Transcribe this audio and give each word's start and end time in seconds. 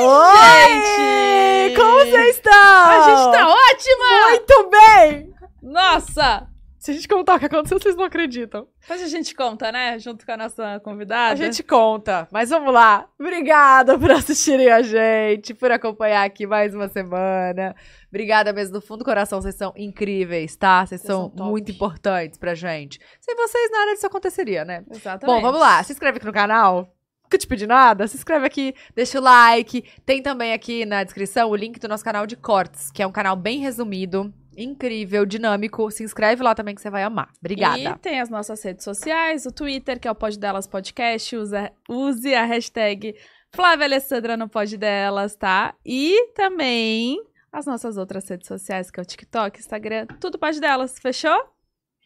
Oi, 0.00 0.80
gente! 0.96 1.76
Como 1.76 1.92
vocês 1.98 2.36
estão? 2.36 2.52
A 2.52 3.00
gente 3.00 3.36
tá 3.36 3.48
ótima! 3.48 4.28
Muito 4.28 4.70
bem! 4.70 5.34
Nossa! 5.60 6.46
Se 6.78 6.92
a 6.92 6.94
gente 6.94 7.08
contar 7.08 7.34
o 7.34 7.38
que 7.40 7.46
aconteceu, 7.46 7.80
vocês 7.80 7.96
não 7.96 8.04
acreditam. 8.04 8.68
Depois 8.80 9.02
a 9.02 9.08
gente 9.08 9.34
conta, 9.34 9.72
né? 9.72 9.98
Junto 9.98 10.24
com 10.24 10.30
a 10.30 10.36
nossa 10.36 10.78
convidada. 10.84 11.32
A 11.32 11.34
gente 11.34 11.64
conta, 11.64 12.28
mas 12.30 12.50
vamos 12.50 12.72
lá. 12.72 13.08
Obrigada 13.18 13.98
por 13.98 14.12
assistirem 14.12 14.70
a 14.70 14.82
gente, 14.82 15.52
por 15.52 15.72
acompanhar 15.72 16.24
aqui 16.24 16.46
mais 16.46 16.76
uma 16.76 16.88
semana. 16.88 17.74
Obrigada 18.08 18.52
mesmo 18.52 18.74
do 18.74 18.80
fundo 18.80 19.00
do 19.00 19.04
coração, 19.04 19.42
vocês 19.42 19.56
são 19.56 19.72
incríveis, 19.76 20.54
tá? 20.54 20.86
Vocês, 20.86 21.00
Vocês 21.00 21.12
são, 21.12 21.32
são 21.36 21.46
muito 21.50 21.72
importantes 21.72 22.38
pra 22.38 22.54
gente. 22.54 23.00
Sem 23.20 23.34
vocês, 23.34 23.68
nada 23.72 23.94
disso 23.94 24.06
aconteceria, 24.06 24.64
né? 24.64 24.84
Exatamente. 24.88 25.26
Bom, 25.26 25.42
vamos 25.42 25.60
lá. 25.60 25.82
Se 25.82 25.92
inscreve 25.92 26.18
aqui 26.18 26.26
no 26.26 26.32
canal. 26.32 26.88
Nunca 27.28 27.36
te 27.36 27.46
pedi 27.46 27.66
nada. 27.66 28.08
Se 28.08 28.16
inscreve 28.16 28.46
aqui, 28.46 28.74
deixa 28.96 29.18
o 29.18 29.22
like. 29.22 29.84
Tem 30.06 30.22
também 30.22 30.54
aqui 30.54 30.86
na 30.86 31.04
descrição 31.04 31.50
o 31.50 31.54
link 31.54 31.78
do 31.78 31.86
nosso 31.86 32.02
canal 32.02 32.26
de 32.26 32.36
cortes, 32.36 32.90
que 32.90 33.02
é 33.02 33.06
um 33.06 33.12
canal 33.12 33.36
bem 33.36 33.58
resumido, 33.58 34.32
incrível, 34.56 35.26
dinâmico. 35.26 35.90
Se 35.90 36.02
inscreve 36.02 36.42
lá 36.42 36.54
também 36.54 36.74
que 36.74 36.80
você 36.80 36.88
vai 36.88 37.02
amar. 37.02 37.28
Obrigada. 37.38 37.78
E 37.78 37.98
tem 37.98 38.18
as 38.18 38.30
nossas 38.30 38.62
redes 38.62 38.82
sociais, 38.82 39.44
o 39.44 39.52
Twitter, 39.52 40.00
que 40.00 40.08
é 40.08 40.10
o 40.10 40.14
Pod 40.14 40.38
Delas 40.38 40.66
Podcast. 40.66 41.36
Usa, 41.36 41.70
use 41.86 42.34
a 42.34 42.46
hashtag 42.46 43.14
Flávia 43.54 43.84
Alessandra 43.84 44.34
no 44.34 44.48
Pod 44.48 44.74
Delas, 44.78 45.36
tá? 45.36 45.74
E 45.84 46.32
também 46.34 47.22
as 47.52 47.66
nossas 47.66 47.98
outras 47.98 48.26
redes 48.26 48.48
sociais, 48.48 48.90
que 48.90 48.98
é 48.98 49.02
o 49.02 49.06
TikTok, 49.06 49.60
Instagram, 49.60 50.06
tudo 50.18 50.38
Pod 50.38 50.58
Delas. 50.58 50.98
Fechou? 50.98 51.57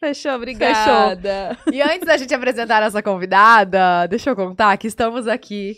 Fechou, 0.03 0.33
obrigada. 0.33 1.57
E 1.71 1.81
antes 1.81 2.05
da 2.05 2.17
gente 2.17 2.33
apresentar 2.33 2.81
a 2.81 2.85
nossa 2.87 3.01
convidada, 3.01 4.05
deixa 4.07 4.31
eu 4.31 4.35
contar 4.35 4.75
que 4.75 4.85
estamos 4.85 5.29
aqui 5.29 5.77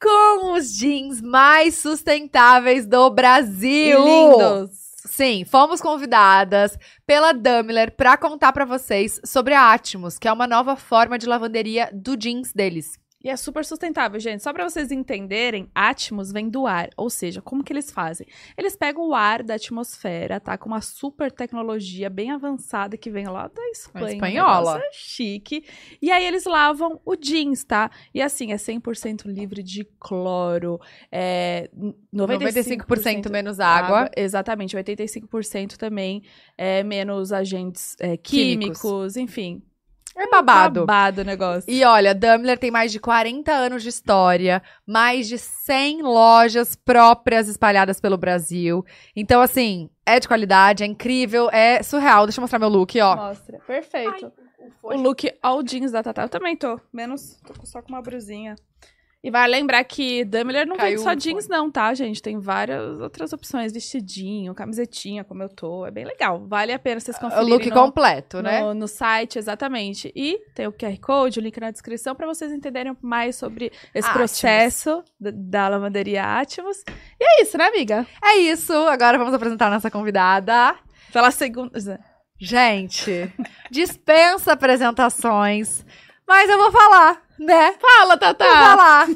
com 0.00 0.52
os 0.52 0.72
jeans 0.72 1.20
mais 1.20 1.74
sustentáveis 1.74 2.86
do 2.86 3.10
Brasil. 3.10 4.04
Lindos. 4.04 4.70
Sim, 5.06 5.44
fomos 5.44 5.80
convidadas 5.80 6.78
pela 7.04 7.32
Daimler 7.32 7.90
para 7.96 8.16
contar 8.16 8.52
para 8.52 8.64
vocês 8.64 9.20
sobre 9.24 9.52
a 9.52 9.72
Atmos, 9.72 10.16
que 10.16 10.28
é 10.28 10.32
uma 10.32 10.46
nova 10.46 10.76
forma 10.76 11.18
de 11.18 11.26
lavanderia 11.26 11.90
do 11.92 12.16
jeans 12.16 12.52
deles. 12.52 12.92
E 13.24 13.30
é 13.30 13.36
super 13.36 13.64
sustentável, 13.64 14.20
gente. 14.20 14.42
Só 14.42 14.52
pra 14.52 14.62
vocês 14.68 14.92
entenderem, 14.92 15.68
Atmos 15.74 16.30
vem 16.30 16.48
do 16.48 16.66
ar. 16.66 16.90
Ou 16.96 17.10
seja, 17.10 17.40
como 17.40 17.64
que 17.64 17.72
eles 17.72 17.90
fazem? 17.90 18.26
Eles 18.56 18.76
pegam 18.76 19.08
o 19.08 19.14
ar 19.14 19.42
da 19.42 19.54
atmosfera, 19.54 20.38
tá? 20.38 20.56
Com 20.56 20.68
uma 20.68 20.80
super 20.80 21.32
tecnologia 21.32 22.10
bem 22.10 22.30
avançada 22.30 22.96
que 22.96 23.10
vem 23.10 23.26
lá 23.26 23.48
da 23.48 23.62
Espanha. 23.70 24.14
espanhola. 24.14 24.74
negócio 24.74 24.90
chique. 24.92 25.64
E 26.00 26.10
aí 26.12 26.24
eles 26.24 26.44
lavam 26.44 27.00
o 27.04 27.16
jeans, 27.16 27.64
tá? 27.64 27.90
E 28.14 28.20
assim, 28.20 28.52
é 28.52 28.56
100% 28.56 29.26
livre 29.26 29.62
de 29.62 29.84
cloro. 29.98 30.78
É 31.10 31.70
95%, 32.14 32.86
95% 32.86 33.30
menos 33.30 33.58
água. 33.58 34.10
Exatamente. 34.16 34.76
85% 34.76 35.76
também 35.76 36.22
é 36.56 36.82
menos 36.84 37.32
agentes 37.32 37.96
é, 37.98 38.16
Químicos. 38.16 38.80
químicos, 38.80 39.16
enfim. 39.16 39.62
É 40.16 40.26
babado. 40.28 40.86
Babado 40.86 41.20
o 41.20 41.24
negócio. 41.24 41.70
E 41.70 41.84
olha, 41.84 42.14
Daimler 42.14 42.58
tem 42.58 42.70
mais 42.70 42.90
de 42.90 42.98
40 42.98 43.52
anos 43.52 43.82
de 43.82 43.90
história, 43.90 44.62
mais 44.86 45.28
de 45.28 45.36
100 45.38 46.00
lojas 46.02 46.74
próprias 46.74 47.48
espalhadas 47.48 48.00
pelo 48.00 48.16
Brasil. 48.16 48.82
Então, 49.14 49.42
assim, 49.42 49.90
é 50.06 50.18
de 50.18 50.26
qualidade, 50.26 50.82
é 50.82 50.86
incrível, 50.86 51.50
é 51.50 51.82
surreal. 51.82 52.24
Deixa 52.24 52.40
eu 52.40 52.42
mostrar 52.42 52.58
meu 52.58 52.70
look, 52.70 52.98
ó. 52.98 53.14
Mostra. 53.14 53.58
Perfeito. 53.66 54.32
o 54.82 54.94
look 54.94 55.30
all 55.42 55.62
jeans 55.62 55.92
da 55.92 56.02
Tatá. 56.02 56.22
Eu 56.22 56.28
também 56.30 56.56
tô. 56.56 56.80
Menos, 56.90 57.38
tô 57.46 57.54
só 57.66 57.82
com 57.82 57.90
uma 57.90 58.00
brusinha. 58.00 58.56
E 59.26 59.30
vai 59.30 59.48
lembrar 59.48 59.82
que 59.82 60.24
Daimler 60.24 60.68
não 60.68 60.76
Caiu 60.76 60.90
vende 60.90 61.02
só 61.02 61.10
o 61.10 61.16
jeans, 61.16 61.48
não, 61.48 61.68
tá, 61.68 61.92
gente? 61.94 62.22
Tem 62.22 62.38
várias 62.38 63.00
outras 63.00 63.32
opções. 63.32 63.72
Vestidinho, 63.72 64.54
camisetinha, 64.54 65.24
como 65.24 65.42
eu 65.42 65.48
tô. 65.48 65.84
É 65.84 65.90
bem 65.90 66.04
legal. 66.04 66.46
Vale 66.46 66.72
a 66.72 66.78
pena 66.78 67.00
vocês 67.00 67.16
O 67.16 67.20
conferirem 67.20 67.48
look 67.50 67.68
no, 67.68 67.74
completo, 67.74 68.40
né? 68.40 68.60
no, 68.60 68.72
no 68.72 68.86
site, 68.86 69.36
exatamente. 69.36 70.12
E 70.14 70.38
tem 70.54 70.68
o 70.68 70.72
QR 70.72 70.96
Code, 71.00 71.40
o 71.40 71.42
link 71.42 71.58
na 71.58 71.72
descrição, 71.72 72.14
pra 72.14 72.24
vocês 72.24 72.52
entenderem 72.52 72.96
mais 73.02 73.34
sobre 73.34 73.72
esse 73.92 74.06
Atmos. 74.08 74.12
processo 74.16 75.02
da, 75.18 75.32
da 75.34 75.68
lavanderia 75.70 76.22
Atmos. 76.22 76.84
E 77.18 77.24
é 77.24 77.42
isso, 77.42 77.58
né, 77.58 77.66
amiga? 77.66 78.06
É 78.22 78.36
isso. 78.36 78.72
Agora 78.72 79.18
vamos 79.18 79.34
apresentar 79.34 79.66
a 79.66 79.70
nossa 79.70 79.90
convidada. 79.90 80.76
Pela 81.12 81.32
segunda... 81.32 81.98
Gente, 82.38 83.32
dispensa 83.72 84.52
apresentações, 84.52 85.84
mas 86.28 86.48
eu 86.48 86.58
vou 86.58 86.70
falar, 86.70 87.25
né? 87.38 87.74
Fala, 87.80 88.16
Tatá! 88.16 88.44
Falar. 88.46 89.06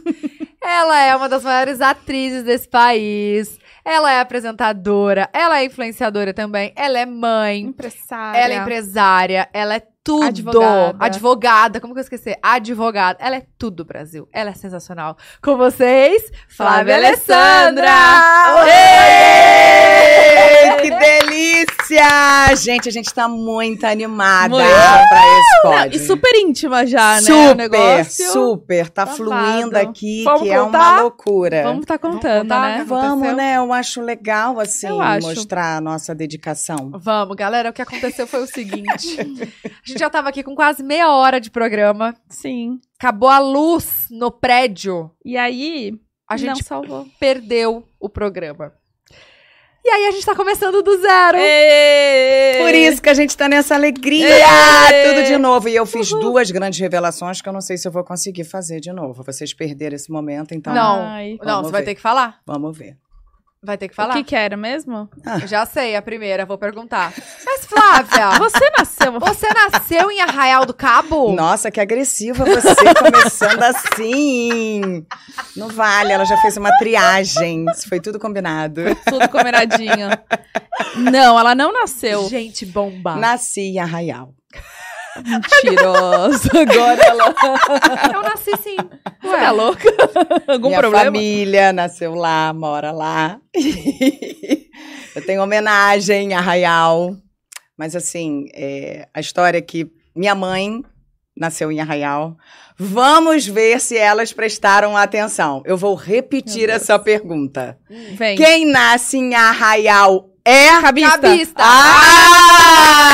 Ela 0.63 1.01
é 1.01 1.17
uma 1.17 1.29
das 1.29 1.43
maiores 1.43 1.81
atrizes 1.81 2.45
desse 2.45 2.69
país. 2.69 3.59
Ela 3.85 4.13
é 4.13 4.21
apresentadora, 4.21 5.29
ela 5.33 5.61
é 5.61 5.65
influenciadora 5.65 6.35
também, 6.35 6.71
ela 6.77 6.99
é 6.99 7.07
mãe, 7.07 7.61
Empresária. 7.63 8.39
ela 8.39 8.53
é 8.55 8.57
empresária, 8.59 9.49
ela 9.55 9.75
é 9.77 9.83
tudo. 10.05 10.25
Advogada. 10.27 10.97
Advogada, 11.01 11.81
como 11.81 11.95
que 11.95 12.01
eu 12.01 12.03
esqueci? 12.03 12.37
Advogada. 12.43 13.19
Ela 13.23 13.37
é 13.37 13.47
tudo, 13.59 13.85
Brasil. 13.85 14.29
Ela 14.33 14.51
é 14.51 14.55
sensacional. 14.55 15.17
Com 15.43 15.57
vocês, 15.57 16.31
Flávia 16.49 16.95
Flávia 16.95 16.97
Alessandra! 16.97 17.91
Que 20.83 20.91
delícia! 20.91 22.55
Gente, 22.57 22.89
a 22.89 22.93
gente 22.93 23.13
tá 23.13 23.29
muito 23.29 23.85
animada 23.85 24.55
Muito. 24.55 24.67
pra 24.69 25.21
esse 25.27 25.65
Não, 25.65 25.73
pódio. 25.73 25.97
e 25.97 26.07
super 26.07 26.35
íntima 26.37 26.87
já, 26.87 27.21
né? 27.21 27.21
super, 27.23 28.05
super. 28.05 28.91
Tá 28.91 29.07
fluindo 29.07 29.77
aqui, 29.77 30.25
Vamos 30.25 30.43
que 30.43 30.51
é 30.51 30.59
contar? 30.59 30.79
uma 30.79 31.01
loucura. 31.03 31.63
Vamos 31.65 31.87
tá 31.87 31.99
contando, 31.99 32.43
contar, 32.43 32.61
né? 32.61 32.79
que 32.79 32.85
Vamos, 32.85 33.37
né? 33.37 33.57
Eu 33.57 33.73
acho 33.73 34.01
legal, 34.01 34.59
assim, 34.61 35.01
acho. 35.01 35.27
mostrar 35.27 35.77
a 35.77 35.81
nossa 35.81 36.15
dedicação. 36.15 36.91
Vamos, 36.95 37.37
galera. 37.37 37.71
O 37.71 37.73
que 37.73 37.83
aconteceu 37.83 38.27
foi 38.27 38.43
o 38.43 38.47
seguinte: 38.47 39.17
a 39.65 39.89
gente 39.89 39.99
já 39.99 40.09
tava 40.11 40.29
aqui 40.29 40.43
com 40.43 40.55
quase 40.55 40.83
meia 40.83 41.11
hora 41.11 41.41
de 41.41 41.51
programa. 41.51 42.15
Sim. 42.29 42.81
Acabou 42.99 43.29
a 43.29 43.39
luz 43.39 44.07
no 44.11 44.31
prédio. 44.31 45.11
E 45.25 45.37
aí, 45.37 45.95
A 46.29 46.37
gente 46.37 46.49
não 46.49 46.57
salvou. 46.63 47.07
perdeu 47.19 47.85
o 47.99 48.09
programa. 48.09 48.73
E 49.85 49.89
aí 49.89 50.07
a 50.07 50.11
gente 50.11 50.27
tá 50.27 50.35
começando 50.37 50.83
do 50.83 51.01
zero. 51.01 51.39
Por 52.59 52.75
isso 52.75 53.01
que 53.01 53.09
a 53.09 53.15
gente 53.15 53.37
tá 53.37 53.49
nessa 53.49 53.75
alegria, 53.75 54.29
tudo 55.09 55.27
de 55.27 55.39
novo. 55.39 55.69
E 55.69 55.77
eu 55.77 55.87
fiz 55.87 56.11
duas 56.11 56.51
grandes 56.51 56.79
revelações 56.79 57.41
que 57.41 57.49
eu 57.49 57.53
não 57.53 57.61
sei 57.63 57.77
se 57.79 57.89
eu 57.89 57.93
vou 57.93 58.05
conseguir 58.05 58.45
fazer 58.45 58.81
de 58.81 58.93
novo. 58.93 59.23
Vocês 59.23 59.55
perderam 59.55 59.97
esse 59.97 60.11
momento, 60.11 60.55
então 60.55 60.75
Não. 60.75 61.03
Não, 61.43 61.63
você 61.63 61.73
vai 61.73 61.81
ver. 61.81 61.87
ter 61.87 61.95
que 61.95 62.01
falar. 62.01 62.41
vamos 62.47 62.77
ver. 62.77 62.97
Vai 63.63 63.77
ter 63.77 63.89
que 63.89 63.93
O 63.93 63.97
falar. 63.97 64.15
que 64.15 64.25
que 64.25 64.35
era 64.35 64.57
mesmo? 64.57 65.07
Já 65.47 65.67
sei, 65.67 65.95
a 65.95 66.01
primeira, 66.01 66.47
vou 66.47 66.57
perguntar. 66.57 67.13
Mas, 67.45 67.67
Flávia, 67.67 68.31
Você 68.41 68.71
nasceu... 68.79 69.21
você 69.21 69.47
nasceu 69.53 70.11
em 70.11 70.19
Arraial 70.23 70.65
do 70.65 70.73
Cabo? 70.73 71.33
Nossa, 71.33 71.71
que 71.71 71.79
agressiva 71.79 72.43
você 72.43 72.75
começando 72.95 73.63
assim. 73.63 75.05
Não 75.55 75.69
vale, 75.69 76.11
ela 76.11 76.25
já 76.25 76.39
fez 76.39 76.57
uma 76.57 76.75
triagem. 76.79 77.67
Isso 77.71 77.87
foi 77.87 78.01
tudo 78.01 78.19
combinado. 78.19 78.81
Tudo 79.07 79.29
combinadinho. 79.29 80.09
não, 80.97 81.39
ela 81.39 81.55
não 81.55 81.71
nasceu. 81.71 82.27
Gente 82.31 82.65
bomba. 82.65 83.17
Nasci 83.17 83.61
em 83.61 83.79
Arraial. 83.79 84.33
Mentirosa. 85.27 86.51
Agora 86.61 87.03
ela... 87.05 87.35
Eu 88.15 88.23
nasci 88.23 88.51
sim. 88.63 88.77
Você 89.23 89.37
tá 89.37 89.51
louca? 89.51 89.89
Algum 90.49 90.69
Minha 90.69 90.81
problema? 90.81 91.05
família 91.07 91.73
nasceu 91.73 92.15
lá, 92.15 92.53
mora 92.53 92.91
lá. 92.93 93.39
eu 95.15 95.25
tenho 95.27 95.43
homenagem 95.43 96.31
em 96.31 96.35
Arraial. 96.35 97.15
Mas 97.77 97.95
assim, 97.97 98.47
é, 98.55 99.09
a 99.15 99.21
história 99.21 99.59
é 99.59 99.63
que 99.63 99.91
minha 100.15 100.35
mãe 100.35 100.83
nasceu 101.37 101.71
em 101.73 101.81
Arraial. 101.81 102.37
Vamos 102.79 103.47
ver 103.47 103.81
se 103.81 103.97
elas 103.97 104.33
prestaram 104.33 104.97
atenção. 104.97 105.63
Eu 105.67 105.77
vou 105.77 105.95
repetir 105.95 106.71
essa 106.71 106.99
pergunta. 106.99 107.79
Vem. 108.17 108.37
Quem 108.37 108.65
nasce 108.67 109.19
em 109.19 109.35
Arraial 109.35 110.31
é 110.45 110.81
Cabista. 110.81 111.19
Cabista. 111.19 111.63
Ah! 111.63 113.11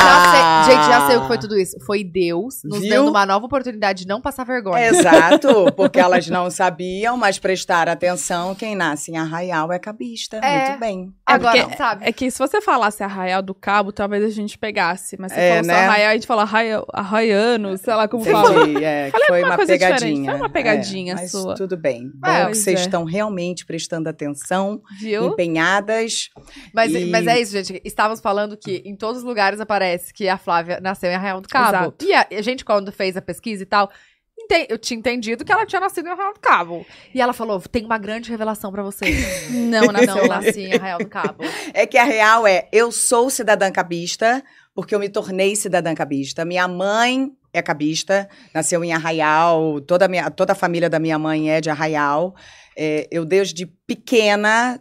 Já 0.00 0.64
sei. 0.64 0.72
Gente, 0.74 0.86
já 0.86 1.06
sei 1.06 1.16
o 1.16 1.20
que 1.22 1.26
foi 1.26 1.38
tudo 1.38 1.58
isso. 1.58 1.76
Foi 1.84 2.04
Deus 2.04 2.60
nos 2.64 2.80
Viu? 2.80 2.90
dando 2.90 3.08
uma 3.10 3.24
nova 3.26 3.46
oportunidade 3.46 4.02
de 4.02 4.08
não 4.08 4.20
passar 4.20 4.44
vergonha. 4.44 4.86
Exato, 4.88 5.72
porque 5.76 5.98
elas 5.98 6.28
não 6.28 6.50
sabiam, 6.50 7.16
mas 7.16 7.38
prestaram 7.38 7.92
atenção. 7.92 8.54
Quem 8.54 8.74
nasce 8.74 9.10
em 9.10 9.16
Arraial 9.16 9.72
é 9.72 9.78
cabista. 9.78 10.36
É. 10.38 10.68
Muito 10.68 10.80
bem. 10.80 11.12
Agora, 11.26 11.60
porque- 11.62 11.76
sabe? 11.76 12.04
É 12.06 12.12
que 12.12 12.30
se 12.30 12.38
você 12.38 12.60
falasse 12.60 13.02
Arraial 13.02 13.42
do 13.42 13.54
Cabo, 13.54 13.92
talvez 13.92 14.24
a 14.24 14.30
gente 14.30 14.56
pegasse. 14.58 15.16
Mas 15.18 15.32
se 15.32 15.38
É, 15.40 15.56
fosse 15.58 15.68
né? 15.68 15.74
Arraial, 15.74 16.10
a 16.10 16.14
gente 16.14 16.26
fala 16.26 16.42
arraia, 16.42 16.82
arraiano, 16.92 17.76
sei 17.78 17.94
lá 17.94 18.06
como 18.08 18.24
fala. 18.24 18.62
Entendi, 18.62 18.84
é, 18.84 19.06
que 19.06 19.10
Falei 19.12 19.26
foi 19.28 19.42
uma 19.44 19.56
coisa 19.56 19.72
diferente, 19.78 20.00
pegadinha. 20.00 20.30
foi 20.30 20.40
uma 20.40 20.48
pegadinha 20.50 21.12
é, 21.12 21.16
mas 21.16 21.30
sua. 21.30 21.54
tudo 21.54 21.76
bem. 21.76 22.10
Bom 22.14 22.28
É, 22.28 22.46
que 22.46 22.54
vocês 22.56 22.78
é. 22.80 22.82
estão 22.82 23.04
realmente 23.04 23.64
prestando 23.66 24.08
atenção, 24.08 24.80
Viu? 25.00 25.28
empenhadas. 25.28 26.30
Mas, 26.74 26.92
E- 26.92 27.06
mas 27.06 27.26
é 27.26 27.40
isso, 27.40 27.52
gente. 27.52 27.80
Estávamos 27.84 28.20
falando 28.20 28.56
que 28.56 28.82
em 28.84 28.94
todos 28.96 29.18
os 29.18 29.24
lugares 29.24 29.60
aparece 29.60 29.87
que 30.14 30.28
a 30.28 30.36
Flávia 30.38 30.80
nasceu 30.80 31.10
em 31.10 31.14
Arraial 31.14 31.40
do 31.40 31.48
Cabo. 31.48 31.68
Exato. 31.78 32.04
E 32.04 32.12
a, 32.14 32.26
a 32.30 32.42
gente, 32.42 32.64
quando 32.64 32.90
fez 32.92 33.16
a 33.16 33.22
pesquisa 33.22 33.62
e 33.62 33.66
tal, 33.66 33.90
ente- 34.38 34.66
eu 34.68 34.78
tinha 34.78 34.98
entendido 34.98 35.44
que 35.44 35.52
ela 35.52 35.66
tinha 35.66 35.80
nascido 35.80 36.06
em 36.06 36.10
Arraial 36.10 36.34
do 36.34 36.40
Cabo. 36.40 36.86
E 37.14 37.20
ela 37.20 37.32
falou: 37.32 37.60
tem 37.60 37.84
uma 37.84 37.98
grande 37.98 38.30
revelação 38.30 38.70
pra 38.72 38.82
você. 38.82 39.06
Não, 39.50 39.86
Não, 39.86 39.92
nasceu 39.92 40.16
não 40.16 40.26
lá. 40.26 40.40
nasci 40.40 40.60
em 40.62 40.74
Arraial 40.74 40.98
do 40.98 41.08
Cabo. 41.08 41.44
É 41.74 41.86
que 41.86 41.96
a 41.98 42.04
real 42.04 42.46
é, 42.46 42.68
eu 42.72 42.90
sou 42.92 43.28
cidadã 43.30 43.70
cabista, 43.70 44.42
porque 44.74 44.94
eu 44.94 44.98
me 45.00 45.08
tornei 45.08 45.56
cidadã 45.56 45.94
cabista. 45.94 46.44
Minha 46.44 46.66
mãe 46.68 47.30
é 47.52 47.62
cabista, 47.62 48.28
nasceu 48.54 48.84
em 48.84 48.92
Arraial, 48.92 49.80
toda 49.80 50.04
a, 50.04 50.08
minha, 50.08 50.30
toda 50.30 50.52
a 50.52 50.56
família 50.56 50.88
da 50.90 50.98
minha 50.98 51.18
mãe 51.18 51.50
é 51.50 51.60
de 51.60 51.70
Arraial. 51.70 52.34
É, 52.76 53.08
eu 53.10 53.24
desde 53.24 53.66
pequena, 53.86 54.80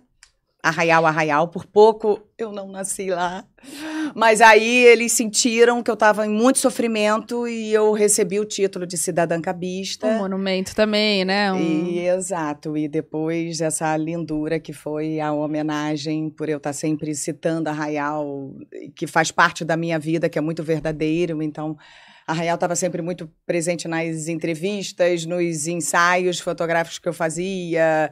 Arraial, 0.61 1.05
Arraial, 1.05 1.47
por 1.47 1.65
pouco 1.65 2.21
eu 2.37 2.51
não 2.51 2.67
nasci 2.67 3.09
lá. 3.09 3.45
Mas 4.15 4.41
aí 4.41 4.85
eles 4.85 5.11
sentiram 5.11 5.81
que 5.81 5.89
eu 5.89 5.93
estava 5.93 6.25
em 6.25 6.29
muito 6.29 6.59
sofrimento 6.59 7.47
e 7.47 7.73
eu 7.73 7.91
recebi 7.91 8.39
o 8.39 8.45
título 8.45 8.85
de 8.85 8.97
cidadã 8.97 9.41
cabista. 9.41 10.07
Um 10.07 10.19
monumento 10.19 10.75
também, 10.75 11.25
né? 11.25 11.51
Um... 11.51 11.59
E, 11.59 12.07
exato, 12.07 12.77
e 12.77 12.87
depois 12.87 13.61
essa 13.61 13.95
lindura 13.97 14.59
que 14.59 14.73
foi 14.73 15.19
a 15.19 15.31
homenagem 15.31 16.29
por 16.29 16.49
eu 16.49 16.57
estar 16.57 16.73
sempre 16.73 17.13
citando 17.15 17.69
Arraial, 17.69 18.53
que 18.95 19.07
faz 19.07 19.31
parte 19.31 19.63
da 19.63 19.77
minha 19.77 19.99
vida, 19.99 20.29
que 20.29 20.37
é 20.37 20.41
muito 20.41 20.63
verdadeiro, 20.63 21.41
então 21.41 21.77
Arraial 22.27 22.55
estava 22.55 22.75
sempre 22.75 23.01
muito 23.01 23.29
presente 23.45 23.87
nas 23.87 24.27
entrevistas, 24.27 25.25
nos 25.25 25.65
ensaios 25.65 26.39
fotográficos 26.39 26.99
que 26.99 27.07
eu 27.07 27.13
fazia, 27.13 28.11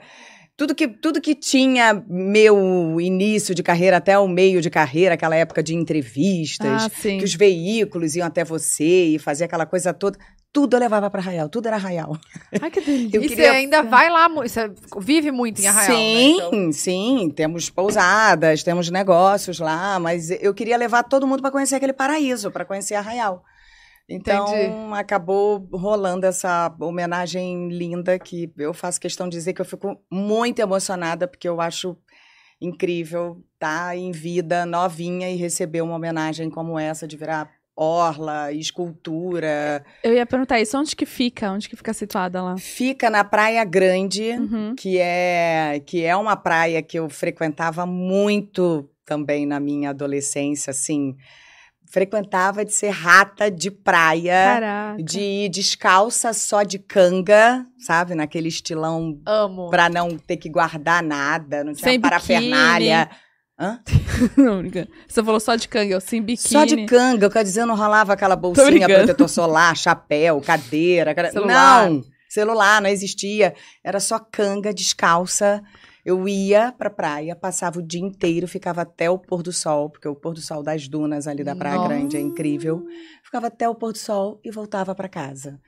tudo 0.57 0.73
que, 0.73 0.87
tudo 0.87 1.19
que 1.21 1.35
tinha 1.35 2.03
meu 2.07 2.99
início 3.01 3.53
de 3.53 3.61
carreira 3.61 3.97
até 3.97 4.17
o 4.17 4.27
meio 4.27 4.61
de 4.61 4.69
carreira, 4.69 5.15
aquela 5.15 5.35
época 5.35 5.61
de 5.61 5.75
entrevistas, 5.75 6.85
Ah, 6.85 6.89
que 6.89 7.23
os 7.23 7.33
veículos 7.35 8.15
iam 8.15 8.25
até 8.27 8.43
você 8.43 9.05
e 9.07 9.19
fazia 9.19 9.45
aquela 9.45 9.65
coisa 9.65 9.93
toda, 9.93 10.17
tudo 10.53 10.75
eu 10.75 10.79
levava 10.79 11.09
para 11.09 11.19
Arraial, 11.19 11.49
tudo 11.49 11.67
era 11.67 11.75
Arraial. 11.75 12.17
Ai, 12.61 12.71
que 12.71 12.79
delícia. 12.81 13.17
Eu 13.17 13.23
e 13.23 13.27
queria- 13.27 13.43
você 13.45 13.49
ainda 13.57 13.83
vai 13.83 14.09
lá, 14.09 14.29
você 14.29 14.71
vive 14.99 15.29
muito 15.31 15.61
em 15.61 15.67
Arraial, 15.67 15.97
sim, 15.97 16.37
né? 16.39 16.45
Então- 16.47 16.71
sim, 16.71 17.33
temos 17.35 17.69
pousadas, 17.69 18.63
temos 18.63 18.89
negócios 18.89 19.59
lá, 19.59 19.99
mas 19.99 20.31
eu 20.31 20.53
queria 20.53 20.77
levar 20.77 21.03
todo 21.03 21.27
mundo 21.27 21.41
para 21.41 21.51
conhecer 21.51 21.75
aquele 21.75 21.91
paraíso, 21.93 22.49
para 22.51 22.63
conhecer 22.63 22.95
Arraial. 22.95 23.43
Então, 24.07 24.47
Entendi. 24.47 24.93
acabou 24.93 25.67
rolando 25.73 26.25
essa 26.27 26.73
homenagem 26.79 27.69
linda 27.69 28.19
que 28.19 28.51
eu 28.57 28.73
faço 28.73 28.99
questão 29.01 29.27
de 29.27 29.35
dizer 29.35 29.53
que 29.53 29.61
eu 29.61 29.65
fico 29.65 29.99
muito 30.11 30.59
emocionada, 30.59 31.27
porque 31.27 31.49
eu 31.49 31.59
acho 31.59 31.97
incrível 32.61 33.43
estar 33.55 33.97
em 33.97 34.11
vida 34.11 34.65
novinha 34.65 35.29
e 35.29 35.35
receber 35.35 35.81
uma 35.81 35.95
homenagem 35.95 36.49
como 36.49 36.77
essa, 36.79 37.07
de 37.07 37.17
virar 37.17 37.49
orla, 37.75 38.51
escultura. 38.53 39.83
Eu 40.03 40.13
ia 40.13 40.25
perguntar 40.25 40.61
isso, 40.61 40.77
onde 40.77 40.95
que 40.95 41.05
fica? 41.05 41.51
Onde 41.51 41.67
que 41.67 41.75
fica 41.75 41.93
situada 41.93 42.41
lá? 42.41 42.57
Fica 42.57 43.09
na 43.09 43.23
Praia 43.23 43.63
Grande, 43.65 44.31
Uhum. 44.31 44.75
que 44.77 44.97
é 44.99 45.81
que 45.85 46.03
é 46.03 46.15
uma 46.15 46.37
praia 46.37 46.81
que 46.81 46.97
eu 46.97 47.09
frequentava 47.09 47.85
muito 47.85 48.89
também 49.03 49.45
na 49.45 49.59
minha 49.59 49.89
adolescência, 49.89 50.71
assim, 50.71 51.15
frequentava 51.95 52.65
de 52.65 52.73
ser 52.73 52.89
rata 52.89 53.49
de 53.49 53.71
praia, 53.71 54.33
Caraca. 54.33 55.01
de 55.01 55.17
ir 55.21 55.49
descalça 55.49 56.33
só 56.33 56.61
de 56.61 56.77
canga, 56.77 57.65
sabe, 57.79 58.13
naquele 58.13 58.49
estilão 58.49 59.17
Amo. 59.25 59.69
pra 59.69 59.87
não 59.87 60.17
ter 60.17 60.35
que 60.35 60.49
guardar 60.49 61.01
nada, 61.01 61.63
não 61.63 61.73
tinha 61.73 61.89
Sem 61.91 62.01
parafernália. 62.01 63.09
Hã? 63.57 63.79
Não, 64.35 64.57
brincadeira. 64.59 64.89
Você 65.07 65.23
falou 65.23 65.39
só 65.39 65.55
de 65.55 65.69
canga, 65.69 65.93
eu 65.93 66.01
sem 66.01 66.21
biquíni. 66.21 66.49
Só 66.51 66.65
de 66.65 66.85
canga, 66.85 67.25
eu 67.27 67.31
quero 67.31 67.45
dizer, 67.45 67.63
não 67.65 67.77
rolava 67.77 68.11
aquela 68.11 68.35
bolsinha 68.35 68.65
brincando. 68.69 68.93
protetor 68.95 69.29
solar, 69.29 69.77
chapéu, 69.77 70.41
cadeira. 70.41 71.15
cara- 71.15 71.31
Celular. 71.31 71.89
Não, 71.89 72.01
celular 72.27 72.81
não 72.81 72.89
existia. 72.89 73.55
Era 73.81 74.01
só 74.01 74.19
canga, 74.19 74.73
descalça. 74.73 75.63
Eu 76.05 76.27
ia 76.29 76.71
pra 76.71 76.89
praia, 76.89 77.35
passava 77.35 77.79
o 77.79 77.81
dia 77.81 77.99
inteiro, 78.01 78.47
ficava 78.47 78.83
até 78.83 79.09
o 79.09 79.17
pôr 79.17 79.41
do 79.41 79.51
sol, 79.51 79.89
porque 79.89 80.07
o 80.07 80.13
pôr 80.13 80.35
do 80.35 80.39
sol 80.41 80.61
das 80.61 80.87
dunas 80.87 81.25
ali 81.27 81.43
da 81.43 81.55
Praia 81.55 81.77
Nossa. 81.77 81.87
Grande 81.89 82.15
é 82.15 82.19
incrível. 82.19 82.85
Ficava 83.23 83.47
até 83.47 83.67
o 83.67 83.73
pôr 83.73 83.91
do 83.91 83.97
sol 83.97 84.39
e 84.43 84.51
voltava 84.51 84.93
pra 84.93 85.09
casa. 85.09 85.59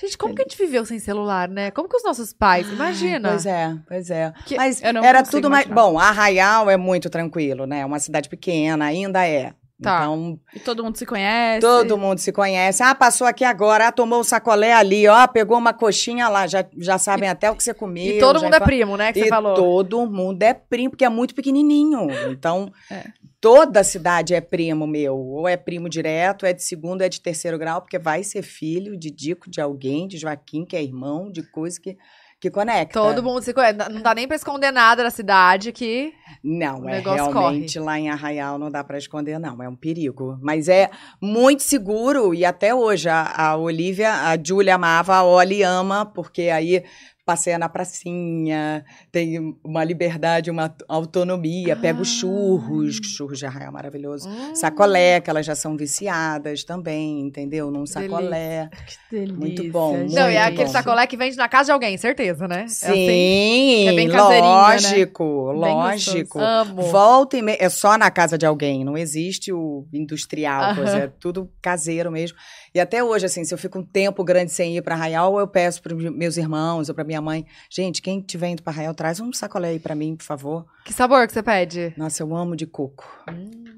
Gente, 0.00 0.18
como 0.18 0.34
que 0.34 0.42
a 0.42 0.44
gente 0.44 0.58
viveu 0.58 0.84
sem 0.84 0.98
celular, 0.98 1.48
né? 1.48 1.70
Como 1.70 1.88
que 1.88 1.96
os 1.96 2.02
nossos 2.02 2.32
pais, 2.32 2.68
imagina. 2.68 3.28
Pois 3.30 3.46
é, 3.46 3.76
pois 3.86 4.10
é. 4.10 4.32
Que- 4.44 4.56
Mas 4.56 4.82
era 4.82 5.22
tudo 5.22 5.48
mais. 5.48 5.64
imaginar. 5.66 5.74
Bom, 5.88 5.96
Arraial 5.96 6.68
é 6.68 6.76
muito 6.76 7.08
tranquilo, 7.08 7.64
né? 7.64 7.78
É 7.80 7.86
uma 7.86 8.00
cidade 8.00 8.28
pequena, 8.28 8.86
ainda 8.86 9.24
é. 9.24 9.54
Tá. 9.84 10.02
Então, 10.02 10.38
E 10.54 10.58
todo 10.60 10.82
mundo 10.82 10.96
se 10.96 11.06
conhece. 11.06 11.60
Todo 11.60 11.96
mundo 11.98 12.18
se 12.18 12.32
conhece. 12.32 12.82
Ah, 12.82 12.94
passou 12.94 13.26
aqui 13.26 13.44
agora, 13.44 13.88
ah, 13.88 13.92
tomou 13.92 14.20
o 14.20 14.24
sacolé 14.24 14.72
ali, 14.72 15.06
ó, 15.06 15.26
pegou 15.26 15.56
uma 15.58 15.72
coxinha 15.72 16.28
lá, 16.28 16.46
já, 16.46 16.64
já 16.78 16.98
sabem 16.98 17.28
até 17.28 17.50
o 17.50 17.54
que 17.56 17.62
você 17.62 17.72
comeu. 17.74 18.16
E 18.16 18.18
todo 18.18 18.42
mundo 18.42 18.54
é 18.54 18.60
primo, 18.60 18.96
né? 18.96 19.12
Que 19.12 19.20
você 19.20 19.26
E 19.26 19.28
falou. 19.28 19.54
todo 19.54 20.06
mundo 20.10 20.42
é 20.42 20.52
primo, 20.54 20.90
porque 20.90 21.04
é 21.04 21.08
muito 21.08 21.34
pequenininho. 21.34 22.08
Então, 22.30 22.72
É. 22.90 23.04
toda 23.40 23.80
a 23.80 23.84
cidade 23.84 24.34
é 24.34 24.40
primo 24.40 24.86
meu. 24.86 25.16
Ou 25.16 25.46
é 25.48 25.56
primo 25.56 25.88
direto, 25.88 26.46
é 26.46 26.52
de 26.52 26.62
segundo, 26.62 27.02
é 27.02 27.08
de 27.08 27.20
terceiro 27.20 27.58
grau, 27.58 27.80
porque 27.82 27.98
vai 27.98 28.22
ser 28.24 28.42
filho 28.42 28.96
de 28.96 29.10
Dico, 29.10 29.50
de 29.50 29.60
alguém, 29.60 30.08
de 30.08 30.16
Joaquim, 30.16 30.64
que 30.64 30.76
é 30.76 30.82
irmão, 30.82 31.30
de 31.30 31.42
coisa 31.42 31.80
que, 31.80 31.96
que 32.44 32.50
conecta. 32.50 33.00
Todo 33.00 33.22
mundo 33.22 33.40
se 33.40 33.54
conhece. 33.54 33.78
Não 33.90 34.02
dá 34.02 34.14
nem 34.14 34.26
pra 34.28 34.36
esconder 34.36 34.70
nada 34.70 35.02
da 35.02 35.10
cidade 35.10 35.72
que. 35.72 36.12
Não, 36.42 36.82
O 36.82 36.88
é 36.88 36.96
negócio 36.96 37.30
realmente 37.30 37.78
lá 37.78 37.98
em 37.98 38.10
Arraial 38.10 38.58
não 38.58 38.70
dá 38.70 38.84
pra 38.84 38.98
esconder, 38.98 39.38
não. 39.38 39.62
É 39.62 39.68
um 39.68 39.74
perigo. 39.74 40.38
Mas 40.42 40.68
é 40.68 40.90
muito 41.22 41.62
seguro 41.62 42.34
e 42.34 42.44
até 42.44 42.74
hoje 42.74 43.08
a, 43.08 43.32
a 43.34 43.56
Olivia, 43.56 44.12
a 44.12 44.36
Júlia 44.36 44.74
amava, 44.74 45.14
a 45.14 45.24
Oli 45.24 45.62
ama, 45.62 46.04
porque 46.04 46.50
aí 46.50 46.84
passeia 47.24 47.58
na 47.58 47.68
pracinha, 47.68 48.84
tem 49.10 49.56
uma 49.64 49.82
liberdade, 49.82 50.50
uma 50.50 50.74
autonomia, 50.86 51.74
pega 51.74 52.00
os 52.00 52.08
churros, 52.08 52.96
churros 53.02 53.38
de 53.38 53.46
Arraial 53.46 53.72
maravilhoso. 53.72 54.28
Hum, 54.28 54.54
Sacolé, 54.54 55.20
que 55.20 55.30
elas 55.30 55.46
já 55.46 55.54
são 55.54 55.76
viciadas 55.76 56.64
também, 56.64 57.20
entendeu? 57.20 57.70
Num 57.70 57.86
sacolé. 57.86 58.68
Que 58.86 59.16
delícia. 59.16 59.38
Muito 59.38 59.64
bom, 59.72 59.96
gente. 60.00 60.14
Não, 60.14 60.30
e 60.30 60.34
é 60.34 60.42
muito 60.42 60.52
aquele 60.52 60.66
bom. 60.66 60.72
sacolé 60.72 61.06
que 61.06 61.16
vende 61.16 61.36
na 61.36 61.48
casa 61.48 61.66
de 61.66 61.72
alguém, 61.72 61.96
certeza, 61.96 62.46
né? 62.46 62.60
É 62.60 62.64
assim. 62.64 63.06
Sim, 63.06 63.88
é 63.88 63.92
bem 63.94 64.08
caseirinho, 64.08 64.54
né? 64.54 64.60
lógico, 64.60 65.46
Bem 65.52 65.60
lógico. 65.60 66.38
Amo. 66.40 66.82
Volta 66.82 67.36
e 67.38 67.42
meia. 67.42 67.58
É 67.58 67.68
só 67.70 67.96
na 67.96 68.10
casa 68.10 68.36
de 68.36 68.44
alguém, 68.44 68.84
não 68.84 68.98
existe 68.98 69.52
o 69.52 69.86
industrial, 69.92 70.62
Aham. 70.62 70.74
coisa, 70.74 70.98
é 70.98 71.06
tudo 71.06 71.50
caseiro 71.62 72.12
mesmo. 72.12 72.36
E 72.74 72.80
até 72.80 73.04
hoje, 73.04 73.26
assim, 73.26 73.44
se 73.44 73.54
eu 73.54 73.58
fico 73.58 73.78
um 73.78 73.84
tempo 73.84 74.24
grande 74.24 74.50
sem 74.50 74.76
ir 74.76 74.82
para 74.82 74.96
Arraial, 74.96 75.38
eu 75.38 75.46
peço 75.46 75.80
para 75.80 75.94
meus 75.94 76.36
irmãos 76.36 76.88
ou 76.88 76.94
para 76.94 77.04
minha 77.04 77.20
mãe: 77.20 77.46
gente, 77.70 78.02
quem 78.02 78.20
tiver 78.20 78.48
indo 78.48 78.62
para 78.64 78.72
Arraial, 78.72 78.94
traz 78.94 79.20
um 79.20 79.32
sacolé 79.32 79.68
aí 79.68 79.78
para 79.78 79.94
mim, 79.94 80.16
por 80.16 80.24
favor. 80.24 80.66
Que 80.84 80.92
sabor 80.92 81.26
que 81.26 81.32
você 81.32 81.42
pede? 81.42 81.94
Nossa, 81.96 82.22
eu 82.22 82.34
amo 82.36 82.56
de 82.56 82.66
coco. 82.66 83.06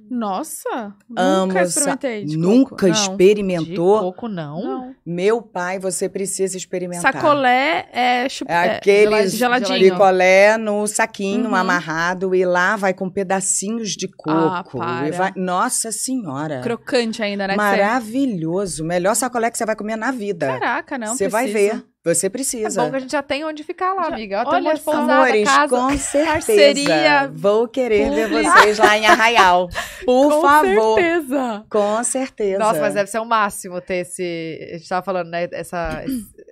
Nossa, 0.08 0.94
Amo 1.16 1.46
nunca 1.48 1.62
experimentei. 1.62 2.24
de 2.24 2.36
Nunca 2.36 2.70
coco. 2.70 2.86
Não. 2.86 2.92
De 2.92 2.98
experimentou? 3.00 4.00
coco, 4.00 4.28
não. 4.28 4.62
Não. 4.62 4.94
Meu 5.04 5.42
pai, 5.42 5.80
você 5.80 6.08
precisa 6.08 6.56
experimentar. 6.56 7.12
Sacolé 7.12 7.88
é, 7.92 8.28
chup... 8.28 8.48
É 8.48 8.76
aquele 8.76 9.26
geladinho. 9.28 9.78
picolé 9.92 10.56
no 10.56 10.86
saquinho 10.86 11.48
Uhum. 11.48 11.54
amarrado 11.56 12.34
e 12.36 12.44
lá 12.44 12.76
vai 12.76 12.94
com 12.94 13.10
pedacinhos 13.10 13.90
de 13.96 14.06
Ah, 14.28 14.62
coco. 14.64 14.78
para. 14.78 15.08
E 15.08 15.10
vai- 15.10 15.32
Nossa 15.34 15.90
senhora. 15.90 16.60
crocante 16.62 17.20
ainda, 17.22 17.48
né? 17.48 17.56
Maravilhoso. 17.56 18.84
Melhor 18.86 19.14
sacolé 19.14 19.50
que 19.50 19.58
você 19.58 19.66
vai 19.66 19.76
comer 19.76 19.96
na 19.96 20.10
vida. 20.10 20.46
Caraca, 20.46 20.96
não 20.98 21.16
Você 21.16 21.28
vai 21.28 21.46
ver. 21.48 21.82
Você 22.04 22.26
É 22.26 22.30
precisa. 22.30 22.84
bom 22.84 22.90
que 22.90 22.96
a 22.96 23.00
gente 23.00 23.10
já 23.10 23.22
tem 23.22 23.44
onde 23.44 23.64
ficar 23.64 23.92
lá, 23.92 24.02
Já- 24.02 24.14
amiga. 24.14 24.44
Olha 24.46 24.74
um 24.74 24.76
só. 24.76 24.92
pousada, 24.92 25.12
Amores, 25.14 25.44
casa. 25.48 25.68
com 25.76 25.98
certeza. 25.98 26.32
Parceria 26.32 27.30
Vou 27.34 27.66
querer 27.66 28.10
ver 28.10 28.28
vocês 28.44 28.78
lá 28.78 28.96
em 28.96 29.06
Arraial. 29.06 29.68
Por 30.04 30.30
Com 30.34 30.40
favor. 30.42 30.94
certeza. 31.00 31.64
Com 31.68 32.04
certeza. 32.04 32.58
Nossa, 32.60 32.80
mas 32.80 32.94
deve 32.94 33.10
ser 33.10 33.18
o 33.18 33.24
máximo 33.24 33.80
ter 33.80 33.96
esse. 34.02 34.68
A 34.72 34.76
gente 34.78 34.88
tava 34.88 35.04
falando, 35.04 35.30
né? 35.30 35.48
Essa, 35.50 36.04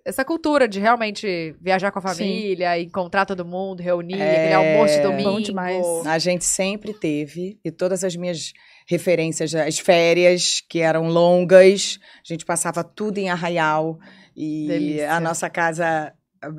essa 0.05 0.25
cultura 0.25 0.67
de 0.67 0.81
realmente 0.81 1.55
viajar 1.61 1.93
com 1.93 2.01
a 2.01 2.03
Sim. 2.03 2.09
família, 2.25 2.81
encontrar 2.81 3.25
todo 3.25 3.45
mundo, 3.45 3.81
reunir, 3.81 4.21
É. 4.21 4.33
aquele 4.41 4.55
almoço 4.55 4.95
de 4.97 5.03
domingo. 5.03 5.31
Bom 5.35 5.41
demais. 5.41 5.87
A 6.05 6.19
gente 6.19 6.45
sempre 6.45 6.93
teve, 6.93 7.61
e 7.65 7.71
todas 7.71 8.03
as 8.03 8.17
minhas 8.17 8.53
referências, 8.87 9.55
as 9.55 9.79
férias, 9.79 10.63
que 10.69 10.81
eram 10.81 11.09
longas, 11.09 11.99
a 12.25 12.33
gente 12.33 12.45
passava 12.45 12.85
tudo 12.85 13.19
em 13.19 13.31
Arraial. 13.31 13.99
E 14.37 14.67
Delícia. 14.67 15.13
a 15.13 15.21
nossa 15.21 15.49
casa, 15.49 16.13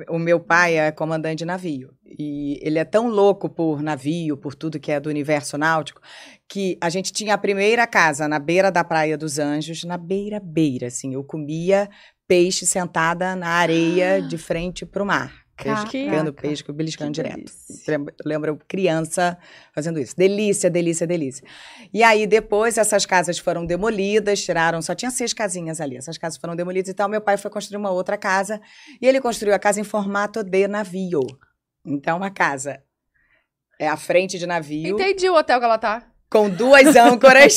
o 0.08 0.18
meu 0.18 0.40
pai 0.40 0.78
é 0.78 0.90
comandante 0.90 1.38
de 1.38 1.44
navio. 1.44 1.94
E 2.04 2.58
ele 2.62 2.78
é 2.78 2.84
tão 2.84 3.08
louco 3.08 3.48
por 3.48 3.82
navio, 3.82 4.36
por 4.36 4.54
tudo 4.54 4.80
que 4.80 4.90
é 4.90 4.98
do 4.98 5.10
universo 5.10 5.58
náutico, 5.58 6.00
que 6.48 6.78
a 6.80 6.88
gente 6.88 7.12
tinha 7.12 7.34
a 7.34 7.38
primeira 7.38 7.86
casa 7.86 8.26
na 8.26 8.38
beira 8.38 8.70
da 8.70 8.82
Praia 8.82 9.18
dos 9.18 9.38
Anjos, 9.38 9.84
na 9.84 9.98
beira-beira, 9.98 10.86
assim. 10.86 11.14
Eu 11.14 11.22
comia 11.22 11.88
peixe 12.26 12.66
sentada 12.66 13.36
na 13.36 13.50
areia 13.50 14.20
de 14.20 14.36
frente 14.36 14.84
para 14.84 15.02
o 15.02 15.06
mar. 15.06 15.45
Pegando 15.56 16.32
peixe, 16.32 16.62
beliscando 16.72 17.12
Que 17.12 17.22
direto. 17.22 17.36
delícia. 17.36 17.98
Lembra- 18.24 18.50
eu 18.50 18.58
criança 18.68 19.38
fazendo 19.74 19.98
isso. 19.98 20.14
Delícia, 20.16 20.68
delícia, 20.68 21.06
delícia. 21.06 21.46
E 21.92 22.02
aí, 22.02 22.26
depois, 22.26 22.76
essas 22.76 23.06
casas 23.06 23.38
foram 23.38 23.64
demolidas, 23.64 24.42
tiraram, 24.44 24.82
só 24.82 24.94
tinha 24.94 25.10
seis 25.10 25.32
casinhas 25.32 25.80
ali. 25.80 25.96
Essas 25.96 26.18
casas 26.18 26.38
foram 26.38 26.54
demolidas 26.54 26.90
e 26.90 26.94
tal. 26.94 27.08
Meu 27.08 27.20
pai 27.20 27.36
foi 27.38 27.50
construir 27.50 27.78
uma 27.78 27.90
outra 27.90 28.16
casa. 28.18 28.60
E 29.00 29.06
ele 29.06 29.20
construiu 29.20 29.54
a 29.54 29.58
casa 29.58 29.80
em 29.80 29.84
formato 29.84 30.42
de 30.44 30.68
navio. 30.68 31.20
Então, 31.84 32.18
uma 32.18 32.30
casa 32.30 32.82
é 33.78 33.86
a 33.88 33.96
frente 33.96 34.38
de 34.38 34.46
navio 34.46 34.94
Entendi 34.94 35.28
o 35.28 35.34
hotel 35.34 35.58
que 35.58 35.64
ela 35.64 35.78
tá. 35.78 36.02
com 36.30 36.48
duas 36.50 36.96
âncoras, 36.96 37.56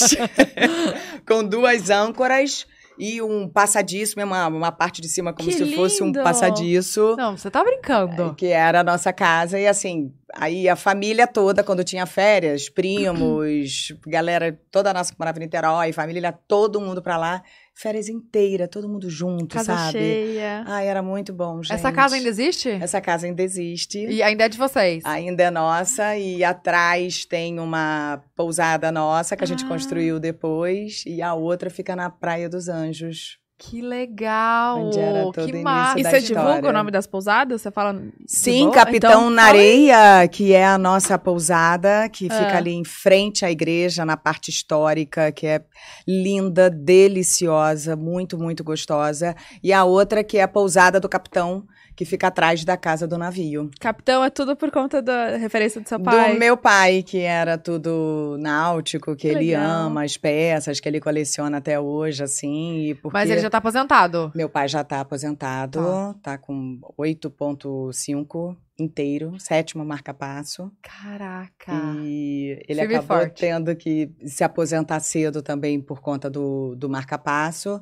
com 1.28 1.44
duas 1.44 1.90
âncoras 1.90 2.66
e 3.00 3.22
um 3.22 3.48
passadiço, 3.48 4.16
mesmo, 4.18 4.34
uma, 4.34 4.48
uma 4.48 4.72
parte 4.72 5.02
de 5.02 5.08
cima 5.08 5.32
como 5.34 5.48
Que 5.50 5.56
se 5.56 5.74
fosse 5.76 6.04
um 6.04 6.08
lindo! 6.08 6.22
passadiço. 6.22 7.16
Não, 7.18 7.38
você 7.38 7.50
tá 7.50 7.64
brincando. 7.64 8.36
Que 8.36 8.48
era 8.48 8.82
a 8.82 8.84
nossa 8.84 9.14
casa, 9.14 9.58
e 9.60 9.66
assim, 9.66 10.14
aí 10.34 10.68
a 10.68 10.76
família 10.76 11.26
toda, 11.26 11.64
quando 11.64 11.84
tinha 11.84 12.06
férias, 12.06 12.70
primos, 12.70 13.94
galera, 14.06 14.60
toda 14.72 14.92
a 14.92 14.94
nossa 14.94 15.14
que 15.14 15.20
morava 15.20 15.38
em 15.40 15.42
Niterói, 15.44 15.92
família, 15.94 16.32
todo 16.48 16.82
mundo 16.82 17.02
pra 17.02 17.18
lá, 17.18 17.42
férias 17.82 18.10
inteira, 18.10 18.68
todo 18.68 18.90
mundo 18.90 19.10
junto, 19.10 19.56
Casa 19.56 19.74
sabe? 19.76 19.92
cheia. 20.00 20.64
Ai, 20.68 20.88
era 20.88 21.02
muito 21.02 21.32
bom, 21.32 21.64
gente. 21.64 21.74
Essa 21.74 21.92
casa 21.92 22.16
ainda 22.16 22.28
existe? 22.28 22.70
Essa 22.70 23.00
casa 23.00 23.26
ainda 23.26 23.42
existe. 23.42 24.06
E 24.06 24.22
ainda 24.22 24.44
é 24.44 24.50
de 24.50 24.58
vocês. 24.58 25.04
Ainda 25.06 25.44
é 25.44 25.50
nossa 25.50 26.18
e 26.18 26.44
atrás 26.44 27.24
tem 27.26 27.58
uma 27.60 28.22
pousada 28.36 28.92
nossa 28.92 29.38
que 29.38 29.44
a 29.44 29.48
gente 29.48 29.64
Ah. 29.64 29.68
construiu 29.68 30.20
depois 30.20 31.04
e 31.08 31.22
a 31.22 31.34
outra 31.34 31.70
fica 31.70 31.96
na 31.96 32.10
Praia 32.10 32.50
dos 32.50 32.68
Anjos. 32.68 33.38
Que 33.62 33.82
legal! 33.82 34.86
Onde 34.86 34.98
era 35.00 35.24
todo 35.34 35.46
que 35.46 35.52
massa! 35.62 36.00
E 36.00 36.04
você 36.04 36.18
história. 36.20 36.48
divulga 36.48 36.70
o 36.70 36.72
nome 36.72 36.92
das 36.92 37.06
pousadas? 37.06 37.62
Você 37.62 37.70
fala. 37.70 38.02
Sim? 38.26 38.72
Capitão 38.72 39.12
Então, 39.12 39.30
na 39.30 39.48
fala 39.48 39.54
aí. 39.60 39.92
Areia, 39.92 40.28
que 40.30 40.54
é 40.54 40.66
a 40.66 40.78
nossa 40.78 41.18
pousada, 41.20 42.08
que 42.08 42.24
fica 42.24 42.54
Ah. 42.54 42.58
ali 42.58 42.72
em 42.74 42.86
frente 42.86 43.44
à 43.44 43.52
igreja, 43.52 44.06
na 44.06 44.16
parte 44.16 44.50
histórica, 44.50 45.30
que 45.34 45.46
é 45.46 45.62
linda, 46.08 46.70
deliciosa, 46.70 47.98
muito, 47.98 48.38
muito 48.38 48.64
gostosa. 48.64 49.36
E 49.62 49.74
a 49.74 49.84
outra 49.84 50.24
que 50.24 50.38
é 50.38 50.44
a 50.44 50.48
pousada 50.48 50.98
do 50.98 51.10
Capitão, 51.10 51.66
que 52.00 52.06
fica 52.06 52.28
atrás 52.28 52.64
da 52.64 52.78
casa 52.78 53.06
do 53.06 53.18
navio. 53.18 53.70
Capitão 53.78 54.24
é 54.24 54.30
tudo 54.30 54.56
por 54.56 54.72
conta 54.72 55.02
da 55.02 55.36
referência 55.36 55.82
do 55.82 55.90
seu 55.90 56.00
pai. 56.00 56.32
Do 56.32 56.40
meu 56.40 56.56
pai, 56.56 57.04
que 57.04 57.18
era 57.20 57.58
tudo 57.58 58.38
náutico, 58.40 59.18
que 59.18 59.24
Que 59.24 59.28
ele 59.28 59.48
legal. 59.48 59.88
ama 59.88 60.06
as 60.06 60.16
peças, 60.16 60.80
que 60.80 60.88
ele 60.88 61.02
coleciona 61.02 61.58
até 61.58 61.78
hoje, 61.78 62.24
assim. 62.24 62.84
E 62.84 62.96
porque 62.96 63.12
Mas 63.18 63.30
ele 63.30 63.42
já 63.42 63.50
tá 63.50 63.58
aposentado. 63.58 64.32
Meu 64.34 64.48
pai 64.48 64.70
já 64.70 64.82
tá 64.82 65.02
aposentado, 65.02 66.16
tá, 66.24 66.38
com 66.38 66.80
8,5 66.98 68.56
inteiro, 68.80 69.38
sétimo 69.38 69.84
marca-passo. 69.84 70.72
Caraca. 70.82 71.74
E 72.06 72.64
ele 72.66 72.80
Firme 72.80 72.94
e 72.94 72.98
acabou 72.98 73.18
forte. 73.18 73.42
tendo 73.42 73.76
que 73.76 74.10
se 74.26 74.42
aposentar 74.42 75.02
cedo 75.02 75.42
também 75.42 75.82
por 75.82 76.00
conta 76.00 76.30
do, 76.30 76.76
do 76.78 76.90
marca-passo. 76.90 77.82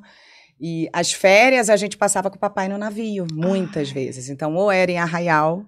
E 0.60 0.90
as 0.92 1.12
férias 1.14 1.70
a 1.70 1.76
gente 1.76 1.96
passava 1.98 2.30
com 2.30 2.36
o 2.36 2.40
papai 2.40 2.68
no 2.68 2.78
navio, 2.78 3.28
muitas 3.32 3.92
vezes. 3.92 4.30
Então, 4.30 4.56
ou 4.56 4.72
era 4.72 4.92
em 4.92 4.98
Arraial, 4.98 5.64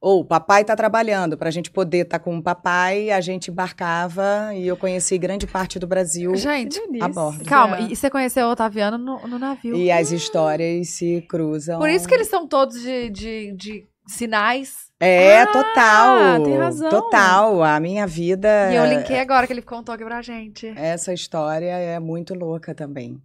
ou 0.00 0.20
o 0.20 0.24
papai 0.24 0.64
tá 0.64 0.76
trabalhando. 0.76 1.36
Para 1.36 1.48
a 1.48 1.50
gente 1.50 1.70
poder 1.72 2.04
estar 2.04 2.20
com 2.20 2.38
o 2.38 2.42
papai, 2.42 3.10
a 3.10 3.20
gente 3.20 3.50
embarcava 3.50 4.50
e 4.54 4.66
eu 4.66 4.76
conheci 4.76 5.18
grande 5.18 5.44
parte 5.46 5.78
do 5.78 5.88
Brasil. 5.88 6.36
Gente, 6.36 6.80
a 7.00 7.08
bordo. 7.08 7.44
calma. 7.44 7.80
E 7.80 7.96
você 7.96 8.08
conheceu 8.08 8.46
o 8.46 8.52
Otaviano 8.52 8.96
no, 8.96 9.26
no 9.26 9.38
navio. 9.40 9.74
E 9.74 9.90
as 9.90 10.12
histórias 10.12 10.88
se 10.90 11.20
cruzam. 11.28 11.80
Por 11.80 11.90
isso 11.90 12.06
que 12.06 12.14
eles 12.14 12.28
são 12.28 12.46
todos 12.46 12.80
de, 12.80 13.10
de, 13.10 13.52
de 13.56 13.88
sinais. 14.06 14.86
É, 15.00 15.42
Ah, 15.42 15.46
total. 15.46 16.42
tem 16.44 16.56
razão. 16.56 16.90
Total. 16.90 17.62
A 17.64 17.80
minha 17.80 18.06
vida. 18.06 18.72
E 18.72 18.76
eu 18.76 18.84
linkei 18.86 19.18
agora 19.18 19.46
que 19.48 19.52
ele 19.52 19.62
contou 19.62 19.94
aqui 19.94 20.04
pra 20.04 20.22
gente. 20.22 20.66
Essa 20.76 21.12
história 21.12 21.72
é 21.72 21.98
muito 21.98 22.34
louca 22.34 22.72
também. 22.74 23.20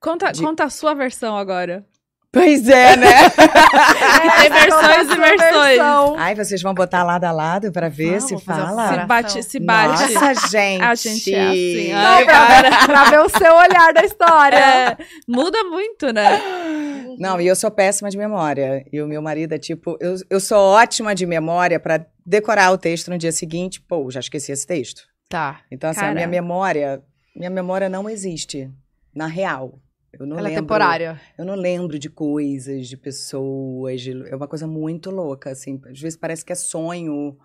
Conta, 0.00 0.30
De- 0.32 0.42
conta 0.42 0.64
a 0.64 0.70
sua 0.70 0.94
versão 0.94 1.36
agora. 1.36 1.84
Pois 2.32 2.68
é, 2.68 2.96
né? 2.98 3.30
Tem 3.30 4.50
versões 4.50 5.10
e 5.10 5.16
versões. 5.16 5.80
Ai, 6.18 6.34
vocês 6.34 6.60
vão 6.60 6.74
botar 6.74 7.02
lado 7.02 7.24
a 7.24 7.32
lado 7.32 7.72
pra 7.72 7.88
ver 7.88 8.18
Vamos 8.20 8.24
se 8.24 8.38
fala. 8.44 8.88
Se 9.00 9.06
bate, 9.06 9.42
se 9.42 9.58
bate. 9.60 10.12
Nossa, 10.12 10.48
gente. 10.48 10.82
A 10.82 10.94
gente 10.94 11.34
é 11.34 11.46
assim. 11.46 11.92
Não, 11.94 12.24
pra, 12.26 12.46
para. 12.46 12.86
pra 12.86 13.04
ver 13.04 13.20
o 13.20 13.28
seu 13.30 13.54
olhar 13.54 13.94
da 13.94 14.04
história. 14.04 14.58
É, 14.58 14.96
muda 15.26 15.64
muito, 15.64 16.12
né? 16.12 16.38
Não, 17.18 17.40
e 17.40 17.46
eu 17.46 17.56
sou 17.56 17.70
péssima 17.70 18.10
de 18.10 18.18
memória. 18.18 18.84
E 18.92 19.00
o 19.00 19.06
meu 19.06 19.22
marido 19.22 19.54
é 19.54 19.58
tipo, 19.58 19.96
eu, 19.98 20.16
eu 20.28 20.38
sou 20.38 20.58
ótima 20.58 21.14
de 21.14 21.24
memória 21.24 21.80
pra 21.80 22.04
decorar 22.26 22.70
o 22.70 22.76
texto 22.76 23.08
no 23.10 23.16
dia 23.16 23.32
seguinte. 23.32 23.80
Pô, 23.80 24.10
já 24.10 24.20
esqueci 24.20 24.52
esse 24.52 24.66
texto. 24.66 25.04
Tá. 25.26 25.60
Então, 25.70 25.88
assim, 25.88 26.04
a 26.04 26.12
minha 26.12 26.26
memória, 26.26 27.02
minha 27.34 27.48
memória 27.48 27.88
não 27.88 28.10
existe 28.10 28.70
na 29.14 29.26
real. 29.26 29.78
Eu 30.18 30.26
não 30.26 30.38
Ela 30.38 30.48
é 30.48 30.50
lembro. 30.50 30.62
temporária. 30.64 31.20
Eu 31.38 31.44
não 31.44 31.54
lembro 31.54 31.98
de 31.98 32.08
coisas, 32.08 32.88
de 32.88 32.96
pessoas, 32.96 34.00
de- 34.00 34.28
é 34.28 34.34
uma 34.36 34.48
coisa 34.48 34.66
muito 34.66 35.10
louca, 35.10 35.50
assim. 35.50 35.80
Às 35.90 36.00
vezes 36.00 36.16
parece 36.18 36.44
que 36.44 36.52
é 36.52 36.56
sonho, 36.56 37.36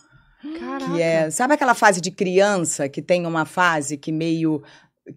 Caraca. 0.59 0.93
que 0.93 1.01
é... 1.01 1.29
Sabe 1.29 1.53
aquela 1.53 1.73
fase 1.73 1.99
de 2.01 2.11
criança 2.11 2.87
que 2.89 3.01
tem 3.01 3.25
uma 3.25 3.45
fase 3.45 3.97
que 3.97 4.11
meio 4.11 4.61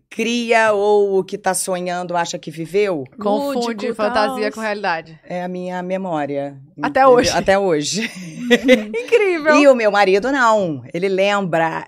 cria 0.09 0.73
ou 0.73 1.19
o 1.19 1.25
que 1.25 1.37
tá 1.39 1.53
sonhando 1.55 2.17
acha 2.17 2.39
que 2.39 2.51
viveu? 2.51 3.05
Confunde 3.21 3.67
Lúdico, 3.87 3.95
fantasia 3.95 4.51
com 4.51 4.61
realidade. 4.61 5.19
É 5.25 5.43
a 5.45 5.49
minha 5.49 5.83
memória. 5.83 6.59
Até 6.83 7.01
entendeu? 7.03 7.09
hoje. 7.11 7.31
Até 7.31 7.59
hoje. 7.59 8.11
Incrível. 9.05 9.57
E 9.57 9.69
o 9.69 9.75
meu 9.75 9.91
marido 9.91 10.33
não. 10.33 10.83
Ele 10.93 11.09
lembra 11.09 11.87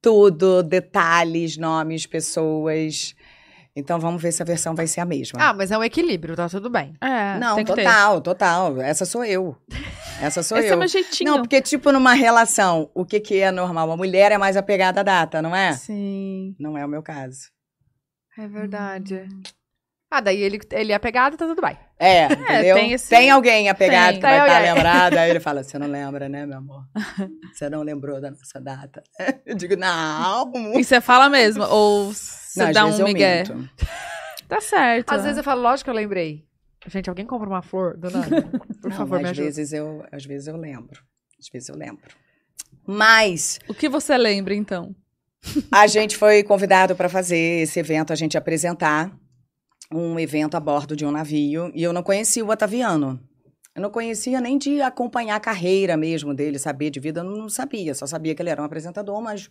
tudo, 0.00 0.62
detalhes, 0.62 1.56
nomes, 1.56 2.06
pessoas. 2.06 3.14
Então 3.74 3.98
vamos 3.98 4.20
ver 4.20 4.32
se 4.32 4.42
a 4.42 4.44
versão 4.44 4.74
vai 4.74 4.86
ser 4.86 5.00
a 5.00 5.04
mesma. 5.04 5.38
Ah, 5.40 5.54
mas 5.54 5.70
é 5.70 5.78
um 5.78 5.82
equilíbrio, 5.82 6.36
tá 6.36 6.48
tudo 6.48 6.68
bem. 6.68 6.94
É, 7.00 7.38
não, 7.38 7.56
tem 7.56 7.64
que 7.64 7.74
ter. 7.74 7.84
total, 7.84 8.20
total. 8.20 8.80
Essa 8.82 9.06
sou 9.06 9.24
eu. 9.24 9.56
Essa 10.20 10.42
sou 10.42 10.58
Esse 10.58 10.68
eu. 10.68 10.74
é 10.74 10.76
meu 10.76 10.88
jeitinho. 10.88 11.30
Não, 11.30 11.38
porque, 11.40 11.60
tipo, 11.62 11.90
numa 11.90 12.12
relação, 12.12 12.90
o 12.94 13.04
que, 13.04 13.18
que 13.18 13.38
é 13.40 13.50
normal? 13.50 13.90
A 13.90 13.96
mulher 13.96 14.30
é 14.30 14.36
mais 14.38 14.56
apegada 14.58 15.00
à 15.00 15.02
data, 15.02 15.40
não 15.40 15.56
é? 15.56 15.72
Sim. 15.72 16.54
Não 16.60 16.76
é 16.76 16.84
o 16.84 16.88
meu 16.88 17.02
caso. 17.02 17.50
É 18.38 18.46
verdade. 18.46 19.26
Ah, 20.10 20.20
daí 20.20 20.40
ele, 20.42 20.60
ele 20.72 20.92
é 20.92 20.98
pegado, 20.98 21.38
tá 21.38 21.46
tudo 21.46 21.62
bem. 21.62 21.76
É, 22.04 22.24
entendeu? 22.32 22.74
tem 22.76 22.92
esse- 22.92 23.30
alguém 23.30 23.68
apegado 23.68 24.12
Tem. 24.12 24.16
que 24.16 24.22
vai 24.22 24.32
Tem 24.32 24.42
estar 24.42 24.56
alguém. 24.58 24.74
lembrado. 24.74 25.16
Aí 25.18 25.30
ele 25.30 25.40
fala, 25.40 25.62
você 25.62 25.78
não 25.78 25.86
lembra, 25.86 26.28
né, 26.28 26.44
meu 26.46 26.58
amor? 26.58 26.84
Você 27.54 27.68
não 27.70 27.82
lembrou 27.82 28.20
da 28.20 28.30
nossa 28.30 28.60
data. 28.60 29.02
Eu 29.46 29.54
digo, 29.54 29.76
não. 29.76 30.52
E 30.78 30.82
você 30.84 31.00
fala 31.00 31.28
mesmo? 31.28 31.62
Ou 31.64 32.12
você 32.12 32.60
não, 32.60 32.68
às 32.68 32.74
dá 32.74 32.86
um 32.86 33.04
migué? 33.04 33.44
minto. 33.44 33.68
Tá 34.48 34.60
certo. 34.60 35.10
Às 35.12 35.22
vezes 35.22 35.38
eu 35.38 35.44
falo, 35.44 35.62
lógico 35.62 35.84
que 35.86 35.90
eu 35.90 35.94
lembrei. 35.94 36.44
Gente, 36.86 37.08
alguém 37.08 37.24
compra 37.24 37.48
uma 37.48 37.62
flor 37.62 37.96
do 37.96 38.10
nada? 38.10 38.42
Por 38.82 38.90
Não, 38.90 38.96
favor, 38.98 39.18
me 39.18 39.24
às 39.24 39.30
ajuda. 39.30 39.46
vezes 39.46 39.72
eu, 39.72 40.04
às 40.12 40.24
vezes 40.26 40.46
eu 40.46 40.56
lembro. 40.58 41.00
Às 41.40 41.48
vezes 41.50 41.68
eu 41.70 41.74
lembro. 41.76 42.10
Mas 42.86 43.58
O 43.68 43.72
que 43.72 43.88
você 43.88 44.16
lembra, 44.18 44.54
então? 44.54 44.94
a 45.72 45.86
gente 45.86 46.16
foi 46.18 46.42
convidado 46.42 46.94
para 46.94 47.08
fazer 47.08 47.62
esse 47.62 47.80
evento, 47.80 48.12
a 48.12 48.16
gente 48.16 48.36
apresentar 48.36 49.10
um 49.94 50.18
evento 50.18 50.56
a 50.56 50.60
bordo 50.60 50.94
de 50.96 51.04
um 51.04 51.10
navio 51.10 51.70
e 51.74 51.82
eu 51.82 51.92
não 51.92 52.02
conhecia 52.02 52.44
o 52.44 52.48
Otaviano. 52.50 53.20
Eu 53.74 53.80
não 53.82 53.90
conhecia 53.90 54.40
nem 54.40 54.58
de 54.58 54.82
acompanhar 54.82 55.36
a 55.36 55.40
carreira 55.40 55.96
mesmo 55.96 56.34
dele, 56.34 56.58
saber 56.58 56.90
de 56.90 57.00
vida, 57.00 57.20
eu 57.20 57.24
não 57.24 57.48
sabia, 57.48 57.94
só 57.94 58.06
sabia 58.06 58.34
que 58.34 58.42
ele 58.42 58.50
era 58.50 58.60
um 58.60 58.64
apresentador, 58.66 59.22
mas 59.22 59.50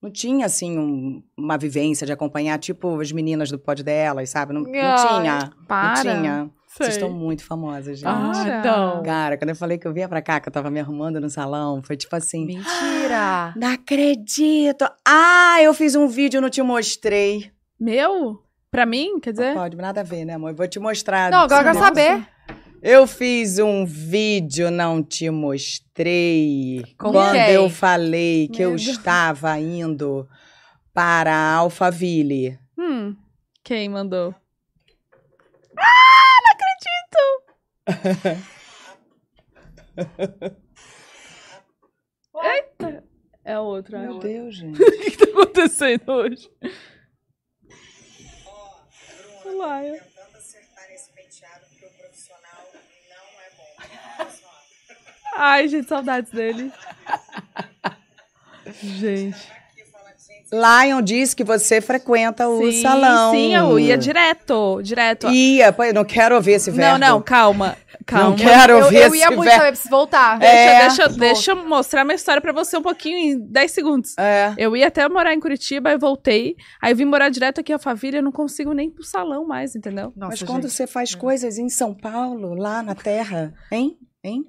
não 0.00 0.10
tinha 0.10 0.46
assim 0.46 0.78
um- 0.78 1.22
uma 1.36 1.58
vivência 1.58 2.06
de 2.06 2.12
acompanhar 2.12 2.58
tipo 2.58 3.00
as 3.00 3.10
meninas 3.10 3.50
do 3.50 3.58
pod 3.58 3.82
delas, 3.82 4.30
sabe? 4.30 4.52
Não, 4.52 4.60
não 4.62 4.70
Ai, 4.72 5.20
tinha. 5.22 5.50
Para. 5.66 6.04
Não 6.04 6.20
tinha. 6.22 6.50
Vocês 6.68 6.90
estão 6.90 7.10
muito 7.10 7.42
famosas, 7.42 7.98
gente. 7.98 8.06
Ah, 8.06 8.58
então. 8.60 9.02
Cara, 9.02 9.38
quando 9.38 9.48
eu 9.48 9.56
falei 9.56 9.78
que 9.78 9.86
eu 9.88 9.94
vinha 9.94 10.06
pra 10.08 10.20
cá, 10.20 10.38
que 10.38 10.46
eu 10.48 10.52
tava 10.52 10.70
me 10.70 10.78
arrumando 10.78 11.18
no 11.18 11.30
salão, 11.30 11.82
foi 11.82 11.96
tipo 11.96 12.14
assim. 12.14 12.44
Mentira! 12.44 13.54
Não 13.56 13.68
acredito! 13.68 14.86
Ah, 15.04 15.56
eu 15.62 15.72
fiz 15.72 15.94
um 15.96 16.06
vídeo, 16.06 16.38
não 16.40 16.50
te 16.50 16.60
mostrei. 16.62 17.50
Meu? 17.80 18.42
Pra 18.70 18.84
mim? 18.86 19.18
Quer 19.20 19.32
dizer? 19.32 19.54
Pode, 19.54 19.76
nada 19.76 20.00
a 20.00 20.04
ver, 20.04 20.24
né, 20.24 20.34
amor? 20.34 20.50
Eu 20.50 20.56
vou 20.56 20.68
te 20.68 20.78
mostrar. 20.78 21.30
Não, 21.30 21.40
agora 21.40 21.68
eu 21.68 21.72
quero 21.72 21.84
saber. 21.84 22.26
Eu 22.82 23.06
fiz 23.06 23.58
um 23.58 23.84
vídeo, 23.86 24.70
não 24.70 25.02
te 25.02 25.30
mostrei. 25.30 26.84
Com 26.98 27.10
quando 27.12 27.32
quem? 27.32 27.50
eu 27.52 27.70
falei 27.70 28.48
que 28.48 28.62
eu 28.62 28.70
Meu 28.70 28.78
Deus. 28.78 28.88
estava 28.90 29.58
indo 29.58 30.28
para 30.92 31.34
a 31.34 31.54
Alphaville. 31.54 32.58
Hum. 32.78 33.16
Quem 33.64 33.88
mandou? 33.88 34.34
Ah, 35.78 36.36
não 36.44 36.52
acredito! 37.86 38.46
Eita! 42.42 43.04
É 43.44 43.58
outro, 43.58 43.98
Meu 43.98 44.10
acho. 44.12 44.20
Deus, 44.20 44.54
gente. 44.56 44.80
O 44.82 44.90
que 45.10 45.16
tá 45.16 45.24
acontecendo 45.30 46.12
hoje? 46.12 46.50
Tentando 49.98 50.36
acertar 50.36 50.90
esse 50.92 51.10
penteado 51.12 51.66
porque 51.70 51.86
o 51.86 51.90
profissional 51.90 52.72
não 53.08 53.40
é 53.40 53.50
bom. 53.56 53.76
Ai, 55.36 55.68
gente, 55.68 55.88
saudades 55.88 56.30
dele. 56.30 56.72
Gente. 58.82 59.52
Lion 60.52 61.02
disse 61.02 61.34
que 61.34 61.42
você 61.42 61.80
frequenta 61.80 62.48
o 62.48 62.70
sim, 62.70 62.82
salão. 62.82 63.32
Sim, 63.32 63.54
eu 63.54 63.78
ia 63.78 63.98
direto, 63.98 64.80
direto. 64.82 65.28
Ia, 65.28 65.72
pô, 65.72 65.84
eu 65.84 65.94
não 65.94 66.04
quero 66.04 66.34
ouvir 66.36 66.52
esse 66.52 66.70
não, 66.70 66.76
verbo. 66.76 66.98
não, 66.98 67.20
calma. 67.22 67.76
Calma. 68.06 68.28
Não 68.30 68.36
quero 68.36 68.72
Eu, 68.74 68.84
ouvir 68.84 68.96
eu 68.96 69.06
esse 69.08 69.18
ia 69.18 69.30
muito 69.30 69.42
verbo. 69.44 69.56
saber, 69.58 69.68
preciso 69.72 69.90
voltar. 69.90 70.38
Deixa, 70.38 70.54
É. 70.54 70.80
deixa, 70.82 71.08
deixa 71.08 71.50
eu 71.52 71.56
mostrar 71.68 72.04
minha 72.04 72.14
história 72.14 72.40
pra 72.40 72.52
você 72.52 72.76
um 72.76 72.82
pouquinho 72.82 73.16
em 73.18 73.38
10 73.50 73.70
segundos. 73.72 74.16
É. 74.18 74.54
Eu 74.56 74.76
ia 74.76 74.86
até 74.86 75.08
morar 75.08 75.34
em 75.34 75.40
Curitiba, 75.40 75.90
aí 75.90 75.98
voltei. 75.98 76.54
Aí 76.80 76.92
eu 76.92 76.96
vim 76.96 77.04
morar 77.04 77.28
direto 77.30 77.60
aqui 77.60 77.72
a 77.72 77.78
família, 77.78 78.18
eu 78.18 78.22
não 78.22 78.30
consigo 78.30 78.72
nem 78.72 78.88
ir 78.88 78.92
pro 78.92 79.02
salão 79.02 79.44
mais, 79.46 79.74
entendeu? 79.74 80.12
Nossa, 80.16 80.30
Mas 80.30 80.42
quando 80.44 80.62
gente. 80.62 80.72
você 80.72 80.86
faz 80.86 81.14
coisas 81.16 81.58
em 81.58 81.68
São 81.68 81.92
Paulo, 81.92 82.54
lá 82.54 82.80
na 82.82 82.94
terra, 82.94 83.52
hein? 83.72 83.96
Hein? 84.22 84.44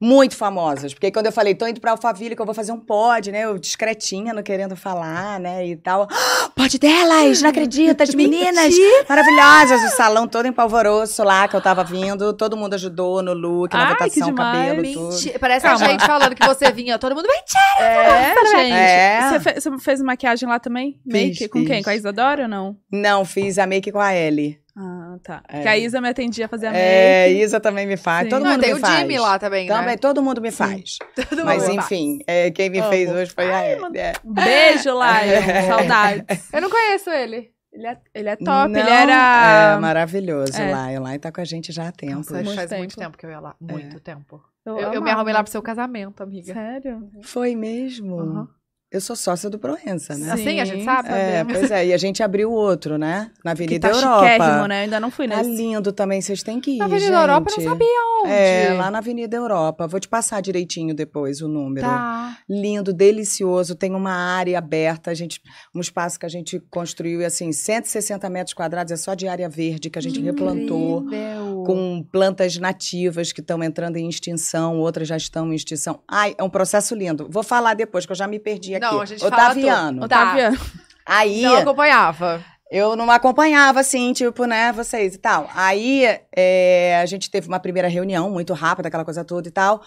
Muito 0.00 0.36
famosas. 0.36 0.92
Porque 0.92 1.10
quando 1.10 1.26
eu 1.26 1.32
falei, 1.32 1.54
tô 1.54 1.66
indo 1.66 1.80
pra 1.80 1.92
Alphaville, 1.92 2.36
que 2.36 2.42
eu 2.42 2.46
vou 2.46 2.54
fazer 2.54 2.70
um 2.72 2.78
pod, 2.78 3.32
né? 3.32 3.44
Eu 3.44 3.58
discretinha, 3.58 4.34
não 4.34 4.42
querendo 4.42 4.76
falar, 4.76 5.40
né? 5.40 5.66
E 5.66 5.74
tal. 5.76 6.06
Ah, 6.10 6.50
Pod 6.54 6.78
delas! 6.78 7.40
Não 7.42 7.50
acredito! 7.50 8.00
As 8.02 8.12
meninas 8.14 8.74
maravilhosas! 9.08 9.82
O 9.92 9.96
salão 9.96 10.26
todo 10.28 10.46
em 10.46 10.52
polvoroço 10.52 11.22
lá, 11.24 11.48
que 11.48 11.56
eu 11.56 11.60
tava 11.62 11.82
vindo. 11.84 12.32
Todo 12.34 12.56
mundo 12.56 12.74
ajudou 12.74 13.22
no 13.22 13.32
look, 13.32 13.72
na 13.72 13.84
Ai, 13.88 13.92
votação, 13.94 14.34
cabelo, 14.34 14.82
tudo. 14.82 15.08
Mentira. 15.10 15.38
Parece 15.38 15.66
Calma. 15.66 15.84
a 15.86 15.88
gente 15.88 16.04
falando 16.06 16.34
que 16.34 16.46
você 16.46 16.70
vinha. 16.72 16.98
Todo 16.98 17.14
mundo, 17.14 17.26
mentira! 17.28 17.86
É, 17.86 18.34
gente. 18.56 18.72
É. 18.72 19.28
Você, 19.30 19.40
fe- 19.40 19.60
você 19.60 19.78
fez 19.78 20.02
maquiagem 20.02 20.48
lá 20.48 20.58
também? 20.58 21.00
Fiz, 21.10 21.12
Make? 21.12 21.48
Com 21.48 21.64
quem? 21.64 21.76
fiz. 21.76 21.84
Com 21.84 21.90
a 21.90 21.94
Isadora 21.96 22.42
ou 22.42 22.48
não? 22.48 22.76
Não, 22.92 23.24
fiz 23.24 23.58
a 23.58 23.66
make 23.66 23.90
com 23.90 24.00
a 24.00 24.14
Ellie. 24.14 24.58
Ah, 24.76 25.05
tá. 25.18 25.42
É. 25.48 25.62
Que 25.62 25.68
a 25.68 25.78
Isa 25.78 26.00
me 26.00 26.08
atendia 26.08 26.46
a 26.46 26.48
fazer 26.48 26.66
a 26.66 26.70
make. 26.72 26.82
É, 26.84 27.30
Isa 27.32 27.58
também 27.60 27.86
me 27.86 27.96
faz. 27.96 28.24
Sim. 28.24 28.30
Todo 28.30 28.42
Não, 28.44 28.50
mundo 28.52 28.60
tem 28.60 28.72
me 28.72 28.78
o 28.78 28.80
faz. 28.80 28.98
Jimmy 29.00 29.18
lá 29.18 29.38
também, 29.38 29.66
Também, 29.68 29.86
né? 29.86 29.96
todo 29.96 30.22
mundo 30.22 30.40
me 30.40 30.50
faz. 30.50 30.98
Todo 31.28 31.44
Mas 31.44 31.62
mundo 31.68 31.78
enfim, 31.80 32.18
é, 32.26 32.50
quem 32.50 32.70
me 32.70 32.78
Amo. 32.80 32.90
fez 32.90 33.10
hoje 33.10 33.32
foi 33.32 33.50
a 33.52 33.56
Ai, 33.58 33.76
mano. 33.76 33.96
É. 33.96 34.12
Um 34.24 34.32
beijo, 34.32 34.90
Lion. 34.90 35.00
É. 35.48 35.62
Saudades. 35.68 36.48
Eu 36.52 36.60
não 36.60 36.70
conheço 36.70 37.10
ele. 37.10 37.50
Ele 37.72 37.86
é, 37.86 37.98
ele 38.14 38.28
é 38.30 38.36
top, 38.36 38.72
Não, 38.72 38.80
ele 38.80 38.88
era... 38.90 39.74
É 39.76 39.78
maravilhoso 39.78 40.56
É. 40.58 40.70
lá. 40.72 40.86
O 40.98 41.06
Lion 41.08 41.18
tá 41.18 41.30
com 41.30 41.42
a 41.42 41.44
gente 41.44 41.72
já 41.72 41.88
há 41.88 41.92
tempo. 41.92 42.14
Nossa, 42.16 42.34
Muito 42.34 42.54
faz 42.54 42.68
tempo. 42.70 42.78
muito 42.80 42.96
tempo 42.96 43.18
que 43.18 43.26
eu 43.26 43.30
ia 43.30 43.40
lá. 43.40 43.54
Muito 43.60 44.00
tempo. 44.00 44.42
Eu, 44.64 44.78
Eu, 44.78 44.92
eu 44.94 45.02
me 45.02 45.10
arrumei 45.10 45.34
lá 45.34 45.42
pro 45.42 45.52
seu 45.52 45.60
casamento, 45.60 46.22
amiga. 46.22 46.54
Sério? 46.54 47.08
Foi 47.22 47.54
mesmo? 47.54 48.16
Uhum. 48.16 48.48
Eu 48.88 49.00
sou 49.00 49.16
sócia 49.16 49.50
do 49.50 49.58
Proença, 49.58 50.16
né? 50.16 50.30
Assim, 50.30 50.60
a 50.60 50.64
gente 50.64 50.84
sabe? 50.84 51.08
É, 51.10 51.42
pois 51.44 51.70
é. 51.72 51.86
E 51.86 51.92
a 51.92 51.96
gente 51.96 52.22
abriu 52.22 52.52
outro, 52.52 52.96
né? 52.96 53.32
Na 53.44 53.54
Que 53.54 53.64
Avenida 53.64 53.88
tá 53.90 53.96
Europa. 53.96 54.68
né? 54.68 54.78
Eu 54.78 54.82
ainda 54.84 55.00
não 55.00 55.10
fui 55.10 55.26
Tá 55.26 55.38
nesse. 55.38 55.50
lindo 55.56 55.92
também, 55.92 56.20
vocês 56.20 56.40
têm 56.44 56.60
que 56.60 56.70
ir, 56.70 56.78
Na 56.78 56.84
Avenida 56.84 57.06
gente. 57.06 57.16
Europa 57.20 57.50
eu 57.50 57.56
não 57.64 57.70
sabia 57.72 57.88
onde. 58.22 58.32
É, 58.32 58.74
lá 58.78 58.88
na 58.88 58.98
Avenida 58.98 59.36
Europa. 59.36 59.88
Vou 59.88 59.98
te 59.98 60.06
passar 60.08 60.40
direitinho 60.40 60.94
depois 60.94 61.42
o 61.42 61.48
número. 61.48 61.84
Tá. 61.84 62.38
Lindo, 62.48 62.92
delicioso. 62.92 63.74
Tem 63.74 63.92
uma 63.92 64.12
área 64.12 64.56
aberta, 64.56 65.10
a 65.10 65.14
gente, 65.14 65.40
um 65.74 65.80
espaço 65.80 66.16
que 66.18 66.24
a 66.24 66.28
gente 66.28 66.60
construiu, 66.70 67.20
e 67.22 67.24
assim, 67.24 67.50
160 67.50 68.30
metros 68.30 68.54
quadrados 68.54 68.92
é 68.92 68.96
só 68.96 69.14
de 69.14 69.26
área 69.26 69.48
verde 69.48 69.90
que 69.90 69.98
a 69.98 70.02
gente 70.02 70.20
replantou. 70.20 71.02
Incrível. 71.02 71.64
Com 71.66 72.06
plantas 72.12 72.56
nativas 72.56 73.32
que 73.32 73.40
estão 73.40 73.60
entrando 73.64 73.96
em 73.96 74.08
extinção, 74.08 74.78
outras 74.78 75.08
já 75.08 75.16
estão 75.16 75.52
em 75.52 75.56
extinção. 75.56 75.98
Ai, 76.08 76.36
é 76.38 76.44
um 76.44 76.48
processo 76.50 76.94
lindo. 76.94 77.26
Vou 77.28 77.42
falar 77.42 77.74
depois, 77.74 78.06
que 78.06 78.12
eu 78.12 78.16
já 78.16 78.28
me 78.28 78.38
perdi 78.38 78.75
aqui. 78.76 78.86
Não, 78.86 79.00
a 79.00 79.04
gente 79.04 79.20
fala 79.20 79.34
Otaviano. 79.34 79.92
tudo. 79.94 80.04
Otaviano. 80.04 80.58
Aí, 81.04 81.42
Não 81.42 81.56
acompanhava. 81.58 82.44
eu 82.70 82.96
não 82.96 83.10
acompanhava, 83.10 83.80
assim, 83.80 84.12
tipo, 84.12 84.44
né, 84.44 84.72
vocês 84.72 85.14
e 85.14 85.18
tal. 85.18 85.48
Aí, 85.54 86.04
é, 86.34 86.98
a 87.00 87.06
gente 87.06 87.30
teve 87.30 87.46
uma 87.46 87.60
primeira 87.60 87.88
reunião, 87.88 88.30
muito 88.30 88.52
rápida, 88.54 88.88
aquela 88.88 89.04
coisa 89.04 89.24
toda 89.24 89.46
e 89.48 89.52
tal. 89.52 89.82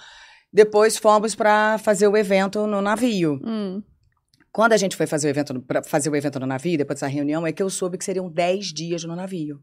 Depois 0.51 0.97
fomos 0.97 1.35
para 1.35 1.77
fazer 1.79 2.07
o 2.07 2.17
evento 2.17 2.65
no 2.65 2.81
navio. 2.81 3.39
Hum. 3.45 3.83
Quando 4.51 4.73
a 4.73 4.77
gente 4.77 4.95
foi 4.95 5.05
fazer 5.05 5.27
o 5.27 5.29
evento, 5.29 5.61
para 5.61 5.83
fazer 5.83 6.09
o 6.09 6.15
evento 6.15 6.39
no 6.39 6.47
navio, 6.47 6.77
depois 6.77 6.99
dessa 6.99 7.11
reunião, 7.11 7.45
é 7.45 7.51
que 7.51 7.61
eu 7.61 7.69
soube 7.69 7.97
que 7.97 8.05
seriam 8.05 8.29
10 8.29 8.67
dias 8.73 9.03
no 9.03 9.15
navio. 9.15 9.59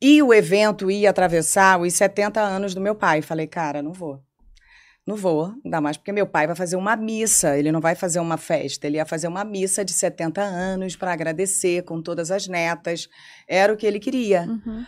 E 0.00 0.22
o 0.22 0.32
evento 0.32 0.90
ia 0.90 1.10
atravessar 1.10 1.78
os 1.80 1.92
70 1.92 2.40
anos 2.40 2.74
do 2.74 2.80
meu 2.80 2.94
pai. 2.94 3.20
Falei, 3.20 3.46
cara, 3.46 3.82
não 3.82 3.92
vou. 3.92 4.22
Não 5.08 5.16
vou, 5.16 5.54
ainda 5.64 5.80
mais 5.80 5.96
porque 5.96 6.12
meu 6.12 6.26
pai 6.26 6.46
vai 6.46 6.54
fazer 6.54 6.76
uma 6.76 6.94
missa, 6.94 7.56
ele 7.56 7.72
não 7.72 7.80
vai 7.80 7.94
fazer 7.94 8.20
uma 8.20 8.36
festa, 8.36 8.86
ele 8.86 8.98
ia 8.98 9.06
fazer 9.06 9.26
uma 9.26 9.42
missa 9.42 9.82
de 9.82 9.90
70 9.90 10.42
anos 10.42 10.96
para 10.96 11.14
agradecer 11.14 11.82
com 11.84 12.02
todas 12.02 12.30
as 12.30 12.46
netas. 12.46 13.08
Era 13.48 13.72
o 13.72 13.76
que 13.78 13.86
ele 13.86 13.98
queria. 13.98 14.42
Uhum. 14.42 14.84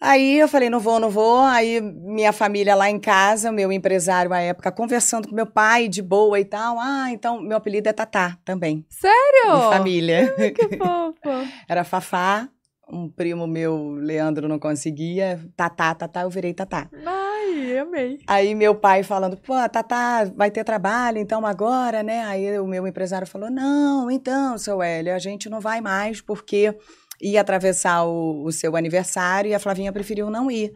Aí 0.00 0.38
eu 0.38 0.46
falei, 0.46 0.70
não 0.70 0.78
vou, 0.78 1.00
não 1.00 1.10
vou. 1.10 1.40
Aí 1.40 1.80
minha 1.80 2.32
família 2.32 2.76
lá 2.76 2.88
em 2.88 3.00
casa, 3.00 3.50
meu 3.50 3.72
empresário 3.72 4.32
à 4.32 4.38
época, 4.38 4.70
conversando 4.70 5.26
com 5.26 5.34
meu 5.34 5.46
pai 5.46 5.88
de 5.88 6.02
boa 6.02 6.38
e 6.38 6.44
tal. 6.44 6.78
Ah, 6.78 7.10
então 7.10 7.40
meu 7.40 7.56
apelido 7.56 7.88
é 7.88 7.92
Tatá 7.92 8.38
também. 8.44 8.86
Sério? 8.88 9.56
De 9.56 9.76
família. 9.76 10.34
Que 10.36 10.76
fofo. 10.76 11.48
Era 11.68 11.82
Fafá, 11.82 12.48
um 12.88 13.08
primo 13.08 13.46
meu, 13.46 13.92
Leandro, 13.92 14.48
não 14.48 14.58
conseguia. 14.58 15.40
Tatá, 15.56 15.94
Tatá, 15.94 16.22
eu 16.22 16.30
virei 16.30 16.52
Tatá. 16.52 16.88
Ai, 17.04 17.78
amei. 17.78 18.18
Aí 18.26 18.54
meu 18.54 18.74
pai 18.74 19.02
falando, 19.02 19.36
pô, 19.36 19.54
Tatá, 19.68 20.24
vai 20.34 20.50
ter 20.50 20.64
trabalho 20.64 21.18
então 21.18 21.46
agora, 21.46 22.02
né? 22.02 22.22
Aí 22.24 22.58
o 22.58 22.66
meu 22.66 22.86
empresário 22.86 23.26
falou, 23.26 23.50
não, 23.50 24.10
então, 24.10 24.58
seu 24.58 24.82
Hélio, 24.82 25.14
a 25.14 25.18
gente 25.18 25.48
não 25.48 25.60
vai 25.60 25.80
mais 25.80 26.20
porque 26.20 26.76
ia 27.20 27.40
atravessar 27.40 28.04
o, 28.04 28.44
o 28.44 28.52
seu 28.52 28.76
aniversário 28.76 29.50
e 29.50 29.54
a 29.54 29.60
Flavinha 29.60 29.92
preferiu 29.92 30.30
não 30.30 30.50
ir. 30.50 30.72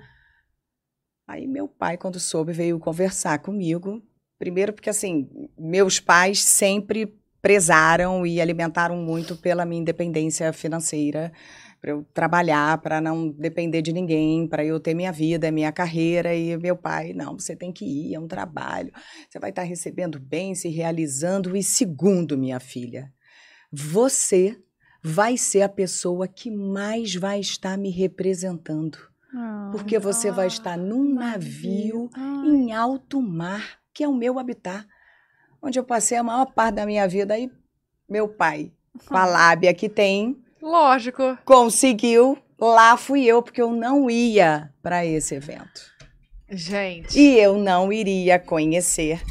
Aí 1.27 1.47
meu 1.47 1.67
pai, 1.67 1.97
quando 1.97 2.21
soube, 2.21 2.53
veio 2.53 2.79
conversar 2.79 3.39
comigo. 3.41 4.01
Primeiro 4.39 4.73
porque, 4.73 4.91
assim, 4.91 5.29
meus 5.59 5.99
pais 5.99 6.43
sempre 6.43 7.13
prezaram 7.43 8.27
e 8.27 8.41
alimentaram 8.41 8.97
muito 8.97 9.37
pela 9.37 9.65
minha 9.65 9.81
independência 9.81 10.53
financeira, 10.53 11.33
para 11.87 11.93
eu 11.93 12.05
trabalhar, 12.13 12.79
para 12.79 13.01
não 13.01 13.29
depender 13.29 13.81
de 13.81 13.93
ninguém, 13.93 14.49
para 14.49 14.65
eu 14.65 14.81
ter 14.81 14.93
minha 14.93 15.13
vida, 15.13 15.53
minha 15.53 15.71
carreira. 15.71 16.35
E 16.35 16.57
meu 16.57 16.77
pai, 16.77 17.13
não, 17.13 17.39
você 17.39 17.55
tem 17.55 17.71
que 17.71 17.85
ir, 17.85 18.13
é 18.13 18.19
um 18.19 18.27
trabalho. 18.27 18.93
Você 19.31 19.39
vai 19.39 19.51
estar 19.51 19.63
recebendo 19.63 20.19
bem, 20.19 20.53
se 20.57 20.69
realizando. 20.69 21.57
E 21.57 21.63
segundo, 21.63 22.37
minha 22.37 22.59
filha, 22.59 23.13
você 23.71 24.61
vai 25.01 25.37
ser 25.37 25.63
a 25.63 25.69
pessoa 25.69 26.27
que 26.27 26.51
mais 26.51 27.15
vai 27.15 27.39
estar 27.39 27.79
me 27.79 27.91
representando. 27.91 28.99
Ah. 29.33 29.69
Porque 29.71 29.97
você 29.97 30.33
vai 30.33 30.49
estar 30.49 30.77
num 30.77 31.15
navio 31.15 32.11
em 32.45 32.73
alto 32.73 33.23
mar, 33.23 33.79
que 33.95 34.03
é 34.03 34.09
o 34.09 34.13
meu 34.13 34.41
habitat, 34.41 34.85
onde 35.63 35.79
eu 35.79 35.85
passei 35.85 36.19
a 36.19 36.23
maior 36.25 36.47
parte 36.47 36.75
da 36.75 36.85
minha 36.85 37.07
vida. 37.07 37.35
Aí, 37.35 37.49
meu 38.09 38.27
pai, 38.27 38.73
com 39.07 39.17
a 39.17 39.25
lábia 39.25 39.73
que 39.73 39.89
tem, 39.89 40.45
Lógico. 40.67 41.39
conseguiu. 41.45 42.37
Lá 42.59 42.97
fui 42.97 43.25
eu, 43.25 43.41
porque 43.41 43.63
eu 43.63 43.71
não 43.71 44.11
ia 44.11 44.73
para 44.83 45.05
esse 45.07 45.35
evento. 45.35 45.95
Gente. 46.51 47.19
E 47.19 47.39
eu 47.39 47.57
não 47.57 47.93
iria 47.93 48.39
conhecer 48.39 49.23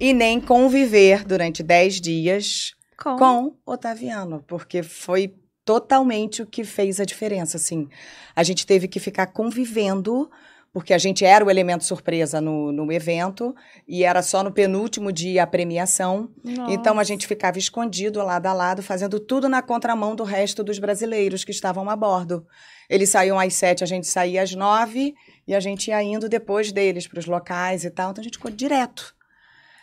e 0.00 0.12
nem 0.12 0.40
conviver 0.40 1.24
durante 1.24 1.62
10 1.62 2.00
dias 2.00 2.72
Com. 2.96 3.16
com 3.16 3.56
Otaviano, 3.64 4.42
porque 4.48 4.82
foi 4.82 5.34
totalmente 5.64 6.42
o 6.42 6.46
que 6.46 6.64
fez 6.64 6.98
a 6.98 7.04
diferença, 7.04 7.56
assim. 7.56 7.88
A 8.34 8.42
gente 8.42 8.66
teve 8.66 8.88
que 8.88 8.98
ficar 8.98 9.26
convivendo, 9.26 10.28
porque 10.72 10.94
a 10.94 10.98
gente 10.98 11.24
era 11.24 11.44
o 11.44 11.50
elemento 11.50 11.82
surpresa 11.84 12.40
no, 12.40 12.70
no 12.70 12.92
evento, 12.92 13.54
e 13.88 14.04
era 14.04 14.22
só 14.22 14.42
no 14.44 14.52
penúltimo 14.52 15.10
dia 15.12 15.42
a 15.42 15.46
premiação. 15.46 16.28
Então 16.68 16.98
a 16.98 17.04
gente 17.04 17.26
ficava 17.26 17.58
escondido 17.58 18.22
lado 18.24 18.46
a 18.46 18.52
lado, 18.52 18.82
fazendo 18.82 19.18
tudo 19.18 19.48
na 19.48 19.62
contramão 19.62 20.14
do 20.14 20.22
resto 20.24 20.62
dos 20.62 20.78
brasileiros 20.78 21.42
que 21.44 21.50
estavam 21.50 21.88
a 21.90 21.96
bordo. 21.96 22.46
Eles 22.88 23.08
saíam 23.10 23.38
às 23.38 23.54
sete, 23.54 23.82
a 23.82 23.86
gente 23.86 24.06
saía 24.06 24.42
às 24.42 24.54
nove, 24.54 25.14
e 25.46 25.54
a 25.54 25.60
gente 25.60 25.88
ia 25.88 26.02
indo 26.02 26.28
depois 26.28 26.70
deles 26.70 27.06
para 27.06 27.18
os 27.18 27.26
locais 27.26 27.84
e 27.84 27.90
tal. 27.90 28.10
Então 28.10 28.20
a 28.22 28.24
gente 28.24 28.36
ficou 28.38 28.50
direto. 28.50 29.14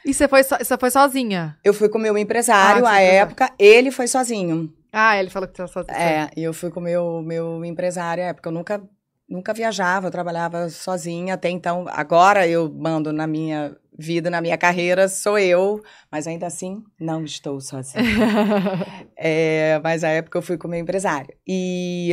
E 0.05 0.13
você 0.13 0.25
foi, 0.27 0.41
so- 0.43 0.57
você 0.57 0.77
foi 0.77 0.89
sozinha? 0.91 1.57
Eu 1.65 1.73
fui 1.73 1.89
com 1.89 1.97
o 1.97 2.01
meu 2.01 2.17
empresário 2.17 2.85
Ah, 2.85 2.91
à 2.93 3.01
época, 3.01 3.51
ele 3.59 3.91
foi 3.91 4.07
sozinho. 4.07 4.73
Ah, 4.93 5.19
ele 5.19 5.29
falou 5.29 5.49
que 5.49 5.57
você 5.57 5.67
sozinha. 5.67 5.97
É, 5.97 6.29
e 6.37 6.43
eu 6.43 6.53
fui 6.53 6.69
com 6.69 6.79
o 6.79 6.83
meu, 6.83 7.21
meu 7.21 7.65
empresário 7.65 8.23
à 8.23 8.27
época. 8.27 8.47
Eu 8.47 8.53
nunca, 8.53 8.81
nunca 9.29 9.53
viajava, 9.53 10.07
eu 10.07 10.11
trabalhava 10.11 10.69
sozinha 10.69 11.33
até 11.33 11.49
então. 11.49 11.85
Agora 11.89 12.47
eu 12.47 12.71
mando 12.71 13.11
na 13.11 13.27
minha 13.27 13.75
vida, 13.97 14.29
na 14.29 14.39
minha 14.41 14.57
carreira, 14.57 15.09
sou 15.09 15.39
eu, 15.39 15.81
mas 16.11 16.27
ainda 16.27 16.45
assim 16.45 16.83
não 16.99 17.23
estou 17.23 17.59
sozinha. 17.59 18.03
É, 19.19 19.81
mas 19.83 20.03
à 20.03 20.09
época 20.09 20.37
eu 20.37 20.43
fui 20.43 20.59
com 20.59 20.67
o 20.67 20.71
meu 20.71 20.79
empresário. 20.79 21.33
E 21.45 22.11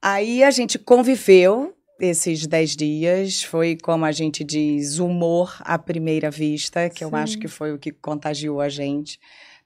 aí 0.00 0.44
a 0.44 0.52
gente 0.52 0.78
conviveu 0.78 1.74
esses 2.00 2.46
dez 2.46 2.76
dias. 2.76 3.42
Foi, 3.42 3.76
como 3.76 4.04
a 4.04 4.12
gente 4.12 4.44
diz, 4.44 5.00
humor 5.00 5.56
à 5.60 5.76
primeira 5.76 6.30
vista, 6.30 6.88
que 6.88 7.02
eu 7.02 7.10
Sim. 7.10 7.16
acho 7.16 7.38
que 7.40 7.48
foi 7.48 7.72
o 7.72 7.78
que 7.78 7.90
contagiou 7.90 8.60
a 8.60 8.68
gente. 8.68 9.18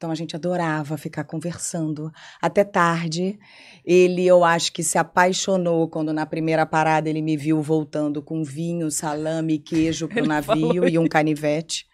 Então 0.02 0.10
a 0.10 0.16
gente 0.16 0.34
adorava 0.34 0.96
ficar 0.96 1.22
conversando 1.22 2.12
até 2.40 2.64
tarde. 2.64 3.38
Ele, 3.84 4.26
eu 4.26 4.42
acho 4.42 4.72
que 4.72 4.82
se 4.82 4.98
apaixonou 4.98 5.86
quando 5.86 6.12
na 6.12 6.26
primeira 6.26 6.66
parada 6.66 7.08
ele 7.08 7.22
me 7.22 7.36
viu 7.36 7.62
voltando 7.62 8.20
com 8.20 8.42
vinho, 8.42 8.90
salame, 8.90 9.60
queijo 9.60 10.08
pro 10.08 10.18
Ele 10.18 10.26
navio 10.26 10.88
e 10.88 10.98
um 10.98 11.06
canivete. 11.06 11.86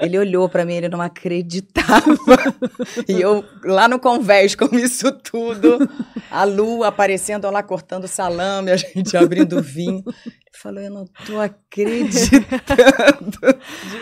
Ele 0.00 0.18
olhou 0.18 0.48
pra 0.48 0.64
mim, 0.64 0.74
ele 0.74 0.88
não 0.88 1.00
acreditava. 1.00 2.04
e 3.08 3.20
eu 3.20 3.44
lá 3.64 3.86
no 3.88 3.98
convés 3.98 4.54
com 4.54 4.74
isso 4.76 5.10
tudo, 5.12 5.88
a 6.30 6.44
lua 6.44 6.88
aparecendo 6.88 7.48
lá 7.50 7.62
cortando 7.62 8.06
salame, 8.08 8.70
a 8.70 8.76
gente 8.76 9.16
abrindo 9.16 9.60
vinho. 9.62 10.02
Ele 10.06 10.58
falou: 10.62 10.80
"Eu 10.80 10.90
não 10.90 11.04
tô 11.26 11.40
acreditando 11.40 13.38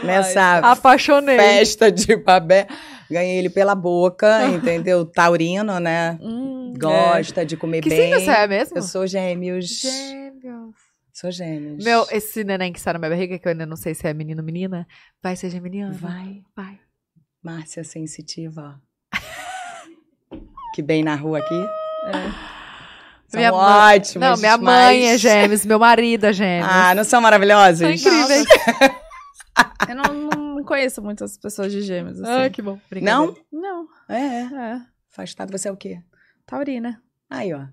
nessa 0.05 0.59
Apaixonei. 0.59 1.37
festa 1.37 1.91
de 1.91 2.17
babé. 2.17 2.67
Ganhei 3.11 3.39
ele 3.39 3.51
pela 3.51 3.75
boca, 3.75 4.47
entendeu? 4.49 5.05
Taurino, 5.05 5.79
né? 5.81 6.17
Hum, 6.23 6.73
Gosta 6.79 7.45
de 7.45 7.57
comer 7.57 7.81
Que 7.83 7.89
bem. 7.89 8.03
signo 8.13 8.21
você 8.21 8.31
é 8.31 8.47
mesmo? 8.47 8.79
Eu 8.79 8.83
sou 8.83 9.07
gêmeos. 9.07 9.67
Gêmeos. 9.67 10.40
Sou 11.21 11.31
gêmeos. 11.31 11.85
Meu, 11.85 12.07
esse 12.11 12.43
neném 12.45 12.73
que 12.73 12.79
está 12.79 12.93
na 12.93 12.99
minha 12.99 13.11
barriga, 13.11 13.39
que 13.39 13.47
eu 13.47 13.53
ainda 13.53 13.67
não 13.67 13.77
sei 13.77 13.95
se 13.95 14.07
é 14.07 14.15
menino 14.15 14.41
ou 14.41 14.47
menina, 14.47 14.87
vai 15.23 15.37
ser 15.37 15.51
geminiano? 15.51 15.93
Vai, 15.95 16.43
Vai. 16.57 16.81
Márcia 17.43 17.85
sensitiva. 17.85 18.81
que 20.75 20.83
bem 20.83 21.03
na 21.03 21.15
rua 21.15 21.39
aqui. 21.39 21.55
é. 22.07 22.51
São 23.29 23.39
Minha 23.39 23.53
mãe- 23.53 23.97
ótimos. 23.97 24.29
Não, 24.29 24.37
minha 24.39 24.59
mãe 24.59 25.07
é 25.07 25.13
mas- 25.13 25.21
gêmeos, 25.21 25.65
meu 25.65 25.79
marido 25.79 26.27
é 26.27 26.33
gêmeos. 26.33 26.69
Ah, 26.69 26.95
não 26.97 27.05
são 27.05 27.21
maravilhosos? 27.21 27.79
São 27.79 27.91
incríveis. 27.91 28.45
Eu 29.89 29.95
não, 29.95 30.55
não 30.57 30.65
conheço 30.65 31.01
muitas 31.01 31.39
pessoas 31.39 31.71
de 31.71 31.81
gêmeos, 31.83 32.21
assim. 32.21 32.31
Ai, 32.33 32.51
que 32.51 32.61
bom. 32.61 32.79
Não? 33.01 33.37
Não, 33.53 33.87
É, 34.09 34.17
é. 34.19 34.43
é. 34.53 34.81
Afastado, 35.13 35.51
você 35.57 35.69
é 35.69 35.73
o 35.73 35.77
quê? 35.77 36.01
Taurina. 36.45 37.01
Aí, 37.29 37.53
ó. 37.55 37.67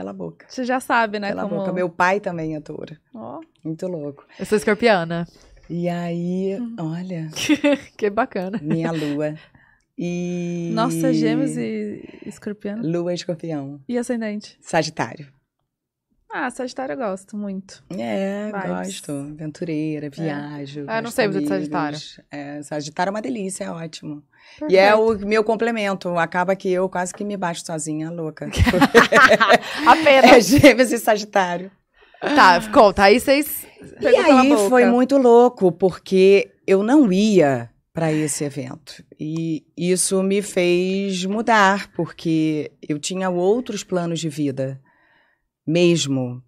Pela 0.00 0.14
boca. 0.14 0.46
Você 0.48 0.64
já 0.64 0.80
sabe, 0.80 1.18
né? 1.18 1.28
Pela 1.28 1.42
como... 1.42 1.56
boca. 1.56 1.74
Meu 1.74 1.90
pai 1.90 2.20
também 2.20 2.56
é. 2.56 2.98
Ó, 3.14 3.38
Muito 3.62 3.86
louco. 3.86 4.24
Eu 4.38 4.46
sou 4.46 4.56
escorpiana. 4.56 5.28
E 5.68 5.90
aí, 5.90 6.56
Hum. 6.58 6.74
olha, 6.78 7.28
que 7.98 8.08
bacana. 8.08 8.58
minha 8.62 8.90
lua. 8.90 9.34
E. 9.98 10.70
Nossa, 10.72 11.12
gêmeos 11.12 11.54
e 11.58 12.02
escorpião. 12.24 12.80
Lua 12.82 13.12
escorpião. 13.12 13.78
E 13.86 13.98
ascendente? 13.98 14.56
Sagitário. 14.62 15.28
Ah, 16.32 16.48
Sagitário 16.50 16.92
eu 16.92 16.96
gosto 16.96 17.36
muito. 17.36 17.82
É, 17.90 18.52
Vibes. 18.52 18.68
gosto. 18.68 19.12
Aventureira, 19.12 20.08
viajo. 20.08 20.84
Ah, 20.86 20.98
eu 20.98 21.02
não 21.02 21.10
sei 21.10 21.26
muito 21.26 21.40
de. 21.40 21.48
Sagitário. 21.48 21.98
É, 22.30 22.62
Sagitário 22.62 23.10
é 23.10 23.12
uma 23.12 23.22
delícia, 23.22 23.64
é 23.64 23.70
ótimo. 23.70 24.22
E 24.68 24.76
é 24.76 24.94
o 24.94 25.18
meu 25.18 25.42
complemento. 25.42 26.08
Acaba 26.18 26.54
que 26.54 26.70
eu 26.70 26.88
quase 26.88 27.12
que 27.12 27.24
me 27.24 27.36
baixo 27.36 27.64
sozinha, 27.66 28.10
louca. 28.10 28.48
Apenas. 29.86 30.30
é 30.30 30.40
gêmeos 30.40 30.92
e 30.92 30.98
Sagitário. 30.98 31.70
Tá, 32.20 32.60
conta. 32.70 33.04
Aí 33.04 33.18
vocês. 33.18 33.66
E 34.00 34.06
aí 34.06 34.68
foi 34.68 34.84
muito 34.84 35.16
louco, 35.16 35.72
porque 35.72 36.50
eu 36.66 36.82
não 36.82 37.12
ia 37.12 37.70
para 37.92 38.12
esse 38.12 38.44
evento. 38.44 39.02
E 39.18 39.64
isso 39.76 40.22
me 40.22 40.42
fez 40.42 41.24
mudar, 41.24 41.88
porque 41.92 42.70
eu 42.88 42.98
tinha 42.98 43.28
outros 43.30 43.82
planos 43.82 44.20
de 44.20 44.28
vida. 44.28 44.80
Mesmo. 45.70 46.42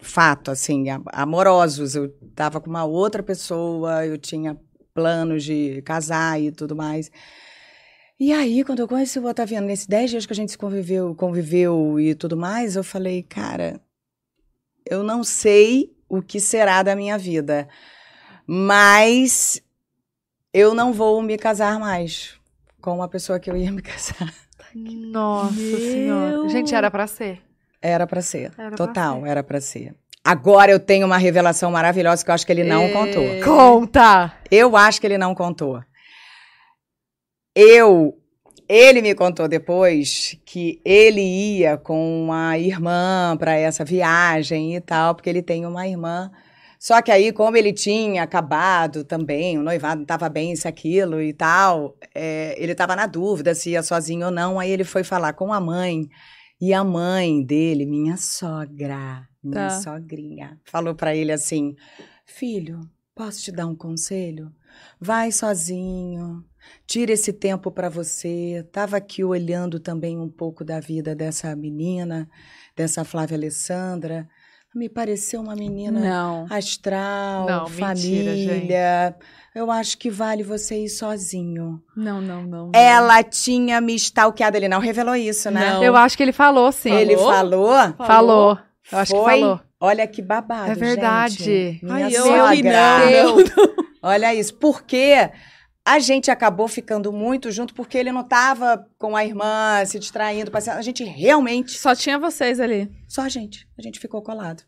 Fato, 0.00 0.50
assim, 0.50 0.86
amorosos. 1.12 1.94
Eu 1.94 2.10
tava 2.34 2.60
com 2.60 2.68
uma 2.68 2.84
outra 2.84 3.22
pessoa, 3.22 4.04
eu 4.04 4.18
tinha 4.18 4.58
planos 4.92 5.44
de 5.44 5.80
casar 5.82 6.40
e 6.40 6.50
tudo 6.50 6.76
mais. 6.76 7.10
E 8.18 8.32
aí, 8.32 8.62
quando 8.64 8.80
eu 8.80 8.88
conheci 8.88 9.18
o 9.18 9.26
Otaviano, 9.26 9.66
nesses 9.66 9.86
10 9.86 10.10
dias 10.10 10.26
que 10.26 10.32
a 10.32 10.36
gente 10.36 10.52
se 10.52 10.58
conviveu, 10.58 11.14
conviveu 11.14 11.98
e 11.98 12.14
tudo 12.14 12.36
mais, 12.36 12.76
eu 12.76 12.84
falei, 12.84 13.22
cara, 13.22 13.80
eu 14.88 15.02
não 15.02 15.24
sei 15.24 15.96
o 16.08 16.22
que 16.22 16.38
será 16.38 16.82
da 16.82 16.94
minha 16.94 17.18
vida, 17.18 17.68
mas 18.46 19.60
eu 20.52 20.74
não 20.74 20.92
vou 20.92 21.20
me 21.22 21.36
casar 21.36 21.78
mais 21.80 22.38
com 22.80 22.94
uma 22.94 23.08
pessoa 23.08 23.40
que 23.40 23.50
eu 23.50 23.56
ia 23.56 23.72
me 23.72 23.82
casar. 23.82 24.32
Nossa 24.74 25.54
Meu. 25.54 25.78
senhora. 25.78 26.48
Gente, 26.48 26.74
era 26.74 26.90
pra 26.90 27.06
ser. 27.06 27.43
Era 27.86 28.06
pra 28.06 28.22
ser. 28.22 28.50
Era 28.56 28.68
pra 28.68 28.76
Total, 28.78 29.20
ser. 29.20 29.28
era 29.28 29.42
pra 29.42 29.60
ser. 29.60 29.94
Agora 30.24 30.72
eu 30.72 30.80
tenho 30.80 31.04
uma 31.06 31.18
revelação 31.18 31.70
maravilhosa 31.70 32.24
que 32.24 32.30
eu 32.30 32.34
acho 32.34 32.46
que 32.46 32.52
ele 32.52 32.64
não 32.64 32.84
É. 32.84 32.88
contou. 32.92 33.24
Conta! 33.44 34.32
Eu 34.50 34.74
acho 34.74 34.98
que 35.00 35.06
ele 35.06 35.18
não 35.18 35.34
contou. 35.34 35.82
Eu. 37.54 38.14
Ele 38.66 39.02
me 39.02 39.14
contou 39.14 39.46
depois 39.46 40.38
que 40.46 40.80
ele 40.82 41.20
ia 41.20 41.76
com 41.76 42.24
uma 42.24 42.56
irmã 42.56 43.36
para 43.38 43.54
essa 43.54 43.84
viagem 43.84 44.74
e 44.74 44.80
tal, 44.80 45.14
porque 45.14 45.28
ele 45.28 45.42
tem 45.42 45.66
uma 45.66 45.86
irmã. 45.86 46.30
Só 46.80 47.02
que 47.02 47.10
aí, 47.12 47.30
como 47.30 47.56
ele 47.58 47.74
tinha 47.74 48.22
acabado 48.22 49.04
também, 49.04 49.58
o 49.58 49.62
noivado 49.62 49.96
não 49.96 50.02
estava 50.04 50.30
bem, 50.30 50.52
isso, 50.52 50.66
aquilo 50.66 51.20
e 51.20 51.32
tal, 51.34 51.94
é, 52.14 52.54
ele 52.58 52.72
estava 52.72 52.96
na 52.96 53.06
dúvida 53.06 53.54
se 53.54 53.70
ia 53.70 53.82
sozinho 53.82 54.26
ou 54.26 54.32
não. 54.32 54.58
Aí 54.58 54.70
ele 54.70 54.84
foi 54.84 55.04
falar 55.04 55.34
com 55.34 55.52
a 55.52 55.60
mãe. 55.60 56.08
E 56.60 56.72
a 56.72 56.82
mãe 56.84 57.44
dele, 57.44 57.84
minha 57.84 58.16
sogra, 58.16 59.28
minha 59.42 59.68
Tá. 59.68 59.80
sogrinha, 59.80 60.58
falou 60.64 60.94
para 60.94 61.14
ele 61.14 61.32
assim: 61.32 61.74
Filho, 62.24 62.80
posso 63.14 63.42
te 63.42 63.52
dar 63.52 63.66
um 63.66 63.74
conselho? 63.76 64.52
Vai 65.00 65.30
sozinho, 65.30 66.44
tira 66.86 67.12
esse 67.12 67.32
tempo 67.32 67.70
para 67.70 67.88
você. 67.88 68.66
Tava 68.72 68.96
aqui 68.96 69.22
olhando 69.22 69.78
também 69.78 70.18
um 70.18 70.28
pouco 70.28 70.64
da 70.64 70.80
vida 70.80 71.14
dessa 71.14 71.54
menina, 71.54 72.28
dessa 72.76 73.04
Flávia 73.04 73.36
Alessandra. 73.36 74.28
Me 74.74 74.88
pareceu 74.88 75.40
uma 75.40 75.54
menina 75.54 76.00
Não. 76.00 76.46
astral, 76.50 77.46
Não, 77.46 77.68
mentira, 77.68 78.30
família. 78.32 79.16
Eu 79.54 79.70
acho 79.70 79.96
que 79.96 80.10
vale 80.10 80.42
você 80.42 80.82
ir 80.84 80.88
sozinho. 80.88 81.80
Não, 81.96 82.20
não, 82.20 82.42
não. 82.42 82.66
não. 82.66 82.72
Ela 82.74 83.22
tinha 83.22 83.80
me 83.80 83.94
stalkeado. 83.94 84.56
Ele 84.56 84.66
não 84.66 84.80
revelou 84.80 85.14
isso, 85.14 85.48
né? 85.48 85.74
Não. 85.74 85.84
Eu 85.84 85.94
acho 85.94 86.16
que 86.16 86.24
ele 86.24 86.32
falou, 86.32 86.72
sim. 86.72 86.90
Ele 86.92 87.16
Falou? 87.16 87.72
falou. 87.72 87.94
Falou. 88.06 88.58
Eu 88.90 88.98
acho 88.98 89.12
que 89.12 89.18
Foi? 89.20 89.40
falou. 89.40 89.60
Olha 89.80 90.06
que 90.08 90.20
babado, 90.20 90.72
É 90.72 90.74
verdade. 90.74 91.34
gente. 91.44 91.84
Minha 91.84 92.06
Ai, 92.06 92.16
eu 92.16 92.22
sogra. 92.24 92.48
aqui 92.48 92.62
não. 92.64 93.36
Olha 94.02 94.34
isso. 94.34 94.54
Porque 94.54 95.30
a 95.84 95.98
gente 95.98 96.30
acabou 96.30 96.66
ficando 96.66 97.12
muito 97.12 97.52
junto 97.52 97.74
porque 97.74 97.98
ele 97.98 98.10
não 98.10 98.22
estava 98.22 98.88
com 98.98 99.14
a 99.14 99.24
irmã, 99.24 99.84
se 99.84 99.98
distraindo, 99.98 100.50
passeando. 100.50 100.78
A 100.78 100.82
gente 100.82 101.04
realmente 101.04 101.78
Só 101.78 101.94
tinha 101.94 102.18
vocês 102.18 102.58
ali. 102.58 102.90
Só 103.06 103.22
a 103.22 103.28
gente. 103.28 103.68
A 103.76 103.82
gente 103.82 104.00
ficou 104.00 104.22
colado. 104.22 104.62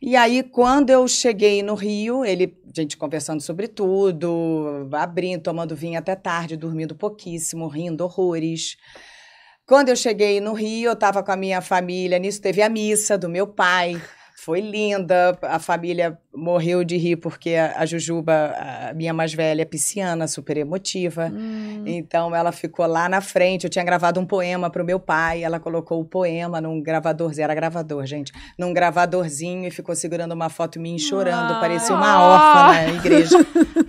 E 0.00 0.16
aí, 0.16 0.42
quando 0.42 0.90
eu 0.90 1.06
cheguei 1.06 1.62
no 1.62 1.74
Rio, 1.74 2.24
ele, 2.24 2.58
a 2.66 2.80
gente 2.80 2.96
conversando 2.96 3.40
sobre 3.40 3.68
tudo, 3.68 4.88
abrindo, 4.92 5.42
tomando 5.42 5.76
vinho 5.76 5.98
até 5.98 6.16
tarde, 6.16 6.56
dormindo 6.56 6.94
pouquíssimo, 6.94 7.68
rindo 7.68 8.02
horrores. 8.04 8.76
Quando 9.64 9.90
eu 9.90 9.96
cheguei 9.96 10.40
no 10.40 10.54
Rio, 10.54 10.88
eu 10.88 10.92
estava 10.94 11.22
com 11.22 11.30
a 11.30 11.36
minha 11.36 11.60
família, 11.62 12.18
nisso 12.18 12.42
teve 12.42 12.60
a 12.60 12.68
missa 12.68 13.16
do 13.16 13.28
meu 13.28 13.46
pai. 13.46 14.02
Foi 14.44 14.60
linda, 14.60 15.38
a 15.42 15.60
família 15.60 16.18
morreu 16.34 16.82
de 16.82 16.96
rir 16.96 17.14
porque 17.14 17.54
a, 17.54 17.86
Jujuba, 17.86 18.52
a 18.88 18.92
minha 18.92 19.14
mais 19.14 19.32
velha, 19.32 19.62
é 19.62 19.64
pisciana, 19.64 20.26
super 20.26 20.56
emotiva. 20.56 21.30
Hum. 21.32 21.84
Então 21.86 22.34
ela 22.34 22.50
ficou 22.50 22.84
lá 22.86 23.08
na 23.08 23.20
frente. 23.20 23.62
Eu 23.62 23.70
tinha 23.70 23.84
gravado 23.84 24.18
um 24.18 24.26
poema 24.26 24.68
para 24.68 24.82
o 24.82 24.84
meu 24.84 24.98
pai. 24.98 25.44
Ela 25.44 25.60
colocou 25.60 26.00
o 26.00 26.04
poema 26.04 26.60
num 26.60 26.82
gravadorzinho. 26.82 27.44
Era 27.44 27.54
gravador, 27.54 28.04
gente. 28.04 28.32
Num 28.58 28.74
gravadorzinho 28.74 29.68
e 29.68 29.70
ficou 29.70 29.94
segurando 29.94 30.32
uma 30.32 30.48
foto 30.48 30.80
minha 30.80 30.98
chorando. 30.98 31.54
Ai. 31.54 31.60
Parecia 31.60 31.94
uma 31.94 32.20
órfã 32.20 32.72
na 32.72 32.94
igreja. 32.94 33.38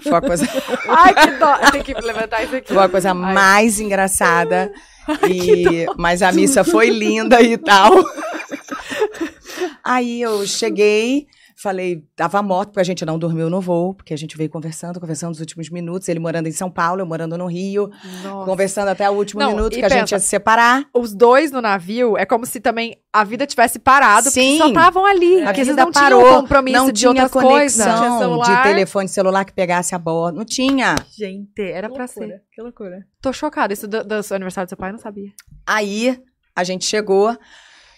Foi 0.03 0.13
a 0.13 0.21
coisa, 0.21 0.45
Ai, 0.87 1.13
que 1.15 1.31
dó. 1.39 1.71
Tem 1.71 1.81
que 1.81 1.93
levantar 1.95 2.43
isso 2.43 2.55
aqui. 2.55 2.71
foi 2.71 2.83
a 2.83 2.89
coisa 2.89 3.09
Ai. 3.09 3.15
mais 3.15 3.79
engraçada. 3.79 4.71
E, 5.27 5.87
mas 5.97 6.21
a 6.21 6.31
missa 6.31 6.63
foi 6.63 6.91
linda 6.91 7.41
e 7.41 7.57
tal. 7.57 7.91
Aí 9.85 10.21
eu 10.21 10.47
cheguei, 10.47 11.27
falei, 11.57 12.05
tava 12.15 12.41
morto, 12.41 12.69
porque 12.69 12.79
a 12.79 12.85
gente 12.85 13.03
não 13.05 13.19
dormiu 13.19 13.49
no 13.49 13.59
voo, 13.59 13.93
porque 13.93 14.13
a 14.13 14.17
gente 14.17 14.37
veio 14.37 14.49
conversando, 14.49 14.97
conversando 14.97 15.29
nos 15.31 15.41
últimos 15.41 15.69
minutos. 15.69 16.07
Ele 16.07 16.19
morando 16.19 16.47
em 16.47 16.53
São 16.53 16.71
Paulo, 16.71 17.01
eu 17.01 17.05
morando 17.05 17.37
no 17.37 17.47
Rio. 17.47 17.89
Nossa. 18.23 18.45
Conversando 18.45 18.87
até 18.87 19.09
o 19.09 19.13
último 19.13 19.41
Não, 19.41 19.49
minuto 19.49 19.73
que 19.73 19.83
a 19.83 19.89
gente 19.89 20.01
pensa, 20.01 20.15
ia 20.15 20.19
se 20.19 20.27
separar. 20.27 20.85
Os 20.93 21.13
dois 21.13 21.51
no 21.51 21.61
navio 21.61 22.17
é 22.17 22.25
como 22.25 22.45
se 22.45 22.61
também 22.61 22.97
a 23.11 23.25
vida 23.25 23.45
tivesse 23.45 23.77
parado, 23.77 24.31
Sim. 24.31 24.57
porque 24.57 24.57
só 24.57 24.67
estavam 24.69 25.05
ali. 25.05 25.41
A 25.41 25.51
vida 25.51 25.73
não 25.73 25.91
tinham 25.91 25.91
parou, 25.91 26.41
compromisso 26.41 26.77
não 26.77 26.85
de 26.87 26.99
tinha 27.01 27.09
outras 27.09 27.31
coisas. 27.31 27.51
conexão 27.85 28.41
Tinha 28.41 28.55
de 28.55 28.63
telefone 28.63 29.09
celular 29.09 29.43
que 29.43 29.53
pegasse 29.53 29.93
a 29.93 29.99
bordo. 29.99 30.37
Não 30.37 30.45
tinha. 30.45 30.95
Gente, 31.11 31.61
era 31.61 31.89
Que 31.89 31.93
pra 31.95 32.05
loucura, 32.05 32.27
ser. 32.27 32.41
Que 32.53 32.61
loucura. 32.61 33.05
Tô 33.21 33.33
chocada. 33.33 33.73
Isso 33.73 33.85
do, 33.87 34.01
do 34.03 34.15
aniversário 34.31 34.65
do 34.65 34.69
seu 34.69 34.77
pai 34.77 34.89
eu 34.89 34.93
não 34.93 34.99
sabia. 34.99 35.31
Aí 35.67 36.17
a 36.55 36.63
gente 36.63 36.85
chegou. 36.85 37.35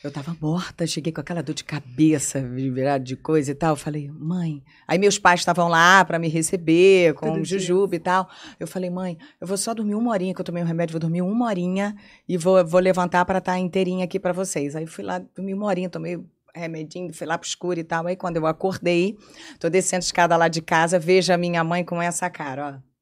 Eu 0.06 0.12
tava 0.12 0.38
morta, 0.40 0.86
cheguei 0.86 1.12
com 1.12 1.20
aquela 1.20 1.42
dor 1.42 1.56
de 1.56 1.64
cabeça, 1.64 2.40
virada 2.40 3.04
de 3.04 3.16
coisa 3.16 3.50
e 3.50 3.56
tal. 3.56 3.72
Eu 3.72 3.76
falei, 3.76 4.08
mãe. 4.08 4.64
Aí 4.88 5.00
meus 5.00 5.18
pais 5.18 5.40
estavam 5.40 5.68
lá 5.68 6.06
para 6.06 6.20
me 6.20 6.28
receber, 6.28 7.16
com 7.16 7.32
Tudo 7.32 7.42
o 7.42 7.44
jujuba 7.44 7.96
e 7.96 8.00
tal. 8.00 8.30
Eu 8.60 8.68
falei, 8.68 8.92
mãe, 8.92 9.18
eu 9.42 9.48
vou 9.48 9.58
só 9.58 9.74
dormir 9.74 9.96
uma 9.96 10.12
horinha, 10.12 10.32
que 10.32 10.40
eu 10.40 10.46
tomei 10.46 10.62
um 10.62 10.66
remédio, 10.68 10.94
vou 10.94 11.00
dormir 11.00 11.24
uma 11.24 11.48
horinha 11.48 11.96
e 12.30 12.38
vou, 12.38 12.64
vou 12.64 12.80
levantar 12.80 13.26
para 13.26 13.40
estar 13.40 13.58
inteirinha 13.58 14.06
aqui 14.06 14.20
para 14.20 14.32
vocês. 14.32 14.76
Aí 14.76 14.86
fui 14.86 15.04
lá, 15.04 15.18
dormi 15.18 15.56
uma 15.56 15.66
horinha, 15.66 15.90
tomei 15.90 16.24
remedinho, 16.54 17.12
fui 17.12 17.26
lá 17.26 17.36
pro 17.36 17.48
escuro 17.48 17.80
e 17.80 17.84
tal. 17.84 18.06
Aí 18.06 18.16
quando 18.16 18.38
eu 18.38 18.46
acordei, 18.46 19.18
tô 19.60 19.72
descendo 19.72 20.04
a 20.04 20.06
escada 20.06 20.38
lá 20.38 20.48
de 20.48 20.62
casa, 20.62 21.00
vejo 21.00 21.34
a 21.34 21.38
minha 21.38 21.64
mãe 21.64 21.84
com 21.84 22.00
essa 22.00 22.30
cara, 22.30 22.80
ó. 22.80 22.96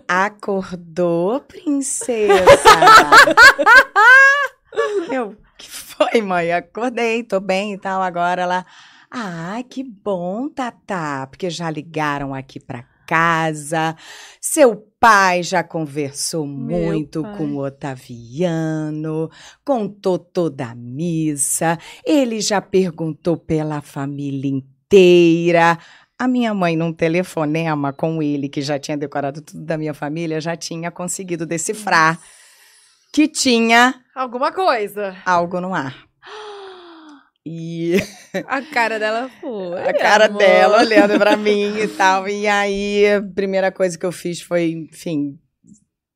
Acordou, 0.07 1.41
princesa? 1.41 2.33
eu, 5.11 5.35
que 5.57 5.69
foi, 5.69 6.21
mãe? 6.21 6.51
Acordei, 6.51 7.23
tô 7.23 7.39
bem 7.39 7.73
e 7.73 7.77
tal. 7.77 8.01
Agora 8.01 8.41
ela, 8.41 8.65
ah, 9.09 9.61
que 9.69 9.83
bom, 9.83 10.49
Tatá, 10.49 11.27
porque 11.27 11.49
já 11.49 11.69
ligaram 11.69 12.33
aqui 12.33 12.59
pra 12.59 12.83
casa. 13.05 13.95
Seu 14.41 14.75
pai 14.99 15.43
já 15.43 15.63
conversou 15.63 16.45
Meu 16.45 16.85
muito 16.85 17.21
pai. 17.21 17.37
com 17.37 17.55
o 17.55 17.65
Otaviano, 17.65 19.29
contou 19.63 20.17
toda 20.17 20.67
a 20.67 20.75
missa, 20.75 21.77
ele 22.05 22.41
já 22.41 22.59
perguntou 22.59 23.37
pela 23.37 23.81
família 23.81 24.49
inteira. 24.49 25.77
A 26.17 26.27
minha 26.27 26.53
mãe, 26.53 26.77
num 26.77 26.93
telefonema 26.93 27.91
com 27.91 28.23
ele, 28.23 28.47
que 28.47 28.61
já 28.61 28.79
tinha 28.79 28.95
decorado 28.95 29.41
tudo 29.41 29.63
da 29.65 29.77
minha 29.77 29.93
família, 29.93 30.39
já 30.39 30.55
tinha 30.55 30.89
conseguido 30.89 31.45
decifrar 31.45 32.19
que 33.11 33.27
tinha 33.27 33.95
Alguma 34.15 34.51
coisa. 34.51 35.15
algo 35.25 35.59
no 35.59 35.73
ar. 35.73 35.95
E 37.47 37.97
A 38.47 38.59
cara 38.63 38.97
dela 38.97 39.29
foi. 39.39 39.79
a 39.87 39.93
cara 39.93 40.25
amor. 40.25 40.39
dela 40.39 40.79
olhando 40.79 41.15
pra 41.19 41.37
mim 41.37 41.77
e 41.77 41.87
tal. 41.89 42.27
E 42.27 42.47
aí, 42.47 43.05
a 43.13 43.21
primeira 43.21 43.71
coisa 43.71 43.95
que 43.99 44.05
eu 44.05 44.11
fiz 44.11 44.41
foi, 44.41 44.71
enfim, 44.91 45.37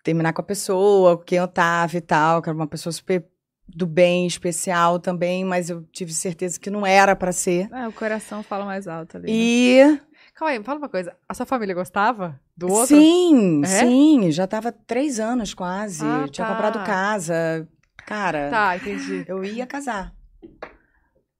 terminar 0.03 0.33
com 0.33 0.41
a 0.41 0.45
pessoa, 0.45 1.17
com 1.17 1.23
quem 1.23 1.38
eu 1.38 1.47
tava 1.47 1.95
e 1.97 2.01
tal, 2.01 2.41
que 2.41 2.49
era 2.49 2.55
uma 2.57 2.65
pessoa 2.67 2.91
super 2.91 3.23
do 3.75 3.86
bem, 3.86 4.25
especial 4.27 4.99
também, 4.99 5.43
mas 5.45 5.69
eu 5.69 5.84
tive 5.91 6.13
certeza 6.13 6.60
que 6.60 6.69
não 6.69 6.86
era 6.86 7.15
pra 7.15 7.32
ser. 7.32 7.69
É, 7.71 7.88
o 7.88 7.91
coração 7.93 8.41
fala 8.43 8.65
mais 8.65 8.88
alto 8.88 9.17
ali. 9.17 9.27
né? 9.27 9.34
E 9.34 9.99
Calma 10.36 10.53
aí, 10.53 10.63
fala 10.63 10.79
uma 10.79 10.89
coisa. 10.89 11.15
A 11.27 11.34
sua 11.34 11.45
família 11.45 11.75
gostava 11.75 12.39
do 12.55 12.67
outro? 12.71 12.88
sim, 12.95 13.62
É? 13.63 13.67
sim, 13.67 14.32
já 14.32 14.47
tava 14.47 14.71
três 14.71 15.19
anos 15.19 15.53
quase. 15.53 16.05
Ah, 16.05 16.27
tinha 16.32 16.47
tá. 16.47 16.53
comprado 16.53 16.86
casa. 16.86 17.67
Cara, 18.05 18.49
Tá, 18.49 18.75
entendi. 18.77 19.25
eu 19.27 19.43
ia 19.43 19.67
casar. 19.67 20.13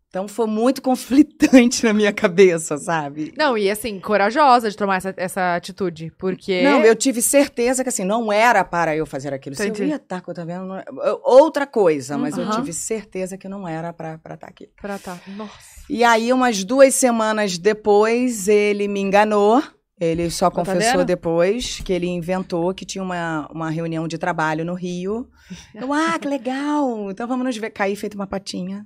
Então 0.10 0.28
foi 0.28 0.48
muito 0.48 0.82
conflitante 0.84 1.84
na 1.86 1.94
minha 1.94 2.12
cabeça, 2.12 2.78
sabe? 2.78 3.32
Não, 3.38 3.58
e 3.58 3.70
assim, 3.70 4.00
corajosa 4.00 4.70
de 4.70 4.76
tomar 4.76 4.98
essa, 4.98 5.14
essa 5.16 5.56
atitude, 5.56 6.12
porque... 6.18 6.64
Não, 6.64 6.84
eu 6.84 6.96
tive 6.96 7.22
certeza 7.22 7.84
que 7.84 7.90
assim, 7.90 8.04
não 8.04 8.32
era 8.34 8.64
para 8.64 8.96
eu 8.96 9.06
fazer 9.06 9.34
aquilo. 9.34 9.56
Se 9.56 9.64
Entendi. 9.64 9.84
eu 9.84 9.88
ia 9.90 9.96
estar 9.98 10.22
com 10.22 10.34
não- 10.34 10.80
eu- 11.04 11.22
outra 11.24 11.68
coisa, 11.68 12.18
mas 12.18 12.38
eu 12.38 12.44
Uhum. 12.44 12.52
tive 12.52 12.74
certeza 12.74 13.38
que 13.38 13.48
não 13.48 13.68
era 13.68 13.94
para 13.94 14.16
estar 14.16 14.48
aqui. 14.48 14.68
Pra 14.82 14.98
tá. 14.98 15.18
Nossa. 15.28 15.84
E 15.90 16.04
aí, 16.04 16.34
umas 16.34 16.64
duas 16.64 16.96
semanas 16.96 17.58
depois, 17.58 18.48
ele 18.48 18.88
me 18.88 19.00
enganou. 19.00 19.62
Ele 20.02 20.30
só 20.32 20.50
confessou 20.50 20.80
Otaviano? 20.82 21.06
depois 21.06 21.82
que 21.84 21.92
ele 21.92 22.08
inventou 22.08 22.74
que 22.74 22.86
tinha 22.86 23.04
uma, 23.04 23.50
uma 23.52 23.70
reunião 23.70 24.08
de 24.08 24.18
trabalho 24.18 24.64
no 24.64 24.74
Rio. 24.74 25.28
Eu, 25.76 25.92
ah, 25.92 26.18
que 26.18 26.28
legal! 26.28 27.12
Então 27.12 27.28
vamos 27.28 27.46
nos 27.46 27.58
ver. 27.58 27.70
Caí 27.72 27.96
feito 27.98 28.14
uma 28.16 28.26
patinha. 28.26 28.86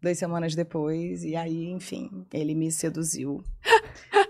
Duas 0.00 0.18
semanas 0.18 0.54
depois, 0.54 1.24
e 1.24 1.34
aí, 1.34 1.66
enfim, 1.70 2.08
ele 2.32 2.54
me 2.54 2.70
seduziu. 2.70 3.42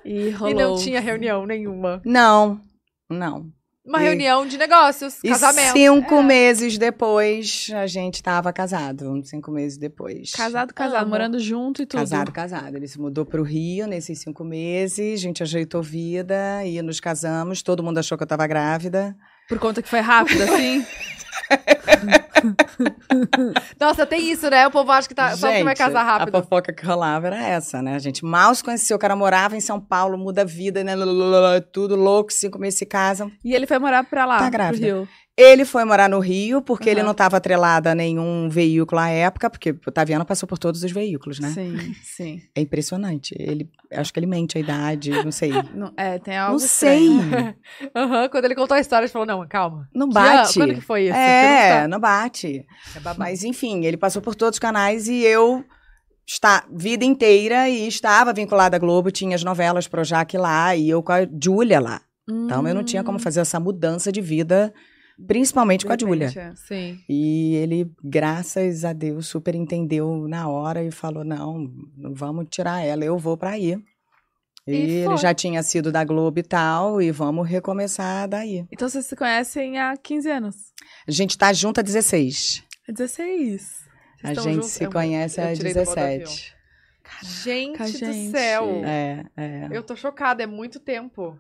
E 0.05 0.31
rolou. 0.31 0.51
E 0.51 0.55
não 0.55 0.77
tinha 0.77 1.01
reunião 1.01 1.45
nenhuma. 1.47 2.01
Não, 2.05 2.61
não. 3.11 3.51
Uma 3.85 4.01
E- 4.03 4.05
reunião 4.05 4.47
de 4.47 4.59
negócios, 4.59 5.19
E 5.25 5.29
casamento. 5.31 5.73
cinco 5.73 6.15
É. 6.17 6.23
meses 6.23 6.77
depois, 6.77 7.71
a 7.75 7.87
gente 7.87 8.23
tava 8.23 8.53
casado. 8.53 9.11
Uns 9.13 9.31
Cinco 9.31 9.51
meses 9.51 9.79
depois. 9.79 10.31
Casado, 10.33 10.75
casado, 10.75 11.03
Amo. 11.03 11.11
morando 11.11 11.39
junto 11.39 11.81
e 11.83 11.87
tudo. 11.87 12.01
Casado, 12.01 12.31
casado. 12.33 12.77
Ele 12.77 12.87
se 12.87 13.01
mudou 13.01 13.25
pro 13.25 13.43
Rio 13.43 13.87
nesses 13.87 14.21
cinco 14.21 14.45
meses, 14.45 15.21
a 15.21 15.23
gente 15.23 15.43
ajeitou 15.43 15.83
vida 15.83 16.65
e 16.67 16.81
nos 16.83 17.01
casamos. 17.01 17.63
Todo 17.63 17.83
mundo 17.83 17.97
achou 17.99 18.17
que 18.19 18.25
eu 18.25 18.29
tava 18.29 18.47
grávida. 18.47 19.17
Por 19.49 19.59
conta 19.59 19.81
que 19.83 19.89
foi 19.89 20.01
rápido, 20.01 20.43
assim. 20.43 20.85
Nossa, 23.81 24.07
tem 24.07 24.31
isso, 24.31 24.49
né? 24.51 24.67
O 24.67 24.71
povo 24.71 24.91
acha 24.93 25.09
que 25.09 25.15
tá, 25.15 25.37
só 25.37 25.51
que 25.51 25.65
vai 25.65 25.75
casar 25.75 26.03
rápido. 26.05 26.37
A 26.37 26.43
fofoca 26.43 26.73
que 26.73 26.85
rolava 26.85 27.29
era 27.29 27.43
essa, 27.43 27.83
né? 27.83 27.95
A 27.95 27.99
gente 27.99 28.25
mal 28.25 28.55
se 28.55 28.63
conheceu, 28.63 28.97
o 28.97 29.01
cara 29.01 29.17
morava 29.17 29.57
em 29.57 29.61
São 29.61 29.81
Paulo, 29.81 30.17
muda 30.17 30.43
a 30.43 30.45
vida, 30.45 30.85
né? 30.85 30.95
Tudo 31.73 31.97
louco, 31.97 32.33
cinco 32.33 32.59
meses 32.59 32.79
se 32.79 32.87
casam. 32.87 33.31
E 33.45 33.55
ele 33.55 33.67
foi 33.67 33.79
morar 33.79 34.05
pra 34.05 34.25
lá, 34.25 34.39
Tá 34.39 34.43
pro 34.45 34.53
grávida. 34.53 34.87
Rio. 34.87 35.09
Ele 35.41 35.65
foi 35.65 35.85
morar 35.85 36.09
no 36.11 36.19
Rio, 36.19 36.61
porque 36.61 36.91
ele 36.91 36.99
Aham. 36.99 37.05
não 37.07 37.13
estava 37.13 37.37
atrelado 37.37 37.89
a 37.89 37.95
nenhum 37.95 38.49
veículo 38.49 39.01
à 39.01 39.09
época, 39.09 39.49
porque 39.49 39.71
o 39.71 39.91
Taviano 39.93 40.25
passou 40.25 40.49
por 40.49 40.59
todos 40.59 40.83
os 40.83 40.91
veículos, 40.91 41.39
né? 41.39 41.51
Sim, 41.51 41.77
sim. 42.03 42.43
É 42.57 42.61
impressionante. 42.61 43.37
Ele, 43.39 43.71
acho 43.93 44.13
que 44.13 44.19
ele 44.19 44.27
mente 44.27 44.59
a 44.59 44.61
idade, 44.61 45.13
não 45.23 45.31
sei. 45.31 45.53
Não, 45.73 45.93
é, 45.97 46.19
tem 46.19 46.37
algo 46.37 46.59
não 46.61 46.67
sei. 46.67 47.09
Aham, 47.95 48.29
Quando 48.29 48.45
ele 48.47 48.57
contou 48.57 48.77
a 48.77 48.81
história, 48.81 49.07
gente 49.07 49.13
falou, 49.13 49.27
não, 49.27 49.47
calma. 49.47 49.89
Não 49.95 50.09
Que 50.09 50.15
bate. 50.15 50.59
ano? 50.61 50.69
Quando 50.69 50.75
que 50.75 50.85
foi 50.85 51.03
isso? 51.05 51.15
É, 51.17 51.83
não 51.83 51.91
não 51.91 52.01
bate. 52.01 52.67
É. 52.97 53.15
Mas 53.17 53.45
enfim, 53.45 53.85
ele 53.85 53.97
passou 53.97 54.21
por 54.21 54.35
todos 54.35 54.57
os 54.57 54.61
canais 54.61 55.07
e 55.07 55.23
eu 55.23 55.65
está 56.27 56.65
vida 56.71 57.05
inteira 57.05 57.69
e 57.69 57.87
estava 57.87 58.33
vinculada 58.33 58.77
à 58.77 58.79
Globo, 58.79 59.11
tinha 59.11 59.35
as 59.37 59.45
novelas 59.45 59.87
Projac 59.89 60.37
lá 60.37 60.75
e 60.75 60.91
eu 60.91 61.01
com 61.03 61.13
a 61.13 61.27
Júlia 61.43 61.81
lá. 61.81 62.01
Então 62.29 62.67
eu 62.69 62.75
não 62.75 62.83
tinha 62.85 63.03
Hum. 63.03 63.05
como 63.05 63.19
fazer 63.19 63.41
essa 63.41 63.59
mudança 63.59 64.13
de 64.13 64.21
vida, 64.21 64.75
principalmente 65.27 65.85
com 65.87 65.93
a 65.93 65.97
Júlia. 65.99 66.33
é. 66.37 66.55
Sim. 66.55 67.01
E 67.09 67.55
ele, 67.57 67.91
graças 68.03 68.85
a 68.85 68.93
Deus, 68.93 69.27
super 69.27 69.55
entendeu 69.55 70.27
na 70.29 70.49
hora 70.49 70.83
e 70.83 70.91
falou: 70.91 71.25
não, 71.25 71.71
não 71.97 72.15
vamos 72.15 72.47
tirar 72.51 72.81
ela, 72.85 73.05
eu 73.05 73.19
vou 73.19 73.37
pra 73.37 73.51
aí. 73.51 73.77
E, 74.67 74.73
E 74.73 74.91
ele 75.05 75.17
já 75.17 75.33
tinha 75.33 75.63
sido 75.63 75.91
da 75.91 76.05
Globo 76.05 76.39
e 76.39 76.43
tal, 76.43 77.01
e 77.01 77.11
vamos 77.11 77.49
recomeçar 77.49 78.29
daí. 78.29 78.67
Então 78.71 78.87
vocês 78.89 79.07
se 79.07 79.17
conhecem 79.17 79.79
há 79.79 79.97
15 79.97 80.31
anos. 80.31 80.57
A 81.07 81.11
gente 81.11 81.39
tá 81.39 81.53
junto 81.55 81.81
há 81.81 81.83
16. 81.83 82.63
É 82.87 82.93
16. 82.93 83.63
Vocês 83.63 84.39
a 84.39 84.43
gente 84.43 84.55
juntos? 84.55 84.71
se 84.71 84.85
Eu- 84.85 84.91
conhece 84.93 85.41
há 85.41 85.55
tirei 85.55 85.73
do 85.73 85.79
modo 85.79 85.95
17. 85.95 86.55
Gente, 87.43 87.77
Com 87.79 87.83
a 87.83 87.87
do 87.87 87.93
gente. 87.93 88.31
céu. 88.31 88.65
É, 88.85 89.25
é. 89.37 89.69
Eu 89.73 89.83
tô 89.83 89.97
chocada, 89.97 90.43
é 90.43 90.47
muito 90.47 90.79
tempo. 90.79 91.39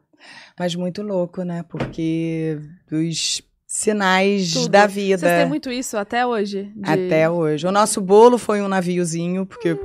Mas 0.58 0.74
muito 0.74 1.02
louco, 1.02 1.42
né? 1.42 1.62
Porque 1.68 2.58
os 2.90 3.42
sinais 3.78 4.52
Tudo. 4.52 4.68
da 4.68 4.86
vida. 4.86 5.18
Vocês 5.18 5.38
têm 5.40 5.48
muito 5.48 5.70
isso 5.70 5.96
até 5.96 6.26
hoje? 6.26 6.70
De- 6.74 6.90
Até 6.90 7.28
hoje. 7.30 7.66
O 7.66 7.72
nosso 7.72 8.00
bolo 8.00 8.36
foi 8.38 8.60
um 8.60 8.68
naviozinho, 8.68 9.46
porque 9.46 9.78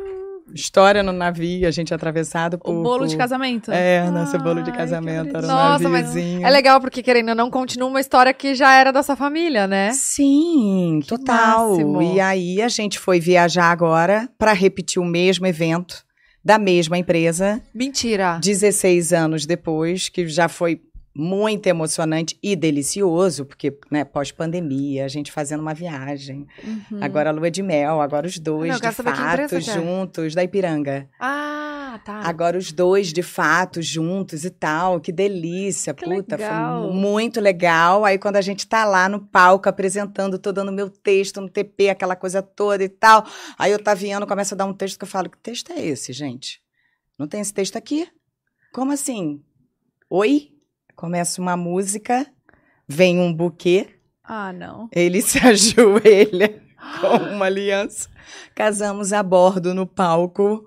história 0.53 1.01
no 1.01 1.11
navio, 1.11 1.67
a 1.67 1.71
gente 1.71 1.93
atravessado 1.93 2.57
por. 2.59 2.71
O 2.73 2.83
bolo 2.83 2.99
por- 2.99 3.07
de 3.07 3.17
casamento? 3.17 3.71
É, 3.71 4.09
nosso 4.11 4.37
bolo 4.39 4.61
de 4.61 4.71
que 4.71 4.77
casamento 4.77 5.35
era 5.37 5.45
um 5.45 5.49
Nossa, 5.49 5.89
mas 5.89 6.07
naviozinho. 6.07 6.45
É 6.45 6.49
legal 6.49 6.79
porque, 6.81 7.01
querendo 7.01 7.29
ou 7.29 7.35
não, 7.35 7.49
continua 7.49 7.87
uma 7.89 7.99
história 8.01 8.33
que 8.33 8.53
já 8.53 8.73
era 8.73 8.91
da 8.91 9.01
sua 9.01 9.15
família, 9.15 9.65
né? 9.67 9.91
Sim, 9.93 10.99
total. 11.07 11.69
máximo. 11.71 12.01
E 12.01 12.19
aí 12.19 12.61
a 12.61 12.67
gente 12.67 12.99
foi 12.99 13.19
viajar 13.19 13.71
agora 13.71 14.29
para 14.37 14.53
repetir 14.53 15.01
o 15.01 15.05
mesmo 15.05 15.45
evento 15.47 16.03
da 16.45 16.59
mesma 16.59 16.97
empresa, 16.97 17.61
Mentira. 17.73 18.37
16 18.43 19.13
anos 19.13 19.45
depois, 19.45 20.09
que 20.09 20.27
já 20.27 20.49
foi 20.49 20.81
muito 21.15 21.67
emocionante 21.67 22.37
e 22.41 22.55
delicioso, 22.55 23.45
porque, 23.45 23.77
né, 23.91 24.03
pós-pandemia, 24.03 25.05
a 25.05 25.07
gente 25.07 25.31
fazendo 25.31 25.59
uma 25.59 25.73
viagem. 25.73 26.47
Uhum. 26.63 27.03
Agora 27.03 27.29
a 27.29 27.33
lua 27.33 27.51
de 27.51 27.61
mel, 27.61 28.01
agora 28.01 28.25
os 28.25 28.39
dois, 28.39 28.71
Não, 28.71 28.79
de 28.79 28.91
fato, 28.91 29.55
é. 29.55 29.61
juntos, 29.61 30.33
da 30.33 30.43
Ipiranga. 30.43 31.07
Ah, 31.19 31.99
tá. 32.03 32.21
Agora 32.21 32.57
os 32.57 32.71
dois, 32.71 33.13
de 33.13 33.21
fato, 33.21 33.79
juntos 33.79 34.43
e 34.43 34.49
tal. 34.49 34.99
Que 34.99 35.11
delícia, 35.11 35.93
Que 35.93 36.03
puta. 36.03 36.35
legal. 36.35 36.87
Foi 36.87 36.93
muito 36.93 37.39
legal. 37.39 38.03
Aí 38.05 38.17
quando 38.17 38.37
a 38.37 38.41
gente 38.41 38.65
tá 38.65 38.83
lá 38.83 39.07
no 39.07 39.19
palco 39.19 39.69
apresentando, 39.69 40.39
tô 40.39 40.51
dando 40.51 40.71
meu 40.71 40.89
texto 40.89 41.39
no 41.39 41.49
TP, 41.49 41.89
aquela 41.89 42.15
coisa 42.15 42.41
toda 42.41 42.83
e 42.83 42.89
tal. 42.89 43.23
Aí 43.57 43.73
o 43.75 43.79
Taviano 43.79 44.25
começa 44.25 44.55
a 44.55 44.57
dar 44.57 44.65
um 44.65 44.73
texto 44.73 44.97
que 44.97 45.03
eu 45.03 45.07
falo, 45.07 45.29
que 45.29 45.37
texto 45.37 45.71
é 45.71 45.79
esse, 45.85 46.11
gente? 46.11 46.59
Não 47.19 47.27
tem 47.27 47.39
esse 47.39 47.53
texto 47.53 47.75
aqui? 47.77 48.07
Como 48.73 48.91
assim? 48.91 49.43
Oi? 50.09 50.52
Começa 50.95 51.41
uma 51.41 51.57
música, 51.57 52.25
vem 52.87 53.19
um 53.19 53.33
buquê, 53.33 53.87
Ah, 54.23 54.53
não. 54.53 54.87
ele 54.91 55.21
se 55.21 55.37
ajoelha 55.45 56.61
com 57.01 57.17
uma 57.35 57.45
aliança. 57.45 58.09
Casamos 58.55 59.11
a 59.13 59.21
bordo 59.23 59.73
no 59.73 59.85
palco 59.87 60.63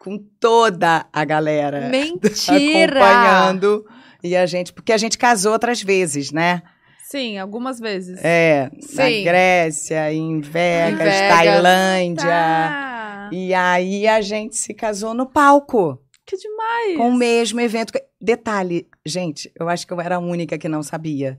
com 0.00 0.18
toda 0.40 1.06
a 1.12 1.24
galera 1.24 1.88
Mentira! 1.90 3.00
acompanhando. 3.00 3.84
E 4.22 4.34
a 4.36 4.46
gente, 4.46 4.72
porque 4.72 4.92
a 4.92 4.96
gente 4.96 5.18
casou 5.18 5.52
outras 5.52 5.82
vezes, 5.82 6.30
né? 6.32 6.62
Sim, 7.10 7.36
algumas 7.38 7.78
vezes. 7.78 8.18
É, 8.24 8.70
na 8.94 9.04
Sim. 9.06 9.24
Grécia, 9.24 10.12
em 10.12 10.40
Vegas, 10.40 10.92
Em 10.92 10.96
Vegas. 10.96 11.36
Tailândia. 11.36 12.24
Tá. 12.24 13.28
E 13.30 13.52
aí 13.52 14.08
a 14.08 14.20
gente 14.22 14.56
se 14.56 14.72
casou 14.72 15.12
no 15.12 15.26
palco, 15.26 15.98
Que 16.26 16.36
demais. 16.36 16.96
com 16.96 17.10
o 17.10 17.14
mesmo 17.14 17.60
evento. 17.60 17.92
Detalhe, 18.24 18.88
gente, 19.04 19.52
eu 19.54 19.68
acho 19.68 19.86
que 19.86 19.92
eu 19.92 20.00
era 20.00 20.16
a 20.16 20.18
única 20.18 20.56
que 20.56 20.66
não 20.66 20.82
sabia. 20.82 21.38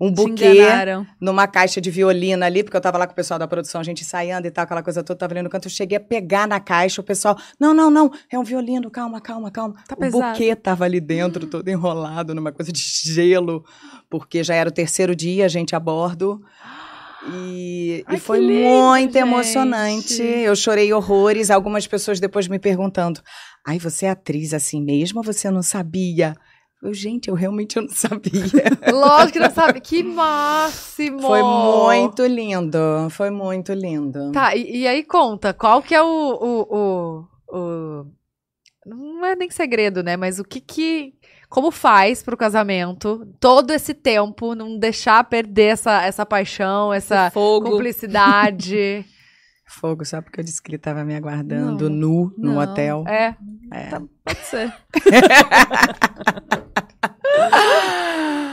Um 0.00 0.12
buquê 0.12 0.64
numa 1.20 1.46
caixa 1.48 1.80
de 1.80 1.90
violino 1.90 2.44
ali, 2.44 2.62
porque 2.62 2.76
eu 2.76 2.80
tava 2.80 2.96
lá 2.96 3.06
com 3.06 3.12
o 3.12 3.16
pessoal 3.16 3.38
da 3.38 3.48
produção, 3.48 3.80
a 3.80 3.84
gente 3.84 4.02
ensaiando 4.02 4.46
e 4.46 4.50
tal, 4.50 4.62
aquela 4.62 4.82
coisa 4.82 5.02
toda, 5.02 5.18
tava 5.18 5.34
ali 5.34 5.42
no 5.42 5.50
canto. 5.50 5.66
Eu 5.66 5.70
cheguei 5.70 5.98
a 5.98 6.00
pegar 6.00 6.46
na 6.46 6.60
caixa, 6.60 7.00
o 7.00 7.04
pessoal, 7.04 7.36
não, 7.58 7.74
não, 7.74 7.90
não, 7.90 8.10
é 8.30 8.38
um 8.38 8.44
violino, 8.44 8.88
calma, 8.90 9.20
calma, 9.20 9.50
calma. 9.50 9.74
Tá 9.88 9.96
o 9.96 9.98
pesado. 9.98 10.32
buquê 10.32 10.54
tava 10.54 10.84
ali 10.84 11.00
dentro, 11.00 11.46
todo 11.48 11.68
enrolado, 11.68 12.32
numa 12.32 12.52
coisa 12.52 12.72
de 12.72 12.80
gelo, 12.80 13.64
porque 14.08 14.44
já 14.44 14.54
era 14.54 14.70
o 14.70 14.72
terceiro 14.72 15.14
dia, 15.16 15.44
a 15.46 15.48
gente 15.48 15.74
a 15.74 15.80
bordo. 15.80 16.40
E, 17.32 18.02
Ai, 18.06 18.16
e 18.16 18.18
foi 18.20 18.38
lindo, 18.40 18.68
muito 18.68 19.12
gente. 19.12 19.18
emocionante. 19.18 20.22
Eu 20.22 20.56
chorei 20.56 20.92
horrores. 20.92 21.50
Algumas 21.50 21.86
pessoas 21.86 22.18
depois 22.18 22.48
me 22.48 22.58
perguntando: 22.58 23.20
Ai, 23.66 23.78
você 23.78 24.06
é 24.06 24.10
atriz 24.10 24.54
assim 24.54 24.82
mesmo 24.82 25.18
ou 25.20 25.24
você 25.24 25.50
não 25.50 25.62
sabia? 25.62 26.34
Eu, 26.82 26.94
gente, 26.94 27.28
eu 27.28 27.34
realmente 27.34 27.78
não 27.78 27.90
sabia. 27.90 28.42
Lógico 28.90 29.34
que 29.34 29.38
não 29.38 29.50
sabe. 29.50 29.80
Que 29.82 30.02
máximo! 30.02 31.20
Foi 31.20 31.42
muito 31.42 32.24
lindo. 32.26 32.78
Foi 33.10 33.28
muito 33.30 33.72
lindo. 33.74 34.32
Tá, 34.32 34.56
e, 34.56 34.78
e 34.78 34.88
aí 34.88 35.04
conta, 35.04 35.52
qual 35.52 35.82
que 35.82 35.94
é 35.94 36.02
o, 36.02 36.06
o, 36.06 36.76
o, 36.78 37.58
o- 37.58 38.06
Não 38.86 39.26
é 39.26 39.36
nem 39.36 39.50
segredo, 39.50 40.02
né? 40.02 40.16
Mas 40.16 40.38
o 40.38 40.44
que 40.44 40.58
que... 40.58 41.12
Como 41.50 41.72
faz 41.72 42.22
pro 42.22 42.36
casamento, 42.36 43.26
todo 43.40 43.72
esse 43.72 43.92
tempo, 43.92 44.54
não 44.54 44.78
deixar 44.78 45.24
perder 45.24 45.72
essa, 45.72 46.00
essa 46.02 46.24
paixão, 46.24 46.94
essa 46.94 47.28
fogo. 47.30 47.72
cumplicidade. 47.72 49.04
Fogo, 49.72 50.04
só 50.04 50.20
porque 50.20 50.40
eu 50.40 50.44
disse 50.44 50.60
que 50.60 50.68
ele 50.68 50.78
tava 50.78 51.04
me 51.04 51.14
aguardando 51.14 51.88
Não, 51.88 51.96
nu 51.96 52.34
no 52.36 52.54
não. 52.54 52.60
hotel. 52.60 53.04
É. 53.06 53.36
É. 53.72 53.84
Tá, 53.86 54.02
pode 54.24 54.40
ser. 54.40 54.74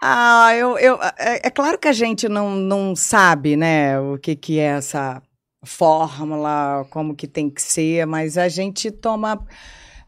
Ah, 0.00 0.54
eu, 0.54 0.78
eu, 0.78 0.98
é, 1.18 1.46
é 1.46 1.50
claro 1.50 1.78
que 1.78 1.88
a 1.88 1.92
gente 1.92 2.28
não, 2.28 2.50
não 2.54 2.94
sabe, 2.94 3.56
né, 3.56 3.98
o 3.98 4.18
que, 4.18 4.36
que 4.36 4.58
é 4.58 4.64
essa 4.66 5.22
fórmula, 5.64 6.86
como 6.90 7.14
que 7.16 7.26
tem 7.26 7.50
que 7.50 7.60
ser, 7.60 8.06
mas 8.06 8.38
a 8.38 8.48
gente 8.48 8.90
toma, 8.90 9.44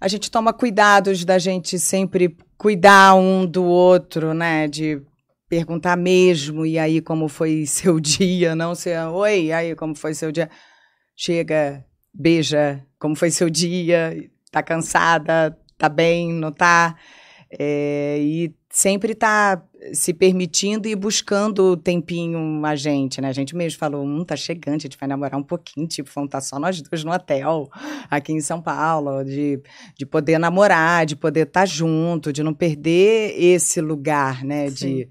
a 0.00 0.08
gente 0.08 0.30
toma 0.30 0.52
cuidados 0.52 1.24
da 1.24 1.38
gente 1.38 1.78
sempre 1.78 2.36
cuidar 2.56 3.14
um 3.14 3.46
do 3.46 3.64
outro, 3.64 4.32
né, 4.34 4.68
de 4.68 5.02
perguntar 5.48 5.96
mesmo, 5.96 6.66
e 6.66 6.78
aí 6.78 7.00
como 7.00 7.28
foi 7.28 7.64
seu 7.66 7.98
dia, 7.98 8.54
não 8.54 8.74
ser, 8.74 8.98
oi, 9.08 9.52
aí 9.52 9.74
como 9.74 9.94
foi 9.94 10.14
seu 10.14 10.30
dia? 10.30 10.50
Chega, 11.16 11.84
beija, 12.14 12.84
como 12.98 13.16
foi 13.16 13.30
seu 13.30 13.50
dia? 13.50 14.30
Tá 14.50 14.62
cansada? 14.62 15.56
Tá 15.76 15.88
bem? 15.88 16.32
Não 16.32 16.52
tá? 16.52 16.96
É, 17.50 18.18
e 18.20 18.54
sempre 18.70 19.14
tá 19.14 19.62
se 19.92 20.12
permitindo 20.12 20.88
e 20.88 20.94
buscando 20.94 21.72
o 21.72 21.76
tempinho 21.76 22.64
a 22.64 22.74
gente, 22.74 23.20
né? 23.20 23.28
A 23.28 23.32
gente 23.32 23.54
mesmo 23.54 23.78
falou, 23.78 24.04
hum, 24.04 24.24
tá 24.24 24.36
chegando, 24.36 24.76
a 24.76 24.78
gente 24.78 24.98
vai 24.98 25.08
namorar 25.08 25.38
um 25.38 25.42
pouquinho, 25.42 25.86
tipo, 25.86 26.10
vamos 26.14 26.28
estar 26.28 26.40
só 26.40 26.58
nós 26.58 26.80
dois 26.80 27.04
no 27.04 27.12
hotel, 27.12 27.68
aqui 28.10 28.32
em 28.32 28.40
São 28.40 28.60
Paulo, 28.60 29.24
de, 29.24 29.60
de 29.96 30.04
poder 30.04 30.38
namorar, 30.38 31.06
de 31.06 31.14
poder 31.14 31.46
estar 31.46 31.66
junto, 31.66 32.32
de 32.32 32.42
não 32.42 32.52
perder 32.52 33.34
esse 33.38 33.80
lugar, 33.80 34.44
né? 34.44 34.68
De, 34.68 35.08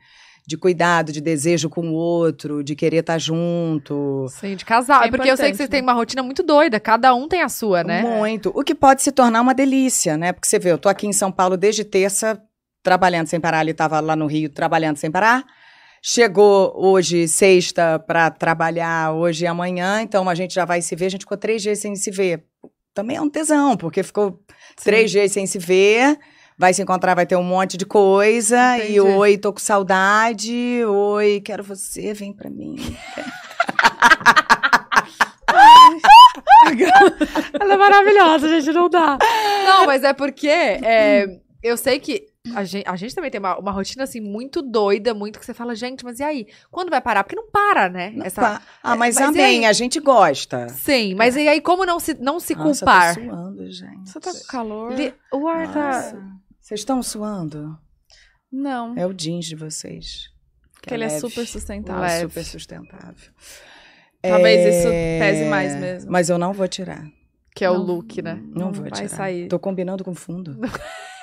de 0.47 0.57
cuidado, 0.57 1.11
de 1.11 1.19
desejo 1.19 1.69
com 1.69 1.89
o 1.89 1.93
outro, 1.93 2.63
de 2.63 2.73
querer 2.73 2.97
estar 2.97 3.17
junto. 3.17 4.27
Sim, 4.29 4.55
de 4.55 4.63
casal. 4.63 5.03
É 5.03 5.07
É 5.07 5.11
porque 5.11 5.29
eu 5.29 5.35
sei 5.35 5.51
que 5.51 5.57
vocês 5.57 5.67
né? 5.67 5.73
têm 5.73 5.81
uma 5.81 5.93
rotina 5.93 6.23
muito 6.23 6.41
doida, 6.41 6.79
cada 6.79 7.13
um 7.13 7.27
tem 7.27 7.41
a 7.41 7.49
sua, 7.49 7.83
né? 7.83 8.01
Muito. 8.01 8.51
O 8.55 8.63
que 8.63 8.73
pode 8.73 9.01
se 9.01 9.11
tornar 9.11 9.41
uma 9.41 9.53
delícia, 9.53 10.15
né? 10.15 10.31
Porque 10.31 10.47
você 10.47 10.57
vê, 10.57 10.71
eu 10.71 10.77
tô 10.77 10.87
aqui 10.87 11.05
em 11.05 11.11
São 11.11 11.31
Paulo 11.31 11.57
desde 11.57 11.83
terça, 11.83 12.41
trabalhando 12.87 13.27
sem 13.27 13.37
parar. 13.37 13.63
Ele 13.63 13.71
estava 13.71 13.99
lá 13.99 14.15
no 14.15 14.27
Rio 14.27 14.49
trabalhando 14.49 14.95
sem 14.95 15.11
parar. 15.11 15.43
Chegou 16.01 16.71
hoje, 16.73 17.27
sexta, 17.27 17.99
para 17.99 18.31
trabalhar 18.31 19.11
hoje 19.11 19.43
e 19.43 19.47
amanhã. 19.47 20.01
Então 20.01 20.29
a 20.29 20.33
gente 20.33 20.53
já 20.53 20.63
vai 20.63 20.81
se 20.81 20.95
ver. 20.95 21.07
A 21.07 21.09
gente 21.09 21.21
ficou 21.23 21.37
três 21.37 21.61
dias 21.61 21.79
sem 21.79 21.97
se 21.97 22.09
ver. 22.09 22.45
Também 22.93 23.17
é 23.17 23.21
um 23.21 23.29
tesão, 23.29 23.75
porque 23.75 24.01
ficou 24.03 24.39
três 24.81 25.11
dias 25.11 25.33
sem 25.33 25.45
se 25.45 25.59
ver. 25.59 26.17
Vai 26.57 26.73
se 26.73 26.81
encontrar, 26.81 27.13
vai 27.13 27.25
ter 27.25 27.35
um 27.35 27.43
monte 27.43 27.75
de 27.75 27.85
coisa. 27.85 28.77
Entendi. 28.77 28.93
E 28.93 29.01
oi, 29.01 29.37
tô 29.37 29.51
com 29.51 29.59
saudade. 29.59 30.81
Oi, 30.85 31.41
quero 31.43 31.65
você, 31.65 32.13
vem 32.13 32.31
pra 32.31 32.49
mim. 32.49 32.77
Ela 37.59 37.73
é 37.73 37.77
maravilhosa, 37.77 38.47
gente, 38.47 38.71
não 38.71 38.89
dá. 38.89 39.17
Não, 39.65 39.85
mas 39.85 40.05
é 40.05 40.13
porque 40.13 40.47
é, 40.47 41.25
eu 41.61 41.75
sei 41.75 41.99
que 41.99 42.27
a 42.55 42.63
gente, 42.63 42.87
a 42.87 42.95
gente 42.95 43.13
também 43.15 43.29
tem 43.31 43.39
uma, 43.39 43.57
uma 43.57 43.71
rotina 43.71 44.03
assim 44.03 44.19
muito 44.21 44.61
doida, 44.61 45.13
muito 45.13 45.39
que 45.39 45.45
você 45.45 45.53
fala, 45.53 45.75
gente, 45.75 46.03
mas 46.03 46.19
e 46.19 46.23
aí? 46.23 46.47
Quando 46.71 46.89
vai 46.89 47.01
parar? 47.01 47.23
Porque 47.23 47.35
não 47.35 47.49
para, 47.49 47.89
né? 47.89 48.11
Não 48.15 48.25
Essa- 48.25 48.41
pá. 48.41 48.61
Ah, 48.83 48.95
mas, 48.95 49.15
mas 49.15 49.25
e 49.25 49.27
amém, 49.29 49.65
a 49.65 49.73
gente 49.73 49.99
gosta. 49.99 50.69
Sim, 50.69 51.15
mas 51.15 51.35
e 51.35 51.47
aí 51.47 51.59
como 51.61 51.85
não 51.85 51.99
se, 51.99 52.13
não 52.15 52.39
se 52.39 52.55
Nossa, 52.55 52.85
culpar? 52.85 53.17
eu 53.17 53.23
tô 53.25 53.29
suando, 53.35 53.71
gente. 53.71 54.09
Você 54.09 54.19
tá 54.19 54.31
com 54.31 54.43
calor? 54.47 54.93
Li- 54.93 55.13
O 55.33 55.47
ar 55.47 55.71
tá. 55.73 55.85
Nossa. 55.93 56.23
Vocês 56.59 56.79
estão 56.81 57.01
suando? 57.01 57.77
Não. 58.51 58.93
É 58.97 59.05
o 59.05 59.13
jeans 59.13 59.45
de 59.45 59.55
vocês. 59.55 60.29
Porque 60.73 60.93
ele 60.93 61.03
é 61.03 61.07
leve. 61.07 61.19
super 61.19 61.45
sustentável. 61.47 62.01
Leve. 62.01 62.21
Super 62.29 62.43
sustentável. 62.45 63.31
Talvez 64.21 64.59
É, 64.65 64.69
isso 64.79 64.87
pese 65.19 65.45
mais 65.45 65.75
mesmo. 65.75 66.11
Mas 66.11 66.29
eu 66.29 66.37
não 66.37 66.53
vou 66.53 66.67
tirar. 66.67 67.05
Que 67.55 67.65
é 67.65 67.69
o 67.71 67.73
Não. 67.73 67.83
look, 67.83 68.21
né? 68.21 68.35
Não, 68.35 68.65
Não 68.67 68.71
vou 68.71 68.83
vai 68.83 68.91
tirar. 68.91 69.09
sair. 69.09 69.47
Tô 69.47 69.57
combinando 69.59 70.03
com 70.03 70.13
fundo. 70.13 70.57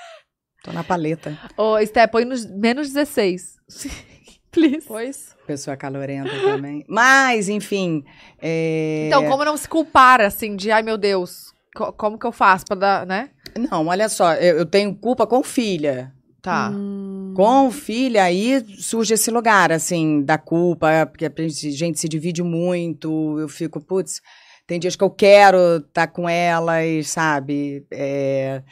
Tô 0.64 0.72
na 0.72 0.83
paleta. 0.83 1.38
Ô, 1.57 1.79
Sté, 1.85 2.07
põe 2.07 2.24
nos 2.24 2.44
menos 2.46 2.88
16. 2.92 3.57
Please. 4.50 4.87
Pois. 4.87 5.35
Pessoa 5.46 5.77
calorenta 5.77 6.31
também. 6.44 6.85
Mas, 6.88 7.48
enfim. 7.48 8.03
é, 8.40 9.07
Então, 9.09 9.27
como 9.29 9.44
não 9.44 9.57
se 9.57 9.68
culpar, 9.68 10.20
assim, 10.20 10.55
de 10.57 10.70
ai 10.70 10.83
meu 10.83 10.96
Deus, 10.96 11.53
co- 11.74 11.92
como 11.92 12.18
que 12.18 12.24
eu 12.27 12.33
faço 12.33 12.64
pra 12.64 12.77
dar, 12.77 13.07
né? 13.07 13.31
Não, 13.70 13.87
olha 13.88 14.09
só. 14.09 14.33
Eu, 14.35 14.59
eu 14.59 14.66
tenho 14.66 14.94
culpa 14.94 15.27
com 15.27 15.42
filha. 15.42 16.12
Tá. 16.40 16.70
Hum, 16.70 17.33
Com 17.37 17.70
filha, 17.70 18.22
aí 18.24 18.64
surge 18.79 19.14
esse 19.14 19.31
lugar, 19.31 19.72
assim, 19.72 20.22
da 20.22 20.38
culpa, 20.38 21.05
porque 21.07 21.24
a 21.27 21.33
gente, 21.48 21.70
gente 21.72 21.98
se 21.98 22.09
divide 22.09 22.42
muito. 22.42 23.38
Eu 23.40 23.48
fico, 23.48 23.81
putz, 23.81 24.20
tem 24.66 24.79
dias 24.79 24.94
que 24.94 25.03
eu 25.03 25.11
quero 25.11 25.79
estar 25.79 26.07
com 26.09 26.29
elas, 26.29 27.09
sabe? 27.09 27.85
É, 27.90 28.62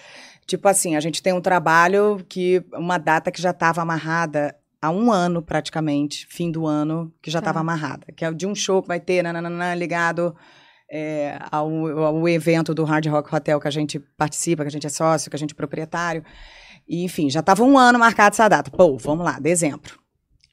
tipo 0.46 0.68
assim, 0.68 0.96
a 0.96 1.00
gente 1.00 1.22
tem 1.22 1.33
um 1.33 1.40
trabalho 1.40 2.24
que, 2.28 2.64
uma 2.74 2.98
data 2.98 3.31
que 3.31 3.40
já 3.40 3.50
estava 3.50 3.83
amarrada 3.83 4.55
há 4.81 4.90
um 4.90 5.12
ano, 5.12 5.40
praticamente, 5.42 6.26
fim 6.28 6.50
do 6.50 6.66
ano, 6.66 7.12
que 7.22 7.31
já 7.31 7.40
Tá. 7.40 7.44
estava 7.44 7.61
amarrada. 7.61 8.07
Que 8.16 8.24
é 8.24 8.33
de 8.33 8.46
um 8.46 8.55
show 8.55 8.83
que 8.83 8.88
vai 8.88 8.98
ter, 8.98 9.22
nananana, 9.22 9.74
ligado 9.74 10.35
é, 10.90 11.38
ao, 11.50 11.70
ao 12.05 12.28
evento 12.28 12.74
do 12.74 12.85
Hard 12.85 13.07
Rock 13.07 13.35
Hotel 13.35 13.61
que 13.61 13.68
a 13.68 13.70
gente 13.70 13.98
participa, 14.18 14.62
que 14.62 14.68
a 14.68 14.72
gente 14.72 14.87
é 14.87 14.90
sócio, 14.90 15.31
que 15.31 15.37
a 15.37 15.38
gente 15.38 15.52
é 15.52 15.57
proprietário. 15.57 16.24
E, 16.87 17.05
enfim, 17.05 17.31
já 17.31 17.40
estava 17.40 17.62
um 17.62 17.78
ano 17.78 17.98
marcado 17.98 18.35
essa 18.35 18.48
data. 18.48 18.70
Pô, 18.70 18.98
vamos 18.98 19.24
lá, 19.24 19.38
dezembro. 19.38 19.98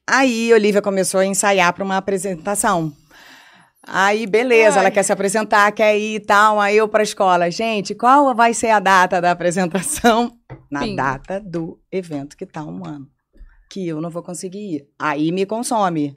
Aí, 0.07 0.51
Olivia 0.53 0.81
começou 0.81 1.19
a 1.19 1.25
ensaiar 1.25 1.73
para 1.73 1.83
uma 1.83 1.97
apresentação. 1.97 2.93
Aí, 3.91 4.27
beleza, 4.27 4.77
Ai. 4.77 4.85
ela 4.85 4.91
quer 4.91 5.03
se 5.03 5.11
apresentar, 5.11 5.71
quer 5.71 5.97
ir 5.97 6.15
e 6.15 6.19
tal. 6.19 6.59
Aí 6.59 6.77
eu 6.77 6.87
para 6.87 7.01
a 7.01 7.03
escola, 7.03 7.49
gente, 7.49 7.95
qual 7.95 8.35
vai 8.35 8.53
ser 8.53 8.69
a 8.69 8.79
data 8.79 9.19
da 9.19 9.31
apresentação? 9.31 10.31
Na 10.71 10.81
Sim. 10.83 10.95
data 10.95 11.39
do 11.39 11.79
evento 11.91 12.37
que 12.37 12.45
tá 12.45 12.63
um 12.63 12.85
ano. 12.85 13.07
Que 13.69 13.87
eu 13.87 13.99
não 13.99 14.09
vou 14.09 14.21
conseguir 14.21 14.75
ir. 14.75 14.87
Aí 14.99 15.31
me 15.31 15.45
consome. 15.45 16.15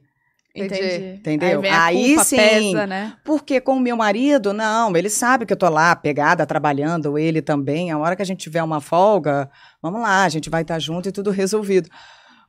Entendi. 0.54 1.14
Entendeu? 1.16 1.62
Aí, 1.62 1.68
Aí 1.70 2.06
culpa, 2.08 2.24
sim. 2.24 2.36
pesa, 2.36 2.86
né? 2.86 3.14
Porque 3.24 3.58
com 3.60 3.76
o 3.76 3.80
meu 3.80 3.96
marido, 3.96 4.52
não, 4.52 4.94
ele 4.94 5.08
sabe 5.08 5.46
que 5.46 5.52
eu 5.52 5.56
tô 5.56 5.68
lá 5.70 5.96
pegada, 5.96 6.44
trabalhando, 6.44 7.18
ele 7.18 7.40
também. 7.40 7.90
A 7.90 7.98
hora 7.98 8.14
que 8.14 8.20
a 8.20 8.24
gente 8.26 8.40
tiver 8.40 8.62
uma 8.62 8.80
folga, 8.80 9.50
vamos 9.82 10.02
lá, 10.02 10.24
a 10.24 10.28
gente 10.28 10.50
vai 10.50 10.60
estar 10.60 10.78
junto 10.78 11.08
e 11.08 11.12
tudo 11.12 11.30
resolvido. 11.30 11.88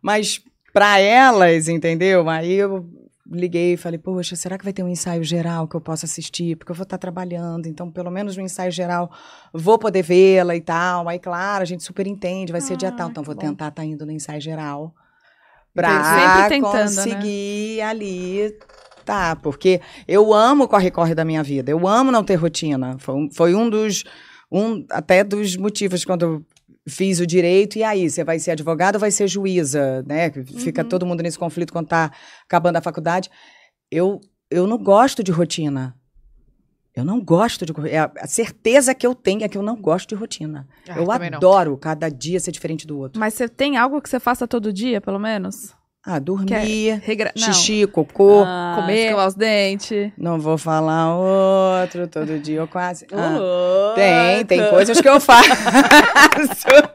Mas 0.01 0.41
para 0.73 0.99
elas, 0.99 1.69
entendeu? 1.69 2.27
Aí 2.29 2.53
eu 2.53 2.85
liguei 3.29 3.73
e 3.73 3.77
falei, 3.77 3.97
poxa, 3.97 4.35
será 4.35 4.57
que 4.57 4.63
vai 4.63 4.73
ter 4.73 4.83
um 4.83 4.87
ensaio 4.87 5.23
geral 5.23 5.67
que 5.67 5.75
eu 5.75 5.81
possa 5.81 6.05
assistir? 6.05 6.55
Porque 6.57 6.71
eu 6.71 6.75
vou 6.75 6.83
estar 6.83 6.97
trabalhando, 6.97 7.67
então 7.67 7.89
pelo 7.89 8.11
menos 8.11 8.35
no 8.35 8.43
ensaio 8.43 8.71
geral 8.71 9.09
vou 9.53 9.77
poder 9.79 10.01
vê-la 10.01 10.55
e 10.55 10.61
tal. 10.61 11.07
Aí, 11.07 11.19
claro, 11.19 11.61
a 11.61 11.65
gente 11.65 11.83
super 11.83 12.05
entende, 12.05 12.51
vai 12.51 12.61
ser 12.61 12.75
dia 12.77 12.89
Ah, 12.89 12.91
tal, 12.91 13.09
então 13.09 13.23
que 13.23 13.27
vou 13.27 13.35
bom. 13.35 13.41
tentar 13.41 13.69
estar 13.69 13.85
indo 13.85 14.05
no 14.05 14.11
ensaio 14.11 14.41
geral. 14.41 14.93
Pra 15.73 16.47
tentando, 16.49 16.73
né? 16.73 16.83
conseguir 16.83 17.81
ali 17.81 18.55
Tá, 19.05 19.35
porque 19.35 19.81
eu 20.07 20.33
amo 20.33 20.63
o 20.63 20.67
corre-corre 20.67 21.13
da 21.13 21.25
minha 21.25 21.43
vida. 21.43 21.69
Eu 21.69 21.87
amo 21.87 22.11
não 22.11 22.23
ter 22.23 22.35
rotina. 22.35 22.97
Foi 22.99 23.15
um, 23.15 23.29
foi 23.31 23.53
um 23.55 23.69
dos. 23.69 24.03
Um, 24.51 24.85
até 24.91 25.23
dos 25.23 25.57
motivos 25.57 26.05
quando 26.05 26.45
fiz 26.87 27.19
o 27.19 27.27
direito, 27.27 27.77
e 27.77 27.83
aí, 27.83 28.09
você 28.09 28.23
vai 28.23 28.39
ser 28.39 28.51
advogada 28.51 28.97
ou 28.97 28.99
vai 28.99 29.11
ser 29.11 29.27
juíza, 29.27 30.03
né? 30.03 30.29
Fica 30.31 30.81
Uhum. 30.83 30.89
todo 30.89 31.05
mundo 31.05 31.21
nesse 31.23 31.39
conflito 31.39 31.71
quando 31.71 31.87
tá 31.87 32.11
acabando 32.45 32.77
a 32.77 32.81
faculdade. 32.81 33.29
Eu, 33.89 34.19
eu 34.49 34.67
não 34.67 34.77
gosto 34.77 35.23
de 35.23 35.31
rotina. 35.31 35.95
Eu 36.95 37.03
não 37.03 37.19
gosto 37.19 37.65
de. 37.65 37.73
É 37.89 37.99
a 37.99 38.27
certeza 38.27 38.93
que 38.93 39.05
eu 39.07 39.15
tenho 39.15 39.43
é 39.43 39.47
que 39.49 39.57
eu 39.57 39.63
não 39.63 39.75
gosto 39.75 40.09
de 40.09 40.15
rotina. 40.15 40.67
Ah, 40.87 40.99
eu 40.99 41.07
também 41.07 41.31
não. 41.31 41.37
adoro 41.37 41.75
cada 41.75 42.07
dia 42.07 42.39
ser 42.39 42.51
diferente 42.51 42.85
do 42.85 42.99
outro. 42.99 43.19
Mas 43.19 43.33
você 43.33 43.49
tem 43.49 43.77
algo 43.77 43.99
que 43.99 44.07
você 44.07 44.19
faça 44.19 44.47
todo 44.47 44.71
dia, 44.71 45.01
pelo 45.01 45.17
menos? 45.17 45.73
Ah, 46.05 46.19
dormir, 46.19 46.99
Regra... 47.01 47.31
Não. 47.33 47.53
xixi, 47.53 47.87
cocô. 47.87 48.43
Ah, 48.45 48.73
comer. 48.75 49.05
Escovar 49.05 49.27
os 49.27 49.35
dentes. 49.35 50.11
Não 50.17 50.37
vou 50.37 50.57
falar 50.57 51.15
outro, 51.15 52.09
todo 52.09 52.37
dia 52.39 52.59
eu 52.59 52.67
quase. 52.67 53.07
Ah, 53.13 53.93
tem, 53.95 54.45
tem 54.45 54.69
coisas 54.69 54.99
que 54.99 55.07
eu 55.07 55.21
faço. 55.21 55.49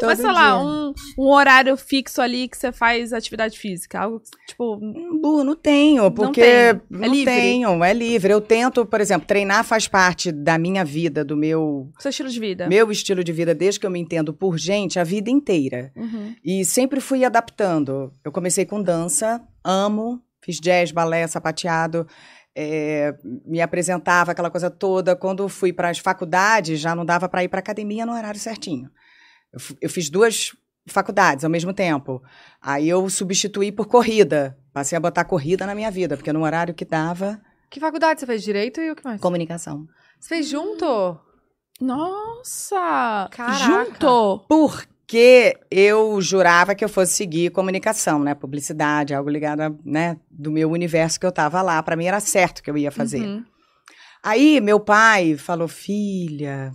Todo 0.00 0.08
Mas 0.08 0.18
sei 0.18 0.30
lá, 0.30 0.62
um, 0.62 0.92
um 1.18 1.26
horário 1.26 1.76
fixo 1.76 2.20
ali 2.20 2.48
que 2.48 2.56
você 2.56 2.70
faz 2.70 3.12
atividade 3.12 3.58
física. 3.58 4.00
Algo 4.00 4.22
tipo. 4.46 4.76
Bu, 5.20 5.42
não 5.42 5.56
tenho, 5.56 6.10
porque 6.10 6.40
tem. 6.40 6.50
É 6.50 6.80
não 6.90 7.24
tenho, 7.24 7.84
é 7.84 7.92
livre. 7.92 8.32
Eu 8.32 8.40
tento, 8.40 8.86
por 8.86 9.00
exemplo, 9.00 9.26
treinar 9.26 9.64
faz 9.64 9.88
parte 9.88 10.30
da 10.30 10.56
minha 10.56 10.84
vida, 10.84 11.24
do 11.24 11.36
meu, 11.36 11.90
Seu 11.98 12.10
estilo 12.10 12.28
de 12.28 12.38
vida. 12.38 12.68
meu 12.68 12.90
estilo 12.90 13.24
de 13.24 13.32
vida, 13.32 13.54
desde 13.54 13.80
que 13.80 13.86
eu 13.86 13.90
me 13.90 13.98
entendo 13.98 14.32
por 14.32 14.56
gente, 14.56 14.98
a 14.98 15.04
vida 15.04 15.30
inteira. 15.30 15.92
Uhum. 15.96 16.34
E 16.44 16.64
sempre 16.64 17.00
fui 17.00 17.24
adaptando. 17.28 18.12
Eu 18.24 18.32
comecei 18.32 18.66
com 18.66 18.82
dança, 18.82 19.40
amo, 19.64 20.20
fiz 20.42 20.58
jazz, 20.60 20.90
balé, 20.90 21.26
sapateado, 21.26 22.06
é, 22.54 23.14
me 23.46 23.60
apresentava 23.60 24.32
aquela 24.32 24.50
coisa 24.50 24.68
toda. 24.70 25.14
Quando 25.14 25.48
fui 25.48 25.72
para 25.72 25.90
as 25.90 25.98
faculdades, 25.98 26.80
já 26.80 26.94
não 26.94 27.04
dava 27.04 27.28
para 27.28 27.44
ir 27.44 27.48
para 27.48 27.60
academia 27.60 28.04
no 28.04 28.12
horário 28.12 28.40
certinho. 28.40 28.90
Eu, 29.52 29.60
eu 29.82 29.90
fiz 29.90 30.10
duas 30.10 30.52
faculdades 30.88 31.44
ao 31.44 31.50
mesmo 31.50 31.72
tempo. 31.72 32.22
Aí 32.60 32.88
eu 32.88 33.08
substituí 33.08 33.70
por 33.70 33.86
corrida. 33.86 34.58
Passei 34.72 34.96
a 34.96 35.00
botar 35.00 35.24
corrida 35.24 35.66
na 35.66 35.74
minha 35.74 35.90
vida, 35.90 36.16
porque 36.16 36.32
no 36.32 36.42
horário 36.44 36.74
que 36.74 36.84
dava, 36.84 37.40
Que 37.70 37.78
faculdade 37.78 38.20
você 38.20 38.26
fez? 38.26 38.42
Direito 38.42 38.80
e 38.80 38.90
o 38.90 38.96
que 38.96 39.04
mais? 39.04 39.20
comunicação. 39.20 39.86
Você 40.18 40.28
fez 40.28 40.48
junto? 40.48 41.18
Nossa! 41.80 43.28
Caraca. 43.30 43.58
Junto! 43.58 44.44
Porque 45.08 45.58
eu 45.70 46.20
jurava 46.20 46.74
que 46.74 46.84
eu 46.84 46.88
fosse 46.88 47.14
seguir 47.14 47.50
comunicação, 47.50 48.18
né? 48.18 48.34
Publicidade, 48.34 49.14
algo 49.14 49.30
ligado, 49.30 49.62
a, 49.62 49.72
né? 49.82 50.18
Do 50.30 50.50
meu 50.50 50.70
universo 50.70 51.18
que 51.18 51.24
eu 51.24 51.32
tava 51.32 51.62
lá. 51.62 51.82
Para 51.82 51.96
mim 51.96 52.04
era 52.04 52.20
certo 52.20 52.62
que 52.62 52.70
eu 52.70 52.76
ia 52.76 52.90
fazer. 52.90 53.22
Uhum. 53.22 53.42
Aí 54.22 54.60
meu 54.60 54.78
pai 54.78 55.34
falou, 55.38 55.66
filha, 55.66 56.72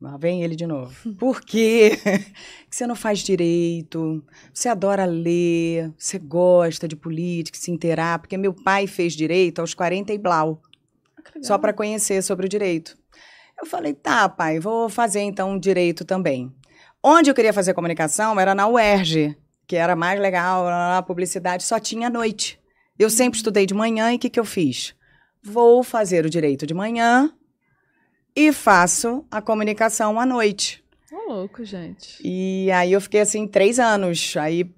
lá 0.00 0.16
vem 0.16 0.42
ele 0.42 0.56
de 0.56 0.66
novo. 0.66 1.14
Por 1.14 1.40
quê? 1.40 1.92
que 2.68 2.74
você 2.74 2.88
não 2.88 2.96
faz 2.96 3.20
direito? 3.20 4.20
Você 4.52 4.68
adora 4.68 5.04
ler, 5.04 5.92
você 5.96 6.18
gosta 6.18 6.88
de 6.88 6.96
política, 6.96 7.56
se 7.56 7.70
inteirar, 7.70 8.18
porque 8.18 8.36
meu 8.36 8.52
pai 8.52 8.88
fez 8.88 9.12
direito 9.12 9.60
aos 9.60 9.74
40 9.74 10.12
e 10.12 10.18
blau, 10.18 10.60
só 11.40 11.56
para 11.56 11.72
conhecer 11.72 12.20
sobre 12.20 12.46
o 12.46 12.48
direito. 12.48 12.98
Eu 13.56 13.64
falei, 13.64 13.94
tá, 13.94 14.28
pai, 14.28 14.58
vou 14.58 14.88
fazer 14.88 15.20
então 15.20 15.56
direito 15.56 16.04
também. 16.04 16.52
Onde 17.02 17.30
eu 17.30 17.34
queria 17.34 17.52
fazer 17.52 17.74
comunicação 17.74 18.38
era 18.38 18.54
na 18.54 18.66
UERJ, 18.68 19.36
que 19.66 19.76
era 19.76 19.94
mais 19.94 20.20
legal, 20.20 20.66
a 20.68 21.02
publicidade 21.02 21.62
só 21.62 21.78
tinha 21.78 22.08
à 22.08 22.10
noite. 22.10 22.58
Eu 22.98 23.10
sempre 23.10 23.36
estudei 23.36 23.66
de 23.66 23.74
manhã 23.74 24.12
e 24.12 24.16
o 24.16 24.18
que, 24.18 24.30
que 24.30 24.40
eu 24.40 24.44
fiz? 24.44 24.94
Vou 25.42 25.82
fazer 25.84 26.24
o 26.24 26.30
direito 26.30 26.66
de 26.66 26.74
manhã 26.74 27.32
e 28.34 28.52
faço 28.52 29.24
a 29.30 29.40
comunicação 29.40 30.18
à 30.18 30.26
noite. 30.26 30.82
Ô, 31.12 31.32
louco, 31.32 31.64
gente. 31.64 32.18
E 32.24 32.70
aí 32.72 32.92
eu 32.92 33.00
fiquei 33.00 33.20
assim 33.20 33.46
três 33.46 33.78
anos. 33.78 34.34
Aí 34.36 34.68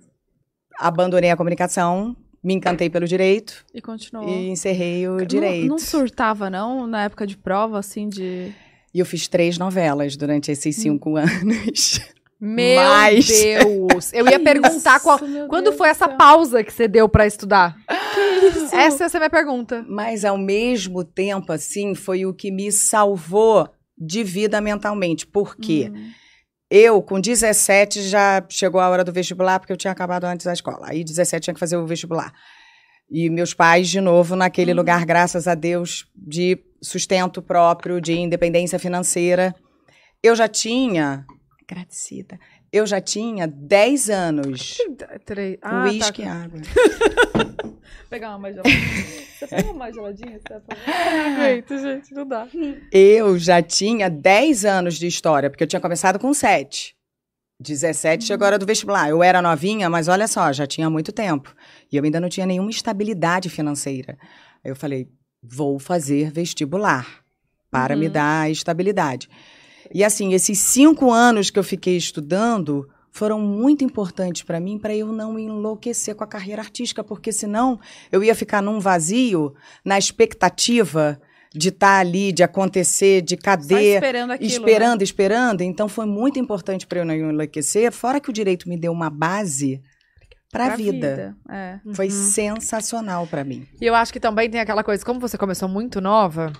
abandonei 0.78 1.30
a 1.30 1.36
comunicação, 1.36 2.14
me 2.42 2.54
encantei 2.54 2.90
pelo 2.90 3.06
direito 3.06 3.64
E 3.74 3.80
continuou. 3.80 4.28
e 4.28 4.48
encerrei 4.50 5.08
o 5.08 5.16
Não- 5.18 5.24
direito. 5.26 5.66
Não, 5.68 5.78
surtava, 5.78 6.50
não, 6.50 6.86
na 6.86 7.04
época 7.04 7.26
de 7.26 7.36
prova, 7.36 7.78
assim, 7.78 8.08
de. 8.08 8.52
E 8.92 9.00
eu 9.00 9.06
fiz 9.06 9.28
três 9.28 9.58
novelas 9.58 10.16
durante 10.16 10.50
esses 10.50 10.76
cinco 10.76 11.16
anos. 11.16 12.00
Meu 12.40 12.80
Mas- 12.80 13.26
Deus! 13.26 14.12
Eu 14.12 14.26
ia 14.30 14.38
perguntar 14.38 15.00
qual, 15.00 15.18
quando 15.48 15.72
foi 15.72 15.88
essa 15.88 16.08
pausa 16.08 16.62
que 16.62 16.72
você 16.72 16.86
deu 16.86 17.08
pra 17.08 17.26
estudar? 17.26 17.76
isso? 18.56 18.74
Essa 18.74 19.04
essa 19.04 19.16
é 19.16 19.18
a 19.18 19.20
minha 19.20 19.30
pergunta. 19.30 19.84
Mas 19.88 20.24
ao 20.24 20.38
mesmo 20.38 21.02
tempo, 21.04 21.52
assim, 21.52 21.94
foi 21.94 22.24
o 22.24 22.32
que 22.32 22.50
me 22.50 22.70
salvou 22.70 23.68
de 23.96 24.22
vida 24.22 24.60
mentalmente. 24.60 25.26
Por 25.26 25.56
quê? 25.56 25.90
Hum. 25.92 26.10
Eu, 26.70 27.02
com 27.02 27.18
17, 27.20 28.02
já 28.02 28.44
chegou 28.48 28.80
a 28.80 28.88
hora 28.88 29.02
do 29.02 29.12
vestibular, 29.12 29.58
porque 29.58 29.72
eu 29.72 29.76
tinha 29.76 29.90
acabado 29.90 30.24
antes 30.24 30.44
da 30.44 30.52
escola. 30.52 30.86
Aí, 30.88 31.02
17, 31.02 31.44
tinha 31.44 31.54
que 31.54 31.60
fazer 31.60 31.76
o 31.76 31.86
vestibular. 31.86 32.32
E 33.10 33.30
meus 33.30 33.54
pais, 33.54 33.88
de 33.88 34.00
novo, 34.00 34.36
naquele 34.36 34.72
Uhum. 34.72 34.76
lugar, 34.76 35.04
graças 35.06 35.48
a 35.48 35.54
Deus, 35.54 36.06
de 36.14 36.58
sustento 36.82 37.40
próprio, 37.40 38.00
de 38.00 38.12
independência 38.12 38.78
financeira. 38.78 39.54
Eu 40.22 40.36
já 40.36 40.46
tinha. 40.48 41.24
Agradecida. 41.62 42.38
Eu 42.70 42.86
já 42.86 43.00
tinha 43.00 43.46
10 43.46 44.10
anos. 44.10 44.76
Três. 45.24 45.56
Ah, 45.62 45.88
e 45.90 45.98
tá. 45.98 46.08
água. 46.32 46.60
Pegar 48.10 48.30
uma 48.30 48.38
mais 48.38 48.54
geladinha. 48.54 48.86
Você 49.38 49.46
pega 49.46 49.64
uma 49.70 49.74
mais 49.74 49.94
geladinha? 49.94 50.40
Você? 50.40 50.54
Não 50.54 51.34
aguento, 51.34 51.78
gente, 51.78 52.14
não 52.14 52.26
dá. 52.26 52.46
Eu 52.92 53.38
já 53.38 53.62
tinha 53.62 54.08
10 54.10 54.64
anos 54.64 54.94
de 54.98 55.06
história, 55.06 55.48
porque 55.50 55.64
eu 55.64 55.68
tinha 55.68 55.80
começado 55.80 56.18
com 56.18 56.32
7. 56.34 56.94
17 57.60 58.24
chegou 58.24 58.44
a 58.44 58.48
hora 58.48 58.58
do 58.58 58.66
vestibular. 58.66 59.08
Eu 59.08 59.22
era 59.22 59.42
novinha, 59.42 59.90
mas 59.90 60.06
olha 60.08 60.28
só, 60.28 60.52
já 60.52 60.66
tinha 60.66 60.88
muito 60.88 61.10
tempo. 61.12 61.54
E 61.90 61.96
eu 61.96 62.04
ainda 62.04 62.20
não 62.20 62.28
tinha 62.28 62.46
nenhuma 62.46 62.70
estabilidade 62.70 63.48
financeira. 63.48 64.18
Eu 64.64 64.76
falei, 64.76 65.08
vou 65.42 65.78
fazer 65.78 66.30
vestibular 66.30 67.06
para 67.70 67.94
me 67.96 68.06
Uhum. 68.06 68.12
dar 68.12 68.40
a 68.42 68.50
estabilidade. 68.50 69.28
E 69.94 70.04
assim, 70.04 70.34
esses 70.34 70.58
cinco 70.58 71.10
anos 71.10 71.50
que 71.50 71.58
eu 71.58 71.64
fiquei 71.64 71.96
estudando 71.96 72.88
foram 73.10 73.40
muito 73.40 73.82
importantes 73.82 74.42
para 74.42 74.60
mim, 74.60 74.78
para 74.78 74.94
eu 74.94 75.12
não 75.12 75.38
enlouquecer 75.38 76.14
com 76.14 76.22
a 76.22 76.26
carreira 76.26 76.60
artística, 76.62 77.02
porque 77.02 77.32
senão 77.32 77.80
eu 78.12 78.22
ia 78.22 78.34
ficar 78.34 78.62
num 78.62 78.78
vazio, 78.78 79.54
na 79.84 79.98
expectativa 79.98 81.20
de 81.54 81.70
estar 81.70 81.98
ali, 81.98 82.30
de 82.30 82.42
acontecer, 82.42 83.22
de 83.22 83.36
cadê, 83.36 83.94
esperando 83.94 84.30
aquilo. 84.32 84.50
né? 84.50 84.56
esperando, 84.56 85.02
esperando. 85.02 85.60
Então 85.62 85.88
foi 85.88 86.04
muito 86.06 86.38
importante 86.38 86.86
para 86.86 87.00
eu 87.00 87.04
não 87.06 87.14
enlouquecer, 87.14 87.90
fora 87.90 88.20
que 88.20 88.28
o 88.28 88.32
direito 88.32 88.68
me 88.68 88.76
deu 88.76 88.92
uma 88.92 89.08
base 89.10 89.80
para 90.50 90.64
a 90.64 90.66
Pra 90.68 90.76
vida. 90.76 91.36
É. 91.50 91.78
Foi 91.94 92.06
Uhum. 92.06 92.10
sensacional 92.12 93.26
para 93.26 93.44
mim. 93.44 93.66
E 93.80 93.84
eu 93.86 93.94
acho 93.94 94.12
que 94.12 94.20
também 94.20 94.48
tem 94.50 94.60
aquela 94.60 94.82
coisa, 94.84 95.04
como 95.04 95.20
você 95.20 95.36
começou 95.36 95.68
muito 95.68 96.00
nova, 96.00 96.52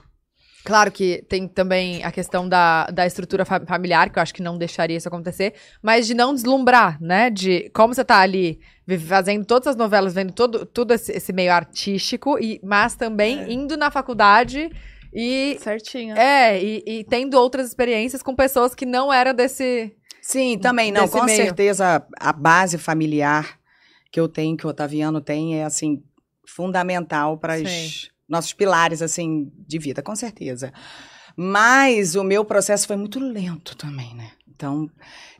claro 0.64 0.91
que 0.93 1.24
tem 1.28 1.49
também 1.49 2.05
a 2.05 2.12
questão 2.12 2.47
da, 2.49 2.86
da 2.89 3.07
estrutura 3.07 3.45
fa- 3.45 3.64
familiar, 3.66 4.11
que 4.11 4.18
eu 4.18 4.22
acho 4.22 4.34
que 4.34 4.43
não 4.43 4.59
deixaria 4.59 4.97
isso 4.97 5.09
acontecer, 5.09 5.55
mas 5.82 6.07
de 6.07 6.14
não 6.14 6.34
deslumbrar, 6.34 6.99
né? 7.01 7.30
De 7.30 7.70
como 7.74 7.95
você 7.95 8.05
tá 8.05 8.18
ali 8.18 8.61
fazendo 9.07 9.45
todas 9.47 9.68
as 9.68 9.76
novelas, 9.76 10.12
vendo 10.14 10.32
todo, 10.32 10.66
tudo 10.66 10.93
esse, 10.93 11.12
esse 11.12 11.32
meio 11.32 11.53
artístico, 11.53 12.39
e, 12.39 12.61
mas 12.62 12.95
também 12.95 13.41
É. 13.41 13.53
indo 13.53 13.76
na 13.76 13.91
faculdade 13.91 14.70
e. 15.14 15.57
Certinho. 15.62 16.14
É, 16.16 16.62
e, 16.62 16.82
e 16.86 17.05
tendo 17.05 17.34
outras 17.39 17.66
experiências 17.68 18.22
com 18.22 18.34
pessoas 18.34 18.74
que 18.74 18.84
não 18.84 19.11
eram 19.12 19.32
desse. 19.32 19.95
Sim, 20.20 20.59
também 20.59 20.93
não. 20.93 21.09
Com 21.09 21.24
meio. 21.24 21.36
certeza 21.43 22.05
a 22.20 22.32
base 22.34 22.76
familiar 22.76 23.58
que 24.11 24.19
eu 24.19 24.29
tenho, 24.29 24.57
que 24.57 24.67
o 24.67 24.71
Otaviano 24.71 25.21
tem, 25.21 25.59
é 25.59 25.65
assim 25.65 26.03
fundamental 26.47 27.39
para 27.39 27.57
os 27.61 28.11
nossos 28.29 28.53
pilares 28.53 29.03
assim 29.03 29.53
de 29.67 29.79
vida, 29.79 30.03
com 30.03 30.17
certeza. 30.17 30.73
Mas 31.37 32.17
o 32.17 32.25
meu 32.25 32.45
processo 32.45 32.87
foi 32.87 32.97
muito 32.97 33.21
lento 33.21 33.77
também, 33.77 34.15
né? 34.15 34.33
Então, 34.49 34.91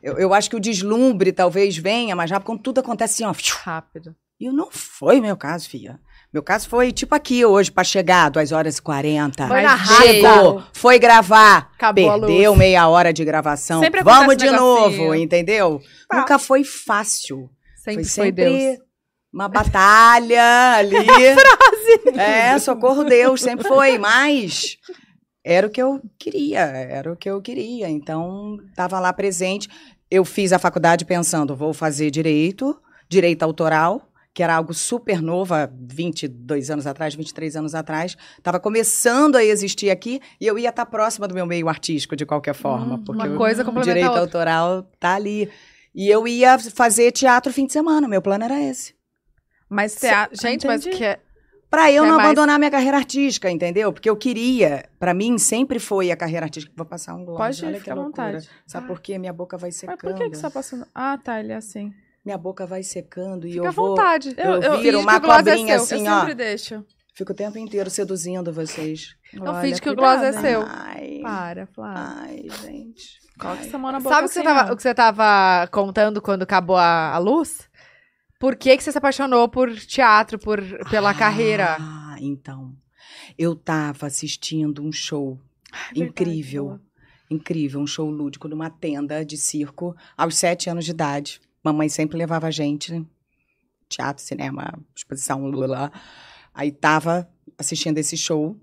eu, 0.01 0.17
eu 0.17 0.33
acho 0.33 0.49
que 0.49 0.55
o 0.55 0.59
deslumbre 0.59 1.33
talvez 1.33 1.75
venha 1.77 2.15
mais 2.15 2.31
rápido 2.31 2.45
quando 2.45 2.61
tudo 2.61 2.79
acontece 2.79 3.21
assim, 3.21 3.25
ó. 3.25 3.59
Rápido. 3.63 4.15
E 4.39 4.49
não 4.49 4.69
foi 4.71 5.19
meu 5.19 5.35
caso, 5.35 5.67
filha. 5.67 5.99
Meu 6.31 6.41
caso 6.41 6.69
foi 6.69 6.93
tipo 6.93 7.13
aqui 7.13 7.43
hoje, 7.43 7.69
para 7.69 7.83
chegar, 7.83 8.29
2 8.29 8.53
horas 8.53 8.77
e 8.77 8.81
40. 8.81 9.47
Foi 9.47 9.61
na 9.61 9.77
Chegou, 9.77 10.63
foi 10.71 10.97
gravar. 10.97 11.71
Acabou 11.73 12.19
Perdeu 12.21 12.55
meia 12.55 12.87
hora 12.87 13.11
de 13.11 13.25
gravação. 13.25 13.81
Sempre 13.81 14.03
Vamos 14.03 14.37
de 14.37 14.45
negocinho. 14.45 14.65
novo, 14.65 15.15
entendeu? 15.15 15.81
Tá. 16.07 16.19
Nunca 16.19 16.39
foi 16.39 16.63
fácil. 16.63 17.49
Sempre 17.95 18.09
foi 18.09 18.15
foi, 18.15 18.25
sempre 18.25 18.45
Deus. 18.45 18.79
uma 19.31 19.47
batalha 19.47 20.75
ali. 20.77 20.95
Frase! 21.05 22.19
É, 22.19 22.57
socorro 22.59 23.03
Deus, 23.03 23.41
sempre 23.41 23.67
foi. 23.67 23.97
Mas 23.97 24.77
era 25.43 25.67
o 25.67 25.69
que 25.69 25.81
eu 25.81 26.01
queria, 26.17 26.59
era 26.59 27.11
o 27.11 27.15
que 27.15 27.29
eu 27.29 27.41
queria. 27.41 27.89
Então, 27.89 28.57
estava 28.69 28.99
lá 28.99 29.11
presente. 29.13 29.69
Eu 30.09 30.25
fiz 30.25 30.51
a 30.51 30.59
faculdade 30.59 31.05
pensando, 31.05 31.55
vou 31.55 31.73
fazer 31.73 32.09
direito, 32.09 32.79
direito 33.07 33.43
autoral, 33.43 34.09
que 34.33 34.43
era 34.43 34.55
algo 34.55 34.73
super 34.73 35.21
novo, 35.21 35.53
há 35.53 35.69
22 35.71 36.69
anos 36.71 36.87
atrás, 36.87 37.13
23 37.13 37.55
anos 37.57 37.75
atrás, 37.75 38.15
estava 38.37 38.59
começando 38.59 39.35
a 39.35 39.43
existir 39.43 39.89
aqui 39.89 40.19
e 40.39 40.47
eu 40.47 40.57
ia 40.57 40.69
estar 40.69 40.85
próxima 40.85 41.27
do 41.27 41.33
meu 41.33 41.45
meio 41.45 41.67
artístico 41.67 42.15
de 42.15 42.25
qualquer 42.25 42.53
forma, 42.53 42.95
Hum, 42.95 43.03
porque 43.03 43.21
Uma 43.21 43.33
o 43.33 43.37
coisa 43.37 43.63
a 43.63 43.81
direito 43.81 44.07
autoral 44.07 44.83
tá 44.99 45.15
ali. 45.15 45.49
E 45.93 46.07
eu 46.09 46.27
ia 46.27 46.57
fazer 46.59 47.11
teatro 47.11 47.51
fim 47.51 47.65
de 47.65 47.73
semana, 47.73 48.07
meu 48.07 48.21
plano 48.21 48.43
era 48.43 48.59
esse. 48.61 48.93
Mas 49.69 49.95
teatro. 49.95 50.35
Gente, 50.41 50.65
mas 50.67 50.81
Entendi. 50.81 50.97
que 50.97 51.03
é... 51.03 51.19
Pra 51.69 51.91
eu 51.91 52.01
Quer 52.03 52.09
não 52.09 52.15
mais? 52.17 52.27
abandonar 52.29 52.57
minha 52.57 52.71
carreira 52.71 52.97
artística, 52.97 53.49
entendeu? 53.51 53.93
Porque 53.93 54.09
eu 54.09 54.17
queria, 54.17 54.89
pra 54.99 55.13
mim 55.13 55.37
sempre 55.37 55.77
foi 55.77 56.09
a 56.09 56.17
carreira 56.17 56.47
artística. 56.47 56.73
Vou 56.75 56.85
passar 56.85 57.13
um 57.13 57.23
gloss, 57.23 57.37
Pode 57.37 57.65
olha 57.65 57.77
ficar 57.79 57.93
que 57.93 57.99
à 57.99 58.03
vontade. 58.03 58.49
Sabe 58.65 58.87
por 58.87 58.99
quê? 58.99 59.19
Minha 59.19 59.31
boca 59.33 59.55
vai 59.55 59.71
secando. 59.71 59.99
Mas 60.01 60.11
por 60.11 60.17
que, 60.17 60.29
que 60.31 60.35
você 60.35 60.41
tá 60.41 60.49
passando? 60.49 60.87
Ah, 60.95 61.15
tá, 61.23 61.39
ele 61.39 61.51
é 61.51 61.55
assim. 61.55 61.93
Minha 62.25 62.39
boca 62.39 62.65
vai 62.65 62.81
secando 62.81 63.47
e 63.47 63.51
Fica 63.51 63.65
eu 63.65 63.67
à 63.67 63.71
vou... 63.71 63.89
vontade. 63.89 64.33
Eu, 64.35 64.53
Eu- 64.53 64.61
eu 64.63 64.79
viro 64.79 64.99
uma 64.99 65.17
é 65.17 65.19
cobrinha 65.19 65.79
seu. 65.79 65.95
assim, 65.97 66.07
eu 66.07 66.11
ó. 66.13 66.19
sempre 66.21 66.33
deixo. 66.35 66.85
Fico 67.13 67.33
o 67.33 67.35
tempo 67.35 67.57
inteiro 67.59 67.89
seduzindo 67.91 68.51
vocês. 68.51 69.09
Não 69.33 69.61
finge 69.61 69.79
que 69.79 69.89
o 69.91 69.95
gloss 69.95 70.23
é 70.23 70.31
seu. 70.33 70.63
Ai, 70.65 71.19
Para, 71.21 71.67
Flávia. 71.67 72.03
ai, 72.23 72.47
gente. 72.65 73.19
Coloca 73.39 73.61
Ai. 73.61 73.67
essa 73.67 73.77
mão 73.77 73.91
na 73.91 73.99
boca 73.99 74.13
Sabe 74.13 74.25
o 74.25 74.27
que, 74.27 74.33
você 74.33 74.39
assim, 74.39 74.47
tava, 74.47 74.73
o 74.73 74.75
que 74.75 74.83
você 74.83 74.93
tava 74.93 75.67
contando 75.67 76.21
quando 76.21 76.43
acabou 76.43 76.75
a, 76.75 77.13
a 77.13 77.17
luz? 77.17 77.69
Por 78.39 78.55
que, 78.55 78.75
que 78.77 78.83
você 78.83 78.91
se 78.91 78.97
apaixonou 78.97 79.47
por 79.49 79.73
teatro, 79.75 80.37
por, 80.37 80.61
pela 80.89 81.13
carreira? 81.13 81.77
Ah, 81.79 82.15
então. 82.19 82.73
Eu 83.37 83.55
tava 83.55 84.07
assistindo 84.07 84.83
um 84.83 84.91
show 84.91 85.39
incrível. 85.95 86.79
Incrível, 87.29 87.79
um 87.79 87.87
show 87.87 88.09
lúdico 88.09 88.47
numa 88.47 88.69
tenda 88.69 89.23
de 89.23 89.37
circo 89.37 89.95
aos 90.17 90.35
sete 90.35 90.69
anos 90.69 90.85
de 90.85 90.91
idade. 90.91 91.41
Mamãe 91.63 91.87
sempre 91.87 92.17
levava 92.17 92.47
a 92.47 92.51
gente, 92.51 92.91
né? 92.91 93.05
teatro, 93.89 94.23
cinema, 94.23 94.79
exposição, 94.95 95.49
blá, 95.51 95.67
blá. 95.67 95.91
Aí 96.53 96.71
tava 96.71 97.29
assistindo 97.57 97.97
esse 97.97 98.15
show 98.15 98.55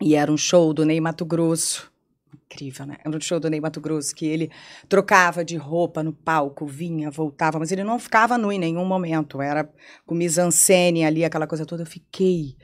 e 0.00 0.14
era 0.14 0.30
um 0.30 0.36
show 0.36 0.74
do 0.74 0.84
Ney 0.84 1.00
Mato 1.00 1.24
Grosso. 1.24 1.91
Incrível, 2.34 2.86
né? 2.86 2.96
Um 3.06 3.20
show 3.20 3.38
do 3.38 3.50
Ney 3.50 3.60
Mato 3.60 3.80
Grosso 3.80 4.14
que 4.14 4.24
ele 4.24 4.50
trocava 4.88 5.44
de 5.44 5.56
roupa 5.56 6.02
no 6.02 6.12
palco, 6.12 6.66
vinha, 6.66 7.10
voltava, 7.10 7.58
mas 7.58 7.70
ele 7.70 7.84
não 7.84 7.98
ficava 7.98 8.38
nu 8.38 8.50
em 8.50 8.58
nenhum 8.58 8.84
momento. 8.84 9.42
Era 9.42 9.70
com 10.06 10.14
mise-en-scène 10.14 11.04
ali, 11.04 11.24
aquela 11.24 11.46
coisa 11.46 11.66
toda. 11.66 11.82
Eu 11.82 11.86
fiquei 11.86 12.56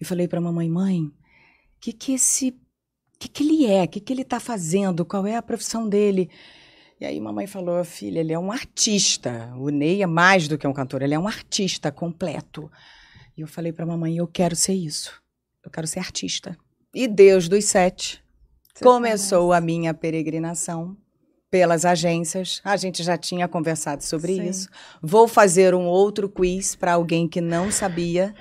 e 0.00 0.04
falei 0.04 0.26
pra 0.26 0.40
mamãe, 0.40 0.68
mãe, 0.68 1.10
que 1.80 1.92
que 1.92 2.14
esse 2.14 2.56
que 3.18 3.28
que 3.28 3.44
ele 3.44 3.66
é? 3.66 3.84
O 3.84 3.88
que 3.88 4.00
que 4.00 4.12
ele 4.12 4.24
tá 4.24 4.40
fazendo? 4.40 5.04
Qual 5.04 5.24
é 5.24 5.36
a 5.36 5.42
profissão 5.42 5.88
dele? 5.88 6.28
E 7.00 7.04
aí 7.04 7.20
mamãe 7.20 7.46
falou, 7.46 7.84
filha, 7.84 8.20
ele 8.20 8.32
é 8.32 8.38
um 8.38 8.50
artista. 8.50 9.52
O 9.56 9.68
Ney 9.68 10.02
é 10.02 10.06
mais 10.06 10.48
do 10.48 10.58
que 10.58 10.66
um 10.66 10.72
cantor, 10.72 11.02
ele 11.02 11.14
é 11.14 11.18
um 11.18 11.28
artista 11.28 11.92
completo. 11.92 12.70
E 13.36 13.40
eu 13.40 13.46
falei 13.46 13.72
pra 13.72 13.86
mamãe, 13.86 14.16
eu 14.16 14.26
quero 14.26 14.56
ser 14.56 14.74
isso. 14.74 15.22
Eu 15.64 15.70
quero 15.70 15.86
ser 15.86 16.00
artista. 16.00 16.58
E 16.92 17.06
Deus 17.06 17.48
dos 17.48 17.64
sete 17.64 18.22
começou 18.80 19.52
a 19.52 19.60
minha 19.60 19.92
peregrinação 19.92 20.96
pelas 21.50 21.84
agências. 21.84 22.62
A 22.64 22.76
gente 22.76 23.02
já 23.02 23.18
tinha 23.18 23.46
conversado 23.46 24.02
sobre 24.02 24.36
Sim. 24.36 24.48
isso. 24.48 24.68
Vou 25.02 25.28
fazer 25.28 25.74
um 25.74 25.84
outro 25.84 26.28
quiz 26.28 26.74
para 26.74 26.94
alguém 26.94 27.28
que 27.28 27.42
não 27.42 27.70
sabia. 27.70 28.34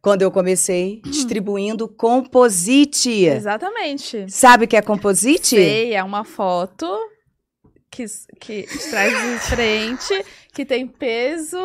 Quando 0.00 0.22
eu 0.22 0.30
comecei 0.30 1.02
distribuindo 1.04 1.86
composite. 1.86 3.24
Exatamente. 3.26 4.30
Sabe 4.30 4.64
o 4.64 4.68
que 4.68 4.76
é 4.76 4.82
composite? 4.82 5.56
Sei, 5.56 5.94
é 5.94 6.02
uma 6.02 6.24
foto 6.24 6.86
que, 7.90 8.06
que 8.40 8.66
traz 8.90 9.12
de 9.12 9.38
frente, 9.50 10.24
que 10.54 10.64
tem 10.64 10.86
peso, 10.86 11.58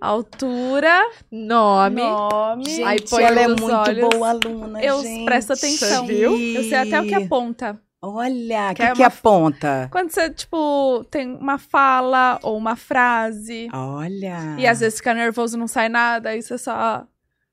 altura, 0.00 1.02
Nome. 1.30 2.02
nome. 2.02 2.64
Gente, 2.64 2.82
Aí 2.84 3.00
põe 3.08 3.22
ela 3.22 3.40
é 3.40 3.48
muito 3.48 3.64
olhos. 3.72 4.08
boa 4.14 4.28
aluna, 4.30 4.82
Eu 4.82 5.02
gente. 5.02 5.24
presto 5.24 5.52
atenção. 5.52 6.06
Você 6.06 6.12
viu? 6.12 6.32
Eu 6.38 6.62
sei 6.64 6.74
até 6.74 7.00
o 7.00 7.06
que 7.06 7.14
aponta. 7.14 7.80
Olha, 8.02 8.70
o 8.70 8.74
Que 8.74 8.74
que, 8.76 8.82
é 8.82 8.92
que 8.92 9.00
uma- 9.02 9.08
aponta? 9.08 9.88
Quando 9.92 10.10
você, 10.10 10.30
tipo, 10.30 11.04
tem 11.10 11.36
uma 11.36 11.58
fala 11.58 12.38
ou 12.42 12.56
uma 12.56 12.74
frase. 12.74 13.68
Olha. 13.74 14.56
E 14.58 14.66
às 14.66 14.80
vezes 14.80 14.98
fica 14.98 15.12
nervoso, 15.12 15.58
não 15.58 15.66
sai 15.68 15.90
nada, 15.90 16.30
aí 16.30 16.40
você 16.40 16.56
só. 16.56 17.04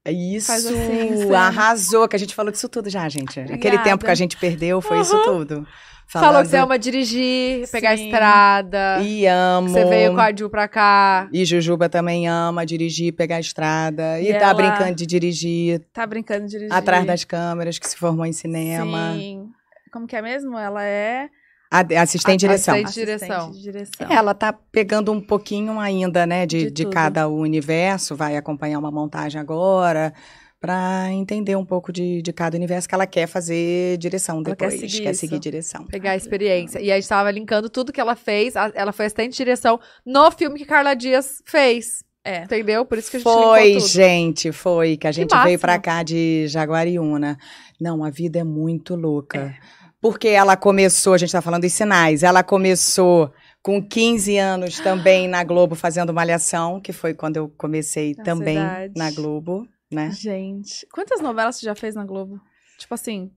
É 0.05 0.11
Isso, 0.13 0.47
faz 0.47 0.65
assim, 0.65 1.13
assim. 1.15 1.33
arrasou, 1.35 2.07
que 2.07 2.15
a 2.15 2.19
gente 2.19 2.33
falou 2.33 2.49
disso 2.49 2.69
tudo 2.69 2.89
já, 2.89 3.09
gente. 3.09 3.37
Aquele 3.41 3.55
Obrigada. 3.57 3.83
tempo 3.83 4.05
que 4.05 4.11
a 4.11 4.15
gente 4.15 4.37
perdeu 4.37 4.79
foi 4.79 5.01
isso 5.01 5.21
tudo. 5.25 5.67
Falou 6.07 6.41
que 6.41 6.47
você 6.47 6.57
ama 6.57 6.79
dirigir, 6.79 7.69
pegar 7.69 7.91
a 7.91 7.97
Sim. 7.97 8.05
estrada. 8.05 8.99
E 9.01 9.25
amo. 9.27 9.67
Você 9.69 9.83
veio 9.85 10.13
com 10.15 10.21
a 10.21 10.33
Ju 10.33 10.49
pra 10.49 10.67
cá. 10.67 11.27
E 11.33 11.43
Jujuba 11.43 11.89
também 11.89 12.27
ama 12.29 12.65
dirigir, 12.65 13.11
pegar 13.13 13.35
a 13.35 13.39
estrada. 13.41 14.19
E, 14.21 14.29
E 14.31 14.39
tá 14.39 14.53
brincando 14.53 14.95
de 14.95 15.05
dirigir 15.05 15.81
Tá 15.91 16.07
brincando 16.07 16.45
de 16.45 16.51
dirigir. 16.51 16.73
atrás 16.73 17.05
das 17.05 17.23
câmeras, 17.25 17.77
que 17.77 17.87
se 17.87 17.97
formou 17.97 18.25
em 18.25 18.31
cinema. 18.31 19.13
Sim. 19.15 19.49
Como 19.91 20.07
que 20.07 20.15
é 20.15 20.21
mesmo? 20.21 20.57
Ela 20.57 20.83
é. 20.85 21.27
A- 21.69 21.83
assistente 22.01 22.39
de 22.39 22.47
direção. 22.47 22.75
Assistente 22.75 22.93
de 22.93 23.05
direção. 23.05 23.37
Assistente 23.49 23.57
de 23.57 23.63
direção. 23.71 24.07
Ela 24.09 24.33
tá 24.33 24.53
pegando 24.53 25.11
um 25.11 25.19
pouquinho 25.19 25.77
ainda, 25.77 26.25
né, 26.25 26.45
de, 26.45 26.65
De 26.65 26.71
de, 26.71 26.85
cada 26.89 27.27
universo, 27.27 28.15
vai 28.15 28.37
acompanhar 28.37 28.79
uma 28.79 28.89
montagem 28.91 29.41
agora, 29.41 30.13
pra 30.59 31.07
entender 31.11 31.55
um 31.55 31.65
pouco 31.65 31.91
de, 31.93 32.21
de 32.21 32.33
cada 32.33 32.57
universo 32.57 32.87
que 32.89 32.95
ela 32.95 33.05
quer 33.05 33.27
fazer 33.27 33.97
direção 33.97 34.37
Ela 34.37 34.55
quer 34.55 34.69
depois. 34.69 34.79
seguir 34.91 35.09
isso. 35.09 35.39
direção. 35.39 35.85
Pegar 35.85 36.11
a 36.11 36.15
experiência. 36.15 36.79
E 36.79 36.91
a 36.91 36.95
gente 36.95 37.07
tava 37.07 37.29
linkando 37.31 37.69
tudo 37.69 37.93
que 37.93 38.01
ela 38.01 38.15
fez. 38.15 38.55
a- 38.55 38.71
Ela 38.73 38.91
foi 38.91 39.05
assistente 39.05 39.31
de 39.31 39.37
direção 39.37 39.79
no 40.05 40.31
filme 40.31 40.57
que 40.57 40.65
Carla 40.65 40.95
Dias 40.95 41.41
fez. 41.45 42.03
É. 42.25 42.43
Entendeu? 42.43 42.83
Por 42.85 42.97
isso 42.97 43.09
que 43.09 43.17
a 43.17 43.19
gente 43.19 43.23
Foi, 43.31 43.79
gente, 43.79 44.51
foi. 44.51 44.97
Que 44.97 45.07
a 45.07 45.11
gente 45.13 45.29
veio 45.29 45.39
máximo. 45.43 45.59
pra 45.59 45.79
cá 45.79 46.03
de 46.03 46.45
Jaguariúna. 46.47 47.37
Não, 47.79 48.03
a 48.03 48.09
vida 48.09 48.39
é 48.39 48.43
muito 48.43 48.95
louca. 48.95 49.55
Porque 50.01 50.27
ela 50.27 50.57
começou, 50.57 51.13
a 51.13 51.17
gente 51.17 51.31
tá 51.31 51.41
falando 51.41 51.61
dos 51.61 51.73
sinais, 51.73 52.23
ela 52.23 52.43
começou 52.43 53.31
com 53.63 53.81
15 53.81 54.37
anos 54.37 54.79
também 54.79 55.27
na 55.27 55.43
Globo 55.43 55.73
fazendo 55.75 56.13
Malhação, 56.13 56.79
que 56.81 56.91
foi 56.93 57.13
quando 57.13 57.37
eu 57.37 57.49
comecei 57.57 58.11
Nossa 58.11 58.23
também 58.23 58.57
idade. 58.57 58.93
na 58.95 59.11
Globo, 59.11 59.65
né? 59.91 60.11
Gente, 60.11 60.85
quantas 60.91 61.21
novelas 61.21 61.55
você 61.57 61.65
já 61.65 61.75
fez 61.75 61.95
na 61.95 62.05
Globo? 62.05 62.39
Tipo 62.77 62.93
assim. 62.93 63.31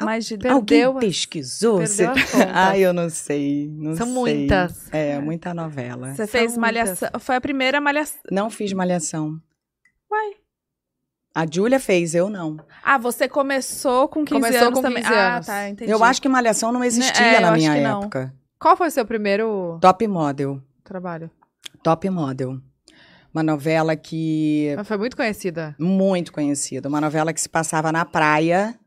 Mais 0.00 0.26
de. 0.26 0.38
Alguém 0.48 0.94
pesquisou? 1.00 1.80
Você-. 1.80 2.06
Ah, 2.54 2.76
eu 2.78 2.92
não 2.92 3.10
sei, 3.10 3.68
não 3.68 3.96
São 3.96 4.06
sei. 4.06 4.14
muitas. 4.14 4.92
É, 4.94 5.18
muita 5.18 5.52
novela. 5.52 6.10
Você 6.14 6.18
São 6.18 6.28
fez 6.28 6.56
muitas. 6.56 6.58
Malhação. 6.60 7.08
Foi 7.18 7.34
a 7.36 7.40
primeira 7.40 7.80
Malhação. 7.80 8.20
Não 8.30 8.48
fiz 8.48 8.72
Malhação. 8.72 9.40
Uai. 10.10 10.34
A 11.34 11.44
Júlia 11.50 11.80
fez, 11.80 12.14
eu 12.14 12.30
não. 12.30 12.58
Ah, 12.82 12.96
você 12.96 13.28
começou 13.28 14.08
com 14.08 14.24
15 14.24 14.40
Começou 14.40 14.66
anos 14.68 14.74
com 14.78 14.82
também. 14.82 15.02
15 15.02 15.14
anos. 15.14 15.48
Ah, 15.48 15.52
tá, 15.52 15.68
entendi. 15.68 15.90
Eu 15.90 16.02
acho 16.04 16.22
que 16.22 16.28
Malhação 16.28 16.70
não 16.72 16.82
existia 16.84 17.26
É, 17.26 17.40
na 17.40 17.52
minha 17.52 17.74
que 17.74 17.80
não. 17.80 18.00
época. 18.02 18.34
Qual 18.58 18.76
foi 18.76 18.88
o 18.88 18.90
seu 18.90 19.04
primeiro 19.04 19.78
Top 19.80 20.06
Model. 20.06 20.62
trabalho? 20.84 21.30
Top 21.82 22.08
Model. 22.08 22.60
Uma 23.32 23.42
novela 23.42 23.94
que 23.94 24.68
Ela 24.68 24.84
foi 24.84 24.96
muito 24.96 25.16
conhecida. 25.16 25.74
muito 25.78 26.32
conhecida, 26.32 26.88
uma 26.88 27.00
novela 27.00 27.32
que 27.32 27.40
se 27.40 27.48
passava 27.48 27.92
na 27.92 28.04
praia 28.04 28.78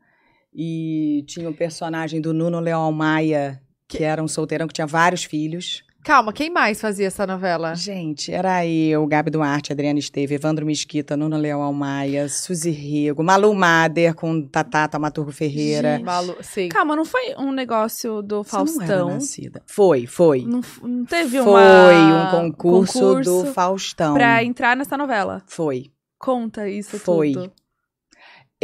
e 0.54 1.24
tinha 1.26 1.48
o 1.48 1.54
personagem 1.54 2.20
do 2.20 2.34
Nuno 2.34 2.60
Leão 2.60 2.90
Maia, 2.92 3.62
que 3.88 4.02
era 4.02 4.22
um 4.22 4.28
solteirão 4.28 4.66
que 4.66 4.74
tinha 4.74 4.86
vários 4.86 5.24
filhos. 5.24 5.84
Calma, 6.04 6.32
quem 6.32 6.50
mais 6.50 6.80
fazia 6.80 7.06
essa 7.06 7.24
novela? 7.24 7.76
Gente, 7.76 8.32
era 8.32 8.66
eu, 8.66 9.06
Gabi 9.06 9.30
Duarte, 9.30 9.72
Adriana 9.72 10.00
Esteve, 10.00 10.34
Evandro 10.34 10.66
Mesquita, 10.66 11.16
Nuno 11.16 11.36
Leão 11.36 11.72
Maia, 11.72 12.28
Suzy 12.28 12.70
Rego, 12.70 13.22
Malu 13.22 13.54
Mader 13.54 14.12
com 14.12 14.42
Tatá 14.42 14.88
Tamaturgo 14.88 15.30
Ferreira. 15.30 15.92
Gente. 15.94 16.04
Malu, 16.04 16.36
sim. 16.40 16.68
Calma, 16.70 16.96
não 16.96 17.04
foi 17.04 17.36
um 17.38 17.52
negócio 17.52 18.20
do 18.20 18.42
Você 18.42 18.56
não 18.56 18.62
era 18.62 18.72
Faustão? 18.74 19.08
nascida. 19.10 19.62
Foi, 19.64 20.06
foi. 20.08 20.42
Não, 20.42 20.60
não 20.82 21.04
teve 21.04 21.38
foi 21.38 21.46
uma... 21.52 22.36
um 22.36 22.50
concurso, 22.50 23.20
do 23.20 23.46
Faustão. 23.52 24.14
Pra 24.14 24.42
entrar 24.42 24.76
nessa 24.76 24.96
novela. 24.96 25.40
Foi. 25.46 25.86
Conta 26.18 26.68
isso 26.68 26.98
Foi. 26.98 27.32
tudo. 27.32 27.52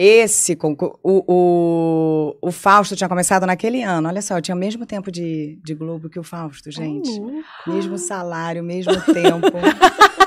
Esse 0.01 0.55
concurso. 0.55 0.97
O, 1.03 1.25
o, 1.27 2.39
o 2.41 2.53
Fausto 2.53 2.95
tinha 2.95 3.09
começado 3.09 3.45
naquele 3.45 3.83
ano. 3.83 4.07
Olha 4.07 4.23
só, 4.23 4.39
eu 4.39 4.43
tinha 4.43 4.55
o 4.55 4.59
mesmo 4.59 4.87
tempo 4.87 5.11
de, 5.11 5.59
de 5.65 5.75
Globo 5.75 6.09
que 6.09 6.21
o 6.21 6.23
Fausto, 6.23 6.71
gente. 6.71 7.11
Mesmo 7.67 7.99
salário, 7.99 8.63
mesmo 8.63 8.95
tempo. 9.13 9.49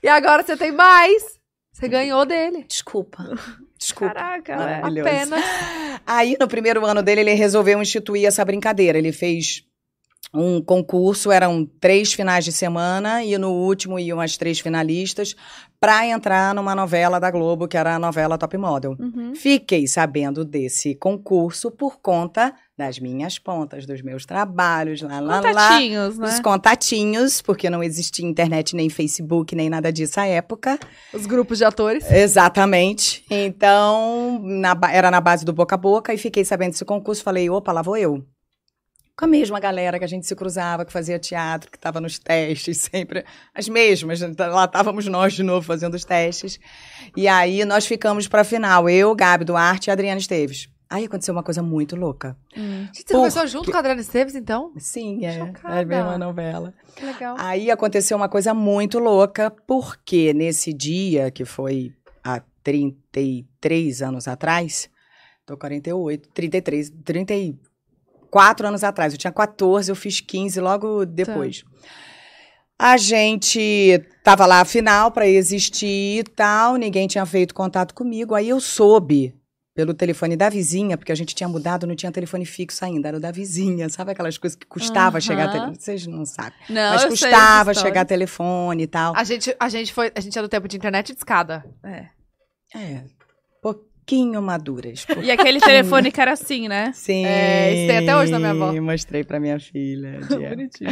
E 0.00 0.06
agora 0.06 0.44
você 0.44 0.56
tem 0.56 0.70
mais. 0.70 1.38
Você 1.72 1.88
ganhou 1.88 2.24
dele. 2.24 2.64
Desculpa. 2.68 3.18
Desculpa. 3.76 4.14
Caraca. 4.14 4.56
Maravilhoso. 4.56 5.08
Apenas. 5.08 5.44
Aí, 6.06 6.36
no 6.40 6.48
primeiro 6.48 6.84
ano 6.86 7.02
dele, 7.02 7.20
ele 7.22 7.34
resolveu 7.34 7.82
instituir 7.82 8.26
essa 8.26 8.44
brincadeira. 8.44 8.96
Ele 8.96 9.12
fez 9.12 9.64
um 10.32 10.60
concurso, 10.60 11.32
eram 11.32 11.64
três 11.80 12.12
finais 12.12 12.44
de 12.44 12.52
semana, 12.52 13.24
e 13.24 13.36
no 13.38 13.50
último 13.50 13.98
iam 13.98 14.20
as 14.20 14.36
três 14.36 14.60
finalistas 14.60 15.34
pra 15.80 16.06
entrar 16.06 16.54
numa 16.54 16.74
novela 16.74 17.18
da 17.18 17.30
Globo, 17.30 17.66
que 17.66 17.76
era 17.76 17.94
a 17.94 17.98
novela 17.98 18.36
Top 18.36 18.56
Model. 18.56 18.96
Uhum. 18.98 19.34
Fiquei 19.34 19.86
sabendo 19.86 20.44
desse 20.44 20.94
concurso 20.94 21.70
por 21.70 22.00
conta 22.00 22.52
das 22.76 22.98
minhas 22.98 23.38
pontas, 23.38 23.86
dos 23.86 24.02
meus 24.02 24.26
trabalhos, 24.26 25.00
lá, 25.02 25.18
lá, 25.20 25.40
lá. 25.40 25.42
Contatinhos, 25.42 26.18
Dos 26.18 26.34
né? 26.34 26.42
contatinhos, 26.42 27.42
porque 27.42 27.70
não 27.70 27.82
existia 27.82 28.26
internet, 28.26 28.76
nem 28.76 28.90
Facebook, 28.90 29.54
nem 29.54 29.70
nada 29.70 29.92
disso 29.92 30.20
à 30.20 30.26
época. 30.26 30.78
Os 31.12 31.26
grupos 31.26 31.58
de 31.58 31.64
atores. 31.64 32.08
Exatamente. 32.10 33.24
Então, 33.30 34.40
na 34.42 34.76
era 34.92 35.10
na 35.10 35.20
base 35.20 35.44
do 35.44 35.52
boca 35.52 35.74
a 35.74 35.78
boca 35.78 36.12
e 36.12 36.18
fiquei 36.18 36.44
sabendo 36.44 36.72
desse 36.72 36.84
concurso. 36.84 37.22
Falei, 37.22 37.48
opa, 37.48 37.72
lá 37.72 37.82
vou 37.82 37.96
eu. 37.96 38.24
Com 39.18 39.24
a 39.24 39.28
mesma 39.28 39.58
galera 39.58 39.98
que 39.98 40.04
a 40.04 40.08
gente 40.08 40.28
se 40.28 40.36
cruzava, 40.36 40.84
que 40.84 40.92
fazia 40.92 41.18
teatro, 41.18 41.72
que 41.72 41.76
estava 41.76 42.00
nos 42.00 42.20
testes, 42.20 42.78
sempre 42.88 43.24
as 43.52 43.68
mesmas. 43.68 44.20
Lá 44.20 44.64
estávamos 44.64 45.08
nós 45.08 45.32
de 45.34 45.42
novo 45.42 45.66
fazendo 45.66 45.94
os 45.94 46.04
testes. 46.04 46.60
E 47.16 47.26
aí 47.26 47.64
nós 47.64 47.84
ficamos 47.84 48.28
para 48.28 48.42
a 48.42 48.44
final, 48.44 48.88
eu, 48.88 49.12
Gabi 49.16 49.44
Duarte 49.44 49.90
e 49.90 49.90
Adriana 49.90 50.20
Esteves. 50.20 50.68
Aí 50.88 51.04
aconteceu 51.04 51.34
uma 51.34 51.42
coisa 51.42 51.60
muito 51.60 51.96
louca. 51.96 52.36
Hum. 52.56 52.84
Gente, 52.94 52.98
você 52.98 53.12
Por 53.12 53.16
começou 53.16 53.46
junto 53.48 53.72
com 53.72 53.76
a 53.76 53.80
Adriana 53.80 54.00
Esteves, 54.00 54.36
então? 54.36 54.72
Sim, 54.78 55.26
é, 55.26 55.46
Chocada. 55.46 55.74
é 55.74 55.80
a 55.80 55.84
mesma 55.84 56.16
novela. 56.16 56.72
Que 56.94 57.04
legal. 57.04 57.34
Aí 57.40 57.72
aconteceu 57.72 58.16
uma 58.16 58.28
coisa 58.28 58.54
muito 58.54 59.00
louca, 59.00 59.50
porque 59.66 60.32
nesse 60.32 60.72
dia, 60.72 61.28
que 61.32 61.44
foi 61.44 61.92
há 62.22 62.40
33 62.62 64.00
anos 64.00 64.28
atrás, 64.28 64.88
tô 65.44 65.56
48, 65.56 66.28
33, 66.32 66.90
34 68.28 68.68
anos 68.68 68.84
atrás, 68.84 69.12
eu 69.12 69.18
tinha 69.18 69.32
14, 69.32 69.90
eu 69.90 69.96
fiz 69.96 70.20
15 70.20 70.60
logo 70.60 71.04
depois. 71.04 71.64
A 72.78 72.96
gente 72.96 74.00
tava 74.22 74.46
lá, 74.46 74.60
afinal, 74.60 75.10
para 75.10 75.26
existir 75.26 76.20
e 76.20 76.22
tal, 76.22 76.76
ninguém 76.76 77.08
tinha 77.08 77.26
feito 77.26 77.54
contato 77.54 77.92
comigo, 77.92 78.34
aí 78.34 78.48
eu 78.48 78.60
soube 78.60 79.34
pelo 79.74 79.94
telefone 79.94 80.36
da 80.36 80.48
vizinha, 80.48 80.96
porque 80.96 81.12
a 81.12 81.14
gente 81.14 81.34
tinha 81.34 81.48
mudado, 81.48 81.86
não 81.86 81.94
tinha 81.94 82.10
telefone 82.10 82.44
fixo 82.44 82.84
ainda, 82.84 83.08
era 83.08 83.16
o 83.16 83.20
da 83.20 83.30
vizinha, 83.30 83.88
sabe 83.88 84.10
aquelas 84.10 84.36
coisas 84.36 84.56
que 84.56 84.66
custava 84.66 85.20
chegar 85.20 85.44
Aham. 85.44 85.52
telefone? 85.52 85.76
Vocês 85.80 86.06
não 86.06 86.24
sabem. 86.26 86.52
Não, 86.68 86.90
Mas 86.90 87.02
eu 87.04 87.16
sei 87.16 87.30
custava 87.30 87.74
chegar 87.74 88.04
telefone 88.04 88.84
e 88.84 88.86
tal. 88.88 89.14
A 89.16 89.22
gente, 89.22 89.54
a 89.58 89.68
gente 89.68 89.92
foi. 89.92 90.10
A 90.16 90.20
gente 90.20 90.36
é 90.36 90.42
do 90.42 90.48
tempo 90.48 90.66
de 90.66 90.76
internet 90.76 91.12
de 91.12 91.18
escada. 91.18 91.64
É. 91.84 92.08
É, 92.76 93.04
pouquinho 94.08 94.40
maduras. 94.40 95.06
E 95.22 95.30
aquele 95.30 95.60
telefone 95.60 96.10
que 96.10 96.20
era 96.20 96.32
assim, 96.32 96.66
né? 96.66 96.92
Sim. 96.94 97.26
É, 97.26 97.74
isso 97.74 97.86
tem 97.88 97.98
até 97.98 98.16
hoje 98.16 98.32
na 98.32 98.38
minha 98.38 98.50
avó. 98.52 98.72
Mostrei 98.80 99.22
pra 99.22 99.38
minha 99.38 99.60
filha. 99.60 100.20
Bonitinho. 100.48 100.90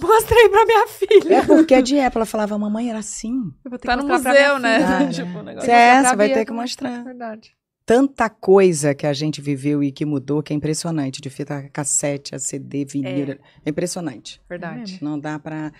Mostrei 0.00 0.48
pra 0.48 0.64
minha 0.66 0.86
filha. 0.88 1.34
É 1.36 1.46
porque 1.46 1.74
a 1.74 1.80
de 1.80 1.96
época 1.96 2.18
ela 2.18 2.26
falava, 2.26 2.58
mamãe 2.58 2.90
era 2.90 2.98
assim. 2.98 3.52
Eu 3.64 3.70
vou 3.70 3.78
ter 3.78 3.86
Tá 3.86 3.96
que 3.96 4.02
no 4.02 4.08
museu, 4.08 4.32
minha 4.32 4.58
né? 4.58 4.98
filha. 4.98 5.10
Tipo, 5.24 5.38
um 5.38 5.42
negócio. 5.42 5.70
É, 5.70 6.02
você 6.02 6.16
vai 6.16 6.28
pra 6.28 6.38
ter 6.38 6.44
que 6.44 6.52
mostrar. 6.52 7.04
Verdade. 7.04 7.52
Tanta 7.86 8.30
coisa 8.30 8.94
que 8.94 9.06
a 9.06 9.12
gente 9.12 9.40
viveu 9.42 9.82
e 9.82 9.92
que 9.92 10.06
mudou 10.06 10.42
que 10.42 10.52
é 10.52 10.56
impressionante. 10.56 11.20
De 11.20 11.30
fita 11.30 11.68
cassete, 11.72 12.34
a 12.34 12.38
CD, 12.38 12.84
vinil. 12.84 13.38
É, 13.64 13.70
impressionante. 13.70 14.40
Verdade. 14.48 14.98
Não 15.02 15.18
dá 15.20 15.38
pra. 15.38 15.70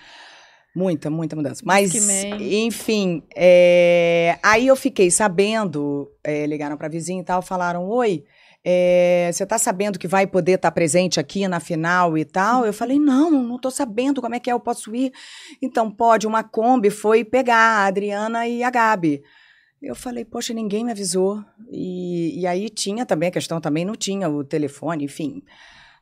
Muita, 0.74 1.08
muita 1.08 1.36
mudança. 1.36 1.62
Mas, 1.64 1.94
enfim, 2.40 3.22
é, 3.34 4.38
aí 4.42 4.66
eu 4.66 4.74
fiquei 4.74 5.10
sabendo, 5.10 6.10
é, 6.22 6.46
ligaram 6.46 6.76
pra 6.76 6.88
vizinha 6.88 7.20
e 7.20 7.24
tal, 7.24 7.40
falaram: 7.40 7.86
Oi, 7.88 8.24
é, 8.64 9.30
você 9.32 9.46
tá 9.46 9.56
sabendo 9.56 9.98
que 9.98 10.08
vai 10.08 10.26
poder 10.26 10.54
estar 10.54 10.72
presente 10.72 11.20
aqui 11.20 11.46
na 11.46 11.60
final 11.60 12.18
e 12.18 12.24
tal? 12.24 12.66
Eu 12.66 12.72
falei: 12.72 12.98
Não, 12.98 13.30
não 13.30 13.58
tô 13.58 13.70
sabendo 13.70 14.20
como 14.20 14.34
é 14.34 14.40
que 14.40 14.50
é, 14.50 14.52
eu 14.52 14.60
posso 14.60 14.94
ir. 14.96 15.12
Então, 15.62 15.90
pode, 15.90 16.26
uma 16.26 16.42
Kombi 16.42 16.90
foi 16.90 17.24
pegar 17.24 17.56
a 17.56 17.86
Adriana 17.86 18.48
e 18.48 18.64
a 18.64 18.70
Gabi. 18.70 19.22
Eu 19.84 19.94
falei, 19.94 20.24
poxa, 20.24 20.54
ninguém 20.54 20.82
me 20.82 20.90
avisou. 20.90 21.44
E, 21.70 22.40
e 22.40 22.46
aí 22.46 22.70
tinha 22.70 23.04
também 23.04 23.28
a 23.28 23.32
questão, 23.32 23.60
também 23.60 23.84
não 23.84 23.94
tinha 23.94 24.30
o 24.30 24.42
telefone, 24.42 25.04
enfim. 25.04 25.42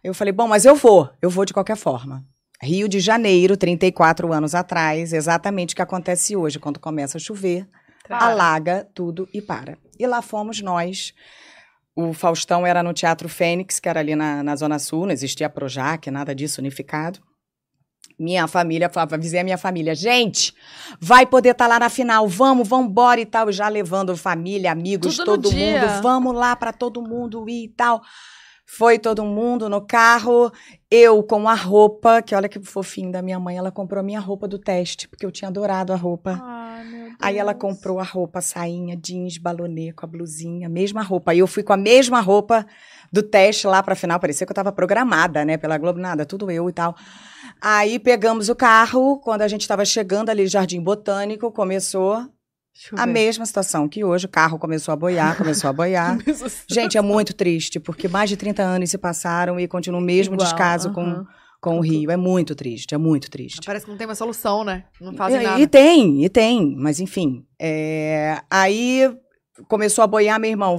Eu 0.05 0.14
falei, 0.14 0.33
bom, 0.33 0.47
mas 0.47 0.64
eu 0.64 0.77
vou, 0.77 1.11
eu 1.20 1.29
vou 1.29 1.45
de 1.45 1.53
qualquer 1.53 1.77
forma. 1.77 2.25
Rio 2.63 2.89
de 2.89 3.01
Janeiro, 3.01 3.57
34 3.57 4.33
anos 4.33 4.55
atrás, 4.55 5.13
exatamente 5.13 5.73
o 5.73 5.77
que 5.77 5.83
acontece 5.83 6.37
hoje, 6.37 6.61
quando 6.61 6.79
começa 6.79 7.19
a 7.19 7.21
chover, 7.21 7.69
Para. 8.09 8.25
alaga 8.25 8.89
tudo 8.95 9.29
e 9.35 9.43
para. 9.43 9.77
E 9.99 10.07
lá 10.07 10.23
fomos 10.23 10.61
nós. 10.63 11.13
O 11.95 12.13
Faustão 12.15 12.65
era 12.65 12.83
no 12.83 12.93
Teatro 12.95 13.29
Fênix, 13.29 13.81
que 13.81 13.89
era 13.89 14.01
ali 14.01 14.15
na, 14.15 14.43
na 14.43 14.55
Zona 14.57 14.79
Sul, 14.79 15.07
não 15.07 15.13
existia 15.13 15.51
Projac, 15.51 16.09
nada 16.11 16.35
disso 16.35 16.61
unificado. 16.61 17.19
Minha 18.19 18.47
família, 18.47 18.91
avisei 18.95 19.41
a 19.41 19.45
minha 19.45 19.59
família, 19.59 19.95
gente, 19.95 20.55
vai 21.01 21.27
poder 21.27 21.51
estar 21.51 21.67
lá 21.67 21.81
na 21.81 21.89
final, 21.89 22.29
vamos, 22.29 22.69
vamos 22.69 22.91
embora 22.91 23.21
e 23.21 23.27
tal, 23.27 23.51
já 23.51 23.69
levando 23.69 24.17
família, 24.17 24.71
amigos, 24.71 25.17
Tudo 25.17 25.25
todo 25.25 25.51
dia. 25.51 25.81
mundo, 25.81 26.03
vamos 26.03 26.35
lá 26.35 26.55
para 26.55 26.73
todo 26.73 27.03
mundo 27.03 27.49
ir 27.49 27.65
e 27.65 27.69
tal. 27.69 28.01
Foi 28.75 28.99
todo 28.99 29.23
mundo 29.23 29.68
no 29.68 29.83
carro, 29.83 30.51
eu 30.91 31.23
com 31.23 31.47
a 31.47 31.53
roupa, 31.53 32.23
que 32.23 32.35
olha 32.35 32.49
que 32.49 32.59
fofinho 32.59 33.12
da 33.12 33.20
minha 33.20 33.39
mãe, 33.39 33.59
ela 33.59 33.70
comprou 33.70 34.01
a 34.01 34.03
minha 34.03 34.18
roupa 34.18 34.49
do 34.49 34.59
teste, 34.59 35.07
porque 35.07 35.27
eu 35.27 35.31
tinha 35.31 35.51
adorado 35.51 35.93
a 35.93 35.97
roupa. 35.97 36.41
Ai, 36.43 36.83
meu 36.87 37.03
Deus. 37.03 37.16
Aí 37.20 37.37
ela 37.37 37.53
comprou 37.53 38.01
a 38.01 38.03
roupa, 38.03 38.39
a 38.39 38.43
sainha, 38.43 38.97
jeans, 38.97 39.37
balonê 39.37 39.93
com 39.93 40.07
a 40.07 40.09
blusinha, 40.09 40.70
mesma 40.70 41.03
roupa. 41.03 41.33
Aí 41.33 41.41
eu 41.41 41.47
fui 41.47 41.62
com 41.62 41.75
a 41.75 41.77
mesma 41.77 42.23
roupa 42.23 42.66
do 43.12 43.23
teste 43.23 43.66
lá 43.66 43.83
pra 43.83 43.95
final, 43.95 44.18
parecia 44.18 44.47
que 44.47 44.53
eu 44.53 44.57
tava 44.57 44.73
programada, 44.73 45.45
né, 45.45 45.59
pela 45.59 45.77
Globo, 45.77 46.01
nada, 46.01 46.25
tudo 46.25 46.51
eu 46.51 46.66
e 46.70 46.73
tal. 46.73 46.97
Aí 47.61 47.99
pegamos 47.99 48.49
o 48.49 48.57
carro, 48.57 49.18
quando 49.18 49.43
a 49.43 49.49
gente 49.49 49.68
tava 49.68 49.85
chegando 49.85 50.31
ali, 50.31 50.47
Jardim 50.47 50.81
Botânico, 50.81 51.53
começou 51.53 52.27
a 52.97 53.07
ver. 53.07 53.12
mesma 53.12 53.47
situação 53.47 53.89
que 53.89 54.03
hoje, 54.05 54.27
o 54.27 54.29
carro 54.29 54.59
começou 54.59 54.93
a 54.93 54.97
boiar, 54.97 55.37
começou 55.37 55.68
a 55.70 55.73
boiar. 55.73 56.18
Gente, 56.68 56.97
é 56.99 57.03
muito 57.03 57.33
triste, 57.35 57.79
porque 57.79 58.09
mais 58.09 58.29
de 58.31 58.37
30 58.37 58.62
anos 58.62 58.91
se 58.91 58.99
passaram 58.99 59.59
e 59.61 59.68
continua 59.68 60.01
o 60.01 60.03
mesmo 60.03 60.35
Igual, 60.35 60.47
descaso 60.49 60.91
com, 60.93 61.03
aham. 61.03 61.27
com 61.61 61.79
o 61.79 61.81
Rio. 61.81 62.11
É 62.11 62.16
muito 62.16 62.55
triste, 62.55 62.95
é 62.95 62.99
muito 62.99 63.31
triste. 63.31 63.61
Parece 63.64 63.85
que 63.85 63.91
não 63.91 63.99
tem 63.99 64.07
uma 64.07 64.14
solução, 64.14 64.64
né? 64.64 64.85
Não 65.01 65.12
fazem 65.14 65.41
E, 65.41 65.45
nada. 65.45 65.61
e 65.61 65.66
tem, 65.66 66.25
e 66.25 66.29
tem, 66.29 66.75
mas 66.77 66.99
enfim. 67.01 67.45
é, 67.61 68.41
aí 68.51 69.14
começou 69.68 70.03
a 70.03 70.07
boiar, 70.07 70.41
meu 70.41 70.51
irmão. 70.51 70.79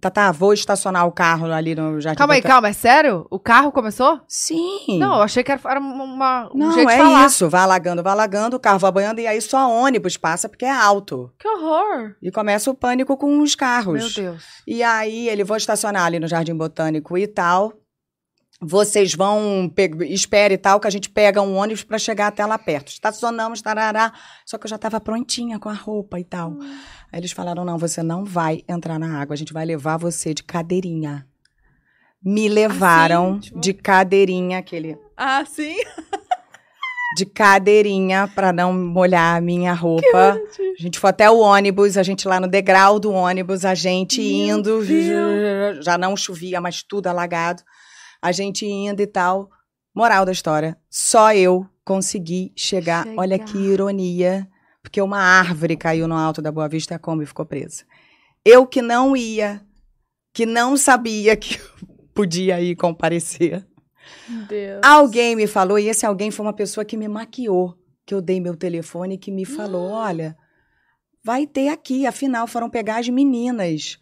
Tatá, 0.00 0.30
vou 0.32 0.52
estacionar 0.52 1.06
o 1.06 1.12
carro 1.12 1.50
ali 1.52 1.74
no 1.74 2.00
Jardim 2.00 2.18
Calma 2.18 2.34
aí, 2.34 2.40
Botânico. 2.40 2.54
calma, 2.54 2.68
é 2.68 2.72
sério? 2.72 3.26
O 3.30 3.38
carro 3.38 3.72
começou? 3.72 4.20
Sim. 4.28 4.98
Não, 4.98 5.16
eu 5.16 5.22
achei 5.22 5.42
que 5.42 5.52
era, 5.52 5.80
uma, 5.80 6.48
um 6.52 6.58
Não, 6.58 6.78
é 6.78 6.96
falar. 6.96 7.26
isso. 7.26 7.48
Vai 7.48 7.62
alagando, 7.62 8.02
vai 8.02 8.12
alagando, 8.12 8.56
o 8.56 8.60
carro 8.60 8.78
vai 8.78 8.92
boiando 8.92 9.20
e 9.20 9.26
aí 9.26 9.40
só 9.40 9.70
ônibus 9.70 10.16
passa 10.16 10.48
porque 10.48 10.64
é 10.64 10.70
alto. 10.72 11.32
Que 11.38 11.48
horror. 11.48 12.14
E 12.22 12.30
começa 12.30 12.70
o 12.70 12.74
pânico 12.74 13.16
com 13.16 13.40
os 13.40 13.54
carros. 13.54 14.14
Meu 14.16 14.24
Deus. 14.24 14.44
E 14.66 14.82
aí 14.82 15.28
ele 15.28 15.44
vou 15.44 15.56
estacionar 15.56 16.04
ali 16.06 16.18
no 16.18 16.28
Jardim 16.28 16.54
Botânico 16.54 17.16
e 17.16 17.26
tal. 17.26 17.72
Vocês 18.60 19.14
vão, 19.14 19.70
pe- 19.74 19.90
espere 20.08 20.54
e 20.54 20.58
tal, 20.58 20.80
que 20.80 20.86
a 20.86 20.90
gente 20.90 21.10
pega 21.10 21.42
um 21.42 21.56
ônibus 21.56 21.84
para 21.84 21.98
chegar 21.98 22.28
até 22.28 22.44
lá 22.46 22.56
perto. 22.58 22.88
Estacionamos, 22.88 23.60
tarará. 23.60 24.12
Só 24.46 24.56
que 24.56 24.64
eu 24.64 24.70
já 24.70 24.76
estava 24.76 24.98
prontinha 24.98 25.58
com 25.58 25.68
a 25.68 25.74
roupa 25.74 26.18
e 26.18 26.24
tal. 26.24 26.56
Aí 27.12 27.20
eles 27.20 27.32
falaram: 27.32 27.64
não, 27.66 27.76
você 27.76 28.02
não 28.02 28.24
vai 28.24 28.62
entrar 28.66 28.98
na 28.98 29.20
água, 29.20 29.34
a 29.34 29.36
gente 29.36 29.52
vai 29.52 29.66
levar 29.66 29.98
você 29.98 30.32
de 30.32 30.42
cadeirinha. 30.42 31.26
Me 32.24 32.48
levaram 32.48 33.32
Assim, 33.32 33.40
tipo- 33.40 33.60
de 33.60 33.74
cadeirinha, 33.74 34.58
aquele. 34.58 34.98
Ah, 35.16 35.44
sim? 35.44 35.76
De 37.16 37.24
cadeirinha 37.24 38.28
para 38.34 38.52
não 38.52 38.72
molhar 38.72 39.36
a 39.36 39.40
minha 39.40 39.72
roupa. 39.72 40.38
A 40.78 40.82
gente 40.82 40.98
foi 40.98 41.10
até 41.10 41.30
o 41.30 41.38
ônibus, 41.38 41.96
a 41.96 42.02
gente 42.02 42.26
lá 42.26 42.40
no 42.40 42.48
degrau 42.48 42.98
do 42.98 43.12
ônibus, 43.12 43.64
a 43.64 43.74
gente 43.74 44.20
Meu 44.20 44.58
indo, 44.58 44.84
Deus. 44.84 45.84
já 45.84 45.96
não 45.96 46.16
chovia, 46.16 46.60
mas 46.60 46.82
tudo 46.82 47.06
alagado. 47.06 47.62
A 48.26 48.32
gente 48.32 48.66
indo 48.66 49.00
e 49.00 49.06
tal. 49.06 49.48
Moral 49.94 50.24
da 50.24 50.32
história, 50.32 50.76
só 50.90 51.32
eu 51.32 51.64
consegui 51.84 52.52
chegar. 52.56 53.04
Chegar. 53.04 53.20
Olha 53.20 53.38
que 53.38 53.56
ironia, 53.56 54.48
porque 54.82 55.00
uma 55.00 55.20
árvore 55.20 55.76
caiu 55.76 56.08
no 56.08 56.16
alto 56.16 56.42
da 56.42 56.50
Boa 56.50 56.68
Vista 56.68 56.92
e 56.92 56.96
a 56.96 56.98
Kombi 56.98 57.24
ficou 57.24 57.46
presa. 57.46 57.84
Eu 58.44 58.66
que 58.66 58.82
não 58.82 59.16
ia, 59.16 59.64
que 60.34 60.44
não 60.44 60.76
sabia 60.76 61.36
que 61.36 61.54
eu 61.54 61.86
podia 62.12 62.60
ir 62.60 62.74
comparecer. 62.74 63.64
Meu 64.28 64.44
Deus. 64.46 64.80
Alguém 64.82 65.36
me 65.36 65.46
falou, 65.46 65.78
e 65.78 65.86
esse 65.86 66.04
alguém 66.04 66.32
foi 66.32 66.44
uma 66.44 66.52
pessoa 66.52 66.84
que 66.84 66.96
me 66.96 67.06
maquiou, 67.06 67.78
que 68.04 68.12
eu 68.12 68.20
dei 68.20 68.40
meu 68.40 68.56
telefone 68.56 69.14
e 69.14 69.18
que 69.18 69.30
me 69.30 69.44
falou: 69.44 69.88
olha, 69.92 70.36
vai 71.22 71.46
ter 71.46 71.68
aqui, 71.68 72.08
afinal, 72.08 72.48
foram 72.48 72.68
pegar 72.68 72.98
as 72.98 73.08
meninas. 73.08 74.00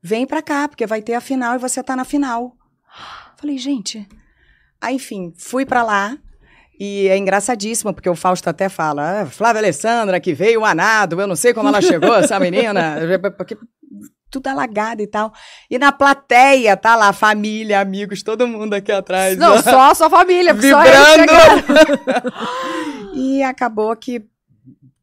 Vem 0.00 0.24
pra 0.24 0.40
cá, 0.40 0.68
porque 0.68 0.86
vai 0.86 1.02
ter 1.02 1.14
a 1.14 1.20
final 1.20 1.56
e 1.56 1.58
você 1.58 1.82
tá 1.82 1.96
na 1.96 2.04
final. 2.04 2.56
Falei, 3.44 3.58
gente. 3.58 4.08
Aí, 4.80 4.94
enfim, 4.94 5.30
fui 5.36 5.66
pra 5.66 5.82
lá. 5.82 6.16
E 6.80 7.08
é 7.08 7.18
engraçadíssimo, 7.18 7.92
porque 7.92 8.08
o 8.08 8.16
Fausto 8.16 8.48
até 8.48 8.70
fala, 8.70 9.20
ah, 9.20 9.26
Flávia 9.26 9.60
Alessandra, 9.60 10.18
que 10.18 10.32
veio 10.32 10.64
a 10.64 10.74
nado, 10.74 11.20
eu 11.20 11.26
não 11.26 11.36
sei 11.36 11.52
como 11.52 11.68
ela 11.68 11.82
chegou, 11.82 12.14
essa 12.14 12.40
menina. 12.40 12.96
Porque 13.36 13.58
tudo 14.30 14.46
alagado 14.46 15.02
e 15.02 15.06
tal. 15.06 15.30
E 15.70 15.78
na 15.78 15.92
plateia, 15.92 16.74
tá 16.74 16.96
lá, 16.96 17.12
família, 17.12 17.80
amigos, 17.80 18.22
todo 18.22 18.48
mundo 18.48 18.72
aqui 18.72 18.90
atrás. 18.90 19.36
Não, 19.36 19.56
ó 19.56 19.62
só 19.62 19.90
a 19.90 19.94
sua 19.94 20.08
família, 20.08 20.54
só 20.54 20.60
vibrando. 20.60 21.30
chegou. 21.92 22.32
e 23.14 23.42
acabou 23.42 23.94
que 23.94 24.24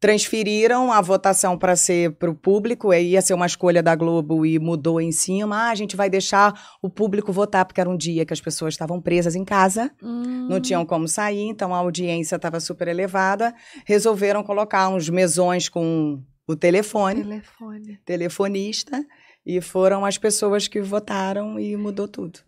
transferiram 0.01 0.91
a 0.91 0.99
votação 0.99 1.55
para 1.57 1.75
ser 1.75 2.11
para 2.15 2.29
o 2.29 2.35
público, 2.35 2.89
aí 2.89 3.11
ia 3.11 3.21
ser 3.21 3.35
uma 3.35 3.45
escolha 3.45 3.83
da 3.83 3.95
Globo 3.95 4.43
e 4.45 4.57
mudou 4.57 4.99
em 4.99 5.11
cima. 5.11 5.55
Ah, 5.67 5.69
a 5.69 5.75
gente 5.75 5.95
vai 5.95 6.09
deixar 6.09 6.59
o 6.81 6.89
público 6.89 7.31
votar, 7.31 7.63
porque 7.65 7.79
era 7.79 7.89
um 7.89 7.95
dia 7.95 8.25
que 8.25 8.33
as 8.33 8.41
pessoas 8.41 8.73
estavam 8.73 8.99
presas 8.99 9.35
em 9.35 9.45
casa, 9.45 9.91
Hum. 10.01 10.47
não 10.49 10.59
tinham 10.59 10.83
como 10.85 11.07
sair, 11.07 11.47
então 11.47 11.73
a 11.73 11.77
audiência 11.77 12.35
estava 12.35 12.59
super 12.59 12.87
elevada. 12.87 13.53
Resolveram 13.85 14.43
colocar 14.43 14.89
uns 14.89 15.07
mesões 15.07 15.69
com 15.69 16.19
o 16.47 16.55
telefone, 16.55 17.21
Telefone. 17.23 17.97
telefonista, 18.03 19.05
e 19.45 19.61
foram 19.61 20.03
as 20.03 20.17
pessoas 20.17 20.67
que 20.67 20.81
votaram 20.81 21.59
e 21.59 21.77
mudou 21.77 22.07
tudo. 22.07 22.39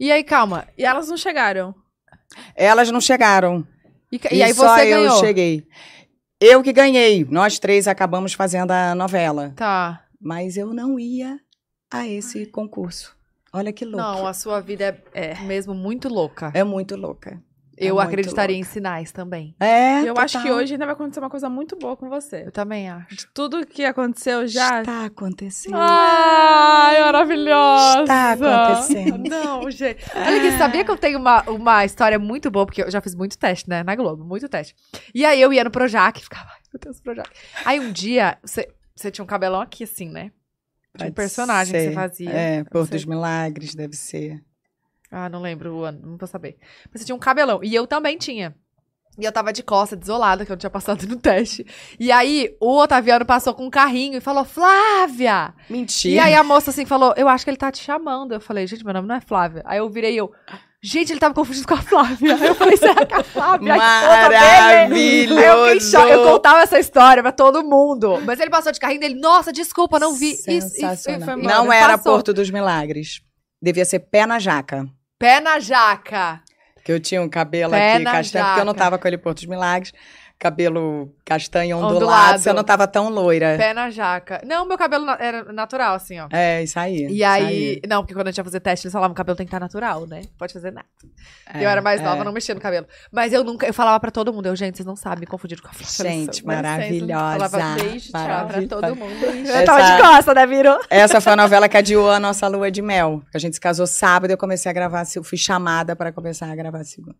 E 0.00 0.10
aí, 0.10 0.24
calma. 0.24 0.66
E 0.78 0.84
elas 0.84 1.08
não 1.08 1.16
chegaram. 1.18 1.74
Elas 2.56 2.90
não 2.90 3.00
chegaram. 3.02 3.64
E, 4.10 4.18
e 4.32 4.42
aí 4.42 4.52
só 4.54 4.74
você 4.74 4.86
eu 4.92 5.00
ganhou. 5.02 5.20
cheguei. 5.20 5.66
Eu 6.44 6.60
que 6.60 6.72
ganhei. 6.72 7.24
Nós 7.24 7.60
três 7.60 7.86
acabamos 7.86 8.32
fazendo 8.32 8.72
a 8.72 8.96
novela. 8.96 9.52
Tá. 9.54 10.02
Mas 10.20 10.56
eu 10.56 10.74
não 10.74 10.98
ia 10.98 11.38
a 11.88 12.08
esse 12.08 12.46
concurso. 12.46 13.16
Olha 13.52 13.72
que 13.72 13.84
louco. 13.84 13.98
Não, 13.98 14.26
a 14.26 14.34
sua 14.34 14.60
vida 14.60 15.00
é, 15.14 15.30
é 15.30 15.40
mesmo 15.42 15.72
muito 15.72 16.08
louca. 16.08 16.50
É 16.52 16.64
muito 16.64 16.96
louca. 16.96 17.40
É 17.86 17.90
Eu 17.90 17.94
muito 17.96 18.06
acreditaria 18.08 18.56
louca. 18.56 18.68
em 18.68 18.72
sinais 18.72 19.12
também. 19.12 19.54
É, 19.60 20.02
eu 20.02 20.14
acho 20.16 20.38
que 20.38 20.44
total. 20.44 20.58
hoje 20.58 20.74
ainda 20.74 20.84
vai 20.86 20.94
acontecer 20.94 21.20
uma 21.20 21.30
coisa 21.30 21.48
muito 21.48 21.76
boa 21.76 21.96
com 21.96 22.08
você. 22.08 22.44
Eu 22.46 22.52
também 22.52 22.88
acho. 22.88 23.16
De 23.16 23.26
tudo 23.28 23.66
que 23.66 23.84
aconteceu 23.84 24.46
já. 24.46 24.80
Está 24.80 25.06
acontecendo. 25.06 25.76
Ai, 25.76 27.00
maravilhosa! 27.00 28.02
Está 28.02 28.32
acontecendo. 28.32 29.28
Não, 29.28 29.70
gente. 29.70 30.04
Olha 30.14 30.36
aqui, 30.38 30.58
sabia 30.58 30.84
que 30.84 30.90
eu 30.90 30.96
tenho 30.96 31.18
uma, 31.18 31.42
uma 31.50 31.84
história 31.84 32.18
muito 32.18 32.50
boa, 32.50 32.66
porque 32.66 32.82
eu 32.82 32.90
já 32.90 33.00
fiz 33.00 33.14
muito 33.14 33.38
teste, 33.38 33.68
né? 33.68 33.82
Na 33.82 33.94
Globo, 33.94 34.24
muito 34.24 34.48
teste. 34.48 34.74
E 35.14 35.24
aí 35.24 35.40
eu 35.40 35.52
ia 35.52 35.64
no 35.64 35.70
Projac 35.70 36.18
e 36.18 36.22
ficava, 36.22 36.48
ai, 36.50 36.60
meu 36.72 36.80
Deus, 36.80 37.00
Projac. 37.00 37.30
Aí 37.64 37.80
um 37.80 37.92
dia, 37.92 38.38
você, 38.42 38.68
você 38.94 39.10
tinha 39.10 39.22
um 39.22 39.26
cabelão 39.26 39.60
aqui, 39.60 39.84
assim, 39.84 40.08
né? 40.08 40.30
De 40.96 41.04
um 41.04 41.12
personagem 41.12 41.72
que 41.72 41.80
ser. 41.80 41.88
você 41.88 41.94
fazia. 41.94 42.30
É, 42.30 42.64
Porto 42.64 42.90
dos 42.90 43.04
Milagres, 43.04 43.74
deve 43.74 43.96
ser. 43.96 44.42
Ah, 45.12 45.28
não 45.28 45.42
lembro 45.42 45.74
o 45.74 45.84
ano, 45.84 46.00
não 46.02 46.16
vou 46.16 46.26
saber. 46.26 46.56
Mas 46.90 47.02
você 47.02 47.04
tinha 47.06 47.14
um 47.14 47.18
cabelão. 47.18 47.60
E 47.62 47.74
eu 47.74 47.86
também 47.86 48.16
tinha. 48.16 48.54
E 49.18 49.24
eu 49.26 49.30
tava 49.30 49.52
de 49.52 49.62
costa, 49.62 49.94
desolada, 49.94 50.42
que 50.46 50.50
eu 50.50 50.54
não 50.54 50.58
tinha 50.58 50.70
passado 50.70 51.06
no 51.06 51.16
teste. 51.16 51.66
E 52.00 52.10
aí, 52.10 52.56
o 52.58 52.78
Otaviano 52.78 53.26
passou 53.26 53.52
com 53.52 53.66
um 53.66 53.70
carrinho 53.70 54.16
e 54.16 54.20
falou, 54.22 54.42
Flávia! 54.42 55.52
Mentira. 55.68 56.14
E 56.14 56.18
aí 56.18 56.34
a 56.34 56.42
moça 56.42 56.70
assim 56.70 56.86
falou, 56.86 57.12
eu 57.14 57.28
acho 57.28 57.44
que 57.44 57.50
ele 57.50 57.58
tá 57.58 57.70
te 57.70 57.82
chamando. 57.84 58.32
Eu 58.32 58.40
falei, 58.40 58.66
gente, 58.66 58.82
meu 58.82 58.94
nome 58.94 59.06
não 59.06 59.16
é 59.16 59.20
Flávia. 59.20 59.62
Aí 59.66 59.76
eu 59.76 59.90
virei 59.90 60.14
eu, 60.14 60.32
gente, 60.82 61.12
ele 61.12 61.20
tava 61.20 61.34
confundido 61.34 61.68
com 61.68 61.74
a 61.74 61.82
Flávia. 61.82 62.36
Aí 62.36 62.46
eu 62.46 62.54
falei, 62.54 62.76
será 62.78 63.04
que 63.04 63.12
é 63.12 63.18
a 63.18 63.22
Flávia? 63.22 63.74
Aí 63.74 63.78
eu 63.78 64.88
fiquei. 64.88 65.26
Eu 65.26 65.36
Maravilhoso. 65.36 66.30
contava 66.30 66.60
essa 66.60 66.78
história 66.78 67.22
pra 67.22 67.32
todo 67.32 67.62
mundo. 67.62 68.18
Mas 68.24 68.40
ele 68.40 68.48
passou 68.48 68.72
de 68.72 68.80
carrinho 68.80 69.00
dele, 69.00 69.20
nossa, 69.20 69.52
desculpa, 69.52 69.98
não 69.98 70.14
vi. 70.14 70.30
Isso, 70.32 70.50
isso, 70.50 70.68
Sensacional. 70.70 71.20
e 71.20 71.42
foi. 71.42 71.42
Não 71.42 71.70
era 71.70 71.98
Passou. 71.98 72.14
Porto 72.14 72.32
dos 72.32 72.48
Milagres. 72.50 73.20
Devia 73.60 73.84
ser 73.84 73.98
pé 74.00 74.24
na 74.24 74.38
jaca. 74.38 74.88
Pé 75.22 75.38
na 75.38 75.60
jaca. 75.60 76.40
Que 76.84 76.90
eu 76.90 76.98
tinha 76.98 77.22
um 77.22 77.28
cabelo 77.28 77.70
Pé 77.70 77.94
aqui 77.94 78.02
castanho, 78.02 78.44
porque 78.44 78.60
eu 78.60 78.64
não 78.64 78.72
jaca. 78.72 78.84
tava 78.84 78.98
com 78.98 79.06
ele 79.06 79.16
Porto 79.16 79.36
dos 79.36 79.46
Milagres. 79.46 79.92
Cabelo 80.42 81.14
castanho 81.24 81.76
ondulado, 81.76 81.96
Ondulado. 81.98 82.38
você 82.40 82.52
não 82.52 82.64
tava 82.64 82.88
tão 82.88 83.08
loira. 83.08 83.54
Pé 83.56 83.72
na 83.72 83.90
jaca. 83.90 84.42
Não, 84.44 84.66
meu 84.66 84.76
cabelo 84.76 85.04
na- 85.06 85.16
era 85.20 85.52
natural, 85.52 85.94
assim, 85.94 86.18
ó. 86.18 86.26
É, 86.32 86.64
isso 86.64 86.76
aí. 86.80 87.06
E 87.06 87.18
isso 87.18 87.24
aí, 87.24 87.80
não, 87.88 88.02
porque 88.02 88.12
quando 88.12 88.26
a 88.26 88.30
gente 88.32 88.38
ia 88.38 88.44
fazer 88.44 88.58
teste, 88.58 88.88
eles 88.88 88.92
falavam, 88.92 89.12
o 89.12 89.14
cabelo 89.14 89.36
tem 89.36 89.46
que 89.46 89.50
estar 89.50 89.60
natural, 89.60 90.04
né? 90.04 90.22
Pode 90.36 90.52
fazer 90.52 90.72
nada. 90.72 90.84
É, 91.54 91.64
eu 91.64 91.68
era 91.68 91.80
mais 91.80 92.00
é. 92.00 92.04
nova, 92.04 92.24
não 92.24 92.32
mexia 92.32 92.56
no 92.56 92.60
cabelo. 92.60 92.88
Mas 93.12 93.32
eu 93.32 93.44
nunca, 93.44 93.68
eu 93.68 93.72
falava 93.72 94.00
pra 94.00 94.10
todo 94.10 94.32
mundo, 94.32 94.46
eu, 94.46 94.56
gente, 94.56 94.76
vocês 94.76 94.84
não 94.84 94.96
sabem, 94.96 95.20
me 95.20 95.26
confundiram 95.28 95.62
com 95.62 95.68
a 95.68 95.72
Flávia. 95.72 96.12
Gente, 96.12 96.44
maravilhosa. 96.44 97.48
Falava 97.48 97.74
beijo, 97.80 98.10
tchau 98.10 98.46
pra 98.48 98.66
todo 98.66 98.96
mundo. 98.96 99.12
Eu 99.46 99.54
Essa- 99.54 99.64
tava 99.64 99.82
de 99.82 100.02
costa, 100.02 100.34
né, 100.34 100.44
virou? 100.44 100.80
Essa 100.90 101.20
foi 101.20 101.32
a 101.34 101.36
novela 101.36 101.68
que 101.68 101.76
adiou 101.76 102.10
a 102.10 102.18
nossa 102.18 102.48
lua 102.48 102.68
de 102.68 102.82
mel. 102.82 103.22
A 103.32 103.38
gente 103.38 103.54
se 103.54 103.60
casou 103.60 103.86
sábado 103.86 104.30
e 104.30 104.34
eu 104.34 104.38
comecei 104.38 104.68
a 104.68 104.72
gravar, 104.72 105.04
eu 105.14 105.22
fui 105.22 105.38
chamada 105.38 105.94
para 105.94 106.10
começar 106.10 106.50
a 106.50 106.54
gravar 106.56 106.82
segunda. 106.82 107.14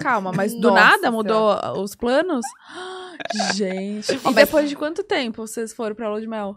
Calma, 0.00 0.32
mas 0.32 0.52
do 0.54 0.70
Nossa 0.70 0.80
nada 0.80 1.10
mudou 1.10 1.56
os 1.82 1.94
planos? 1.94 2.44
Gente. 3.54 4.12
E 4.16 4.20
mas- 4.24 4.34
depois 4.34 4.68
de 4.68 4.76
quanto 4.76 5.02
tempo 5.02 5.46
vocês 5.46 5.72
foram 5.72 5.94
pra 5.94 6.08
Lua 6.08 6.20
de 6.20 6.26
Mel? 6.26 6.56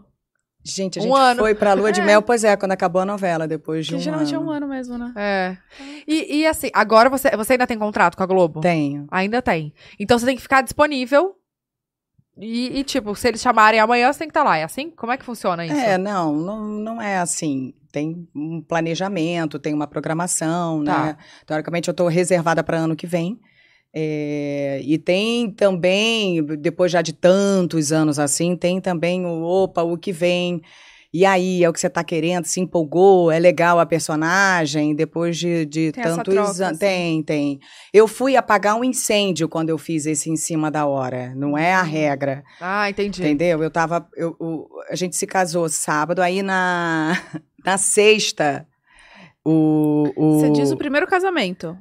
Gente, 0.64 0.98
a 0.98 1.02
Um 1.02 1.06
gente 1.06 1.16
ano. 1.18 1.40
foi 1.40 1.54
pra 1.56 1.72
lua 1.72 1.90
de 1.90 2.00
É. 2.00 2.04
mel, 2.04 2.22
pois 2.22 2.44
é, 2.44 2.56
quando 2.56 2.70
acabou 2.70 3.02
a 3.02 3.04
novela, 3.04 3.48
depois 3.48 3.84
de 3.84 3.90
Que 3.92 3.96
um 3.96 4.00
geralmente 4.00 4.32
ano. 4.32 4.44
é 4.44 4.46
um 4.46 4.50
ano 4.52 4.68
mesmo, 4.68 4.96
né? 4.96 5.12
É. 5.16 5.56
E, 6.06 6.36
e 6.38 6.46
assim, 6.46 6.70
agora 6.72 7.10
você, 7.10 7.36
você 7.36 7.54
ainda 7.54 7.66
tem 7.66 7.76
contrato 7.76 8.16
com 8.16 8.22
a 8.22 8.26
Globo? 8.26 8.60
Tenho. 8.60 9.08
Ainda 9.10 9.42
tem. 9.42 9.74
Então 9.98 10.16
você 10.16 10.24
tem 10.24 10.36
que 10.36 10.42
ficar 10.42 10.62
disponível. 10.62 11.34
E, 12.38 12.78
e, 12.78 12.84
tipo, 12.84 13.12
se 13.16 13.26
eles 13.26 13.40
chamarem 13.42 13.80
amanhã, 13.80 14.12
você 14.12 14.20
tem 14.20 14.28
que 14.28 14.30
estar 14.30 14.44
lá. 14.44 14.56
É 14.56 14.62
assim? 14.62 14.88
Como 14.90 15.10
é 15.10 15.16
que 15.16 15.24
funciona 15.24 15.66
isso? 15.66 15.74
É, 15.74 15.98
não, 15.98 16.32
não, 16.36 16.64
não 16.64 17.02
é 17.02 17.18
assim. 17.18 17.74
Tem 17.90 18.26
um 18.32 18.62
planejamento, 18.62 19.58
tem 19.58 19.74
uma 19.74 19.88
programação, 19.88 20.84
Tá. 20.84 21.02
né? 21.06 21.16
Teoricamente, 21.44 21.88
eu 21.88 21.92
estou 21.92 22.06
reservada 22.06 22.62
para 22.62 22.78
ano 22.78 22.94
que 22.94 23.06
vem. 23.06 23.38
É, 23.94 24.80
e 24.84 24.96
tem 24.98 25.50
também, 25.50 26.42
depois 26.58 26.90
já 26.90 27.02
de 27.02 27.12
tantos 27.12 27.92
anos 27.92 28.18
assim, 28.18 28.56
tem 28.56 28.80
também 28.80 29.24
o 29.26 29.42
opa, 29.42 29.82
o 29.82 29.98
que 29.98 30.12
vem. 30.12 30.62
E 31.14 31.26
aí, 31.26 31.62
é 31.62 31.68
o 31.68 31.74
que 31.74 31.78
você 31.78 31.88
está 31.88 32.02
querendo, 32.02 32.46
se 32.46 32.58
empolgou, 32.58 33.30
é 33.30 33.38
legal 33.38 33.78
a 33.78 33.84
personagem, 33.84 34.94
depois 34.94 35.36
de, 35.36 35.66
de 35.66 35.92
Tem 35.92 36.02
tantos 36.04 36.34
anos. 36.34 36.60
assim. 36.62 36.78
Tem, 36.78 37.22
tem. 37.22 37.60
Eu 37.92 38.08
fui 38.08 38.34
apagar 38.34 38.76
um 38.76 38.82
incêndio 38.82 39.46
quando 39.46 39.68
eu 39.68 39.76
fiz 39.76 40.06
esse 40.06 40.30
em 40.30 40.36
cima 40.36 40.70
da 40.70 40.86
hora. 40.86 41.34
Não 41.36 41.58
é 41.58 41.74
a 41.74 41.82
regra. 41.82 42.42
Ah, 42.58 42.88
entendi. 42.88 43.20
Entendeu? 43.20 43.62
Eu 43.62 43.70
tava. 43.70 44.08
Eu, 44.16 44.34
o- 44.40 44.66
a 44.88 44.96
gente 44.96 45.14
se 45.14 45.26
casou 45.26 45.68
sábado, 45.68 46.22
aí 46.22 46.40
na, 46.42 47.12
na 47.62 47.76
sexta, 47.76 48.66
o. 49.44 50.10
o 50.16 50.40
Você 50.40 50.48
diz 50.48 50.70
o 50.72 50.78
primeiro 50.78 51.06
casamento. 51.06 51.76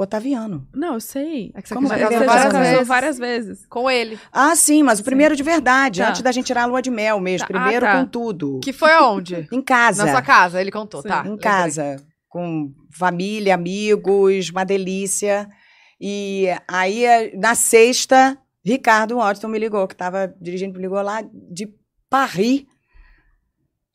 Otaviano. 0.00 0.66
Não, 0.72 0.94
eu 0.94 1.00
sei. 1.00 1.50
É 1.54 1.60
que 1.60 1.68
você 1.68 1.74
Como 1.74 1.88
já 1.88 1.94
casou 1.98 2.08
que 2.08 2.14
Você 2.18 2.24
já 2.24 2.42
casou 2.44 2.60
vezes. 2.60 2.86
várias 2.88 3.18
vezes. 3.18 3.66
Com 3.66 3.90
ele. 3.90 4.16
Ah, 4.32 4.54
sim, 4.54 4.82
mas 4.84 4.98
o 5.00 5.02
Sim. 5.02 5.04
primeiro 5.06 5.34
de 5.34 5.42
verdade, 5.42 6.00
Tá. 6.00 6.10
antes 6.10 6.22
da 6.22 6.30
gente 6.30 6.46
tirar 6.46 6.62
a 6.62 6.66
lua 6.66 6.80
de 6.80 6.90
mel 6.90 7.18
mesmo. 7.18 7.48
Tá, 7.48 7.52
Primeiro 7.52 7.84
ah, 7.84 7.92
tá. 7.92 8.00
com 8.00 8.06
tudo. 8.06 8.60
Que 8.62 8.72
foi 8.72 8.92
aonde? 8.92 9.48
Em 9.52 9.60
casa. 9.60 10.04
Na 10.04 10.12
sua 10.12 10.22
casa, 10.22 10.60
ele 10.60 10.70
contou, 10.70 11.02
Sim. 11.02 11.08
tá. 11.08 11.20
em 11.20 11.30
lembrei. 11.30 11.38
casa. 11.38 11.96
Com 12.28 12.72
família, 12.96 13.54
amigos, 13.54 14.50
uma 14.50 14.64
delícia. 14.64 15.48
E 16.00 16.46
aí, 16.68 17.04
eh, 17.04 17.32
na 17.36 17.56
sexta, 17.56 18.38
Ricardo 18.64 19.16
Watson 19.16 19.48
me 19.48 19.58
ligou, 19.58 19.88
que 19.88 19.94
estava 19.94 20.32
dirigindo, 20.40 20.74
me 20.74 20.82
ligou 20.82 21.02
lá 21.02 21.22
de 21.50 21.68
Paris. 22.08 22.64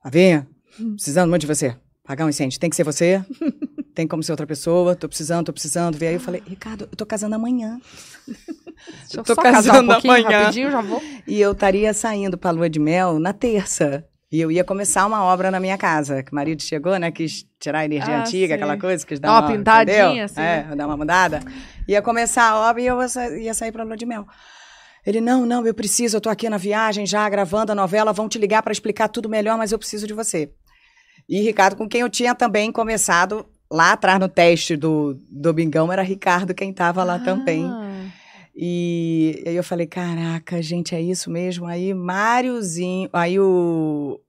Tá 0.04 0.10
vendo? 0.10 0.48
Precisando 0.96 1.30
muito 1.30 1.42
de 1.42 1.48
você. 1.48 1.78
Pagar 2.04 2.26
um 2.26 2.30
incêndio. 2.30 2.60
Tem 2.60 2.70
que 2.70 2.76
ser 2.76 2.84
você? 2.84 3.24
Tem 3.94 4.08
como 4.08 4.24
ser 4.24 4.32
outra 4.32 4.48
pessoa? 4.48 4.96
Tô 4.96 5.08
precisando, 5.08 5.46
tô 5.46 5.54
precisando. 5.54 5.98
Veio 5.98 6.10
aí 6.10 6.16
eu 6.16 6.20
falei, 6.20 6.42
Ricardo, 6.46 6.88
eu 6.92 6.98
tô 6.98 7.06
casando 7.06 7.36
amanhã. 7.36 7.80
Deixa 8.28 9.20
eu 9.20 9.24
tô 9.24 9.34
um 9.34 9.36
casando 9.36 9.92
pouquinho, 9.92 10.14
amanhã. 10.14 10.40
rapidinho, 10.40 10.72
já 10.72 10.82
vou. 10.82 11.02
E 11.28 11.40
eu 11.40 11.52
estaria 11.52 11.94
saindo 11.94 12.38
pra 12.38 12.52
lua 12.52 12.70
de 12.70 12.80
mel 12.80 13.20
na 13.20 13.34
terça. 13.34 14.04
E 14.32 14.42
eu 14.42 14.52
ia 14.52 14.64
começar 14.64 15.06
uma 15.06 15.24
obra 15.24 15.52
na 15.52 15.60
minha 15.60 15.78
casa. 15.78 16.24
Que 16.24 16.32
o 16.32 16.36
marido 16.36 16.62
chegou, 16.64 16.98
né? 16.98 17.12
Quis 17.12 17.46
tirar 17.60 17.80
a 17.80 17.86
energia 17.86 18.18
Ah, 18.18 18.22
antiga, 18.22 18.48
sim. 18.48 18.54
aquela 18.54 18.78
coisa, 18.78 19.06
quis 19.06 19.20
dar 19.20 19.30
uma 19.32 19.42
uma, 19.42 19.52
pintadinha, 19.52 20.06
entendeu? 20.08 20.26
assim, 20.26 20.42
É, 20.42 20.76
dar 20.76 20.88
uma 20.88 20.98
mudada. 20.98 21.40
Ia 21.88 22.02
começar 22.02 22.50
a 22.50 22.70
obra 22.70 22.82
e 22.82 22.88
eu 22.88 23.00
ia 23.00 23.08
sa- 23.08 23.30
ia 23.38 23.54
sair 23.54 23.72
pra 23.72 23.84
lua 23.84 23.96
de 23.96 24.08
mel. 24.08 24.26
Ele, 25.06 25.22
não, 25.22 25.46
não, 25.46 25.66
eu 25.68 25.74
preciso, 25.74 26.18
eu 26.18 26.22
tô 26.22 26.30
aqui 26.30 26.50
na 26.50 26.58
viagem 26.58 27.06
já, 27.06 27.30
gravando 27.30 27.74
a 27.74 27.76
novela, 27.76 28.12
vão 28.12 28.28
te 28.28 28.40
ligar 28.40 28.64
pra 28.64 28.72
explicar 28.72 29.08
tudo 29.10 29.30
melhor, 29.30 29.56
mas 29.58 29.72
eu 29.72 29.78
preciso 29.78 30.08
de 30.08 30.14
você. 30.14 30.52
E 31.30 31.42
Ricardo, 31.42 31.76
com 31.76 31.88
quem 31.88 32.02
eu 32.02 32.10
tinha 32.10 32.34
também 32.34 32.72
começado 32.72 33.46
lá 33.72 33.94
atrás 33.94 34.20
no 34.20 34.30
teste 34.30 34.76
do 34.76 35.18
Domingão, 35.30 35.92
era 35.92 36.02
Ricardo 36.02 36.54
quem 36.54 36.74
tava 36.74 37.04
lá 37.04 37.20
também. 37.20 37.66
Ah. 37.66 38.10
E 38.56 39.44
aí 39.48 39.56
eu 39.56 39.64
falei, 39.64 39.88
caraca, 39.88 40.62
gente, 40.62 40.94
é 40.94 41.02
isso 41.02 41.32
mesmo? 41.32 41.66
Aí 41.66 41.94
Máriozinho, 41.94 43.10
aí 43.12 43.40
o 43.40 44.20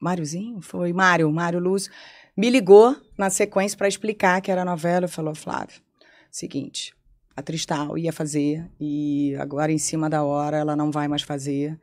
Máriozinho 0.00 0.60
foi 0.62 0.92
Mário, 0.92 1.30
Mário 1.30 1.60
Lúcio 1.60 1.92
me 2.38 2.48
ligou 2.50 2.96
na 3.18 3.30
sequência 3.30 3.76
para 3.76 3.88
explicar 3.88 4.40
que 4.40 4.48
era 4.48 4.64
novela 4.64 5.06
e 5.06 5.08
falou, 5.08 5.34
Flávio, 5.34 5.82
seguinte, 6.30 6.94
a 7.34 7.42
Tristal 7.42 7.98
ia 7.98 8.12
fazer 8.12 8.64
e 8.78 9.34
agora 9.40 9.72
em 9.72 9.78
cima 9.78 10.08
da 10.08 10.22
hora 10.22 10.56
ela 10.56 10.76
não 10.76 10.92
vai 10.92 11.08
mais 11.08 11.22
fazer. 11.22 11.76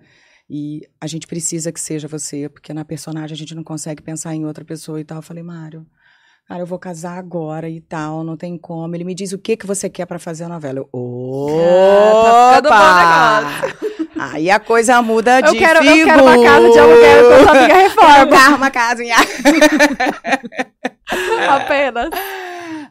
E 0.49 0.87
a 1.01 1.07
gente 1.07 1.27
precisa 1.27 1.73
que 1.73 1.79
seja 1.79 2.07
você, 2.07 2.47
porque 2.47 2.73
na 2.73 2.85
personagem 2.85 3.33
a 3.33 3.37
gente 3.37 3.53
não 3.53 3.65
consegue 3.65 4.01
pensar 4.01 4.33
em 4.33 4.45
outra 4.45 4.63
pessoa 4.63 5.01
e 5.01 5.03
tal. 5.03 5.17
Eu 5.17 5.21
falei, 5.21 5.43
Mário, 5.43 5.85
cara, 6.47 6.61
eu 6.61 6.65
vou 6.65 6.77
casar 6.79 7.17
agora 7.17 7.67
e 7.69 7.81
tal, 7.81 8.23
não 8.23 8.37
tem 8.37 8.57
como. 8.57 8.95
Ele 8.95 9.03
me 9.03 9.13
diz 9.15 9.33
o 9.33 9.37
que 9.37 9.57
que 9.57 9.65
você 9.65 9.89
quer 9.89 10.05
pra 10.05 10.19
fazer 10.19 10.43
a 10.45 10.49
novela. 10.49 10.79
Eu, 10.79 10.89
Ah, 11.51 12.61
tá 12.61 12.69
Opa! 12.69 13.43
Aí 14.17 14.49
a 14.49 14.59
coisa 14.59 15.01
muda 15.01 15.41
de 15.41 15.49
Eu 15.49 15.55
quero, 15.59 15.83
eu 15.83 16.05
quero 16.05 16.23
uma 16.23 16.41
casa 16.43 16.71
de 16.71 16.79
aluguel 16.79 17.29
com 17.29 17.43
sua 17.43 17.51
amiga 17.51 17.67
Quero 17.75 17.89
reforma. 17.89 18.25
dar 18.25 18.55
uma 18.55 18.71
casa 18.71 19.03
em 19.03 19.11
Apenas. 21.49 22.09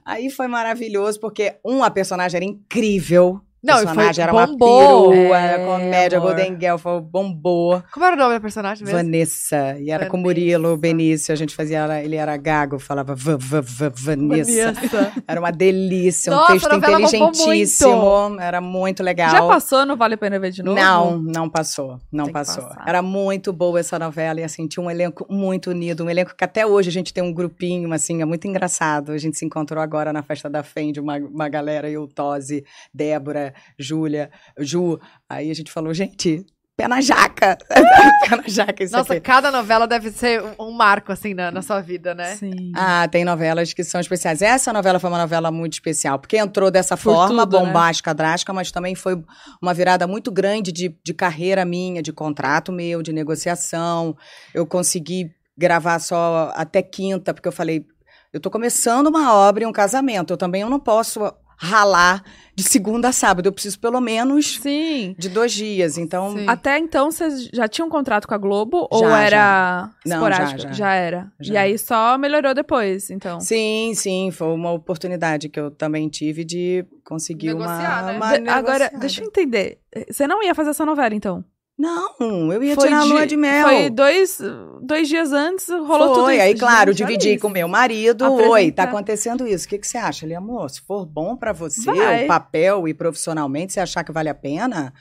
Aí 0.04 0.28
foi 0.30 0.46
maravilhoso, 0.46 1.18
porque, 1.18 1.54
um, 1.64 1.82
a 1.82 1.90
personagem 1.90 2.36
era 2.36 2.44
incrível, 2.44 3.40
Não, 3.64 3.74
personagem 3.76 4.14
foi, 4.14 4.22
era 4.22 4.32
uma 4.32 4.46
bombou. 4.46 5.10
perua, 5.10 5.38
É, 5.40 5.44
era 5.54 5.64
comédia, 5.64 6.18
amor. 6.18 6.34
Golden 6.34 6.58
Girl, 6.60 6.76
foi, 6.76 7.00
bombou. 7.00 7.82
Como 7.92 8.04
era 8.04 8.14
o 8.14 8.18
nome 8.18 8.34
da 8.34 8.40
personagem 8.40 8.84
mesmo? 8.84 8.98
Vanessa. 8.98 9.76
E 9.80 9.90
era 9.90 10.06
com 10.06 10.18
o 10.18 10.22
Vanessa. 10.22 10.40
Murilo 10.40 10.76
Benício. 10.76 11.32
A 11.32 11.36
gente 11.36 11.54
fazia, 11.54 11.78
ela- 11.78 12.00
ele 12.02 12.16
era 12.16 12.36
gago, 12.36 12.78
falava 12.78 13.14
va, 13.14 13.36
va, 13.36 13.60
va, 13.60 13.92
Vanessa. 13.94 14.72
Vanessa. 14.72 15.12
Era 15.26 15.40
uma 15.40 15.50
delícia, 15.50 16.32
um 16.32 16.36
Nossa, 16.36 16.52
texto 16.52 16.68
inteligentíssimo. 16.74 18.40
Era 18.40 18.60
muito 18.60 19.02
legal. 19.02 19.30
Já 19.30 19.42
passou, 19.46 19.86
não 19.86 19.96
vale 19.96 20.14
a 20.14 20.18
pena 20.18 20.38
ver 20.38 20.50
de 20.50 20.62
novo? 20.62 20.76
Não, 20.78 21.18
não 21.18 21.48
passou, 21.48 21.98
não 22.12 22.24
Tem 22.24 22.32
passou. 22.32 22.68
Era 22.86 23.02
muito 23.02 23.52
boa 23.52 23.80
essa 23.80 23.98
novela 23.98 24.40
e 24.40 24.44
assim, 24.44 24.66
tinha 24.66 24.84
um 24.84 24.90
elenco 24.90 25.26
muito 25.30 25.70
unido, 25.70 26.04
um 26.04 26.10
elenco 26.10 26.34
que 26.36 26.44
até 26.44 26.66
hoje 26.66 26.88
a 26.88 26.92
gente 26.92 27.12
tem 27.12 27.22
um 27.22 27.32
grupinho, 27.32 27.92
assim, 27.92 28.20
é 28.22 28.24
muito 28.24 28.46
engraçado. 28.46 29.12
A 29.12 29.18
gente 29.18 29.38
se 29.38 29.44
encontrou 29.44 29.82
agora 29.82 30.12
na 30.12 30.22
festa 30.22 30.48
da 30.50 30.62
Fendi, 30.62 31.00
uma, 31.00 31.16
uma 31.18 31.48
galera, 31.48 31.88
eu, 31.88 32.06
Tosi, 32.06 32.64
Débora, 32.92 33.53
Júlia, 33.78 34.30
Ju. 34.58 34.98
Aí 35.28 35.50
a 35.50 35.54
gente 35.54 35.70
falou, 35.70 35.92
gente, 35.94 36.44
pé 36.76 36.88
na 36.88 37.00
jaca. 37.00 37.56
pé 37.68 38.36
na 38.36 38.42
jaca, 38.46 38.82
isso 38.82 38.96
Nossa, 38.96 39.14
aqui. 39.14 39.22
cada 39.22 39.50
novela 39.50 39.86
deve 39.86 40.10
ser 40.10 40.42
um, 40.42 40.68
um 40.68 40.70
marco, 40.72 41.12
assim, 41.12 41.34
na, 41.34 41.50
na 41.50 41.62
sua 41.62 41.80
vida, 41.80 42.14
né? 42.14 42.36
Sim. 42.36 42.72
Ah, 42.74 43.06
tem 43.08 43.24
novelas 43.24 43.72
que 43.72 43.84
são 43.84 44.00
especiais. 44.00 44.42
Essa 44.42 44.72
novela 44.72 44.98
foi 44.98 45.10
uma 45.10 45.18
novela 45.18 45.50
muito 45.50 45.74
especial, 45.74 46.18
porque 46.18 46.36
entrou 46.36 46.70
dessa 46.70 46.96
Por 46.96 47.14
forma, 47.14 47.46
tudo, 47.46 47.58
né? 47.58 47.66
bombástica, 47.66 48.14
drástica, 48.14 48.52
mas 48.52 48.70
também 48.70 48.94
foi 48.94 49.22
uma 49.62 49.72
virada 49.72 50.06
muito 50.06 50.30
grande 50.32 50.72
de, 50.72 50.96
de 51.04 51.14
carreira 51.14 51.64
minha, 51.64 52.02
de 52.02 52.12
contrato 52.12 52.72
meu, 52.72 53.02
de 53.02 53.12
negociação. 53.12 54.16
Eu 54.52 54.66
consegui 54.66 55.30
gravar 55.56 55.98
só 56.00 56.52
até 56.56 56.82
quinta, 56.82 57.32
porque 57.32 57.46
eu 57.46 57.52
falei, 57.52 57.86
eu 58.32 58.40
tô 58.40 58.50
começando 58.50 59.06
uma 59.06 59.32
obra 59.32 59.62
e 59.62 59.66
um 59.66 59.72
casamento, 59.72 60.32
eu 60.32 60.36
também 60.36 60.62
eu 60.62 60.70
não 60.70 60.80
posso 60.80 61.32
ralar 61.56 62.22
de 62.56 62.62
segunda 62.62 63.08
a 63.08 63.12
sábado, 63.12 63.46
eu 63.48 63.52
preciso 63.52 63.80
pelo 63.80 64.00
menos 64.00 64.58
Sim. 64.62 65.14
de 65.18 65.28
dois 65.28 65.52
dias, 65.52 65.98
então... 65.98 66.36
Sim. 66.36 66.46
Até 66.48 66.78
então, 66.78 67.10
vocês 67.10 67.48
já 67.52 67.66
tinham 67.66 67.88
um 67.88 67.90
contrato 67.90 68.28
com 68.28 68.34
a 68.34 68.38
Globo? 68.38 68.86
ou 68.92 69.00
Já, 69.00 69.20
era 69.22 69.90
Não, 70.06 70.16
esporádico? 70.16 70.60
já, 70.60 70.72
já. 70.72 70.94
era. 70.94 71.32
E 71.40 71.46
Já. 71.46 71.60
aí 71.62 71.76
só 71.76 72.16
melhorou 72.16 72.54
depois, 72.54 73.10
então. 73.10 73.40
Sim, 73.40 73.92
sim, 73.96 74.30
foi 74.30 74.48
uma 74.54 74.70
oportunidade 74.70 75.48
que 75.48 75.58
eu 75.58 75.70
também 75.70 76.08
tive 76.08 76.44
de 76.44 76.86
conseguir 77.04 77.48
Negociar, 77.48 78.02
uma, 78.04 78.12
né? 78.12 78.16
uma 78.18 78.38
De- 78.38 78.48
Agora, 78.48 78.90
deixa 79.00 79.20
eu 79.22 79.26
entender. 79.26 79.78
Você 80.08 80.26
não 80.28 80.40
ia 80.42 80.54
fazer 80.54 80.70
essa 80.70 80.86
novela, 80.86 81.12
então? 81.14 81.44
Não, 81.76 82.52
eu 82.52 82.62
ia 82.62 82.76
Foi 82.76 82.84
tirar 82.84 83.00
a 83.00 83.04
lua 83.04 83.26
de 83.26 83.36
mel. 83.36 83.66
Foi 83.66 83.90
dois, 83.90 84.38
dois 84.80 85.08
dias 85.08 85.32
antes, 85.32 85.68
rolou 85.68 86.12
tudo 86.12 86.24
Foi, 86.26 86.34
isso. 86.34 86.42
aí, 86.44 86.54
claro, 86.54 86.92
Gente, 86.92 87.04
dividi 87.06 87.36
com 87.38 87.48
meu 87.48 87.66
marido. 87.66 88.24
Apresentar. 88.24 88.50
Oi, 88.50 88.70
tá 88.70 88.82
acontecendo 88.84 89.44
isso. 89.46 89.66
O 89.66 89.68
que, 89.68 89.78
que 89.78 89.86
você 89.86 89.98
acha? 89.98 90.24
Ele, 90.24 90.36
amor, 90.36 90.70
se 90.70 90.80
for 90.82 91.04
bom 91.04 91.36
pra 91.36 91.52
você, 91.52 91.92
Vai. 91.92 92.24
o 92.24 92.28
papel 92.28 92.86
e 92.86 92.94
profissionalmente, 92.94 93.72
você 93.72 93.80
achar 93.80 94.04
que 94.04 94.12
vale 94.12 94.28
a 94.28 94.34
pena, 94.34 94.94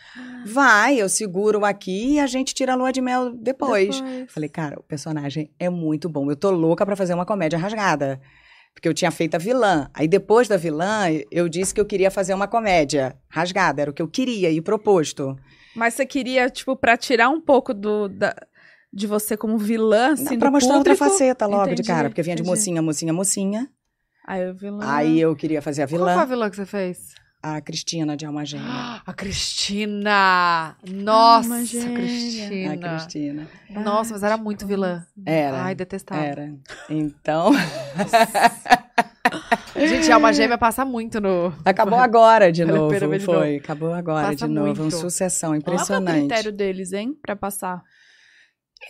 vai, 0.48 0.96
eu 1.00 1.08
seguro 1.08 1.64
aqui 1.64 2.16
e 2.16 2.20
a 2.20 2.26
gente 2.26 2.56
tira 2.56 2.74
a 2.74 2.76
lua 2.76 2.92
de 2.92 3.02
mel 3.02 3.32
depois. 3.32 4.02
Depois. 4.02 4.32
Falei, 4.32 4.50
cara, 4.50 4.80
o 4.80 4.84
personagem 4.84 5.52
é 5.60 5.70
muito 5.70 6.10
bom. 6.10 6.30
Eu 6.32 6.36
tô 6.36 6.50
louca 6.50 6.84
pra 6.86 6.96
fazer 6.96 7.14
uma 7.14 7.26
comédia 7.26 7.60
rasgada. 7.60 8.20
Porque 8.74 8.90
eu 8.90 8.94
tinha 8.96 9.12
feito 9.12 9.36
a 9.36 9.38
vilã. 9.38 9.88
Aí 9.94 10.08
depois 10.08 10.48
da 10.48 10.58
vilã, 10.58 11.06
eu 11.30 11.48
disse 11.48 11.72
que 11.72 11.80
eu 11.80 11.86
queria 11.86 12.10
fazer 12.10 12.34
uma 12.34 12.48
comédia 12.48 13.16
rasgada. 13.30 13.84
Era 13.84 13.92
o 13.92 13.94
que 13.94 14.02
eu 14.02 14.08
queria 14.08 14.50
e 14.50 14.60
proposto. 14.60 15.38
Mas 15.76 15.94
você 15.96 16.06
queria, 16.06 16.50
tipo, 16.50 16.76
pra 16.76 16.96
tirar 16.98 17.30
um 17.30 17.42
pouco 17.42 17.74
do, 17.74 18.08
da- 18.08 18.36
de 18.92 19.08
você 19.08 19.36
como 19.36 19.58
vilã, 19.58 20.14
assim, 20.14 20.32
Não, 20.34 20.40
pra 20.40 20.52
mostrar 20.52 20.78
outra 20.78 20.94
público? 20.96 21.12
faceta 21.18 21.46
logo 21.48 21.64
Entendi, 21.66 21.82
de 21.82 21.88
cara. 21.88 22.10
Porque 22.10 22.22
vinha 22.22 22.36
de 22.36 22.42
entendi. 22.42 22.56
mocinha, 22.58 22.82
mocinha, 22.82 23.12
mocinha. 23.14 23.70
Aí 24.26 24.50
o 24.50 24.54
vilã... 24.54 24.80
Aí 24.88 25.20
eu 25.20 25.36
queria 25.36 25.62
fazer 25.62 25.84
a 25.84 25.88
Qual 25.88 26.00
foi 26.00 26.10
a 26.12 26.16
vilã. 26.16 26.26
vilã 26.26 26.50
que 26.50 26.56
você 26.56 26.66
fez? 26.66 27.14
A 27.42 27.60
Cristina 27.60 28.16
de 28.16 28.26
Alma 28.26 28.46
Gêmea. 28.46 28.68
A 29.06 29.14
Cristina! 29.14 30.78
Nossa, 30.88 31.50
Alma 31.50 31.66
gêmea. 31.66 31.92
A 31.92 31.98
Cristina. 31.98 32.78
Cristina. 32.78 33.48
Nossa, 33.70 34.14
mas 34.14 34.24
era 34.24 34.38
muito 34.38 34.66
vilã. 34.66 35.06
Era. 35.26 35.64
Ai, 35.64 35.76
detestava. 35.76 36.24
Era. 36.24 36.54
Então, 36.90 37.52
Gente, 39.76 40.12
Alma 40.12 40.32
Gêmea 40.34 40.58
passa 40.58 40.84
muito 40.86 41.20
no... 41.20 41.54
acabou 41.66 42.00
agora 42.00 42.52
de 42.52 42.64
a 42.64 42.66
novo. 42.66 42.90
ver 42.90 43.20
de 43.20 43.26
Foi. 43.26 43.58
Acabou 43.58 43.94
agora 43.94 44.28
Passa 44.28 44.48
de 44.48 44.54
novo. 44.54 44.68
muito. 44.68 44.82
Uma 44.82 44.92
sucessão 44.92 45.50
Qual 45.52 45.62
que 45.62 45.68
é 45.68 45.72
o 45.72 45.74
impressionante. 45.74 46.20
critério 46.20 46.52
deles, 46.52 46.94
hein? 46.94 47.18
Pra 47.22 47.36
passar. 47.36 47.82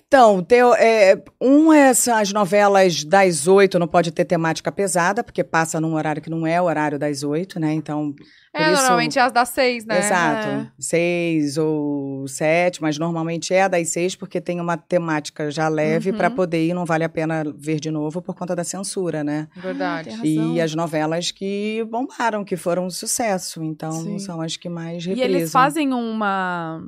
Então, 0.08 0.44
teu, 0.44 0.74
é, 0.76 1.22
um 1.41 1.74
é 1.74 1.94
são 1.94 2.16
as 2.16 2.32
novelas 2.32 3.04
das 3.04 3.48
oito, 3.48 3.80
não 3.80 3.88
pode 3.88 4.12
ter 4.12 4.26
temática 4.26 4.72
pesada, 4.72 5.24
porque 5.24 5.44
passa 5.44 5.82
num 5.82 5.94
horário 5.96 6.22
que 6.22 6.30
não 6.30 6.46
é 6.46 6.62
o 6.62 6.66
horário 6.66 7.00
das 7.00 7.24
oito, 7.24 7.60
né? 7.60 7.74
Então, 7.74 8.14
É, 8.54 8.72
isso- 8.72 8.82
normalmente 8.82 9.18
é 9.18 9.22
as 9.24 9.32
das 9.32 9.50
seis, 9.50 9.86
né? 9.86 9.98
exato. 10.00 10.48
É. 10.48 10.72
Seis 10.80 11.58
ou 11.58 12.28
sete, 12.28 12.82
mas 12.82 12.98
normalmente 13.00 13.54
é 13.54 13.64
a 13.64 13.68
das 13.68 13.89
seis, 13.89 14.16
porque 14.16 14.39
tem 14.39 14.62
uma 14.62 14.78
temática 14.78 15.50
já 15.50 15.68
leve 15.68 16.12
Uhum. 16.12 16.18
pra 16.18 16.30
poder 16.30 16.66
ir, 16.68 16.74
não 16.74 16.86
vale 16.86 17.04
a 17.04 17.10
pena 17.10 17.44
ver 17.58 17.80
de 17.80 17.89
novo 17.89 18.22
por 18.22 18.36
conta 18.36 18.56
da 18.56 18.64
censura, 18.64 19.24
né? 19.24 19.48
Verdade. 19.56 20.10
Ah. 20.12 20.26
E 20.26 20.62
as 20.62 20.76
novelas 20.76 21.32
que 21.32 21.84
bombaram, 21.89 22.44
que 22.46 22.56
foram 22.56 22.86
um 22.86 22.89
sucesso. 22.91 23.64
Então, 23.64 23.91
Sim. 23.91 24.20
são 24.20 24.39
as 24.41 24.56
que 24.58 24.70
mais 24.70 25.04
E 25.06 25.10
reprisam. 25.10 25.26
eles 25.36 25.52
fazem 25.52 25.91
uma, 25.94 26.80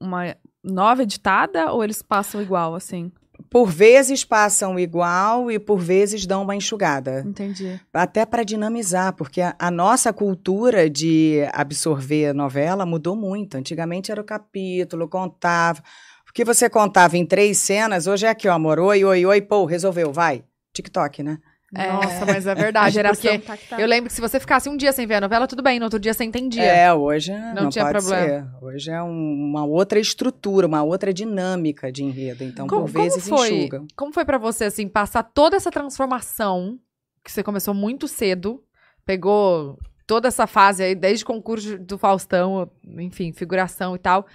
uma 0.00 0.36
nova 0.62 1.02
editada 1.02 1.72
ou 1.72 1.82
eles 1.82 2.02
passam 2.02 2.40
igual, 2.40 2.74
assim? 2.74 3.10
Por 3.50 3.66
vezes 3.66 4.24
passam 4.24 4.78
igual 4.78 5.50
e 5.50 5.58
por 5.58 5.78
vezes 5.78 6.26
dão 6.26 6.42
uma 6.42 6.56
enxugada. 6.56 7.24
Entendi. 7.26 7.80
Até 7.92 8.24
para 8.24 8.44
dinamizar, 8.44 9.12
porque 9.14 9.40
a, 9.40 9.54
a 9.58 9.70
nossa 9.70 10.12
cultura 10.12 10.88
de 10.88 11.40
absorver 11.52 12.32
novela 12.32 12.86
mudou 12.86 13.16
muito. 13.16 13.56
Antigamente 13.56 14.10
era 14.10 14.20
o 14.20 14.24
capítulo, 14.24 15.08
contava. 15.08 15.82
O 16.28 16.32
que 16.32 16.44
você 16.44 16.70
contava 16.70 17.18
em 17.18 17.26
três 17.26 17.58
cenas, 17.58 18.06
hoje 18.06 18.24
é 18.24 18.30
aqui, 18.30 18.48
ó, 18.48 18.54
amor. 18.54 18.78
Oi, 18.78 19.04
oi, 19.04 19.26
oi, 19.26 19.42
pô, 19.42 19.66
resolveu, 19.66 20.12
vai. 20.12 20.44
TikTok, 20.72 21.22
né? 21.22 21.38
É. 21.74 21.90
Nossa, 21.90 22.26
mas 22.26 22.46
é 22.46 22.50
A 22.52 22.54
verdade. 22.54 22.94
geração 22.94 23.32
Porque 23.32 23.46
tá 23.46 23.56
que 23.56 23.66
tá. 23.68 23.80
eu 23.80 23.86
lembro 23.86 24.08
que 24.08 24.14
se 24.14 24.20
você 24.20 24.38
ficasse 24.38 24.68
um 24.68 24.76
dia 24.76 24.92
sem 24.92 25.06
ver 25.06 25.14
a 25.14 25.20
novela, 25.22 25.46
tudo 25.48 25.62
bem, 25.62 25.78
no 25.78 25.86
outro 25.86 25.98
dia 25.98 26.12
você 26.12 26.22
entendia. 26.24 26.62
É, 26.62 26.92
hoje 26.92 27.32
não, 27.54 27.68
tinha 27.70 27.84
pode 27.86 27.98
problema. 27.98 28.26
ser. 28.60 28.64
Hoje 28.64 28.90
é 28.90 29.02
um- 29.02 29.08
uma 29.50 29.64
outra 29.64 29.98
estrutura, 29.98 30.66
uma 30.66 30.82
outra 30.82 31.12
dinâmica 31.14 31.90
de 31.90 32.04
enredo. 32.04 32.44
Então, 32.44 32.66
Como- 32.66 32.82
por 32.82 32.90
vezes, 32.90 33.24
como 33.24 33.38
foi? 33.38 33.50
enxuga. 33.54 33.84
Como 33.96 34.12
foi 34.12 34.24
pra 34.24 34.36
você, 34.38 34.64
assim, 34.64 34.86
passar 34.86 35.22
toda 35.22 35.56
essa 35.56 35.70
transformação, 35.70 36.78
que 37.24 37.32
você 37.32 37.42
começou 37.42 37.72
muito 37.72 38.06
cedo, 38.06 38.62
pegou 39.06 39.78
toda 40.06 40.28
essa 40.28 40.46
fase 40.46 40.82
aí, 40.82 40.94
desde 40.94 41.24
concurso 41.24 41.78
do 41.78 41.96
Faustão, 41.96 42.70
enfim, 42.98 43.32
figuração 43.32 43.94
e 43.96 43.98
tal, 43.98 44.26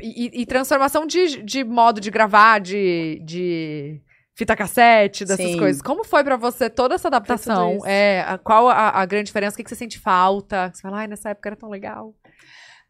e, 0.00 0.26
e- 0.26 0.42
e 0.42 0.46
transformação 0.46 1.06
de, 1.06 1.42
de 1.42 1.64
modo 1.64 2.00
de 2.00 2.10
gravar, 2.10 2.60
de, 2.60 3.20
de 3.24 4.00
fita 4.34 4.56
cassete, 4.56 5.24
dessas 5.24 5.52
Sim. 5.52 5.58
coisas. 5.58 5.80
Como 5.82 6.04
foi 6.04 6.24
pra 6.24 6.36
você 6.36 6.68
toda 6.68 6.94
essa 6.96 7.08
adaptação? 7.08 7.78
É, 7.86 8.20
a- 8.26 8.38
qual 8.38 8.68
a, 8.68 8.90
a 9.00 9.06
grande 9.06 9.26
diferença? 9.26 9.54
O 9.54 9.56
que, 9.56 9.64
que 9.64 9.70
você 9.70 9.76
sente 9.76 9.98
falta? 9.98 10.70
Você 10.74 10.82
fala, 10.82 10.98
ai, 10.98 11.06
nessa 11.06 11.30
época 11.30 11.48
era 11.50 11.56
tão 11.56 11.68
legal. 11.70 12.14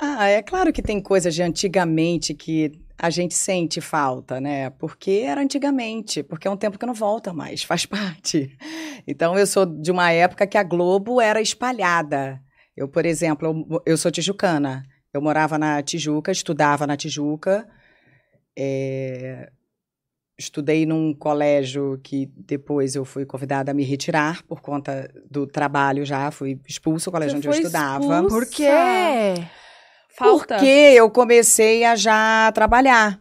Ah, 0.00 0.26
é 0.26 0.42
claro 0.42 0.72
que 0.72 0.82
tem 0.82 1.00
coisas 1.00 1.34
de 1.34 1.42
antigamente 1.42 2.34
que 2.34 2.72
a 2.98 3.10
gente 3.10 3.34
sente 3.34 3.80
falta, 3.80 4.40
né? 4.40 4.70
Porque 4.70 5.22
era 5.24 5.40
antigamente, 5.40 6.22
porque 6.22 6.48
é 6.48 6.50
um 6.50 6.56
tempo 6.56 6.78
que 6.78 6.86
não 6.86 6.94
volta 6.94 7.32
mais, 7.32 7.62
faz 7.64 7.86
parte. 7.86 8.56
Então, 9.06 9.38
eu 9.38 9.46
sou 9.46 9.64
de 9.66 9.90
uma 9.92 10.10
época 10.10 10.46
que 10.46 10.58
a 10.58 10.62
Globo 10.64 11.20
era 11.20 11.40
espalhada. 11.40 12.40
Eu, 12.76 12.88
por 12.88 13.06
exemplo, 13.06 13.66
eu, 13.70 13.82
eu 13.86 13.96
sou 13.96 14.10
tijucana. 14.10 14.82
Eu 15.12 15.22
morava 15.22 15.56
na 15.56 15.80
Tijuca, 15.80 16.32
estudava 16.32 16.88
na 16.88 16.96
Tijuca. 16.96 17.68
é, 18.58 19.48
Estudei 20.36 20.84
num 20.84 21.14
colégio 21.14 22.00
que 22.02 22.28
depois 22.36 22.96
eu 22.96 23.04
fui 23.04 23.24
convidada 23.24 23.70
a 23.70 23.74
me 23.74 23.84
retirar 23.84 24.42
por 24.42 24.60
conta 24.60 25.08
do 25.30 25.46
trabalho 25.46 26.04
já. 26.04 26.30
Fui 26.32 26.58
expulso 26.68 27.06
do 27.08 27.12
colégio 27.12 27.32
Você 27.32 27.38
onde 27.38 27.48
eu 27.48 27.52
estudava. 27.52 28.00
expulsa? 28.04 28.28
Por 28.28 28.46
quê? 28.46 29.44
Falta. 30.16 30.54
Porque 30.56 30.66
eu 30.66 31.08
comecei 31.10 31.84
a 31.84 31.94
já 31.94 32.50
trabalhar. 32.52 33.20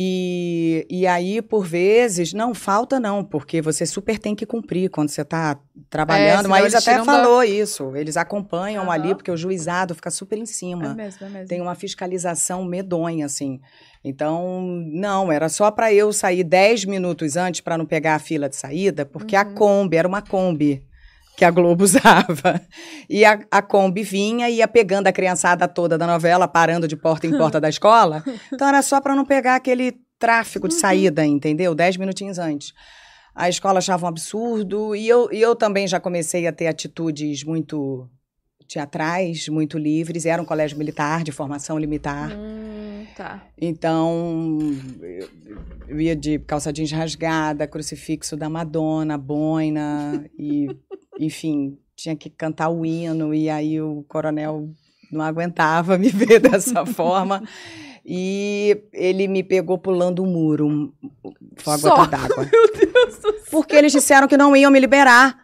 E, 0.00 0.86
e 0.90 1.06
aí, 1.06 1.40
por 1.40 1.64
vezes, 1.64 2.32
não 2.34 2.54
falta 2.54 3.00
não, 3.00 3.24
porque 3.24 3.60
você 3.62 3.86
super 3.86 4.18
tem 4.18 4.34
que 4.34 4.44
cumprir 4.46 4.90
quando 4.90 5.08
você 5.08 5.22
está 5.22 5.58
trabalhando. 5.88 6.36
senão 6.42 6.50
Mas 6.50 6.74
eles 6.74 6.86
até 6.86 6.98
da- 6.98 7.04
falou 7.04 7.42
isso. 7.42 7.96
Eles 7.96 8.16
acompanham 8.16 8.84
Aham. 8.84 8.92
ali, 8.92 9.14
porque 9.14 9.30
o 9.30 9.36
juizado 9.36 9.94
fica 9.94 10.10
super 10.10 10.38
em 10.38 10.42
É 10.42 10.46
cima. 10.46 10.94
mesmo, 10.94 11.26
é 11.26 11.30
mesmo. 11.30 11.48
Tem 11.48 11.60
uma 11.60 11.74
fiscalização 11.74 12.64
medonha, 12.64 13.24
assim. 13.26 13.60
Então, 14.04 14.60
não, 14.86 15.30
era 15.30 15.48
só 15.48 15.70
para 15.70 15.92
eu 15.92 16.12
sair 16.12 16.44
10 16.44 16.84
minutos 16.84 17.36
antes 17.36 17.60
para 17.60 17.76
não 17.76 17.84
pegar 17.84 18.14
a 18.14 18.18
fila 18.18 18.48
de 18.48 18.56
saída, 18.56 19.04
porque 19.04 19.34
a 19.36 19.42
Uhum. 19.44 19.54
Kombi 19.54 19.96
era 19.96 20.06
uma 20.08 20.22
Kombi 20.22 20.84
que 21.36 21.44
a 21.44 21.50
Globo 21.50 21.82
usava. 21.84 22.60
E 23.08 23.24
a, 23.24 23.40
a 23.50 23.62
Kombi 23.62 24.02
vinha 24.02 24.48
e 24.48 24.56
ia 24.56 24.68
pegando 24.68 25.06
a 25.06 25.12
criançada 25.12 25.66
toda 25.68 25.98
da 25.98 26.06
novela, 26.06 26.48
parando 26.48 26.88
de 26.88 26.96
porta 26.96 27.26
em 27.26 27.36
porta 27.36 27.60
da 27.60 27.68
escola. 27.68 28.22
Então, 28.52 28.68
era 28.68 28.82
só 28.82 29.00
para 29.00 29.14
não 29.14 29.24
pegar 29.24 29.56
aquele 29.56 29.94
tráfico 30.18 30.66
de 30.68 30.74
saída, 30.74 31.24
entendeu? 31.24 31.74
10 31.74 31.96
minutinhos 31.96 32.38
antes. 32.38 32.72
A 33.34 33.48
escola 33.48 33.78
achava 33.78 34.04
um 34.04 34.08
absurdo 34.08 34.96
e 34.96 35.06
eu, 35.08 35.28
e 35.32 35.40
eu 35.40 35.54
também 35.54 35.86
já 35.86 36.00
comecei 36.00 36.46
a 36.48 36.52
ter 36.52 36.66
atitudes 36.66 37.44
muito 37.44 38.08
teatrais 38.68 39.48
muito 39.48 39.78
livres. 39.78 40.26
Era 40.26 40.40
um 40.40 40.44
colégio 40.44 40.76
militar, 40.76 41.24
de 41.24 41.32
formação 41.32 41.78
limitar. 41.78 42.30
Hum, 42.30 43.06
tá. 43.16 43.42
Então, 43.60 44.58
eu, 45.00 45.28
eu 45.88 46.00
ia 46.00 46.14
de 46.14 46.38
calça 46.40 46.72
jeans 46.72 46.92
rasgada, 46.92 47.66
crucifixo 47.66 48.36
da 48.36 48.48
Madonna, 48.48 49.16
boina, 49.16 50.24
e, 50.38 50.68
enfim, 51.18 51.78
tinha 51.96 52.14
que 52.14 52.28
cantar 52.28 52.68
o 52.68 52.84
hino, 52.84 53.34
e 53.34 53.48
aí 53.48 53.80
o 53.80 54.04
coronel 54.06 54.68
não 55.10 55.24
aguentava 55.24 55.96
me 55.96 56.10
ver 56.10 56.38
dessa 56.40 56.84
forma. 56.84 57.42
E 58.10 58.84
ele 58.90 59.28
me 59.28 59.42
pegou 59.42 59.76
pulando 59.76 60.20
o 60.20 60.22
um 60.24 60.30
muro. 60.30 60.66
Um, 60.66 60.90
uma 61.66 61.76
gota 61.76 62.06
d'água. 62.06 62.48
Meu 62.50 62.72
Deus 62.72 63.18
do 63.18 63.20
céu. 63.20 63.34
Porque 63.50 63.76
eles 63.76 63.92
disseram 63.92 64.26
que 64.26 64.34
não 64.34 64.56
iam 64.56 64.70
me 64.70 64.80
liberar. 64.80 65.38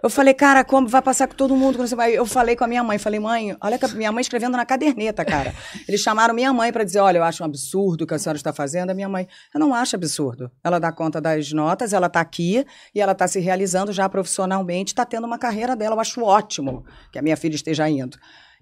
Eu 0.00 0.08
falei, 0.08 0.32
cara, 0.32 0.62
como 0.62 0.86
vai 0.86 1.02
passar 1.02 1.26
com 1.26 1.34
todo 1.34 1.56
mundo? 1.56 1.76
quando 1.76 1.88
você 1.88 1.96
vai? 1.96 2.12
Eu 2.12 2.24
falei 2.24 2.54
com 2.54 2.62
a 2.62 2.68
minha 2.68 2.84
mãe, 2.84 2.98
falei, 2.98 3.18
mãe, 3.18 3.56
olha 3.60 3.76
que 3.76 3.84
a 3.84 3.88
minha 3.88 4.12
mãe 4.12 4.20
escrevendo 4.20 4.56
na 4.56 4.64
caderneta, 4.64 5.24
cara. 5.24 5.52
Eles 5.88 6.02
chamaram 6.02 6.32
minha 6.32 6.52
mãe 6.52 6.72
para 6.72 6.84
dizer, 6.84 7.00
olha, 7.00 7.18
eu 7.18 7.24
acho 7.24 7.42
um 7.42 7.46
absurdo 7.46 8.02
o 8.02 8.06
que 8.06 8.14
a 8.14 8.18
senhora 8.18 8.36
está 8.36 8.52
fazendo. 8.52 8.90
A 8.90 8.94
minha 8.94 9.08
mãe, 9.08 9.26
eu 9.52 9.58
não 9.58 9.74
acho 9.74 9.96
absurdo. 9.96 10.52
Ela 10.62 10.78
dá 10.78 10.92
conta 10.92 11.20
das 11.20 11.50
notas, 11.52 11.92
ela 11.92 12.06
está 12.06 12.20
aqui 12.20 12.64
e 12.94 13.00
ela 13.00 13.10
está 13.10 13.26
se 13.26 13.40
realizando 13.40 13.92
já 13.92 14.08
profissionalmente, 14.08 14.92
está 14.92 15.04
tendo 15.04 15.26
uma 15.26 15.38
carreira 15.38 15.74
dela. 15.74 15.96
Eu 15.96 16.00
acho 16.00 16.22
ótimo 16.22 16.84
que 17.10 17.18
a 17.18 17.22
minha 17.22 17.36
filha 17.36 17.56
esteja 17.56 17.88
indo. 17.88 18.16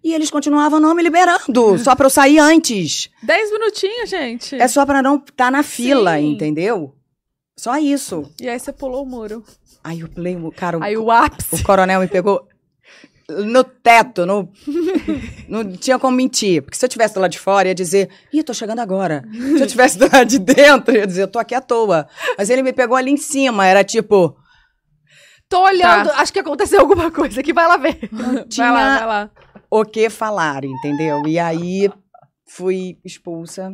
E 0.04 0.12
eles 0.14 0.30
continuavam 0.30 0.80
não 0.80 0.94
me 0.94 1.02
liberando, 1.02 1.78
só 1.82 1.94
para 1.94 2.06
eu 2.06 2.10
sair 2.10 2.38
antes. 2.38 3.08
Dez 3.22 3.52
minutinhos, 3.52 4.10
gente. 4.10 4.56
É 4.56 4.66
só 4.66 4.84
para 4.84 5.02
não 5.02 5.16
estar 5.16 5.50
na 5.50 5.62
fila, 5.62 6.16
Sim. 6.16 6.32
entendeu? 6.32 6.94
Só 7.56 7.78
isso. 7.78 8.24
E 8.40 8.48
aí 8.48 8.58
você 8.58 8.72
pulou 8.72 9.04
o 9.04 9.06
muro. 9.06 9.44
Aí 9.84 10.00
eu 10.00 10.08
cara, 10.56 10.78
o 10.78 10.82
Aí 10.82 10.96
o 10.96 11.10
ápice. 11.10 11.54
o 11.54 11.62
coronel 11.62 12.00
me 12.00 12.08
pegou 12.08 12.46
no 13.28 13.62
teto, 13.64 14.26
no... 14.26 14.48
não 15.48 15.72
tinha 15.72 15.98
como 15.98 16.16
mentir. 16.16 16.62
Porque 16.62 16.76
se 16.76 16.84
eu 16.84 16.88
tivesse 16.88 17.18
lado 17.18 17.30
de 17.30 17.38
fora, 17.38 17.68
ia 17.68 17.74
dizer, 17.74 18.08
ih, 18.32 18.42
tô 18.42 18.52
chegando 18.52 18.80
agora. 18.80 19.24
Se 19.32 19.60
eu 19.62 19.66
tivesse 19.66 19.98
lado 19.98 20.24
de 20.24 20.38
dentro, 20.38 20.94
ia 20.96 21.06
dizer, 21.06 21.22
eu 21.22 21.28
tô 21.28 21.38
aqui 21.38 21.54
à 21.54 21.60
toa. 21.60 22.06
Mas 22.36 22.50
ele 22.50 22.62
me 22.62 22.72
pegou 22.72 22.96
ali 22.96 23.10
em 23.10 23.16
cima, 23.16 23.66
era 23.66 23.84
tipo, 23.84 24.36
Tô 25.48 25.64
olhando, 25.64 26.08
Tá. 26.08 26.20
acho 26.22 26.32
que 26.32 26.38
aconteceu 26.38 26.80
alguma 26.80 27.10
coisa 27.10 27.40
aqui, 27.40 27.52
vai 27.52 27.68
lá 27.68 27.76
ver. 27.76 28.08
tinha 28.48 28.72
Vai 28.72 28.84
lá, 28.84 28.98
vai 28.98 29.06
lá. 29.06 29.30
O 29.74 29.86
que 29.86 30.10
falar, 30.10 30.64
entendeu? 30.64 31.22
E 31.26 31.38
aí 31.38 31.90
fui 32.46 32.98
expulsa. 33.02 33.72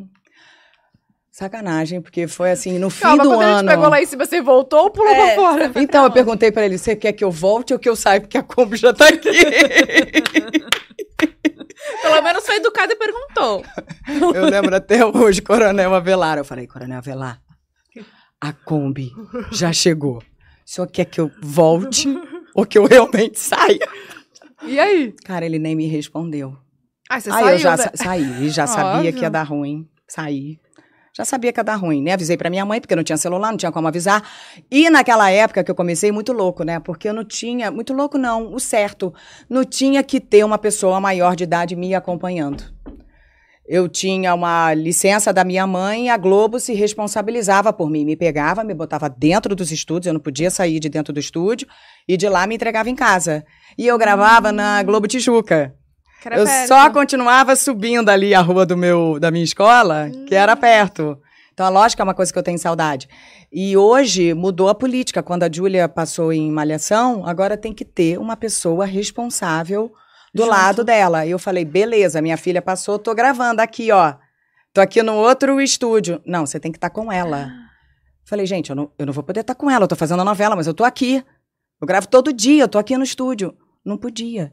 Sacanagem, 1.32 2.00
porque 2.00 2.26
foi 2.28 2.50
assim, 2.52 2.78
no 2.78 2.88
fim 2.90 3.02
Calma, 3.02 3.22
do 3.24 3.30
quando 3.30 3.42
ano. 3.42 3.68
pegou 3.68 3.88
lá 3.88 4.00
em 4.02 4.06
cima, 4.06 4.24
você 4.24 4.40
voltou 4.40 4.84
ou 4.84 4.90
pulou 4.90 5.12
É, 5.12 5.26
pra 5.26 5.34
fora? 5.34 5.72
Então, 5.76 6.04
eu 6.04 6.10
perguntei 6.10 6.50
pra 6.52 6.64
ele, 6.64 6.78
você 6.78 6.94
quer 6.96 7.12
que 7.12 7.22
eu 7.24 7.30
volte 7.30 7.72
ou 7.72 7.78
que 7.78 7.88
eu 7.88 7.94
saia? 7.96 8.20
Porque 8.20 8.38
a 8.38 8.42
Kombi 8.42 8.76
já 8.76 8.92
tá 8.92 9.08
aqui. 9.08 9.30
Pelo 12.02 12.22
menos 12.22 12.44
foi 12.44 12.56
educado 12.56 12.92
e 12.92 12.96
perguntou. 12.96 13.64
Eu 14.34 14.46
lembro 14.48 14.74
até 14.74 15.04
hoje, 15.04 15.40
Coronel 15.42 15.94
Avelar. 15.94 16.38
Eu 16.38 16.44
falei, 16.44 16.66
Coronel 16.66 16.98
Avelar, 16.98 17.40
a 18.40 18.52
Kombi 18.52 19.12
já 19.52 19.72
chegou. 19.72 20.18
O 20.18 20.22
senhor 20.64 20.86
quer 20.88 21.04
que 21.06 21.20
eu 21.20 21.30
volte 21.42 22.08
ou 22.54 22.64
que 22.66 22.78
eu 22.78 22.84
realmente 22.84 23.38
saia? 23.38 23.86
E 24.62 24.78
aí? 24.78 25.14
Cara, 25.24 25.46
ele 25.46 25.58
nem 25.58 25.74
me 25.76 25.86
respondeu. 25.86 26.56
Ah, 27.08 27.20
você 27.20 27.30
Aí 27.30 27.36
saiu, 27.36 27.48
eu 27.52 27.58
já 27.58 27.70
né? 27.70 27.76
sa 27.76 27.90
saí, 27.94 28.44
e 28.44 28.50
já 28.50 28.66
sabia 28.68 29.12
que 29.12 29.20
ia 29.20 29.30
dar 29.30 29.44
ruim. 29.44 29.88
Saí. 30.06 30.58
Já 31.16 31.24
sabia 31.24 31.52
que 31.52 31.58
ia 31.58 31.64
dar 31.64 31.74
ruim, 31.76 32.02
né? 32.02 32.12
Avisei 32.12 32.36
pra 32.36 32.48
minha 32.50 32.64
mãe, 32.64 32.80
porque 32.80 32.94
não 32.94 33.02
tinha 33.02 33.16
celular, 33.16 33.50
não 33.50 33.56
tinha 33.58 33.72
como 33.72 33.88
avisar. 33.88 34.22
E 34.70 34.88
naquela 34.88 35.30
época 35.30 35.64
que 35.64 35.70
eu 35.70 35.74
comecei, 35.74 36.12
muito 36.12 36.32
louco, 36.32 36.62
né? 36.62 36.78
Porque 36.78 37.08
eu 37.08 37.14
não 37.14 37.24
tinha. 37.24 37.70
Muito 37.70 37.92
louco, 37.92 38.16
não, 38.16 38.52
o 38.54 38.60
certo. 38.60 39.12
Não 39.48 39.64
tinha 39.64 40.02
que 40.04 40.20
ter 40.20 40.44
uma 40.44 40.58
pessoa 40.58 41.00
maior 41.00 41.34
de 41.34 41.44
idade 41.44 41.74
me 41.74 41.94
acompanhando. 41.94 42.62
Eu 43.68 43.86
tinha 43.86 44.34
uma 44.34 44.72
licença 44.72 45.30
da 45.30 45.44
minha 45.44 45.66
mãe 45.66 46.08
a 46.08 46.16
Globo 46.16 46.58
se 46.58 46.72
responsabilizava 46.72 47.70
por 47.70 47.90
mim. 47.90 48.02
Me 48.02 48.16
pegava, 48.16 48.64
me 48.64 48.72
botava 48.72 49.10
dentro 49.10 49.54
dos 49.54 49.70
estúdios, 49.70 50.06
eu 50.06 50.14
não 50.14 50.20
podia 50.20 50.50
sair 50.50 50.80
de 50.80 50.88
dentro 50.88 51.12
do 51.12 51.20
estúdio, 51.20 51.68
e 52.08 52.16
de 52.16 52.26
lá 52.30 52.46
me 52.46 52.54
entregava 52.54 52.88
em 52.88 52.94
casa. 52.94 53.44
E 53.76 53.86
eu 53.86 53.98
gravava 53.98 54.50
na 54.50 54.82
Globo 54.82 55.06
Tijuca. 55.06 55.74
Eu 56.24 56.44
perto. 56.46 56.66
só 56.66 56.88
continuava 56.90 57.54
subindo 57.54 58.08
ali 58.08 58.34
a 58.34 58.40
rua 58.40 58.64
do 58.64 58.74
meu, 58.74 59.20
da 59.20 59.30
minha 59.30 59.44
escola, 59.44 60.10
que 60.26 60.34
era 60.34 60.56
perto. 60.56 61.18
Então, 61.52 61.66
a 61.66 61.68
lógica 61.68 62.02
é 62.02 62.04
uma 62.04 62.14
coisa 62.14 62.32
que 62.32 62.38
eu 62.38 62.42
tenho 62.42 62.58
saudade. 62.58 63.06
E 63.52 63.76
hoje 63.76 64.32
mudou 64.32 64.70
a 64.70 64.74
política. 64.74 65.22
Quando 65.22 65.42
a 65.42 65.50
Júlia 65.52 65.86
passou 65.88 66.32
em 66.32 66.50
Malhação, 66.50 67.26
agora 67.26 67.54
tem 67.54 67.74
que 67.74 67.84
ter 67.84 68.18
uma 68.18 68.36
pessoa 68.36 68.86
responsável 68.86 69.92
do 70.38 70.44
Junto. 70.44 70.50
lado 70.56 70.84
dela. 70.84 71.26
E 71.26 71.30
eu 71.30 71.38
falei, 71.38 71.64
beleza, 71.64 72.22
minha 72.22 72.36
filha 72.36 72.62
passou, 72.62 72.98
tô 72.98 73.14
gravando 73.14 73.60
aqui, 73.60 73.90
ó. 73.92 74.14
Tô 74.72 74.80
aqui 74.80 75.02
no 75.02 75.14
outro 75.14 75.60
estúdio. 75.60 76.20
Não, 76.26 76.46
você 76.46 76.60
tem 76.60 76.70
que 76.70 76.78
estar 76.78 76.90
com 76.90 77.10
ela. 77.12 77.50
Falei, 78.24 78.46
gente, 78.46 78.70
eu 78.70 78.76
não, 78.76 78.90
eu 78.98 79.06
não 79.06 79.12
vou 79.12 79.24
poder 79.24 79.40
estar 79.40 79.54
com 79.54 79.70
ela, 79.70 79.84
eu 79.84 79.88
tô 79.88 79.96
fazendo 79.96 80.20
a 80.20 80.24
novela, 80.24 80.54
mas 80.54 80.66
eu 80.66 80.74
tô 80.74 80.84
aqui. 80.84 81.24
Eu 81.80 81.86
gravo 81.86 82.06
todo 82.08 82.32
dia, 82.32 82.62
eu 82.64 82.68
tô 82.68 82.78
aqui 82.78 82.96
no 82.96 83.04
estúdio. 83.04 83.54
Não 83.84 83.96
podia. 83.96 84.52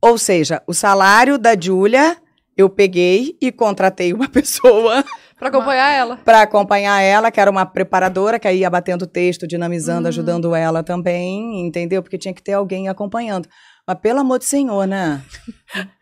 Ou 0.00 0.18
seja, 0.18 0.62
o 0.66 0.74
salário 0.74 1.38
da 1.38 1.54
Júlia, 1.58 2.16
eu 2.56 2.68
peguei 2.68 3.36
e 3.40 3.52
contratei 3.52 4.12
uma 4.12 4.28
pessoa 4.30 5.04
Pra 5.38 5.48
acompanhar 5.48 5.90
ela. 5.90 6.16
para 6.18 6.42
acompanhar 6.42 7.00
ela, 7.00 7.30
que 7.30 7.40
era 7.40 7.50
uma 7.50 7.64
preparadora, 7.66 8.38
que 8.38 8.46
aí 8.48 8.58
ia 8.58 8.70
batendo 8.70 9.06
texto, 9.06 9.46
dinamizando, 9.46 10.02
Uhum. 10.02 10.08
ajudando 10.08 10.54
ela 10.54 10.82
também, 10.82 11.66
entendeu? 11.66 12.02
Porque 12.02 12.18
tinha 12.18 12.34
que 12.34 12.42
ter 12.42 12.52
alguém 12.52 12.88
acompanhando. 12.88 13.48
Mas 13.86 13.98
pelo 14.00 14.20
amor 14.20 14.38
de 14.38 14.44
Senhor, 14.44 14.86
né? 14.86 15.22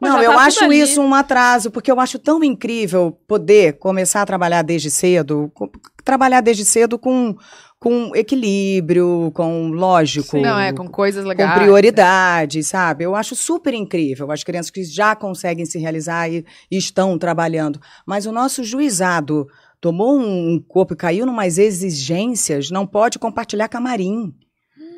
Não, 0.00 0.18
eu 0.20 0.30
tá 0.30 0.36
tudo 0.36 0.46
acho 0.46 0.64
ali. 0.64 0.80
isso 0.80 1.00
um 1.00 1.14
atraso, 1.14 1.70
porque 1.70 1.92
eu 1.92 2.00
acho 2.00 2.18
tão 2.18 2.42
incrível 2.42 3.12
poder 3.28 3.78
começar 3.78 4.22
a 4.22 4.26
trabalhar 4.26 4.62
desde 4.62 4.90
cedo, 4.90 5.50
co- 5.54 5.70
trabalhar 6.04 6.40
desde 6.40 6.64
cedo 6.64 6.98
com, 6.98 7.36
com 7.78 8.10
equilíbrio, 8.16 9.30
com 9.32 9.68
lógico, 9.68 10.38
Não, 10.38 10.58
é, 10.58 10.72
com 10.72 10.88
coisas 10.88 11.22
com 11.22 11.28
legais. 11.28 11.54
prioridade, 11.60 12.64
sabe? 12.64 13.04
Eu 13.04 13.14
acho 13.14 13.36
super 13.36 13.72
incrível 13.72 14.32
as 14.32 14.42
crianças 14.42 14.70
que 14.72 14.82
já 14.82 15.14
conseguem 15.14 15.64
se 15.66 15.78
realizar 15.78 16.28
e, 16.28 16.44
e 16.68 16.76
estão 16.76 17.16
trabalhando. 17.16 17.78
Mas 18.04 18.26
o 18.26 18.32
nosso 18.32 18.64
juizado 18.64 19.46
tomou 19.80 20.18
um, 20.18 20.54
um 20.54 20.58
corpo 20.66 20.94
e 20.94 20.96
caiu 20.96 21.24
numas 21.26 21.58
exigências, 21.58 22.70
não 22.72 22.86
pode 22.86 23.20
compartilhar 23.20 23.68
camarim. 23.68 24.34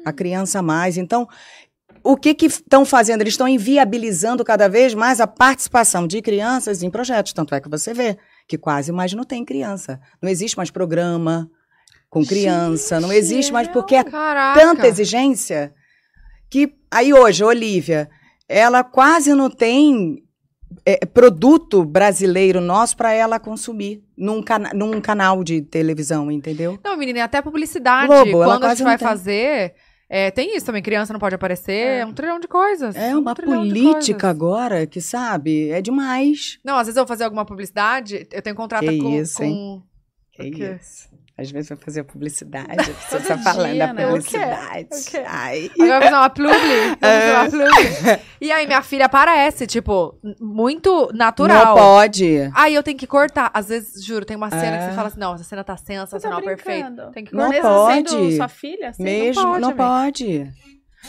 A 0.04 0.12
criança 0.12 0.60
mais. 0.60 0.96
Então, 0.96 1.28
o 2.04 2.16
que 2.16 2.36
estão 2.46 2.84
fazendo? 2.84 3.20
Eles 3.20 3.34
estão 3.34 3.48
inviabilizando 3.48 4.44
cada 4.44 4.68
vez 4.68 4.94
mais 4.94 5.20
a 5.20 5.26
participação 5.26 6.06
de 6.06 6.20
crianças 6.20 6.82
em 6.82 6.90
projetos. 6.90 7.32
Tanto 7.32 7.54
é 7.54 7.60
que 7.60 7.68
você 7.68 7.94
vê 7.94 8.18
que 8.46 8.58
quase 8.58 8.92
mais 8.92 9.12
não 9.12 9.24
tem 9.24 9.44
criança. 9.44 10.00
Não 10.20 10.28
existe 10.28 10.56
mais 10.56 10.70
programa 10.70 11.50
com 12.10 12.24
criança, 12.24 13.00
não 13.00 13.10
existe 13.10 13.52
mais 13.52 13.68
porque 13.68 13.94
é 13.94 14.04
Caraca. 14.04 14.60
tanta 14.60 14.86
exigência 14.86 15.72
que 16.50 16.74
aí 16.90 17.14
hoje, 17.14 17.42
Olivia, 17.42 18.10
ela 18.46 18.84
quase 18.84 19.32
não 19.34 19.48
tem 19.48 20.22
é, 20.84 21.06
produto 21.06 21.84
brasileiro 21.84 22.60
nosso 22.60 22.96
para 22.96 23.12
ela 23.12 23.40
consumir 23.40 24.04
num, 24.16 24.42
cana 24.42 24.70
num 24.74 25.00
canal 25.00 25.42
de 25.42 25.62
televisão, 25.62 26.30
entendeu? 26.30 26.78
Não, 26.84 26.96
menina, 26.96 27.24
até 27.24 27.40
publicidade. 27.40 28.06
Globo, 28.06 28.42
ela 28.42 28.54
quando 28.54 28.64
a 28.64 28.74
gente 28.74 28.84
vai 28.84 28.98
tem. 28.98 29.74
É, 30.14 30.30
tem 30.30 30.54
isso 30.54 30.66
também. 30.66 30.82
Criança 30.82 31.10
não 31.10 31.18
pode 31.18 31.34
aparecer. 31.34 31.72
É. 31.72 31.98
É 32.00 32.06
um 32.06 32.12
trilhão 32.12 32.38
de 32.38 32.46
coisas. 32.46 32.94
É 32.94 33.16
um 33.16 33.20
uma 33.20 33.34
política 33.34 34.28
agora 34.28 34.86
que, 34.86 35.00
sabe, 35.00 35.70
é 35.70 35.80
demais. 35.80 36.58
Não, 36.62 36.76
às 36.76 36.86
vezes 36.86 36.98
eu 36.98 37.02
vou 37.04 37.08
fazer 37.08 37.24
alguma 37.24 37.46
publicidade, 37.46 38.28
eu 38.30 38.42
tenho 38.42 38.54
contrato 38.54 38.84
Que 38.86 38.98
com. 38.98 39.18
isso, 39.18 39.42
hein? 39.42 39.54
com... 39.54 39.82
Que 40.32 40.48
O 40.48 40.52
quê? 40.52 40.76
isso. 40.78 41.08
Às 41.36 41.50
vezes 41.50 41.70
vai 41.70 41.78
fazer 41.78 42.02
publicidade, 42.04 42.92
você 42.92 43.16
Todo 43.18 43.26
tá 43.26 43.38
falando 43.38 43.78
da 43.78 43.92
né? 43.94 44.06
Publicidade. 44.06 44.88
O 44.92 45.10
quê? 45.10 45.22
Ai. 45.26 45.70
Agora 45.80 45.88
eu 45.88 46.00
vou 46.00 46.02
fazer 46.02 46.14
uma 46.14 46.30
publi. 46.30 46.52
eu 46.52 46.98
fazer 47.00 47.06
É. 47.06 47.32
uma 47.34 47.50
publi. 47.50 48.22
E 48.40 48.52
aí 48.52 48.66
minha 48.66 48.82
filha 48.82 49.06
aparece, 49.06 49.66
tipo, 49.66 50.14
muito 50.38 50.90
Não 51.10 51.16
natural. 51.16 51.74
pode. 51.74 52.50
Aí 52.54 52.74
eu 52.74 52.82
tenho 52.82 52.98
que 52.98 53.06
cortar. 53.06 53.50
Às 53.54 53.68
vezes, 53.68 54.04
juro, 54.04 54.26
tem 54.26 54.36
uma 54.36 54.50
cena 54.50 54.76
que 54.76 54.84
É. 54.84 54.88
você 54.90 54.94
fala 54.94 55.08
assim: 55.08 55.18
não, 55.20 55.34
essa 55.34 55.44
cena 55.44 55.64
tá 55.64 55.72
tá 55.74 55.78
sensacional, 55.82 56.42
perfeito. 56.42 56.84
brincando. 56.90 57.10
Tem 57.12 57.24
que 57.24 57.34
Não 57.34 57.44
cortar. 57.50 57.54
Mesmo 57.62 57.68
pode. 57.86 58.10
sendo 58.10 58.36
sua 58.36 58.48
filha, 58.48 58.88
assim, 58.90 59.02
Mesmo, 59.02 59.42
pode, 59.42 59.60
não 59.60 59.72
pode. 59.72 60.50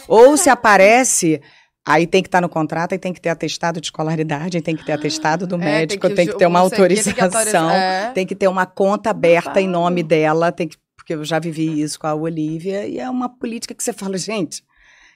Ou 0.07 0.38
se 0.38 0.49
aparece, 0.49 1.41
aí 1.86 2.07
tem 2.07 2.21
que 2.21 2.27
estar 2.27 2.41
no 2.41 2.49
contrato, 2.49 2.93
aí 2.93 2.99
tem 2.99 3.13
que 3.13 3.21
ter 3.21 3.29
atestado 3.29 3.81
de 3.81 3.88
escolaridade, 3.88 4.57
aí 4.57 4.63
tem 4.63 4.75
que 4.75 4.86
ter 4.86 4.93
atestado 4.93 5.45
do 5.45 5.55
É, 5.55 5.59
médico, 5.59 6.07
que 6.07 6.15
tem 6.15 6.27
que, 6.27 6.38
ter 6.38 6.45
uma 6.45 6.59
tem 6.59 6.79
autorização, 6.79 7.69
é. 7.69 8.11
tem 8.11 8.25
que 8.25 8.36
ter 8.36 8.47
uma 8.47 8.65
conta 8.65 9.09
aberta 9.09 9.59
em 9.59 9.67
nome 9.67 10.01
dela, 10.03 10.51
tem 10.51 10.67
que, 10.67 10.77
porque 10.95 11.13
eu 11.13 11.23
já 11.23 11.39
vivi 11.39 11.81
isso 11.81 11.99
com 11.99 12.07
a 12.07 12.15
Olivia, 12.15 12.88
e 12.88 12.99
é 12.99 13.09
uma 13.09 13.27
política 13.27 13.73
que 13.73 13.84
você 13.84 13.91
fala, 13.91 14.17
gente, 14.17 14.63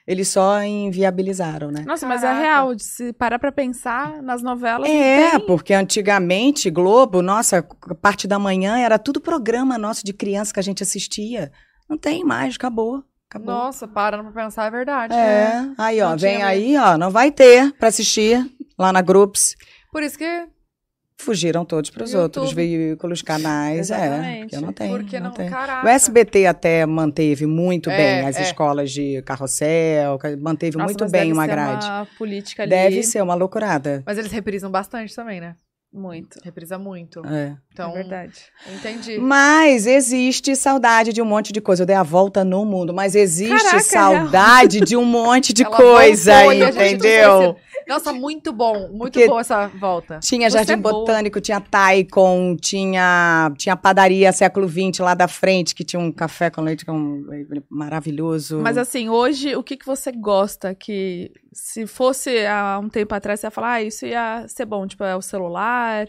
eles 0.08 0.28
só 0.28 0.62
inviabilizaram, 0.62 1.70
né? 1.70 1.84
Nossa, 1.86 2.06
mas 2.06 2.24
é 2.24 2.32
real. 2.32 2.74
de 2.74 2.82
Se 2.82 3.12
parar 3.12 3.38
pra 3.38 3.52
pensar 3.52 4.22
nas 4.22 4.42
novelas. 4.42 4.88
É, 4.88 5.32
tem. 5.32 5.40
porque 5.40 5.74
antigamente, 5.74 6.70
Globo, 6.70 7.20
nossa, 7.20 7.58
a 7.58 7.94
parte 7.94 8.26
da 8.26 8.38
manhã 8.38 8.78
era 8.78 8.98
tudo 8.98 9.20
programa 9.20 9.76
nosso 9.76 10.02
de 10.06 10.14
criança 10.14 10.54
que 10.54 10.60
a 10.60 10.62
gente 10.62 10.82
assistia. 10.82 11.52
Não 11.86 11.98
tem 11.98 12.24
mais, 12.24 12.56
acabou. 12.56 13.04
Acabou. 13.30 13.54
Nossa, 13.54 13.86
parando 13.86 14.30
pra 14.32 14.44
pensar, 14.44 14.66
é 14.66 14.70
verdade. 14.70 15.12
É, 15.14 15.70
aí 15.76 16.00
ó, 16.00 16.10
Não 16.10 16.16
vem 16.18 16.42
aí, 16.42 16.76
ó, 16.78 16.96
não 16.96 17.10
vai 17.10 17.30
ter 17.30 17.72
pra 17.74 17.88
assistir 17.88 18.42
lá 18.78 18.92
na 18.92 19.02
Groups. 19.02 19.54
Por 19.92 20.02
isso 20.02 20.16
que. 20.18 20.46
Fugiram 21.20 21.64
todos 21.64 21.90
pros 21.90 22.12
YouTube. 22.12 22.22
outros 22.22 22.52
veículos, 22.52 23.22
canais, 23.22 23.90
é, 23.90 23.96
Exatamente. 24.06 24.40
porque 24.42 24.56
não 24.64 24.72
tem. 24.72 24.88
Porque 24.90 25.20
não. 25.20 25.30
tem. 25.32 25.50
Caraca. 25.50 25.84
O 25.84 25.88
SBT 25.88 26.46
até 26.46 26.86
manteve 26.86 27.44
muito 27.44 27.90
É, 27.90 27.96
bem 27.96 28.26
as 28.28 28.36
é. 28.36 28.42
escolas 28.42 28.92
de 28.92 29.20
carrossel, 29.22 30.16
ca- 30.16 30.36
manteve 30.36 30.76
Nossa, 30.78 30.86
muito 30.86 31.04
bem 31.10 31.22
deve 31.22 31.32
uma 31.32 31.42
ser 31.44 31.50
grade. 31.50 31.86
Uma 31.86 32.06
política 32.16 32.62
ali. 32.62 32.70
Deve 32.70 33.02
ser 33.02 33.20
uma 33.20 33.34
loucurada. 33.34 34.00
Mas 34.06 34.16
eles 34.16 34.30
reprisam 34.30 34.70
bastante 34.70 35.12
também, 35.14 35.40
né? 35.40 35.56
Muito. 35.92 36.38
Reprisa 36.44 36.78
muito. 36.78 37.24
É. 37.26 37.56
Então, 37.72 37.90
é 37.92 37.94
verdade. 37.94 38.44
entendi. 38.74 39.18
Mas 39.18 39.86
existe 39.86 40.54
saudade 40.54 41.12
de 41.12 41.22
um 41.22 41.24
monte 41.24 41.50
de 41.52 41.60
coisa. 41.60 41.82
Eu 41.82 41.86
dei 41.86 41.96
a 41.96 42.02
volta 42.02 42.44
no 42.44 42.64
mundo, 42.64 42.92
mas 42.92 43.14
existe 43.14 43.56
Caraca, 43.56 43.80
saudade 43.80 44.80
de 44.80 44.96
um 44.96 45.04
monte 45.04 45.52
de 45.52 45.64
Ela 45.64 45.76
coisa, 45.76 46.42
voltou 46.42 46.68
entendeu? 46.68 47.56
Nossa, 47.88 48.12
muito 48.12 48.52
bom. 48.52 48.88
Muito 48.88 49.14
Porque- 49.14 49.26
boa 49.26 49.40
essa 49.40 49.66
volta. 49.68 50.20
Tinha 50.20 50.50
Você 50.50 50.58
Jardim 50.58 50.74
é. 50.74 50.76
Botânico, 50.76 51.40
tinha 51.40 51.60
Taikon, 51.60 52.54
tinha, 52.56 53.50
tinha 53.56 53.74
padaria 53.76 54.30
século 54.32 54.68
XX 54.68 54.98
lá 55.00 55.14
da 55.14 55.26
frente, 55.26 55.74
que 55.74 55.82
tinha 55.82 55.98
um 55.98 56.12
café 56.12 56.50
com 56.50 56.60
leite 56.60 56.84
com, 56.84 57.24
maravilhoso. 57.70 58.60
Mas 58.60 58.76
assim, 58.76 59.08
hoje, 59.08 59.56
o 59.56 59.62
que, 59.62 59.76
que 59.76 59.86
você 59.86 60.12
gosta 60.12 60.74
que 60.74 61.32
se 61.52 61.86
fosse 61.86 62.46
há 62.46 62.78
um 62.78 62.88
tempo 62.88 63.14
atrás, 63.14 63.40
você 63.40 63.46
ia 63.46 63.50
falar, 63.50 63.72
ah, 63.72 63.82
isso 63.82 64.04
ia 64.04 64.46
ser 64.46 64.66
bom, 64.66 64.86
tipo, 64.86 65.02
é 65.02 65.16
o 65.16 65.22
celular, 65.22 66.06
é 66.06 66.08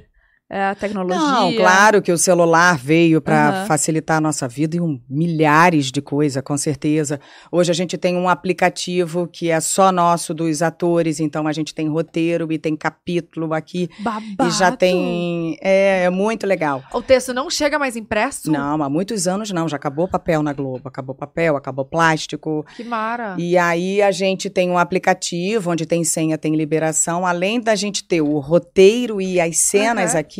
a 0.50 0.74
tecnologia. 0.76 1.20
Não, 1.20 1.54
claro 1.56 2.02
que 2.02 2.12
o 2.12 2.18
celular 2.18 2.76
veio 2.78 3.22
para 3.22 3.50
Aham. 3.50 3.66
facilitar 3.68 4.18
a 4.18 4.22
nossa 4.22 4.48
vida 4.48 4.76
e 4.78 4.82
um, 4.82 5.00
milhares 5.08 5.92
de 5.92 6.02
coisas, 6.02 6.42
com 6.42 6.58
certeza. 6.58 7.20
Hoje 7.52 7.70
a 7.70 7.74
gente 7.76 7.98
tem 8.00 8.16
um 8.16 8.28
aplicativo 8.28 9.28
que 9.28 9.52
é 9.52 9.60
só 9.60 9.92
nosso 9.92 10.34
dos 10.34 10.62
atores, 10.64 11.20
então 11.20 11.46
a 11.48 11.52
gente 11.54 11.74
tem 11.76 11.88
roteiro 11.88 12.52
e 12.52 12.58
tem 12.58 12.76
capítulo 12.76 13.54
aqui 13.54 13.90
Babado. 14.00 14.48
e 14.48 14.52
já 14.52 14.72
tem. 14.72 15.56
É, 15.62 16.06
é 16.06 16.10
muito 16.10 16.48
legal. 16.48 16.84
O 16.94 17.02
texto 17.02 17.32
não 17.34 17.48
chega 17.50 17.78
mais 17.78 17.96
impresso? 17.96 18.52
Não, 18.52 18.82
há 18.82 18.90
muitos 18.90 19.28
anos 19.28 19.52
não, 19.52 19.68
já 19.70 19.76
acabou 19.76 20.06
o 20.06 20.10
papel 20.10 20.42
na 20.42 20.52
Globo, 20.54 20.88
acabou 20.88 21.14
papel, 21.14 21.56
acabou 21.58 21.86
plástico. 21.86 22.66
Que 22.76 22.84
mara. 22.84 23.36
E 23.38 23.56
aí 23.58 24.02
a 24.02 24.12
gente 24.12 24.50
tem 24.50 24.70
um 24.72 24.78
aplicativo 24.78 25.70
onde 25.72 25.86
tem 25.86 26.04
senha, 26.04 26.38
tem 26.38 26.56
liberação. 26.56 27.26
Além 27.26 27.60
da 27.62 27.76
gente 27.76 28.04
ter 28.04 28.22
o 28.22 28.40
roteiro 28.40 29.22
e 29.22 29.40
as 29.40 29.58
cenas 29.58 30.12
Aham. 30.12 30.20
aqui, 30.20 30.39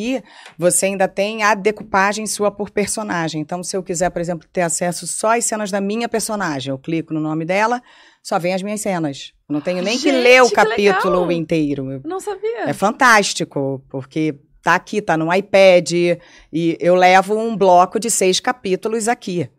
você 0.58 0.88
ainda 0.88 1.08
tem 1.08 1.44
a 1.44 1.54
decupagem 1.54 2.26
sua 2.28 2.50
por 2.52 2.70
personagem. 2.70 3.42
Então, 3.42 3.64
se 3.64 3.76
eu 3.76 3.84
quiser, 3.84 4.10
por 4.10 4.22
exemplo, 4.22 4.48
ter 4.52 4.62
acesso 4.62 5.06
só 5.08 5.38
às 5.38 5.46
cenas 5.46 5.72
da 5.72 5.80
minha 5.82 6.08
personagem, 6.10 6.72
eu 6.72 6.78
clico 6.78 7.14
no 7.14 7.20
nome 7.20 7.46
dela, 7.46 7.82
só 8.22 8.38
vem 8.40 8.54
as 8.54 8.62
minhas 8.62 8.82
cenas. 8.82 9.34
Eu 9.50 9.54
Não 9.54 9.62
tenho 9.62 9.82
nem 9.82 9.98
que 9.98 10.12
Gente, 10.12 10.22
ler 10.24 10.44
o 10.44 10.50
que 10.50 10.56
capítulo 10.56 11.22
legal. 11.22 11.32
inteiro. 11.32 12.02
Não 12.06 12.20
sabia. 12.20 12.64
É 12.68 12.74
fantástico, 12.74 13.82
porque 13.90 14.36
tá 14.62 14.76
aqui, 14.76 15.02
tá 15.02 15.18
no 15.18 15.34
iPad, 15.34 15.92
e 15.92 16.78
eu 16.80 16.94
levo 16.96 17.38
um 17.38 17.56
bloco 17.56 18.00
de 18.00 18.10
seis 18.12 18.40
capítulos 18.40 19.08
aqui. 19.08 19.50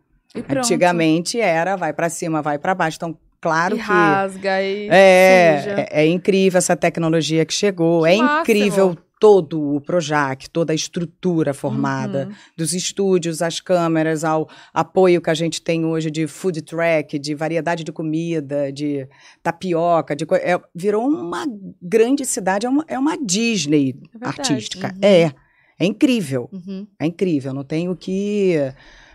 Antigamente 0.49 1.39
era 1.39 1.75
vai 1.75 1.91
pra 1.93 2.09
cima, 2.09 2.41
vai 2.41 2.57
pra 2.57 2.73
baixo. 2.73 2.97
Então, 2.97 3.17
claro 3.41 3.75
e 3.75 3.79
que 3.79 3.83
rasga 3.85 4.61
e 4.61 4.87
é, 4.89 5.87
é, 5.91 6.03
é 6.03 6.07
incrível 6.07 6.57
essa 6.57 6.75
tecnologia 6.75 7.45
que 7.45 7.53
chegou. 7.53 8.03
Que 8.03 8.09
é 8.09 8.17
máximo. 8.17 8.41
incrível 8.41 8.97
todo 9.21 9.75
o 9.75 9.79
Projac, 9.79 10.49
toda 10.49 10.73
a 10.73 10.75
estrutura 10.75 11.53
formada, 11.53 12.25
Uhum. 12.25 12.33
dos 12.57 12.73
estúdios, 12.73 13.43
as 13.43 13.59
câmeras, 13.59 14.23
ao 14.23 14.49
apoio 14.73 15.21
que 15.21 15.29
a 15.29 15.35
gente 15.35 15.61
tem 15.61 15.85
hoje 15.85 16.09
de 16.09 16.25
food 16.25 16.59
track, 16.63 17.19
de 17.19 17.35
variedade 17.35 17.83
de 17.83 17.91
comida, 17.91 18.71
de 18.71 19.07
tapioca, 19.43 20.15
de 20.15 20.25
é, 20.41 20.59
virou 20.73 21.07
uma 21.07 21.45
grande 21.79 22.25
cidade, 22.25 22.65
é 22.65 22.69
uma, 22.69 22.83
é 22.87 22.97
uma 22.97 23.15
Disney 23.15 23.95
É 24.19 24.27
artística. 24.27 24.87
Uhum. 24.87 24.99
É, 25.03 25.31
é 25.77 25.85
incrível. 25.85 26.49
Uhum. 26.51 26.87
É 26.99 27.05
incrível, 27.05 27.53
não 27.53 27.63
tenho 27.63 27.95
que, 27.95 28.55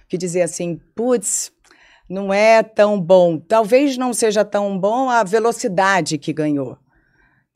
que 0.08 0.16
dizer 0.16 0.42
assim, 0.42 0.80
putz, 0.94 1.50
não 2.08 2.32
é 2.32 2.62
tão 2.62 3.00
bom. 3.00 3.40
Talvez 3.40 3.96
não 3.96 4.14
seja 4.14 4.44
tão 4.44 4.78
bom 4.78 5.10
a 5.10 5.24
velocidade 5.24 6.16
que 6.16 6.32
ganhou. 6.32 6.78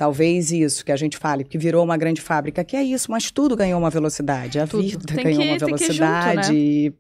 Talvez 0.00 0.50
isso 0.50 0.82
que 0.82 0.90
a 0.90 0.96
gente 0.96 1.18
fale, 1.18 1.44
que 1.44 1.58
virou 1.58 1.84
uma 1.84 1.94
grande 1.98 2.22
fábrica, 2.22 2.64
que 2.64 2.74
é 2.74 2.82
isso, 2.82 3.10
mas 3.10 3.30
tudo 3.30 3.54
ganhou 3.54 3.78
uma 3.78 3.90
velocidade. 3.90 4.58
A 4.58 4.66
Tudo. 4.66 4.82
vida 4.82 5.14
Tem 5.14 5.24
ganhou 5.24 5.42
que- 5.42 5.48
uma 5.48 5.58
tem 5.58 5.74
que 5.74 5.84
ir 5.84 5.92
junto, 5.92 5.98
velocidade. 5.98 6.54
e 6.56 6.94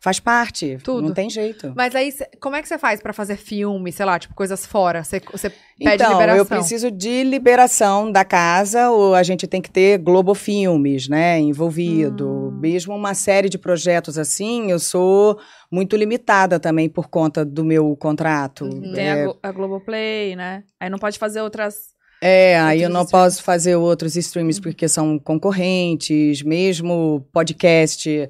Faz 0.00 0.20
parte. 0.20 0.76
Tudo. 0.84 1.00
Não 1.08 1.14
tem 1.14 1.30
jeito. 1.30 1.72
Mas 1.74 1.94
aí, 1.94 2.12
como 2.38 2.54
é 2.54 2.60
que 2.60 2.68
você 2.68 2.76
faz 2.76 3.00
pra 3.00 3.14
fazer 3.14 3.36
filme, 3.38 3.90
sei 3.90 4.04
lá, 4.04 4.18
tipo, 4.18 4.34
coisas 4.34 4.66
fora? 4.66 5.02
Você 5.02 5.18
você 5.32 5.48
pede 5.48 5.94
então, 5.94 6.12
liberação? 6.12 6.36
eu 6.36 6.44
preciso 6.44 6.90
de 6.90 7.24
liberação 7.24 8.12
da 8.12 8.22
casa, 8.22 8.90
ou 8.90 9.14
a 9.14 9.22
gente 9.22 9.46
tem 9.46 9.62
que 9.62 9.70
ter 9.70 9.96
Globo 9.96 10.34
Filmes, 10.34 11.08
né, 11.08 11.40
envolvido. 11.40 12.28
Hum. 12.28 12.58
Mesmo 12.60 12.94
uma 12.94 13.14
série 13.14 13.48
de 13.48 13.56
projetos 13.56 14.18
assim, 14.18 14.70
eu 14.70 14.78
sou 14.78 15.38
muito 15.72 15.96
limitada 15.96 16.60
também 16.60 16.86
por 16.86 17.08
conta 17.08 17.42
do 17.42 17.64
meu 17.64 17.96
contrato. 17.96 18.66
Uhum. 18.66 18.92
Tem 18.92 19.06
É, 19.06 19.12
a, 19.12 19.24
Glo- 19.24 19.38
a 19.42 19.52
Globoplay, 19.52 20.36
né? 20.36 20.64
Aí 20.78 20.90
não 20.90 20.98
pode 20.98 21.18
fazer 21.18 21.40
outras. 21.40 21.93
É, 22.26 22.58
aí 22.58 22.82
eu 22.82 22.88
não 22.88 23.02
streams. 23.02 23.10
posso 23.10 23.42
fazer 23.42 23.76
outros 23.76 24.16
streams 24.16 24.58
porque 24.60 24.88
são 24.88 25.18
concorrentes, 25.18 26.42
mesmo 26.42 27.26
podcast 27.32 28.28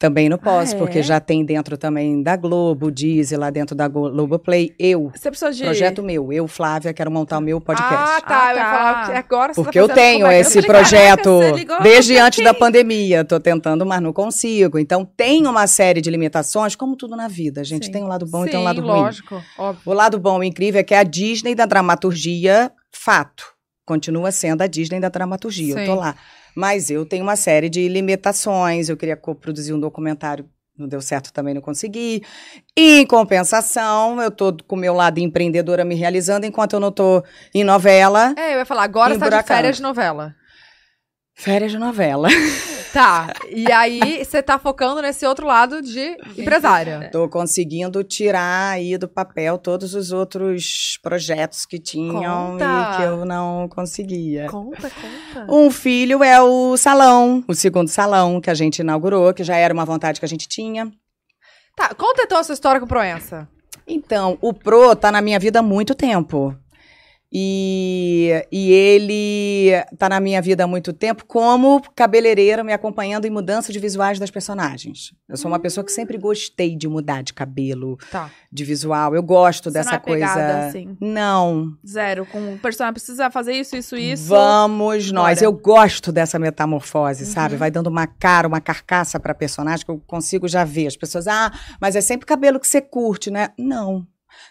também 0.00 0.28
não 0.28 0.38
posso, 0.38 0.76
é? 0.76 0.78
porque 0.78 1.02
já 1.02 1.18
tem 1.18 1.44
dentro 1.44 1.76
também 1.76 2.22
da 2.22 2.36
Globo, 2.36 2.88
Deezer, 2.88 3.36
lá 3.36 3.50
dentro 3.50 3.74
da 3.74 3.88
Glo- 3.88 4.12
Globoplay. 4.12 4.72
Eu, 4.78 5.10
Você 5.12 5.28
precisa 5.28 5.50
de. 5.50 5.64
projeto 5.64 6.04
meu, 6.04 6.32
eu, 6.32 6.46
Flávia, 6.46 6.94
quero 6.94 7.10
montar 7.10 7.38
o 7.38 7.40
meu 7.40 7.60
podcast. 7.60 7.92
Ah, 7.92 8.20
tá. 8.20 8.46
Ah, 8.46 8.50
Eu 8.52 8.56
ia 8.56 8.62
tá. 8.64 8.70
falar 8.70 9.06
que 9.06 9.12
agora 9.18 9.54
você 9.54 9.60
Porque 9.64 9.76
tá 9.80 9.84
eu 9.84 9.88
tenho 9.88 10.26
é 10.28 10.34
que- 10.34 10.40
esse 10.48 10.58
Eu 10.58 10.64
projeto 10.66 11.24
"Caraca, 11.24 11.48
você 11.48 11.52
ligou 11.52 11.82
desde 11.82 12.16
antes 12.16 12.44
da 12.44 12.50
quem?" 12.52 12.60
pandemia. 12.60 13.24
Tô 13.24 13.40
tentando, 13.40 13.84
mas 13.84 14.00
não 14.00 14.12
consigo. 14.12 14.78
Então 14.78 15.04
tem 15.04 15.44
uma 15.48 15.66
série 15.66 16.00
de 16.00 16.08
limitações, 16.10 16.76
como 16.76 16.94
tudo 16.94 17.16
na 17.16 17.26
vida. 17.26 17.64
Gente 17.64 17.86
Sim. 17.86 17.90
tem 17.92 18.04
um 18.04 18.06
lado 18.06 18.24
bom 18.24 18.42
Sim, 18.44 18.48
e 18.48 18.50
tem 18.52 18.60
um 18.60 18.62
lado 18.62 18.80
ruim. 18.80 18.90
lógico. 19.00 19.42
Óbvio. 19.58 19.82
O 19.84 19.92
lado 19.92 20.16
bom 20.20 20.40
e 20.44 20.46
incrível 20.46 20.80
é 20.80 20.84
que 20.84 20.94
a 20.94 21.02
Disney 21.02 21.56
da 21.56 21.66
dramaturgia, 21.66 22.70
fato, 22.92 23.52
continua 23.84 24.30
sendo 24.30 24.62
a 24.62 24.66
Disney 24.66 25.00
da 25.00 25.08
dramaturgia. 25.08 25.74
Sim. 25.74 25.80
Eu 25.80 25.86
tô 25.86 25.94
lá. 25.94 26.14
Mas 26.54 26.90
eu 26.90 27.06
tenho 27.06 27.22
uma 27.22 27.36
série 27.36 27.68
de 27.68 27.88
limitações. 27.88 28.88
Eu 28.88 28.96
queria 28.96 29.16
co-produzir 29.16 29.72
um 29.72 29.80
documentário, 29.80 30.48
não 30.76 30.88
deu 30.88 31.00
certo 31.00 31.32
também, 31.32 31.54
não 31.54 31.60
consegui. 31.60 32.22
Em 32.76 33.06
compensação, 33.06 34.20
eu 34.20 34.30
tô 34.30 34.56
com 34.66 34.76
o 34.76 34.78
meu 34.78 34.94
lado 34.94 35.18
empreendedora 35.18 35.84
me 35.84 35.94
realizando, 35.94 36.46
enquanto 36.46 36.72
eu 36.74 36.80
não 36.80 36.92
tô 36.92 37.22
em 37.54 37.64
novela. 37.64 38.34
É, 38.36 38.54
eu 38.54 38.58
ia 38.58 38.66
falar, 38.66 38.84
agora 38.84 39.14
você 39.14 39.30
tá 39.30 39.40
de 39.40 39.46
férias 39.46 39.76
de 39.76 39.82
novela. 39.82 40.34
Férias 41.38 41.70
de 41.70 41.78
novela. 41.78 42.28
Tá. 42.90 43.34
E 43.50 43.70
aí, 43.70 44.24
você 44.24 44.42
tá 44.42 44.58
focando 44.58 45.02
nesse 45.02 45.26
outro 45.26 45.46
lado 45.46 45.82
de 45.82 46.16
empresária. 46.38 47.08
Tô 47.12 47.28
conseguindo 47.28 48.02
tirar 48.02 48.70
aí 48.70 48.96
do 48.96 49.06
papel 49.06 49.58
todos 49.58 49.94
os 49.94 50.10
outros 50.10 50.98
projetos 51.02 51.66
que 51.66 51.78
tinham 51.78 52.52
Conta. 52.52 52.64
e 52.64 52.96
que 52.96 53.02
eu 53.02 53.26
não 53.26 53.68
conseguia. 53.68 54.46
Conta, 54.48 54.90
conta. 54.90 55.52
Um 55.52 55.70
filho 55.70 56.24
é 56.24 56.40
o 56.40 56.78
salão, 56.78 57.44
o 57.46 57.54
segundo 57.54 57.88
salão 57.88 58.40
que 58.40 58.48
a 58.48 58.54
gente 58.54 58.78
inaugurou, 58.78 59.34
que 59.34 59.44
já 59.44 59.56
era 59.56 59.72
uma 59.74 59.84
vontade 59.84 60.18
que 60.18 60.24
a 60.24 60.28
gente 60.28 60.48
tinha. 60.48 60.90
Tá, 61.76 61.94
conta 61.94 62.22
então 62.22 62.38
a 62.38 62.42
sua 62.42 62.54
história 62.54 62.80
com 62.80 62.86
Proença. 62.86 63.46
Então, 63.86 64.38
o 64.40 64.54
Pro 64.54 64.96
tá 64.96 65.12
na 65.12 65.20
minha 65.20 65.38
vida 65.38 65.58
há 65.58 65.62
muito 65.62 65.94
tempo. 65.94 66.56
E, 67.32 68.46
e 68.50 68.72
ele 68.72 69.72
tá 69.98 70.08
na 70.08 70.18
minha 70.18 70.40
vida 70.40 70.64
há 70.64 70.66
muito 70.66 70.94
tempo 70.94 71.26
como 71.26 71.82
cabeleireiro 71.94 72.64
me 72.64 72.72
acompanhando 72.72 73.26
em 73.26 73.30
mudança 73.30 73.70
de 73.70 73.78
visuais 73.78 74.18
das 74.18 74.30
personagens. 74.30 75.12
Eu 75.28 75.36
sou 75.36 75.50
uma 75.50 75.58
pessoa 75.58 75.84
que 75.84 75.92
sempre 75.92 76.16
gostei 76.16 76.74
de 76.74 76.88
mudar 76.88 77.22
de 77.22 77.34
cabelo, 77.34 77.98
Tá. 78.10 78.30
de 78.50 78.64
visual. 78.64 79.14
Eu 79.14 79.22
gosto 79.22 79.64
Você 79.64 79.74
dessa 79.74 79.90
não 79.90 79.96
é 79.96 80.00
pegada, 80.00 80.34
coisa. 80.40 80.66
assim? 80.68 80.96
Não, 81.00 81.76
Zero. 81.86 82.24
Com 82.26 82.54
o 82.54 82.58
personagem 82.58 82.94
precisa 82.94 83.30
fazer 83.30 83.52
isso, 83.52 83.76
isso, 83.76 83.94
isso. 83.96 84.24
Vamos 84.28 85.12
nós. 85.12 85.38
Bora. 85.40 85.44
Eu 85.46 85.52
gosto 85.52 86.10
dessa 86.10 86.38
metamorfose, 86.38 87.26
sabe? 87.26 87.54
Uhum. 87.54 87.58
Vai 87.58 87.70
dando 87.70 87.88
uma 87.88 88.06
cara, 88.06 88.48
uma 88.48 88.60
carcaça 88.60 89.20
pra 89.20 89.34
personagem 89.34 89.84
que 89.84 89.90
eu 89.90 90.02
consigo 90.06 90.48
já 90.48 90.64
ver. 90.64 90.86
As 90.86 90.96
pessoas, 90.96 91.26
ah, 91.28 91.52
mas 91.78 91.94
é 91.94 92.00
sempre 92.00 92.26
cabelo 92.26 92.58
que 92.58 92.66
você 92.66 92.80
curte, 92.80 93.30
né? 93.30 93.50
Não. 93.58 94.06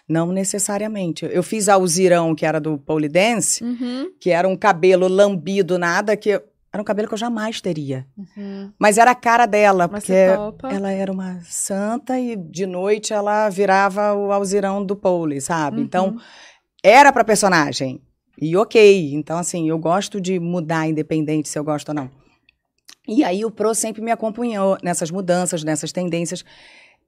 Não 0.08 0.32
necessariamente. 0.32 1.26
Eu 1.30 1.42
fiz 1.42 1.68
a 1.68 1.74
Alzirão, 1.74 2.34
que 2.34 2.46
era 2.46 2.58
do 2.60 2.78
Pole 2.78 3.08
Dance, 3.08 3.62
Uhum. 3.62 4.10
que 4.18 4.30
era 4.30 4.48
um 4.48 4.56
cabelo 4.56 5.06
lambido, 5.06 5.78
nada, 5.78 6.16
que 6.16 6.30
era 6.30 6.80
um 6.80 6.84
cabelo 6.84 7.08
que 7.08 7.14
eu 7.14 7.18
jamais 7.18 7.60
teria. 7.60 8.06
Uhum. 8.16 8.72
Mas 8.78 8.96
era 8.98 9.10
a 9.10 9.14
cara 9.14 9.44
dela, 9.46 9.86
Mas 9.90 10.04
porque 10.04 10.74
ela 10.74 10.90
era 10.90 11.12
uma 11.12 11.40
santa 11.42 12.18
e 12.18 12.36
de 12.36 12.64
noite 12.66 13.12
ela 13.12 13.48
virava 13.50 14.14
o 14.14 14.32
Alzirão 14.32 14.84
do 14.84 14.96
Pole, 14.96 15.40
sabe? 15.40 15.80
Então, 15.82 16.08
Uhum. 16.08 16.18
era 16.82 17.12
pra 17.12 17.24
personagem. 17.24 18.00
E 18.40 18.56
ok. 18.56 19.12
Então, 19.14 19.36
assim, 19.36 19.68
eu 19.68 19.78
gosto 19.78 20.20
de 20.20 20.38
mudar, 20.38 20.88
independente 20.88 21.48
se 21.48 21.58
eu 21.58 21.64
gosto 21.64 21.88
ou 21.90 21.94
não. 21.94 22.10
E 23.06 23.24
aí 23.24 23.44
o 23.44 23.50
Pro 23.50 23.74
sempre 23.74 24.00
me 24.02 24.10
acompanhou 24.10 24.76
nessas 24.82 25.10
mudanças, 25.10 25.64
nessas 25.64 25.90
tendências. 25.92 26.44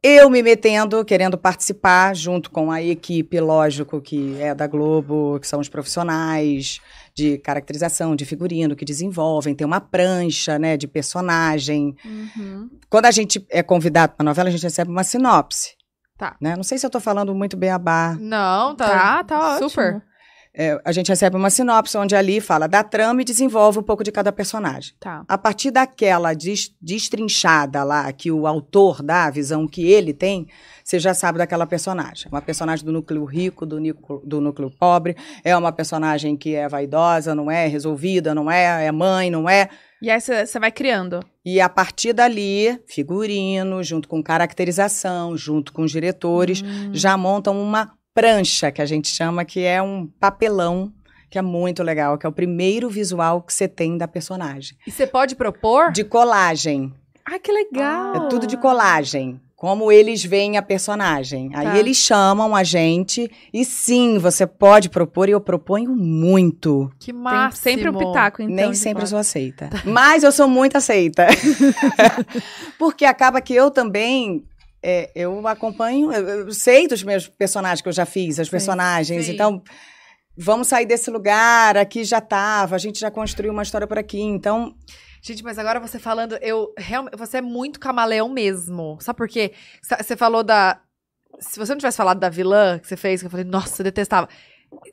Eu 0.02 0.30
me 0.30 0.42
metendo, 0.42 1.04
querendo 1.04 1.36
participar, 1.36 2.16
junto 2.16 2.50
com 2.50 2.72
a 2.72 2.82
equipe, 2.82 3.38
lógico, 3.38 4.00
que 4.00 4.40
é 4.40 4.54
da 4.54 4.66
Globo, 4.66 5.38
que 5.38 5.46
são 5.46 5.60
os 5.60 5.68
profissionais 5.68 6.80
de 7.14 7.36
caracterização, 7.36 8.16
de 8.16 8.24
figurino, 8.24 8.74
que 8.74 8.84
desenvolvem, 8.84 9.54
tem 9.54 9.66
uma 9.66 9.80
prancha, 9.80 10.58
né, 10.58 10.78
de 10.78 10.88
personagem. 10.88 11.94
Uhum. 12.02 12.70
Quando 12.88 13.06
a 13.06 13.10
gente 13.10 13.44
é 13.50 13.62
convidado 13.62 14.14
para 14.16 14.24
novela, 14.24 14.48
a 14.48 14.52
gente 14.52 14.62
recebe 14.62 14.90
uma 14.90 15.04
sinopse. 15.04 15.76
Tá. 16.16 16.34
Né? 16.40 16.56
Não 16.56 16.62
sei 16.62 16.78
se 16.78 16.86
eu 16.86 16.90
tô 16.90 17.00
falando 17.00 17.34
muito 17.34 17.56
bem 17.56 17.70
a 17.70 17.78
bar. 17.78 18.18
Não, 18.18 18.74
tá. 18.74 18.88
Tá, 18.88 19.24
tá 19.24 19.56
ótimo. 19.56 20.02
É, 20.52 20.80
a 20.84 20.90
gente 20.90 21.08
recebe 21.08 21.36
uma 21.36 21.48
sinopse 21.48 21.96
onde 21.96 22.16
ali 22.16 22.40
fala 22.40 22.66
da 22.66 22.82
trama 22.82 23.22
e 23.22 23.24
desenvolve 23.24 23.78
um 23.78 23.82
pouco 23.84 24.02
de 24.02 24.10
cada 24.10 24.32
personagem. 24.32 24.94
Tá. 24.98 25.24
A 25.28 25.38
partir 25.38 25.70
daquela 25.70 26.34
des- 26.34 26.74
destrinchada 26.82 27.84
lá, 27.84 28.12
que 28.12 28.32
o 28.32 28.46
autor 28.46 29.00
dá, 29.02 29.26
a 29.26 29.30
visão 29.30 29.66
que 29.68 29.86
ele 29.86 30.12
tem, 30.12 30.48
você 30.84 30.98
já 30.98 31.14
sabe 31.14 31.38
daquela 31.38 31.66
personagem. 31.66 32.26
Uma 32.32 32.42
personagem 32.42 32.84
do 32.84 32.90
núcleo 32.92 33.24
rico, 33.24 33.64
do, 33.64 33.78
nico- 33.78 34.22
do 34.24 34.40
núcleo 34.40 34.70
pobre, 34.76 35.16
é 35.44 35.56
uma 35.56 35.70
personagem 35.70 36.36
que 36.36 36.54
é 36.56 36.68
vaidosa, 36.68 37.32
não 37.34 37.48
é 37.48 37.66
resolvida, 37.68 38.34
não 38.34 38.50
é, 38.50 38.86
é 38.86 38.90
mãe, 38.92 39.30
não 39.30 39.48
é. 39.48 39.68
E 40.02 40.10
aí 40.10 40.20
você 40.20 40.58
vai 40.58 40.72
criando. 40.72 41.20
E 41.44 41.60
a 41.60 41.68
partir 41.68 42.12
dali, 42.12 42.76
figurino, 42.88 43.82
junto 43.84 44.08
com 44.08 44.22
caracterização, 44.22 45.36
junto 45.36 45.72
com 45.72 45.82
os 45.82 45.90
diretores, 45.92 46.62
Hum. 46.62 46.90
já 46.92 47.16
montam 47.16 47.60
uma 47.60 47.92
prancha, 48.14 48.70
que 48.70 48.82
a 48.82 48.86
gente 48.86 49.08
chama, 49.08 49.44
que 49.44 49.60
é 49.64 49.80
um 49.82 50.06
papelão, 50.18 50.92
que 51.30 51.38
é 51.38 51.42
muito 51.42 51.82
legal, 51.82 52.18
que 52.18 52.26
é 52.26 52.28
o 52.28 52.32
primeiro 52.32 52.88
visual 52.90 53.40
que 53.42 53.52
você 53.52 53.68
tem 53.68 53.96
da 53.96 54.08
personagem. 54.08 54.76
E 54.86 54.90
você 54.90 55.06
pode 55.06 55.36
propor? 55.36 55.92
De 55.92 56.02
colagem. 56.04 56.92
Ai, 57.24 57.38
que 57.38 57.52
legal. 57.52 58.26
É 58.26 58.28
tudo 58.28 58.46
de 58.46 58.56
colagem. 58.56 59.40
Como 59.54 59.92
eles 59.92 60.24
veem 60.24 60.56
a 60.56 60.62
personagem. 60.62 61.50
Aí 61.54 61.66
Tá. 61.66 61.78
eles 61.78 61.98
chamam 61.98 62.56
a 62.56 62.64
gente 62.64 63.30
e 63.52 63.62
sim, 63.62 64.16
você 64.16 64.46
pode 64.46 64.88
propor 64.88 65.28
e 65.28 65.32
eu 65.32 65.40
proponho 65.40 65.94
muito. 65.94 66.90
Que 66.98 67.12
máximo. 67.12 67.62
sempre 67.62 67.90
um 67.90 67.92
pitaco, 67.94 68.40
então. 68.42 68.56
Nem 68.56 68.72
sempre 68.74 69.06
sou 69.06 69.18
aceita. 69.18 69.68
Mas 69.84 70.22
eu 70.22 70.32
sou 70.32 70.48
muito 70.48 70.76
aceita. 70.76 71.26
Porque 72.78 73.04
acaba 73.04 73.40
que 73.40 73.54
eu 73.54 73.70
também. 73.70 74.42
É, 74.82 75.10
eu 75.14 75.46
acompanho, 75.46 76.12
eu, 76.12 76.52
sei 76.52 76.88
dos 76.88 77.02
meus 77.02 77.28
personagens 77.28 77.80
que 77.80 77.88
eu 77.88 77.92
já 77.92 78.06
fiz, 78.06 78.38
as 78.38 78.48
personagens. 78.48 79.26
sim. 79.26 79.32
Então, 79.32 79.62
vamos 80.36 80.68
sair 80.68 80.86
desse 80.86 81.10
lugar, 81.10 81.76
aqui 81.76 82.04
já 82.04 82.20
tava, 82.20 82.76
a 82.76 82.78
gente 82.78 82.98
já 82.98 83.10
construiu 83.10 83.52
uma 83.52 83.62
história 83.62 83.86
por 83.86 83.98
aqui. 83.98 84.20
Então, 84.20 84.74
Gente, 85.22 85.44
mas 85.44 85.58
agora 85.58 85.78
você 85.78 85.98
falando, 85.98 86.38
eu 86.40 86.72
realmente. 86.78 87.16
Você 87.16 87.38
é 87.38 87.42
muito 87.42 87.78
camaleão 87.78 88.28
mesmo. 88.28 88.96
Sabe 89.00 89.18
por 89.18 89.28
quê? 89.28 89.52
Você 89.82 90.16
falou 90.16 90.42
da. 90.42 90.80
Se 91.38 91.58
você 91.58 91.72
não 91.72 91.78
tivesse 91.78 91.98
falado 91.98 92.18
da 92.18 92.28
vilã 92.28 92.78
que 92.78 92.88
você 92.88 92.96
fez, 92.96 93.20
que 93.20 93.26
eu 93.26 93.30
falei, 93.30 93.44
nossa, 93.44 93.82
eu 93.82 93.84
detestava. 93.84 94.28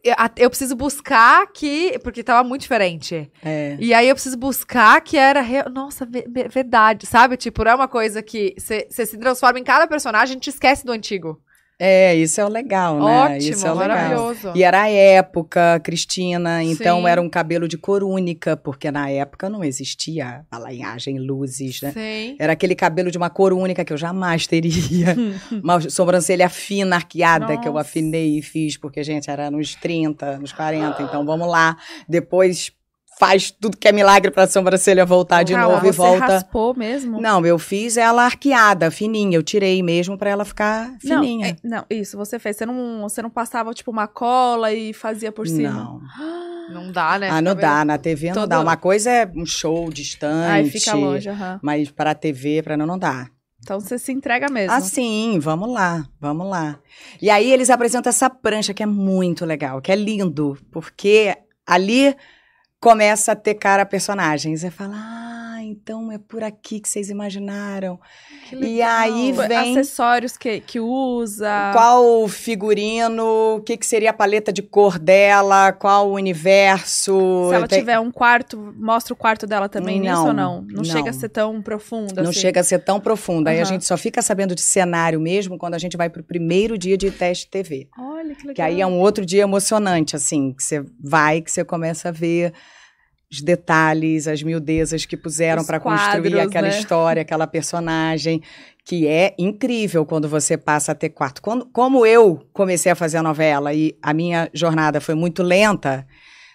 Eu, 0.03 0.15
eu 0.37 0.49
preciso 0.49 0.75
buscar 0.75 1.45
que. 1.53 1.99
Porque 1.99 2.23
tava 2.23 2.47
muito 2.47 2.61
diferente. 2.61 3.31
é, 3.43 3.77
E 3.79 3.93
aí 3.93 4.09
eu 4.09 4.15
preciso 4.15 4.37
buscar 4.37 4.99
que 5.01 5.17
era. 5.17 5.41
real- 5.41 5.69
Nossa, 5.69 6.05
ve- 6.05 6.25
ve- 6.27 6.47
verdade. 6.47 7.05
Sabe? 7.05 7.37
Tipo, 7.37 7.63
é 7.63 7.75
uma 7.75 7.87
coisa 7.87 8.21
que 8.23 8.55
você 8.57 8.87
se 8.89 9.17
transforma 9.17 9.59
em 9.59 9.63
cada 9.63 9.85
personagem 9.87 10.31
e 10.31 10.33
gente 10.33 10.49
esquece 10.49 10.85
do 10.85 10.91
antigo. 10.91 11.39
É, 11.79 12.15
isso 12.15 12.41
é 12.41 12.45
o 12.45 12.49
legal, 12.49 12.99
né? 12.99 13.35
Ótimo, 13.35 13.51
isso 13.51 13.67
é 13.67 13.71
o 13.71 13.75
legal. 13.75 13.97
maravilhoso. 13.97 14.51
E 14.55 14.63
era 14.63 14.81
a 14.81 14.89
época, 14.89 15.79
Cristina, 15.81 16.63
então 16.63 17.01
Sim. 17.01 17.07
era 17.07 17.21
um 17.21 17.29
cabelo 17.29 17.67
de 17.67 17.77
corúnica, 17.77 18.57
porque 18.57 18.89
na 18.89 19.09
época 19.09 19.47
não 19.47 19.63
existia 19.63 20.43
balanhagem, 20.49 21.19
luzes, 21.19 21.81
né? 21.83 21.91
Sim. 21.91 22.35
Era 22.39 22.53
aquele 22.53 22.73
cabelo 22.73 23.11
de 23.11 23.17
uma 23.17 23.29
corúnica 23.29 23.85
que 23.85 23.93
eu 23.93 23.97
jamais 23.97 24.47
teria. 24.47 25.15
uma 25.63 25.79
sobrancelha 25.81 26.49
fina, 26.49 26.95
arqueada, 26.95 27.57
que 27.57 27.67
eu 27.67 27.73
Nossa. 27.73 27.87
afinei 27.87 28.39
e 28.39 28.41
fiz, 28.41 28.75
porque, 28.75 29.03
gente, 29.03 29.29
era 29.29 29.51
nos 29.51 29.75
30, 29.75 30.39
nos 30.39 30.51
40. 30.51 31.03
Então, 31.03 31.23
vamos 31.25 31.47
lá. 31.47 31.77
Depois 32.09 32.71
faz 33.19 33.49
tudo 33.51 33.77
que 33.77 33.87
é 33.87 33.91
milagre 33.91 34.29
pra 34.31 34.47
sobrancelha 34.47 35.05
voltar 35.05 35.43
de 35.43 35.53
Calma, 35.53 35.75
novo 35.75 35.87
e 35.87 35.91
você 35.91 35.97
volta. 35.97 36.25
raspou 36.25 36.75
mesmo? 36.75 37.19
Não, 37.19 37.45
eu 37.45 37.57
fiz 37.57 37.97
ela 37.97 38.23
arqueada, 38.25 38.91
fininha. 38.91 39.37
Eu 39.37 39.43
tirei 39.43 39.81
mesmo 39.81 40.17
pra 40.17 40.29
ela 40.29 40.45
ficar 40.45 40.89
Não, 41.03 41.21
fininha. 41.21 41.47
é- 41.49 41.55
não, 41.63 41.83
isso 41.89 42.15
você 42.17 42.37
fez. 42.37 42.57
Você 42.57 42.65
não, 42.65 43.01
você 43.01 43.21
não 43.21 43.29
passava, 43.29 43.73
tipo, 43.73 43.89
uma 43.91 44.07
cola 44.07 44.71
e 44.73 44.93
fazia 44.93 45.31
por 45.31 45.47
cima? 45.47 45.69
Não. 45.71 46.01
Não 46.67 46.91
dá, 46.91 47.17
né? 47.17 47.29
Ah, 47.29 47.41
não 47.41 47.55
dá. 47.55 47.85
Na 47.85 47.97
TV 47.97 48.33
não 48.33 48.45
dá. 48.45 48.59
Uma 48.59 48.75
coisa 48.75 49.09
é 49.09 49.31
um 49.33 49.45
show 49.45 49.89
distante. 49.89 50.51
Aí 50.51 50.69
fica 50.69 50.93
longe, 50.95 51.29
aham. 51.29 51.61
Mas 51.63 51.89
para 51.89 52.11
a 52.11 52.13
TV, 52.13 52.61
para 52.61 52.75
não, 52.75 52.85
não 52.85 52.99
dá. 52.99 53.29
Então 53.63 53.79
você 53.79 53.97
se 53.97 54.11
entrega 54.11 54.49
mesmo. 54.49 54.73
Ah, 54.73 54.81
sim, 54.81 55.39
vamos 55.39 55.71
lá, 55.73 56.05
vamos 56.19 56.45
lá. 56.49 56.77
E 57.21 57.29
aí 57.29 57.49
eles 57.53 57.69
apresentam 57.69 58.09
essa 58.09 58.29
prancha 58.29 58.73
que 58.73 58.83
é 58.83 58.85
muito 58.85 59.45
legal, 59.45 59.81
que 59.81 59.93
é 59.93 59.95
lindo, 59.95 60.57
porque 60.69 61.37
ali 61.65 62.13
começa 62.79 63.31
a 63.31 63.35
ter 63.35 63.55
cara 63.55 63.83
a 63.83 63.85
personagem. 63.85 64.55
Você 64.55 64.71
fala, 64.71 64.95
ah, 64.95 65.36
então 65.81 66.11
é 66.11 66.17
por 66.17 66.43
aqui 66.43 66.79
que 66.79 66.89
vocês 66.89 67.09
imaginaram. 67.09 67.99
Que 68.49 68.55
E 68.55 68.81
aí 68.81 69.31
legal. 69.31 69.47
vem- 69.47 69.71
Acessórios 69.77 70.35
que, 70.37 70.59
que 70.61 70.79
usa. 70.79 71.71
Qual 71.73 72.23
o 72.23 72.27
figurino, 72.27 73.55
o 73.57 73.61
que, 73.61 73.77
que 73.77 73.85
seria 73.85 74.09
a 74.09 74.13
paleta 74.13 74.51
de 74.51 74.61
cor 74.61 74.97
dela, 74.99 75.71
qual 75.71 76.09
o 76.09 76.13
universo. 76.13 77.47
Se 77.49 77.55
ela 77.55 77.67
Tem- 77.67 77.79
tiver 77.79 77.99
um 77.99 78.11
quarto, 78.11 78.73
mostra 78.77 79.13
o 79.13 79.17
quarto 79.17 79.45
dela 79.47 79.67
também 79.69 79.99
nisso 79.99 80.13
Não, 80.13 80.27
ou 80.27 80.33
não? 80.33 80.61
Não, 80.61 80.67
não. 80.77 80.83
chega 80.83 81.09
a 81.09 81.13
ser 81.13 81.29
tão 81.29 81.61
profunda 81.61 82.21
Não 82.21 82.31
assim? 82.31 82.39
chega 82.39 82.59
a 82.59 82.63
ser 82.63 82.79
tão 82.79 82.99
profunda. 82.99 83.49
Aí 83.51 83.59
a 83.59 83.63
gente 83.63 83.85
só 83.85 83.97
fica 83.97 84.21
sabendo 84.21 84.55
de 84.55 84.61
cenário 84.61 85.19
mesmo 85.19 85.57
quando 85.57 85.73
a 85.75 85.77
gente 85.79 85.97
vai 85.97 86.09
pro 86.09 86.23
primeiro 86.23 86.77
dia 86.77 86.97
de 86.97 87.11
teste 87.11 87.47
TV. 87.49 87.87
Olha 87.97 88.33
que 88.35 88.41
legal. 88.41 88.55
Que 88.55 88.61
aí 88.61 88.81
é 88.81 88.87
um 88.87 88.99
outro 88.99 89.25
dia 89.25 89.43
emocionante, 89.43 90.15
assim, 90.15 90.53
que 90.53 90.63
você 90.63 90.83
vai, 90.99 91.41
que 91.41 91.51
você 91.51 91.63
começa 91.63 92.09
a 92.09 92.11
ver 92.11 92.53
os 93.31 93.41
detalhes, 93.41 94.27
as 94.27 94.41
miudezas 94.41 95.05
que 95.05 95.17
puseram 95.17 95.65
para 95.65 95.79
construir 95.79 96.39
aquela 96.39 96.67
né? 96.67 96.77
história, 96.79 97.21
aquela 97.21 97.45
personagem, 97.45 98.41
que 98.85 99.05
é 99.07 99.35
incrível 99.37 100.05
quando 100.05 100.29
você 100.29 100.57
passa 100.57 100.93
a 100.93 100.95
ter 100.95 101.09
quarto. 101.09 101.41
Quando, 101.41 101.65
como 101.65 102.05
eu 102.05 102.41
comecei 102.53 102.91
a 102.91 102.95
fazer 102.95 103.17
a 103.17 103.23
novela 103.23 103.73
e 103.73 103.97
a 104.01 104.13
minha 104.13 104.49
jornada 104.53 105.01
foi 105.01 105.13
muito 105.13 105.43
lenta, 105.43 106.07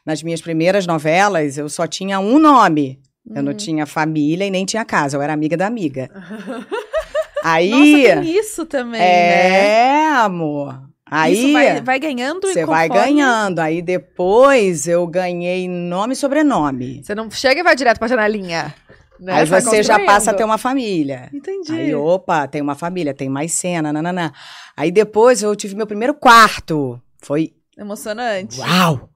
nas 0.04 0.22
minhas 0.22 0.40
primeiras 0.40 0.86
novelas 0.86 1.58
eu 1.58 1.68
só 1.68 1.86
tinha 1.86 2.18
um 2.18 2.38
nome. 2.38 2.98
Eu 3.34 3.42
não 3.42 3.52
Hum. 3.52 3.56
tinha 3.56 3.86
família 3.86 4.44
e 4.46 4.50
nem 4.50 4.64
tinha 4.64 4.84
casa, 4.84 5.16
eu 5.16 5.22
era 5.22 5.32
amiga 5.32 5.56
da 5.56 5.66
amiga. 5.66 6.10
Aí. 7.44 7.70
Nossa, 7.70 8.20
tem 8.22 8.38
isso 8.38 8.66
também, 8.66 9.00
né? 9.00 9.66
é, 9.66 10.06
amor. 10.14 10.80
Aí. 11.14 11.32
Isso 11.34 11.52
vai, 11.52 11.80
vai 11.82 11.98
ganhando 12.00 12.48
e 12.48 12.52
Você 12.54 12.64
vai 12.64 12.88
conforme- 12.88 13.12
ganhando. 13.14 13.58
Aí 13.58 13.82
depois 13.82 14.88
eu 14.88 15.06
ganhei 15.06 15.68
nome 15.68 16.14
e 16.14 16.16
sobrenome. 16.16 17.02
Você 17.04 17.14
não 17.14 17.30
chega 17.30 17.60
e 17.60 17.62
vai 17.62 17.76
direto 17.76 17.98
pra 17.98 18.08
janelinha. 18.08 18.74
Né? 19.20 19.34
Aí 19.34 19.44
Vai 19.46 19.60
você 19.60 19.82
já 19.82 20.00
passa 20.00 20.30
a 20.30 20.34
ter 20.34 20.42
uma 20.42 20.58
família. 20.58 21.28
Entendi. 21.32 21.70
Aí, 21.72 21.94
opa, 21.94 22.48
tem 22.48 22.60
uma 22.62 22.74
família, 22.74 23.12
tem 23.14 23.28
mais 23.28 23.52
cena, 23.52 23.92
nananã. 23.92 24.32
Aí 24.76 24.90
depois 24.90 25.42
eu 25.42 25.54
tive 25.54 25.76
meu 25.76 25.86
primeiro 25.86 26.14
quarto. 26.14 27.00
Foi. 27.20 27.52
Emocionante. 27.78 28.58
Uau! 28.58 29.08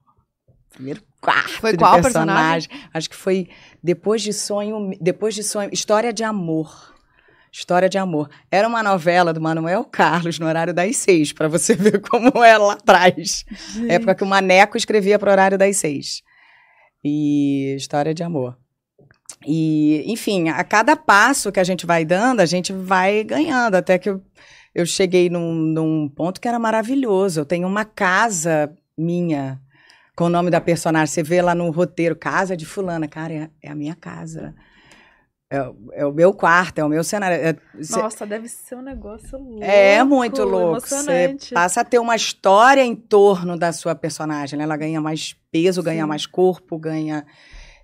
Primeiro 0.73 1.01
quarto. 1.19 1.59
Foi 1.59 1.75
qual 1.75 1.99
personagem. 2.01 2.69
Acho 2.93 3.09
que 3.09 3.15
foi 3.15 3.49
depois 3.83 4.21
de 4.21 4.31
sonho. 4.31 4.91
Depois 5.01 5.33
de 5.35 5.43
sonho. 5.43 5.69
História 5.73 6.13
de 6.13 6.23
amor. 6.23 6.95
História 7.51 7.89
de 7.89 7.97
amor. 7.97 8.29
Era 8.51 8.67
uma 8.67 8.83
novela 8.83 9.33
do 9.33 9.41
Manuel 9.41 9.83
Carlos 9.85 10.39
no 10.39 10.45
horário 10.45 10.73
das 10.73 10.97
seis, 10.97 11.31
pra 11.33 11.47
você 11.47 11.73
ver 11.75 12.01
como 12.01 12.43
era 12.43 12.57
lá 12.57 12.73
atrás. 12.73 13.45
Época 13.87 14.15
que 14.15 14.23
o 14.23 14.27
Maneco 14.27 14.77
escrevia 14.77 15.17
para 15.17 15.29
o 15.29 15.31
horário 15.31 15.57
das 15.57 15.77
seis. 15.77 16.21
E 17.03 17.75
história 17.77 18.13
de 18.13 18.23
amor. 18.23 18.57
E, 19.45 20.03
enfim, 20.11 20.49
a 20.49 20.63
cada 20.63 20.95
passo 20.95 21.51
que 21.51 21.59
a 21.59 21.63
gente 21.63 21.85
vai 21.85 22.03
dando, 22.03 22.39
a 22.39 22.45
gente 22.45 22.73
vai 22.73 23.23
ganhando. 23.23 23.75
Até 23.75 23.97
que 23.97 24.09
eu, 24.09 24.21
eu 24.73 24.85
cheguei 24.85 25.29
num, 25.29 25.53
num 25.53 26.09
ponto 26.09 26.41
que 26.41 26.47
era 26.47 26.59
maravilhoso. 26.59 27.41
Eu 27.41 27.45
tenho 27.45 27.67
uma 27.67 27.85
casa 27.85 28.73
minha 28.97 29.59
com 30.15 30.25
o 30.25 30.29
nome 30.29 30.49
da 30.49 30.59
personagem. 30.59 31.13
Você 31.13 31.23
vê 31.23 31.41
lá 31.41 31.53
no 31.53 31.69
roteiro, 31.69 32.15
Casa 32.15 32.57
de 32.57 32.65
Fulana. 32.65 33.07
Cara, 33.07 33.33
é, 33.33 33.49
é 33.61 33.69
a 33.69 33.75
minha 33.75 33.95
casa. 33.95 34.55
É, 35.49 35.61
o- 35.61 35.75
é 35.93 36.05
o 36.05 36.11
meu 36.11 36.33
quarto, 36.33 36.79
é 36.79 36.83
o 36.83 36.89
meu 36.89 37.03
cenário. 37.05 37.37
É- 37.37 37.55
cê- 37.81 37.97
Nossa, 38.01 38.25
deve 38.25 38.49
ser 38.49 38.75
um 38.75 38.81
negócio 38.81 39.37
louco. 39.39 39.63
é 39.63 40.03
muito 40.03 40.43
louco. 40.43 40.81
Você 40.81 41.37
passa 41.53 41.81
a 41.81 41.83
ter 41.85 41.99
uma 41.99 42.15
história 42.17 42.81
em 42.83 42.93
torno 42.95 43.57
da 43.57 43.71
sua 43.71 43.95
personagem. 43.95 44.57
né? 44.57 44.65
Ela 44.65 44.75
ganha 44.75 44.99
mais 44.99 45.35
peso, 45.51 45.81
ganha 45.81 46.03
Sim. 46.03 46.09
mais 46.09 46.25
corpo, 46.25 46.77
ganha. 46.77 47.25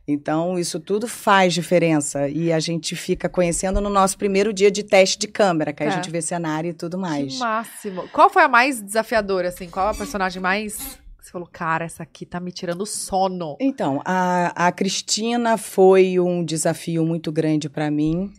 Então, 0.06 0.60
isso 0.60 0.82
tudo 0.82 1.08
faz 1.08 1.54
diferença. 1.54 2.28
E 2.28 2.52
a 2.52 2.60
gente 2.60 2.94
fica 2.94 3.30
conhecendo 3.30 3.80
no 3.80 3.90
nosso 3.90 4.18
primeiro 4.18 4.52
dia 4.52 4.70
de 4.70 4.84
teste 4.84 5.18
de 5.18 5.28
câmera, 5.30 5.72
que 5.72 5.82
aí 5.82 5.88
Tá. 5.88 5.96
a 5.96 5.98
gente 6.02 6.12
vê 6.12 6.22
cenário 6.22 6.70
e 6.72 6.74
tudo 6.74 6.98
mais. 6.98 7.36
Que 7.36 7.40
máximo. 7.40 8.10
Qual 8.10 8.30
foi 8.30 8.44
a 8.44 8.50
mais 8.50 8.82
desafiadora, 8.82 9.48
assim? 9.48 9.70
Qual 9.70 9.88
a 9.88 9.94
personagem 9.94 10.42
mais. 10.42 11.00
Você 11.24 11.32
falou, 11.32 11.48
cara, 11.50 11.86
essa 11.86 12.04
aqui 12.04 12.26
tá 12.26 12.38
me 12.38 12.52
tirando 12.52 12.86
sono. 12.86 13.56
Então, 13.62 14.02
a, 14.04 14.68
a 14.68 14.72
Cristina 14.74 15.58
foi 15.58 16.20
um 16.20 16.44
desafio 16.44 17.06
muito 17.06 17.32
grande 17.32 17.70
para 17.70 17.90
mim, 17.90 18.30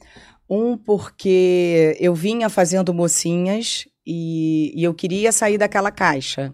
Um, 0.51 0.77
porque 0.77 1.97
eu 1.98 2.15
vinha 2.15 2.51
fazendo 2.51 2.93
mocinhas 2.93 3.89
e, 4.06 4.70
e 4.78 4.85
eu 4.85 4.93
queria 4.93 5.32
sair 5.32 5.56
daquela 5.56 5.90
caixa. 5.90 6.52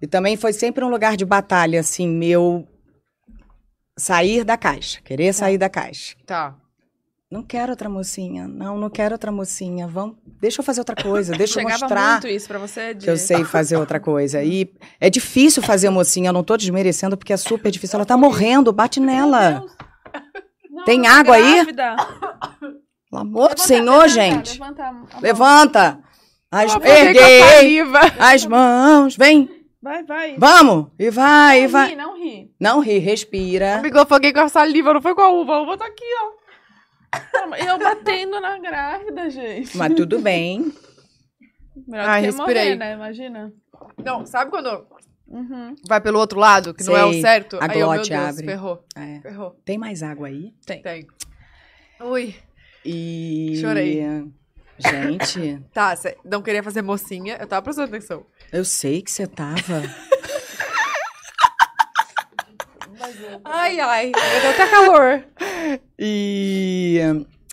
E 0.00 0.06
também 0.06 0.36
foi 0.36 0.52
sempre 0.52 0.84
um 0.84 0.88
lugar 0.88 1.16
de 1.16 1.24
batalha, 1.24 1.80
assim, 1.80 2.06
meu 2.06 2.64
sair 3.98 4.44
da 4.44 4.56
caixa, 4.56 5.00
querer 5.00 5.32
sair 5.32 5.58
da 5.58 5.68
caixa. 5.68 6.14
Tá. 6.24 6.56
Não 7.28 7.42
quero 7.42 7.72
outra 7.72 7.88
mocinha, 7.88 8.46
não, 8.46 8.78
não 8.78 8.88
quero 8.88 9.14
outra 9.14 9.32
mocinha. 9.32 9.88
Vamos, 9.88 10.16
deixa 10.40 10.60
eu 10.60 10.64
fazer 10.64 10.80
outra 10.80 10.94
coisa, 10.94 11.32
deixa 11.36 11.58
eu 11.58 11.64
Chegava 11.64 11.80
mostrar 11.80 12.10
muito 12.12 12.28
isso 12.28 12.46
pra 12.46 12.58
você? 12.58 12.94
De... 12.94 13.04
que 13.04 13.10
eu 13.10 13.16
sei 13.16 13.44
fazer 13.44 13.76
outra 13.76 13.98
coisa. 13.98 14.44
E 14.44 14.72
é 15.00 15.10
difícil 15.10 15.60
fazer 15.60 15.90
mocinha, 15.90 16.28
eu 16.28 16.32
não 16.32 16.44
tô 16.44 16.56
desmerecendo 16.56 17.16
porque 17.16 17.32
é 17.32 17.36
super 17.36 17.70
difícil. 17.72 17.96
Ela 17.96 18.06
tá 18.06 18.16
morrendo, 18.16 18.72
bate 18.72 19.00
nela. 19.00 19.64
Não, 20.70 20.84
Tem 20.84 21.06
água 21.06 21.36
aí? 21.36 21.54
grávida. 21.54 21.96
Pelo 23.10 23.22
amor 23.22 23.54
do 23.54 23.62
Senhor, 23.62 24.02
levanta, 24.02 24.08
gente. 24.10 24.60
Levanta, 24.60 24.84
a 24.84 24.92
mão. 24.92 25.06
Levanta. 25.22 26.00
As, 26.50 26.76
a 26.76 26.86
erguei 26.86 27.80
as 28.18 28.44
mãos, 28.44 29.16
vem, 29.16 29.48
Vai, 29.82 30.04
vai. 30.04 30.36
vamos, 30.36 30.88
e 30.98 31.10
vai, 31.10 31.60
e 31.60 31.62
não 31.62 31.70
vai. 31.70 31.88
ri, 31.88 31.96
não 31.96 32.16
ri. 32.18 32.50
Não 32.60 32.80
ri, 32.80 32.98
respira. 32.98 33.78
Amigo, 33.78 33.96
eu 33.96 34.02
afoguei 34.02 34.34
com 34.34 34.40
a 34.40 34.48
saliva, 34.50 34.92
não 34.92 35.00
foi 35.00 35.14
com 35.14 35.22
a 35.22 35.30
uva. 35.30 35.54
A 35.54 35.62
uva 35.62 35.78
tá 35.78 35.86
aqui, 35.86 36.04
ó. 36.22 36.45
Eu 37.66 37.78
batendo 37.78 38.40
na 38.40 38.58
grávida, 38.58 39.30
gente. 39.30 39.76
Mas 39.76 39.94
tudo 39.94 40.18
bem. 40.20 40.72
Melhor 41.86 42.08
Ai, 42.08 42.22
do 42.22 42.24
que 42.32 42.36
respirei. 42.36 42.64
morrer, 42.64 42.76
né? 42.76 42.92
Imagina. 42.94 43.52
Não, 44.04 44.26
sabe 44.26 44.50
quando 44.50 44.86
Uhum. 45.28 45.74
vai 45.88 46.00
pelo 46.00 46.18
outro 46.18 46.38
lado, 46.38 46.72
que 46.72 46.84
não 46.84 46.96
é 46.96 47.04
o 47.04 47.12
Sei, 47.12 47.20
certo? 47.20 47.56
a 47.60 47.64
Aí 47.64 47.70
eu, 47.80 47.88
meu 47.88 47.94
glote 47.94 48.10
Deus, 48.10 48.22
abre. 48.22 48.46
ferrou, 48.46 48.84
É. 48.96 49.20
ferrou. 49.20 49.50
Tem 49.64 49.76
mais 49.78 50.02
água 50.02 50.28
aí? 50.28 50.52
Tem. 50.64 50.82
Tem. 50.82 51.06
Ui. 52.00 52.34
E. 52.84 53.58
Chorei. 53.60 54.02
Gente, 54.78 55.60
Tá, 55.72 55.96
você 55.96 56.16
não 56.24 56.42
queria 56.42 56.62
fazer 56.62 56.82
mocinha, 56.82 57.36
eu 57.40 57.46
tava 57.46 57.62
prestando 57.62 57.88
atenção. 57.88 58.26
eu 58.52 58.64
sei 58.64 59.02
que 59.02 59.10
você 59.10 59.26
tava. 59.26 59.82
Ai, 63.44 63.80
ai, 63.80 64.06
eu 64.06 64.40
deu 64.40 64.50
até 64.50 64.66
calor. 64.68 65.24
E, 65.98 67.00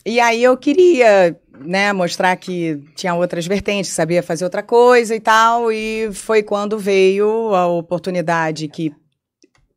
e 0.05 0.19
aí 0.19 0.43
eu 0.43 0.57
queria, 0.57 1.39
né, 1.59 1.93
mostrar 1.93 2.35
que 2.35 2.83
tinha 2.95 3.13
outras 3.13 3.45
vertentes, 3.45 3.91
sabia 3.91 4.23
fazer 4.23 4.43
outra 4.43 4.61
coisa 4.63 5.15
e 5.15 5.19
tal. 5.19 5.71
E 5.71 6.11
foi 6.13 6.43
quando 6.43 6.77
veio 6.77 7.53
a 7.55 7.67
oportunidade 7.67 8.67
que 8.67 8.91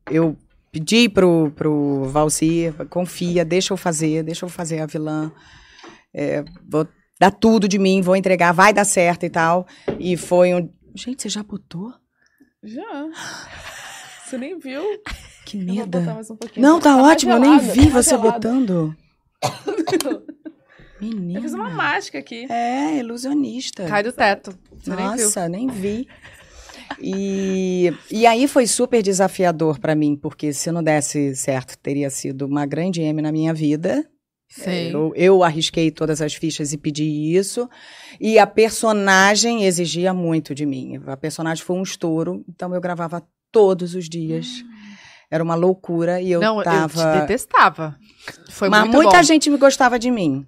eu 0.09 0.37
pedi 0.71 1.09
pro, 1.09 1.51
pro 1.55 2.03
Valci, 2.05 2.73
confia, 2.89 3.43
deixa 3.45 3.73
eu 3.73 3.77
fazer, 3.77 4.23
deixa 4.23 4.45
eu 4.45 4.49
fazer 4.49 4.79
a 4.79 4.85
vilã. 4.85 5.31
É, 6.13 6.43
vou 6.67 6.87
dar 7.19 7.31
tudo 7.31 7.67
de 7.67 7.79
mim, 7.79 8.01
vou 8.01 8.15
entregar, 8.15 8.51
vai 8.51 8.73
dar 8.73 8.85
certo 8.85 9.25
e 9.25 9.29
tal. 9.29 9.67
E 9.99 10.17
foi 10.17 10.53
um. 10.53 10.69
Gente, 10.95 11.21
você 11.21 11.29
já 11.29 11.43
botou? 11.43 11.93
Já. 12.63 13.07
Você 14.25 14.37
nem 14.37 14.57
viu? 14.59 14.83
Que 15.47 15.55
medo. 15.55 15.97
um. 15.97 16.61
Não, 16.61 16.77
tá 16.77 16.97
mais 16.97 17.07
ótimo, 17.07 17.31
eu 17.31 17.39
nem 17.39 17.57
gelado, 17.57 17.73
vi 17.73 17.85
tá 17.87 17.93
você 17.93 18.09
gelado. 18.09 18.33
botando. 18.33 18.95
Menina. 20.99 21.39
Eu 21.39 21.43
fiz 21.43 21.53
uma 21.53 21.69
mágica 21.69 22.19
aqui. 22.19 22.51
É, 22.51 22.97
ilusionista. 22.97 23.85
Cai 23.85 24.03
do 24.03 24.11
teto. 24.11 24.57
Você 24.77 24.93
nem. 24.93 25.05
Nossa, 25.05 25.47
nem 25.47 25.67
vi. 25.67 26.05
E, 27.01 27.93
e 28.11 28.25
aí 28.25 28.45
foi 28.45 28.67
super 28.67 29.01
desafiador 29.01 29.79
pra 29.79 29.95
mim, 29.95 30.17
porque 30.17 30.51
se 30.51 30.69
não 30.69 30.83
desse 30.83 31.33
certo, 31.33 31.77
teria 31.77 32.09
sido 32.09 32.45
uma 32.45 32.65
grande 32.65 33.01
M 33.01 33.21
na 33.21 33.31
minha 33.31 33.53
vida. 33.53 34.05
Sim. 34.49 34.91
Eu, 34.91 35.13
eu 35.15 35.43
arrisquei 35.43 35.91
todas 35.91 36.21
as 36.21 36.33
fichas 36.33 36.73
e 36.73 36.77
pedi 36.77 37.35
isso. 37.37 37.69
E 38.19 38.37
a 38.37 38.47
personagem 38.47 39.63
exigia 39.63 40.13
muito 40.13 40.53
de 40.53 40.65
mim. 40.65 40.99
A 41.05 41.15
personagem 41.15 41.63
foi 41.63 41.77
um 41.77 41.83
estouro, 41.83 42.43
então 42.49 42.73
eu 42.73 42.81
gravava 42.81 43.25
todos 43.49 43.95
os 43.95 44.09
dias. 44.09 44.63
Era 45.29 45.43
uma 45.43 45.55
loucura 45.55 46.21
e 46.21 46.31
eu 46.31 46.39
não, 46.39 46.59
eu 46.59 46.63
tava. 46.63 46.87
te 47.13 47.19
detestava. 47.21 47.97
Foi 48.49 48.69
Mas 48.69 48.81
muito 48.83 48.93
muita 48.95 49.17
bom. 49.17 49.23
gente 49.23 49.49
me 49.49 49.57
gostava 49.57 49.99
de 49.99 50.09
mim, 50.09 50.45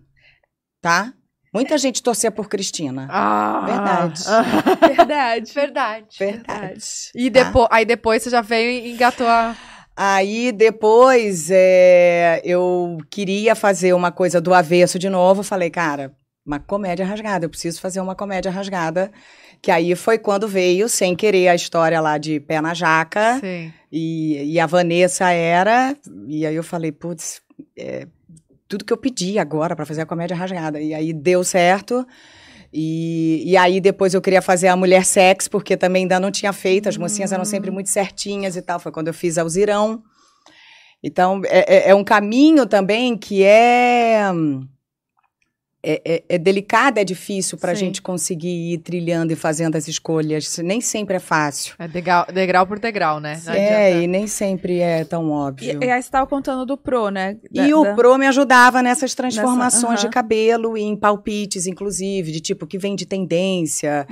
tá? 0.82 1.14
Muita 1.54 1.78
gente 1.80 2.04
torcia 2.04 2.30
por 2.32 2.48
Cristina. 2.48 3.08
Ah, 3.10 3.64
Verdade. 3.66 4.24
ah, 4.28 4.42
Verdade. 4.88 5.54
verdade. 5.54 6.16
Verdade. 6.20 6.84
E 7.16 7.30
Tá? 7.32 7.44
depois, 7.44 7.68
aí 7.72 7.86
depois 7.86 8.22
você 8.24 8.30
já 8.30 8.42
veio 8.42 8.70
e 8.70 8.92
engatou 8.94 9.28
a... 9.28 9.56
Aí 9.98 10.52
depois 10.52 11.50
é, 11.52 12.40
eu 12.46 12.98
queria 13.10 13.56
fazer 13.56 13.94
uma 13.94 14.12
coisa 14.12 14.40
do 14.40 14.54
avesso 14.54 14.98
de 15.00 15.10
novo. 15.10 15.42
Falei, 15.44 15.70
cara, 15.70 16.14
uma 16.46 16.60
comédia 16.60 17.06
rasgada. 17.06 17.46
Eu 17.46 17.50
preciso 17.50 17.82
fazer 17.82 18.00
uma 18.00 18.16
comédia 18.16 18.50
rasgada. 18.52 19.12
Que 19.62 19.72
aí 19.72 19.94
foi 19.96 20.18
quando 20.18 20.48
veio, 20.48 20.88
sem 20.88 21.16
querer, 21.16 21.50
a 21.50 21.56
história 21.56 22.00
lá 22.00 22.18
de 22.18 22.40
pé 22.40 22.62
na 22.62 22.74
jaca. 22.74 23.40
Sim. 23.42 23.74
E, 23.92 24.54
e 24.54 24.60
a 24.60 24.66
Vanessa 24.66 25.30
era. 25.32 25.96
E 26.28 26.46
aí 26.46 26.56
eu 26.56 26.64
falei, 26.64 26.92
putz, 26.92 27.42
é, 27.78 28.08
tudo 28.68 28.86
que 28.86 28.94
eu 28.94 28.98
pedi 28.98 29.38
agora 29.38 29.76
pra 29.76 29.86
fazer 29.86 30.02
a 30.02 30.06
comédia 30.06 30.36
rasgada. 30.36 30.80
E 30.80 30.94
aí 30.94 31.12
deu 31.12 31.44
certo. 31.44 32.08
E, 32.72 33.44
e 33.46 33.58
aí 33.58 33.82
depois 33.82 34.14
eu 34.14 34.22
queria 34.22 34.42
fazer 34.42 34.68
a 34.68 34.76
mulher 34.78 35.04
sex, 35.04 35.48
porque 35.48 35.76
também 35.76 36.04
ainda 36.04 36.20
não 36.20 36.30
tinha 36.32 36.54
feito, 36.54 36.88
as 36.88 36.96
mocinhas 36.98 37.32
eram 37.32 37.44
sempre 37.44 37.72
muito 37.72 37.90
certinhas 37.90 38.56
e 38.56 38.62
tal. 38.62 38.80
Foi 38.80 38.92
quando 38.92 39.08
eu 39.08 39.14
fiz 39.14 39.38
Alzirão. 39.38 40.02
Então, 41.04 41.42
é, 41.46 41.88
é- 41.88 41.90
é 41.90 41.96
um 41.96 42.04
caminho 42.04 42.66
também 42.66 43.18
que 43.18 43.44
é. 43.44 44.22
É, 45.82 46.02
é- 46.06 46.24
é 46.36 46.38
delicado, 46.38 46.98
é 46.98 47.06
difícil 47.06 47.58
pra 47.58 47.74
Sim. 47.74 47.86
gente 47.86 48.02
conseguir 48.02 48.74
ir 48.74 48.80
trilhando 48.80 49.32
e 49.32 49.36
fazendo 49.38 49.78
as 49.78 49.88
escolhas. 49.88 50.58
Nem 50.58 50.82
sempre 50.82 51.16
é 51.16 51.20
fácil. 51.20 51.74
É 51.80 51.88
degrau, 51.88 52.26
degrau 52.34 52.68
por 52.68 52.80
degrau, 52.80 53.22
né? 53.22 53.40
Não 53.46 53.54
É, 53.54 53.86
adianta. 53.88 54.04
e 54.04 54.08
nem 54.08 54.28
sempre 54.28 54.80
é 54.80 55.06
tão 55.06 55.28
E, 55.28 55.32
óbvio. 55.32 55.80
e 55.82 55.90
aí 55.90 56.02
você 56.04 56.10
tava 56.12 56.28
contando 56.28 56.66
do 56.66 56.76
Pro, 56.78 57.08
né? 57.10 57.38
Da- 57.50 57.66
E 57.66 57.74
o 57.74 57.84
da- 57.84 57.94
Pro 57.96 58.18
me 58.18 58.28
ajudava 58.28 58.82
nessas 58.84 59.16
transformações 59.16 60.00
aham. 60.02 60.10
de 60.10 60.10
cabelo 60.10 60.78
e 60.78 60.82
em 60.82 60.98
palpites, 60.98 61.66
inclusive, 61.66 62.30
de 62.30 62.42
tipo, 62.42 62.68
que 62.68 62.78
vem 62.78 62.94
de 62.94 63.06
tendência. 63.06 64.06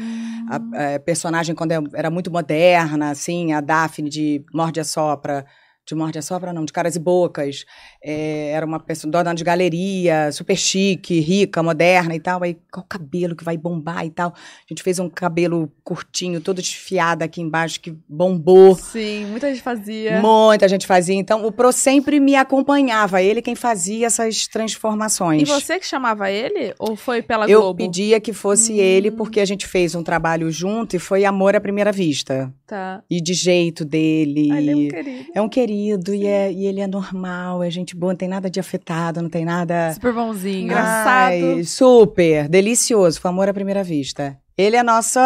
A, 0.50 0.58
Hum. 0.58 0.72
a 0.96 1.00
personagem, 1.00 1.54
quando 1.54 1.74
eu- 1.74 1.84
era 1.94 2.10
muito 2.10 2.32
moderna, 2.32 3.10
assim, 3.12 3.52
a 3.52 3.60
Daphne 3.60 4.10
de 4.10 4.42
Morde 4.54 4.80
a 4.80 4.86
Sopra. 4.86 5.46
De 5.88 5.96
Morde 5.96 6.20
a 6.20 6.22
Sopra, 6.22 6.52
não, 6.52 6.66
de 6.66 6.74
Caras 6.74 6.98
e 6.98 7.00
Bocas. 7.00 7.64
É, 8.04 8.50
era 8.52 8.66
uma 8.66 8.78
pessoa, 8.78 9.10
dona 9.10 9.34
de 9.34 9.42
galeria, 9.42 10.30
super 10.34 10.58
chique, 10.58 11.22
rica, 11.22 11.64
moderna 11.64 12.14
e 12.14 12.20
tal. 12.20 12.44
Aí, 12.44 12.58
qual 12.70 12.86
cabelo 12.88 13.38
que 13.38 13.44
vai 13.44 13.56
bombar 13.58 14.06
e 14.06 14.10
tal? 14.10 14.34
A 14.36 14.66
gente 14.68 14.84
fez 14.84 15.00
um 15.00 15.08
cabelo 15.10 15.72
curtinho, 15.86 16.42
todo 16.42 16.62
desfiado 16.62 17.24
aqui 17.24 17.40
embaixo, 17.42 17.80
que 17.80 17.96
bombou. 18.10 18.76
Sim, 18.76 19.28
muita 19.28 19.48
gente 19.48 19.62
fazia. 19.62 20.20
Muita 20.22 20.68
gente 20.68 20.86
fazia. 20.86 21.16
Então, 21.16 21.46
o 21.46 21.54
Pro 21.54 21.72
sempre 21.72 22.20
me 22.20 22.36
acompanhava. 22.36 23.22
Ele 23.22 23.42
quem 23.42 23.56
fazia 23.56 24.08
essas 24.08 24.46
transformações. 24.46 25.42
E 25.44 25.46
você 25.46 25.80
que 25.80 25.86
chamava 25.86 26.30
ele? 26.30 26.74
Ou 26.80 26.98
foi 26.98 27.22
pela 27.22 27.50
Eu 27.50 27.62
Globo? 27.62 27.78
pedia 27.78 28.20
que 28.20 28.34
fosse 28.34 28.74
Hum. 28.74 28.80
ele, 28.80 29.10
porque 29.12 29.40
a 29.40 29.46
gente 29.46 29.66
fez 29.66 29.96
um 29.96 30.04
trabalho 30.04 30.52
junto 30.52 30.98
e 30.98 31.00
foi 31.00 31.24
amor 31.24 31.56
à 31.56 31.62
primeira 31.62 31.94
vista. 31.94 32.54
Tá. 32.66 33.02
E 33.10 33.22
de 33.22 33.34
jeito 33.34 33.86
dele. 33.86 34.50
Ah, 34.52 34.62
ele 34.62 34.72
é 34.72 34.76
um 34.76 34.88
querido. 34.90 35.26
É 35.36 35.42
um 35.44 35.48
querido 35.50 35.77
e, 35.86 36.26
é- 36.26 36.52
e 36.52 36.66
ele 36.66 36.82
é 36.82 36.88
normal, 36.88 37.64
é 37.64 37.70
gente 37.70 37.96
boa, 37.96 38.14
não 38.14 38.18
tem 38.18 38.28
nada 38.28 38.50
de 38.50 38.60
afetado, 38.60 39.22
não 39.22 39.30
tem 39.30 39.46
nada. 39.46 39.94
Super 39.94 40.14
bonzinho. 40.14 40.64
Engraçado. 40.66 41.32
Ai, 41.32 41.64
super, 41.64 42.48
delicioso. 42.50 43.20
Foi 43.22 43.30
amor 43.30 43.48
à 43.50 43.54
primeira 43.54 43.84
vista. 43.84 44.38
Ele 44.58 44.76
é 44.76 44.84
nosso 44.84 45.20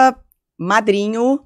madrinho 0.60 1.40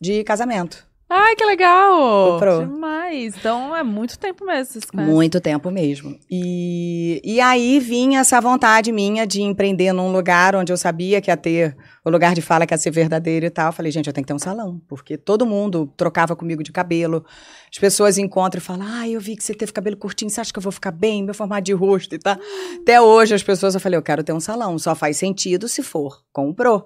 de 0.00 0.22
casamento. 0.24 0.85
Ai, 1.08 1.36
que 1.36 1.44
legal! 1.44 2.34
O 2.34 2.38
Pro. 2.38 2.66
Demais. 2.66 3.36
Então 3.36 3.76
é 3.76 3.82
muito 3.84 4.18
tempo 4.18 4.44
mesmo. 4.44 4.80
Muito 4.92 5.40
tempo 5.40 5.70
mesmo. 5.70 6.18
E, 6.28 7.20
e 7.24 7.40
aí 7.40 7.78
vinha 7.78 8.20
essa 8.20 8.40
vontade 8.40 8.90
minha 8.90 9.24
de 9.24 9.40
empreender 9.40 9.92
num 9.92 10.10
lugar 10.10 10.56
onde 10.56 10.72
eu 10.72 10.76
sabia 10.76 11.20
que 11.20 11.30
ia 11.30 11.36
ter 11.36 11.76
o 12.04 12.10
lugar 12.10 12.34
de 12.34 12.42
fala 12.42 12.66
que 12.66 12.74
ia 12.74 12.78
ser 12.78 12.90
verdadeiro 12.90 13.46
e 13.46 13.50
tal. 13.50 13.66
Eu 13.68 13.72
falei, 13.72 13.92
gente, 13.92 14.08
eu 14.08 14.12
tenho 14.12 14.24
que 14.24 14.28
ter 14.28 14.34
um 14.34 14.38
salão, 14.38 14.80
porque 14.88 15.16
todo 15.16 15.46
mundo 15.46 15.92
trocava 15.96 16.34
comigo 16.34 16.64
de 16.64 16.72
cabelo. 16.72 17.24
As 17.70 17.78
pessoas 17.78 18.18
encontram 18.18 18.58
e 18.58 18.62
falam, 18.62 18.84
ah, 18.88 19.08
eu 19.08 19.20
vi 19.20 19.36
que 19.36 19.44
você 19.44 19.54
teve 19.54 19.72
cabelo 19.72 19.96
curtinho, 19.96 20.28
você 20.28 20.40
acha 20.40 20.52
que 20.52 20.58
eu 20.58 20.62
vou 20.62 20.72
ficar 20.72 20.90
bem? 20.90 21.22
Meu 21.22 21.34
formato 21.34 21.62
de 21.62 21.72
rosto 21.72 22.16
e 22.16 22.18
tal. 22.18 22.36
Até 22.80 23.00
hoje 23.00 23.32
as 23.32 23.44
pessoas, 23.44 23.74
eu 23.74 23.80
falei, 23.80 23.96
eu 23.96 24.02
quero 24.02 24.24
ter 24.24 24.32
um 24.32 24.40
salão. 24.40 24.76
Só 24.76 24.92
faz 24.96 25.16
sentido 25.18 25.68
se 25.68 25.84
for 25.84 26.24
com 26.32 26.50
o 26.50 26.54
Pro. 26.54 26.84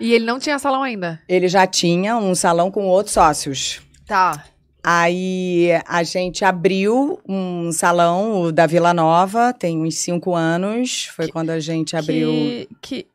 E 0.00 0.14
ele 0.14 0.24
não 0.24 0.38
tinha 0.38 0.58
salão 0.58 0.82
ainda. 0.82 1.20
Ele 1.28 1.46
já 1.46 1.66
tinha 1.66 2.16
um 2.16 2.34
salão 2.34 2.70
com 2.70 2.86
outros 2.86 3.12
sócios. 3.12 3.82
Tá. 4.06 4.44
Aí 4.82 5.68
a 5.86 6.02
gente 6.02 6.44
abriu 6.44 7.20
um 7.28 7.70
salão 7.70 8.42
o 8.42 8.52
da 8.52 8.66
Vila 8.66 8.94
Nova, 8.94 9.52
tem 9.52 9.78
uns 9.82 9.96
cinco 9.96 10.34
anos. 10.34 11.04
Foi 11.14 11.28
quando 11.28 11.50
a 11.50 11.60
gente 11.60 11.96
abriu. 11.96 12.30
Que, 12.30 12.68
que 12.80 13.06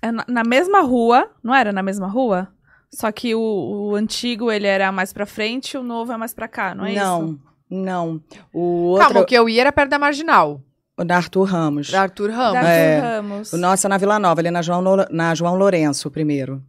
é 0.00 0.10
na, 0.10 0.24
na 0.26 0.44
mesma 0.44 0.80
rua, 0.80 1.30
não 1.42 1.54
era 1.54 1.72
na 1.72 1.82
mesma 1.82 2.08
rua? 2.08 2.48
Só 2.90 3.10
que 3.12 3.34
o, 3.34 3.40
o 3.40 3.94
antigo 3.94 4.50
ele 4.50 4.66
era 4.66 4.90
mais 4.92 5.12
pra 5.12 5.26
frente 5.26 5.72
e 5.72 5.78
o 5.78 5.82
novo 5.82 6.12
é 6.12 6.16
mais 6.16 6.32
pra 6.32 6.48
cá, 6.48 6.74
não 6.74 6.86
é 6.86 6.94
não, 6.94 7.24
isso? 7.24 7.40
não. 7.68 8.22
O 8.52 8.60
outro. 8.60 9.06
Calma, 9.06 9.20
o 9.20 9.26
que 9.26 9.34
eu 9.34 9.48
ia 9.48 9.62
era 9.62 9.72
perto 9.72 9.90
da 9.90 9.98
Marginal. 9.98 10.60
O 10.96 11.04
da 11.04 11.16
Arthur 11.16 11.44
Ramos. 11.44 11.90
Da 11.90 12.02
Arthur 12.02 12.30
Ramos. 12.30 12.52
Da 12.62 12.68
É. 12.68 12.96
Arthur 12.96 13.08
Ramos. 13.16 13.52
O 13.52 13.56
nosso 13.58 13.86
é 13.86 13.90
na 13.90 13.98
Vila 13.98 14.18
Nova, 14.18 14.40
ali 14.40 14.50
na 14.50 14.62
João, 14.62 14.82
na 15.10 15.34
João 15.34 15.56
Lourenço, 15.56 16.06
o 16.08 16.10
primeiro. 16.10 16.62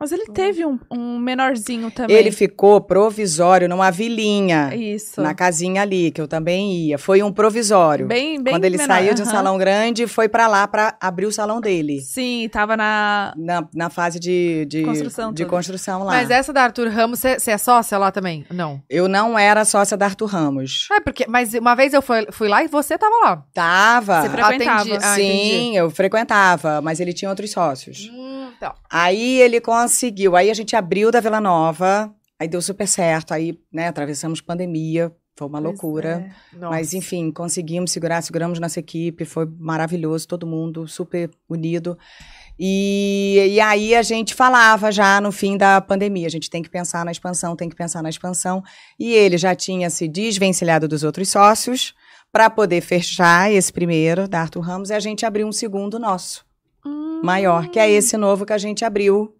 Mas 0.00 0.12
ele 0.12 0.24
teve 0.32 0.64
um, 0.64 0.78
um 0.90 1.18
menorzinho 1.18 1.90
também. 1.90 2.16
Ele 2.16 2.32
ficou 2.32 2.80
provisório 2.80 3.68
numa 3.68 3.90
vilinha, 3.90 4.74
Isso. 4.74 5.20
na 5.20 5.34
casinha 5.34 5.82
ali, 5.82 6.10
que 6.10 6.18
eu 6.20 6.26
também 6.26 6.72
ia. 6.72 6.96
Foi 6.96 7.22
um 7.22 7.30
provisório. 7.30 8.06
Bem, 8.06 8.42
bem 8.42 8.54
Quando 8.54 8.64
ele 8.64 8.78
menor. 8.78 8.94
saiu 8.94 9.12
de 9.14 9.20
um 9.20 9.26
salão 9.26 9.58
grande, 9.58 10.06
foi 10.06 10.26
pra 10.26 10.46
lá 10.46 10.66
pra 10.66 10.96
abrir 10.98 11.26
o 11.26 11.32
salão 11.32 11.60
dele. 11.60 12.00
Sim, 12.00 12.48
tava 12.50 12.78
na. 12.78 13.34
Na, 13.36 13.68
na 13.74 13.90
fase 13.90 14.18
de, 14.18 14.64
de 14.66 14.82
Construção 14.84 15.32
de 15.34 15.42
toda. 15.44 15.54
construção 15.54 16.02
lá. 16.04 16.12
Mas 16.12 16.30
essa 16.30 16.50
da 16.50 16.62
Arthur 16.62 16.88
Ramos, 16.88 17.18
você 17.18 17.50
é 17.50 17.58
sócia 17.58 17.98
lá 17.98 18.10
também? 18.10 18.46
Não. 18.50 18.82
Eu 18.88 19.06
não 19.06 19.38
era 19.38 19.66
sócia 19.66 19.98
da 19.98 20.06
Arthur 20.06 20.26
Ramos. 20.26 20.88
Ah, 20.90 21.02
porque, 21.02 21.26
mas 21.28 21.52
uma 21.52 21.74
vez 21.74 21.92
eu 21.92 22.00
fui, 22.00 22.26
fui 22.32 22.48
lá 22.48 22.64
e 22.64 22.68
você 22.68 22.96
tava 22.96 23.14
lá. 23.22 23.44
Tava. 23.52 24.22
Você 24.22 24.30
frequentava. 24.30 24.80
Atendi. 24.80 24.96
Ah, 25.04 25.14
Sim, 25.14 25.76
eu 25.76 25.90
frequentava, 25.90 26.80
mas 26.80 27.00
ele 27.00 27.12
tinha 27.12 27.28
outros 27.28 27.50
sócios. 27.50 28.08
Hum, 28.10 28.48
então. 28.56 28.72
Aí 28.90 29.38
ele 29.42 29.60
conseguiu. 29.60 29.89
Aí 30.36 30.50
a 30.50 30.54
gente 30.54 30.74
abriu 30.76 31.10
da 31.10 31.20
Vila 31.20 31.40
Nova, 31.40 32.14
aí 32.38 32.48
deu 32.48 32.62
super 32.62 32.86
certo. 32.86 33.32
Aí, 33.32 33.58
né, 33.72 33.88
atravessamos 33.88 34.40
pandemia, 34.40 35.12
foi 35.36 35.46
uma 35.48 35.60
Pois 35.60 35.72
loucura. 35.72 36.30
é. 36.54 36.58
Mas 36.58 36.92
enfim, 36.92 37.30
conseguimos 37.30 37.92
segurar, 37.92 38.22
seguramos 38.22 38.58
nossa 38.58 38.78
equipe, 38.80 39.24
foi 39.24 39.46
maravilhoso, 39.58 40.28
todo 40.28 40.46
mundo 40.46 40.86
super 40.86 41.30
unido. 41.48 41.96
E, 42.58 43.52
e 43.52 43.60
aí 43.60 43.94
a 43.94 44.02
gente 44.02 44.34
falava 44.34 44.92
já 44.92 45.18
no 45.20 45.32
fim 45.32 45.56
da 45.56 45.80
pandemia, 45.80 46.26
a 46.26 46.30
gente 46.30 46.50
tem 46.50 46.62
que 46.62 46.68
pensar 46.68 47.04
na 47.06 47.10
expansão, 47.10 47.56
tem 47.56 47.70
que 47.70 47.74
pensar 47.76 48.02
na 48.02 48.10
expansão. 48.10 48.62
E 48.98 49.12
ele 49.14 49.38
já 49.38 49.54
tinha 49.54 49.88
se 49.88 50.06
desvencilhado 50.06 50.86
dos 50.86 51.02
outros 51.02 51.30
sócios 51.30 51.94
para 52.30 52.50
poder 52.50 52.82
fechar 52.82 53.50
esse 53.50 53.72
primeiro 53.72 54.28
da 54.28 54.42
Arthur 54.42 54.60
Ramos 54.60 54.90
e 54.90 54.94
a 54.94 55.00
gente 55.00 55.24
abriu 55.24 55.46
um 55.46 55.52
segundo 55.52 55.98
nosso, 55.98 56.44
Hum, 56.84 57.22
maior, 57.24 57.68
que 57.68 57.78
é 57.78 57.90
esse 57.90 58.16
novo 58.16 58.44
que 58.46 58.52
a 58.52 58.58
gente 58.58 58.84
abriu 58.84 59.34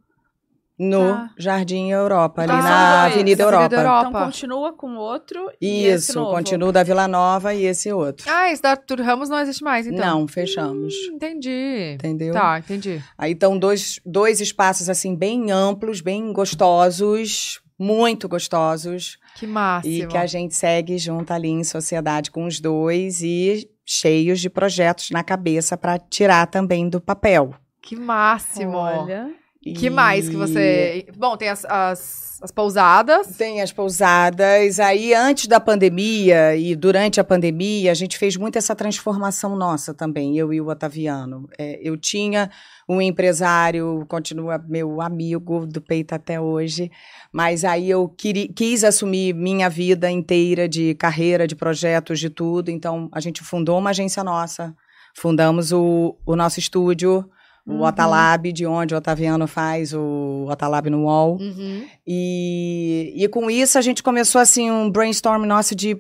no 0.83 1.13
Tá. 1.13 1.31
Jardim 1.39 1.91
Europa, 1.91 2.41
ali 2.43 2.53
Ah, 2.53 2.57
na. 2.63 3.05
Avenida 3.05 3.45
Avenida 3.45 3.45
Europa. 3.45 3.75
Europa. 3.77 4.09
Então 4.09 4.25
continua 4.25 4.73
com 4.73 4.91
o 4.93 4.99
outro. 4.99 5.51
e 5.61 5.85
esse 5.85 6.11
Isso, 6.11 6.19
novo. 6.19 6.31
continua 6.33 6.73
da 6.73 6.83
Vila 6.83 7.07
Nova 7.07 7.53
e 7.55 7.67
esse 7.67 7.93
outro. 7.93 8.25
Ah, 8.31 8.51
esse 8.51 8.63
da 8.63 8.71
Arthur 8.71 9.01
Ramos 9.03 9.29
não 9.29 9.39
existe 9.41 9.63
mais, 9.63 9.87
então. 9.87 10.05
Não, 10.05 10.27
fechamos. 10.27 10.95
Hum, 10.95 11.15
entendi. 11.17 11.93
Entendeu? 11.97 12.33
Tá, 12.33 12.59
entendi. 12.59 13.03
Aí 13.19 13.33
estão 13.33 13.59
dois, 13.59 14.01
dois 14.07 14.41
espaços 14.41 14.89
assim 14.89 15.15
bem 15.15 15.51
amplos, 15.51 16.01
bem 16.01 16.33
gostosos, 16.33 17.61
muito 17.79 18.29
gostosos, 18.29 19.19
Que 19.37 19.47
máximo. 19.47 19.95
e 19.95 20.07
que 20.07 20.17
a 20.17 20.27
gente 20.27 20.55
segue 20.55 20.97
junto 20.99 21.33
ali 21.33 21.49
em 21.49 21.65
sociedade 21.65 22.31
com 22.31 22.45
os 22.47 22.59
dois 22.61 23.23
e 23.23 23.69
cheios 23.85 24.41
de 24.41 24.49
projetos 24.49 25.11
na 25.11 25.23
cabeça 25.23 25.77
para 25.77 25.99
tirar 25.99 26.47
também 26.47 26.89
do 26.89 27.01
papel. 27.01 27.55
Que 27.83 27.97
máximo. 27.97 28.77
Olha. 28.77 29.31
Que 29.63 29.87
E 29.87 29.91
mais 29.91 30.29
que 30.29 30.37
você... 30.37 31.07
Bom, 31.17 31.37
tem 31.37 31.51
as, 31.51 31.67
as, 31.67 32.39
as 32.43 32.51
pousadas. 32.51 33.37
Tem 33.37 33.61
as 33.61 33.71
pousadas. 33.71 34.81
Aí, 34.81 35.13
antes 35.13 35.47
da 35.47 35.61
pandemia 35.61 36.57
e 36.57 36.75
durante 36.75 37.21
a 37.21 37.25
pandemia, 37.25 37.91
a 37.91 37.95
gente 37.95 38.17
fez 38.17 38.37
muito 38.37 38.57
essa 38.57 38.75
transformação 38.75 39.55
nossa 39.55 39.93
também, 39.93 40.39
eu 40.39 40.51
e 40.51 40.63
o 40.63 40.69
Otaviano. 40.69 41.47
É, 41.59 41.79
eu 41.83 41.99
tinha 41.99 42.51
um 42.89 43.03
empresário, 43.03 44.07
continua 44.09 44.57
meu 44.59 45.03
amigo 45.03 45.67
do 45.67 45.81
peito 45.83 46.15
até 46.15 46.41
hoje, 46.41 46.91
mas 47.31 47.63
aí 47.63 47.91
eu 47.91 48.09
queri, 48.09 48.49
quis 48.49 48.83
assumir 48.83 49.35
minha 49.35 49.69
vida 49.69 50.11
inteira 50.11 50.67
de 50.67 50.95
carreira, 50.95 51.47
de 51.47 51.55
projetos, 51.55 52.19
de 52.19 52.31
tudo. 52.31 52.71
Então, 52.71 53.11
a 53.13 53.21
gente 53.21 53.43
fundou 53.43 53.79
uma 53.79 53.91
agência 53.91 54.25
nossa, 54.25 54.75
fundamos 55.15 55.71
o, 55.71 56.17
o 56.25 56.35
nosso 56.35 56.59
estúdio, 56.59 57.31
o 57.71 57.75
Uhum. 57.75 57.83
Otalab, 57.85 58.53
de 58.53 58.67
onde 58.67 58.95
o 58.95 58.99
Otaviano 58.99 59.47
faz 59.47 59.93
o 59.95 60.47
Otalab 60.51 60.89
no 60.91 61.05
UOL. 61.05 61.37
Uhum. 61.41 61.85
E, 62.07 63.13
e 63.17 63.29
com 63.29 63.51
isso 63.51 63.79
a 63.79 63.81
gente 63.81 64.03
começou 64.03 64.41
assim 64.41 64.71
um 64.71 64.91
brainstorm 64.91 65.45
nosso 65.45 65.75
de 65.75 65.97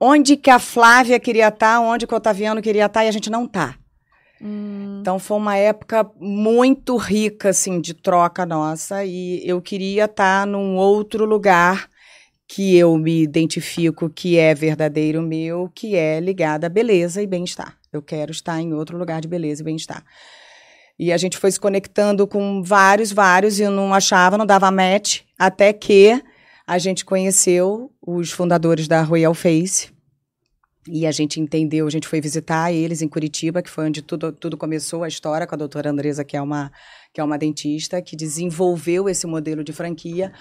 onde 0.00 0.36
que 0.36 0.50
a 0.50 0.58
Flávia 0.58 1.20
queria 1.20 1.48
estar, 1.48 1.80
onde 1.80 2.06
que 2.06 2.14
o 2.14 2.16
Otaviano 2.16 2.60
queria 2.62 2.86
estar 2.86 3.04
e 3.04 3.08
a 3.08 3.12
gente 3.12 3.30
não 3.30 3.46
tá. 3.46 3.76
Hum, 4.40 4.98
Então 5.00 5.18
foi 5.18 5.36
uma 5.36 5.56
época 5.56 6.10
muito 6.18 6.96
rica 6.96 7.50
assim 7.50 7.80
de 7.80 7.94
troca 7.94 8.44
nossa 8.44 9.04
e 9.04 9.40
eu 9.46 9.60
queria 9.62 10.06
estar 10.06 10.46
num 10.46 10.74
outro 10.76 11.24
lugar 11.24 11.88
que 12.48 12.76
eu 12.76 12.98
me 12.98 13.22
identifico 13.22 14.10
que 14.10 14.36
é 14.36 14.54
verdadeiro 14.54 15.22
meu, 15.22 15.70
que 15.74 15.94
é 15.96 16.20
ligado 16.20 16.64
à 16.64 16.68
beleza 16.68 17.22
e 17.22 17.26
bem-estar. 17.26 17.76
Eu 17.92 18.02
quero 18.02 18.30
estar 18.32 18.60
em 18.60 18.74
outro 18.74 18.98
lugar 18.98 19.20
de 19.20 19.28
beleza 19.28 19.62
e 19.62 19.64
bem-estar. 19.64 20.02
E 20.98 21.12
a 21.12 21.16
gente 21.16 21.38
foi 21.38 21.50
se 21.50 21.58
conectando 21.58 22.26
com 22.26 22.62
vários, 22.62 23.12
vários, 23.12 23.58
e 23.58 23.62
eu 23.62 23.70
não 23.70 23.92
achava, 23.92 24.38
não 24.38 24.46
dava 24.46 24.70
match, 24.70 25.20
até 25.38 25.72
que 25.72 26.22
a 26.66 26.78
gente 26.78 27.04
conheceu 27.04 27.90
os 28.00 28.30
fundadores 28.30 28.86
da 28.86 29.02
Royal 29.02 29.34
Face. 29.34 29.90
E 30.86 31.06
a 31.06 31.12
gente 31.12 31.40
entendeu, 31.40 31.86
a 31.86 31.90
gente 31.90 32.08
foi 32.08 32.20
visitar 32.20 32.72
eles 32.72 33.02
em 33.02 33.08
Curitiba, 33.08 33.62
que 33.62 33.70
foi 33.70 33.86
onde 33.86 34.02
tudo, 34.02 34.32
tudo 34.32 34.56
começou, 34.56 35.04
a 35.04 35.08
história 35.08 35.46
com 35.46 35.54
a 35.54 35.58
doutora 35.58 35.90
Andresa, 35.90 36.24
que 36.24 36.36
é, 36.36 36.42
uma, 36.42 36.72
que 37.12 37.20
é 37.20 37.24
uma 37.24 37.38
dentista, 37.38 38.02
que 38.02 38.16
desenvolveu 38.16 39.08
esse 39.08 39.26
modelo 39.26 39.62
de 39.62 39.72
franquia, 39.72 40.32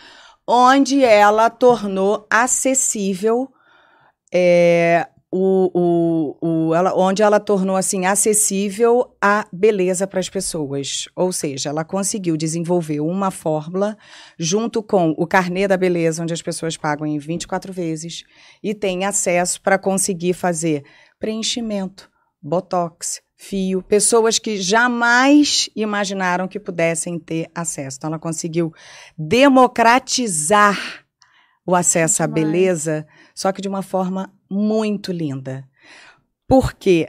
onde 0.47 1.03
ela 1.03 1.49
tornou 1.49 2.25
acessível 2.29 3.51
é, 4.33 5.07
o, 5.31 5.71
o, 5.73 6.37
o, 6.41 6.75
ela, 6.75 6.93
onde 6.93 7.23
ela 7.23 7.39
tornou 7.39 7.77
assim 7.77 8.05
acessível 8.05 9.15
a 9.21 9.47
beleza 9.51 10.05
para 10.05 10.19
as 10.19 10.27
pessoas. 10.27 11.07
Ou 11.15 11.31
seja, 11.31 11.69
ela 11.69 11.85
conseguiu 11.85 12.35
desenvolver 12.35 12.99
uma 12.99 13.31
fórmula 13.31 13.97
junto 14.37 14.83
com 14.83 15.11
o 15.17 15.25
carnê 15.25 15.69
da 15.69 15.77
beleza, 15.77 16.21
onde 16.21 16.33
as 16.33 16.41
pessoas 16.41 16.75
pagam 16.75 17.07
em 17.07 17.17
24 17.17 17.71
vezes 17.71 18.23
e 18.61 18.73
têm 18.75 19.05
acesso 19.05 19.61
para 19.61 19.79
conseguir 19.79 20.33
fazer 20.33 20.83
preenchimento, 21.17 22.11
botox, 22.41 23.21
fio, 23.37 23.81
pessoas 23.81 24.37
que 24.37 24.57
jamais 24.57 25.69
imaginaram 25.75 26.47
que 26.47 26.59
pudessem 26.59 27.17
ter 27.17 27.49
acesso. 27.55 27.97
Então, 27.97 28.09
ela 28.09 28.19
conseguiu 28.19 28.73
democratizar 29.17 30.77
o 31.65 31.73
acesso 31.73 32.21
à 32.21 32.27
beleza, 32.27 33.07
só 33.33 33.51
que 33.51 33.61
de 33.61 33.69
uma 33.69 33.81
forma 33.81 34.31
muito 34.51 35.11
linda. 35.11 35.63
Porque 36.47 37.07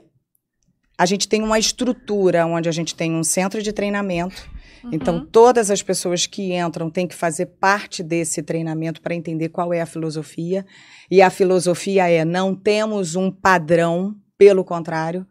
a 0.96 1.04
gente 1.04 1.28
tem 1.28 1.42
uma 1.42 1.58
estrutura 1.58 2.46
onde 2.46 2.68
a 2.68 2.72
gente 2.72 2.94
tem 2.94 3.12
um 3.14 3.24
centro 3.24 3.62
de 3.62 3.72
treinamento. 3.72 4.48
Então, 4.92 5.16
uhum. 5.16 5.26
todas 5.26 5.70
as 5.70 5.82
pessoas 5.82 6.26
que 6.26 6.54
entram 6.54 6.90
têm 6.90 7.06
que 7.06 7.14
fazer 7.14 7.46
parte 7.46 8.02
desse 8.02 8.42
treinamento 8.42 9.00
para 9.00 9.14
entender 9.14 9.48
qual 9.48 9.72
é 9.72 9.80
a 9.80 9.86
filosofia. 9.86 10.64
E 11.10 11.20
a 11.20 11.30
filosofia 11.30 12.08
é: 12.08 12.24
não 12.24 12.54
temos 12.54 13.16
um 13.16 13.30
padrão, 13.30 14.16
pelo 14.38 14.64
contrário, 14.64 15.26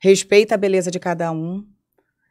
respeita 0.00 0.54
a 0.54 0.58
beleza 0.58 0.90
de 0.90 0.98
cada 0.98 1.30
um, 1.32 1.64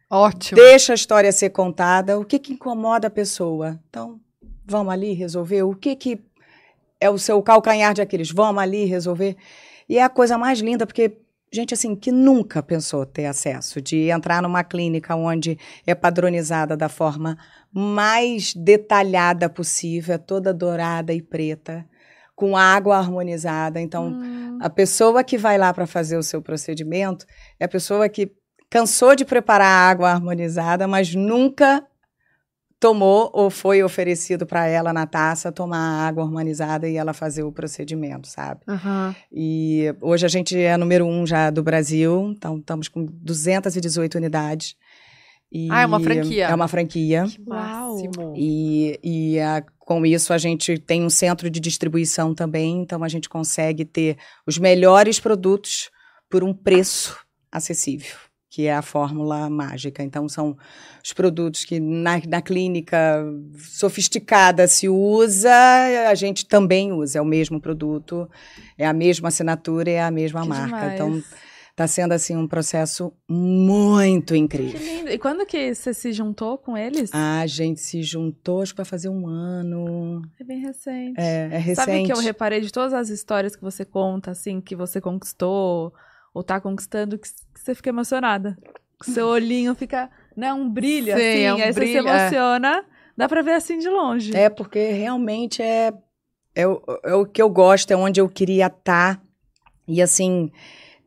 Ótimo. 0.10 0.62
Deixa 0.62 0.94
a 0.94 0.96
história 0.96 1.32
ser 1.32 1.50
contada. 1.50 2.20
O 2.20 2.26
que, 2.26 2.40
que 2.40 2.54
incomoda 2.54 3.08
a 3.08 3.12
pessoa? 3.12 3.80
Então, 3.90 4.20
vamos 4.66 4.94
ali 4.94 5.14
resolver. 5.14 5.64
O 5.64 5.76
que, 5.76 5.96
que 5.96 6.24
é 7.00 7.10
o 7.10 7.18
seu 7.18 7.42
calcanhar 7.42 7.94
de 7.94 8.02
Aquiles? 8.02 8.32
Vamos 8.32 8.62
ali 8.62 8.86
resolver. 8.86 9.36
E 9.88 9.98
é 9.98 10.04
a 10.04 10.10
coisa 10.10 10.38
mais 10.38 10.60
linda, 10.60 10.86
porque 10.86 11.18
gente 11.52 11.74
assim 11.74 11.96
que 11.96 12.12
nunca 12.12 12.62
pensou 12.62 13.06
ter 13.06 13.26
acesso, 13.26 13.82
de 13.82 14.10
entrar 14.10 14.42
numa 14.42 14.64
clínica 14.64 15.16
onde 15.16 15.58
é 15.86 15.96
padronizada 15.96 16.76
da 16.76 16.90
forma 16.90 17.38
mais 17.72 18.54
detalhada 18.54 19.50
possível, 19.50 20.16
é 20.16 20.18
toda 20.18 20.54
dourada 20.54 21.14
e 21.14 21.22
preta, 21.22 21.86
com 22.36 22.58
água 22.58 22.98
harmonizada. 22.98 23.80
Então, 23.80 24.10
Hum, 24.10 24.60
a 24.62 24.70
pessoa 24.70 25.24
que 25.24 25.38
vai 25.38 25.58
lá 25.58 25.74
para 25.74 25.88
fazer 25.88 26.18
o 26.18 26.24
seu 26.24 26.42
procedimento 26.42 27.26
é 27.60 27.66
a 27.66 27.70
pessoa 27.70 28.10
que 28.10 28.32
cansou 28.70 29.16
de 29.16 29.24
preparar 29.24 29.68
a 29.68 29.90
água 29.90 30.12
harmonizada, 30.12 30.88
mas 30.88 31.14
nunca 31.16 31.86
tomou 32.86 33.32
ou 33.34 33.50
foi 33.50 33.82
oferecido 33.82 34.46
para 34.46 34.68
ela 34.68 34.94
na 34.94 35.08
taça 35.08 35.52
tomar 35.52 35.78
a 35.78 36.08
água 36.08 36.24
harmonizada 36.24 36.88
e 36.88 36.96
ela 36.98 37.14
fazer 37.14 37.44
o 37.44 37.52
procedimento, 37.52 38.28
sabe? 38.28 38.62
Aham. 38.68 39.16
E 39.32 39.94
hoje 40.02 40.26
a 40.26 40.30
gente 40.30 40.56
é 40.58 40.78
número 40.78 41.06
um 41.06 41.26
já 41.26 41.50
do 41.50 41.64
Brasil, 41.64 42.32
então 42.38 42.58
estamos 42.58 42.88
com 42.88 43.04
218 43.06 44.16
unidades. 44.18 44.76
E 45.52 45.68
Ah, 45.72 45.82
é 45.82 45.86
uma 45.86 46.00
franquia. 46.00 46.46
É 46.48 46.54
uma 46.56 46.68
franquia. 46.68 47.26
Que 47.28 47.42
máximo. 47.48 48.34
E, 48.36 49.00
e 49.04 49.40
a- 49.40 49.64
com 49.80 50.06
isso 50.06 50.34
a 50.34 50.38
gente 50.38 50.78
tem 50.78 51.04
um 51.04 51.10
centro 51.10 51.50
de 51.50 51.60
distribuição 51.60 52.36
também, 52.36 52.82
então 52.82 53.04
a 53.04 53.08
gente 53.08 53.28
consegue 53.30 53.84
ter 53.86 54.18
os 54.46 54.58
melhores 54.58 55.20
produtos 55.20 55.90
por 56.30 56.44
um 56.44 56.54
preço 56.54 57.18
acessível, 57.52 58.16
que 58.56 58.68
é 58.68 58.74
a 58.74 58.82
fórmula 58.82 59.50
mágica. 59.50 60.02
Então 60.02 60.30
são 60.30 60.56
os 61.04 61.12
produtos 61.12 61.66
que 61.66 61.78
na, 61.78 62.22
na 62.26 62.42
clínica 62.42 63.22
sofisticada 63.58 64.66
se 64.66 64.88
usa, 64.88 65.52
a 66.10 66.16
gente 66.16 66.46
também 66.46 66.94
usa, 66.94 67.20
é 67.20 67.22
o 67.22 67.26
mesmo 67.26 67.60
produto, 67.60 68.30
é 68.78 68.88
a 68.88 68.94
mesma 68.94 69.28
assinatura, 69.28 69.92
é 69.92 70.02
a 70.02 70.10
mesma 70.10 70.44
que 70.44 70.48
marca. 70.48 70.66
demais. 70.68 70.94
Então 70.94 71.24
Tá 71.76 71.88
sendo, 71.88 72.14
assim, 72.14 72.38
um 72.38 72.48
processo 72.48 73.12
muito 73.28 74.34
Que 74.34 74.40
incrível. 74.40 74.80
lindo. 74.80 75.10
E 75.10 75.18
quando 75.18 75.46
que 75.46 75.76
você 75.76 75.94
se 75.94 76.14
juntou 76.14 76.58
com 76.58 76.78
eles? 76.78 77.14
A 77.14 77.46
gente 77.48 77.82
se 77.82 78.02
juntou, 78.02 78.62
acho 78.62 78.72
que 78.72 78.78
vai 78.78 78.86
fazer 78.86 79.10
um 79.10 79.28
ano. 79.28 80.22
É 80.40 80.44
bem 80.46 80.62
recente. 80.62 81.20
É, 81.20 81.50
é 81.52 81.58
recente. 81.58 81.76
Sabe 81.76 82.06
que 82.06 82.14
eu 82.14 82.20
reparei 82.20 82.62
de 82.62 82.72
todas 82.72 82.94
as 82.94 83.10
histórias 83.10 83.58
que 83.58 83.62
você 83.62 83.84
conta, 83.84 84.32
assim, 84.32 84.62
que 84.62 84.74
você 84.74 85.02
conquistou 85.02 85.94
ou 86.36 86.44
tá 86.44 86.60
conquistando, 86.60 87.18
que, 87.18 87.30
que 87.30 87.60
você 87.62 87.74
fica 87.74 87.90
emocionada. 87.90 88.58
Que 89.02 89.10
seu 89.10 89.28
olhinho 89.28 89.74
fica, 89.74 90.10
né, 90.36 90.54
um 90.54 90.70
brilho, 90.70 91.08
Sim, 91.08 91.14
assim, 91.14 91.42
é 91.44 91.54
um 91.54 91.56
aí 91.56 91.62
você 91.62 91.74
se 91.74 91.80
brilho, 91.80 92.08
é. 92.10 92.18
emociona, 92.18 92.86
dá 93.16 93.30
pra 93.30 93.42
ver 93.42 93.54
assim 93.54 93.80
de 93.80 93.90
longe. 93.90 94.36
É, 94.36 94.50
porque 94.50 94.92
realmente 94.92 95.62
é, 95.62 95.94
é, 96.54 96.68
o, 96.68 96.82
é 97.04 97.14
o 97.16 97.26
que 97.26 97.42
eu 97.42 97.50
gosto, 97.50 97.90
é 97.92 97.96
onde 97.96 98.20
eu 98.20 98.28
queria 98.28 98.68
estar. 98.68 99.22
E 99.88 100.02
assim, 100.02 100.52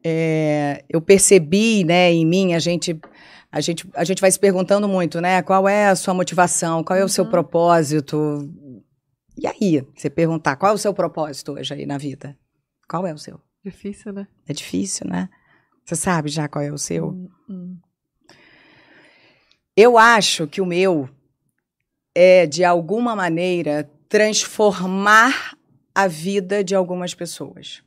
é, 0.03 0.83
eu 0.89 1.01
percebi, 1.01 1.85
né, 1.85 2.11
em 2.11 2.25
mim, 2.25 2.55
a 2.55 2.59
gente, 2.59 2.99
a, 3.53 3.61
gente, 3.61 3.87
a 3.95 4.05
gente 4.05 4.23
vai 4.23 4.31
se 4.31 4.39
perguntando 4.41 4.89
muito, 4.89 5.21
né? 5.21 5.43
Qual 5.43 5.69
é 5.69 5.89
a 5.89 5.97
sua 5.97 6.15
motivação? 6.15 6.83
Qual 6.83 6.99
é 6.99 7.05
o 7.05 7.09
seu 7.09 7.25
Uhum. 7.25 7.31
propósito? 7.31 8.49
E 9.37 9.47
aí, 9.47 9.85
você 9.95 10.09
perguntar, 10.09 10.57
qual 10.57 10.73
é 10.73 10.75
o 10.75 10.79
seu 10.79 10.95
propósito 10.95 11.53
hoje 11.53 11.75
aí 11.75 11.85
na 11.85 11.99
vida? 11.99 12.37
Qual 12.89 13.07
é 13.07 13.13
o 13.13 13.19
seu? 13.19 13.39
Difícil, 13.65 14.13
né? 14.13 14.27
É 14.47 14.53
difícil, 14.53 15.07
né? 15.09 15.29
Você 15.85 15.97
sabe 15.97 16.29
já 16.29 16.49
qual 16.49 16.65
é 16.65 16.73
o 16.73 16.79
seu? 16.79 17.09
Hum, 17.09 17.29
hum. 17.49 17.77
Eu 19.77 19.97
acho 19.97 20.47
que 20.47 20.61
o 20.61 20.67
meu 20.67 21.09
é, 22.21 22.47
de 22.47 22.65
alguma 22.65 23.15
maneira, 23.15 23.89
transformar 24.09 25.57
a 25.95 26.09
vida 26.09 26.65
de 26.65 26.75
algumas 26.75 27.15
pessoas. 27.15 27.81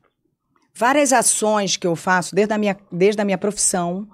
Várias 0.74 1.12
ações 1.12 1.76
que 1.76 1.86
eu 1.86 1.98
faço 1.98 2.34
desde 2.34 2.54
a 2.54 2.58
minha, 2.58 2.78
desde 2.90 3.22
a 3.22 3.26
minha 3.26 3.38
profissão, 3.38 4.08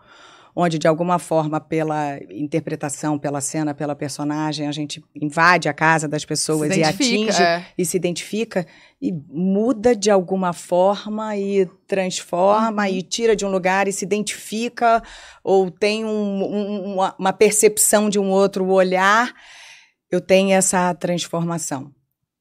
onde 0.59 0.79
de 0.79 0.87
alguma 0.87 1.19
forma, 1.19 1.59
pela 1.61 2.17
interpretação, 2.31 3.19
pela 3.19 3.39
cena, 3.39 3.75
pela 3.75 3.95
personagem, 3.95 4.67
a 4.67 4.71
gente 4.71 5.03
invade 5.13 5.69
a 5.69 5.73
casa 5.73 6.07
das 6.07 6.25
pessoas 6.25 6.71
e 6.75 6.83
atinge 6.83 7.43
é. 7.43 7.63
e 7.77 7.85
se 7.85 7.95
identifica 7.95 8.65
e 8.99 9.13
muda 9.29 9.95
de 9.95 10.09
alguma 10.09 10.53
forma 10.53 11.37
e 11.37 11.67
transforma 11.85 12.89
e 12.89 13.03
tira 13.03 13.35
de 13.35 13.45
um 13.45 13.51
lugar 13.51 13.87
e 13.87 13.91
se 13.93 14.03
identifica 14.03 15.03
ou 15.43 15.69
tem 15.69 16.03
um- 16.03 16.43
um- 16.43 16.93
uma, 16.95 17.15
uma 17.19 17.33
percepção 17.33 18.09
de 18.09 18.17
um 18.17 18.31
outro 18.31 18.65
olhar, 18.67 19.31
eu 20.09 20.19
tenho 20.19 20.53
essa 20.55 20.91
transformação. 20.95 21.93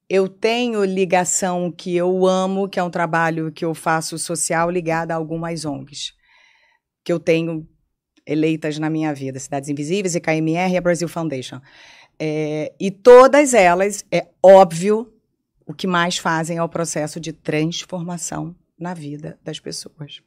Eu 0.09 0.27
tenho 0.27 0.83
ligação 0.87 1.71
que 1.71 1.95
eu 1.95 2.27
amo, 2.27 2.67
que 2.67 2.79
é 2.79 2.83
um 2.83 2.89
trabalho 2.89 3.53
que 3.53 3.65
eu 3.65 3.75
faço 3.75 4.19
social 4.19 4.71
ligado 4.71 5.11
a 5.11 5.17
algumas 5.17 5.67
ONGs, 5.67 6.13
que 7.05 7.13
eu 7.13 7.21
tenho 7.21 7.69
eleitas 8.27 8.79
na 8.79 8.91
minha 8.91 9.15
vida, 9.15 9.39
Cidades 9.39 9.69
Invisíveis, 9.69 10.15
e 10.15 10.21
KMR 10.21 10.73
e 10.73 10.77
a 10.77 10.81
Brasil 10.81 11.09
Foundation. 11.09 11.61
É, 12.19 12.73
e 12.81 12.91
todas 12.91 13.55
elas, 13.55 14.05
é 14.11 14.27
óbvio, 14.43 15.13
o 15.67 15.75
que 15.75 15.87
mais 15.87 16.17
fazem 16.19 16.59
é 16.59 16.63
o 16.63 16.69
processo 16.69 17.21
de 17.21 17.33
transformação 17.33 18.55
na 18.79 18.95
vida 18.95 19.39
das 19.45 19.61
pessoas. 19.61 20.23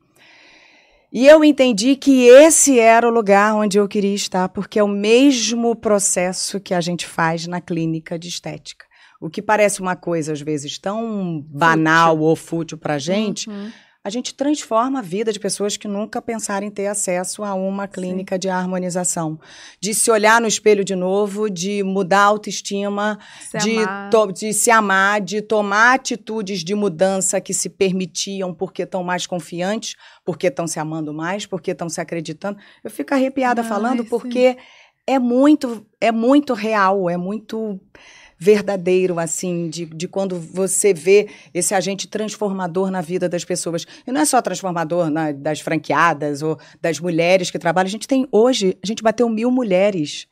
E 1.11 1.25
eu 1.25 1.43
entendi 1.43 1.95
que 1.95 2.27
esse 2.27 2.79
era 2.79 3.07
o 3.07 3.11
lugar 3.11 3.55
onde 3.55 3.79
eu 3.79 3.87
queria 3.87 4.13
estar, 4.13 4.47
porque 4.49 4.77
é 4.77 4.83
o 4.83 4.87
mesmo 4.87 5.75
processo 5.75 6.59
que 6.59 6.73
a 6.73 6.81
gente 6.81 7.07
faz 7.07 7.47
na 7.47 7.59
clínica 7.59 8.17
de 8.17 8.27
estética. 8.27 8.85
O 9.19 9.29
que 9.29 9.41
parece 9.41 9.81
uma 9.81 9.95
coisa, 9.95 10.31
às 10.31 10.39
vezes, 10.39 10.77
tão 10.77 11.43
banal 11.49 12.19
ou 12.19 12.35
fútil 12.35 12.77
para 12.77 12.93
a 12.93 12.99
gente, 12.99 13.49
Uhum. 13.49 13.71
A 14.01 14.09
gente 14.09 14.33
transforma 14.33 14.99
a 14.99 15.01
vida 15.01 15.33
de 15.33 15.39
pessoas 15.39 15.75
que 15.75 15.87
nunca 15.87 16.21
pensaram 16.21 16.65
em 16.65 16.71
ter 16.71 16.87
acesso 16.87 17.43
a 17.43 17.53
uma 17.53 17.85
clínica 17.85 18.39
de 18.39 18.47
harmonização. 18.47 19.37
De 19.79 19.93
se 19.93 20.09
olhar 20.09 20.39
no 20.39 20.47
espelho 20.47 20.85
de 20.85 20.95
novo, 20.95 21.49
de 21.49 21.83
mudar 21.83 22.21
a 22.21 22.25
autoestima, 22.25 23.19
Se 23.41 23.57
de, 23.57 23.75
de 24.33 24.53
se 24.53 24.71
amar, 24.71 25.19
de 25.19 25.41
tomar 25.41 25.95
atitudes 25.95 26.63
de 26.63 26.73
mudança 26.73 27.41
que 27.41 27.53
se 27.53 27.69
permitiam 27.69 28.53
porque 28.53 28.83
estão 28.83 29.03
mais 29.03 29.27
confiantes, 29.27 29.95
porque 30.23 30.47
estão 30.47 30.65
se 30.65 30.79
amando 30.79 31.13
mais, 31.13 31.45
porque 31.45 31.71
estão 31.71 31.89
se 31.89 31.99
acreditando. 31.99 32.57
Eu 32.81 32.89
fico 32.89 33.13
arrepiada 33.13 33.61
Ai, 33.61 33.67
falando 33.67 34.03
sim. 34.03 34.09
porque 34.09 34.57
é 35.05 35.19
muito, 35.19 35.85
é 35.99 36.11
muito 36.11 36.53
real, 36.53 37.09
é 37.09 37.17
muito 37.17 37.77
verdadeiro, 38.39 39.19
assim, 39.19 39.69
de, 39.69 39.85
de 39.85 40.07
quando 40.07 40.39
você 40.39 40.93
vê 40.93 41.27
esse 41.53 41.75
agente 41.75 42.07
transformador 42.07 42.89
na 42.89 43.01
vida 43.01 43.27
das 43.27 43.43
pessoas. 43.43 43.85
E 44.07 44.11
não 44.11 44.21
é 44.21 44.25
só 44.25 44.41
transformador 44.41 45.09
na- 45.09 45.33
das 45.33 45.59
franqueadas 45.59 46.41
ou 46.41 46.57
das 46.81 46.99
mulheres 46.99 47.51
que 47.51 47.59
trabalham. 47.59 47.87
A 47.87 47.91
gente 47.91 48.07
tem 48.07 48.25
hoje, 48.31 48.77
a 48.81 48.87
gente 48.87 49.03
bateu 49.03 49.27
mil 49.27 49.51
mulheres 49.51 50.25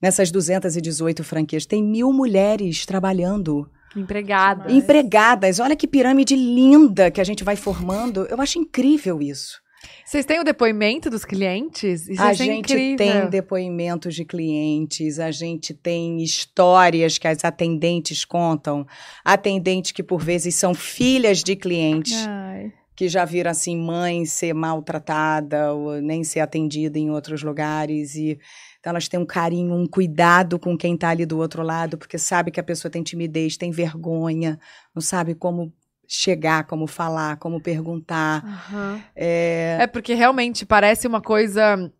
nessas 0.00 0.30
218 0.30 1.22
franquias. 1.22 1.66
Tem 1.66 1.82
mil 1.82 2.10
mulheres 2.12 2.86
trabalhando, 2.86 3.68
Empregada. 3.94 4.64
Demais. 4.66 4.82
empregadas. 4.84 5.58
Olha 5.60 5.76
que 5.76 5.86
pirâmide 5.86 6.34
linda 6.36 7.10
que 7.10 7.20
a 7.20 7.24
gente 7.24 7.42
vai 7.44 7.56
formando. 7.56 8.26
Eu 8.30 8.40
acho 8.40 8.58
incrível 8.58 9.20
isso. 9.22 9.58
Vocês 10.04 10.24
têm 10.24 10.40
o 10.40 10.44
depoimento 10.44 11.10
dos 11.10 11.24
clientes? 11.24 12.08
Isso 12.08 12.22
a 12.22 12.30
é 12.30 12.34
gente 12.34 12.72
incrível. 12.72 12.96
tem 12.96 13.30
depoimentos 13.30 14.14
de 14.14 14.24
clientes, 14.24 15.18
a 15.18 15.30
gente 15.30 15.74
tem 15.74 16.22
histórias 16.22 17.18
que 17.18 17.26
as 17.26 17.44
atendentes 17.44 18.24
contam, 18.24 18.86
atendentes 19.24 19.92
que 19.92 20.02
por 20.02 20.22
vezes 20.22 20.54
são 20.54 20.74
filhas 20.74 21.42
de 21.42 21.56
clientes 21.56 22.24
Ai. 22.26 22.72
que 22.94 23.08
já 23.08 23.24
viram 23.24 23.50
assim 23.50 23.76
mãe 23.76 24.24
ser 24.24 24.54
maltratada 24.54 25.72
ou 25.72 26.00
nem 26.00 26.22
ser 26.22 26.40
atendida 26.40 26.98
em 26.98 27.10
outros 27.10 27.42
lugares 27.42 28.14
e 28.14 28.38
então 28.86 28.92
elas 28.92 29.08
têm 29.08 29.18
um 29.18 29.26
carinho, 29.26 29.74
um 29.74 29.84
cuidado 29.84 30.60
com 30.60 30.78
quem 30.78 30.94
está 30.94 31.08
ali 31.08 31.26
do 31.26 31.38
outro 31.38 31.60
lado, 31.60 31.98
porque 31.98 32.16
sabe 32.16 32.52
que 32.52 32.60
a 32.60 32.62
pessoa 32.62 32.88
tem 32.88 33.02
timidez, 33.02 33.56
tem 33.56 33.72
vergonha, 33.72 34.60
não 34.94 35.02
sabe 35.02 35.34
como 35.34 35.72
chegar, 36.08 36.64
como 36.64 36.86
falar, 36.86 37.36
como 37.36 37.60
perguntar. 37.60 38.44
Aham. 38.44 39.02
É 39.14 39.78
É 39.80 39.86
porque 39.86 40.14
realmente 40.14 40.64
parece 40.66 41.06
uma 41.06 41.20
coisa 41.20 41.90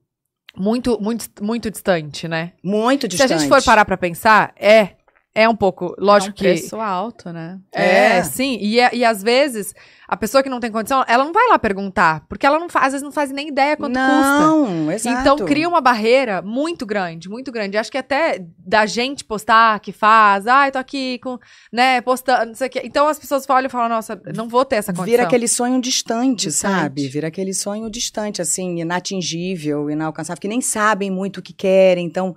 muito, 0.56 0.98
muito, 1.00 1.26
muito 1.42 1.70
distante, 1.70 2.26
né? 2.26 2.52
muito 2.62 3.06
distante. 3.06 3.28
Se 3.28 3.34
a 3.34 3.38
gente 3.38 3.48
for 3.48 3.62
parar 3.64 3.84
pra 3.84 3.96
pensar, 3.96 4.52
é. 4.56 4.95
É 5.36 5.48
um 5.48 5.54
pouco. 5.54 5.94
Lógico 5.98 6.30
é 6.30 6.32
um 6.32 6.34
que. 6.34 6.42
preço 6.44 6.80
alto, 6.80 7.30
né? 7.32 7.58
É, 7.72 8.16
É. 8.18 8.22
sim. 8.24 8.56
E, 8.60 8.80
é- 8.80 8.94
e 8.94 9.04
às 9.04 9.22
vezes, 9.22 9.74
a 10.08 10.16
pessoa 10.16 10.42
que 10.42 10.48
não 10.48 10.58
tem 10.60 10.70
condição, 10.72 11.04
ela 11.06 11.24
não 11.24 11.32
vai 11.32 11.46
lá 11.48 11.58
perguntar. 11.58 12.24
Porque 12.26 12.46
ela 12.46 12.58
não 12.58 12.68
faz, 12.70 12.86
às 12.86 12.92
vezes 12.92 13.02
não 13.04 13.12
faz 13.12 13.30
nem 13.30 13.48
ideia 13.48 13.76
quanto 13.76 13.92
custa. 13.98 14.40
não, 14.40 14.90
exato. 14.90 15.20
Então 15.20 15.36
cria 15.46 15.68
uma 15.68 15.80
barreira 15.80 16.40
muito 16.40 16.86
grande, 16.86 17.28
muito 17.28 17.52
grande. 17.52 17.76
Acho 17.76 17.90
que 17.92 17.98
até 17.98 18.42
da 18.58 18.86
gente 18.86 19.24
postar 19.24 19.78
que 19.80 19.92
faz, 19.92 20.46
ai, 20.46 20.72
tô 20.72 20.78
aqui 20.78 21.18
com, 21.18 21.38
né, 21.70 22.00
postando, 22.00 22.46
não 22.46 22.54
sei 22.54 22.68
o 22.68 22.70
quê. 22.70 22.80
Então 22.84 23.06
as 23.06 23.18
pessoas 23.18 23.44
olham 23.48 23.66
e 23.66 23.70
falam, 23.70 23.90
nossa, 23.90 24.18
não 24.34 24.48
vou 24.48 24.64
ter 24.64 24.76
essa 24.76 24.90
condição. 24.92 25.04
Vira 25.10 25.22
aquele 25.24 25.48
sonho 25.48 25.80
distante, 25.82 26.46
Distante. 26.46 26.72
sabe? 26.80 27.08
Vira 27.08 27.28
aquele 27.28 27.52
sonho 27.52 27.90
distante, 27.90 28.40
assim, 28.40 28.80
inatingível, 28.80 29.90
inalcançável, 29.90 30.40
que 30.40 30.48
nem 30.48 30.60
sabem 30.62 31.10
muito 31.10 31.38
o 31.38 31.42
que 31.42 31.52
querem. 31.52 32.06
Então, 32.06 32.34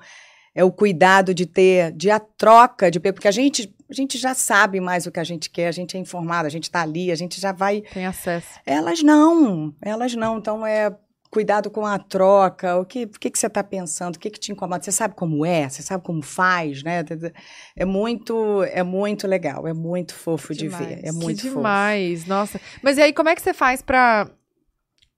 é 0.60 0.64
o 0.64 0.72
cuidado 0.74 1.34
de 1.34 1.46
ter, 1.46 1.94
de 1.94 2.12
a 2.12 2.20
troca, 2.20 2.92
de 2.92 3.00
porque 3.00 3.30
a 3.30 3.32
gente, 3.32 3.74
a 3.90 3.94
gente 3.94 4.18
já 4.18 4.34
sabe 4.34 4.82
mais 4.82 5.06
o 5.06 5.12
que 5.12 5.20
a 5.20 5.24
gente 5.24 5.50
quer, 5.50 5.70
a 5.70 5.72
gente 5.72 5.96
é 5.96 6.00
informado, 6.00 6.46
a 6.46 6.50
gente 6.50 6.64
está 6.64 6.82
ali, 6.82 7.14
a 7.14 7.16
gente 7.16 7.40
já 7.40 7.54
vai. 7.54 7.82
Tem 7.94 8.06
acesso. 8.06 8.60
Elas 8.66 9.02
não, 9.02 9.74
elas 9.82 10.14
não. 10.16 10.38
Então, 10.38 10.66
é 10.66 10.94
cuidado 11.32 11.70
com 11.70 11.86
a 11.86 11.98
troca, 11.98 12.76
o 12.78 12.84
que, 12.84 13.04
o 13.04 13.10
que, 13.10 13.30
que 13.30 13.40
você 13.40 13.48
está 13.48 13.64
pensando, 13.64 14.18
o 14.18 14.20
que, 14.20 14.30
que 14.30 14.40
te 14.40 14.52
incomoda, 14.52 14.84
você 14.84 14.92
sabe 14.92 15.16
como 15.16 15.46
é, 15.46 15.70
você 15.70 15.82
sabe 15.82 16.04
como 16.04 16.22
faz, 16.22 16.84
né? 16.84 17.06
É 17.74 17.86
muito, 17.86 18.62
é 18.64 18.84
muito 18.84 19.28
legal, 19.28 19.66
é 19.66 19.74
muito 19.74 20.14
fofo 20.14 20.54
de 20.54 20.66
Demais. 20.68 20.86
ver, 20.86 21.02
é 21.06 21.12
muito 21.14 21.38
que 21.42 21.48
fofo. 21.48 21.56
demais, 21.56 22.26
nossa. 22.26 22.60
Mas 22.84 22.98
e 22.98 23.02
aí, 23.02 23.14
como 23.14 23.30
é 23.30 23.36
que 23.36 23.42
você 23.42 23.54
faz 23.54 23.82
pra 23.82 24.30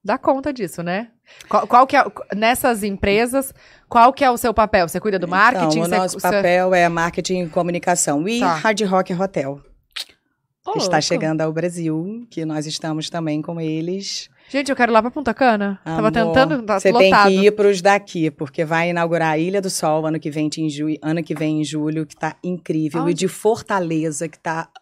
dar 0.04 0.18
conta 0.18 0.52
disso, 0.52 0.82
né? 0.84 1.10
Qual, 1.48 1.66
qual 1.68 1.88
que 1.88 1.96
é, 1.96 2.04
nessas 2.36 2.84
empresas, 2.84 3.54
qual 3.88 4.12
que 4.12 4.24
é 4.24 4.30
o 4.32 4.38
seu 4.38 4.54
papel? 4.54 4.88
Você 4.88 5.00
cuida 5.00 5.18
do 5.20 5.28
marketing? 5.28 5.80
Então, 5.80 5.98
o 5.98 6.02
nosso 6.02 6.20
você- 6.20 6.30
papel 6.30 6.74
é 6.74 6.90
marketing 6.90 7.44
e 7.44 7.50
comunicação. 7.50 8.28
E 8.28 8.40
Tá. 8.40 8.56
Hard 8.56 8.82
Rock 8.82 9.14
Hotel, 9.14 9.62
que 10.04 10.78
está 10.80 10.98
louco. 10.98 11.02
chegando 11.02 11.42
ao 11.42 11.54
Brasil, 11.54 12.26
que 12.30 12.44
nós 12.46 12.66
estamos 12.66 13.10
também 13.10 13.42
com 13.42 13.60
eles. 13.62 14.30
Gente, 14.50 14.70
eu 14.70 14.76
quero 14.76 14.92
ir 14.92 14.94
lá 14.94 15.02
pra 15.02 15.10
Punta 15.10 15.34
Cana. 15.34 15.80
Tava 15.86 16.00
Amor, 16.00 16.12
tentando, 16.12 16.62
tá 16.64 16.78
Você 16.78 16.92
tem 16.92 17.10
lotado. 17.10 17.30
que 17.30 17.46
ir 17.46 17.52
para 17.52 17.70
os 17.70 17.82
daqui, 17.82 18.30
porque 18.30 18.66
vai 18.66 18.90
inaugurar 18.90 19.32
a 19.32 19.38
Ilha 19.38 19.62
do 19.62 19.70
Sol 19.70 20.06
ano 20.06 20.20
que 20.20 20.30
vem, 20.30 20.50
em 20.58 20.70
julho, 20.70 20.98
ano 21.02 21.24
que 21.24 21.34
vem 21.34 21.62
em 21.62 21.64
julho, 21.64 22.06
que 22.06 22.16
tá 22.18 22.36
incrível. 22.44 23.08
E 23.08 23.14
de 23.14 23.30
Fortaleza, 23.30 24.28
que 24.28 24.38
tá 24.38 24.68
ah, 24.76 24.81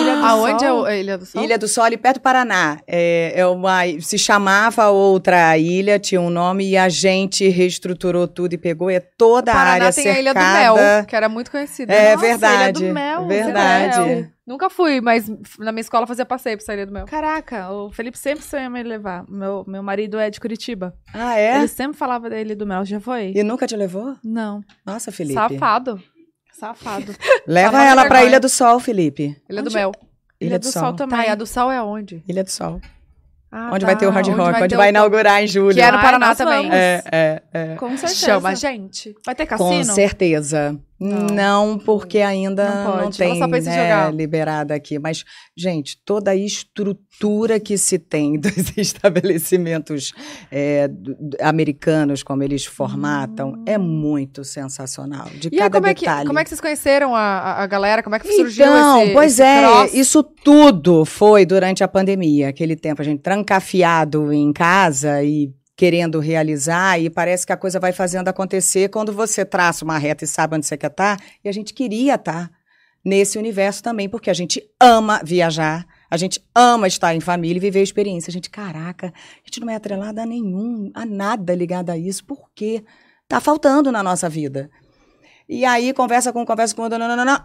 Ilha 0.00 0.16
do 0.16 0.24
Aonde 0.26 0.64
é 0.64 0.68
Sol? 0.68 0.80
o- 0.82 0.84
a 0.84 0.96
Ilha 0.96 1.18
do 1.18 1.26
Sol? 1.26 1.42
Ilha 1.42 1.58
do 1.58 1.68
Sol, 1.68 1.84
ali 1.84 1.96
perto 1.96 2.16
do 2.16 2.22
Paraná. 2.22 2.78
É, 2.86 3.32
é 3.36 3.46
uma, 3.46 3.80
se 4.00 4.18
chamava 4.18 4.88
outra 4.90 5.56
ilha, 5.56 5.98
tinha 5.98 6.20
um 6.20 6.30
nome, 6.30 6.68
e 6.68 6.76
a 6.76 6.88
gente 6.88 7.48
reestruturou 7.48 8.26
tudo 8.28 8.54
e 8.54 8.58
pegou. 8.58 8.90
É 8.90 9.00
toda 9.00 9.52
a 9.52 9.54
Paraná 9.54 9.70
área 9.86 9.92
tem 9.92 10.04
cercada. 10.04 10.18
a 10.18 10.20
Ilha 10.20 10.34
do 10.34 10.76
Mel, 10.76 11.06
que 11.06 11.16
era 11.16 11.28
muito 11.28 11.50
conhecida. 11.50 11.92
É 11.92 12.14
Nossa, 12.14 12.26
verdade. 12.26 12.62
Ilha 12.62 12.88
do 12.90 12.94
Mel, 12.94 13.26
verdade. 13.26 13.84
Ilha 13.96 14.04
do 14.04 14.06
Mel. 14.22 14.34
Nunca 14.46 14.68
fui, 14.68 15.00
mas 15.00 15.26
na 15.58 15.72
minha 15.72 15.80
escola 15.80 16.06
fazia 16.06 16.26
passeio 16.26 16.58
pra 16.62 16.74
Ilha 16.74 16.84
do 16.86 16.92
Mel. 16.92 17.06
Caraca, 17.06 17.70
o 17.72 17.90
Felipe 17.90 18.18
sempre 18.18 18.44
sonha 18.44 18.68
me 18.68 18.82
levar. 18.82 19.24
Meu, 19.26 19.64
meu 19.66 19.82
marido 19.82 20.18
é 20.18 20.28
de 20.28 20.38
Curitiba. 20.38 20.94
Ah, 21.14 21.38
é? 21.38 21.56
Ele 21.58 21.68
sempre 21.68 21.96
falava 21.96 22.28
dele 22.28 22.54
do 22.54 22.66
Mel. 22.66 22.84
Já 22.84 23.00
foi? 23.00 23.32
E 23.34 23.42
nunca 23.42 23.66
te 23.66 23.74
levou? 23.74 24.14
Não. 24.22 24.60
Nossa, 24.84 25.10
Felipe. 25.10 25.34
Safado. 25.34 25.98
Safado. 26.68 27.14
Leva 27.46 27.82
ela 27.84 28.02
tem 28.02 28.08
pra. 28.08 28.24
Ilha 28.24 28.40
do 28.40 28.48
Sol, 28.48 28.80
Felipe. 28.80 29.36
Ilha 29.48 29.62
do 29.62 29.66
Onde- 29.66 29.74
Mel. 29.76 29.92
Ilha 30.40 30.58
do 30.58 30.66
Sol 30.66 30.92
também. 30.94 31.18
Tá, 31.18 31.26
e 31.26 31.30
a 31.30 31.34
do 31.34 31.46
Sol 31.46 31.70
é 31.70 31.82
onde? 31.82 32.22
Ilha 32.28 32.42
do 32.44 32.50
Sol. 32.50 32.80
Ah, 33.52 33.68
onde 33.72 33.80
tá, 33.80 33.86
vai 33.86 33.96
ter 33.96 34.06
o 34.06 34.10
Hard 34.10 34.26
Rock, 34.28 34.58
onde 34.58 34.68
ter 34.68 34.76
vai 34.76 34.88
o- 34.88 34.90
inaugurar 34.90 35.42
em 35.42 35.46
julho. 35.46 35.74
Que 35.74 35.80
é 35.80 35.90
no 35.90 35.98
Ai, 35.98 36.02
Paraná 36.02 36.26
nós 36.28 36.36
também. 36.38 36.68
É, 36.72 37.02
é, 37.12 37.42
é. 37.52 37.74
Com 37.76 37.90
certeza. 37.96 38.14
Chama 38.26 38.48
a 38.48 38.54
gente. 38.54 39.14
Vai 39.24 39.34
ter 39.34 39.46
Com 39.46 39.56
cassino? 39.56 39.84
certeza. 39.94 40.76
Não. 40.98 41.26
Não, 41.26 41.78
porque 41.78 42.18
ainda 42.20 42.68
Não 42.84 42.96
não, 43.02 43.10
tem 43.10 43.38
né, 43.40 44.10
liberada 44.12 44.74
aqui. 44.74 44.98
Mas, 44.98 45.24
gente, 45.56 45.98
toda 46.04 46.30
a 46.30 46.36
estrutura 46.36 47.58
que 47.58 47.76
se 47.76 47.98
tem 47.98 48.38
dos 48.40 48.76
estabelecimentos 48.76 50.12
é, 50.50 50.88
americanos, 51.42 52.22
como 52.22 52.42
eles 52.42 52.64
formatam, 52.64 53.62
é 53.66 53.76
muito 53.76 54.44
sensacional. 54.44 55.26
De 55.30 55.48
Hum. 55.48 55.50
E 55.52 55.56
aí, 55.56 55.62
cada 55.62 55.78
como 55.78 55.86
é, 55.88 55.94
que, 55.94 56.00
detalhe. 56.00 56.26
como 56.26 56.38
é 56.38 56.42
que 56.44 56.48
vocês 56.48 56.60
conheceram 56.60 57.14
a, 57.14 57.62
a- 57.62 57.66
galera? 57.66 58.02
Como 58.02 58.14
é 58.16 58.18
que 58.18 58.32
surgiu 58.32 58.64
Então, 58.66 59.02
esse 59.02 59.12
pois 59.12 59.32
esse 59.34 59.42
é, 59.42 59.86
isso 59.98 60.22
tudo 60.22 61.04
foi 61.04 61.44
durante 61.44 61.82
a 61.84 61.88
pandemia, 61.88 62.48
aquele 62.48 62.76
tempo 62.76 63.02
a 63.02 63.04
gente 63.04 63.20
trancafiado 63.20 64.32
em 64.32 64.52
casa 64.52 65.22
e 65.22 65.50
querendo 65.76 66.20
realizar 66.20 67.00
e 67.00 67.10
parece 67.10 67.46
que 67.46 67.52
a 67.52 67.56
coisa 67.56 67.80
vai 67.80 67.92
fazendo 67.92 68.28
acontecer 68.28 68.88
quando 68.88 69.12
você 69.12 69.44
traça 69.44 69.84
uma 69.84 69.98
reta 69.98 70.24
e 70.24 70.28
sabe 70.28 70.56
onde 70.56 70.66
você 70.66 70.76
quer 70.76 70.90
estar, 70.90 71.20
e 71.42 71.48
a 71.48 71.52
gente 71.52 71.74
queria 71.74 72.14
estar 72.14 72.50
nesse 73.04 73.36
universo 73.38 73.82
também, 73.82 74.08
porque 74.08 74.30
a 74.30 74.34
gente 74.34 74.62
ama 74.80 75.20
viajar, 75.22 75.86
a 76.10 76.16
gente 76.16 76.42
ama 76.54 76.86
estar 76.86 77.14
em 77.14 77.20
família 77.20 77.58
e 77.58 77.60
viver 77.60 77.80
a 77.80 77.82
experiência. 77.82 78.30
A 78.30 78.32
gente, 78.32 78.48
caraca, 78.48 79.08
a 79.08 79.46
gente 79.46 79.60
não 79.60 79.68
é 79.68 79.74
atrelada 79.74 80.22
a 80.22 80.26
nenhum, 80.26 80.90
a 80.94 81.04
nada 81.04 81.54
ligado 81.54 81.90
a 81.90 81.98
isso, 81.98 82.24
por 82.24 82.50
quê? 82.54 82.82
Tá 83.28 83.40
faltando 83.40 83.92
na 83.92 84.02
nossa 84.02 84.28
vida. 84.28 84.70
E 85.46 85.64
aí, 85.64 85.92
conversa 85.92 86.32
com, 86.32 86.46
conversa 86.46 86.74
com, 86.74 86.88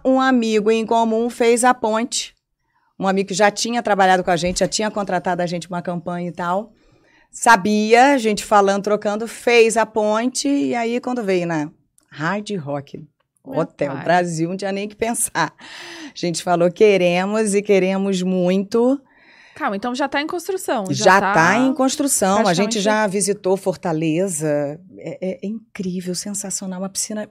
um 0.06 0.22
amigo 0.22 0.72
em 0.72 0.86
comum 0.86 1.30
fez 1.30 1.66
a 1.66 1.74
ponte. 1.74 2.34
Um 2.98 3.08
amigo 3.08 3.30
que 3.30 3.34
já 3.34 3.52
tinha 3.52 3.84
trabalhado 3.84 4.24
com 4.24 4.32
a 4.32 4.38
gente, 4.38 4.60
já 4.60 4.68
tinha 4.68 4.90
contratado 4.90 5.42
a 5.42 5.46
gente 5.46 5.68
uma 5.68 5.82
campanha 5.82 6.30
e 6.30 6.32
tal. 6.32 6.72
Sabia, 7.32 8.14
a 8.14 8.18
gente 8.18 8.44
falando, 8.44 8.84
trocando, 8.84 9.28
fez 9.28 9.78
a 9.78 9.86
ponte. 9.86 10.48
E 10.48 10.76
aí, 10.76 11.00
quando 11.00 11.24
veio 11.24 11.46
na 11.48 11.70
Hard 12.10 12.50
Rock 12.58 13.06
Meu 13.46 13.60
Hotel 13.60 13.94
pai. 13.94 14.04
Brasil, 14.04 14.50
não 14.50 14.58
tinha 14.58 14.72
nem 14.72 14.88
que 14.88 14.96
pensar. 14.96 15.54
A 15.60 16.12
gente 16.16 16.44
falou, 16.44 16.72
queremos 16.72 17.54
e 17.54 17.62
queremos 17.62 18.22
muito. 18.24 19.00
Calma, 19.56 19.76
então 19.76 19.94
já 19.94 20.08
tá 20.08 20.22
em 20.22 20.28
construção. 20.28 20.86
Já 20.90 21.16
está 21.16 21.34
tá 21.34 21.58
em 21.58 21.74
construção. 21.74 22.48
A 22.48 22.54
gente 22.54 22.80
já 22.80 23.06
visitou 23.08 23.58
Fortaleza. 23.58 24.80
É, 24.98 25.18
é- 25.22 25.40
é 25.44 25.48
incrível, 25.48 26.16
sensacional. 26.16 26.80
Uma 26.82 26.90
piscina. 26.90 27.30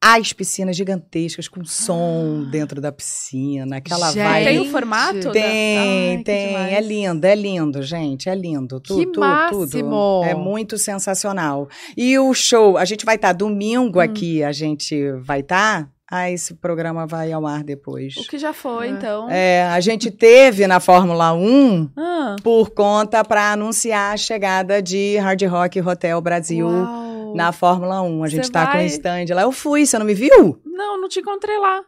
As 0.00 0.32
piscinas 0.32 0.76
gigantescas 0.76 1.48
com 1.48 1.64
som 1.64 2.46
dentro 2.50 2.80
da 2.80 2.92
piscina, 2.92 3.78
aquela 3.78 4.12
Gente, 4.12 4.22
vibe. 4.22 4.44
Tem 4.44 4.60
o 4.60 4.64
formato? 4.70 5.20
da- 5.20 5.32
Tem, 5.32 6.16
Ai, 6.18 6.22
tem. 6.22 6.54
É 6.56 6.80
lindo, 6.80 7.26
é 7.26 7.34
lindo, 7.34 7.82
gente. 7.82 8.28
É 8.28 8.34
lindo. 8.34 8.78
Tu, 8.78 8.96
Que 8.96 9.06
tu- 9.06 9.18
máximo! 9.18 9.60
Tudo. 9.66 10.24
É 10.24 10.34
muito 10.36 10.78
sensacional. 10.78 11.68
E 11.96 12.16
o 12.16 12.32
show, 12.32 12.78
a 12.78 12.84
gente 12.84 13.04
vai 13.04 13.16
estar 13.16 13.32
domingo 13.32 13.98
Hum. 13.98 14.02
aqui, 14.02 14.44
a 14.44 14.52
gente 14.52 15.10
vai 15.24 15.40
estar. 15.40 15.88
Ah, 16.10 16.30
esse 16.30 16.54
programa 16.54 17.04
vai 17.06 17.32
ao 17.32 17.46
ar 17.46 17.62
depois. 17.62 18.16
O 18.16 18.22
que 18.26 18.38
já 18.38 18.52
foi, 18.54 18.86
É. 18.86 18.90
então. 18.92 19.28
É, 19.28 19.64
a 19.64 19.78
gente 19.80 20.10
teve 20.10 20.66
na 20.66 20.80
Fórmula 20.80 21.34
1 21.34 21.90
Ah, 21.98 22.36
por 22.42 22.70
conta 22.70 23.22
para 23.24 23.52
anunciar 23.52 24.14
a 24.14 24.16
chegada 24.16 24.80
de 24.80 25.18
Hard 25.18 25.42
Rock 25.42 25.80
Hotel 25.82 26.18
Brasil 26.22 26.66
uau. 26.66 27.07
Na 27.34 27.52
Fórmula 27.52 28.02
1. 28.02 28.24
A 28.24 28.28
gente 28.28 28.46
Você 28.46 28.52
tá 28.52 28.66
com 28.66 28.72
vai? 28.72 28.84
o 28.84 28.86
stand 28.86 29.26
lá. 29.34 29.42
Eu 29.42 29.52
fui, 29.52 29.86
você 29.86 29.98
não 29.98 30.06
me 30.06 30.14
viu? 30.14 30.60
Não, 30.64 31.00
não 31.00 31.08
te 31.08 31.20
encontrei 31.20 31.58
lá. 31.58 31.82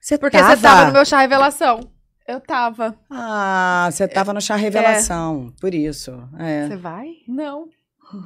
Você 0.00 0.18
Porque 0.18 0.36
você 0.36 0.56
tava 0.56 0.86
no 0.86 0.92
meu 0.92 1.04
chá 1.04 1.18
revelação. 1.20 1.80
Eu 2.26 2.40
tava. 2.40 2.96
Ah, 3.10 3.88
você 3.90 4.08
tava 4.08 4.32
no 4.32 4.40
chá 4.40 4.56
revelação, 4.56 5.52
por 5.60 5.74
isso. 5.74 6.12
É. 6.38 6.68
Você 6.68 6.76
vai? 6.76 7.06
Não. 7.28 7.66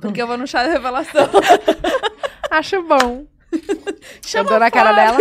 Porque 0.00 0.20
eu 0.22 0.26
vou 0.26 0.38
no 0.38 0.46
chá 0.46 0.64
de 0.64 0.70
revelação. 0.70 1.28
Acho 2.50 2.82
bom. 2.82 3.26
Chama 4.26 4.44
eu 4.44 4.50
dou 4.50 4.58
na 4.60 4.66
a 4.66 4.70
cara 4.70 4.92
dela. 4.92 5.18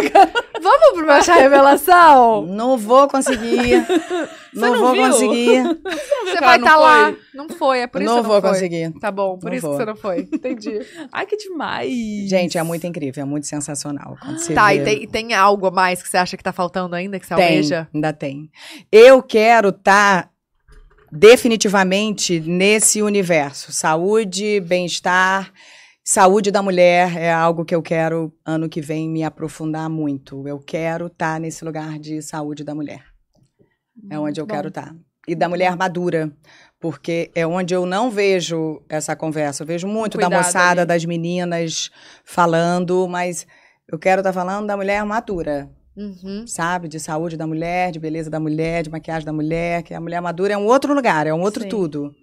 Vamos 0.62 0.90
pro 0.94 1.06
meu 1.06 1.24
chá 1.24 1.36
revelação? 1.36 2.46
Não 2.46 2.78
vou 2.78 3.08
conseguir. 3.08 3.86
não, 4.54 4.74
não 4.74 4.80
vou 4.80 4.92
viu? 4.94 5.04
conseguir. 5.08 5.64
Você 6.26 6.40
vai 6.42 6.58
não 6.58 6.66
estar 6.68 6.78
lá. 6.78 7.06
foi? 7.06 7.18
Não 7.34 7.50
foi, 7.50 7.80
é 7.80 7.88
por 7.88 8.02
isso 8.02 8.10
não 8.10 8.16
que 8.16 8.20
eu 8.20 8.24
vou 8.28 8.36
não 8.36 8.42
foi. 8.42 8.52
conseguir. 8.52 8.92
Tá 9.00 9.12
bom, 9.12 9.38
por 9.38 9.50
Não 9.50 9.58
isso 9.58 9.68
vou. 9.68 9.72
que 9.78 9.84
você 9.84 9.86
não 9.86 9.96
foi. 9.96 10.20
Entendi. 10.22 10.80
Ai, 11.12 11.26
que 11.26 11.38
demais. 11.38 11.90
Gente, 12.30 12.58
é 12.58 12.64
muito 12.64 12.86
incrível, 12.86 13.22
é 13.22 13.26
muito 13.26 13.48
sensacional. 13.48 14.18
Quando 14.22 14.40
você 14.40 14.54
tá, 14.54 14.68
vê. 14.70 14.76
e 14.76 14.84
tem, 14.84 15.08
tem 15.08 15.34
algo 15.34 15.68
a 15.68 15.72
mais 15.72 16.02
que 16.04 16.10
você 16.10 16.18
acha 16.18 16.36
que 16.36 16.44
tá 16.44 16.52
faltando 16.52 16.96
ainda, 16.96 17.20
que 17.20 17.26
você 17.26 17.36
Tem, 17.36 17.46
almeja? 17.46 17.88
ainda 17.94 18.12
tem. 18.12 18.50
Eu 18.92 19.22
quero 19.24 19.70
estar 19.70 20.30
definitivamente 21.12 22.40
nesse 22.42 23.02
universo. 23.02 23.72
Saúde, 23.72 24.60
bem-estar, 24.60 25.52
saúde 26.10 26.52
da 26.52 26.62
mulher 26.64 27.18
é 27.18 27.30
algo 27.30 27.66
que 27.66 27.76
eu 27.76 27.82
quero 27.82 28.32
ano 28.46 28.70
que 28.70 28.80
vem 28.80 29.10
me 29.10 29.24
aprofundar 29.26 29.90
muito. 29.90 30.48
Eu 30.48 30.58
quero 30.58 31.08
estar 31.08 31.38
nesse 31.38 31.66
lugar 31.66 32.00
de 32.00 32.22
saúde 32.22 32.64
da 32.64 32.74
mulher. 32.74 33.04
É 34.10 34.18
onde 34.18 34.40
eu 34.40 34.46
Bom. 34.46 34.54
quero 34.56 34.70
estar. 34.70 34.96
E 35.28 35.36
da 35.36 35.50
mulher 35.50 35.76
madura, 35.76 36.32
porque 36.80 37.30
é 37.36 37.46
onde 37.46 37.74
eu 37.74 37.86
não 37.86 38.10
vejo 38.10 38.82
essa 38.88 39.18
conversa. 39.18 39.64
Eu 39.64 39.68
vejo 39.68 39.86
muito 39.86 40.18
da 40.18 40.28
Cuidado 40.28 40.46
moçada, 40.46 40.82
ali. 40.84 40.88
das 40.88 41.04
meninas 41.04 41.92
falando, 42.24 43.06
mas 43.10 43.46
eu 43.92 44.00
quero 44.00 44.22
estar 44.22 44.32
falando 44.32 44.66
da 44.66 44.78
mulher 44.78 45.04
madura 45.04 45.70
Uhum. 45.98 46.46
sabe? 46.48 46.88
De 46.88 47.00
saúde 47.02 47.36
da 47.36 47.46
mulher, 47.46 47.92
de 47.92 48.00
beleza 48.00 48.30
da 48.30 48.40
mulher, 48.40 48.84
de 48.84 48.90
maquiagem 48.90 49.26
da 49.26 49.34
mulher, 49.34 49.84
que 49.84 49.94
a 49.94 50.00
mulher 50.00 50.22
madura 50.22 50.54
é 50.54 50.58
um 50.58 50.68
outro 50.68 50.94
lugar, 50.94 51.28
é 51.28 51.34
um 51.34 51.42
outro 51.42 51.64
Sim. 51.64 51.70
tudo. 51.70 52.16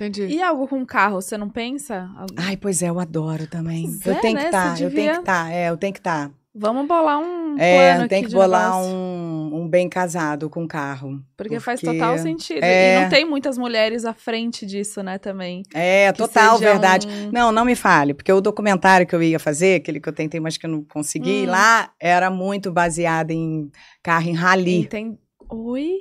Entendi. 0.00 0.26
E 0.26 0.40
algo 0.42 0.68
com 0.68 0.84
carro, 0.86 1.20
você 1.20 1.36
não 1.36 1.48
pensa? 1.50 2.08
Ai, 2.36 2.56
pois 2.56 2.82
é, 2.82 2.88
eu 2.88 3.00
adoro 3.00 3.46
também. 3.48 3.84
Pois 4.02 4.06
eu 4.06 4.12
é, 4.14 4.20
tenho 4.20 4.34
né? 4.34 4.40
que 4.40 4.46
estar, 4.46 4.76
Você 4.76 4.84
eu 4.84 4.90
tenho 4.90 4.96
devia- 5.00 5.12
que 5.14 5.18
estar, 5.20 5.52
é, 5.52 5.68
eu 5.70 5.76
tenho 5.76 5.92
que 5.92 5.98
estar. 6.00 6.30
Vamos 6.60 6.88
bolar 6.88 7.20
um 7.20 7.56
É, 7.58 7.94
plano 7.94 8.08
tem 8.08 8.22
que 8.22 8.30
de 8.30 8.34
bolar 8.34 8.70
negócio. 8.72 8.90
um, 8.92 9.50
um 9.62 9.68
bem 9.68 9.88
casado 9.88 10.50
com 10.50 10.66
carro. 10.66 11.22
Porque, 11.36 11.60
faz 11.60 11.80
porque- 11.80 11.96
total 11.98 12.18
sentido. 12.18 12.64
é- 12.64 12.96
E 12.96 13.00
não 13.02 13.08
tem 13.10 13.24
muitas 13.24 13.56
mulheres 13.56 14.04
à 14.04 14.12
frente 14.12 14.66
disso, 14.66 15.00
né, 15.02 15.18
também. 15.18 15.62
É, 15.72 16.10
total 16.12 16.58
verdade. 16.58 17.06
um- 17.06 17.30
Não, 17.30 17.52
não 17.52 17.64
me 17.64 17.76
fale, 17.76 18.12
porque 18.12 18.32
o 18.32 18.40
documentário 18.40 19.06
que 19.06 19.14
eu 19.14 19.22
ia 19.22 19.38
fazer, 19.38 19.76
aquele 19.76 20.00
que 20.00 20.08
eu 20.08 20.12
tentei, 20.12 20.40
mas 20.40 20.56
que 20.56 20.66
eu 20.66 20.70
não 20.70 20.82
consegui, 20.82 21.44
Hum. 21.46 21.50
lá 21.50 21.92
era 22.00 22.28
muito 22.30 22.72
baseado 22.72 23.30
em 23.30 23.70
carro 24.02 24.28
em 24.28 24.34
rally. 24.34 24.80
Entende? 24.80 25.16
Oi? 25.50 25.92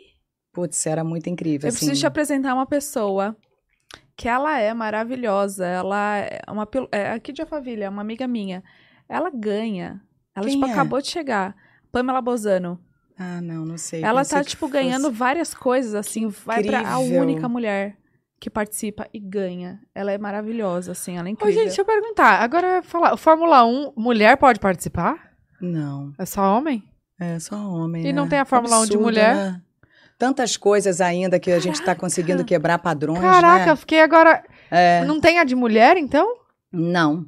Putz, 0.54 0.88
era 0.88 1.04
muito 1.04 1.30
incrível. 1.30 1.68
Eu 1.68 1.70
assim. 1.70 1.78
preciso 1.86 2.00
te 2.02 2.08
apresentar 2.08 2.56
uma 2.56 2.66
pessoa 2.66 3.38
que 4.18 4.28
ela 4.28 4.60
é 4.60 4.74
maravilhosa. 4.74 5.66
Ela 5.66 6.18
é 6.18 6.42
uma 6.50 6.68
é 6.92 7.12
aqui 7.12 7.32
de 7.32 7.42
Alphaville, 7.42 7.84
é 7.84 7.90
uma 7.90 8.02
amiga 8.02 8.28
minha. 8.28 8.64
Ela 9.08 9.30
ganha. 9.30 10.02
Ela 10.36 10.46
Quem 10.48 10.56
tipo 10.56 10.68
é? 10.68 10.72
acabou 10.72 11.00
de 11.02 11.08
chegar. 11.08 11.56
Pamela 11.92 12.22
Bozano. 12.22 12.80
Ah, 13.18 13.42
não, 13.42 13.66
não 13.66 13.78
sei. 13.78 14.04
ela 14.04 14.22
pensei 14.22 14.38
tá 14.38 14.44
que 14.44 14.50
tipo 14.52 14.68
fosse- 14.68 14.74
ganhando 14.74 15.12
várias 15.12 15.54
coisas 15.54 15.96
assim, 15.96 16.28
vai 16.28 16.64
pra 16.64 16.88
a 16.88 17.00
única 17.00 17.48
mulher 17.50 17.96
que 18.40 18.48
participa 18.50 19.08
e 19.12 19.20
ganha. 19.20 19.80
Ela 19.96 20.12
é 20.12 20.18
maravilhosa 20.20 20.92
assim, 20.92 21.18
ela 21.18 21.28
é 21.28 21.32
Ô, 21.32 21.34
incrível. 21.34 21.54
gente, 21.54 21.68
deixa 21.68 21.82
eu 21.82 21.86
perguntar. 21.86 22.42
Agora, 22.44 22.68
eu 22.68 22.76
ia 22.76 22.84
falar, 22.84 23.18
Fórmula 23.18 23.66
1, 23.66 23.94
mulher 23.98 24.38
pode 24.38 24.60
participar? 24.60 25.32
Não. 25.60 26.14
É 26.20 26.26
só 26.26 26.56
homem? 26.58 26.84
É 27.20 27.40
só 27.40 27.56
homem. 27.56 28.04
E 28.04 28.06
né? 28.08 28.14
não 28.14 28.28
tem 28.30 28.38
a 28.38 28.46
Fórmula 28.46 28.76
1 28.76 28.80
de 28.82 28.84
Absurdo, 28.94 29.04
mulher? 29.04 29.36
né? 29.36 29.62
Tantas 30.18 30.58
coisas 30.58 31.00
ainda 31.00 31.40
que 31.40 31.52
a 31.52 31.60
gente 31.60 31.76
está 31.76 31.94
conseguindo 31.94 32.44
quebrar 32.44 32.80
padrões. 32.80 33.20
Caraca, 33.22 33.66
né? 33.66 33.72
eu 33.72 33.78
fiquei 33.78 34.02
agora. 34.02 34.44
É. 34.72 35.04
Não 35.06 35.20
tem 35.20 35.38
a 35.40 35.44
de 35.44 35.56
mulher, 35.56 35.96
então? 35.98 36.38
Não. 36.72 37.26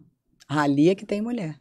Rally 0.49 0.89
é 0.89 0.95
que 0.95 1.05
tem 1.05 1.21
mulher. 1.21 1.55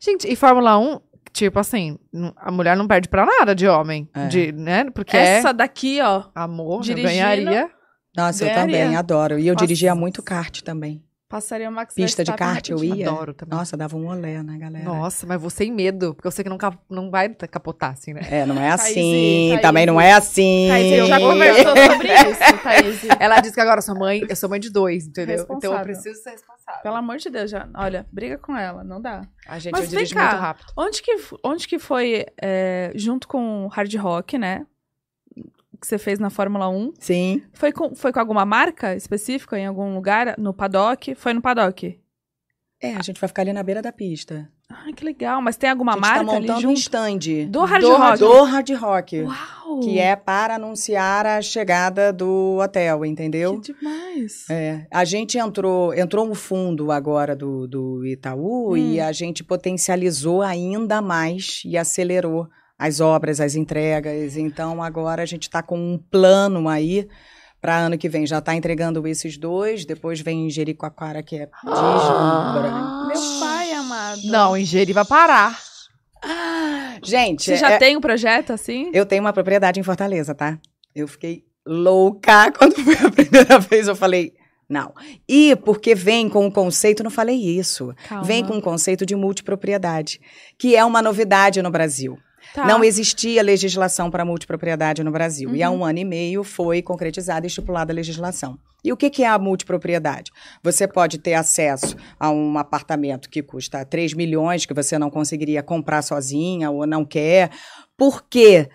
Gente, 0.00 0.30
e 0.30 0.36
Fórmula 0.36 0.78
1, 0.78 1.00
tipo 1.32 1.58
assim, 1.58 1.98
a 2.36 2.52
mulher 2.52 2.76
não 2.76 2.86
perde 2.86 3.08
pra 3.08 3.26
nada 3.26 3.54
de 3.54 3.66
homem. 3.66 4.08
É. 4.14 4.26
De, 4.28 4.52
né? 4.52 4.84
Porque 4.90 5.16
Essa 5.16 5.48
é 5.50 5.52
daqui, 5.52 6.00
ó, 6.00 6.24
amor, 6.34 6.76
eu 6.76 6.80
Dirigindo. 6.82 7.08
ganharia. 7.08 7.70
Nossa, 8.16 8.44
eu 8.44 8.48
Ganharia. 8.48 8.78
também 8.84 8.96
adoro. 8.96 9.38
E 9.40 9.46
eu 9.48 9.54
Nossa. 9.54 9.66
dirigia 9.66 9.94
muito 9.94 10.22
kart 10.22 10.60
também. 10.62 11.02
Passaria 11.34 11.68
o 11.68 11.72
Max 11.72 11.92
Pista 11.96 12.22
de 12.22 12.32
kart 12.32 12.68
eu 12.70 12.84
ia. 12.84 13.10
Adoro 13.10 13.34
também. 13.34 13.58
Nossa, 13.58 13.76
dava 13.76 13.96
um 13.96 14.06
olé, 14.06 14.40
né, 14.40 14.56
galera? 14.56 14.84
Nossa, 14.84 15.26
mas 15.26 15.40
vou 15.40 15.50
sem 15.50 15.72
medo, 15.72 16.14
porque 16.14 16.28
eu 16.28 16.30
sei 16.30 16.44
que 16.44 16.48
não, 16.48 16.56
cap- 16.56 16.78
não 16.88 17.10
vai 17.10 17.28
capotar, 17.28 17.90
assim, 17.90 18.12
né? 18.14 18.20
É, 18.30 18.46
não 18.46 18.54
é 18.56 18.68
Thaís, 18.76 18.78
assim, 18.96 19.48
Thaís. 19.50 19.60
também 19.62 19.84
não 19.84 20.00
é 20.00 20.12
assim. 20.12 20.68
Thaís, 20.68 21.08
já 21.08 21.18
conversou 21.18 21.76
sobre 21.76 22.06
isso, 22.14 22.62
Thaís. 22.62 23.00
Ela 23.18 23.40
disse 23.40 23.52
que 23.54 23.60
agora 23.60 23.78
eu 23.78 23.82
sou 23.82 23.98
mãe, 23.98 24.24
eu 24.28 24.36
sou 24.36 24.48
mãe 24.48 24.60
de 24.60 24.70
dois, 24.70 25.08
entendeu? 25.08 25.44
Então 25.50 25.74
eu 25.74 25.80
preciso 25.82 26.22
ser 26.22 26.30
responsável. 26.30 26.82
Pelo 26.84 26.94
amor 26.94 27.16
de 27.16 27.28
Deus, 27.28 27.50
já. 27.50 27.68
Olha, 27.74 28.06
briga 28.12 28.38
com 28.38 28.56
ela, 28.56 28.84
não 28.84 29.00
dá. 29.00 29.22
A 29.48 29.58
gente, 29.58 29.72
Mas 29.72 29.86
eu 29.86 29.90
dirijo 29.90 30.14
cá. 30.14 30.28
muito 30.30 30.40
rápido. 30.40 30.66
Onde 30.76 31.02
que, 31.02 31.16
onde 31.42 31.66
que 31.66 31.80
foi, 31.80 32.26
é, 32.40 32.92
junto 32.94 33.26
com 33.26 33.64
o 33.64 33.66
Hard 33.66 33.92
Rock, 33.96 34.38
né? 34.38 34.64
Que 35.80 35.86
você 35.86 35.98
fez 35.98 36.18
na 36.18 36.30
Fórmula 36.30 36.68
1. 36.68 36.92
Sim. 36.98 37.42
Foi 37.52 37.72
com, 37.72 37.94
foi 37.94 38.12
com 38.12 38.20
alguma 38.20 38.44
marca 38.44 38.94
específica, 38.94 39.58
em 39.58 39.66
algum 39.66 39.94
lugar? 39.94 40.34
No 40.38 40.52
paddock? 40.54 41.14
Foi 41.14 41.32
no 41.32 41.40
paddock? 41.42 41.98
É, 42.82 42.94
a 42.96 43.02
gente 43.02 43.20
vai 43.20 43.28
ficar 43.28 43.42
ali 43.42 43.52
na 43.52 43.62
beira 43.62 43.80
da 43.80 43.90
pista. 43.92 44.48
Ai, 44.68 44.92
que 44.92 45.04
legal. 45.04 45.40
Mas 45.40 45.56
tem 45.56 45.70
alguma 45.70 45.92
a 45.92 45.94
gente 45.94 46.02
marca 46.02 46.24
tá 46.26 46.36
ali 46.36 46.46
montando 46.48 46.68
um 46.68 46.72
stand 46.72 47.18
Do 47.48 47.60
Hard 47.64 47.82
do 47.82 47.96
Rock? 47.96 48.18
do 48.18 48.42
Hard 48.42 48.70
Rock. 48.70 49.20
Uau! 49.22 49.80
Que 49.80 49.98
é 49.98 50.16
para 50.16 50.56
anunciar 50.56 51.26
a 51.26 51.40
chegada 51.40 52.12
do 52.12 52.58
hotel, 52.62 53.04
entendeu? 53.04 53.60
Que 53.60 53.72
demais. 53.72 54.44
É, 54.50 54.86
a 54.90 55.04
gente 55.04 55.38
entrou, 55.38 55.94
entrou 55.94 56.28
um 56.28 56.34
fundo 56.34 56.90
agora 56.90 57.34
do, 57.36 57.66
do 57.66 58.04
Itaú 58.06 58.72
Hum. 58.72 58.76
e 58.76 59.00
a 59.00 59.12
gente 59.12 59.42
potencializou 59.44 60.42
ainda 60.42 61.00
mais 61.00 61.62
e 61.64 61.76
acelerou 61.78 62.48
as 62.78 63.00
obras, 63.00 63.40
as 63.40 63.54
entregas. 63.54 64.36
Então 64.36 64.82
agora 64.82 65.22
a 65.22 65.26
gente 65.26 65.42
está 65.44 65.62
com 65.62 65.78
um 65.78 65.98
plano 65.98 66.68
aí 66.68 67.08
para 67.60 67.76
ano 67.78 67.96
que 67.98 68.08
vem. 68.08 68.26
Já 68.26 68.38
está 68.38 68.54
entregando 68.54 69.06
esses 69.06 69.36
dois, 69.38 69.84
depois 69.84 70.20
vem 70.20 70.50
Jericoacoara, 70.50 71.22
que 71.22 71.36
é 71.36 71.48
deslumbrante. 71.64 73.08
Meu 73.08 73.40
pai 73.40 73.72
amado. 73.72 74.20
Não, 74.24 74.56
Ingeri 74.56 74.92
vai 74.92 75.04
parar. 75.04 75.58
Gente, 77.02 77.44
Você 77.44 77.56
já 77.56 77.72
é- 77.72 77.78
tem 77.78 77.96
um 77.96 78.00
projeto 78.00 78.52
assim? 78.52 78.90
eu 78.94 79.04
tenho 79.04 79.22
uma 79.22 79.32
propriedade 79.32 79.78
em 79.78 79.82
Fortaleza, 79.82 80.34
tá? 80.34 80.58
Eu 80.94 81.06
fiquei 81.06 81.44
louca 81.66 82.50
quando 82.56 82.74
foi 82.82 82.94
a 82.96 83.10
primeira 83.10 83.58
vez. 83.58 83.88
Eu 83.88 83.96
falei, 83.96 84.32
não. 84.68 84.92
E 85.28 85.54
porque 85.56 85.94
vem 85.94 86.28
com 86.28 86.46
o 86.46 86.52
conceito, 86.52 87.02
não 87.02 87.10
falei 87.10 87.36
isso. 87.36 87.92
Calma. 88.08 88.24
Vem 88.24 88.44
com 88.44 88.56
o 88.56 88.62
conceito 88.62 89.04
de 89.04 89.14
multipropriedade, 89.14 90.20
que 90.58 90.74
é 90.74 90.84
uma 90.84 91.02
novidade 91.02 91.60
no 91.60 91.70
Brasil. 91.70 92.18
Tá. 92.54 92.64
Não 92.66 92.84
existia 92.84 93.42
legislação 93.42 94.08
para 94.12 94.24
multipropriedade 94.24 95.02
no 95.02 95.10
Brasil. 95.10 95.52
E 95.56 95.62
há 95.62 95.68
Uhum. 95.70 95.80
um 95.80 95.84
ano 95.84 95.98
e 95.98 96.04
meio 96.04 96.44
foi 96.44 96.80
concretizada 96.80 97.44
e 97.44 97.48
estipulada 97.48 97.92
a 97.92 97.94
legislação. 97.96 98.56
E 98.84 98.92
o 98.92 98.96
que, 98.96 99.10
que 99.10 99.24
é 99.24 99.26
a 99.28 99.38
multipropriedade? 99.38 100.30
Você 100.62 100.86
pode 100.86 101.18
ter 101.18 101.34
acesso 101.34 101.96
a 102.20 102.30
um 102.30 102.56
apartamento 102.56 103.28
que 103.28 103.42
custa 103.42 103.84
3 103.84 104.14
milhões, 104.14 104.66
que 104.66 104.74
você 104.74 104.96
não 104.98 105.10
conseguiria 105.10 105.62
comprar 105.64 106.02
sozinha 106.02 106.70
ou 106.70 106.86
não 106.86 107.04
quer, 107.04 107.50
porque 107.96 108.68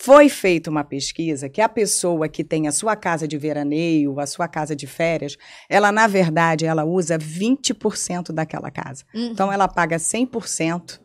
foi 0.00 0.28
feita 0.28 0.68
uma 0.70 0.82
pesquisa 0.82 1.48
que 1.48 1.60
a 1.60 1.68
pessoa 1.68 2.28
que 2.28 2.42
tem 2.42 2.66
a 2.66 2.72
sua 2.72 2.96
casa 2.96 3.28
de 3.28 3.36
veraneio, 3.38 4.18
a 4.18 4.26
sua 4.26 4.48
casa 4.48 4.74
de 4.74 4.86
férias, 4.88 5.36
ela, 5.68 5.92
na 5.92 6.06
verdade, 6.08 6.64
ela 6.66 6.84
usa 6.84 7.16
20% 7.18 8.32
daquela 8.32 8.70
casa. 8.72 9.04
Então, 9.14 9.52
ela 9.52 9.68
paga 9.68 9.98
100%, 9.98 11.00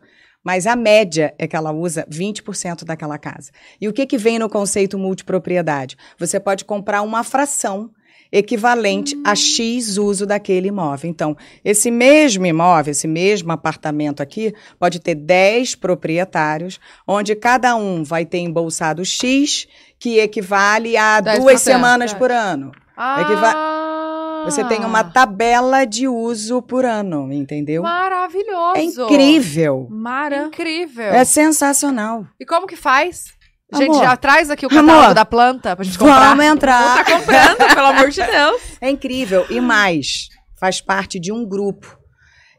mas 0.46 0.64
a 0.64 0.76
média 0.76 1.34
é 1.40 1.48
que 1.48 1.56
ela 1.56 1.72
usa 1.72 2.06
20% 2.08 2.84
daquela 2.84 3.18
casa. 3.18 3.50
E 3.80 3.88
o 3.88 3.92
que, 3.92 4.06
que 4.06 4.16
vem 4.16 4.38
no 4.38 4.48
conceito 4.48 4.96
multipropriedade? 4.96 5.96
Você 6.16 6.38
pode 6.38 6.64
comprar 6.64 7.02
uma 7.02 7.24
fração 7.24 7.90
equivalente 8.30 9.20
a 9.24 9.34
X 9.34 9.98
uso 9.98 10.24
daquele 10.24 10.68
imóvel. 10.68 11.10
Então, 11.10 11.36
esse 11.64 11.90
mesmo 11.90 12.46
imóvel, 12.46 12.92
esse 12.92 13.08
mesmo 13.08 13.50
apartamento 13.50 14.22
aqui, 14.22 14.54
pode 14.78 15.00
ter 15.00 15.16
10 15.16 15.74
proprietários, 15.74 16.78
onde 17.08 17.34
cada 17.34 17.74
um 17.74 18.04
vai 18.04 18.24
ter 18.24 18.38
embolsado 18.38 19.04
X, 19.04 19.66
que 19.98 20.20
equivale 20.20 20.96
a 20.96 21.20
10%, 21.20 21.38
duas 21.38 21.60
semanas 21.60 22.12
é. 22.12 22.14
por 22.14 22.30
ano. 22.30 22.70
Ah, 22.96 23.20
Você 24.46 24.64
tem 24.64 24.84
uma 24.84 25.04
tabela 25.04 25.84
de 25.84 26.08
uso 26.08 26.62
por 26.62 26.84
ano, 26.84 27.32
entendeu? 27.32 27.82
Maravilhoso. 27.82 28.76
É 28.76 28.82
incrível. 28.82 29.86
Mara. 29.90 30.44
Incrível. 30.46 31.04
É 31.06 31.24
sensacional. 31.24 32.26
E 32.40 32.46
como 32.46 32.66
que 32.66 32.76
faz? 32.76 33.34
Gente, 33.74 33.90
Amor. 33.90 34.04
já 34.04 34.16
traz 34.16 34.48
aqui 34.48 34.64
o 34.64 34.68
Amor. 34.70 34.86
catálogo 34.86 35.14
da 35.14 35.24
planta 35.24 35.74
pra 35.74 35.84
gente 35.84 35.98
comprar. 35.98 36.28
Vamos 36.28 36.44
entrar. 36.44 37.04
Tá 37.04 37.12
comprando, 37.18 37.74
pelo 37.74 37.86
amor 37.86 38.10
de 38.10 38.22
Deus. 38.22 38.62
É 38.80 38.88
incrível. 38.90 39.44
E 39.50 39.60
mais, 39.60 40.28
faz 40.60 40.80
parte 40.80 41.18
de 41.18 41.32
um 41.32 41.44
grupo, 41.44 41.95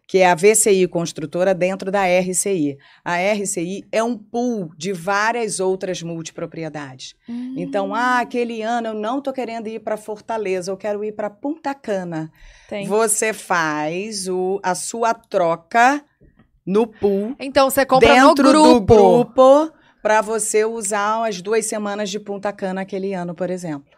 que 0.08 0.20
é 0.20 0.32
a 0.32 0.36
VCI 0.36 0.88
Construtora 0.88 1.54
dentro 1.54 1.92
da 1.92 2.04
RCI. 2.06 2.78
A 3.04 3.18
RCI 3.18 3.84
é 3.92 4.02
um 4.02 4.18
pool 4.18 4.72
de 4.78 4.94
várias 4.94 5.60
outras 5.60 6.02
multipropriedades. 6.02 7.14
Então, 7.58 7.94
ah, 7.94 8.20
aquele 8.20 8.62
ano 8.62 8.88
eu 8.88 8.94
não 8.94 9.22
tô 9.22 9.34
querendo 9.34 9.68
ir 9.68 9.80
para 9.80 9.98
Fortaleza, 9.98 10.72
eu 10.72 10.78
quero 10.78 11.04
ir 11.04 11.12
para 11.12 11.30
Punta 11.30 11.76
Cana. 11.76 12.32
Tem. 12.70 12.88
Você 12.88 13.34
faz 13.34 14.30
o, 14.30 14.62
a 14.64 14.74
sua 14.74 15.14
troca 15.14 16.04
no 16.66 16.88
pool 16.88 17.36
Então 17.40 17.70
você 17.70 17.86
compra 17.86 18.14
dentro 18.14 18.44
no 18.44 18.80
grupo. 18.82 18.96
do 18.96 18.96
grupo 18.96 19.74
para 20.02 20.22
você 20.22 20.64
usar 20.64 21.28
as 21.28 21.42
duas 21.42 21.66
semanas 21.66 22.10
de 22.10 22.20
Punta 22.20 22.54
Cana 22.54 22.82
aquele 22.82 23.14
ano, 23.14 23.36
por 23.36 23.50
exemplo. 23.50 23.98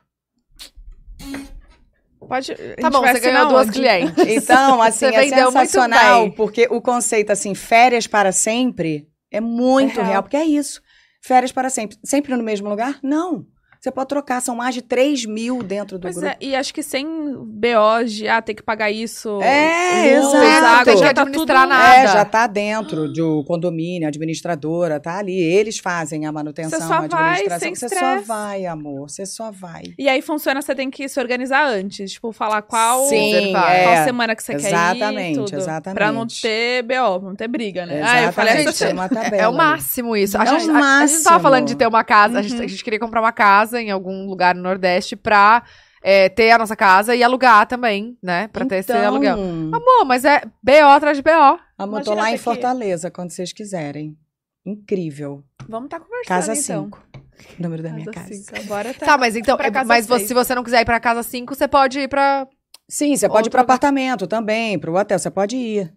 Pode. 2.30 2.56
Tá 2.80 2.90
bom, 2.90 3.02
você 3.02 3.20
ganhou 3.20 3.48
duas 3.50 3.70
clientes. 3.70 4.14
Então, 4.28 4.82
assim, 4.82 5.08
Você 5.12 5.16
é 5.16 5.28
sensacional, 5.46 6.32
porque 6.32 6.68
o 6.70 6.80
conceito, 6.82 7.32
assim, 7.32 7.54
férias 7.56 8.08
para 8.08 8.32
sempre 8.32 9.08
é 9.32 9.42
muito 9.42 9.94
É 10.00 10.04
real. 10.04 10.06
real. 10.12 10.24
porque 10.24 10.38
é 10.38 10.46
isso. 10.46 10.82
Férias 11.22 11.52
para 11.52 11.70
sempre. 11.70 11.98
Sempre 12.06 12.36
no 12.36 12.44
mesmo 12.44 12.70
lugar? 12.70 12.98
Não. 13.04 13.46
Você 13.82 13.92
pode 13.92 14.10
trocar, 14.10 14.42
são 14.42 14.58
mais 14.58 14.76
de 14.76 14.82
3 14.82 15.26
mil 15.26 15.64
dentro 15.64 15.98
do 15.98 16.02
Pois 16.02 16.16
grupo. 16.18 16.28
é, 16.30 16.36
e 16.42 16.54
acho 16.54 16.74
que 16.74 16.84
sem 16.84 17.06
BO 17.08 18.04
de, 18.06 18.28
ah, 18.28 18.42
tem 18.42 18.54
que 18.54 18.62
pagar 18.62 18.92
isso. 18.92 19.42
É, 19.42 20.16
exato. 20.16 20.36
água, 20.66 20.84
Tem 20.86 20.94
que 20.96 21.00
já 21.00 21.14
tá 21.14 21.22
administrar 21.22 21.62
tudo- 21.62 21.70
nada. 21.70 21.96
É, 21.96 22.08
já 22.08 22.26
tá 22.26 22.46
dentro 22.46 23.08
do 23.14 23.42
condomínio, 23.46 24.06
a 24.06 24.10
administradora, 24.10 25.00
tá 25.00 25.18
ali. 25.18 25.40
Eles 25.42 25.80
fazem 25.80 26.26
a 26.26 26.32
manutenção, 26.32 26.78
Você 26.78 26.86
só 26.86 26.94
a 26.96 27.08
vai, 27.08 27.30
administração. 27.32 27.60
sem 27.60 27.76
você 27.76 27.88
só 27.88 28.22
vai, 28.22 28.66
amor. 28.66 29.10
Você 29.10 29.26
só 29.26 29.50
vai. 29.50 29.84
E 29.98 30.10
aí 30.10 30.22
funciona, 30.22 30.62
você 30.62 30.76
tem 30.76 30.90
que 30.90 31.08
se 31.08 31.18
organizar 31.18 31.66
antes. 31.66 32.12
Tipo, 32.12 32.34
falar 32.34 32.62
qual, 32.64 33.06
Sim, 33.08 33.32
reservar. 33.34 33.72
é. 33.72 33.84
qual 33.84 34.04
semana 34.04 34.36
que 34.36 34.44
você 34.44 34.56
quer 34.56 34.62
ir. 34.62 34.68
Exatamente, 34.68 35.56
exatamente. 35.56 35.96
Pra 35.96 36.12
não 36.12 36.28
ter 36.28 36.84
BO, 36.84 37.20
não 37.24 37.34
ter 37.36 37.48
briga, 37.48 37.86
né? 37.86 38.02
Ah, 38.04 38.24
eu 38.24 38.34
falei 38.34 38.56
Exatamente, 38.56 38.70
essa 38.76 38.86
tem 38.88 38.94
uma 38.94 39.08
tabela. 39.08 39.42
É 39.44 39.48
o 39.48 39.54
máximo 39.54 40.18
isso. 40.18 40.38
A, 40.38 40.44
É 40.44 40.46
gente, 40.48 40.70
o 40.70 40.76
a- 40.76 40.80
a, 40.80 41.06
gente 41.08 41.24
tava 41.24 41.36
máximo. 41.36 41.40
falando 41.40 41.66
de 41.68 41.76
ter 41.76 41.88
uma 41.88 42.04
casa, 42.04 42.40
a, 42.40 42.42
gente, 42.42 42.56
Uhum. 42.58 42.64
a 42.66 42.68
gente 42.68 42.84
queria 42.84 43.00
comprar 43.00 43.22
uma 43.22 43.32
casa 43.32 43.69
em 43.74 43.92
algum 43.92 44.26
lugar 44.28 44.56
no 44.56 44.62
Nordeste 44.62 45.16
pra 45.16 45.64
é, 46.02 46.30
ter 46.30 46.52
a 46.52 46.58
nossa 46.58 46.76
casa 46.76 47.16
e 47.16 47.24
alugar 47.24 47.68
também, 47.68 48.18
né? 48.24 48.48
Pra 48.50 48.66
ter 48.66 48.78
esse 48.78 48.92
Então, 48.92 49.06
aluguel. 49.06 49.34
Amor, 49.38 50.06
mas 50.06 50.24
é 50.26 50.42
BO 50.64 50.88
atrás 50.88 51.18
de 51.18 51.24
BO. 51.24 51.60
Amor, 51.78 52.04
tô 52.04 52.14
lá 52.14 52.30
em 52.30 52.34
que- 52.34 52.40
Fortaleza, 52.40 53.12
quando 53.12 53.32
vocês 53.32 53.52
quiserem. 53.54 54.18
Incrível. 54.66 55.44
Vamos 55.68 55.88
estar 55.88 56.00
conversando, 56.00 56.28
Casa 56.28 56.54
então. 56.54 56.84
5. 56.86 57.10
Número 57.58 57.82
da 57.82 57.92
minha 57.92 58.06
Casa 58.06 58.28
casa. 58.30 58.34
cinco. 58.44 58.60
Agora 58.60 58.94
tá. 58.94 59.06
Tá, 59.06 59.18
mas 59.18 59.36
então, 59.36 59.56
pra 59.56 59.72
casa 59.72 59.88
mas 59.88 60.06
você- 60.06 60.28
se 60.28 60.34
você 60.34 60.54
não 60.54 60.64
quiser 60.64 60.82
ir 60.82 60.86
pra 60.86 61.00
casa 61.00 61.24
5, 61.24 61.56
você 61.56 61.68
pode 61.68 62.00
ir 62.00 62.08
pra. 62.10 62.46
Sim, 62.88 63.16
você 63.16 63.30
pode 63.30 63.48
ir 63.48 63.52
para 63.52 63.62
lugar. 63.62 63.76
apartamento 63.76 64.28
também, 64.28 64.78
para 64.78 64.92
o 64.92 64.96
hotel, 64.98 65.18
você 65.18 65.32
pode 65.32 65.56
ir. 65.56 65.94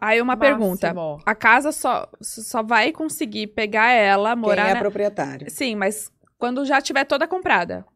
Aí 0.00 0.20
uma 0.20 0.36
pergunta. 0.36 0.94
Máximo. 0.94 1.18
A 1.26 1.34
casa 1.34 1.72
só, 1.72 2.06
só 2.20 2.62
vai 2.62 2.92
conseguir 2.92 3.48
pegar 3.48 3.90
ela, 3.90 4.36
morar 4.36 4.62
Quem 4.64 4.70
é 4.70 4.74
na... 4.74 4.80
proprietário. 4.80 5.50
Sim, 5.50 5.74
mas 5.74 6.12
quando 6.42 6.64
já 6.64 6.80
tiver 6.82 7.04
toda 7.04 7.28
comprada. 7.28 7.86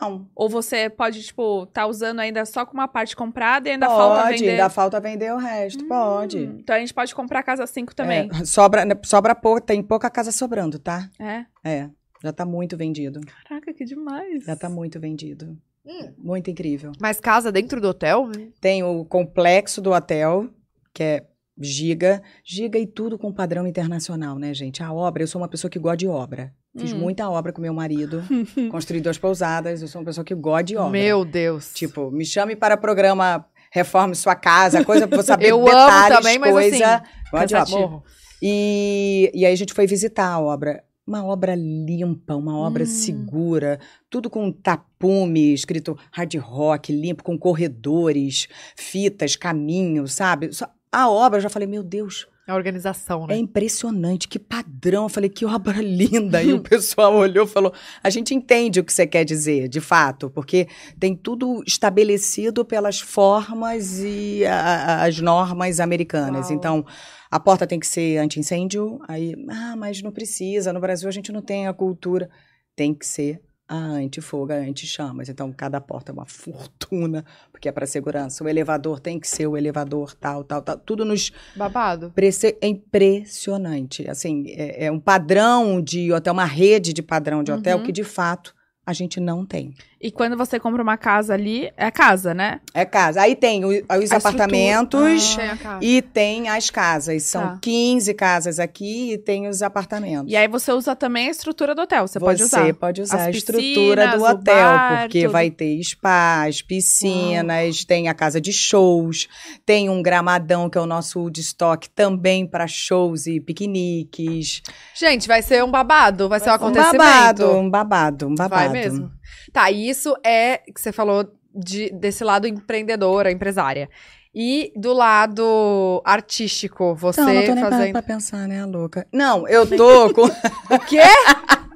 Não. 0.00 0.26
Ou 0.34 0.48
você 0.48 0.88
pode, 0.88 1.22
tipo, 1.22 1.66
tá 1.66 1.86
usando 1.86 2.20
ainda 2.20 2.46
só 2.46 2.64
com 2.64 2.72
uma 2.72 2.88
parte 2.88 3.14
comprada 3.14 3.68
e 3.68 3.72
ainda 3.72 3.86
falta 3.86 4.22
pode, 4.22 4.38
vender. 4.38 4.50
ainda 4.52 4.70
falta 4.70 5.00
vender 5.00 5.34
o 5.34 5.36
resto. 5.36 5.84
pode. 5.86 6.38
Hum, 6.38 6.56
Então 6.60 6.74
a 6.74 6.78
gente 6.78 6.94
pode 6.94 7.14
comprar 7.14 7.40
a 7.40 7.42
casa 7.42 7.66
5 7.66 7.94
também. 7.94 8.30
É, 8.32 8.44
sobra, 8.46 8.84
sobra 9.04 9.34
pouco, 9.34 9.60
tem 9.60 9.82
pouca 9.82 10.08
casa 10.08 10.32
sobrando, 10.32 10.78
tá? 10.78 11.10
É. 11.20 11.44
É. 11.62 11.90
Já 12.24 12.32
tá 12.32 12.46
muito 12.46 12.74
vendido. 12.74 13.20
Caraca, 13.46 13.70
que 13.74 13.84
demais. 13.84 14.44
Já 14.44 14.56
tá 14.56 14.70
muito 14.70 14.98
vendido. 14.98 15.58
Hum. 15.84 16.14
Muito 16.16 16.50
incrível. 16.50 16.92
Mas 16.98 17.20
casa 17.20 17.52
dentro 17.52 17.82
do 17.82 17.88
hotel? 17.88 18.30
Tem 18.62 18.82
o 18.82 19.04
complexo 19.04 19.82
do 19.82 19.92
hotel, 19.92 20.48
que 20.94 21.02
é 21.02 21.26
giga. 21.58 22.22
Giga 22.42 22.78
e 22.78 22.86
tudo 22.86 23.18
com 23.18 23.30
padrão 23.30 23.66
internacional, 23.66 24.38
né, 24.38 24.54
gente? 24.54 24.82
A 24.82 24.90
obra, 24.90 25.22
eu 25.22 25.26
sou 25.28 25.40
uma 25.42 25.48
pessoa 25.48 25.70
que 25.70 25.78
gosta 25.78 25.98
de 25.98 26.08
obra. 26.08 26.54
Fiz 26.76 26.92
Hum. 26.92 26.98
muita 26.98 27.28
obra 27.30 27.52
com 27.52 27.60
meu 27.62 27.72
marido. 27.74 28.22
construí 28.70 29.00
duas 29.00 29.18
pousadas. 29.18 29.80
Eu 29.82 29.88
sou 29.88 30.00
uma 30.00 30.06
pessoa 30.06 30.24
que 30.24 30.34
gosta 30.34 30.64
de 30.64 30.76
obra. 30.76 30.90
Meu 30.90 31.24
Deus. 31.24 31.72
Tipo, 31.74 32.10
me 32.10 32.24
chame 32.24 32.54
para 32.56 32.76
programa 32.76 33.46
Reforme 33.70 34.14
Sua 34.14 34.34
Casa, 34.34 34.84
coisa 34.84 35.06
pra 35.08 35.22
saber 35.24 35.46
Eu 35.50 35.56
amo 35.56 35.66
detalhes, 35.66 36.16
também, 36.18 36.38
mas 36.38 36.52
coisa. 36.52 36.94
assim, 36.96 37.04
gosto 37.30 37.66
de 37.66 37.74
obra. 37.74 38.02
E, 38.42 39.30
e 39.34 39.46
aí 39.46 39.52
a 39.52 39.56
gente 39.56 39.72
foi 39.72 39.86
visitar 39.86 40.28
a 40.28 40.38
obra. 40.40 40.82
uma 41.06 41.24
obra 41.24 41.54
limpa, 41.54 42.34
uma 42.34 42.58
obra 42.58 42.82
Hum. 42.82 42.86
segura, 42.86 43.78
tudo 44.10 44.28
com 44.28 44.50
tapume, 44.50 45.54
escrito 45.54 45.96
hard 46.10 46.34
rock, 46.36 46.92
limpo, 46.92 47.22
com 47.22 47.38
corredores, 47.38 48.48
fitas, 48.76 49.36
caminhos, 49.36 50.12
sabe? 50.14 50.52
Só- 50.52 50.68
A 50.90 51.08
obra, 51.08 51.38
eu 51.38 51.42
já 51.42 51.48
falei, 51.48 51.68
meu 51.68 51.82
Deus, 51.84 52.26
A 52.46 52.54
organização, 52.54 53.24
é 53.24 53.28
né? 53.28 53.36
impressionante, 53.38 54.28
que 54.28 54.38
padrão. 54.38 55.04
Eu 55.04 55.08
falei, 55.08 55.28
que 55.28 55.44
obra 55.44 55.80
linda. 55.82 56.42
E 56.42 56.52
o 56.52 56.60
pessoal 56.60 57.14
olhou 57.16 57.44
e 57.44 57.48
falou: 57.48 57.72
a 58.02 58.08
gente 58.08 58.32
entende 58.34 58.78
o 58.78 58.84
que 58.84 58.92
você 58.92 59.06
quer 59.06 59.24
dizer, 59.24 59.68
de 59.68 59.80
fato, 59.80 60.30
porque 60.30 60.68
tem 60.98 61.16
tudo 61.16 61.62
estabelecido 61.66 62.64
pelas 62.64 63.00
formas 63.00 63.98
e 64.00 64.44
a- 64.46 65.02
as 65.04 65.18
normas 65.20 65.80
americanas. 65.80 66.46
Uau. 66.46 66.54
Então, 66.54 66.86
a 67.30 67.40
porta 67.40 67.66
tem 67.66 67.80
que 67.80 67.86
ser 67.86 68.18
anti-incêndio. 68.18 69.00
Aí, 69.08 69.34
ah, 69.50 69.74
mas 69.76 70.00
não 70.00 70.12
precisa. 70.12 70.72
No 70.72 70.80
Brasil 70.80 71.08
a 71.08 71.12
gente 71.12 71.32
não 71.32 71.42
tem 71.42 71.66
a 71.66 71.74
cultura. 71.74 72.30
Tem 72.76 72.94
que 72.94 73.06
ser 73.06 73.40
a 73.68 73.74
anti-fogo, 73.76 74.52
a 74.52 74.56
anti-chamas. 74.56 75.28
Então, 75.28 75.52
cada 75.52 75.80
porta 75.80 76.12
é 76.12 76.14
uma 76.14 76.24
fortuna, 76.26 77.24
porque 77.50 77.68
é 77.68 77.72
para 77.72 77.86
segurança. 77.86 78.44
O 78.44 78.48
elevador 78.48 79.00
tem 79.00 79.18
que 79.18 79.26
ser 79.28 79.46
o 79.46 79.56
elevador, 79.56 80.14
tal, 80.14 80.44
tal, 80.44 80.62
tal. 80.62 80.76
Tudo 80.78 81.04
nos 81.04 81.32
Babado. 81.56 82.12
Prece- 82.14 82.56
É 82.60 82.68
impressionante. 82.68 84.08
Assim, 84.08 84.44
é, 84.50 84.86
é 84.86 84.92
um 84.92 85.00
padrão 85.00 85.80
de 85.82 86.12
hotel, 86.12 86.32
uma 86.32 86.44
rede 86.44 86.92
de 86.92 87.02
padrão 87.02 87.42
de 87.42 87.52
hotel 87.52 87.78
Uhum. 87.78 87.84
que, 87.84 87.92
de 87.92 88.04
fato, 88.04 88.54
a 88.84 88.92
gente 88.92 89.18
não 89.18 89.44
tem. 89.44 89.74
E 89.98 90.10
quando 90.10 90.36
você 90.36 90.60
compra 90.60 90.82
uma 90.82 90.98
casa 90.98 91.32
ali, 91.32 91.72
é 91.74 91.90
casa, 91.90 92.34
né? 92.34 92.60
É 92.74 92.84
casa. 92.84 93.22
Aí 93.22 93.34
tem 93.34 93.64
o- 93.64 93.68
os 93.70 94.12
A 94.12 94.16
apartamentos 94.18 95.36
Tem 95.36 95.48
a 95.48 95.56
casa. 95.56 95.78
e 95.84 96.02
tem 96.02 96.48
as 96.50 96.68
casas. 96.68 97.22
São 97.22 97.40
Tá. 97.42 97.58
15 97.62 98.12
casas 98.12 98.58
aqui 98.60 99.12
e 99.14 99.18
tem 99.18 99.48
os 99.48 99.62
apartamentos. 99.62 100.30
E 100.30 100.36
aí 100.36 100.46
você 100.48 100.70
usa 100.70 100.94
também 100.94 101.28
a 101.28 101.30
estrutura 101.30 101.74
do 101.74 101.80
hotel, 101.80 102.06
você, 102.06 102.20
pode 102.20 102.42
usar. 102.42 102.74
pode 102.74 103.00
usar 103.00 103.16
As 103.16 103.22
a 103.26 103.30
estrutura 103.30 103.62
piscinas, 103.62 104.14
do 104.14 104.20
o 104.22 104.28
hotel, 104.30 104.54
bar, 104.54 105.00
porque 105.02 105.22
tudo. 105.22 105.32
vai 105.32 105.50
ter 105.50 105.80
spas, 105.82 106.60
piscinas, 106.60 107.84
tem 107.84 108.08
a 108.08 108.14
casa 108.14 108.38
de 108.38 108.52
shows, 108.52 109.26
tem 109.64 109.88
um 109.88 110.02
gramadão 110.02 110.68
que 110.68 110.76
é 110.76 110.80
o 110.80 110.86
nosso 110.86 111.20
Woodstock 111.20 111.88
também 111.90 112.46
para 112.46 112.66
shows 112.66 113.26
e 113.26 113.40
piqueniques. 113.40 114.62
Gente, 114.94 115.26
vai 115.26 115.40
ser 115.42 115.64
um 115.64 115.70
babado, 115.70 116.28
vai, 116.28 116.38
ser 116.38 116.50
um 116.50 116.52
Um 116.52 116.56
acontecimento. 116.56 116.98
babado, 116.98 117.50
um 117.56 117.70
babado, 117.70 118.26
um 118.28 118.34
babado. 118.34 118.54
Vai 118.64 118.68
mesmo. 118.68 119.10
Tá, 119.52 119.70
e 119.70 119.88
isso 119.88 120.14
é 120.24 120.58
que 120.58 120.80
você 120.80 120.92
falou 120.92 121.26
de, 121.54 121.90
desse 121.90 122.22
lado 122.24 122.46
empreendedora, 122.46 123.30
empresária. 123.30 123.88
E 124.34 124.70
do 124.76 124.92
lado 124.92 126.02
artístico, 126.04 126.94
você 126.94 127.22
Não, 127.22 127.32
não 127.32 127.42
tô 127.46 127.54
nem 127.54 127.64
fazendo. 127.64 127.92
pra 127.92 128.02
pensar, 128.02 128.46
né, 128.46 128.64
louca? 128.66 129.06
Não, 129.12 129.48
eu 129.48 129.66
tô 129.76 130.12
com... 130.12 130.24
O 130.74 130.78
quê? 130.86 131.00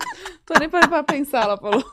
Tô 0.44 0.58
nem 0.58 0.68
parando 0.68 0.88
pra 0.90 1.04
pensar, 1.04 1.44
ela 1.44 1.56
falou. 1.56 1.84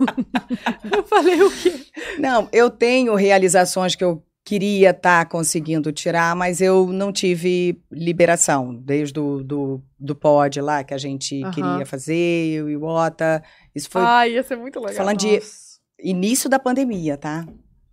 Eu 0.91 1.03
falei 1.03 1.39
o 1.43 1.51
quê? 1.51 1.79
Não, 2.17 2.49
eu 2.51 2.71
tenho 2.71 3.13
realizações 3.13 3.95
que 3.95 4.03
eu 4.03 4.23
queria 4.47 4.91
estar 4.91 5.25
conseguindo 5.25 5.91
tirar, 5.91 6.33
mas 6.33 6.61
eu 6.61 6.87
não 6.87 7.11
tive 7.11 7.81
liberação. 7.91 8.73
Desde 8.73 9.19
o 9.19 9.43
do, 9.43 9.81
do 9.99 10.15
pod 10.15 10.61
lá, 10.61 10.85
que 10.85 10.93
a 10.93 10.97
gente 10.97 11.43
Aham. 11.43 11.51
queria 11.51 11.85
fazer, 11.85 12.53
eu 12.53 12.69
e 12.69 12.77
o 12.77 12.83
Ota. 12.85 13.43
Isso 13.75 13.89
foi 13.89 14.01
Ai, 14.01 14.31
ia 14.35 14.43
ser 14.43 14.55
muito 14.55 14.79
legal. 14.79 14.95
falando 14.95 15.17
de 15.17 15.33
Nossa. 15.33 15.79
início 16.01 16.49
da 16.49 16.57
pandemia, 16.57 17.17
tá? 17.17 17.45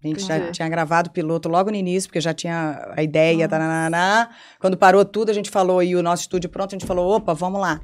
A 0.05 0.07
gente 0.07 0.23
já 0.23 0.37
Entendi. 0.37 0.53
tinha 0.53 0.69
gravado 0.69 1.09
o 1.09 1.13
piloto 1.13 1.49
logo 1.49 1.73
no 1.73 1.77
início, 1.77 2.09
porque 2.09 2.21
já 2.21 2.33
tinha 2.33 2.93
a 2.97 3.03
ideia, 3.03 3.49
tanananá. 3.49 4.31
Quando 4.61 4.77
parou 4.77 5.05
tudo, 5.05 5.31
a 5.31 5.35
gente 5.35 5.51
falou, 5.51 5.83
e 5.83 5.97
o 5.97 6.05
nosso 6.05 6.23
estúdio 6.23 6.49
pronto, 6.49 6.73
a 6.73 6.79
gente 6.79 6.87
falou, 6.87 7.17
opa, 7.17 7.35
vamos 7.35 7.61
lá. 7.61 7.81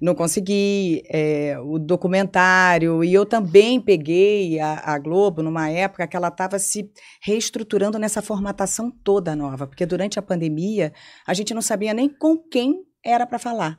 Não 0.00 0.14
consegui, 0.14 1.02
é, 1.08 1.58
o 1.58 1.78
documentário, 1.78 3.02
e 3.02 3.12
eu 3.14 3.24
também 3.24 3.80
peguei 3.80 4.60
a, 4.60 4.92
a 4.94 4.98
Globo 4.98 5.42
numa 5.42 5.70
época 5.70 6.06
que 6.06 6.16
ela 6.16 6.28
estava 6.28 6.58
se 6.58 6.90
reestruturando 7.22 7.98
nessa 7.98 8.20
formatação 8.20 8.90
toda 8.90 9.34
nova, 9.34 9.66
porque 9.66 9.86
durante 9.86 10.18
a 10.18 10.22
pandemia 10.22 10.92
a 11.26 11.32
gente 11.32 11.54
não 11.54 11.62
sabia 11.62 11.94
nem 11.94 12.08
com 12.08 12.36
quem 12.36 12.84
era 13.04 13.26
para 13.26 13.38
falar. 13.38 13.78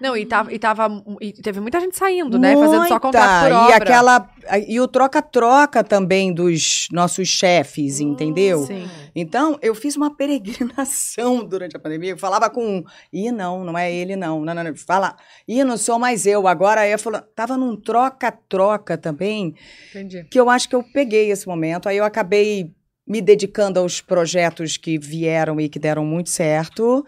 Não, 0.00 0.16
e 0.16 0.26
tava, 0.26 0.52
e 0.52 0.58
tava. 0.58 1.02
E 1.20 1.32
teve 1.32 1.60
muita 1.60 1.80
gente 1.80 1.96
saindo, 1.96 2.38
né? 2.38 2.54
Fazendo 2.54 2.82
só 2.82 2.90
Muita! 2.90 3.00
contrato 3.00 3.44
por 3.44 3.50
E 3.50 3.54
obra. 3.54 3.76
aquela 3.76 4.30
e 4.68 4.80
o 4.80 4.86
troca-troca 4.86 5.82
também 5.82 6.32
dos 6.32 6.86
nossos 6.92 7.26
chefes, 7.28 7.98
entendeu? 8.00 8.64
Sim. 8.66 8.88
Então, 9.14 9.58
eu 9.62 9.74
fiz 9.74 9.96
uma 9.96 10.14
peregrinação 10.14 11.42
durante 11.48 11.76
a 11.76 11.80
pandemia. 11.80 12.10
Eu 12.10 12.18
falava 12.18 12.48
com 12.50 12.78
um, 12.78 12.84
ih, 13.12 13.32
não, 13.32 13.64
não 13.64 13.76
é 13.76 13.92
ele, 13.92 14.16
não. 14.16 14.44
Não, 14.44 14.54
não, 14.54 14.64
não. 14.64 14.76
Fala, 14.76 15.16
ih, 15.48 15.64
não 15.64 15.76
sou 15.76 15.98
mais 15.98 16.26
eu. 16.26 16.46
Agora 16.46 16.86
eu 16.86 16.98
falando, 16.98 17.24
tava 17.34 17.56
num 17.56 17.74
troca-troca 17.76 18.96
também, 18.98 19.54
Entendi. 19.90 20.24
que 20.30 20.38
eu 20.38 20.50
acho 20.50 20.68
que 20.68 20.76
eu 20.76 20.82
peguei 20.82 21.30
esse 21.30 21.46
momento. 21.46 21.88
Aí 21.88 21.96
eu 21.96 22.04
acabei 22.04 22.72
me 23.06 23.20
dedicando 23.20 23.78
aos 23.78 24.00
projetos 24.00 24.76
que 24.76 24.98
vieram 24.98 25.60
e 25.60 25.68
que 25.68 25.78
deram 25.78 26.04
muito 26.04 26.28
certo. 26.28 27.04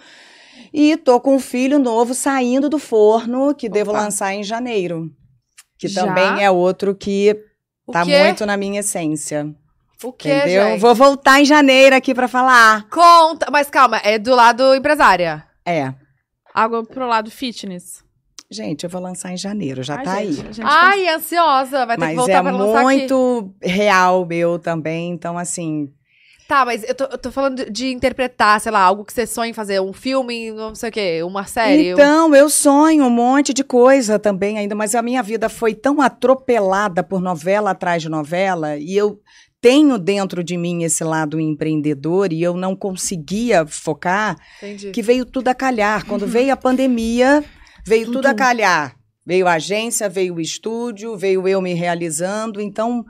E 0.72 0.96
tô 0.96 1.20
com 1.20 1.36
um 1.36 1.40
filho 1.40 1.78
novo 1.78 2.14
saindo 2.14 2.68
do 2.68 2.78
forno, 2.78 3.54
que 3.54 3.68
devo 3.68 3.90
Opa. 3.90 4.00
lançar 4.02 4.34
em 4.34 4.42
janeiro. 4.42 5.10
Que 5.78 5.88
Já? 5.88 6.04
também 6.04 6.44
é 6.44 6.50
outro 6.50 6.94
que 6.94 7.36
O 7.86 7.92
tá 7.92 8.04
quê? 8.04 8.22
muito 8.24 8.44
na 8.44 8.56
minha 8.56 8.80
essência. 8.80 9.54
O 10.02 10.12
quê, 10.12 10.28
entendeu? 10.36 10.64
gente? 10.68 10.80
Vou 10.80 10.94
voltar 10.94 11.40
em 11.40 11.44
janeiro 11.44 11.94
aqui 11.96 12.14
pra 12.14 12.28
falar. 12.28 12.88
Conta. 12.88 13.48
Mas 13.50 13.68
calma, 13.70 13.98
é 13.98 14.18
do 14.18 14.34
lado 14.34 14.74
empresária. 14.74 15.44
É. 15.66 15.92
Algo 16.54 16.84
pro 16.86 17.06
lado 17.06 17.30
fitness. 17.30 18.04
Gente, 18.50 18.84
eu 18.84 18.90
vou 18.90 19.00
lançar 19.02 19.30
em 19.32 19.36
janeiro, 19.36 19.82
já 19.82 19.96
Ai, 19.96 20.04
tá 20.04 20.16
gente, 20.22 20.40
aí. 20.46 20.52
gente 20.54 20.60
Ai, 20.62 21.08
ansiosa. 21.08 21.84
Vai 21.84 21.96
ter 21.96 22.00
que 22.02 22.06
Mas 22.08 22.16
voltar 22.16 22.32
é 22.38 22.42
pra 22.42 22.50
lançar 22.52 22.76
aqui. 22.78 22.84
muito 22.84 23.54
real 23.62 24.24
meu 24.24 24.58
também, 24.58 25.10
então 25.10 25.36
assim, 25.36 25.92
Tá, 26.48 26.64
mas 26.64 26.82
eu 26.82 26.94
tô, 26.94 27.04
eu 27.04 27.18
tô 27.18 27.30
falando 27.30 27.70
de, 27.70 27.88
interpretar, 27.92 28.58
sei 28.58 28.72
lá, 28.72 28.80
algo 28.80 29.04
que 29.04 29.12
você 29.12 29.26
sonha 29.26 29.50
em 29.50 29.52
fazer. 29.52 29.80
Um 29.82 29.92
filme, 29.92 30.50
não 30.50 30.74
sei 30.74 30.88
o 30.88 30.92
quê, 30.92 31.20
uma 31.22 31.44
série. 31.44 31.90
um- 31.90 31.92
Então, 31.92 32.34
eu 32.34 32.48
sonho 32.48 33.04
um 33.04 33.10
monte 33.10 33.52
de 33.52 33.62
coisa 33.62 34.18
também 34.18 34.56
ainda, 34.56 34.74
mas 34.74 34.94
a 34.94 35.02
minha 35.02 35.22
vida 35.22 35.50
foi 35.50 35.74
tão 35.74 36.00
atropelada 36.00 37.02
por 37.04 37.20
novela 37.20 37.72
atrás 37.72 38.00
de 38.00 38.08
novela 38.08 38.78
e 38.78 38.96
eu 38.96 39.20
tenho 39.60 39.98
dentro 39.98 40.42
de 40.42 40.56
mim 40.56 40.84
esse 40.84 41.04
lado 41.04 41.38
empreendedor 41.38 42.32
e 42.32 42.42
eu 42.42 42.56
não 42.56 42.74
conseguia 42.74 43.66
focar, 43.66 44.34
Entendi. 44.62 44.90
que 44.90 45.02
veio 45.02 45.26
tudo 45.26 45.48
a 45.48 45.54
calhar. 45.54 46.06
Quando 46.06 46.24
veio 46.26 46.50
a 46.50 46.56
pandemia, 46.56 47.44
veio 47.86 48.06
tudo. 48.06 48.14
Tudo. 48.22 48.26
a 48.26 48.34
calhar. 48.34 48.96
Veio 49.26 49.46
a 49.46 49.52
agência, 49.54 50.08
veio 50.08 50.36
o 50.36 50.40
estúdio, 50.40 51.14
veio 51.14 51.46
eu 51.46 51.60
me 51.60 51.74
realizando. 51.74 52.58
Então, 52.58 53.04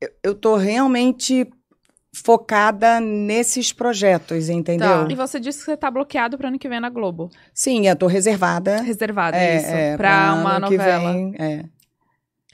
eu, 0.00 0.08
eu 0.24 0.34
tô 0.34 0.56
realmente 0.56 1.46
focada 2.22 2.98
nesses 3.00 3.72
projetos, 3.72 4.48
entendeu? 4.48 5.08
E 5.10 5.14
você 5.14 5.38
disse 5.38 5.58
que 5.60 5.64
você 5.66 5.76
tá 5.76 5.90
bloqueado 5.90 6.36
pro 6.38 6.48
ano 6.48 6.58
que 6.58 6.68
vem 6.68 6.80
na 6.80 6.88
Globo. 6.88 7.30
Sim, 7.52 7.86
eu 7.86 7.96
tô 7.96 8.06
reservada. 8.06 8.80
Reservado, 8.80 9.36
É, 9.36 9.56
isso. 9.56 9.66
é, 9.70 9.96
pra 9.96 10.30
ano 10.32 10.40
uma 10.40 10.54
que 10.68 10.76
novela. 10.76 11.12
vem, 11.12 11.34
é. 11.38 11.64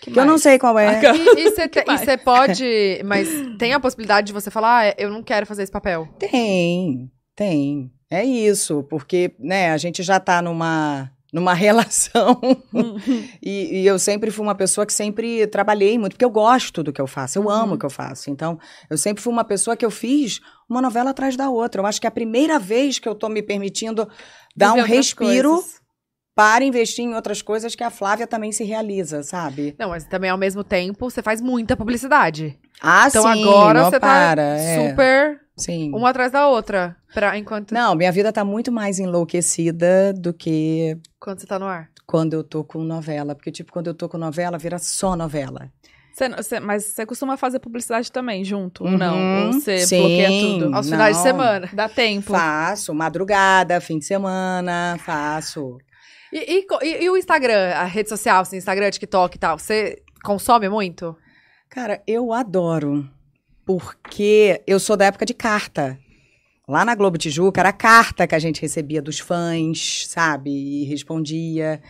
Que 0.00 0.10
Que 0.10 0.18
eu 0.18 0.24
não 0.24 0.36
sei 0.36 0.58
qual 0.58 0.76
é. 0.78 1.00
E 1.38 1.50
você 1.86 2.16
pode. 2.18 3.00
Mas 3.06 3.28
tem 3.58 3.72
a 3.72 3.78
possibilidade 3.80 4.26
de 4.26 4.32
você 4.32 4.50
falar, 4.50 4.88
ah, 4.90 4.94
eu 4.98 5.10
não 5.10 5.22
quero 5.22 5.46
fazer 5.46 5.62
esse 5.62 5.72
papel. 5.72 6.08
Tem, 6.18 7.10
tem. 7.36 7.90
É 8.10 8.24
isso, 8.24 8.82
porque, 8.90 9.32
né, 9.38 9.70
a 9.70 9.76
gente 9.78 10.02
já 10.02 10.18
tá 10.20 10.42
numa, 10.42 11.10
numa 11.32 11.54
relação 11.54 12.38
e, 13.42 13.80
e 13.80 13.86
eu 13.86 13.98
sempre 13.98 14.30
fui 14.30 14.44
uma 14.44 14.54
pessoa 14.54 14.86
que 14.86 14.92
sempre 14.92 15.46
trabalhei 15.46 15.98
muito, 15.98 16.12
porque 16.12 16.24
eu 16.24 16.30
gosto 16.30 16.82
do 16.82 16.92
que 16.92 17.00
eu 17.00 17.06
faço, 17.06 17.38
eu 17.38 17.48
amo 17.50 17.68
Uhum. 17.68 17.74
o 17.74 17.78
que 17.78 17.86
eu 17.86 17.90
faço. 17.90 18.30
Então, 18.30 18.58
eu 18.90 18.98
sempre 18.98 19.22
fui 19.22 19.32
uma 19.32 19.44
pessoa 19.44 19.76
que 19.76 19.84
eu 19.84 19.90
fiz 19.90 20.40
uma 20.68 20.82
novela 20.82 21.10
atrás 21.10 21.36
da 21.36 21.48
outra. 21.48 21.80
Eu 21.80 21.86
acho 21.86 22.00
que 22.00 22.06
é 22.06 22.08
a 22.08 22.10
primeira 22.12 22.58
vez 22.58 22.98
que 22.98 23.08
eu 23.08 23.14
tô 23.14 23.28
me 23.28 23.42
permitindo 23.42 24.08
dar 24.56 24.72
Viver 24.74 24.82
um 24.82 24.86
respiro 24.86 25.50
coisas. 25.54 25.80
para 26.34 26.64
investir 26.64 27.04
em 27.04 27.14
outras 27.14 27.40
coisas 27.40 27.74
que 27.74 27.84
a 27.84 27.90
Flávia 27.90 28.26
também 28.26 28.52
se 28.52 28.64
realiza, 28.64 29.22
sabe? 29.22 29.74
Não, 29.78 29.88
mas 29.90 30.04
também 30.04 30.28
ao 30.30 30.38
mesmo 30.38 30.62
tempo 30.62 31.08
você 31.10 31.22
faz 31.22 31.40
muita 31.40 31.76
publicidade. 31.76 32.58
Ah, 32.80 33.06
Então 33.08 33.22
sim, 33.22 33.42
agora 33.42 33.80
não 33.82 33.90
você 33.90 34.00
para, 34.00 34.36
tá 34.42 34.42
é, 34.58 34.88
super 34.90 35.40
sim. 35.62 35.90
uma 35.94 36.10
atrás 36.10 36.32
da 36.32 36.46
outra. 36.48 36.96
Pra, 37.14 37.36
enquanto, 37.38 37.72
Não, 37.72 37.94
minha 37.94 38.10
vida 38.12 38.32
tá 38.32 38.44
muito 38.44 38.72
mais 38.72 38.98
enlouquecida 38.98 40.12
do 40.12 40.32
que 40.32 40.96
quando 41.20 41.40
você 41.40 41.46
tá 41.46 41.58
no 41.58 41.66
ar. 41.66 41.88
quando 42.06 42.34
eu 42.34 42.42
tô 42.44 42.62
com 42.64 42.82
novela. 42.82 43.34
Porque, 43.34 43.50
tipo, 43.52 43.72
quando 43.72 43.86
eu 43.88 43.94
tô 43.94 44.08
com 44.08 44.18
novela, 44.18 44.58
vira 44.58 44.78
só 44.78 45.14
novela. 45.16 45.70
Você- 46.14 46.28
você- 46.28 46.60
mas 46.60 46.84
você 46.84 47.06
costuma 47.06 47.36
fazer 47.38 47.58
publicidade 47.58 48.12
também, 48.12 48.44
junto? 48.44 48.84
Uhum, 48.84 48.98
não? 48.98 49.46
Ou 49.46 49.52
você 49.54 49.78
sim. 49.86 49.98
bloqueia 49.98 50.28
tudo? 50.60 50.74
Aos 50.76 50.88
finais 50.90 51.16
de 51.16 51.22
semana. 51.22 51.68
Dá 51.72 51.88
tempo. 51.88 52.32
Faço, 52.32 52.92
madrugada, 52.94 53.80
fim 53.80 53.98
de 53.98 54.04
semana, 54.04 54.98
faço. 55.02 55.78
E, 56.30 56.38
e 56.60 56.66
e- 56.82 57.04
e 57.04 57.10
o 57.10 57.16
Instagram, 57.16 57.72
a 57.74 57.84
rede 57.84 58.08
social, 58.10 58.42
assim, 58.42 58.56
Instagram, 58.58 58.90
TikTok 58.90 59.36
e 59.36 59.38
tal, 59.38 59.58
você 59.58 60.02
consome 60.22 60.68
muito? 60.68 61.16
Cara, 61.70 62.02
eu 62.06 62.32
adoro. 62.32 63.08
Porque 63.78 64.62
eu 64.66 64.78
sou 64.78 64.96
da 64.96 65.06
época 65.06 65.24
de 65.24 65.34
carta. 65.34 65.98
Lá 66.68 66.84
na 66.84 66.94
Globo 66.94 67.18
Tijuca, 67.18 67.60
era 67.60 67.72
carta 67.72 68.26
que 68.26 68.34
a 68.34 68.38
gente 68.38 68.60
recebia 68.60 69.02
dos 69.02 69.18
fãs, 69.18 70.06
sabe? 70.08 70.50
E 70.50 70.84
respondia. 70.84 71.82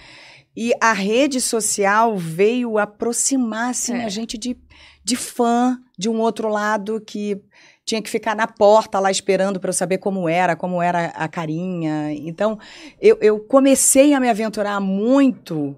E 0.56 0.72
a 0.80 0.92
rede 0.92 1.40
social 1.40 2.16
veio 2.16 2.78
aproximar 2.78 3.70
assim, 3.70 3.94
É. 3.94 4.04
a 4.04 4.08
gente 4.08 4.36
de, 4.38 4.56
de 5.04 5.16
fã 5.16 5.78
de 5.98 6.08
um 6.08 6.20
outro 6.20 6.48
lado 6.48 7.00
que 7.00 7.40
tinha 7.84 8.00
que 8.00 8.08
ficar 8.10 8.34
na 8.36 8.46
porta 8.46 8.98
lá 9.00 9.10
esperando 9.10 9.58
para 9.58 9.70
eu 9.70 9.74
saber 9.74 9.98
como 9.98 10.28
era, 10.28 10.54
como 10.56 10.80
era 10.80 11.06
a 11.06 11.28
carinha. 11.28 12.12
Então, 12.12 12.58
eu, 13.00 13.18
eu 13.20 13.40
comecei 13.40 14.14
a 14.14 14.20
me 14.20 14.28
aventurar 14.28 14.80
muito 14.80 15.76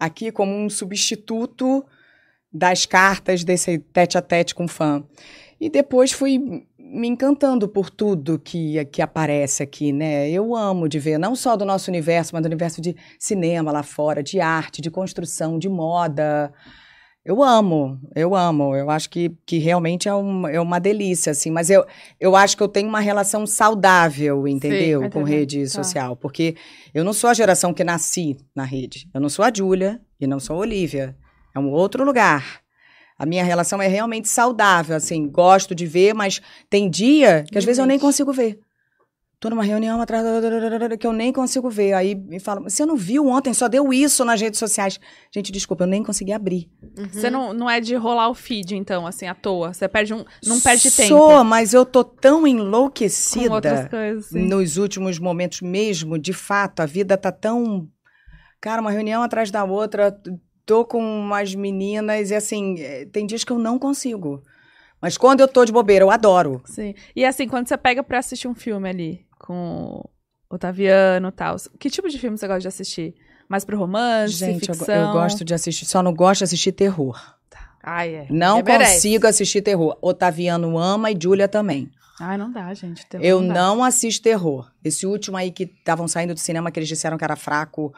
aqui 0.00 0.32
como 0.32 0.52
um 0.52 0.68
substituto 0.68 1.84
das 2.52 2.84
cartas 2.86 3.44
desse 3.44 3.78
tete 3.78 4.18
a 4.18 4.22
tete 4.22 4.54
com 4.54 4.68
fã. 4.68 5.02
E 5.60 5.70
depois 5.70 6.12
fui 6.12 6.38
me 6.78 7.08
encantando 7.08 7.66
por 7.68 7.88
tudo 7.88 8.38
que, 8.38 8.84
que 8.86 9.00
aparece 9.00 9.62
aqui, 9.62 9.92
né? 9.92 10.28
Eu 10.28 10.54
amo 10.54 10.88
de 10.88 10.98
ver, 10.98 11.18
não 11.18 11.34
só 11.34 11.56
do 11.56 11.64
nosso 11.64 11.90
universo, 11.90 12.34
mas 12.34 12.42
do 12.42 12.46
universo 12.46 12.80
de 12.82 12.94
cinema 13.18 13.72
lá 13.72 13.82
fora, 13.82 14.22
de 14.22 14.40
arte, 14.40 14.82
de 14.82 14.90
construção, 14.90 15.58
de 15.58 15.68
moda. 15.68 16.52
Eu 17.24 17.40
amo, 17.42 18.00
eu 18.16 18.34
amo. 18.34 18.74
Eu 18.74 18.90
acho 18.90 19.08
que, 19.08 19.30
que 19.46 19.56
realmente 19.58 20.08
é, 20.08 20.14
um, 20.14 20.46
é 20.48 20.60
uma 20.60 20.80
delícia, 20.80 21.30
assim. 21.30 21.50
Mas 21.52 21.70
eu, 21.70 21.86
eu 22.20 22.34
acho 22.34 22.56
que 22.56 22.62
eu 22.62 22.68
tenho 22.68 22.88
uma 22.88 22.98
relação 23.00 23.46
saudável, 23.46 24.46
entendeu? 24.48 25.02
Sim, 25.04 25.08
Com 25.10 25.20
entendi. 25.20 25.36
rede 25.36 25.62
Tá. 25.62 25.68
social. 25.68 26.16
Porque 26.16 26.56
eu 26.92 27.04
não 27.04 27.12
sou 27.12 27.30
a 27.30 27.34
geração 27.34 27.72
que 27.72 27.84
nasci 27.84 28.36
na 28.54 28.64
rede. 28.64 29.08
Eu 29.14 29.20
não 29.20 29.28
sou 29.28 29.44
a 29.44 29.52
Júlia 29.54 30.00
e 30.20 30.26
não 30.26 30.40
sou 30.40 30.56
a 30.56 30.58
Olivia. 30.58 31.16
É 31.54 31.58
um 31.58 31.70
outro 31.70 32.04
lugar. 32.04 32.60
A 33.18 33.26
minha 33.26 33.44
relação 33.44 33.80
é 33.80 33.86
realmente 33.86 34.28
saudável, 34.28 34.96
assim. 34.96 35.28
Gosto 35.28 35.74
de 35.74 35.86
ver, 35.86 36.14
mas 36.14 36.40
tem 36.68 36.90
dia 36.90 37.44
que 37.50 37.58
às 37.58 37.64
vezes 37.64 37.78
eu 37.78 37.86
nem 37.86 37.98
consigo 37.98 38.32
ver. 38.32 38.58
Tô 39.42 39.50
numa 39.50 39.64
reunião 39.64 40.00
atrás 40.00 40.24
que 41.00 41.04
eu 41.04 41.12
nem 41.12 41.32
consigo 41.32 41.68
ver. 41.68 41.94
Aí 41.94 42.14
me 42.14 42.38
falam, 42.38 42.62
você 42.62 42.86
não 42.86 42.96
viu 42.96 43.26
ontem, 43.26 43.52
só 43.52 43.66
deu 43.66 43.92
isso 43.92 44.24
nas 44.24 44.40
redes 44.40 44.56
sociais. 44.56 45.00
Gente, 45.34 45.50
desculpa, 45.50 45.82
eu 45.82 45.88
nem 45.88 46.00
consegui 46.04 46.32
abrir. 46.32 46.70
Você 47.12 47.28
não, 47.28 47.52
não 47.52 47.68
é 47.68 47.80
de 47.80 47.96
rolar 47.96 48.28
o 48.28 48.34
feed, 48.34 48.76
então, 48.76 49.04
assim, 49.04 49.26
à 49.26 49.34
toa. 49.34 49.74
Você 49.74 49.88
perde 49.88 50.14
um. 50.14 50.24
Não 50.46 50.60
perde 50.60 50.88
tempo. 50.92 51.08
Sou, 51.08 51.42
mas 51.42 51.74
eu 51.74 51.84
tô 51.84 52.04
tão 52.04 52.46
enlouquecida 52.46 53.88
coisas. 53.90 54.30
nos 54.30 54.76
últimos 54.76 55.18
momentos 55.18 55.60
mesmo. 55.60 56.16
De 56.16 56.32
fato, 56.32 56.78
a 56.78 56.86
vida 56.86 57.16
tá 57.16 57.32
tão. 57.32 57.88
Cara, 58.60 58.80
uma 58.80 58.92
reunião 58.92 59.24
atrás 59.24 59.50
da 59.50 59.64
outra. 59.64 60.16
Tô 60.64 60.84
com 60.84 60.98
umas 61.02 61.54
meninas 61.54 62.30
e 62.30 62.34
assim, 62.34 62.80
eh, 62.80 63.04
tem 63.06 63.26
dias 63.26 63.42
que 63.44 63.52
eu 63.52 63.58
não 63.58 63.78
consigo. 63.78 64.42
Mas 65.00 65.18
quando 65.18 65.40
eu 65.40 65.48
tô 65.48 65.64
de 65.64 65.72
bobeira, 65.72 66.04
eu 66.04 66.10
adoro. 66.10 66.62
Sim. 66.64 66.94
E 67.16 67.24
assim, 67.24 67.48
quando 67.48 67.66
você 67.68 67.76
pega 67.76 68.02
pra 68.02 68.18
assistir 68.18 68.46
um 68.46 68.54
filme 68.54 68.88
ali 68.88 69.26
com 69.38 70.00
Otaviano 70.48 71.28
e 71.28 71.32
tal, 71.32 71.56
que 71.80 71.90
tipo 71.90 72.08
de 72.08 72.18
filme 72.18 72.38
você 72.38 72.46
gosta 72.46 72.60
de 72.60 72.68
assistir? 72.68 73.14
Mais 73.48 73.64
pro 73.64 73.76
romance, 73.76 74.34
Gente, 74.34 74.68
eu, 74.68 74.74
ficção? 74.74 74.94
eu 74.94 75.12
gosto 75.12 75.44
de 75.44 75.52
assistir, 75.52 75.84
só 75.84 76.02
não 76.02 76.14
gosto 76.14 76.38
de 76.38 76.44
assistir 76.44 76.72
terror. 76.72 77.20
Ai, 77.82 78.14
é. 78.14 78.26
Não 78.30 78.62
merece. 78.62 78.94
consigo 78.94 79.26
assistir 79.26 79.60
terror. 79.60 79.98
Otaviano 80.00 80.78
ama 80.78 81.10
e 81.10 81.18
Júlia 81.20 81.48
também. 81.48 81.90
Ai, 82.20 82.38
não 82.38 82.52
dá, 82.52 82.72
gente. 82.72 83.04
terror 83.06 83.26
Eu 83.26 83.40
dá. 83.40 83.52
não 83.52 83.82
assisto 83.82 84.22
terror. 84.22 84.70
Esse 84.84 85.04
último 85.04 85.36
aí 85.36 85.50
que 85.50 85.64
estavam 85.64 86.06
saindo 86.06 86.32
do 86.32 86.38
cinema, 86.38 86.70
que 86.70 86.78
eles 86.78 86.88
disseram 86.88 87.18
que 87.18 87.24
era 87.24 87.34
fraco. 87.34 87.92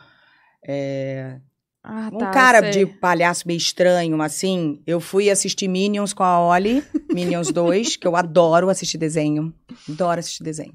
é, 0.66 1.39
Ah, 1.86 2.09
um 2.11 2.16
tá, 2.19 2.31
cara 2.31 2.61
sei. 2.61 2.70
de 2.70 2.86
palhaço 2.86 3.47
meio 3.47 3.59
estranho, 3.59 4.20
assim. 4.23 4.81
Eu 4.86 5.01
fui 5.01 5.28
assistir 5.28 5.69
Minions 5.69 6.15
com 6.15 6.23
a 6.23 6.40
Oli, 6.48 6.82
Minions 7.12 7.52
2, 7.52 7.97
que 7.97 8.06
eu 8.06 8.16
adoro 8.16 8.70
assistir 8.70 8.97
desenho. 8.97 9.52
Adoro 9.89 10.19
assistir 10.19 10.43
desenho. 10.43 10.73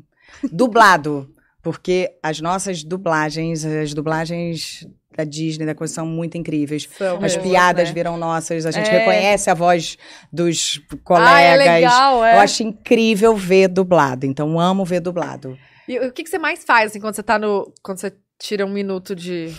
Dublado, 0.52 1.34
porque 1.64 2.12
as 2.22 2.40
nossas 2.40 2.84
dublagens, 2.84 3.66
as 3.66 3.94
dublagens 3.94 4.88
da 5.18 5.24
Disney, 5.24 5.66
da 5.66 5.76
coisa, 5.76 5.94
são 5.96 6.06
muito 6.06 6.38
incríveis. 6.38 6.88
São 6.98 7.16
As 7.24 7.36
boas, 7.36 7.48
piadas 7.48 7.88
né? 7.90 7.94
viram 7.94 8.16
nossas, 8.16 8.66
a 8.66 8.72
gente 8.72 8.88
É. 8.88 9.00
reconhece 9.00 9.50
a 9.50 9.54
voz 9.54 9.98
dos 10.32 10.80
colegas. 11.04 11.34
Ah, 11.34 11.42
é 11.42 11.56
legal, 11.58 12.24
é. 12.24 12.36
Eu 12.36 12.40
acho 12.40 12.64
incrível 12.64 13.36
ver 13.36 13.68
dublado, 13.68 14.26
então 14.26 14.60
amo 14.60 14.86
ver 14.86 15.00
dublado. 15.02 15.58
E 15.88 16.00
o 16.00 16.12
que, 16.14 16.24
que 16.24 16.30
você 16.30 16.38
mais 16.38 16.64
faz, 16.64 16.92
assim, 16.92 17.00
quando 17.02 17.16
você 17.16 17.24
tá 17.24 17.38
no... 17.40 17.74
Quando 17.82 17.98
você 17.98 18.14
tira 18.42 18.66
um 18.66 18.70
minuto 18.72 19.14
de, 19.16 19.52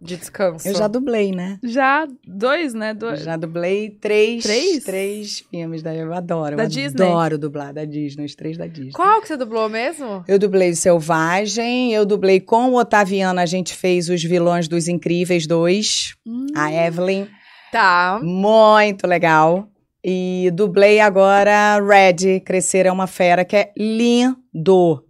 de 0.00 0.16
descanso? 0.16 0.66
Eu 0.68 0.74
já 0.74 0.86
dublei, 0.88 1.32
né? 1.32 1.58
Já 1.62 2.06
dois, 2.26 2.74
né? 2.74 2.92
Dois. 2.94 3.22
Já 3.22 3.36
dublei 3.36 3.90
três, 3.90 4.42
Três? 4.42 4.84
três 4.84 5.40
filmes 5.50 5.82
da 5.82 5.94
eu 5.94 6.12
adoro. 6.12 6.56
Da 6.56 6.64
eu 6.64 6.68
Disney? 6.68 7.04
adoro 7.06 7.38
dublar 7.38 7.72
da 7.72 7.84
Disney, 7.84 8.24
os 8.24 8.34
três 8.34 8.56
da 8.58 8.66
Disney. 8.66 8.92
Qual 8.92 9.20
que 9.20 9.28
você 9.28 9.36
dublou 9.36 9.68
mesmo? 9.68 10.24
Eu 10.28 10.38
dublei 10.38 10.70
o 10.70 10.76
Selvagem, 10.76 11.92
eu 11.92 12.04
dublei 12.04 12.40
com 12.40 12.70
o 12.70 12.78
Otaviano, 12.78 13.40
a 13.40 13.46
gente 13.46 13.74
fez 13.74 14.08
os 14.08 14.22
vilões 14.22 14.68
dos 14.68 14.88
Incríveis 14.88 15.46
dois, 15.46 16.14
Hum. 16.26 16.46
a 16.54 16.72
Evelyn, 16.72 17.26
Tá. 17.72 18.20
muito 18.22 19.06
legal. 19.06 19.68
E 20.04 20.50
dublei 20.54 21.00
agora 21.00 21.80
Red, 21.80 22.40
Crescer 22.40 22.86
é 22.86 22.92
uma 22.92 23.06
Fera, 23.08 23.44
que 23.44 23.56
é 23.56 23.72
lindo. 23.76 25.02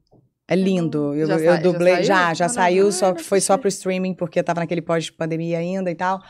É 0.49 0.55
lindo. 0.55 1.15
Eu, 1.15 1.27
Já 1.27 1.35
eu 1.35 1.45
já 1.45 1.57
dublei, 1.57 1.95
saiu? 1.95 2.05
já, 2.05 2.35
já, 2.35 2.47
não, 2.47 2.55
saiu, 2.55 2.93
só 2.93 3.13
que 3.13 3.23
foi 3.23 3.41
só 3.41 3.55
assisti. 3.55 3.61
pro 3.63 3.69
streaming, 3.69 4.15
porque 4.15 4.43
tava 4.43 4.61
naquele 4.61 4.81
pós-pandemia 4.83 5.59
ainda 5.59 5.91
e 5.91 5.95
tal. 5.95 6.21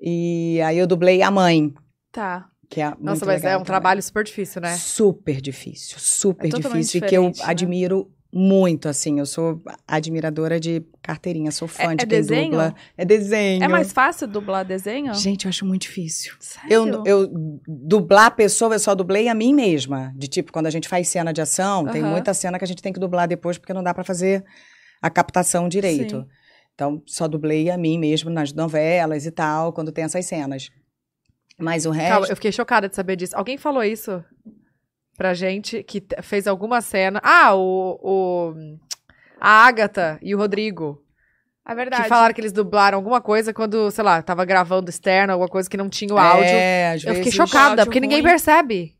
E 0.00 0.60
aí 0.62 0.76
eu 0.78 0.86
dublei 0.86 1.22
a 1.22 1.30
mãe, 1.30 1.72
Tá. 2.12 2.46
que 2.68 2.80
é 2.80 2.92
Nossa, 3.00 3.24
mas 3.24 3.42
é 3.44 3.48
um 3.48 3.52
também. 3.60 3.64
trabalho 3.64 4.02
super 4.02 4.24
difícil, 4.24 4.60
né? 4.60 4.74
Super 4.76 5.40
difícil, 5.40 5.98
super 5.98 6.46
É 6.46 6.50
difícil. 6.58 6.98
E 7.02 7.08
que 7.08 7.14
eu 7.16 7.24
né? 7.24 7.32
admiro 7.44 8.10
muito, 8.36 8.88
assim. 8.88 9.18
Eu 9.18 9.26
sou 9.26 9.62
admiradora 9.86 10.60
de 10.60 10.84
carteirinha, 11.02 11.50
sou 11.50 11.66
fã 11.66 11.92
É- 11.92 11.94
de 11.96 12.04
é 12.04 12.06
quem 12.06 12.08
desenho? 12.08 12.50
dubla. 12.50 12.74
É 12.96 13.04
desenho. 13.04 13.64
É 13.64 13.68
mais 13.68 13.92
fácil 13.92 14.26
dublar 14.28 14.64
desenho? 14.64 15.14
Gente, 15.14 15.46
eu 15.46 15.48
acho 15.48 15.64
muito 15.64 15.82
difícil. 15.82 16.34
Sério? 16.40 16.70
Eu, 16.70 17.02
eu 17.04 17.60
dublar 17.66 18.26
a 18.26 18.30
pessoa, 18.30 18.74
eu 18.74 18.78
só 18.78 18.94
dublei 18.94 19.28
a 19.28 19.34
mim 19.34 19.54
mesma. 19.54 20.12
De 20.14 20.28
tipo, 20.28 20.52
quando 20.52 20.66
a 20.66 20.70
gente 20.70 20.88
faz 20.88 21.08
cena 21.08 21.32
de 21.32 21.40
ação, 21.40 21.86
tem 21.86 22.02
Aham. 22.02 22.10
muita 22.10 22.34
cena 22.34 22.58
que 22.58 22.64
a 22.64 22.68
gente 22.68 22.82
tem 22.82 22.92
que 22.92 23.00
dublar 23.00 23.26
depois, 23.26 23.58
porque 23.58 23.72
não 23.72 23.82
dá 23.82 23.94
pra 23.94 24.04
fazer 24.04 24.44
a 25.00 25.08
captação 25.10 25.68
direito. 25.68 26.16
Sim. 26.20 26.26
Então, 26.74 27.02
só 27.06 27.26
dublei 27.26 27.70
a 27.70 27.78
mim 27.78 27.98
mesmo 27.98 28.28
nas 28.28 28.52
novelas 28.52 29.24
e 29.24 29.30
tal, 29.30 29.72
quando 29.72 29.90
tem 29.90 30.04
essas 30.04 30.26
cenas. 30.26 30.68
Mas 31.58 31.86
o 31.86 31.90
resto. 31.90 32.10
Calma, 32.10 32.26
eu 32.28 32.36
fiquei 32.36 32.52
chocada 32.52 32.86
de 32.88 32.94
saber 32.94 33.16
disso. 33.16 33.34
Alguém 33.34 33.56
falou 33.56 33.82
isso 33.82 34.22
pra 35.16 35.34
gente 35.34 35.82
que 35.82 36.02
fez 36.22 36.46
alguma 36.46 36.80
cena. 36.80 37.20
Ah, 37.22 37.54
o. 37.54 37.98
o 38.02 38.54
a 39.38 39.66
Agatha 39.66 40.18
e 40.22 40.34
o 40.34 40.38
Rodrigo. 40.38 41.02
É 41.66 41.74
verdade. 41.74 42.04
Que 42.04 42.08
falaram 42.08 42.32
que 42.32 42.40
eles 42.40 42.52
dublaram 42.52 42.96
alguma 42.96 43.20
coisa 43.20 43.52
quando, 43.52 43.90
sei 43.90 44.04
lá, 44.04 44.22
tava 44.22 44.44
gravando 44.44 44.88
externo, 44.88 45.32
alguma 45.32 45.48
coisa 45.48 45.68
que 45.68 45.76
não 45.76 45.88
tinha 45.88 46.14
o 46.14 46.18
áudio. 46.18 46.44
É, 46.44 46.92
às 46.92 47.04
eu 47.04 47.14
fiquei 47.16 47.32
chocada, 47.32 47.84
porque 47.84 48.00
ninguém 48.00 48.20
ruim. 48.20 48.30
percebe. 48.30 48.96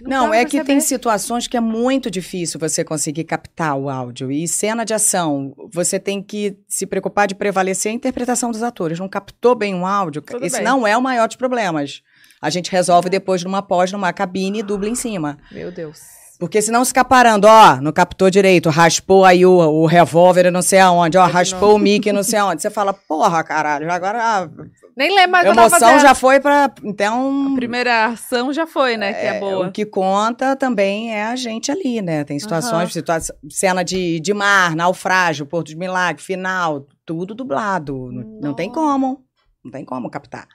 Não, 0.00 0.28
pra 0.28 0.38
é 0.38 0.44
que 0.44 0.62
tem 0.62 0.80
situações 0.80 1.46
que 1.46 1.56
é 1.56 1.60
muito 1.60 2.10
difícil 2.10 2.60
você 2.60 2.84
conseguir 2.84 3.24
captar 3.24 3.76
o 3.76 3.88
áudio. 3.88 4.30
E 4.30 4.46
cena 4.46 4.84
de 4.84 4.92
ação, 4.92 5.54
você 5.72 5.98
tem 5.98 6.22
que 6.22 6.56
se 6.68 6.86
preocupar 6.86 7.26
de 7.26 7.34
prevalecer 7.34 7.92
a 7.92 7.94
interpretação 7.94 8.50
dos 8.50 8.62
atores. 8.62 8.98
Não 8.98 9.08
captou 9.08 9.54
bem 9.54 9.74
o 9.74 9.86
áudio? 9.86 10.20
Tudo 10.20 10.44
Esse 10.44 10.56
bem. 10.56 10.64
não 10.64 10.86
é 10.86 10.96
o 10.96 11.02
maior 11.02 11.26
dos 11.26 11.36
problemas. 11.36 12.02
A 12.46 12.50
gente 12.50 12.70
resolve 12.70 13.10
depois 13.10 13.42
numa 13.42 13.60
pós, 13.60 13.90
numa 13.90 14.12
cabine 14.12 14.60
e 14.60 14.62
dubla 14.62 14.88
em 14.88 14.94
cima. 14.94 15.36
Meu 15.50 15.72
Deus. 15.72 15.98
Porque 16.38 16.62
senão 16.62 16.84
fica 16.84 17.04
parando, 17.04 17.48
ó, 17.48 17.80
não 17.80 17.90
captou 17.90 18.30
direito, 18.30 18.70
raspou 18.70 19.24
aí 19.24 19.44
o, 19.44 19.50
o 19.50 19.84
revólver 19.84 20.48
não 20.52 20.62
sei 20.62 20.78
aonde, 20.78 21.18
ó, 21.18 21.26
raspou 21.26 21.74
o 21.74 21.78
mic 21.78 22.12
não 22.12 22.22
sei 22.22 22.38
aonde. 22.38 22.62
Você 22.62 22.70
fala, 22.70 22.92
porra, 22.92 23.42
caralho, 23.42 23.90
agora 23.90 24.22
a 24.22 24.48
Nem 24.96 25.12
lembro 25.12 25.32
mais 25.32 25.44
tava 25.46 25.60
emoção 25.60 25.98
já 25.98 26.14
foi 26.14 26.38
pra... 26.38 26.70
Então... 26.84 27.52
A 27.52 27.56
primeira 27.56 28.06
ação 28.06 28.52
já 28.52 28.64
foi, 28.64 28.96
né? 28.96 29.12
que 29.12 29.26
é 29.26 29.40
boa. 29.40 29.66
O 29.66 29.72
que 29.72 29.84
conta 29.84 30.54
também 30.54 31.12
é 31.12 31.24
a 31.24 31.34
gente 31.34 31.72
ali, 31.72 32.00
né? 32.00 32.22
Tem 32.22 32.38
situações, 32.38 32.92
situa 32.92 33.18
cena 33.50 33.82
de, 33.82 34.20
de 34.20 34.32
mar, 34.32 34.76
naufrágio, 34.76 35.46
Porto 35.46 35.66
de 35.66 35.76
Milagre, 35.76 36.22
final, 36.22 36.86
tudo 37.04 37.34
dublado. 37.34 38.12
Não, 38.12 38.40
não 38.40 38.54
tem 38.54 38.70
como. 38.70 39.24
Não 39.64 39.72
tem 39.72 39.84
como 39.84 40.08
captar. 40.08 40.46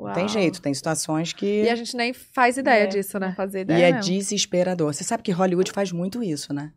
Uau. 0.00 0.12
tem 0.14 0.28
jeito. 0.28 0.60
Tem 0.60 0.72
situações 0.74 1.32
que. 1.32 1.62
E 1.64 1.68
a 1.68 1.74
gente 1.74 1.96
nem 1.96 2.12
faz 2.12 2.56
ideia 2.56 2.84
É, 2.84 2.86
disso, 2.86 3.18
né? 3.18 3.32
fazia 3.36 3.60
E 3.60 3.62
ideia 3.62 3.86
é 3.88 3.92
mesmo. 3.94 4.12
desesperador. 4.12 4.92
Você 4.94 5.04
sabe 5.04 5.22
que 5.22 5.30
Hollywood 5.32 5.70
faz 5.72 5.92
muito 5.92 6.22
isso, 6.22 6.52
né? 6.52 6.72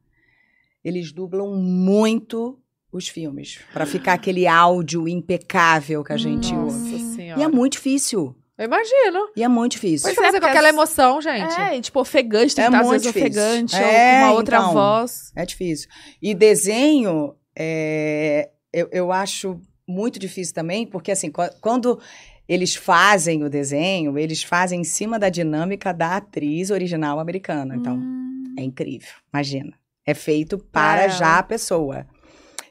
Eles 0.83 1.11
dublam 1.11 1.55
muito 1.55 2.59
os 2.91 3.07
filmes. 3.07 3.59
Pra 3.73 3.85
ficar 3.85 4.13
aquele 4.13 4.45
áudio 4.45 5.07
impecável 5.07 6.03
que 6.03 6.13
a 6.13 6.17
gente 6.17 6.53
Nossa. 6.53 6.75
ouve. 6.77 6.99
Senhora. 7.15 7.39
E 7.39 7.43
é 7.43 7.47
muito 7.47 7.73
difícil. 7.73 8.35
Eu 8.55 8.65
imagino. 8.65 9.29
E 9.35 9.43
é 9.43 9.47
muito 9.47 9.71
difícil. 9.71 10.07
Pois 10.07 10.17
é, 10.17 10.21
fazer 10.27 10.39
com 10.39 10.45
aquela 10.45 10.69
emoção, 10.69 11.19
gente. 11.19 11.59
É, 11.59 11.75
e, 11.75 11.81
tipo, 11.81 11.99
ofegante, 11.99 12.53
tem 12.53 12.65
É 12.65 12.67
às 12.67 12.73
muito 12.73 12.91
vezes 12.91 13.07
difícil. 13.07 13.27
ofegante, 13.41 13.75
É, 13.75 14.19
ou 14.21 14.27
uma 14.27 14.33
outra 14.33 14.57
então. 14.57 14.73
voz. 14.73 15.31
É 15.35 15.43
difícil. 15.45 15.89
E 16.21 16.35
desenho, 16.35 17.35
é, 17.57 18.51
eu, 18.71 18.87
eu 18.91 19.11
acho 19.11 19.59
muito 19.87 20.19
difícil 20.19 20.53
também, 20.53 20.85
porque 20.85 21.11
assim, 21.11 21.31
qu- 21.31 21.49
quando 21.61 21.99
eles 22.47 22.75
fazem 22.75 23.43
o 23.43 23.49
desenho, 23.49 24.17
eles 24.17 24.43
fazem 24.43 24.81
em 24.81 24.83
cima 24.83 25.17
da 25.17 25.29
dinâmica 25.29 25.93
da 25.93 26.17
atriz 26.17 26.69
original 26.69 27.19
americana. 27.19 27.75
Então, 27.75 27.95
Hum. 27.95 28.55
é 28.57 28.63
incrível. 28.63 29.09
Imagina. 29.33 29.73
É 30.05 30.13
feito 30.13 30.57
para 30.57 31.03
ela. 31.03 31.09
já 31.13 31.37
a 31.39 31.43
pessoa. 31.43 32.05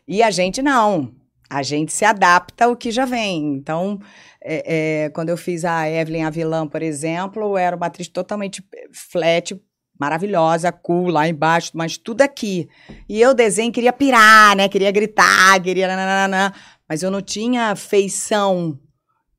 E 0.07 0.23
a 0.23 0.31
gente 0.31 0.61
não. 0.61 1.13
A 1.49 1.63
gente 1.63 1.93
se 1.93 2.05
adapta 2.05 2.67
ao 2.67 2.77
que 2.77 2.91
já 2.91 3.05
vem. 3.05 3.55
Então, 3.55 3.99
é, 4.43 5.05
é, 5.05 5.11
quando 5.11 5.29
eu 5.31 5.37
fiz 5.37 5.65
a 5.65 5.89
Evelyn 5.89 6.25
a 6.25 6.31
vilã, 6.31 6.67
por 6.67 6.83
exemplo, 6.83 7.57
era 7.57 7.77
uma 7.77 7.87
atriz 7.87 8.09
totalmente 8.09 8.63
flat, 8.93 9.59
maravilhosa, 9.99 10.73
cool, 10.73 11.09
lá 11.09 11.29
embaixo, 11.29 11.71
mas 11.75 11.97
tudo 11.97 12.23
aqui. 12.23 12.69
E 13.09 13.21
eu 13.21 13.33
desenho, 13.35 13.73
queria 13.73 13.93
pirar, 13.93 14.57
né? 14.57 14.69
Queria 14.69 14.91
gritar, 14.91 15.61
queria... 15.63 15.87
Nananana, 15.87 16.53
mas 16.89 17.03
eu 17.03 17.11
não 17.11 17.23
tinha 17.23 17.75
feição 17.77 18.79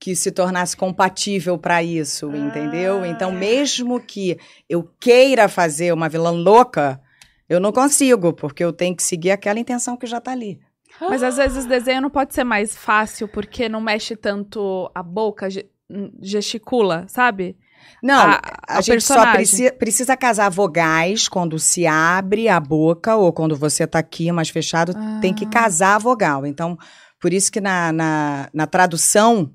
que 0.04 0.18
se 0.18 0.34
tornasse 0.34 0.76
compatível 0.76 1.58
para 1.58 1.82
isso, 1.82 2.30
ah. 2.30 2.38
entendeu? 2.38 3.06
Então, 3.06 3.32
mesmo 3.32 4.02
que 4.02 4.38
eu 4.68 4.84
queira 5.00 5.48
fazer 5.48 5.94
uma 5.94 6.10
vilã 6.10 6.32
louca, 6.32 7.00
eu 7.48 7.58
não 7.58 7.72
consigo, 7.72 8.34
porque 8.34 8.62
eu 8.62 8.74
tenho 8.74 8.98
que 8.98 9.02
seguir 9.02 9.32
aquela 9.32 9.58
intenção 9.58 9.96
que 9.96 10.06
já 10.06 10.20
tá 10.20 10.34
ali. 10.34 10.60
Mas 11.00 11.24
às 11.24 11.38
vezes 11.38 11.64
o 11.64 11.70
desenho 11.70 12.02
não 12.02 12.10
pode 12.10 12.34
ser 12.34 12.44
mais 12.44 12.76
fácil 12.76 13.30
porque 13.30 13.70
não 13.70 13.80
mexe 13.80 14.14
tanto 14.14 14.92
a 14.94 15.02
boca, 15.02 15.48
gesticula, 16.22 17.06
sabe? 17.08 17.56
Não, 18.04 18.24
a, 18.24 18.42
a, 18.68 18.80
a 18.80 18.82
gente 18.82 18.96
personagem. 18.96 19.26
só 19.26 19.38
preci 19.38 19.72
precisa 19.72 20.18
casar 20.18 20.50
vogais 20.50 21.30
quando 21.30 21.58
se 21.58 21.88
abre 21.88 22.50
a 22.50 22.60
boca 22.60 23.16
ou 23.16 23.32
quando 23.32 23.56
você 23.56 23.88
tá 23.88 24.00
aqui 24.00 24.30
mais 24.34 24.50
fechado, 24.50 24.94
ah. 24.98 25.20
tem 25.22 25.34
que 25.34 25.46
ah. 25.46 25.50
casar 25.50 25.96
a 25.96 26.00
vogal. 26.00 26.46
Então, 26.46 26.78
por 27.22 27.32
isso 27.32 27.50
que 27.50 27.62
na, 27.62 27.94
na, 27.94 28.50
na 28.54 28.68
tradução 28.68 29.50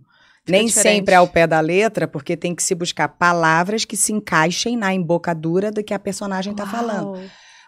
nem 0.51 0.67
diferente. 0.67 0.97
sempre 0.97 1.15
é 1.15 1.17
ao 1.17 1.29
pé 1.29 1.47
da 1.47 1.61
letra, 1.61 2.07
porque 2.09 2.37
tem 2.37 2.55
que 2.55 2.63
se 2.63 2.75
buscar 2.75 3.09
palavras 3.09 3.85
que 3.85 3.97
se 3.97 4.13
encaixem 4.13 4.77
na 4.77 4.93
embocadura 4.95 5.71
do 5.71 5.83
que 5.83 5.95
a 5.95 5.99
personagem 5.99 6.53
está 6.53 6.67
falando. 6.67 7.21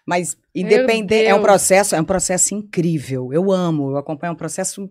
Mas 0.07 0.37
independente, 0.55 1.27
é 1.27 1.35
um 1.35 1.43
processo, 1.43 1.95
é 1.95 2.01
um 2.01 2.05
processo 2.05 2.55
incrível. 2.55 3.33
Eu 3.33 3.53
amo, 3.53 3.91
eu 3.91 3.97
acompanho 3.97 4.33
um 4.33 4.37
processo 4.37 4.91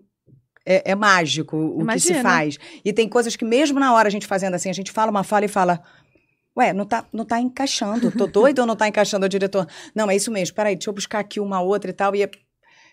é, 0.66 0.91
é 0.91 0.95
mágico 0.95 1.57
o 1.57 1.82
Imagina. 1.82 2.14
que 2.14 2.18
se 2.18 2.22
faz. 2.22 2.57
E 2.86 2.94
tem 2.94 3.10
coisas 3.10 3.36
que 3.36 3.44
mesmo 3.44 3.80
na 3.80 3.94
hora 3.94 4.07
a 4.07 4.11
gente 4.11 4.28
fazendo 4.28 4.53
assim, 4.53 4.70
a 4.70 4.74
gente 4.74 4.91
fala 4.91 5.10
uma 5.10 5.24
fala 5.24 5.45
e 5.45 5.49
fala 5.49 5.82
Ué, 6.57 6.74
não 6.74 6.86
tá, 6.86 7.06
não 7.14 7.24
tá 7.24 7.40
encaixando. 7.40 8.11
Tô 8.11 8.28
doido 8.28 8.60
ou 8.60 8.66
não 8.66 8.76
tá 8.76 8.88
encaixando 8.88 9.26
o 9.26 9.30
diretor? 9.30 9.66
Não, 9.95 10.11
é 10.11 10.16
isso 10.16 10.30
mesmo. 10.30 10.56
Peraí, 10.56 10.76
deixa 10.76 10.90
eu 10.90 10.94
buscar 10.94 11.20
aqui 11.20 11.40
uma 11.40 11.61
outra 11.61 11.90
e 11.90 11.94
tal. 11.94 12.16
E 12.16 12.24
é 12.24 12.30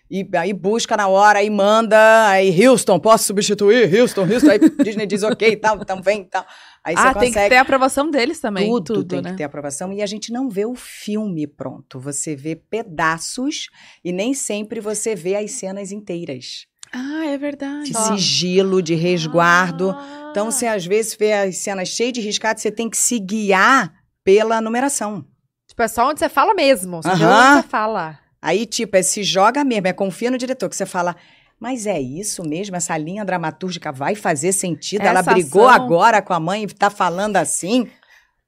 e 0.09 0.27
aí 0.37 0.53
busca 0.53 0.95
na 0.95 1.07
hora, 1.07 1.39
aí 1.39 1.49
manda, 1.49 2.29
aí 2.29 2.65
Houston, 2.65 2.99
posso 2.99 3.25
substituir? 3.25 3.93
Houston, 3.93 4.21
Houston. 4.21 4.51
Aí 4.51 4.59
Disney 4.83 5.05
diz 5.05 5.23
ok, 5.23 5.55
tal, 5.57 5.77
então 5.81 6.01
vem, 6.01 6.23
tal. 6.23 6.45
Aí 6.83 6.95
ah, 6.97 7.13
tem 7.13 7.31
que 7.31 7.49
ter 7.49 7.55
a 7.57 7.61
aprovação 7.61 8.09
deles 8.09 8.39
também. 8.39 8.67
Tudo, 8.67 8.93
tudo 8.93 9.07
tem 9.09 9.21
né? 9.21 9.31
que 9.31 9.37
ter 9.37 9.43
aprovação. 9.43 9.91
E 9.91 10.01
a 10.01 10.05
gente 10.05 10.31
não 10.31 10.49
vê 10.49 10.65
o 10.65 10.75
filme 10.75 11.45
pronto. 11.45 11.99
Você 11.99 12.33
vê 12.33 12.55
pedaços 12.55 13.67
e 14.03 14.13
nem 14.13 14.33
sempre 14.33 14.79
você 14.79 15.13
vê 15.13 15.35
as 15.35 15.51
cenas 15.51 15.91
inteiras. 15.91 16.65
Ah, 16.93 17.25
é 17.25 17.37
verdade. 17.37 17.91
De 17.91 17.97
sigilo, 17.97 18.81
de 18.81 18.95
resguardo. 18.95 19.91
Ah. 19.91 20.29
Então, 20.31 20.49
você 20.49 20.67
às 20.67 20.85
vezes 20.85 21.15
vê 21.15 21.33
as 21.33 21.57
cenas 21.57 21.89
cheias 21.89 22.13
de 22.13 22.21
riscado, 22.21 22.61
você 22.61 22.71
tem 22.71 22.89
que 22.89 22.95
se 22.95 23.19
guiar 23.19 23.93
pela 24.23 24.61
numeração. 24.61 25.25
Tipo, 25.67 25.83
é 25.83 25.87
só 25.89 26.07
onde 26.09 26.19
você 26.19 26.29
fala 26.29 26.53
mesmo. 26.53 27.03
Só 27.03 27.09
uh 27.09 27.15
-huh. 27.15 27.51
onde 27.51 27.63
você 27.63 27.67
fala. 27.67 28.19
Aí, 28.41 28.65
tipo, 28.65 28.95
é 28.95 29.01
se 29.01 29.23
joga 29.23 29.63
mesmo, 29.63 29.87
é 29.87 29.93
confia 29.93 30.31
no 30.31 30.37
diretor, 30.37 30.69
que 30.69 30.75
você 30.75 30.85
fala. 30.85 31.15
Mas 31.59 31.87
é 31.87 31.99
isso 31.99 32.47
mesmo? 32.47 32.75
Essa 32.75 32.95
linha 32.97 33.25
dramatúrgica 33.25 33.91
vai 33.91 34.13
fazer 34.13 34.51
sentido? 34.51 35.01
Essa 35.01 35.09
Ela 35.09 35.23
brigou 35.23 35.67
ação... 35.67 35.83
agora 35.83 36.21
com 36.21 36.33
a 36.33 36.39
mãe 36.39 36.63
e 36.63 36.67
tá 36.67 36.89
falando 36.89 37.35
assim? 37.35 37.89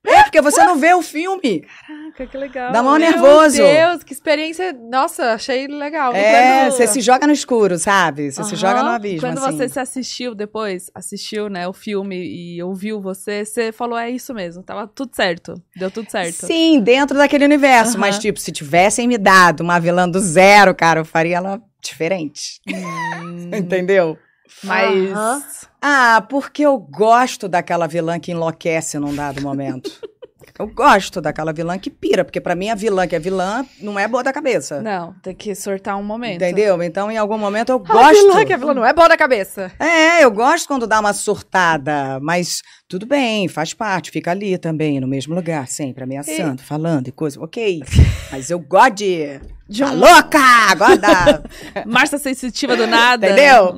É, 0.06 0.24
porque 0.24 0.42
você 0.42 0.64
não 0.64 0.78
vê 0.78 0.94
o 0.94 1.02
filme. 1.02 1.66
Caraca, 1.86 2.26
que 2.26 2.38
legal. 2.38 2.72
Dá 2.72 2.82
mão 2.82 2.98
nervoso. 2.98 3.58
Meu 3.58 3.68
Deus, 3.68 4.04
que 4.04 4.14
experiência. 4.14 4.72
Nossa, 4.74 5.34
achei 5.34 5.68
legal. 5.68 6.14
É, 6.14 6.70
você 6.70 6.88
se 6.88 7.02
joga 7.02 7.28
no 7.28 7.34
escuro, 7.34 7.78
sabe? 7.78 8.32
Você 8.32 8.42
uhum. 8.42 8.48
se 8.48 8.56
joga 8.56 8.82
no 8.82 8.90
abismo. 8.90 9.20
Quando 9.20 9.40
assim. 9.40 9.58
você 9.58 9.68
se 9.68 9.80
assistiu 9.80 10.34
depois, 10.34 10.90
assistiu, 10.96 11.50
né, 11.50 11.68
o 11.68 11.74
filme 11.74 12.16
e 12.16 12.64
ouviu 12.64 13.02
você, 13.02 13.44
você 13.44 13.72
falou, 13.74 13.98
é 13.98 14.10
isso 14.10 14.34
mesmo, 14.34 14.64
tava 14.64 14.88
tudo 14.88 15.14
certo. 15.14 15.62
Deu 15.76 15.92
tudo 15.92 16.10
certo. 16.10 16.46
Sim, 16.46 16.80
dentro 16.80 17.18
daquele 17.18 17.44
universo. 17.44 17.96
Uhum. 17.96 18.00
Mas, 18.00 18.18
tipo, 18.18 18.40
se 18.40 18.52
tivessem 18.54 19.08
me 19.08 19.18
dado 19.18 19.62
uma 19.62 19.80
vilã 19.80 20.10
do 20.10 20.20
zero, 20.20 20.74
cara, 20.74 21.02
eu 21.02 21.06
faria 21.06 21.38
ela 21.38 21.62
diferente. 21.82 22.62
Hum. 22.68 23.52
Entendeu? 23.56 24.18
Mas. 24.64 25.12
Uhum. 25.12 25.69
Ah, 25.81 26.26
porque 26.30 26.64
eu 26.64 26.77
gosto 26.77 27.47
daquela 27.47 27.88
vilã 27.88 28.19
que 28.19 28.31
enlouquece 28.31 28.99
num 28.99 29.15
dado 29.15 29.41
momento. 29.41 29.89
Eu 30.60 30.68
gosto 30.68 31.22
daquela 31.22 31.53
vilã 31.53 31.80
que 31.80 31.90
pira, 31.90 32.26
porque 32.26 32.41
para 32.41 32.53
mim 32.53 32.69
a 32.69 32.76
vilã 32.76 33.07
que 33.07 33.15
é 33.15 33.19
vilã 33.19 33.65
não 33.80 33.98
é 33.98 34.10
boa 34.10 34.22
da 34.22 34.34
cabeça. 34.34 34.81
Não, 34.81 35.15
tem 35.23 35.34
que 35.34 35.56
sortar 35.56 35.95
um 35.95 36.03
momento. 36.03 36.36
Entendeu? 36.36 36.84
Então, 36.84 37.10
em 37.10 37.18
algum 37.18 37.38
momento 37.38 37.69
eu 37.69 37.77
a 37.88 37.94
gosto. 37.94 38.27
Vilã 38.27 38.45
que 38.45 38.52
é 38.52 38.57
vilã 38.57 38.73
não 38.73 38.86
é 38.86 38.91
boa 38.91 39.07
da 39.07 39.15
cabeça. 39.15 39.72
É, 39.80 40.22
eu 40.22 40.30
gosto 40.30 40.68
quando 40.68 40.86
dá 40.86 40.99
uma 40.99 41.14
surtada, 41.14 42.19
mas 42.22 42.61
tudo 42.90 43.06
bem, 43.06 43.48
faz 43.48 43.73
parte, 43.73 44.11
fica 44.11 44.31
ali 44.31 44.57
também, 44.57 44.99
no 44.99 45.07
mesmo 45.07 45.34
lugar, 45.34 45.65
sempre 45.69 46.03
ameaçando, 46.03 46.61
e... 46.61 46.65
falando 46.65 47.07
e 47.07 47.11
coisa. 47.14 47.41
Ok. 47.41 47.81
Mas 48.30 48.49
eu 48.49 48.60
gosto 48.60 48.95
de. 48.95 49.40
De 49.69 49.81
tá 49.81 49.91
um... 49.91 50.02
Tá 50.02 50.14
louca! 50.14 50.76
Gosta! 50.76 51.44
Márcia 51.88 52.18
sensitiva 52.18 52.76
do 52.76 52.86
nada. 52.86 53.27
Entendeu? 53.27 53.77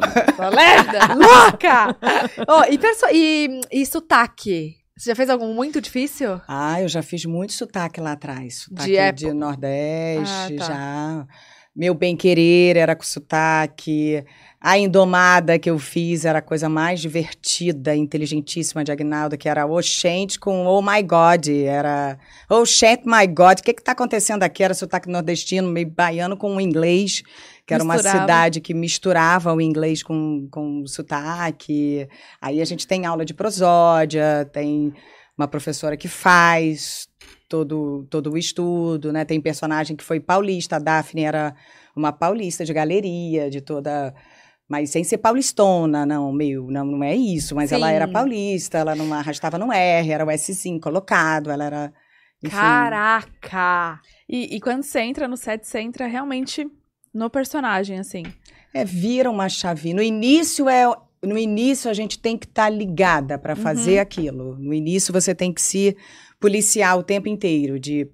Lerda! 0.50 1.14
louca! 1.14 1.96
oh, 2.48 2.64
e, 2.72 2.78
perso... 2.80 3.06
e, 3.12 3.62
e 3.72 3.86
sotaque? 3.86 4.81
Você 5.02 5.10
já 5.10 5.16
fez 5.16 5.32
algum 5.32 5.52
muito 5.56 5.82
difícil? 5.82 6.40
Ah, 6.48 6.80
eu 6.80 6.88
já 6.88 7.02
fiz 7.02 7.26
muito 7.26 7.54
sotaque 7.54 8.00
lá 8.00 8.12
atrás. 8.12 8.68
Sotaque 8.70 9.14
de, 9.14 9.26
de 9.26 9.34
Nordeste, 9.34 10.54
ah, 10.54 10.60
tá. 10.60 10.66
já. 10.66 11.28
Meu 11.76 11.96
Bem 11.96 12.16
Querer 12.16 12.78
era 12.78 12.96
com 12.96 13.02
sotaque. 13.02 14.24
A 14.60 14.78
Indomada 14.78 15.58
que 15.58 15.72
eu 15.72 15.80
fiz 15.80 16.24
era 16.24 16.38
a 16.38 16.42
coisa 16.42 16.70
mais 16.70 17.00
divertida, 17.00 17.96
inteligentíssima 17.96 18.84
de 18.84 18.92
Agnaldo, 18.92 19.40
que 19.40 19.50
era 19.50 19.66
Oxente 19.66 20.40
com 20.40 20.68
Oh 20.68 20.84
My 20.84 21.02
God. 21.02 21.48
Era 21.48 22.20
Oxente 22.48 23.02
My 23.08 23.26
God. 23.26 23.58
O 23.58 23.64
que 23.64 23.74
que 23.74 23.82
tá 23.82 23.94
acontecendo 23.94 24.44
aqui? 24.44 24.64
Era 24.64 24.76
sotaque 24.76 25.10
nordestino, 25.10 25.68
meio 25.68 25.90
baiano 25.90 26.38
com 26.38 26.62
inglês, 26.62 27.24
que 27.72 27.76
era 27.76 27.86
Misturava. 27.86 28.18
uma 28.18 28.22
cidade 28.22 28.60
que 28.60 28.74
misturava 28.74 29.54
o 29.54 29.62
inglês 29.62 30.04
com, 30.04 30.48
com 30.52 30.82
o 30.82 30.88
sotaque. 30.88 32.06
Aí 32.42 32.62
a 32.62 32.66
gente 32.66 32.86
tem 32.86 33.06
aula 33.06 33.24
de 33.24 33.34
prosódia, 33.34 34.50
tem 34.52 34.94
uma 35.38 35.48
professora 35.48 35.96
que 35.96 36.10
faz 36.10 37.08
todo, 37.48 38.06
todo 38.10 38.34
o 38.34 38.38
estudo, 38.38 39.14
né? 39.14 39.24
Tem 39.24 39.40
personagem 39.40 39.96
que 39.96 40.04
foi 40.04 40.20
paulista, 40.20 40.76
a 40.76 40.80
Daphne 40.80 41.24
era 41.24 41.56
uma 41.96 42.12
paulista 42.12 42.66
de 42.66 42.74
galeria, 42.74 43.50
de 43.50 43.62
toda 43.62 44.14
mas 44.68 44.90
sem 44.90 45.04
ser 45.04 45.18
paulistona, 45.18 46.06
não, 46.06 46.32
meio, 46.32 46.68
não, 46.72 46.86
não 46.86 47.04
é 47.04 47.14
isso, 47.14 47.54
mas 47.54 47.70
Sim. 47.70 47.76
ela 47.76 47.92
era 47.92 48.08
paulista, 48.08 48.78
ela 48.78 48.96
não 48.96 49.14
arrastava 49.14 49.58
no 49.58 49.70
R, 49.70 50.12
era 50.12 50.24
o 50.24 50.30
S5 50.30 50.80
colocado, 50.80 51.52
ela 51.52 51.66
era. 51.66 51.94
Enfim. 52.42 52.56
Caraca! 52.56 54.00
E, 54.30 54.56
e 54.56 54.62
quando 54.62 54.84
você 54.84 55.02
entra 55.02 55.28
no 55.28 55.36
set, 55.36 55.68
você 55.68 55.82
entra 55.82 56.08
realmente 56.08 56.66
no 57.14 57.30
personagem, 57.30 58.00
assim. 58.00 58.24
É, 58.74 58.86
vira 58.86 59.30
uma 59.30 59.50
chave. 59.50 59.94
No 59.94 60.02
início 60.02 60.70
é. 60.70 60.86
No 61.24 61.38
início 61.38 61.90
a 61.90 61.94
gente 61.94 62.18
tem 62.18 62.36
que 62.36 62.48
estar 62.48 62.64
tá 62.64 62.70
ligada 62.70 63.38
para 63.38 63.56
fazer 63.56 63.98
uhum. 63.98 64.02
aquilo. 64.02 64.58
No 64.58 64.74
início 64.74 65.14
você 65.14 65.36
tem 65.36 65.54
que 65.54 65.62
se 65.62 65.96
policiar 66.40 66.98
o 66.98 67.04
tempo 67.04 67.30
inteiro 67.30 67.80
de 67.80 68.10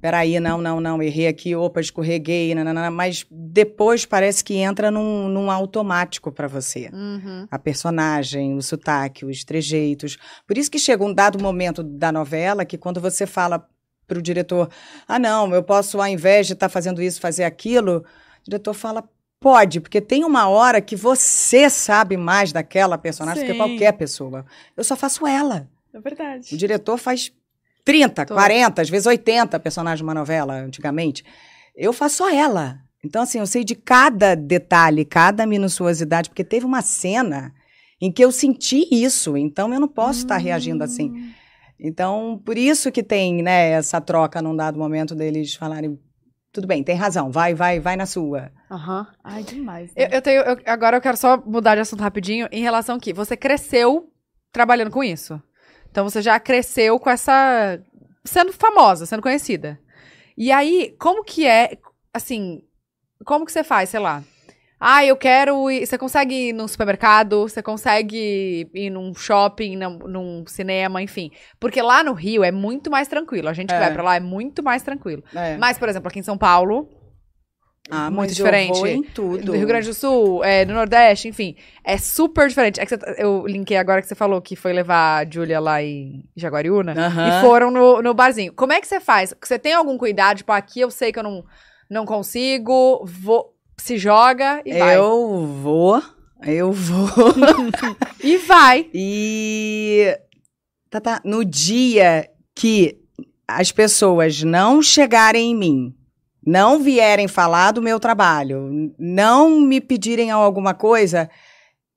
peraí, 0.00 0.40
não, 0.40 0.60
não, 0.60 0.80
não, 0.80 1.00
errei 1.00 1.28
aqui, 1.28 1.54
opa, 1.54 1.80
escorreguei, 1.80 2.52
nanana, 2.56 2.90
mas 2.90 3.24
depois 3.30 4.04
parece 4.04 4.42
que 4.42 4.54
entra 4.54 4.90
num, 4.90 5.28
num 5.28 5.48
automático 5.48 6.32
para 6.32 6.48
você. 6.48 6.90
Uhum. 6.92 7.46
A 7.48 7.56
personagem, 7.56 8.56
o 8.56 8.60
sotaque, 8.60 9.24
os 9.24 9.44
trejeitos. 9.44 10.18
Por 10.44 10.58
isso 10.58 10.68
que 10.68 10.78
chega 10.80 11.04
um 11.04 11.14
dado 11.14 11.40
momento 11.40 11.84
da 11.84 12.10
novela 12.10 12.64
que 12.64 12.76
quando 12.76 13.00
você 13.00 13.26
fala 13.26 13.64
para 14.06 14.18
o 14.18 14.22
diretor, 14.22 14.68
ah, 15.06 15.18
não, 15.18 15.54
eu 15.54 15.62
posso, 15.62 16.00
ao 16.00 16.08
invés 16.08 16.46
de 16.46 16.52
estar 16.52 16.68
tá 16.68 16.72
fazendo 16.72 17.00
isso, 17.00 17.20
fazer 17.20 17.44
aquilo, 17.44 18.04
o 18.40 18.50
diretor 18.50 18.74
fala, 18.74 19.08
Pode, 19.42 19.80
porque 19.80 20.00
tem 20.00 20.24
uma 20.24 20.48
hora 20.48 20.80
que 20.80 20.94
você 20.94 21.68
sabe 21.68 22.16
mais 22.16 22.52
daquela 22.52 22.96
personagem 22.96 23.42
Sim. 23.42 23.48
do 23.48 23.52
que 23.52 23.58
qualquer 23.58 23.92
pessoa. 23.94 24.46
Eu 24.76 24.84
só 24.84 24.94
faço 24.94 25.26
ela. 25.26 25.68
É 25.92 26.00
verdade. 26.00 26.54
O 26.54 26.56
diretor 26.56 26.96
faz 26.96 27.32
30, 27.84 28.24
Tô. 28.24 28.34
40, 28.34 28.80
às 28.80 28.88
vezes 28.88 29.04
80 29.04 29.58
personagens 29.58 29.98
de 29.98 30.04
uma 30.04 30.14
novela, 30.14 30.54
antigamente. 30.54 31.24
Eu 31.74 31.92
faço 31.92 32.18
só 32.18 32.30
ela. 32.30 32.78
Então, 33.04 33.22
assim, 33.22 33.40
eu 33.40 33.46
sei 33.46 33.64
de 33.64 33.74
cada 33.74 34.36
detalhe, 34.36 35.04
cada 35.04 35.44
minuciosidade, 35.44 36.30
porque 36.30 36.44
teve 36.44 36.64
uma 36.64 36.80
cena 36.80 37.52
em 38.00 38.12
que 38.12 38.24
eu 38.24 38.30
senti 38.30 38.86
isso, 38.92 39.36
então 39.36 39.74
eu 39.74 39.80
não 39.80 39.88
posso 39.88 40.20
hum. 40.20 40.22
estar 40.22 40.36
reagindo 40.36 40.84
assim. 40.84 41.32
Então, 41.84 42.40
por 42.44 42.56
isso 42.56 42.92
que 42.92 43.02
tem, 43.02 43.42
né, 43.42 43.70
essa 43.70 44.00
troca 44.00 44.40
num 44.40 44.54
dado 44.54 44.78
momento 44.78 45.16
deles 45.16 45.54
falarem, 45.54 45.98
tudo 46.52 46.66
bem, 46.66 46.84
tem 46.84 46.94
razão, 46.94 47.28
vai, 47.28 47.54
vai, 47.54 47.80
vai 47.80 47.96
na 47.96 48.06
sua. 48.06 48.52
Aham. 48.70 49.00
Uhum. 49.00 49.06
Ai, 49.24 49.42
demais. 49.42 49.92
Né? 49.94 50.04
Eu, 50.04 50.08
eu, 50.10 50.22
tenho, 50.22 50.42
eu, 50.42 50.58
agora 50.64 50.96
eu 50.96 51.00
quero 51.00 51.16
só 51.16 51.36
mudar 51.44 51.74
de 51.74 51.80
assunto 51.80 52.00
rapidinho 52.00 52.48
em 52.52 52.62
relação 52.62 53.00
que 53.00 53.12
você 53.12 53.36
cresceu 53.36 54.08
trabalhando 54.52 54.92
com 54.92 55.02
isso. 55.02 55.42
Então 55.90 56.04
você 56.04 56.22
já 56.22 56.38
cresceu 56.38 57.00
com 57.00 57.10
essa. 57.10 57.80
sendo 58.24 58.52
famosa, 58.52 59.04
sendo 59.04 59.22
conhecida. 59.22 59.78
E 60.38 60.52
aí, 60.52 60.94
como 61.00 61.24
que 61.24 61.46
é. 61.46 61.76
Assim, 62.14 62.62
como 63.24 63.44
que 63.44 63.52
você 63.52 63.64
faz, 63.64 63.90
sei 63.90 64.00
lá. 64.00 64.22
Ah, 64.84 65.04
eu 65.06 65.16
quero 65.16 65.70
ir. 65.70 65.86
Você 65.86 65.96
consegue 65.96 66.48
ir 66.48 66.52
num 66.52 66.66
supermercado, 66.66 67.42
você 67.48 67.62
consegue 67.62 68.68
ir 68.74 68.90
num 68.90 69.14
shopping, 69.14 69.76
num, 69.76 69.98
num 69.98 70.44
cinema, 70.46 71.00
enfim. 71.00 71.30
Porque 71.60 71.80
lá 71.80 72.02
no 72.02 72.12
Rio 72.12 72.42
é 72.42 72.50
muito 72.50 72.90
mais 72.90 73.06
tranquilo. 73.06 73.48
A 73.48 73.52
gente 73.52 73.68
que 73.68 73.74
É. 73.76 73.78
vai 73.78 73.92
pra 73.92 74.02
lá 74.02 74.16
é 74.16 74.20
muito 74.20 74.60
mais 74.62 74.82
tranquilo. 74.82 75.22
É. 75.34 75.56
Mas, 75.56 75.78
por 75.78 75.88
exemplo, 75.88 76.08
aqui 76.08 76.18
em 76.18 76.22
São 76.24 76.36
Paulo, 76.36 76.88
Ah, 77.90 78.10
muito 78.10 78.32
diferente. 78.32 78.70
Eu 78.70 78.76
vou 78.76 78.86
em 78.88 79.02
tudo. 79.02 79.44
do 79.44 79.52
Rio 79.52 79.66
Grande 79.66 79.88
do 79.88 79.94
Sul, 79.94 80.42
é, 80.44 80.64
do 80.64 80.72
Nordeste, 80.72 81.28
enfim, 81.28 81.56
é 81.84 81.96
super 81.98 82.48
diferente. 82.48 82.80
É 82.80 82.86
que 82.86 82.96
você- 82.96 83.14
eu 83.18 83.44
linkei 83.46 83.76
agora 83.76 84.00
que 84.00 84.08
você 84.08 84.14
falou 84.14 84.40
que 84.40 84.56
foi 84.56 84.72
levar 84.72 85.18
a 85.26 85.30
Júlia 85.30 85.60
lá 85.60 85.82
em 85.82 86.24
Jaguariúna 86.36 86.92
Aham. 86.96 87.28
e 87.28 87.40
foram 87.40 87.70
no, 87.70 88.00
no 88.02 88.14
barzinho. 88.14 88.52
Como 88.52 88.72
é 88.72 88.80
que 88.80 88.86
você 88.86 88.98
faz? 89.00 89.34
Você 89.40 89.58
tem 89.58 89.74
algum 89.74 89.98
cuidado? 89.98 90.38
Tipo, 90.38 90.52
aqui 90.52 90.80
eu 90.80 90.90
sei 90.90 91.12
que 91.12 91.18
eu 91.18 91.22
não, 91.24 91.44
não 91.90 92.06
consigo, 92.06 93.04
vou, 93.04 93.51
se 93.82 93.98
joga 93.98 94.62
e 94.64 94.78
vai. 94.78 94.96
Eu 94.96 95.44
vou, 95.60 96.02
eu 96.46 96.72
vou. 96.72 97.08
E 98.22 98.38
vai. 98.38 98.88
E 98.94 100.16
tá, 100.88 101.00
tá, 101.00 101.20
no 101.24 101.44
dia 101.44 102.30
que 102.54 102.96
as 103.48 103.72
pessoas 103.72 104.44
não 104.44 104.80
chegarem 104.80 105.50
em 105.50 105.56
mim, 105.56 105.94
não 106.46 106.80
vierem 106.80 107.26
falar 107.26 107.72
do 107.72 107.82
meu 107.82 107.98
trabalho, 107.98 108.94
não 108.96 109.60
me 109.60 109.80
pedirem 109.80 110.30
alguma 110.30 110.72
coisa, 110.72 111.28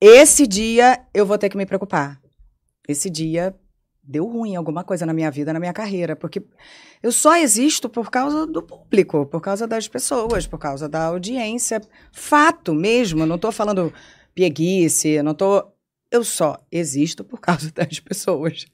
esse 0.01 0.47
dia 0.47 0.99
eu 1.13 1.27
vou 1.27 1.37
ter 1.37 1.49
que 1.49 1.57
me 1.57 1.65
preocupar. 1.67 2.19
Esse 2.87 3.07
dia 3.07 3.55
deu 4.07 4.25
ruim 4.27 4.55
alguma 4.55 4.83
coisa 4.83 5.05
na 5.05 5.13
minha 5.13 5.31
vida, 5.31 5.51
na 5.51 5.59
minha 5.59 5.73
carreira, 5.73 6.15
porque 6.15 6.43
eu 7.01 7.11
só 7.11 7.35
existo 7.35 7.89
por 7.89 8.09
causa 8.09 8.45
do 8.45 8.61
público, 8.61 9.25
por 9.25 9.41
causa 9.41 9.67
das 9.67 9.87
pessoas, 9.87 10.47
por 10.47 10.59
causa 10.59 10.87
da 10.87 11.05
audiência. 11.05 11.81
Fato 12.11 12.73
mesmo, 12.73 13.21
eu 13.21 13.27
não 13.27 13.37
tô 13.37 13.51
falando 13.51 13.93
pieguice, 14.33 15.09
eu 15.09 15.23
não 15.23 15.33
tô. 15.33 15.65
Eu 16.11 16.23
só 16.23 16.57
existo 16.71 17.23
por 17.23 17.39
causa 17.39 17.71
das 17.73 17.99
pessoas. 17.99 18.65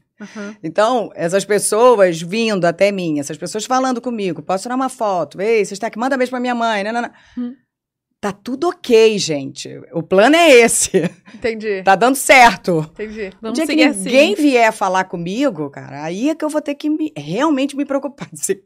Então, 0.61 1.09
essas 1.15 1.43
pessoas 1.43 2.21
vindo 2.21 2.65
até 2.65 2.91
mim, 2.91 3.19
essas 3.19 3.37
pessoas 3.37 3.65
falando 3.65 3.99
comigo, 3.99 4.43
posso 4.43 4.63
tirar 4.63 4.75
uma 4.75 4.89
foto, 4.89 5.41
ei, 5.41 5.65
você 5.65 5.73
está 5.73 5.87
aqui, 5.87 5.97
manda 5.97 6.15
beijo 6.15 6.29
pra 6.29 6.39
minha 6.39 6.53
mãe, 6.53 6.83
né, 6.83 6.91
né, 6.91 7.01
né. 7.01 7.11
Hum. 7.35 7.55
Tá 8.21 8.31
tudo 8.31 8.69
ok, 8.69 9.17
gente. 9.17 9.67
O 9.91 10.03
plano 10.03 10.35
é 10.35 10.47
esse. 10.51 11.09
Entendi, 11.33 11.81
Tá 11.83 11.95
dando 11.95 12.15
certo. 12.15 12.87
entendi. 12.93 13.31
Vamos 13.41 13.57
dia 13.57 13.65
que 13.65 13.81
assim. 13.83 14.03
ninguém 14.03 14.35
vier 14.35 14.71
falar 14.71 15.05
comigo, 15.05 15.69
cara, 15.71 16.03
aí 16.03 16.29
é 16.29 16.35
que 16.35 16.45
eu 16.45 16.49
vou 16.49 16.61
ter 16.61 16.75
que 16.75 16.87
me- 16.87 17.11
realmente 17.17 17.75
me 17.75 17.83
preocupar. 17.83 18.29
Dizer, 18.31 18.61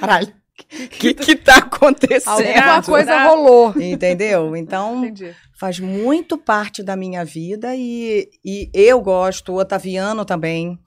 Caralho, 0.00 0.28
o 0.28 0.88
que 0.88 1.12
que 1.12 1.36
tá 1.36 1.58
acontecendo? 1.58 2.40
Alguma 2.58 2.82
coisa 2.82 3.22
rolou. 3.28 3.74
Entendeu? 3.78 4.56
Então, 4.56 5.04
Entendi. 5.04 5.34
faz 5.60 5.78
muito 5.78 6.38
parte 6.38 6.82
da 6.82 6.96
minha 6.96 7.22
vida 7.22 7.76
e, 7.76 8.30
e 8.42 8.70
eu 8.72 8.98
gosto, 9.02 9.52
o 9.52 9.58
Otaviano 9.58 10.24
também. 10.24 10.78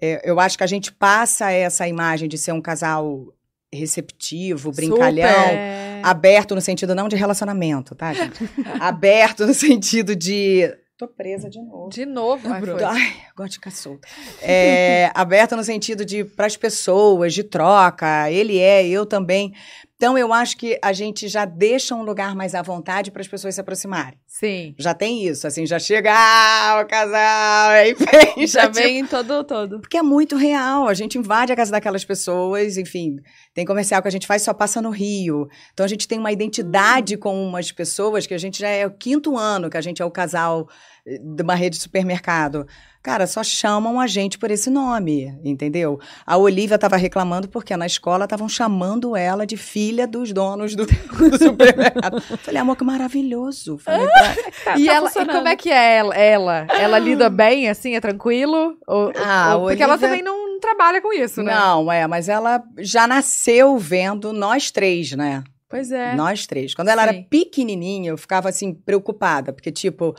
É, 0.00 0.22
eu 0.24 0.38
acho 0.38 0.56
que 0.56 0.64
a 0.64 0.68
gente 0.68 0.92
passa 0.92 1.50
essa 1.50 1.86
imagem 1.88 2.28
de 2.28 2.38
ser 2.38 2.52
um 2.52 2.60
casal 2.62 3.26
receptivo, 3.72 4.72
brincalhão, 4.72 5.28
É. 5.28 6.00
aberto 6.02 6.54
no 6.54 6.60
sentido 6.60 6.94
não 6.94 7.08
de 7.08 7.16
relacionamento, 7.16 7.94
tá, 7.94 8.12
gente? 8.12 8.38
aberto 8.80 9.46
no 9.46 9.54
sentido 9.54 10.14
de. 10.16 10.72
Tô 10.96 11.08
presa 11.08 11.48
de 11.48 11.58
novo. 11.62 11.88
De 11.88 12.04
novo. 12.04 12.52
Ai, 12.52 12.60
foi. 12.60 12.84
Ai, 12.84 13.12
gosto 13.34 13.50
de 13.52 13.56
ficar 13.56 13.70
solta. 13.70 14.06
É, 14.42 15.10
aberta 15.14 15.56
no 15.56 15.64
sentido 15.64 16.04
de 16.04 16.24
para 16.24 16.44
as 16.46 16.58
pessoas, 16.58 17.32
de 17.32 17.42
troca. 17.42 18.30
Ele 18.30 18.58
é, 18.58 18.86
eu 18.86 19.06
também. 19.06 19.54
Então, 20.00 20.16
eu 20.16 20.32
acho 20.32 20.56
que 20.56 20.78
a 20.80 20.94
gente 20.94 21.28
já 21.28 21.44
deixa 21.44 21.94
um 21.94 22.02
lugar 22.02 22.34
mais 22.34 22.54
à 22.54 22.62
vontade 22.62 23.10
para 23.10 23.20
as 23.20 23.28
pessoas 23.28 23.54
se 23.54 23.60
aproximarem. 23.60 24.18
Sim. 24.26 24.74
Já 24.78 24.94
tem 24.94 25.26
isso, 25.26 25.46
assim, 25.46 25.66
já 25.66 25.78
chega, 25.78 26.10
ah, 26.10 26.80
o 26.82 26.88
casal, 26.88 27.68
aí 27.76 27.92
vem, 27.92 28.46
Já 28.48 28.62
já 28.62 28.70
tipo, 28.70 28.82
vem 28.82 29.04
todo, 29.04 29.44
todo. 29.44 29.78
porque 29.78 29.98
é 29.98 30.02
muito 30.02 30.36
real. 30.36 30.88
A 30.88 30.94
gente 30.94 31.18
invade 31.18 31.52
a 31.52 31.56
casa 31.56 31.70
daquelas 31.70 32.02
pessoas, 32.02 32.78
enfim. 32.78 33.16
Tem 33.52 33.66
comercial 33.66 34.00
que 34.00 34.08
a 34.08 34.10
gente 34.10 34.26
faz 34.26 34.40
só 34.40 34.54
passa 34.54 34.80
no 34.80 34.88
Rio. 34.88 35.46
Então 35.74 35.84
a 35.84 35.88
gente 35.88 36.08
tem 36.08 36.18
uma 36.18 36.32
identidade 36.32 37.18
com 37.18 37.46
umas 37.46 37.70
pessoas 37.70 38.26
que 38.26 38.32
a 38.32 38.38
gente 38.38 38.58
já 38.58 38.70
é 38.70 38.86
o 38.86 38.90
quinto 38.90 39.36
ano 39.36 39.68
que 39.68 39.76
a 39.76 39.82
gente 39.82 40.00
é 40.00 40.04
o 40.06 40.10
casal 40.10 40.66
de 41.06 41.42
uma 41.42 41.54
rede 41.54 41.76
de 41.76 41.82
supermercado. 41.82 42.66
Cara, 43.02 43.26
só 43.26 43.42
chamam 43.42 43.98
a 43.98 44.06
gente 44.06 44.38
por 44.38 44.50
esse 44.50 44.68
nome, 44.68 45.34
entendeu? 45.42 45.98
A 46.26 46.36
Olivia 46.36 46.74
estava 46.74 46.96
reclamando 46.98 47.48
porque 47.48 47.74
na 47.74 47.86
escola 47.86 48.24
estavam 48.24 48.46
chamando 48.48 49.16
ela 49.16 49.46
de 49.46 49.56
filha 49.56 50.06
dos 50.06 50.32
donos 50.32 50.74
do, 50.76 50.84
do 50.86 51.38
supermercado. 51.38 52.20
Falei, 52.20 52.60
amor, 52.60 52.76
que 52.76 52.84
maravilhoso. 52.84 53.78
Falei 53.78 54.06
pra... 54.06 54.34
Tá, 54.64 54.78
e, 54.78 54.84
tá 54.86 54.92
ela, 54.94 55.08
e 55.10 55.26
como 55.26 55.48
é 55.48 55.56
que 55.56 55.70
é 55.70 55.96
ela? 55.96 56.14
Ela, 56.14 56.66
ela 56.78 56.98
lida 56.98 57.30
bem, 57.30 57.68
assim, 57.70 57.94
é 57.96 58.00
tranquilo? 58.00 58.76
Ou, 58.86 59.10
Ah, 59.16 59.56
ou- 59.56 59.68
porque 59.68 59.82
ela 59.82 59.94
Olivia- 59.94 60.08
também 60.08 60.22
não 60.22 60.60
trabalha 60.60 61.00
com 61.00 61.10
isso, 61.14 61.42
né? 61.42 61.54
Não, 61.54 61.90
é, 61.90 62.06
mas 62.06 62.28
ela 62.28 62.62
já 62.78 63.06
nasceu 63.06 63.78
vendo 63.78 64.30
nós 64.34 64.70
três, 64.70 65.12
né? 65.12 65.42
Pois 65.70 65.90
é. 65.90 66.14
Nós 66.16 66.46
três. 66.46 66.74
Quando 66.74 66.88
ela 66.88 67.04
Sim. 67.04 67.08
era 67.08 67.26
pequenininha, 67.30 68.10
eu 68.10 68.18
ficava 68.18 68.48
assim 68.50 68.74
preocupada, 68.74 69.52
porque 69.52 69.70
tipo, 69.70 70.14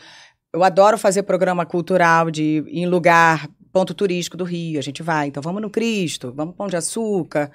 eu 0.53 0.63
adoro 0.63 0.97
fazer 0.97 1.23
programa 1.23 1.65
cultural 1.65 2.29
de 2.29 2.63
em 2.67 2.85
lugar 2.85 3.49
ponto 3.71 3.93
turístico 3.93 4.35
do 4.35 4.43
Rio, 4.43 4.79
a 4.79 4.83
gente 4.83 5.01
vai, 5.01 5.27
então 5.27 5.41
vamos 5.41 5.61
no 5.61 5.69
Cristo, 5.69 6.33
vamos 6.35 6.55
Pão 6.55 6.67
de 6.67 6.75
Açúcar. 6.75 7.51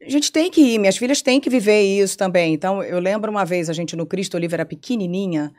A 0.00 0.08
gente 0.08 0.30
tem 0.30 0.50
que 0.50 0.60
ir, 0.60 0.78
minhas 0.78 0.96
filhas 0.96 1.22
têm 1.22 1.40
que 1.40 1.50
viver 1.50 1.80
isso 1.82 2.16
também. 2.16 2.54
Então, 2.54 2.82
eu 2.82 2.98
lembro 3.00 3.30
uma 3.30 3.44
vez 3.44 3.68
a 3.68 3.72
gente 3.72 3.96
no 3.96 4.06
Cristo, 4.06 4.34
a 4.34 4.38
Olivia 4.38 4.56
era 4.56 4.66
pequenininha, 4.66 5.52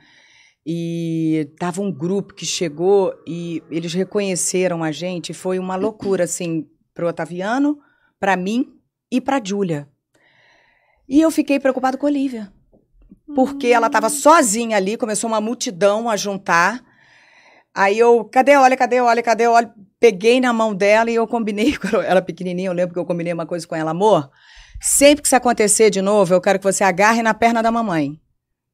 e 0.65 1.51
tava 1.59 1.81
um 1.81 1.91
grupo 1.91 2.33
que 2.33 2.45
chegou 2.45 3.13
e 3.27 3.61
eles 3.69 3.93
reconheceram 3.93 4.83
a 4.83 4.91
gente, 4.91 5.33
foi 5.33 5.59
uma 5.59 5.75
loucura 5.75 6.23
assim 6.23 6.67
pro 6.93 7.07
Otaviano, 7.07 7.77
pra 8.19 8.35
mim 8.35 8.73
e 9.11 9.21
pra 9.21 9.41
Júlia. 9.43 9.87
E 11.07 11.21
eu 11.21 11.29
fiquei 11.29 11.59
preocupada 11.59 11.97
com 11.97 12.07
a 12.07 12.09
Olivia. 12.09 12.51
Porque 13.33 13.67
ela 13.67 13.87
estava 13.87 14.09
sozinha 14.09 14.77
ali, 14.77 14.97
começou 14.97 15.27
uma 15.27 15.41
multidão 15.41 16.09
a 16.09 16.15
juntar. 16.15 16.83
Aí 17.73 17.97
eu, 17.97 18.23
cadê 18.25 18.55
Olha, 18.55 18.77
cadê 18.77 19.01
Olha, 19.01 19.23
cadê 19.23 19.47
Olha? 19.47 19.73
Peguei 19.99 20.39
na 20.39 20.53
mão 20.53 20.75
dela 20.75 21.09
e 21.09 21.15
eu 21.15 21.27
combinei, 21.27 21.75
quando 21.77 22.01
ela 22.01 22.21
pequenininha, 22.21 22.69
eu 22.69 22.73
lembro 22.73 22.93
que 22.93 22.99
eu 22.99 23.05
combinei 23.05 23.33
uma 23.33 23.45
coisa 23.45 23.67
com 23.67 23.75
ela, 23.75 23.91
amor, 23.91 24.29
sempre 24.79 25.21
que 25.21 25.27
isso 25.27 25.35
acontecer 25.35 25.89
de 25.89 26.01
novo, 26.01 26.33
eu 26.33 26.41
quero 26.41 26.59
que 26.59 26.63
você 26.63 26.83
agarre 26.83 27.23
na 27.23 27.33
perna 27.33 27.63
da 27.63 27.71
mamãe. 27.71 28.19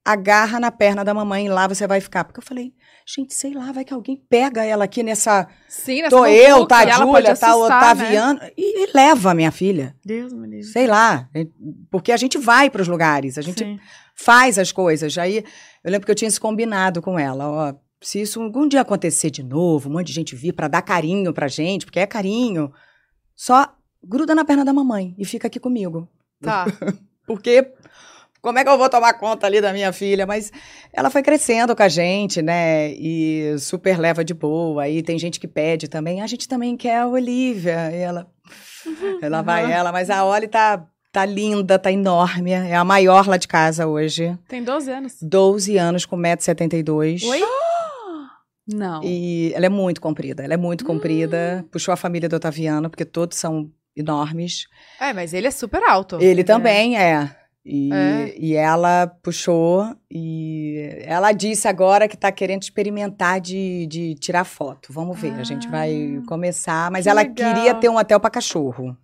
Agarra 0.04 0.60
na 0.60 0.72
perna 0.72 1.06
da 1.06 1.14
mamãe 1.14 1.46
e 1.46 1.50
lá 1.50 1.68
você 1.68 1.86
vai 1.86 2.02
ficar. 2.02 2.24
Porque 2.24 2.40
eu 2.40 2.44
falei, 2.44 2.74
gente, 3.06 3.36
sei 3.36 3.54
lá, 3.54 3.72
vai 3.72 3.86
que 3.86 3.94
alguém 3.94 4.18
pega 4.30 4.66
ela 4.66 4.86
aqui 4.86 5.04
nessa... 5.04 5.48
Sim, 5.70 6.02
nessa 6.02 6.16
Tô 6.16 6.26
eu, 6.26 6.66
tá 6.66 6.84
e 6.84 6.90
a 6.90 6.96
ela 6.96 7.06
Júlia, 7.06 7.36
tá 7.36 7.56
o 7.56 7.60
assustar, 7.64 7.96
né? 7.96 8.02
Otaviano, 8.02 8.40
e, 8.58 8.84
e 8.84 8.92
leva 8.94 9.32
a 9.32 9.36
minha 9.36 9.52
filha. 9.52 9.96
Deus 10.04 10.34
me 10.34 10.48
livre. 10.48 10.66
Sei 10.66 10.88
lá, 10.88 11.30
porque 11.92 12.12
a 12.12 12.18
gente 12.18 12.40
vai 12.40 12.68
para 12.68 12.82
os 12.82 12.88
lugares, 12.88 13.38
a 13.38 13.42
gente 13.42 13.64
Sim. 13.64 13.80
Faz 14.16 14.58
as 14.58 14.72
coisas. 14.72 15.18
Aí 15.18 15.44
eu 15.84 15.92
lembro 15.92 16.06
que 16.06 16.12
eu 16.12 16.16
tinha 16.16 16.28
esse 16.28 16.40
combinado 16.40 17.02
com 17.02 17.18
ela, 17.18 17.50
ó, 17.50 17.74
se 18.02 18.22
isso 18.22 18.42
algum 18.42 18.68
dia 18.68 18.82
acontecer 18.82 19.30
de 19.30 19.44
novo, 19.44 19.90
um 19.90 19.94
monte 19.94 20.08
de 20.08 20.14
gente 20.14 20.36
vir 20.36 20.54
para 20.54 20.68
dar 20.68 20.82
carinho 20.82 21.34
pra 21.34 21.48
gente, 21.48 21.86
porque 21.86 22.00
é 22.00 22.08
carinho, 22.08 22.72
só 23.36 23.76
gruda 24.04 24.34
na 24.34 24.44
perna 24.44 24.66
da 24.66 24.74
mamãe 24.74 25.14
e 25.18 25.26
fica 25.26 25.48
aqui 25.48 25.60
comigo. 25.60 26.10
Tá. 26.42 26.66
Porque 27.28 27.72
como 28.42 28.58
é 28.58 28.64
que 28.64 28.70
eu 28.70 28.78
vou 28.78 28.90
tomar 28.90 29.14
conta 29.14 29.46
ali 29.46 29.62
da 29.62 29.72
minha 29.72 29.94
filha? 29.94 30.26
Mas 30.26 30.52
ela 30.92 31.12
foi 31.12 31.22
crescendo 31.22 31.76
com 31.76 31.84
a 31.84 31.88
gente, 31.88 32.42
né? 32.42 32.92
E 32.94 33.56
super 33.60 34.00
leva 34.00 34.26
de 34.26 34.34
boa. 34.34 34.84
Aí 34.84 35.04
tem 35.04 35.20
gente 35.20 35.40
que 35.40 35.48
pede 35.48 35.88
também. 35.88 36.22
A 36.22 36.28
gente 36.28 36.48
também 36.48 36.76
quer 36.76 36.98
a 36.98 37.08
Olivia. 37.08 37.92
E 37.92 37.98
ela, 37.98 38.28
ela 39.22 39.42
vai 39.44 39.72
ela, 39.72 39.92
mas 39.92 40.10
a 40.10 40.26
Oli 40.26 40.48
tá 40.48 40.88
tá 41.12 41.26
linda, 41.26 41.78
tá 41.78 41.92
enorme. 41.92 42.52
É 42.52 42.76
a 42.76 42.84
maior 42.84 43.28
lá 43.28 43.38
de 43.38 43.48
casa 43.48 43.88
hoje. 43.88 44.38
Tem 44.48 44.64
12 44.64 44.92
anos. 44.92 45.18
12 45.22 45.78
anos 45.78 46.06
com 46.06 46.16
1,72m. 46.18 47.28
Oi? 47.28 47.42
Não. 48.68 49.02
E 49.04 49.52
ela 49.56 49.66
é 49.66 49.70
muito 49.70 50.00
comprida, 50.00 50.44
ela 50.44 50.54
é 50.54 50.58
muito 50.58 50.86
comprida. 50.86 51.66
Puxou 51.72 51.94
a 51.94 51.98
família 51.98 52.30
do 52.30 52.36
Otaviano, 52.36 52.90
porque 52.90 53.04
todos 53.04 53.38
são 53.38 53.70
enormes. 53.96 54.68
É, 55.00 55.12
mas 55.12 55.34
ele 55.34 55.48
é 55.48 55.52
super 55.52 55.84
alto. 55.84 56.18
Ele 56.22 56.44
também 56.44 56.98
é. 56.98 57.36
E, 57.66 57.92
É. 57.94 58.34
e 58.40 58.56
ela 58.56 59.06
puxou 59.22 59.86
e 60.10 60.98
ela 61.04 61.32
disse 61.32 61.68
agora 61.68 62.08
que 62.08 62.18
tá 62.18 62.32
querendo 62.32 62.64
experimentar 62.64 63.40
de, 63.40 63.86
de 63.88 64.16
tirar 64.16 64.46
foto. 64.46 64.92
Vamos 64.92 65.20
ver, 65.20 65.34
a 65.34 65.44
gente 65.44 65.68
vai 65.68 66.18
Ah, 66.22 66.26
começar. 66.28 66.90
Mas 66.90 67.04
que 67.04 67.10
ela 67.10 67.22
legal. 67.22 67.54
queria 67.54 67.74
ter 67.76 67.90
um 67.90 67.98
hotel 67.98 68.20
para 68.20 68.32
cachorro. 68.32 68.96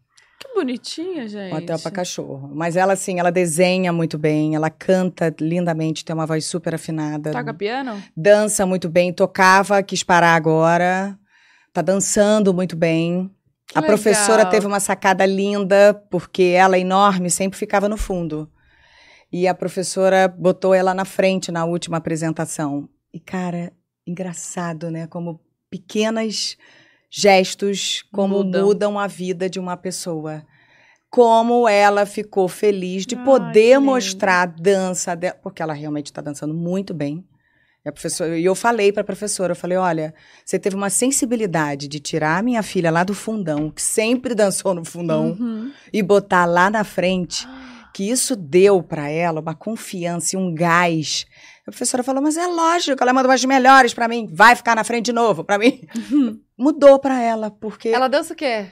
Bonitinha, 0.57 1.27
gente. 1.27 1.53
Um 1.53 1.57
hotel 1.57 1.77
para 1.77 1.91
cachorro. 1.91 2.49
Mas 2.51 2.75
ela, 2.75 2.93
assim, 2.93 3.19
ela 3.19 3.31
desenha 3.31 3.93
muito 3.93 4.17
bem, 4.17 4.55
ela 4.55 4.71
canta 4.71 5.31
lindamente, 5.39 6.03
tem 6.03 6.15
uma 6.15 6.25
voz 6.25 6.45
super 6.45 6.73
afinada. 6.73 7.31
Toca 7.31 7.53
piano? 7.53 8.01
dança 8.15 8.65
muito 8.65 8.89
bem, 8.89 9.13
tocava, 9.13 9.83
quis 9.83 10.01
parar 10.01 10.33
agora. 10.33 11.15
Tá 11.71 11.83
dançando 11.83 12.55
muito 12.55 12.75
bem. 12.75 13.29
Que 13.67 13.77
a 13.77 13.83
professora 13.83 14.37
legal. 14.37 14.51
teve 14.51 14.65
uma 14.65 14.79
sacada 14.79 15.27
linda, 15.27 15.93
porque 16.09 16.55
ela, 16.57 16.79
enorme, 16.79 17.29
sempre 17.29 17.59
ficava 17.59 17.87
no 17.87 17.95
fundo. 17.95 18.49
E 19.31 19.47
a 19.47 19.53
professora 19.53 20.27
botou 20.27 20.73
ela 20.73 20.91
na 20.91 21.05
frente 21.05 21.51
na 21.51 21.65
última 21.65 21.97
apresentação. 21.97 22.89
E, 23.13 23.19
cara, 23.19 23.71
engraçado, 24.07 24.89
né? 24.89 25.05
Como 25.05 25.39
pequenas 25.69 26.57
gestos, 27.09 28.03
como 28.11 28.43
Mudam. 28.43 28.65
mudam, 28.65 28.99
a 28.99 29.07
vida 29.07 29.49
de 29.49 29.59
uma 29.59 29.77
pessoa. 29.77 30.43
Como 31.09 31.67
ela 31.67 32.05
ficou 32.05 32.47
feliz 32.47 33.05
de 33.05 33.15
Ai, 33.15 33.23
poder 33.23 33.79
mostrar 33.79 34.41
a 34.41 34.45
dança 34.45 35.15
dela, 35.15 35.35
porque 35.41 35.61
ela 35.61 35.73
realmente 35.73 36.07
está 36.07 36.21
dançando 36.21 36.53
muito 36.53 36.93
bem. 36.93 37.23
E, 37.85 37.87
a 37.89 37.91
professora, 37.93 38.37
e 38.37 38.43
eu 38.43 38.53
falei 38.53 38.91
para 38.91 39.01
a 39.01 39.05
professora, 39.05 39.53
eu 39.53 39.55
falei, 39.55 39.77
olha, 39.77 40.13
você 40.43 40.59
teve 40.59 40.75
uma 40.75 40.89
sensibilidade 40.89 41.87
de 41.87 42.01
tirar 42.01 42.37
a 42.39 42.41
minha 42.43 42.61
filha 42.61 42.91
lá 42.91 43.05
do 43.05 43.13
fundão, 43.13 43.71
que 43.71 43.81
sempre 43.81 44.35
dançou 44.35 44.73
no 44.73 44.83
fundão, 44.83 45.37
Uhum. 45.39 45.71
e 45.93 46.03
botar 46.03 46.45
lá 46.45 46.69
na 46.69 46.83
frente, 46.83 47.47
que 47.93 48.03
isso 48.09 48.35
deu 48.35 48.83
para 48.83 49.09
ela 49.09 49.39
uma 49.39 49.55
confiança 49.55 50.35
e 50.35 50.37
um 50.39 50.53
gás. 50.53 51.25
A 51.65 51.71
professora 51.71 52.03
falou, 52.03 52.21
mas 52.21 52.35
é 52.35 52.45
lógico, 52.47 53.01
ela 53.01 53.13
manda 53.13 53.29
umas 53.29 53.43
melhores 53.45 53.93
para 53.93 54.09
mim, 54.09 54.27
vai 54.29 54.55
ficar 54.57 54.75
na 54.75 54.83
frente 54.83 55.05
de 55.05 55.13
novo 55.13 55.43
para 55.45 55.57
mim. 55.57 55.81
Mudou 56.57 56.99
para 56.99 57.21
ela, 57.21 57.51
porque 57.51 57.89
ela, 57.89 57.97
Ela 57.97 58.07
dança 58.07 58.33
o 58.33 58.35
quê? 58.35 58.67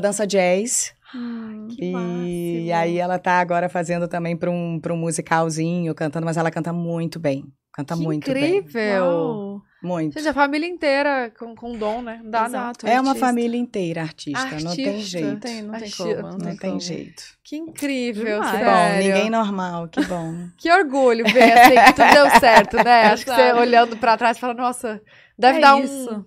dança 0.00 0.26
jazz 0.26 0.92
Hum, 1.14 1.68
que 1.70 1.84
e 1.84 1.92
máximo. 1.92 2.74
aí 2.74 2.98
ela 2.98 3.18
tá 3.20 3.38
agora 3.38 3.68
fazendo 3.68 4.08
também 4.08 4.36
para 4.36 4.50
um, 4.50 4.80
pra 4.80 4.92
um 4.92 4.96
musicalzinho, 4.96 5.94
cantando, 5.94 6.26
mas 6.26 6.36
ela 6.36 6.50
canta 6.50 6.72
muito 6.72 7.20
bem. 7.20 7.44
Canta 7.72 7.94
que 7.96 8.02
muito 8.02 8.32
bem. 8.32 8.56
incrível. 8.56 9.62
Muito. 9.82 10.14
Gente, 10.18 10.28
a 10.28 10.34
família 10.34 10.66
inteira 10.66 11.30
com, 11.38 11.54
com 11.54 11.76
dom, 11.76 12.00
né? 12.00 12.20
Não 12.22 12.30
dá, 12.30 12.46
Exato, 12.46 12.86
É 12.86 13.00
uma 13.00 13.10
artista. 13.10 13.26
família 13.26 13.58
inteira 13.58 14.02
artista, 14.02 14.60
não 14.60 14.74
tem 14.74 14.88
Artista. 14.88 15.08
jeito. 15.18 15.26
Não 15.28 15.40
tem, 15.40 15.62
não 15.62 15.70
tem 15.72 15.82
Artista. 15.82 16.04
como. 16.04 16.22
Não, 16.22 16.30
Não 16.30 16.38
tem, 16.38 16.56
tem 16.56 16.70
como. 16.70 16.80
jeito. 16.80 17.22
Que 17.44 17.56
incrível, 17.56 18.24
Demais. 18.40 18.50
Que 18.50 18.56
sério. 18.64 18.72
bom, 18.72 19.08
ninguém 19.08 19.30
normal, 19.30 19.88
que 19.88 20.02
bom. 20.04 20.32
Que 20.56 20.72
orgulho 20.72 21.24
ver 21.26 21.52
assim, 21.52 21.74
que 21.74 21.92
tudo 21.92 22.12
deu 22.12 22.40
certo, 22.40 22.76
né? 22.82 23.02
Acho 23.12 23.24
que 23.24 23.30
você 23.34 23.52
olhando 23.52 23.96
pra 23.98 24.16
trás 24.16 24.38
fala, 24.38 24.54
nossa, 24.54 25.02
deve 25.38 25.58
É 25.58 25.60
dar 25.60 25.78
isso. 25.84 26.10
um, 26.10 26.24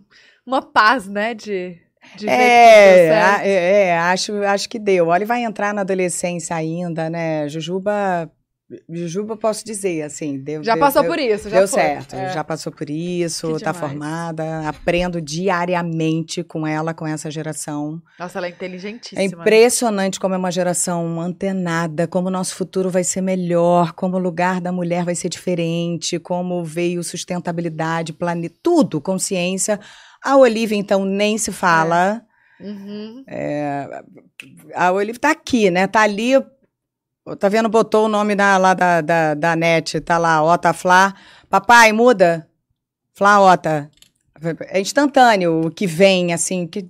uma 0.47 0.61
paz, 0.61 1.07
né? 1.07 1.33
De, 1.33 1.77
de 2.15 2.27
É, 2.27 3.09
certo. 3.09 3.41
a- 3.41 3.45
é, 3.45 3.83
é, 3.89 3.97
acho, 3.99 4.33
acho 4.43 4.69
que 4.69 4.79
deu. 4.79 5.07
Olha, 5.07 5.25
vai 5.25 5.43
entrar 5.43 5.73
na 5.73 5.81
adolescência 5.81 6.55
ainda, 6.55 7.09
né? 7.09 7.47
Jujuba, 7.49 8.31
Jujuba, 8.89 9.37
posso 9.37 9.63
dizer, 9.63 10.01
assim, 10.01 10.37
deu, 10.37 10.61
Já 10.61 10.73
deu- 10.73 10.81
passou 10.81 11.01
deu- 11.01 11.09
por 11.11 11.19
isso, 11.19 11.49
já 11.49 11.59
Deu 11.59 11.67
foi. 11.69 11.79
certo, 11.79 12.15
É. 12.17 12.33
já 12.33 12.43
passou 12.43 12.69
por 12.69 12.89
isso, 12.89 13.55
Que 13.55 13.63
tá 13.63 13.71
demais. 13.71 13.77
formada, 13.91 14.67
aprendo 14.67 15.21
diariamente 15.21 16.43
com 16.43 16.67
ela, 16.67 16.93
com 16.93 17.07
essa 17.07 17.31
geração. 17.31 18.01
Nossa, 18.19 18.37
ela 18.39 18.47
é 18.47 18.49
É 18.49 18.53
inteligentíssima. 18.53 19.21
impressionante 19.41 20.19
como 20.19 20.35
é 20.35 20.37
uma 20.37 20.51
geração 20.51 21.19
antenada, 21.21 22.07
como 22.07 22.27
o 22.27 22.31
nosso 22.31 22.55
futuro 22.55 22.89
vai 22.89 23.05
ser 23.05 23.21
melhor, 23.21 23.93
como 23.93 24.17
o 24.17 24.19
lugar 24.19 24.59
da 24.59 24.71
mulher 24.71 25.05
vai 25.05 25.15
ser 25.15 25.29
diferente, 25.29 26.19
como 26.19 26.61
veio 26.63 27.01
sustentabilidade, 27.03 28.11
planeta, 28.11 28.55
tudo, 28.61 28.99
consciência. 28.99 29.79
A 30.23 30.35
Olivia, 30.37 30.77
então, 30.77 31.05
nem 31.05 31.37
se 31.37 31.51
fala. 31.51 32.23
Uhum. 32.59 33.23
A 34.73 34.91
Olivia 34.91 35.19
tá 35.19 35.31
aqui, 35.31 35.69
né? 35.69 35.87
Tá 35.87 36.01
ali. 36.01 36.33
Tá 37.39 37.49
vendo? 37.49 37.69
Botou 37.69 38.05
o 38.05 38.09
nome 38.09 38.35
da, 38.35 38.57
lá 38.57 38.73
da, 38.73 39.01
da, 39.01 39.33
da 39.33 39.55
net, 39.55 39.99
tá 40.01 40.17
lá, 40.17 40.41
Ota 40.43 40.73
Flá. 40.73 41.13
Papai, 41.49 41.91
muda. 41.91 42.47
Flá 43.13 43.41
Ota. 43.41 43.89
É 44.69 44.79
instantâneo 44.79 45.65
o 45.65 45.71
que 45.71 45.87
vem, 45.87 46.33
assim, 46.33 46.67
que. 46.67 46.87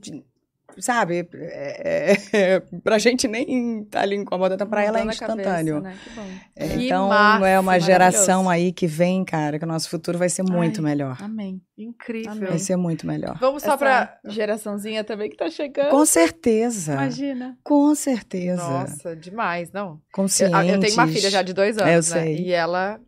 Sabe? 0.79 1.27
É, 1.33 2.17
é, 2.33 2.59
pra 2.83 2.97
gente 2.97 3.27
nem 3.27 3.83
tá 3.85 4.01
ali 4.01 4.15
incomodada, 4.15 4.65
pra 4.65 4.83
ela 4.83 4.99
é 4.99 5.03
na 5.03 5.15
cabeça, 5.15 5.33
instantâneo. 5.41 5.79
né? 5.81 5.97
Que 6.03 6.09
bom. 6.11 6.27
É, 6.55 6.65
então, 6.75 7.09
massa, 7.09 7.47
é 7.47 7.59
uma 7.59 7.79
geração 7.79 8.49
aí 8.49 8.71
que 8.71 8.85
vem, 8.87 9.25
cara, 9.25 9.57
que 9.57 9.65
o 9.65 9.67
nosso 9.67 9.89
futuro 9.89 10.17
vai 10.17 10.29
ser 10.29 10.43
muito 10.43 10.79
Ai. 10.79 10.85
melhor. 10.85 11.17
Amém. 11.21 11.61
Incrível. 11.77 12.31
Amém. 12.31 12.49
Vai 12.49 12.59
ser 12.59 12.75
muito 12.75 13.05
melhor. 13.07 13.37
Vamos 13.39 13.61
só 13.63 13.69
Essa 13.69 13.77
pra. 13.77 14.19
geraçãozinha 14.25 15.03
também 15.03 15.29
que 15.29 15.35
tá 15.37 15.49
chegando. 15.49 15.89
Com 15.89 16.05
certeza. 16.05 16.93
Imagina. 16.93 17.57
Com 17.63 17.93
certeza. 17.95 18.61
Nossa, 18.61 19.15
demais, 19.15 19.71
não. 19.71 19.91
Eu, 19.93 19.99
Conscientes. 20.11 20.69
eu 20.73 20.79
tenho 20.79 20.93
uma 20.93 21.07
filha 21.07 21.29
já 21.29 21.41
de 21.41 21.53
dois 21.53 21.77
anos, 21.77 21.89
É, 21.89 21.93
eu 21.93 22.21
né? 22.21 22.25
sei. 22.35 22.45
E 22.45 22.51
ela. 22.51 22.99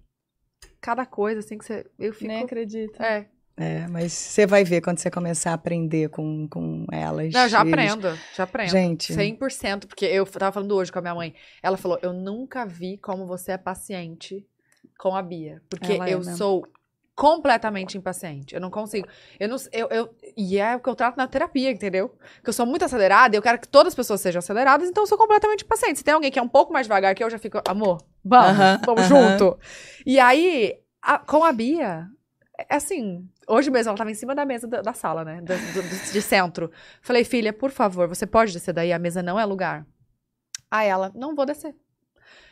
Cada 0.82 1.06
coisa, 1.06 1.40
assim, 1.42 1.58
que 1.58 1.66
você. 1.66 1.86
Eu 2.00 2.14
fico. 2.14 2.28
Nem 2.28 2.44
acredito. 2.44 3.02
É. 3.02 3.26
É, 3.62 3.86
mas 3.90 4.14
você 4.14 4.46
vai 4.48 4.64
ver 4.64 4.80
quando 4.80 5.00
você 5.00 5.12
começar 5.12 5.52
a 5.52 5.56
aprender 5.56 6.08
com, 6.10 6.48
com 6.48 6.86
elas. 6.92 7.34
Não, 7.34 7.42
eu 7.42 7.50
já 7.50 7.60
eles- 7.62 7.74
aprendo. 7.74 8.20
Já 8.34 8.44
aprendo. 8.46 8.70
Gente, 8.70 9.14
100%, 9.14 9.86
porque 9.86 10.06
eu 10.06 10.26
tava 10.26 10.54
falando 10.54 10.74
hoje 10.76 10.92
com 10.92 11.00
a 11.00 11.02
minha 11.02 11.16
mãe. 11.16 11.34
Ela 11.62 11.76
falou: 11.76 12.00
Eu 12.02 12.14
nunca 12.14 12.66
vi 12.66 12.98
como 12.98 13.26
você 13.28 13.52
é 13.52 13.58
paciente 13.58 14.46
com 14.98 15.14
a 15.16 15.22
Bia. 15.22 15.62
Porque 15.70 15.92
Ela 15.92 16.08
é 16.10 16.14
eu 16.14 16.20
mesmo. 16.20 16.38
sou 16.38 16.66
completamente 17.14 17.98
impaciente. 17.98 18.56
Eu 18.56 18.62
não 18.62 18.70
consigo. 18.72 19.06
Eu 19.38 19.50
não, 19.50 19.58
eu, 19.74 19.88
eu, 19.90 20.16
e 20.38 20.58
é 20.58 20.78
o 20.78 20.80
que 20.80 20.88
eu 20.90 20.96
trato 20.96 21.18
na 21.18 21.28
terapia, 21.28 21.70
entendeu? 21.70 22.16
Que 22.42 22.50
eu 22.50 22.54
sou 22.54 22.66
muito 22.66 22.86
acelerada 22.86 23.36
e 23.36 23.38
eu 23.38 23.42
quero 23.42 23.60
que 23.60 23.68
todas 23.68 23.92
as 23.92 23.96
pessoas 23.96 24.22
sejam 24.22 24.40
aceleradas, 24.40 24.88
então 24.88 25.04
eu 25.04 25.08
sou 25.08 25.18
completamente 25.18 25.66
impaciente. 25.66 25.98
Se 25.98 26.04
tem 26.06 26.14
alguém 26.14 26.32
que 26.32 26.40
é 26.40 26.42
um 26.42 26.48
pouco 26.48 26.72
mais 26.72 26.88
devagar 26.88 27.14
que 27.14 27.22
eu, 27.22 27.28
eu 27.28 27.32
já 27.32 27.38
fico, 27.38 27.62
amor, 27.68 27.98
vamos, 28.24 28.58
Aham, 28.58 28.82
vamos 28.86 29.12
aham. 29.12 29.38
junto. 29.38 29.60
E 30.06 30.18
aí, 30.18 30.76
a- 31.02 31.20
com 31.20 31.44
a 31.44 31.52
Bia, 31.52 32.06
é 32.06 32.06
assim. 32.70 33.28
Hoje 33.48 33.70
mesmo, 33.70 33.90
ela 33.90 33.98
tava 33.98 34.12
em 34.12 34.16
cima 34.16 34.34
da 34.36 34.46
mesa 34.46 34.68
da, 34.68 34.82
da 34.82 34.94
sala, 34.94 35.24
né? 35.24 35.42
do- 35.42 35.48
do- 35.58 35.82
do- 35.82 36.12
de 36.12 36.22
centro. 36.22 36.72
Falei, 37.02 37.24
filha, 37.24 37.54
por 37.54 37.72
favor, 37.72 38.08
você 38.08 38.26
pode 38.26 38.52
descer 38.54 38.74
daí? 38.74 38.92
A 38.92 39.00
mesa 39.00 39.22
não 39.24 39.40
é 39.40 39.46
lugar. 39.46 39.86
Aí 40.72 40.88
ela, 40.88 41.12
não 41.16 41.36
vou 41.36 41.46
descer. 41.46 41.76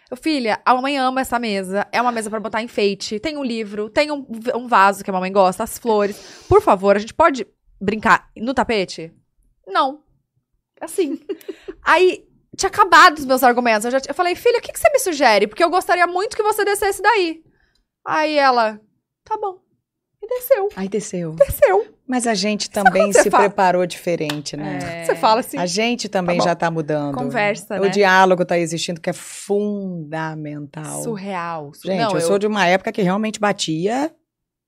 Eu, 0.09 0.15
filha, 0.17 0.61
a 0.65 0.73
mamãe 0.73 0.97
ama 0.97 1.21
essa 1.21 1.37
mesa. 1.37 1.85
É 1.91 2.01
uma 2.01 2.11
mesa 2.11 2.29
pra 2.29 2.39
botar 2.39 2.61
enfeite. 2.61 3.19
Tem 3.19 3.37
um 3.37 3.43
livro, 3.43 3.89
tem 3.89 4.09
um, 4.11 4.25
um 4.55 4.67
vaso 4.67 5.03
que 5.03 5.09
a 5.09 5.13
mamãe 5.13 5.31
gosta, 5.31 5.63
as 5.63 5.77
flores. 5.77 6.45
Por 6.47 6.61
favor, 6.61 6.95
a 6.95 6.99
gente 6.99 7.13
pode 7.13 7.45
brincar 7.79 8.29
no 8.37 8.53
tapete? 8.53 9.13
Não. 9.67 10.01
Assim. 10.79 11.19
Aí, 11.83 12.25
tinha 12.55 12.69
acabado 12.69 13.17
os 13.19 13.25
meus 13.25 13.43
argumentos. 13.43 13.83
Eu, 13.85 13.91
já, 13.91 13.99
tinha- 13.99 14.11
eu 14.11 14.15
falei, 14.15 14.33
filha, 14.35 14.59
o 14.59 14.61
que, 14.61 14.71
que 14.71 14.79
você 14.79 14.89
me 14.89 14.99
sugere? 14.99 15.45
Porque 15.45 15.63
eu 15.63 15.69
gostaria 15.69 16.07
muito 16.07 16.37
que 16.37 16.43
você 16.43 16.63
descesse 16.63 17.01
daí. 17.01 17.43
Aí 18.05 18.37
ela, 18.37 18.79
tá 19.25 19.37
bom. 19.37 19.59
E 20.21 20.27
desceu. 20.27 20.69
Aí 20.75 20.87
desceu. 20.89 21.33
Desceu. 21.33 21.87
Mas 22.07 22.25
a 22.25 22.33
gente 22.33 22.69
também 22.69 23.11
se 23.13 23.29
fala? 23.29 23.43
preparou 23.45 23.85
diferente, 23.85 24.55
né? 24.57 24.79
É. 25.01 25.05
Você 25.05 25.15
fala 25.15 25.41
assim. 25.41 25.57
A 25.57 25.65
gente 25.65 26.07
também 26.09 26.37
Tá 26.39 26.45
já 26.45 26.55
tá 26.55 26.71
mudando. 26.71 27.15
Conversa, 27.15 27.77
O 27.79 27.83
né? 27.83 27.89
diálogo 27.89 28.45
tá 28.45 28.57
existindo, 28.57 28.99
que 29.01 29.09
é 29.09 29.13
fundamental. 29.13 31.03
Surreal. 31.03 31.73
Su- 31.73 31.87
Gente, 31.87 31.99
Não, 31.99 32.11
eu, 32.15 32.21
sou 32.21 32.39
de 32.39 32.47
uma 32.47 32.65
época 32.65 32.91
que 32.91 33.01
realmente 33.01 33.39
batia. 33.39 34.11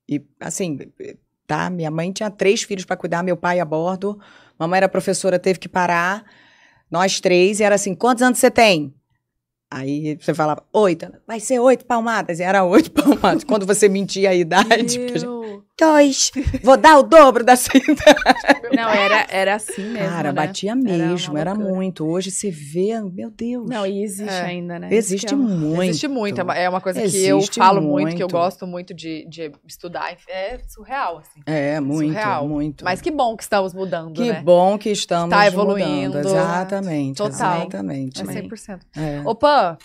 E, 0.08 0.22
assim, 0.40 0.78
tá? 1.48 1.70
Minha 1.70 1.92
mãe 1.92 2.12
tinha 2.12 2.30
três 2.30 2.64
filhos 2.64 2.86
para 2.86 2.98
cuidar, 2.98 3.24
meu 3.24 3.38
pai 3.38 3.60
a 3.60 3.66
bordo. 3.66 4.20
Mamãe 4.58 4.78
era 4.78 4.90
professora, 4.90 5.40
teve 5.40 5.60
que 5.60 5.70
parar. 5.70 6.26
Nós 6.92 7.20
três, 7.20 7.60
e 7.60 7.64
era 7.64 7.76
assim: 7.76 7.96
quantos 7.96 8.22
anos 8.24 8.40
você 8.40 8.52
tem? 8.52 8.94
Aí 9.72 10.18
você 10.20 10.34
falava, 10.34 10.64
oito. 10.74 11.06
Vai 11.28 11.40
ser 11.40 11.60
oito 11.60 11.86
palmadas. 11.86 12.40
E 12.40 12.44
era 12.44 12.64
oito 12.64 12.90
palmadas. 12.92 13.44
Quando 13.44 13.66
você 13.66 13.88
mentia 13.88 14.32
a 14.32 14.36
idade. 14.36 15.00
Dois. 15.80 16.32
Vou 16.64 16.78
dar 16.78 16.98
o 16.98 17.04
dobro 17.04 17.44
da 17.44 17.56
sua 17.56 17.78
idade. 17.78 18.20
Não, 18.76 18.90
era, 18.90 19.26
era 19.30 19.56
assim 19.56 19.84
mesmo, 19.84 20.10
Cara, 20.10 20.34
né? 20.34 20.48
batia 20.48 20.76
mesmo, 20.76 21.38
era, 21.38 21.54
loucura. 21.54 21.74
muito. 21.76 22.06
Hoje 22.06 22.32
você 22.32 22.52
vê, 22.52 23.00
meu 23.02 23.30
Deus. 23.30 23.68
Não, 23.70 23.86
e 23.86 24.04
existe 24.04 24.30
É. 24.34 24.42
ainda, 24.42 24.78
né? 24.80 24.90
existe 24.92 25.34
é 25.34 25.38
muito. 25.38 25.84
Existe 25.84 26.08
muito. 26.08 26.40
é 26.42 26.44
uma- 26.44 26.56
É 26.58 26.80
coisa 26.82 27.00
que 27.02 27.06
eu 27.26 27.38
Existe 27.40 27.60
falo 27.60 27.82
muito, 27.82 28.16
que 28.16 28.22
eu 28.24 28.28
muito. 28.28 28.32
gosto 28.32 28.68
muito 28.68 28.94
de, 28.94 29.26
de 29.30 29.52
estudar. 29.68 30.16
É 30.28 30.60
surreal, 30.68 31.20
assim. 31.20 31.40
É, 31.46 31.80
muito, 31.80 32.14
Surreal. 32.14 32.48
muito. 32.48 32.84
Mas 32.84 33.02
que 33.02 33.12
bom 33.12 33.36
que 33.36 33.44
estamos 33.44 33.74
mudando, 33.74 34.14
Que 34.14 34.32
né? 34.34 34.42
bom 34.42 34.78
que 34.78 34.90
estamos 34.90 35.30
Tá 35.30 35.48
evoluindo. 35.48 36.18
mudando. 36.18 36.26
Exatamente, 36.28 37.18
Total. 37.18 37.58
exatamente. 37.62 38.20
É 38.22 38.24
Amém. 38.24 38.36
100%. 38.50 38.80
É. 38.96 39.22
Opa! 39.26 39.78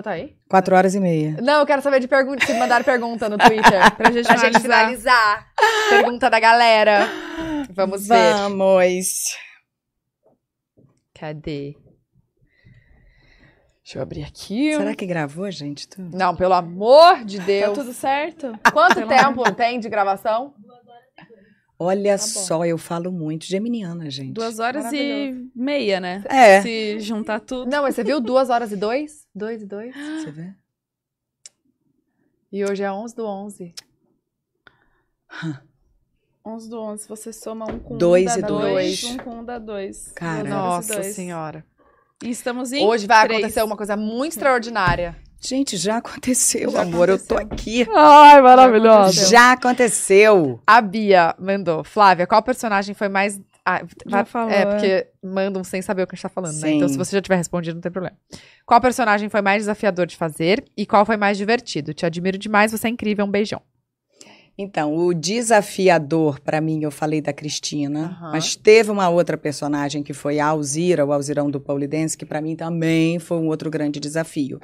Tá 0.00 0.12
aí? 0.12 0.34
Quatro 0.48 0.74
horas 0.74 0.94
e 0.94 1.00
meia. 1.00 1.36
Não, 1.42 1.60
eu 1.60 1.66
quero 1.66 1.82
saber 1.82 2.00
de 2.00 2.08
perguntas. 2.08 2.46
Se 2.46 2.54
mandaram 2.54 2.82
pergunta 2.84 3.28
no 3.28 3.36
Twitter. 3.36 3.94
Pra 3.96 4.10
gente 4.10 4.24
pra 4.26 4.36
gente 4.36 4.60
finalizar. 4.60 4.88
finalizar. 5.50 5.52
Pergunta 5.90 6.30
da 6.30 6.40
galera. 6.40 7.06
Vamos 7.70 8.08
ver. 8.08 8.32
Vamos. 8.34 9.36
Cadê? 11.14 11.76
Deixa 13.84 13.98
eu 13.98 14.02
abrir 14.02 14.22
aqui. 14.24 14.74
Será 14.76 14.94
que 14.94 15.04
gravou, 15.04 15.50
gente? 15.50 15.86
Tu- 15.88 16.00
Não, 16.00 16.34
pelo 16.36 16.54
amor 16.54 17.24
de 17.24 17.38
Tá 17.38 17.44
Deus. 17.44 17.76
tudo 17.78 17.92
certo? 17.92 18.52
Quanto 18.72 18.94
Pelo 18.94 19.08
tempo 19.08 19.52
tem 19.52 19.78
de 19.80 19.88
gravação? 19.88 20.54
Olha 21.82 22.12
Tá 22.12 22.18
só, 22.18 22.64
eu 22.64 22.78
falo 22.78 23.10
muito 23.10 23.44
geminiana, 23.46 24.08
gente. 24.10 24.32
Duas 24.34 24.58
horas 24.58 24.92
e 24.92 25.50
meia, 25.54 25.98
né? 26.00 26.22
É. 26.28 26.62
Se 26.62 27.00
juntar 27.00 27.40
tudo. 27.40 27.70
Não, 27.70 27.82
mas 27.82 27.94
você 27.94 28.04
viu 28.04 28.20
duas 28.20 28.50
horas 28.50 28.70
e 28.72 28.76
dois? 28.76 29.26
Dois 29.34 29.62
e 29.62 29.66
dois. 29.66 29.94
Você 30.22 30.30
vê? 30.30 30.52
E 32.52 32.64
hoje 32.64 32.82
é 32.82 32.92
11 32.92 33.16
do 33.16 33.26
11. 33.26 33.74
11 36.44 36.68
do 36.70 36.80
11, 36.80 37.08
você 37.08 37.32
soma 37.32 37.64
um 37.70 37.78
com 37.78 37.96
Dois 37.96 38.34
um 38.36 38.38
e 38.38 38.42
dá 38.42 38.46
dois. 38.48 39.00
dois. 39.00 39.04
Um 39.04 39.16
com 39.16 39.30
um 39.38 39.44
dá 39.44 39.58
dois. 39.58 40.12
Cara. 40.14 40.48
Nossa 40.48 40.94
dois. 40.96 41.14
senhora. 41.14 41.64
E 42.22 42.30
estamos 42.30 42.72
em 42.72 42.86
Hoje 42.86 43.06
vai 43.06 43.24
três. 43.24 43.40
acontecer 43.40 43.62
uma 43.62 43.76
coisa 43.76 43.96
muito 43.96 44.32
extraordinária. 44.36 45.16
Gente, 45.44 45.76
já 45.76 45.96
aconteceu, 45.96 46.70
Já 46.70 46.82
amor. 46.82 47.08
Eu 47.08 47.18
tô 47.18 47.36
aconteceu. 47.36 47.82
aqui. 47.82 47.86
Ai, 47.94 48.40
maravilhosa. 48.40 49.26
Já 49.26 49.52
aconteceu. 49.52 50.60
A 50.66 50.80
Bia 50.80 51.34
mandou. 51.38 51.82
Flávia, 51.82 52.26
qual 52.26 52.42
personagem 52.42 52.94
foi 52.94 53.08
mais. 53.08 53.40
Ah, 53.64 53.82
vai- 54.06 54.24
falou, 54.24 54.50
é, 54.50 54.62
é. 54.62 54.66
porque 54.66 55.06
mandam 55.22 55.62
sem 55.62 55.80
saber 55.82 56.02
o 56.02 56.06
que 56.06 56.14
a 56.14 56.16
gente 56.16 56.22
tá 56.22 56.28
falando, 56.28 56.54
né? 56.54 56.60
Sim. 56.68 56.76
Então, 56.76 56.88
se 56.88 56.96
você 56.96 57.14
já 57.16 57.22
tiver 57.22 57.36
respondido, 57.36 57.74
não 57.76 57.80
tem 57.80 57.92
problema. 57.92 58.16
Qual 58.66 58.80
personagem 58.80 59.28
foi 59.28 59.40
mais 59.40 59.62
desafiador 59.62 60.06
de 60.06 60.16
fazer 60.16 60.64
e 60.76 60.84
qual 60.84 61.06
foi 61.06 61.16
mais 61.16 61.36
divertido? 61.38 61.94
Te 61.94 62.04
admiro 62.06 62.36
demais, 62.38 62.72
você 62.72 62.88
é 62.88 62.90
incrível. 62.90 63.24
Um 63.24 63.30
beijão. 63.30 63.60
Então, 64.58 64.94
o 64.94 65.14
desafiador, 65.14 66.38
pra 66.40 66.60
mim, 66.60 66.82
eu 66.82 66.90
falei 66.90 67.20
da 67.22 67.32
Cristina, 67.32 68.16
Aham. 68.20 68.32
mas 68.32 68.54
teve 68.54 68.90
uma 68.90 69.08
outra 69.08 69.36
personagem 69.38 70.02
que 70.02 70.12
foi 70.12 70.38
a 70.40 70.46
Alzira, 70.46 71.06
o 71.06 71.12
Alzirão 71.12 71.50
do 71.50 71.58
Paulidense, 71.60 72.18
que 72.18 72.26
pra 72.26 72.40
mim 72.40 72.54
também 72.54 73.18
foi 73.18 73.38
um 73.38 73.46
outro 73.46 73.70
grande 73.70 73.98
desafio. 73.98 74.60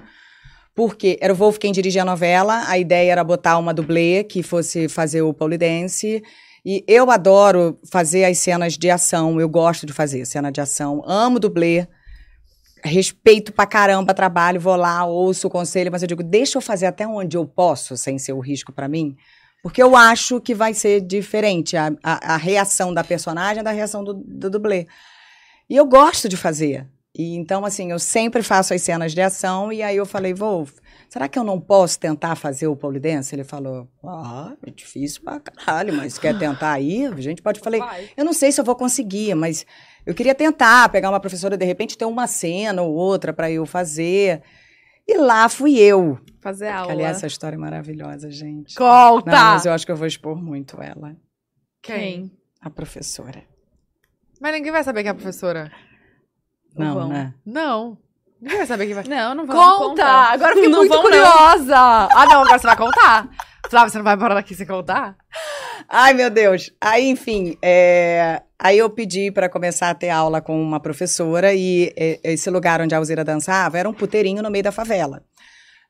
Porque 0.79 1.19
era 1.21 1.33
o 1.33 1.37
Wolf 1.37 1.59
quem 1.59 1.73
dirigia 1.73 2.03
a 2.03 2.05
novela, 2.05 2.63
a 2.69 2.79
ideia 2.79 3.11
era 3.11 3.25
botar 3.25 3.59
uma 3.59 3.75
dublê 3.75 4.23
que 4.23 4.45
fosse 4.45 4.89
fazer 4.89 5.23
o 5.23 5.35
Paulidense. 5.35 6.23
E 6.65 6.85
eu 6.87 7.11
adoro 7.11 7.77
fazer 7.91 8.25
as 8.25 8.39
cenas 8.39 8.79
de 8.79 8.89
ação, 8.89 9.41
eu 9.41 9.49
gosto 9.49 9.85
de 9.85 9.93
fazer 9.93 10.25
cena 10.25 10.53
de 10.53 10.61
ação, 10.61 11.03
amo 11.05 11.41
dublê, 11.41 11.89
respeito 12.85 13.53
pra 13.53 13.67
caramba 13.67 14.15
trabalho, 14.15 14.61
vou 14.61 14.77
lá, 14.77 15.05
ouço 15.05 15.49
o 15.49 15.51
conselho, 15.51 15.91
mas 15.91 16.03
eu 16.03 16.07
digo, 16.07 16.23
deixa 16.23 16.59
eu 16.59 16.63
fazer 16.63 16.87
até 16.87 17.05
onde 17.05 17.37
eu 17.37 17.45
posso, 17.45 17.97
sem 17.97 18.17
ser 18.17 18.35
o 18.35 18.39
risco 18.39 18.73
pra 18.73 18.87
mim, 18.87 19.17
porque 19.65 19.83
eu 19.83 19.97
acho 19.97 20.41
que 20.41 20.55
vai 20.55 20.75
ser 20.75 21.01
diferente 21.01 21.77
a, 21.77 21.91
a, 22.05 22.35
a 22.35 22.37
reação 22.37 22.95
da 22.95 23.03
personagem 23.03 23.65
da 23.65 23.73
reação 23.73 24.05
do, 24.05 24.15
do 24.15 24.49
dublê. 24.49 24.87
E 25.69 25.75
eu 25.75 25.85
gosto 25.87 26.29
de 26.29 26.37
fazer. 26.37 26.87
E 27.19 27.35
então, 27.35 27.65
assim, 27.65 27.91
eu 27.91 27.99
sempre 27.99 28.45
faço 28.45 28.73
as 28.73 28.81
cenas 28.81 29.13
de 29.13 29.21
ação, 29.21 29.73
e 29.73 29.83
aí 29.83 29.97
eu 29.97 30.07
falei, 30.07 30.33
Wolf, 30.33 30.79
será 31.09 31.27
que 31.29 31.37
eu 31.37 31.43
não 31.43 31.61
posso 31.61 31.99
tentar 31.99 32.37
fazer 32.37 32.69
o 32.69 32.77
polidense? 32.77 33.35
Ele 33.35 33.43
falou, 33.43 33.89
ah, 34.05 34.55
é 34.65 34.71
difícil 34.71 35.23
pra 35.23 35.41
caralho, 35.41 35.93
mas 35.93 36.17
quer 36.17 36.39
tentar 36.39 36.71
aí? 36.71 37.07
A 37.07 37.21
gente 37.21 37.43
pode. 37.43 37.59
Eu 37.59 37.65
falei, 37.65 37.83
eu 38.17 38.25
não 38.25 38.33
sei 38.33 38.53
se 38.53 38.61
eu 38.61 38.65
vou 38.65 38.77
conseguir, 38.77 39.35
mas 39.35 39.67
eu 40.07 40.15
queria 40.15 40.33
tentar 40.33 40.89
pegar 40.91 41.11
uma 41.11 41.19
professora, 41.19 41.57
de 41.57 41.65
repente 41.65 41.99
ter 41.99 42.05
uma 42.05 42.29
cena 42.29 42.83
ou 42.83 42.95
outra 42.95 43.33
para 43.33 43.51
eu 43.51 43.67
fazer. 43.67 44.41
E 45.05 45.19
lá 45.19 45.49
fui 45.49 45.77
eu. 45.77 46.21
Fazer 46.41 46.67
Que, 46.67 46.73
aula. 46.73 46.93
aliás, 46.93 47.17
essa 47.17 47.27
história 47.27 47.57
é 47.57 47.59
maravilhosa, 47.59 48.31
gente. 48.31 48.77
Conta! 48.77 49.31
Não, 49.31 49.53
mas 49.55 49.67
eu 49.67 49.73
acho 49.73 49.85
que 49.85 49.91
eu 49.91 49.97
vou 49.97 50.07
expor 50.07 50.41
muito 50.41 50.81
ela. 50.81 51.17
Quem? 51.83 52.31
A 52.61 52.71
professora. 52.71 53.43
Mas 54.41 54.53
ninguém 54.53 54.71
vai 54.71 54.85
saber 54.85 55.01
quem 55.03 55.09
é 55.09 55.13
a 55.13 55.15
professora. 55.15 55.73
Não, 56.79 56.95
vão. 56.95 57.09
né? 57.09 57.35
Não. 57.45 57.99
Ninguém 58.41 58.59
vai 58.59 58.67
saber 58.67 58.87
quem 58.87 58.95
vai. 58.95 59.05
Não, 59.05 59.35
não 59.35 59.47
vão 59.47 59.57
Conta! 59.57 59.85
contar. 59.89 60.33
Agora 60.33 60.53
eu 60.53 60.55
fiquei 60.57 60.71
Não 60.71 60.79
muito 60.79 60.91
vão, 60.93 61.03
não. 61.03 61.11
curiosa. 61.11 61.77
Ah, 61.77 62.27
não, 62.27 62.43
agora 62.43 62.59
você 62.59 62.67
vai 62.67 62.77
contar. 62.77 63.29
Flávia, 63.69 63.91
você 63.91 63.99
não 63.99 64.05
vai 64.05 64.17
parar 64.17 64.35
daqui 64.35 64.55
sem 64.55 64.67
contar? 64.67 65.17
Ai, 65.89 66.15
meu 66.15 66.31
Deus. 66.31 66.71
Aí, 66.81 67.09
enfim, 67.11 67.57
é, 67.61 68.41
aí 68.59 68.79
eu 68.79 68.89
pedi 68.89 69.31
para 69.31 69.49
começar 69.49 69.91
a 69.91 69.95
ter 69.95 70.09
aula 70.11 70.41
com 70.41 70.61
uma 70.63 70.79
professora 70.81 71.53
e 71.53 71.93
é, 71.97 72.21
esse 72.25 72.49
lugar 72.49 72.81
onde 72.81 72.95
a 72.95 72.99
Alzira 72.99 73.25
dançava 73.25 73.77
era 73.79 73.89
um 73.89 73.93
puteirinho 73.93 74.43
no 74.43 74.51
meio 74.51 74.63
da 74.65 74.73
favela. 74.73 75.23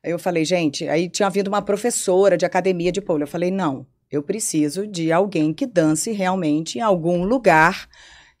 Aí 0.03 0.11
eu 0.11 0.19
falei, 0.19 0.43
gente, 0.43 0.87
aí 0.89 1.07
tinha 1.09 1.29
vindo 1.29 1.47
uma 1.49 1.61
professora 1.61 2.35
de 2.37 2.45
academia 2.45 2.91
de 2.91 2.99
pole. 3.01 3.23
Eu 3.23 3.27
falei, 3.27 3.51
não, 3.51 3.85
eu 4.11 4.23
preciso 4.23 4.87
de 4.87 5.11
alguém 5.11 5.53
que 5.53 5.65
dance 5.67 6.11
realmente 6.11 6.79
em 6.79 6.81
algum 6.81 7.23
lugar 7.23 7.87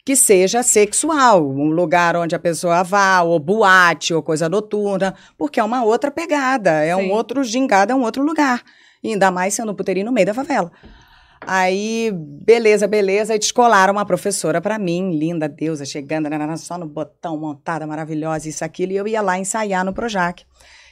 que 0.09 0.15
seja 0.15 0.63
sexual, 0.63 1.47
um 1.47 1.69
lugar 1.69 2.15
onde 2.15 2.33
a 2.33 2.39
pessoa 2.39 2.81
vá, 2.81 3.21
ou 3.21 3.37
boate, 3.37 4.11
ou 4.11 4.23
coisa 4.23 4.49
noturna, 4.49 5.13
porque 5.37 5.59
é 5.59 5.63
uma 5.63 5.83
outra 5.83 6.09
pegada, 6.09 6.83
é 6.83 6.95
Sim. 6.95 7.03
um 7.03 7.11
outro 7.11 7.43
gingado, 7.43 7.91
é 7.91 7.95
um 7.95 8.01
outro 8.01 8.23
lugar. 8.23 8.63
E 9.03 9.11
ainda 9.11 9.29
mais 9.29 9.53
sendo 9.53 9.71
um 9.71 9.75
puteirinho 9.75 10.07
no 10.07 10.11
meio 10.11 10.25
da 10.25 10.33
favela. 10.33 10.71
Aí, 11.41 12.11
beleza, 12.43 12.87
beleza, 12.87 13.33
aí 13.33 13.37
descolaram 13.37 13.93
uma 13.93 14.03
professora 14.03 14.59
pra 14.59 14.79
mim, 14.79 15.15
linda 15.15 15.47
deusa, 15.47 15.85
chegando, 15.85 16.27
nanana, 16.27 16.57
só 16.57 16.75
no 16.75 16.87
botão, 16.87 17.37
montada, 17.37 17.85
maravilhosa, 17.85 18.49
isso, 18.49 18.65
aquilo, 18.65 18.93
e 18.93 18.97
eu 18.97 19.07
ia 19.07 19.21
lá 19.21 19.37
ensaiar 19.37 19.85
no 19.85 19.93
Projac. 19.93 20.43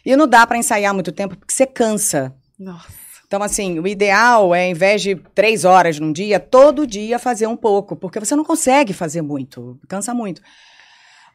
E 0.06 0.16
não 0.16 0.28
dá 0.28 0.46
pra 0.46 0.60
ensaiar 0.60 0.94
muito 0.94 1.12
tempo, 1.12 1.36
porque 1.36 1.56
você 1.56 1.66
cansa. 1.66 2.36
Nossa. 2.60 3.07
Então, 3.28 3.44
assim, 3.44 3.78
o 3.80 3.86
ideal 3.88 4.56
é, 4.56 4.68
em 4.70 4.74
vez 4.74 5.02
de 5.02 5.16
três 5.36 5.66
horas 5.66 6.00
num 6.00 6.14
dia, 6.14 6.40
todo 6.40 6.88
dia 6.88 7.20
fazer 7.20 7.46
um 7.46 7.58
pouco, 7.58 7.96
porque 7.96 8.20
você 8.20 8.36
não 8.36 8.44
consegue 8.46 8.94
fazer 8.94 9.22
muito, 9.22 9.78
cansa 9.88 10.14
muito. 10.14 10.42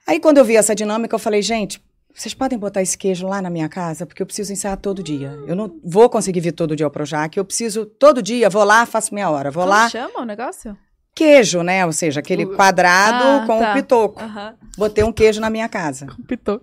Aí, 0.06 0.19
quando 0.19 0.39
eu 0.39 0.44
vi 0.44 0.56
essa 0.56 0.74
dinâmica, 0.74 1.14
eu 1.14 1.19
falei, 1.19 1.43
gente, 1.43 1.82
vocês 2.14 2.32
podem 2.35 2.59
botar 2.59 2.81
esse 2.82 2.97
queijo 2.97 3.27
lá 3.27 3.43
na 3.43 3.51
minha 3.51 3.69
casa, 3.69 4.06
porque 4.06 4.23
eu 4.23 4.27
preciso 4.27 4.52
ensaiar 4.52 4.77
todo 4.78 5.02
dia. 5.02 5.39
Eu 5.47 5.55
não 5.55 5.78
vou 5.85 6.09
conseguir 6.09 6.40
vir 6.40 6.52
todo 6.52 6.74
dia 6.74 6.86
ao 6.86 6.90
Projac, 6.90 7.36
eu 7.36 7.44
preciso, 7.44 7.85
todo 7.85 8.23
dia, 8.23 8.48
vou 8.48 8.64
lá, 8.64 8.85
faço 8.86 9.12
minha 9.14 9.28
hora, 9.31 9.51
vou 9.51 9.62
Como 9.64 9.74
lá, 9.74 9.89
chama 9.90 10.20
o 10.20 10.24
negócio? 10.24 10.77
queijo, 11.14 11.62
né? 11.62 11.85
Ou 11.85 11.93
seja, 11.93 12.20
aquele 12.20 12.47
O- 12.47 12.56
quadrado 12.56 13.43
Ah, 13.43 13.44
com 13.47 13.59
tá. 13.60 13.70
o 13.70 13.74
pitoco. 13.74 14.19
Aham. 14.20 14.55
Botei 14.78 15.05
um 15.05 15.12
queijo 15.12 15.43
na 15.43 15.51
minha 15.51 15.69
casa. 15.69 16.06
Pitou. 16.27 16.59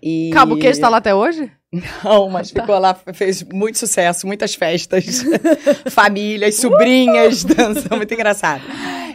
E... 0.00 0.30
Calma, 0.32 0.54
o 0.54 0.58
queijo 0.60 0.80
tá 0.80 0.88
lá 0.88 0.98
até 0.98 1.12
hoje? 1.12 1.50
Não, 1.72 2.28
mas 2.28 2.50
ficou 2.50 2.76
lá, 2.80 2.94
fez 3.14 3.44
muito 3.44 3.78
sucesso, 3.78 4.26
muitas 4.26 4.56
festas, 4.56 5.22
famílias, 5.90 6.56
sobrinhas, 6.56 7.44
dança, 7.44 7.94
muito 7.94 8.12
engraçado. 8.12 8.64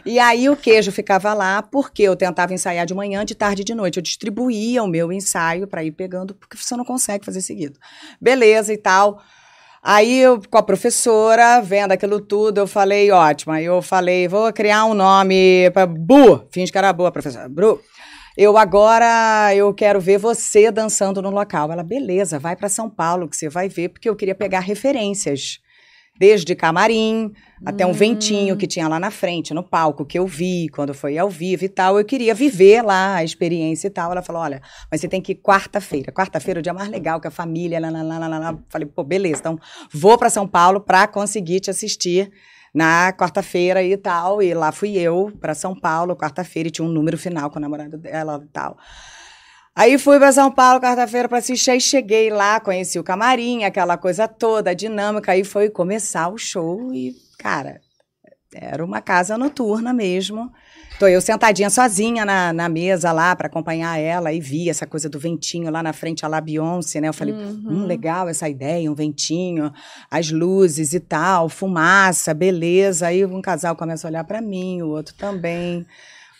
E 0.06 0.20
aí 0.20 0.48
o 0.48 0.56
queijo 0.56 0.90
ficava 0.90 1.34
lá 1.34 1.62
porque 1.62 2.04
eu 2.04 2.16
tentava 2.16 2.54
ensaiar 2.54 2.86
de 2.86 2.94
manhã, 2.94 3.26
de 3.26 3.36
tarde 3.36 3.64
e 3.64 3.66
de 3.66 3.76
noite. 3.76 3.98
Eu 3.98 4.04
distribuía 4.04 4.82
o 4.84 4.88
meu 4.88 5.12
ensaio 5.12 5.68
para 5.68 5.84
ir 5.84 5.92
pegando, 5.92 6.34
porque 6.34 6.56
você 6.56 6.78
não 6.78 6.86
consegue 6.86 7.26
fazer 7.26 7.42
seguido. 7.42 7.78
Beleza 8.22 8.72
e 8.72 8.78
tal. 8.78 9.22
Aí 9.84 10.20
eu, 10.20 10.42
com 10.50 10.58
a 10.58 10.64
professora, 10.64 11.60
vendo 11.60 11.92
aquilo 11.92 12.20
tudo, 12.20 12.60
eu 12.60 12.68
falei, 12.68 13.12
ótimo. 13.12 13.54
Aí 13.54 13.66
eu 13.66 13.82
falei, 13.82 14.28
vou 14.28 14.52
criar 14.54 14.86
um 14.86 14.94
nome 14.94 15.70
para 15.72 15.86
Bu. 15.86 16.48
Finge 16.52 16.72
que 16.72 16.78
era 16.78 16.94
boa, 16.94 17.12
professora. 17.12 17.50
Bru. 17.50 17.82
Eu 18.38 18.58
agora 18.58 19.56
eu 19.56 19.74
quero 19.74 20.00
ver 20.02 20.18
você 20.18 20.70
dançando 20.70 21.22
no 21.22 21.30
local. 21.30 21.72
Ela, 21.72 21.84
beleza, 21.84 22.38
vai 22.38 22.56
para 22.56 22.68
São 22.68 22.90
Paulo 22.90 23.30
que 23.30 23.38
você 23.38 23.48
vai 23.48 23.70
ver, 23.70 23.90
porque 23.90 24.10
eu 24.10 24.16
queria 24.16 24.36
pegar 24.36 24.60
referências. 24.60 25.60
Desde 26.18 26.56
camarim 26.56 27.34
até 27.66 27.86
um 27.86 27.90
Hum. 27.90 27.94
ventinho 27.94 28.56
que 28.56 28.66
tinha 28.66 28.88
lá 28.88 28.98
na 28.98 29.12
frente, 29.12 29.54
no 29.54 29.62
palco, 29.62 30.06
que 30.06 30.18
eu 30.18 30.26
vi 30.26 30.70
quando 30.70 30.94
foi 30.94 31.18
ao 31.18 31.30
vivo 31.30 31.66
e 31.66 31.70
tal. 31.70 31.98
Eu 32.00 32.06
queria 32.06 32.34
viver 32.34 32.82
lá 32.82 33.16
a 33.16 33.24
experiência 33.24 33.88
e 33.88 33.90
tal. 33.90 34.12
Ela 34.14 34.22
falou: 34.22 34.42
olha, 34.42 34.62
mas 34.90 35.02
você 35.02 35.10
tem 35.10 35.22
que 35.22 35.34
ir 35.34 35.36
quarta-feira. 35.36 36.14
Quarta-feira 36.14 36.60
é 36.60 36.62
o 36.62 36.64
dia 36.64 36.74
mais 36.74 36.90
legal, 36.90 37.20
que 37.20 37.28
a 37.28 37.32
família. 37.32 37.82
Lá, 37.82 37.90
lá, 37.90 38.02
lá, 38.02 38.28
lá, 38.30 38.40
lá. 38.40 38.58
Falei, 38.70 38.88
pô, 38.88 39.04
beleza, 39.04 39.40
então 39.42 39.60
vou 39.92 40.18
para 40.18 40.30
São 40.30 40.48
Paulo 40.48 40.80
para 40.80 41.06
conseguir 41.06 41.60
te 41.60 41.70
assistir 41.70 42.32
na 42.76 43.14
quarta-feira 43.14 43.82
e 43.82 43.96
tal. 43.96 44.44
E 44.44 44.54
lá 44.54 44.72
fui 44.72 44.98
eu 44.98 45.32
para 45.40 45.56
São 45.56 45.74
Paulo, 45.74 46.16
quarta-feira, 46.16 46.68
e 46.68 46.72
tinha 46.72 46.86
um 46.86 46.92
número 46.92 47.18
final 47.18 47.50
com 47.50 47.58
o 47.58 47.62
namorado 47.62 47.98
dela 47.98 48.42
e 48.44 48.48
tal. 48.50 48.78
Aí 49.74 49.98
fui 49.98 50.20
para 50.20 50.32
São 50.32 50.52
Paulo 50.52 50.82
quarta-feira 50.82 51.28
para 51.28 51.38
assistir, 51.38 51.72
aí 51.72 51.82
cheguei 51.82 52.30
lá, 52.30 52.60
conheci 52.60 53.00
o 53.00 53.04
camarim, 53.04 53.64
aquela 53.64 53.98
coisa 53.98 54.28
toda, 54.28 54.70
a 54.72 54.74
dinâmica, 54.74 55.32
aí 55.32 55.44
foi 55.44 55.70
começar 55.70 56.30
o 56.30 56.38
show 56.38 56.94
e, 56.94 57.14
cara, 57.38 57.82
era 58.54 58.84
uma 58.84 59.02
casa 59.02 59.38
noturna 59.38 59.94
mesmo. 59.94 60.52
Tô 60.98 61.08
eu 61.08 61.20
sentadinha 61.20 61.70
sozinha 61.70 62.24
na, 62.24 62.54
na 62.54 62.70
mesa 62.70 63.12
lá 63.12 63.36
para 63.36 63.48
acompanhar 63.48 64.00
ela 64.00 64.32
e 64.32 64.40
vi 64.40 64.70
essa 64.70 64.88
coisa 64.88 65.10
do 65.10 65.20
ventinho 65.20 65.70
lá 65.70 65.84
na 65.84 65.92
frente, 65.92 66.24
a 66.24 66.28
lá 66.30 66.40
Beyoncé, 66.40 67.02
né? 67.02 67.10
Eu 67.10 67.14
falei, 67.14 67.34
Uhum. 67.34 67.64
hum, 67.68 67.86
legal 67.86 68.30
essa 68.30 68.48
ideia, 68.48 68.90
um 68.90 68.96
ventinho, 68.96 69.74
as 70.10 70.32
luzes 70.32 70.94
e 70.94 71.00
tal, 71.02 71.50
fumaça, 71.50 72.34
beleza. 72.34 73.08
Aí 73.08 73.26
um 73.26 73.42
casal 73.42 73.76
começa 73.76 74.08
a 74.08 74.10
olhar 74.10 74.24
para 74.24 74.40
mim, 74.42 74.82
o 74.84 74.88
outro 74.88 75.14
também. 75.16 75.86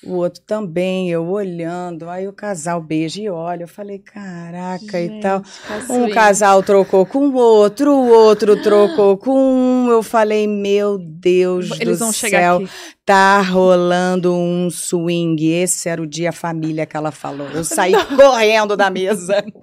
O 0.04 0.18
outro 0.18 0.40
também, 0.46 1.10
eu 1.10 1.26
olhando, 1.28 2.08
aí 2.10 2.28
o 2.28 2.34
casal 2.34 2.80
beija 2.80 3.20
e 3.22 3.28
olha, 3.30 3.64
eu 3.64 3.68
falei, 3.68 3.98
caraca 3.98 5.02
e 5.02 5.20
tal. 5.20 5.42
Um 5.90 6.10
casal 6.12 6.62
trocou 6.62 7.06
com 7.08 7.30
o 7.30 7.34
outro, 7.36 7.92
o 7.92 8.08
outro 8.10 8.56
trocou 8.62 9.18
com 9.18 9.32
um. 9.36 9.90
Eu 9.90 10.04
falei, 10.04 10.46
meu 10.46 11.00
Deus 11.00 11.72
Eles 11.80 11.98
do 12.00 12.06
vão 12.06 12.14
chegar 12.14 12.40
céu, 12.40 12.56
aqui. 12.58 12.70
tá 13.04 13.42
rolando 13.42 14.32
um 14.34 14.70
swing. 14.70 15.48
Esse 15.50 15.90
era 15.90 16.00
o 16.02 16.06
dia 16.06 16.32
família 16.32 16.86
que 16.86 16.96
ela 16.96 17.12
falou. 17.12 17.48
Eu 17.50 17.64
saí 17.64 17.94
correndo 18.16 18.78
da 18.78 18.90
mesa. 18.92 19.44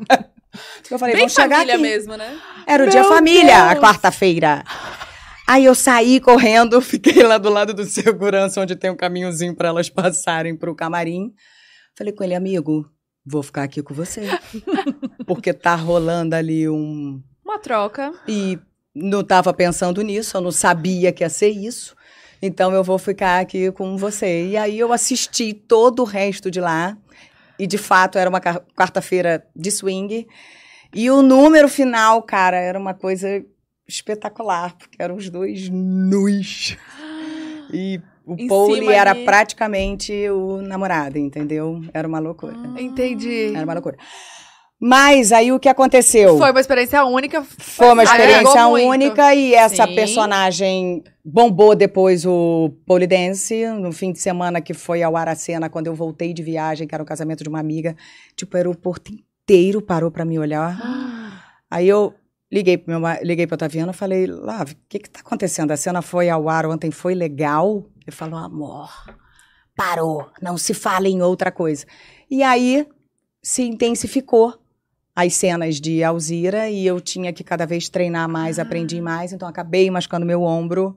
Eu 0.91 0.99
falei, 0.99 1.15
Bem 1.15 1.23
vamos 1.23 1.33
chegar 1.33 1.57
família 1.61 1.75
aqui. 1.75 1.83
mesmo, 1.83 2.15
né? 2.17 2.37
Era 2.67 2.83
o 2.83 2.87
Meu 2.87 2.93
dia 2.93 3.05
família, 3.05 3.57
a 3.63 3.69
Deus! 3.75 3.81
quarta-feira. 3.83 4.63
Aí 5.53 5.67
eu 5.67 5.75
saí 5.75 6.19
correndo, 6.19 6.81
fiquei 6.81 7.23
lá 7.23 7.37
do 7.37 7.51
lado 7.51 7.75
do 7.75 7.85
segurança, 7.85 8.59
onde 8.59 8.75
tem 8.75 8.91
um 8.91 8.97
caminhozinho 8.97 9.55
para 9.55 9.69
elas 9.69 9.91
passarem 9.91 10.57
pro 10.57 10.75
camarim. 10.75 11.35
Falei 11.95 12.11
com 12.11 12.25
ele, 12.25 12.35
amigo, 12.35 12.91
vou 13.23 13.43
ficar 13.43 13.65
aqui 13.65 13.83
com 13.83 13.93
você. 13.93 14.23
Porque 15.27 15.53
tá 15.53 15.75
rolando 15.75 16.35
ali 16.35 16.67
um. 16.71 17.23
Uma 17.45 17.59
troca. 17.59 18.15
E 18.27 18.59
não 18.95 19.23
tava 19.23 19.53
pensando 19.53 20.01
nisso, 20.01 20.39
eu 20.39 20.41
não 20.41 20.51
sabia 20.51 21.13
que 21.13 21.23
ia 21.23 21.29
ser 21.29 21.51
isso. 21.51 21.95
Então 22.41 22.73
eu 22.73 22.83
vou 22.83 22.97
ficar 22.97 23.39
aqui 23.39 23.71
com 23.73 23.99
você. 23.99 24.47
E 24.47 24.57
aí 24.57 24.79
eu 24.79 24.91
assisti 24.91 25.53
todo 25.53 26.01
o 26.01 26.07
resto 26.07 26.51
de 26.51 26.63
lá. 26.63 26.97
E 27.59 27.67
de 27.67 27.77
fato 27.77 28.17
era 28.17 28.31
uma 28.31 28.41
quarta-feira 28.41 29.47
de 29.55 29.71
swing. 29.71 30.27
E 30.95 31.11
o 31.11 31.21
número 31.21 31.69
final, 31.69 32.23
cara, 32.23 32.57
era 32.57 32.79
uma 32.79 32.95
coisa 32.95 33.45
espetacular, 33.87 34.77
porque 34.77 34.97
eram 35.01 35.17
os 35.17 35.29
dois 35.29 35.69
nus. 35.71 36.77
E 37.73 38.01
o 38.27 38.35
Em 38.39 38.47
Pauli 38.47 38.89
era 38.89 39.11
ali. 39.13 39.25
praticamente 39.25 40.13
o 40.31 40.63
namorado, 40.63 41.19
entendeu? 41.19 41.81
Era 41.93 42.07
uma 42.07 42.19
loucura. 42.19 42.55
Entendi. 42.79 43.53
Era 43.55 43.65
uma 43.65 43.75
loucura. 43.75 43.97
Mas 44.85 45.31
aí 45.31 45.53
o 45.53 45.61
que 45.61 45.69
aconteceu? 45.69 46.37
Foi 46.39 46.51
uma 46.51 46.61
experiência 46.61 47.05
única. 47.05 47.45
Foi 47.45 47.87
uma 47.87 48.03
Agregou 48.03 48.27
experiência 48.27 48.69
muito. 48.69 48.89
única 48.89 49.33
e 49.33 49.55
essa 49.55 49.87
Sim. 49.87 49.95
personagem 49.95 51.05
bombou 51.25 51.77
depois 51.77 52.27
o 52.27 52.73
Polidense, 52.85 53.65
no 53.69 53.93
fim 53.93 54.11
de 54.13 54.19
semana 54.19 54.61
que 54.61 54.75
foi 54.75 55.01
ao 55.05 55.17
Aracena, 55.17 55.69
quando 55.71 55.87
eu 55.87 55.95
voltei 55.95 56.33
de 56.35 56.43
viagem, 56.43 56.89
que 56.89 56.95
era 56.97 57.03
o 57.03 57.07
casamento 57.07 57.45
de 57.45 57.49
uma 57.49 57.61
amiga. 57.61 57.95
Tipo, 58.37 58.55
o 58.55 58.57
aeroporto 58.57 59.13
inteiro 59.13 59.81
parou 59.81 60.11
pra 60.11 60.25
me 60.25 60.37
olhar. 60.37 60.77
Aí 61.71 61.89
eu 61.89 62.13
liguei 62.53 62.77
pro 62.77 63.01
meu 63.01 63.11
liguei 63.23 63.47
pro 63.47 63.55
Otaviano 63.55 63.93
e 63.93 63.95
falei, 63.95 64.27
Lave, 64.27 64.75
o 64.75 64.77
que 64.87 64.99
que 64.99 65.09
tá 65.09 65.21
acontecendo? 65.21 65.71
A 65.71 65.77
cena 65.77 66.03
foi 66.03 66.29
ao 66.29 66.51
ar 66.51 66.67
ontem, 66.67 66.91
foi 66.91 67.15
legal? 67.15 67.87
Ele 68.03 68.15
falou, 68.15 68.39
amor, 68.39 68.91
parou, 69.75 70.31
não 70.43 70.59
se 70.59 70.75
fala 70.75 71.09
em 71.09 71.23
outra 71.23 71.51
coisa. 71.51 71.87
E 72.31 72.43
aí 72.43 72.87
se 73.43 73.63
intensificou 73.63 74.55
as 75.17 75.35
cenas 75.35 75.81
de 75.81 76.05
Alzira 76.05 76.69
e 76.69 76.87
eu 76.87 77.01
tinha 77.01 77.33
que 77.33 77.43
cada 77.43 77.67
vez 77.67 77.89
treinar 77.89 78.29
mais, 78.29 78.59
aprendi 78.59 79.01
mais, 79.01 79.33
então 79.33 79.49
acabei 79.49 79.91
machucando 79.91 80.27
meu 80.27 80.43
ombro. 80.43 80.97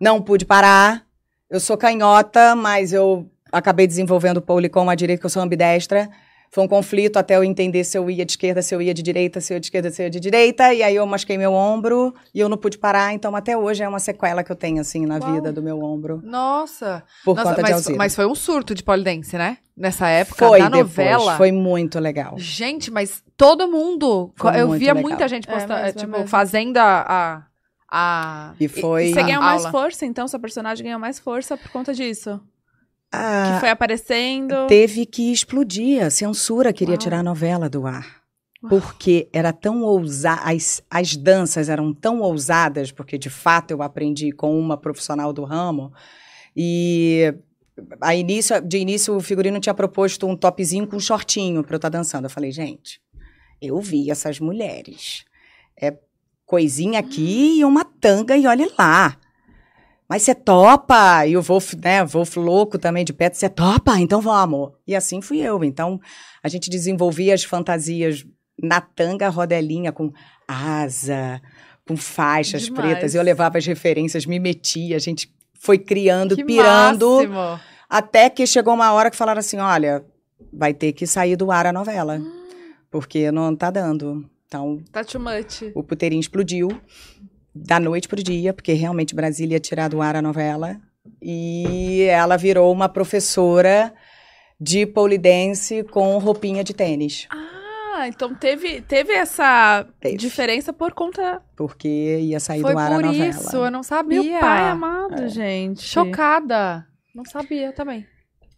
Não 0.00 0.22
pude 0.22 0.44
parar. 0.44 1.04
Eu 1.50 1.60
sou 1.60 1.76
canhota, 1.76 2.54
mas 2.54 2.92
eu 2.92 3.30
acabei 3.52 3.86
desenvolvendo 3.86 4.38
o 4.38 4.42
policom 4.42 4.88
à 4.90 4.94
direita, 4.94 5.20
que 5.20 5.26
eu 5.26 5.30
sou 5.30 5.42
ambidestra. 5.42 6.08
Foi 6.50 6.64
um 6.64 6.68
conflito 6.68 7.18
até 7.18 7.36
eu 7.36 7.44
entender 7.44 7.84
se 7.84 7.98
eu 7.98 8.08
ia 8.10 8.24
de 8.24 8.32
esquerda, 8.32 8.62
se 8.62 8.74
eu 8.74 8.80
ia 8.80 8.94
de 8.94 9.02
direita, 9.02 9.40
se 9.40 9.52
eu 9.52 9.56
ia 9.56 9.60
de 9.60 9.66
esquerda, 9.66 9.90
se 9.90 10.00
eu 10.02 10.04
ia 10.04 10.10
de 10.10 10.20
direita. 10.20 10.72
E 10.72 10.82
aí 10.82 10.96
eu 10.96 11.06
machuquei 11.06 11.36
meu 11.36 11.52
ombro 11.52 12.14
e 12.34 12.40
eu 12.40 12.48
não 12.48 12.56
pude 12.56 12.78
parar. 12.78 13.12
Então 13.12 13.34
até 13.36 13.56
hoje 13.56 13.82
é 13.82 13.88
uma 13.88 13.98
sequela 13.98 14.42
que 14.42 14.50
eu 14.50 14.56
tenho, 14.56 14.80
assim, 14.80 15.04
na 15.04 15.18
Uau. 15.18 15.32
vida 15.34 15.52
do 15.52 15.62
meu 15.62 15.82
ombro. 15.82 16.20
Nossa. 16.24 17.02
Por 17.24 17.36
Nossa, 17.36 17.50
conta 17.50 17.56
de 17.56 17.62
mas, 17.62 17.72
Alzira. 17.72 17.96
mas 17.98 18.14
foi 18.16 18.26
um 18.26 18.34
surto 18.34 18.74
de 18.74 18.82
polidense, 18.82 19.36
né? 19.36 19.58
Nessa 19.76 20.08
época, 20.08 20.46
foi 20.48 20.58
da 20.58 20.68
depois, 20.70 20.86
novela. 20.88 21.36
foi 21.36 21.52
muito 21.52 21.98
legal. 22.00 22.34
Gente, 22.38 22.90
mas 22.90 23.22
todo 23.36 23.68
mundo. 23.68 24.32
Foi 24.36 24.58
eu 24.58 24.70
via 24.70 24.94
legal. 24.94 25.02
muita 25.10 25.28
gente 25.28 25.46
É 25.48 25.52
postando, 25.52 25.80
é 25.86 25.92
tipo, 25.92 26.10
mesmo. 26.12 26.26
fazendo 26.28 26.78
a. 26.78 27.44
a, 27.90 28.54
E 28.58 28.68
foi... 28.68 29.08
E 29.08 29.12
você 29.14 29.22
ganhou 29.22 29.42
mais 29.42 29.66
aula. 29.66 29.70
força, 29.70 30.06
então? 30.06 30.26
Sua 30.26 30.38
personagem 30.40 30.82
ganhou 30.84 30.98
mais 30.98 31.18
força 31.18 31.56
por 31.56 31.70
conta 31.70 31.92
disso? 31.92 32.40
Ah, 33.12 33.52
Que 33.54 33.60
foi 33.60 33.68
aparecendo. 33.70 34.66
teve 34.66 35.06
que 35.06 35.32
explodir. 35.32 36.04
A 36.04 36.10
censura 36.10 36.72
queria 36.72 36.94
Uau. 36.94 36.98
tirar 36.98 37.18
a 37.20 37.22
novela 37.22 37.68
do 37.68 37.86
ar. 37.86 38.22
Uau. 38.62 38.68
Porque 38.70 39.28
era 39.32 39.52
tão 39.52 39.82
ousada, 39.82 40.42
as, 40.42 40.82
as 40.90 41.16
danças 41.16 41.68
eram 41.68 41.92
tão 41.94 42.20
ousadas, 42.20 42.90
porque 42.90 43.16
de 43.16 43.30
fato 43.30 43.70
eu 43.70 43.82
aprendi 43.82 44.32
com 44.32 44.58
uma 44.58 44.76
profissional 44.76 45.32
do 45.32 45.44
ramo. 45.44 45.92
E 46.56 47.34
a 48.00 48.14
início, 48.14 48.60
de 48.60 48.78
início 48.78 49.14
o 49.14 49.20
figurino 49.20 49.60
tinha 49.60 49.74
proposto 49.74 50.26
um 50.26 50.36
topzinho 50.36 50.86
com 50.86 50.96
um 50.96 51.00
shortinho 51.00 51.62
para 51.62 51.74
eu 51.74 51.78
estar 51.78 51.88
dançando. 51.90 52.24
Eu 52.24 52.30
falei, 52.30 52.50
gente, 52.50 53.00
eu 53.60 53.78
vi 53.80 54.10
essas 54.10 54.40
mulheres. 54.40 55.24
É 55.80 55.94
coisinha 56.44 56.98
aqui 56.98 57.58
e 57.58 57.64
uma 57.64 57.84
tanga 57.84 58.36
e 58.36 58.46
olhe 58.46 58.70
lá. 58.78 59.16
Mas 60.08 60.22
você 60.22 60.34
topa? 60.34 61.26
E 61.26 61.36
o 61.36 61.42
Wolf, 61.42 61.74
né, 61.74 62.04
Wolf 62.04 62.36
louco 62.36 62.78
também 62.78 63.04
de 63.04 63.12
perto, 63.12 63.34
você 63.34 63.48
topa? 63.48 63.98
Então 63.98 64.20
vamos. 64.20 64.70
E 64.86 64.94
assim 64.94 65.20
fui 65.20 65.38
eu. 65.40 65.64
Então 65.64 66.00
a 66.42 66.48
gente 66.48 66.70
desenvolvia 66.70 67.34
as 67.34 67.42
fantasias 67.44 68.24
na 68.62 68.80
tanga 68.80 69.28
rodelinha 69.28 69.90
com 69.92 70.12
asa, 70.46 71.40
com 71.86 71.96
faixas 71.96 72.62
Demais. 72.62 72.80
pretas. 72.92 73.14
Eu 73.14 73.22
levava 73.22 73.58
as 73.58 73.66
referências, 73.66 74.26
me 74.26 74.38
metia, 74.38 74.96
a 74.96 75.00
gente 75.00 75.32
foi 75.58 75.78
criando, 75.78 76.36
que 76.36 76.44
pirando, 76.44 77.16
máximo. 77.28 77.60
até 77.88 78.30
que 78.30 78.46
chegou 78.46 78.74
uma 78.74 78.92
hora 78.92 79.10
que 79.10 79.16
falaram 79.16 79.40
assim, 79.40 79.58
olha, 79.58 80.04
vai 80.52 80.72
ter 80.72 80.92
que 80.92 81.06
sair 81.06 81.34
do 81.36 81.50
ar 81.50 81.66
a 81.66 81.72
novela, 81.72 82.20
porque 82.90 83.30
não 83.32 83.54
tá 83.56 83.70
dando. 83.70 84.24
Então, 84.46 84.80
Tá 84.92 85.02
too 85.02 85.20
much. 85.20 85.72
o 85.74 85.82
puteirinho 85.82 86.20
explodiu 86.20 86.68
da 87.64 87.80
noite 87.80 88.08
pro 88.08 88.22
dia, 88.22 88.52
porque 88.52 88.72
realmente 88.72 89.14
Brasília 89.14 89.56
ia 89.56 89.60
tirar 89.60 89.88
do 89.88 90.00
ar 90.02 90.16
a 90.16 90.22
novela. 90.22 90.76
E 91.22 92.02
ela 92.10 92.36
virou 92.36 92.72
uma 92.72 92.88
professora 92.88 93.92
de 94.60 94.86
polidense 94.86 95.84
com 95.84 96.18
roupinha 96.18 96.64
de 96.64 96.74
tênis. 96.74 97.26
Ah, 97.30 98.08
então 98.08 98.34
teve, 98.34 98.80
teve 98.82 99.12
essa 99.12 99.86
Teve. 100.00 100.16
diferença 100.16 100.72
por 100.72 100.92
conta. 100.92 101.40
Porque 101.56 102.18
ia 102.20 102.40
sair 102.40 102.60
Foi 102.60 102.72
do 102.72 102.78
ar 102.78 102.92
a 102.92 102.94
por 102.96 103.04
novela. 103.04 103.26
isso, 103.28 103.56
eu 103.56 103.70
não 103.70 103.82
sabia. 103.82 104.22
Meu 104.22 104.40
pai 104.40 104.68
amado, 104.68 105.28
gente. 105.28 105.82
Chocada. 105.82 106.86
Não 107.14 107.24
sabia 107.24 107.72
também. 107.72 108.06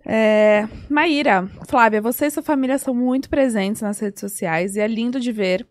É, 0.04 0.66
Maíra, 0.88 1.48
Flávia, 1.68 2.00
você 2.00 2.26
e 2.26 2.30
sua 2.30 2.42
família 2.42 2.78
são 2.78 2.94
muito 2.94 3.28
presentes 3.28 3.82
nas 3.82 3.98
redes 4.00 4.20
sociais 4.20 4.74
e 4.74 4.80
é 4.80 4.86
lindo 4.86 5.20
de 5.20 5.30
ver 5.30 5.66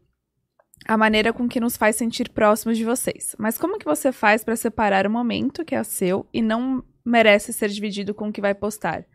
a 0.88 0.98
maneira 0.98 1.34
com 1.34 1.48
que 1.48 1.60
nos 1.60 1.76
faz 1.76 1.96
sentir 1.96 2.30
próximos 2.30 2.78
de 2.78 2.86
vocês. 2.86 3.36
Mas 3.38 3.58
como 3.58 3.78
que 3.78 3.86
você 3.86 4.12
faz 4.12 4.44
para 4.44 4.56
separar 4.56 5.06
o 5.06 5.10
momento 5.10 5.66
que 5.66 5.76
é 5.76 5.84
seu 5.84 6.26
e 6.34 6.42
não 6.42 6.84
merece 7.06 7.52
ser 7.52 7.70
dividido 7.70 8.14
com 8.14 8.30
o 8.30 8.32
que 8.32 8.42
vai 8.42 8.56
postar? 8.56 9.06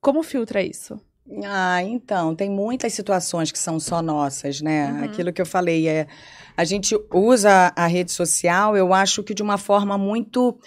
Como 0.00 0.22
filtra 0.22 0.62
isso? 0.62 1.00
Ah, 1.44 1.82
então, 1.82 2.34
tem 2.34 2.50
muitas 2.50 2.92
situações 2.92 3.52
que 3.52 3.58
são 3.58 3.78
só 3.78 4.02
nossas, 4.02 4.60
né? 4.60 4.90
Uhum. 4.90 5.04
Aquilo 5.04 5.32
que 5.32 5.40
eu 5.40 5.46
falei 5.46 5.88
é. 5.88 6.06
A 6.56 6.64
gente 6.64 6.96
usa 7.12 7.72
a 7.76 7.86
rede 7.86 8.10
social, 8.10 8.76
eu 8.76 8.92
acho 8.92 9.22
que 9.22 9.32
de 9.32 9.42
uma 9.42 9.56
forma 9.56 9.96
muito 9.96 10.58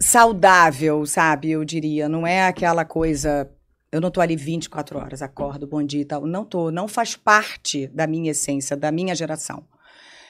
saudável, 0.00 1.04
sabe? 1.04 1.50
Eu 1.50 1.64
diria. 1.64 2.08
Não 2.08 2.26
é 2.26 2.46
aquela 2.46 2.84
coisa. 2.84 3.50
Eu 3.90 4.00
não 4.00 4.10
tô 4.10 4.20
ali 4.20 4.36
24 4.36 4.98
horas, 4.98 5.22
acordo, 5.22 5.66
bom 5.66 5.82
dia 5.82 6.02
e 6.02 6.04
tal. 6.04 6.26
Não 6.26 6.44
tô. 6.44 6.70
Não 6.70 6.86
faz 6.86 7.16
parte 7.16 7.86
da 7.88 8.06
minha 8.06 8.30
essência, 8.32 8.76
da 8.76 8.92
minha 8.92 9.14
geração. 9.14 9.64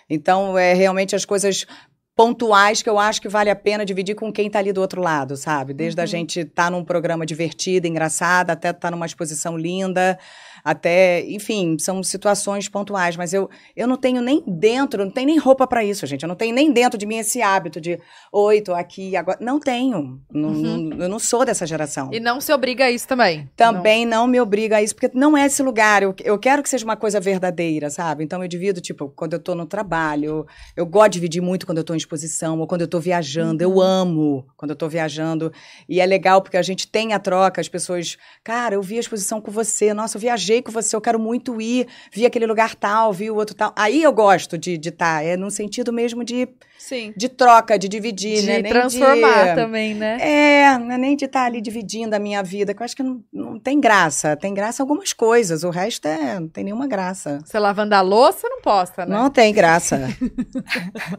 Então, 0.09 0.57
é 0.57 0.73
realmente 0.75 1.17
as 1.17 1.25
coisas 1.25 1.67
pontuais 2.15 2.83
que 2.83 2.89
eu 2.89 2.99
acho 2.99 3.21
que 3.21 3.29
vale 3.29 3.51
a 3.51 3.55
pena 3.57 3.85
dividir 3.85 4.15
com 4.17 4.33
quem 4.33 4.51
tá 4.51 4.59
ali 4.59 4.73
do 4.73 4.81
outro 4.81 5.01
lado, 5.01 5.37
sabe? 5.37 5.73
Desde 5.73 6.01
a 6.01 6.05
Uhum. 6.05 6.07
gente 6.09 6.41
estar 6.41 6.71
num 6.71 6.85
programa 6.85 7.25
divertido, 7.27 7.87
engraçado, 7.87 8.51
até 8.51 8.71
estar 8.71 8.91
numa 8.91 9.07
exposição 9.07 9.57
linda, 9.57 10.19
até, 10.65 11.25
enfim, 11.29 11.77
são 11.79 12.03
situações 12.03 12.69
pontuais, 12.69 13.17
mas 13.17 13.33
eu, 13.33 13.49
eu 13.77 13.87
não 13.87 13.97
tenho 13.97 14.21
nem 14.21 14.43
dentro, 14.47 15.05
não 15.05 15.11
tenho 15.11 15.27
nem 15.29 15.39
roupa 15.39 15.67
para 15.67 15.85
isso, 15.85 16.07
gente. 16.07 16.23
Eu 16.23 16.29
não 16.29 16.37
tenho 16.37 16.55
nem 16.55 16.73
dentro 16.73 16.99
de 16.99 17.07
mim 17.07 17.17
esse 17.19 17.41
hábito 17.43 17.81
de, 17.81 17.99
oi, 18.33 18.61
tô 18.61 18.75
aqui 18.75 19.17
agora. 19.17 19.39
Não 19.41 19.59
tenho. 19.61 20.21
Não, 20.33 20.49
Uhum. 20.51 20.77
não- 20.91 20.99
eu 21.03 21.09
não 21.09 21.19
sou 21.19 21.45
dessa 21.45 21.67
geração. 21.67 22.11
E 22.13 22.21
não 22.21 22.41
se 22.41 22.53
obriga 22.53 22.85
a 22.87 22.91
isso 22.91 23.07
também. 23.07 23.49
Também 23.57 24.05
não. 24.07 24.27
me 24.27 24.41
obriga 24.41 24.77
a 24.77 24.83
isso, 24.83 24.95
porque 24.95 25.11
não 25.17 25.37
é 25.37 25.47
esse 25.47 25.63
lugar. 25.63 26.03
Eu, 26.03 26.15
eu 26.25 26.39
quero 26.39 26.63
que 26.63 26.69
seja 26.69 26.85
uma 26.85 26.97
coisa 26.97 27.19
verdadeira, 27.21 27.89
sabe? 27.91 28.25
Então 28.25 28.43
eu 28.43 28.49
divido, 28.49 28.81
tipo, 28.81 29.09
quando 29.17 29.33
eu 29.35 29.39
tô 29.39 29.55
no 29.55 29.65
trabalho, 29.67 30.47
eu 30.77 30.85
gosto 30.85 31.13
de 31.13 31.19
dividir 31.19 31.41
muito 31.41 31.65
quando 31.67 31.79
eu 31.79 31.85
tô 31.85 31.95
em 31.95 31.97
exposição, 31.97 32.59
ou 32.61 32.67
quando 32.67 32.83
eu 32.83 32.89
tô 32.89 33.01
viajando. 33.01 33.63
Eu 33.63 33.81
amo 33.81 34.47
quando 34.57 34.71
eu 34.73 34.77
tô 34.77 34.89
viajando. 34.89 35.53
E 35.89 36.01
é 36.01 36.07
legal 36.07 36.43
porque 36.43 36.57
a 36.57 36.63
gente 36.63 36.87
tem 36.89 37.13
a 37.13 37.19
troca, 37.19 37.61
as 37.61 37.69
pessoas, 37.69 38.17
cara, 38.45 38.75
eu 38.75 38.83
vi 38.83 38.97
a 38.97 39.01
exposição 39.01 39.41
com 39.41 39.51
você, 39.51 39.93
nossa, 39.95 40.17
eu 40.17 40.21
viajei 40.21 40.48
com 40.63 40.73
você, 40.73 40.95
eu 40.97 41.01
quero 41.01 41.19
muito 41.19 41.61
ir, 41.61 41.87
vi 42.13 42.27
aquele 42.27 42.47
lugar 42.47 42.75
tal, 42.75 43.13
vi 43.13 43.31
o 43.31 43.37
outro 43.37 43.55
tal. 43.55 43.73
Aí 43.77 44.03
eu 44.03 44.13
gosto 44.13 44.57
de 44.59 44.75
estar, 44.75 45.25
é 45.25 45.37
num 45.37 45.51
sentido 45.51 45.93
mesmo 45.93 46.25
de, 46.25 46.49
Sim. 46.79 47.13
de 47.17 47.29
troca, 47.29 47.79
de 47.79 47.89
dividir, 47.89 48.41
De 48.41 48.47
né? 48.47 48.63
Nem 48.63 48.73
transformar 48.73 49.51
de... 49.51 49.55
também, 49.55 49.95
né? 49.95 50.19
É, 50.21 50.79
não 50.79 50.93
é 50.93 50.99
nem 50.99 51.17
de 51.17 51.27
estar 51.27 51.45
ali 51.45 51.61
dividindo 51.61 52.15
a 52.15 52.19
minha 52.19 52.43
vida, 52.43 52.75
que 52.75 52.83
eu 52.83 52.85
acho 52.85 52.97
que 52.97 53.03
não, 53.03 53.23
não 53.33 53.59
tem 53.59 53.81
graça. 53.81 54.37
Tem 54.37 54.55
graça 54.55 54.83
algumas 54.83 55.13
coisas, 55.13 55.65
o 55.65 55.71
resto 55.71 56.07
é, 56.09 56.41
não 56.41 56.49
tem 56.49 56.65
nenhuma 56.65 56.87
graça. 56.87 57.39
Você 57.45 57.59
lavando 57.59 57.95
a 57.95 58.01
louça, 58.01 58.49
não 58.49 58.61
posta, 58.61 59.05
né? 59.05 59.15
Não 59.15 59.31
tem 59.31 59.53
graça. 59.53 59.99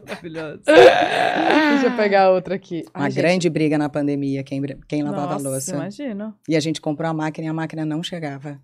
Maravilhoso. 0.06 0.62
Deixa 0.66 1.86
eu 1.86 1.96
pegar 1.96 2.30
outra 2.30 2.54
aqui. 2.54 2.84
Uma 2.94 3.04
Ai, 3.04 3.10
gente, 3.10 3.22
grande 3.22 3.50
briga 3.50 3.78
na 3.78 3.88
pandemia, 3.88 4.42
quem, 4.42 4.60
quem 4.88 5.02
lavava 5.02 5.34
Nossa, 5.34 5.48
a 5.48 5.50
louça. 5.50 5.74
imagino. 5.76 6.34
E 6.48 6.56
a 6.56 6.60
gente 6.60 6.80
comprou 6.80 7.08
a 7.08 7.14
máquina 7.14 7.46
e 7.46 7.50
a 7.50 7.54
máquina 7.54 7.84
não 7.84 8.02
chegava. 8.02 8.58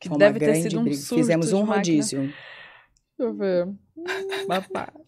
Que 0.00 0.08
Foi 0.08 0.18
deve 0.18 0.38
ter 0.38 0.54
sido 0.56 0.80
um 0.80 0.84
briga. 0.84 0.96
surto 0.96 1.14
Fizemos 1.16 1.52
um 1.52 1.58
máquina. 1.60 1.76
rodízio. 1.76 2.20
Deixa 2.20 2.34
eu 3.18 3.34
ver. 3.34 3.68
Babado. 4.48 5.00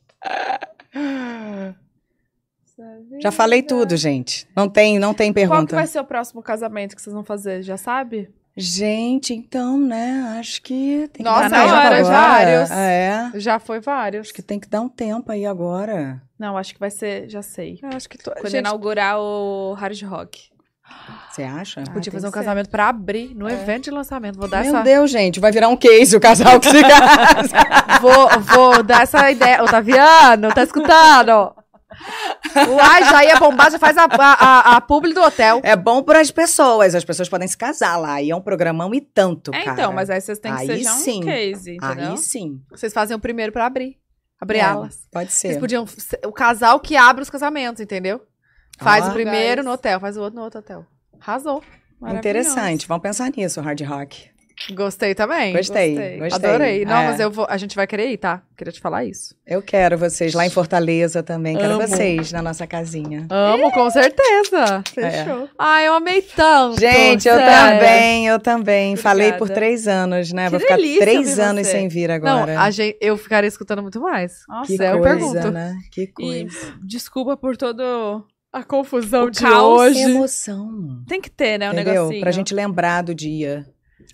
Já 3.20 3.31
falei 3.31 3.62
tudo, 3.62 3.97
gente. 3.97 4.47
Não 4.56 4.69
tem, 4.69 4.98
não 4.98 5.14
tem 5.14 5.32
Qual 5.32 5.44
que 5.44 5.48
pergunta. 5.48 5.77
vai 5.77 5.86
ser 5.86 6.01
o 6.01 6.05
próximo 6.05 6.43
casamento 6.43 6.94
que 6.97 7.02
vocês 7.02 7.14
vão 7.14 7.24
fazer? 7.24 7.62
Já 7.62 7.77
sabe? 7.77 8.31
Gente, 8.55 9.32
então, 9.32 9.78
né? 9.78 10.36
Acho 10.39 10.60
que 10.60 11.09
tem 11.12 11.23
que 11.24 11.31
Nossa, 11.31 11.48
dar 11.48 11.64
um 11.64 11.69
tempo 11.69 11.70
já, 11.70 11.89
agora. 11.89 12.05
vários. 12.05 12.70
Ah, 12.70 12.81
É. 12.82 13.31
Já 13.36 13.59
foi 13.59 13.81
vários. 13.81 14.27
Acho 14.27 14.35
que 14.35 14.43
tem 14.43 14.60
que 14.60 14.69
dar 14.69 14.82
um 14.82 14.89
tempo 14.90 15.32
aí 15.32 15.47
agora. 15.47 16.20
Não, 16.39 16.56
acho 16.59 16.74
que 16.74 16.81
vai 16.81 16.90
ser, 16.90 17.31
já 17.31 17.40
sei. 17.40 17.78
Eu 17.82 17.89
acho 17.97 18.09
que 18.09 18.19
to... 18.19 18.31
Quando 18.32 18.51
gente, 18.51 18.60
inaugurar 18.60 19.19
o 19.19 19.73
Hard 19.74 20.02
Rock. 20.02 20.51
Você 21.31 21.43
acha? 21.43 21.82
Ah, 21.89 21.90
Podia 21.93 22.12
fazer 22.12 22.28
um 22.28 22.31
casamento 22.31 22.69
pra 22.69 22.89
abrir 22.89 23.35
no 23.35 23.48
evento 23.48 23.85
de 23.85 23.90
lançamento. 23.90 24.39
Vou 24.39 24.48
dar 24.48 24.62
Meu 24.64 24.74
essa. 24.74 24.82
Deus, 24.85 25.10
gente, 25.10 25.40
vai 25.40 25.51
virar 25.51 25.69
um 25.69 25.77
case 25.77 26.14
o 26.14 26.20
casal 26.20 26.60
que 26.60 26.69
se 26.69 26.82
casa. 26.85 27.56
Vou, 28.01 28.28
vou 28.40 28.82
dar 28.82 29.02
essa 29.02 29.31
ideia. 29.31 29.62
Otaviano, 29.62 30.52
tá 30.55 30.62
escutando? 30.62 31.55
Uai, 32.69 33.05
já 33.05 33.24
ia 33.24 33.36
bombar, 33.36 33.70
já 33.70 33.78
faz 33.78 33.97
a, 33.97 34.05
a, 34.10 34.77
a, 34.77 34.81
publi 34.81 35.12
do 35.14 35.23
hotel. 35.23 35.60
É 35.62 35.77
bom 35.77 36.02
para 36.02 36.20
as 36.20 36.31
pessoas, 36.31 36.94
as 36.94 37.05
pessoas 37.05 37.28
podem 37.28 37.47
se 37.48 37.56
casar 37.56 37.97
lá. 37.97 38.20
E 38.20 38.31
é 38.31 38.36
um 38.36 38.40
programão 38.40 38.94
e 38.94 39.01
tanto, 39.01 39.55
É, 39.55 39.62
cara. 39.62 39.73
então, 39.81 39.93
mas 39.93 40.10
aí 40.10 40.20
vocês 40.20 40.39
têm 40.39 40.55
que 40.55 40.60
Aí 40.60 40.66
ser 40.66 40.78
já 40.78 40.93
um 40.94 40.98
sim. 40.98 41.20
case, 41.23 41.77
entendeu? 41.77 42.10
Aí 42.12 42.16
sim. 42.19 42.60
Vocês 42.70 42.93
fazem 42.93 43.16
o 43.16 43.20
primeiro 43.20 43.52
pra 43.52 43.66
abrir. 43.66 43.97
Abrir 44.40 44.59
É, 44.59 44.62
alas. 44.62 44.98
Pode 45.12 45.32
Vocês 45.32 45.55
ser. 45.55 45.60
podiam. 45.60 45.86
ser 45.86 46.20
O 46.27 46.32
casal 46.32 46.81
que 46.81 46.97
abre 46.97 47.23
os 47.23 47.31
casamentos, 47.31 47.81
entendeu? 47.81 48.20
Faz 48.82 49.06
Ó. 49.06 49.10
o 49.10 49.12
primeiro 49.12 49.56
Guys. 49.62 49.64
no 49.66 49.72
hotel, 49.72 50.00
faz 50.00 50.16
o 50.16 50.20
outro 50.20 50.36
no 50.38 50.44
outro 50.44 50.60
hotel. 50.60 50.84
Arrasou. 51.20 51.62
Interessante. 52.09 52.86
Vamos 52.88 53.02
pensar 53.02 53.30
nisso, 53.36 53.60
Hard 53.60 53.80
Rock. 53.82 54.30
Gostei 54.74 55.12
também. 55.14 55.52
Gostei, 55.52 55.90
gostei. 55.94 56.18
gostei. 56.18 56.48
Adorei. 56.50 56.84
Não, 56.84 56.96
É. 57.00 57.06
mas 57.09 57.18
eu 57.20 57.30
vou, 57.30 57.46
a 57.48 57.56
gente 57.56 57.74
vai 57.74 57.84
querer 57.86 58.10
ir, 58.12 58.18
tá? 58.18 58.42
Queria 58.56 58.72
te 58.72 58.80
falar 58.80 59.04
isso. 59.04 59.34
Eu 59.44 59.60
quero 59.60 59.98
vocês 59.98 60.34
lá 60.34 60.46
em 60.46 60.50
Fortaleza 60.50 61.20
também. 61.20 61.56
Quero 61.56 61.72
Amo. 61.74 61.80
vocês 61.88 62.30
na 62.30 62.42
nossa 62.42 62.64
casinha. 62.66 63.26
Amo, 63.28 63.72
com 63.72 63.90
certeza. 63.90 64.82
Fechou. 64.94 65.48
Ai, 65.59 65.88
eu 65.88 65.94
amei 65.94 66.22
tanto. 66.22 66.78
Gente, 66.78 67.26
eu 67.26 67.34
sério. 67.36 67.78
também, 67.80 68.26
eu 68.28 68.38
também. 68.38 68.94
Falei 68.94 69.30
por 69.32 69.44
Obrigada. 69.44 69.54
três 69.54 69.88
anos, 69.88 70.32
né? 70.32 70.44
Que 70.44 70.50
Vou 70.50 70.60
ficar 70.60 70.76
três 70.76 71.38
anos 71.40 71.66
você. 71.66 71.72
sem 71.72 71.88
vir 71.88 72.09
Não, 72.09 72.14
agora. 72.14 72.60
a 72.60 72.70
gente, 72.70 72.96
eu 73.00 73.16
ficaria 73.16 73.48
escutando 73.48 73.82
muito 73.82 74.00
mais. 74.00 74.44
Nossa, 74.48 74.66
que 74.70 74.76
Zé, 74.76 74.92
eu 74.92 75.00
coisa, 75.00 75.09
pergunto. 75.16 75.50
né? 75.50 75.76
Que 75.90 76.02
E 76.02 76.06
coisa. 76.06 76.74
desculpa 76.84 77.36
por 77.36 77.56
todo. 77.56 78.24
A 78.53 78.62
confusão 78.62 79.24
O 79.24 79.31
de 79.31 79.41
caos 79.41 79.81
hoje. 79.81 80.01
Emoção. 80.01 81.03
Tem 81.09 81.20
que 81.20 81.31
ter, 81.31 81.59
né? 81.59 81.70
O 81.70 81.73
Entendeu? 81.73 81.95
negocinho. 81.95 82.20
Pra 82.20 82.31
gente 82.31 82.55
lembrar 82.55 83.03
do 83.03 83.15
dia. 83.15 83.66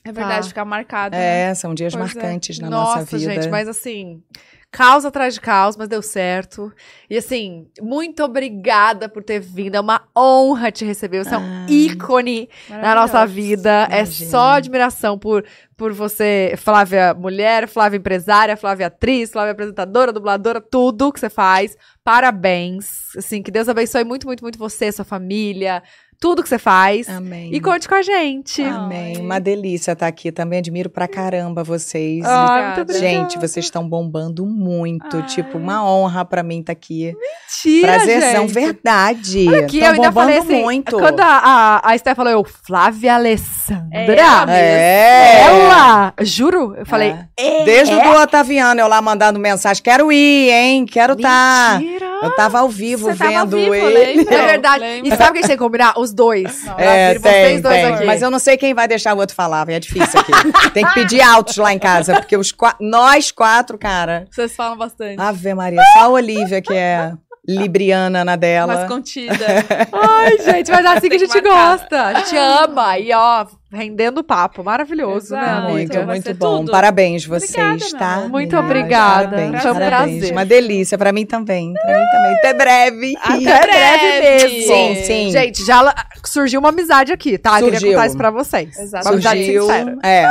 É 0.04 0.12
verdade, 0.12 0.42
Tá. 0.44 0.48
ficar 0.48 0.64
marcado. 0.64 1.16
né? 1.16 1.50
É, 1.50 1.54
são 1.54 1.74
dias 1.74 1.92
Pois 1.94 2.14
é. 2.14 2.14
marcantes 2.20 2.58
na 2.60 2.70
Nossa, 2.70 3.00
nossa 3.00 3.18
vida. 3.18 3.34
gente, 3.34 3.48
mas 3.50 3.66
assim, 3.68 4.22
caos 4.70 5.04
atrás 5.04 5.34
de 5.34 5.40
caos, 5.40 5.76
mas 5.76 5.88
deu 5.88 6.02
certo. 6.02 6.72
E 7.08 7.16
assim, 7.16 7.66
muito 7.80 8.22
obrigada 8.22 9.08
por 9.08 9.22
ter 9.24 9.40
vindo. 9.40 9.74
É 9.76 9.80
uma 9.80 10.02
honra 10.16 10.70
te 10.70 10.84
receber. 10.84 11.24
Você 11.24 11.34
é 11.34 11.38
um 11.38 11.42
Ah. 11.42 11.66
ícone 11.68 12.48
na 12.68 12.94
nossa 12.94 13.24
vida. 13.26 13.88
É 13.90 14.04
só 14.04 14.52
admiração 14.52 15.18
por, 15.18 15.44
por 15.76 15.92
você, 15.92 16.54
Flávia 16.58 17.14
mulher, 17.14 17.66
Flávia 17.66 17.96
empresária, 17.96 18.56
Flávia 18.56 18.88
atriz, 18.88 19.30
Flávia 19.30 19.52
apresentadora, 19.52 20.12
dubladora, 20.12 20.60
tudo 20.60 21.12
que 21.12 21.20
você 21.20 21.30
faz. 21.30 21.76
Parabéns. 22.04 23.16
Assim, 23.16 23.42
que 23.42 23.50
Deus 23.50 23.68
abençoe 23.68 24.04
muito, 24.04 24.26
muito, 24.26 24.42
muito 24.42 24.58
você, 24.58 24.92
sua 24.92 25.04
família, 25.04 25.82
tudo 26.20 26.42
que 26.42 26.48
você 26.48 26.58
faz. 26.58 27.08
Amém. 27.08 27.50
E 27.52 27.60
conte 27.60 27.88
com 27.88 27.94
a 27.94 28.02
gente. 28.02 28.62
Ah. 28.62 28.76
Amém. 28.76 29.16
Ai. 29.16 29.22
Uma 29.22 29.38
delícia 29.38 29.92
estar 29.92 30.06
aqui. 30.06 30.32
Também 30.32 30.58
admiro 30.58 30.90
pra 30.90 31.06
caramba 31.06 31.62
vocês. 31.62 32.24
Ai, 32.24 32.66
muito 32.66 32.80
obrigada. 32.82 33.06
Gente, 33.08 33.38
vocês 33.38 33.66
estão 33.66 33.88
bombando 33.88 34.44
muito. 34.44 35.16
Ai. 35.16 35.22
Tipo, 35.24 35.58
uma 35.58 35.84
honra 35.88 36.24
pra 36.24 36.42
mim 36.42 36.60
estar 36.60 36.72
aqui. 36.72 37.14
Mentira, 37.62 37.92
Prazerzão, 37.92 38.42
gente. 38.48 38.52
verdade. 38.54 39.54
Aqui, 39.56 39.78
eu 39.80 39.86
ainda 39.86 40.10
bombando 40.10 40.14
falei 40.14 40.38
assim, 40.38 40.62
muito. 40.62 40.98
quando 40.98 41.20
a, 41.20 41.26
a, 41.26 41.90
a 41.90 41.94
Esther 41.96 42.14
falou, 42.16 42.32
eu, 42.32 42.44
Flávia 42.44 43.14
Alessandra. 43.14 43.88
É 43.92 44.16
ela. 44.18 44.56
É. 44.56 45.40
Ela! 45.42 46.14
Juro, 46.22 46.74
eu 46.76 46.86
falei, 46.86 47.14
É. 47.36 47.64
Desde 47.64 47.94
o 47.94 48.02
do 48.02 48.10
Otaviano, 48.20 48.80
eu 48.80 48.88
lá 48.88 49.00
mandando 49.00 49.38
mensagem. 49.38 49.82
Quero 49.82 50.10
ir, 50.12 50.50
hein? 50.50 50.84
Quero 50.86 51.12
estar. 51.14 51.78
mentira. 51.80 52.06
Eu 52.20 52.34
tava 52.34 52.58
ao 52.58 52.68
vivo 52.68 53.06
Você 53.12 53.16
tava 53.16 53.30
vendo 53.46 53.56
vivo, 53.56 53.74
ele. 53.74 54.16
lembra? 54.16 54.34
É 54.34 54.46
verdade. 54.46 54.80
Lembro. 54.80 55.06
E 55.14 55.16
sabe 55.16 55.30
o 55.30 55.32
que 55.34 55.38
a 55.38 55.42
gente 55.42 55.48
tem 55.50 55.56
que 55.56 55.62
combinar? 55.62 55.94
Os 55.96 56.07
dois. 56.12 56.64
Não. 56.64 56.78
É, 56.78 57.12
vir 57.14 57.20
vocês 57.20 57.46
tem, 57.52 57.60
dois 57.60 57.74
tem. 57.74 57.94
aqui. 57.94 58.04
Mas 58.04 58.22
eu 58.22 58.30
não 58.30 58.38
sei 58.38 58.56
quem 58.56 58.74
vai 58.74 58.86
deixar 58.88 59.14
o 59.14 59.18
outro 59.18 59.34
falar, 59.34 59.68
é 59.68 59.78
difícil 59.78 60.20
aqui. 60.20 60.32
tem 60.72 60.84
que 60.86 60.94
pedir 60.94 61.20
altos 61.20 61.56
lá 61.56 61.72
em 61.72 61.78
casa, 61.78 62.14
porque 62.14 62.36
os 62.36 62.52
qua- 62.52 62.76
nós 62.80 63.30
quatro, 63.30 63.76
cara. 63.78 64.26
Vocês 64.30 64.54
falam 64.54 64.76
bastante. 64.76 65.20
Ave 65.20 65.54
Maria, 65.54 65.82
só 65.94 66.04
a 66.04 66.08
Olivia 66.08 66.60
que 66.60 66.74
é 66.74 67.12
libriana 67.48 68.24
na 68.24 68.36
dela. 68.36 68.74
Mais 68.74 68.88
contida. 68.88 69.34
Ai, 69.92 70.38
gente, 70.38 70.70
mas 70.70 70.84
é 70.84 70.88
assim 70.88 71.08
que 71.08 71.16
a 71.16 71.18
gente 71.18 71.40
gosta. 71.40 72.02
A 72.02 72.14
gente 72.14 72.36
ama. 72.36 72.98
E, 72.98 73.10
ó, 73.14 73.46
rendendo 73.72 74.22
papo. 74.22 74.62
Maravilhoso, 74.62 75.34
né, 75.34 75.40
Exato. 75.42 75.62
Muito, 75.70 75.92
amiga? 75.96 76.06
muito 76.12 76.24
ser 76.24 76.34
bom. 76.34 76.58
tudo. 76.58 76.70
Parabéns 76.72 77.24
vocês, 77.24 77.54
Obrigada, 77.54 77.98
tá? 77.98 78.28
Muito 78.28 78.56
obrigada. 78.56 79.30
Parabéns, 79.36 79.62
Foi 79.62 79.72
um 79.72 79.74
prazer. 79.76 80.32
Uma 80.32 80.44
delícia, 80.44 80.98
pra 80.98 81.10
mim 81.10 81.24
também. 81.24 81.72
Pra 81.72 81.98
mim 81.98 82.06
também. 82.10 82.34
Até 82.34 82.54
breve. 82.54 83.14
Até 83.22 83.60
breve 83.66 84.20
mesmo. 84.20 84.66
Sim, 84.66 84.94
sim. 85.04 85.30
Gente, 85.30 85.64
já 85.64 85.94
surgiu 86.24 86.60
uma 86.60 86.68
amizade 86.68 87.12
aqui, 87.12 87.38
tá? 87.38 87.54
Queria 87.54 87.70
Surgiu. 87.70 87.92
contar 87.92 88.06
isso 88.06 88.16
pra 88.16 88.30
vocês. 88.30 88.78
Exato. 88.78 89.06
Uma 89.06 89.12
amizade 89.14 89.44
sincera. 89.44 89.96
É. 90.02 90.28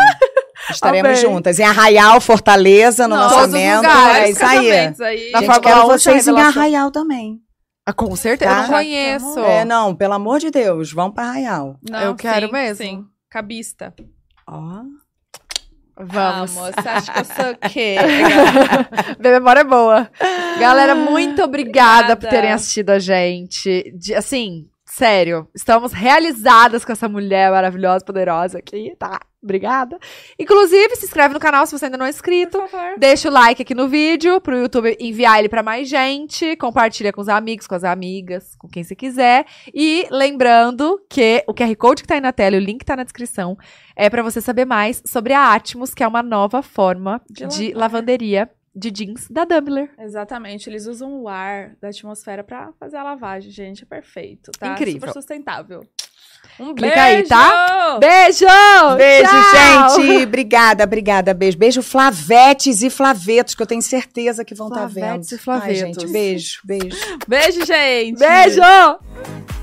Estaremos 0.69 1.09
Amei. 1.09 1.21
juntas. 1.21 1.59
Em 1.59 1.63
Arraial, 1.63 2.19
Fortaleza, 2.21 3.07
no 3.07 3.15
Nossa, 3.15 3.35
lançamento. 3.35 3.77
lugares, 3.77 4.27
É 4.27 4.29
isso 4.31 4.45
aí. 5.03 5.31
Na 5.31 5.39
Gente, 5.41 5.59
quero 5.61 5.83
1 5.83 5.87
vocês 5.87 6.27
em. 6.27 6.39
Arraial 6.39 6.91
também. 6.91 7.39
Ah, 7.85 7.93
com 7.93 8.13
certeza. 8.15 8.51
Tá? 8.51 8.57
Eu 8.57 8.61
não 8.63 8.69
conheço. 8.73 9.39
É, 9.39 9.63
não, 9.65 9.95
pelo 9.95 10.13
amor 10.13 10.39
de 10.39 10.51
Deus, 10.51 10.91
vamos 10.91 11.13
pra 11.13 11.23
Arraial. 11.29 11.77
Não, 11.89 11.99
Eu 12.01 12.15
quero 12.15 12.47
sim, 12.47 12.51
mesmo. 12.53 12.75
Sim. 12.83 13.05
Cabista. 13.29 13.93
Ó. 14.47 14.81
Vamos. 15.99 16.15
Ah, 16.15 16.61
moça, 16.61 16.91
acha 16.91 17.11
que 17.11 17.19
eu 17.19 17.25
sou 17.25 17.51
o 17.53 17.69
quê? 17.69 17.95
Minha 19.19 19.33
memória 19.33 19.61
é 19.61 19.63
boa. 19.63 20.11
Galera, 20.59 20.93
muito 20.93 21.41
obrigada 21.43 22.15
por 22.15 22.25
Obrigada. 22.27 22.29
terem 22.29 22.51
assistido 22.51 22.91
a 22.91 22.99
gente. 22.99 23.91
De- 23.97 24.13
assim, 24.13 24.65
sério, 24.97 25.47
estamos 25.53 25.93
realizadas 25.93 26.83
com 26.83 26.91
essa 26.91 27.07
mulher 27.07 27.51
maravilhosa, 27.51 28.03
poderosa 28.03 28.57
aqui, 28.57 28.95
tá? 28.97 29.19
Obrigada. 29.43 29.99
Inclusive, 30.39 30.95
se 30.95 31.05
inscreve 31.05 31.35
no 31.35 31.39
canal 31.39 31.67
se 31.67 31.77
você 31.77 31.85
ainda 31.85 31.99
não 31.99 32.07
é 32.07 32.09
inscrito. 32.09 32.59
Deixa 32.97 33.29
o 33.29 33.31
like 33.31 33.61
aqui 33.61 33.75
no 33.75 33.87
vídeo 33.87 34.41
pro 34.41 34.57
YouTube 34.57 34.97
enviar 34.99 35.37
ele 35.37 35.47
pra 35.47 35.61
mais 35.61 35.87
gente. 35.87 36.55
Compartilha 36.55 37.13
com 37.13 37.21
os 37.21 37.29
amigos, 37.29 37.67
com 37.67 37.75
as 37.75 37.83
amigas, 37.83 38.55
com 38.55 38.67
quem 38.67 38.83
você 38.83 38.95
quiser. 38.95 39.45
E 39.71 40.07
lembrando 40.09 40.99
que 41.07 41.43
o 41.47 41.53
QR 41.53 41.75
Code 41.75 42.01
que 42.01 42.07
tá 42.07 42.15
aí 42.15 42.21
na 42.21 42.33
tela 42.33 42.55
e 42.55 42.59
o 42.59 42.63
link 42.63 42.83
tá 42.83 42.95
na 42.95 43.03
descrição 43.03 43.55
é 43.95 44.09
pra 44.09 44.23
você 44.23 44.41
saber 44.41 44.65
mais 44.65 45.03
sobre 45.05 45.33
a 45.33 45.53
Atmos, 45.53 45.93
que 45.93 46.03
é 46.03 46.07
uma 46.07 46.23
nova 46.23 46.63
forma 46.63 47.21
De 47.29 47.45
de, 47.45 47.73
lavanderia 47.73 48.49
de 48.77 48.91
jeans 48.91 49.27
da 49.29 49.43
Dumbler. 49.45 49.89
Exatamente, 49.99 50.69
eles 50.69 50.85
usam 50.85 51.21
o 51.21 51.27
ar 51.27 51.75
da 51.81 51.89
atmosfera 51.89 52.43
pra 52.43 52.71
fazer 52.79 52.97
a 52.97 53.03
lavagem, 53.03 53.51
gente. 53.51 53.83
É 53.83 53.85
perfeito, 53.85 54.51
tá? 54.57 54.73
Incrível. 54.73 55.01
Super 55.01 55.13
sustentável. 55.13 55.83
Um 56.59 56.73
Clica 56.73 57.01
aí, 57.01 57.15
beijo! 57.17 57.29
tá? 57.29 57.97
Beijo! 57.99 58.45
Beijo, 58.97 59.29
Tchau! 59.29 60.01
gente. 60.01 60.23
Obrigada, 60.23 60.83
obrigada. 60.83 61.33
Beijo. 61.33 61.57
Beijo, 61.57 61.83
Flavetes 61.83 62.81
e 62.81 62.89
Flavetos, 62.89 63.53
que 63.53 63.61
eu 63.61 63.67
tenho 63.67 63.81
certeza 63.81 64.45
que 64.45 64.55
vão 64.55 64.67
estar 64.67 64.87
vendo. 64.87 64.93
Flavetes 65.03 65.31
e 65.31 65.37
Flavetos. 65.37 65.81
Ai, 65.83 65.93
gente, 65.93 66.07
beijo, 66.11 66.59
beijo. 66.63 66.97
Beijo, 67.27 67.65
gente! 67.65 68.19
Beijo! 68.19 69.56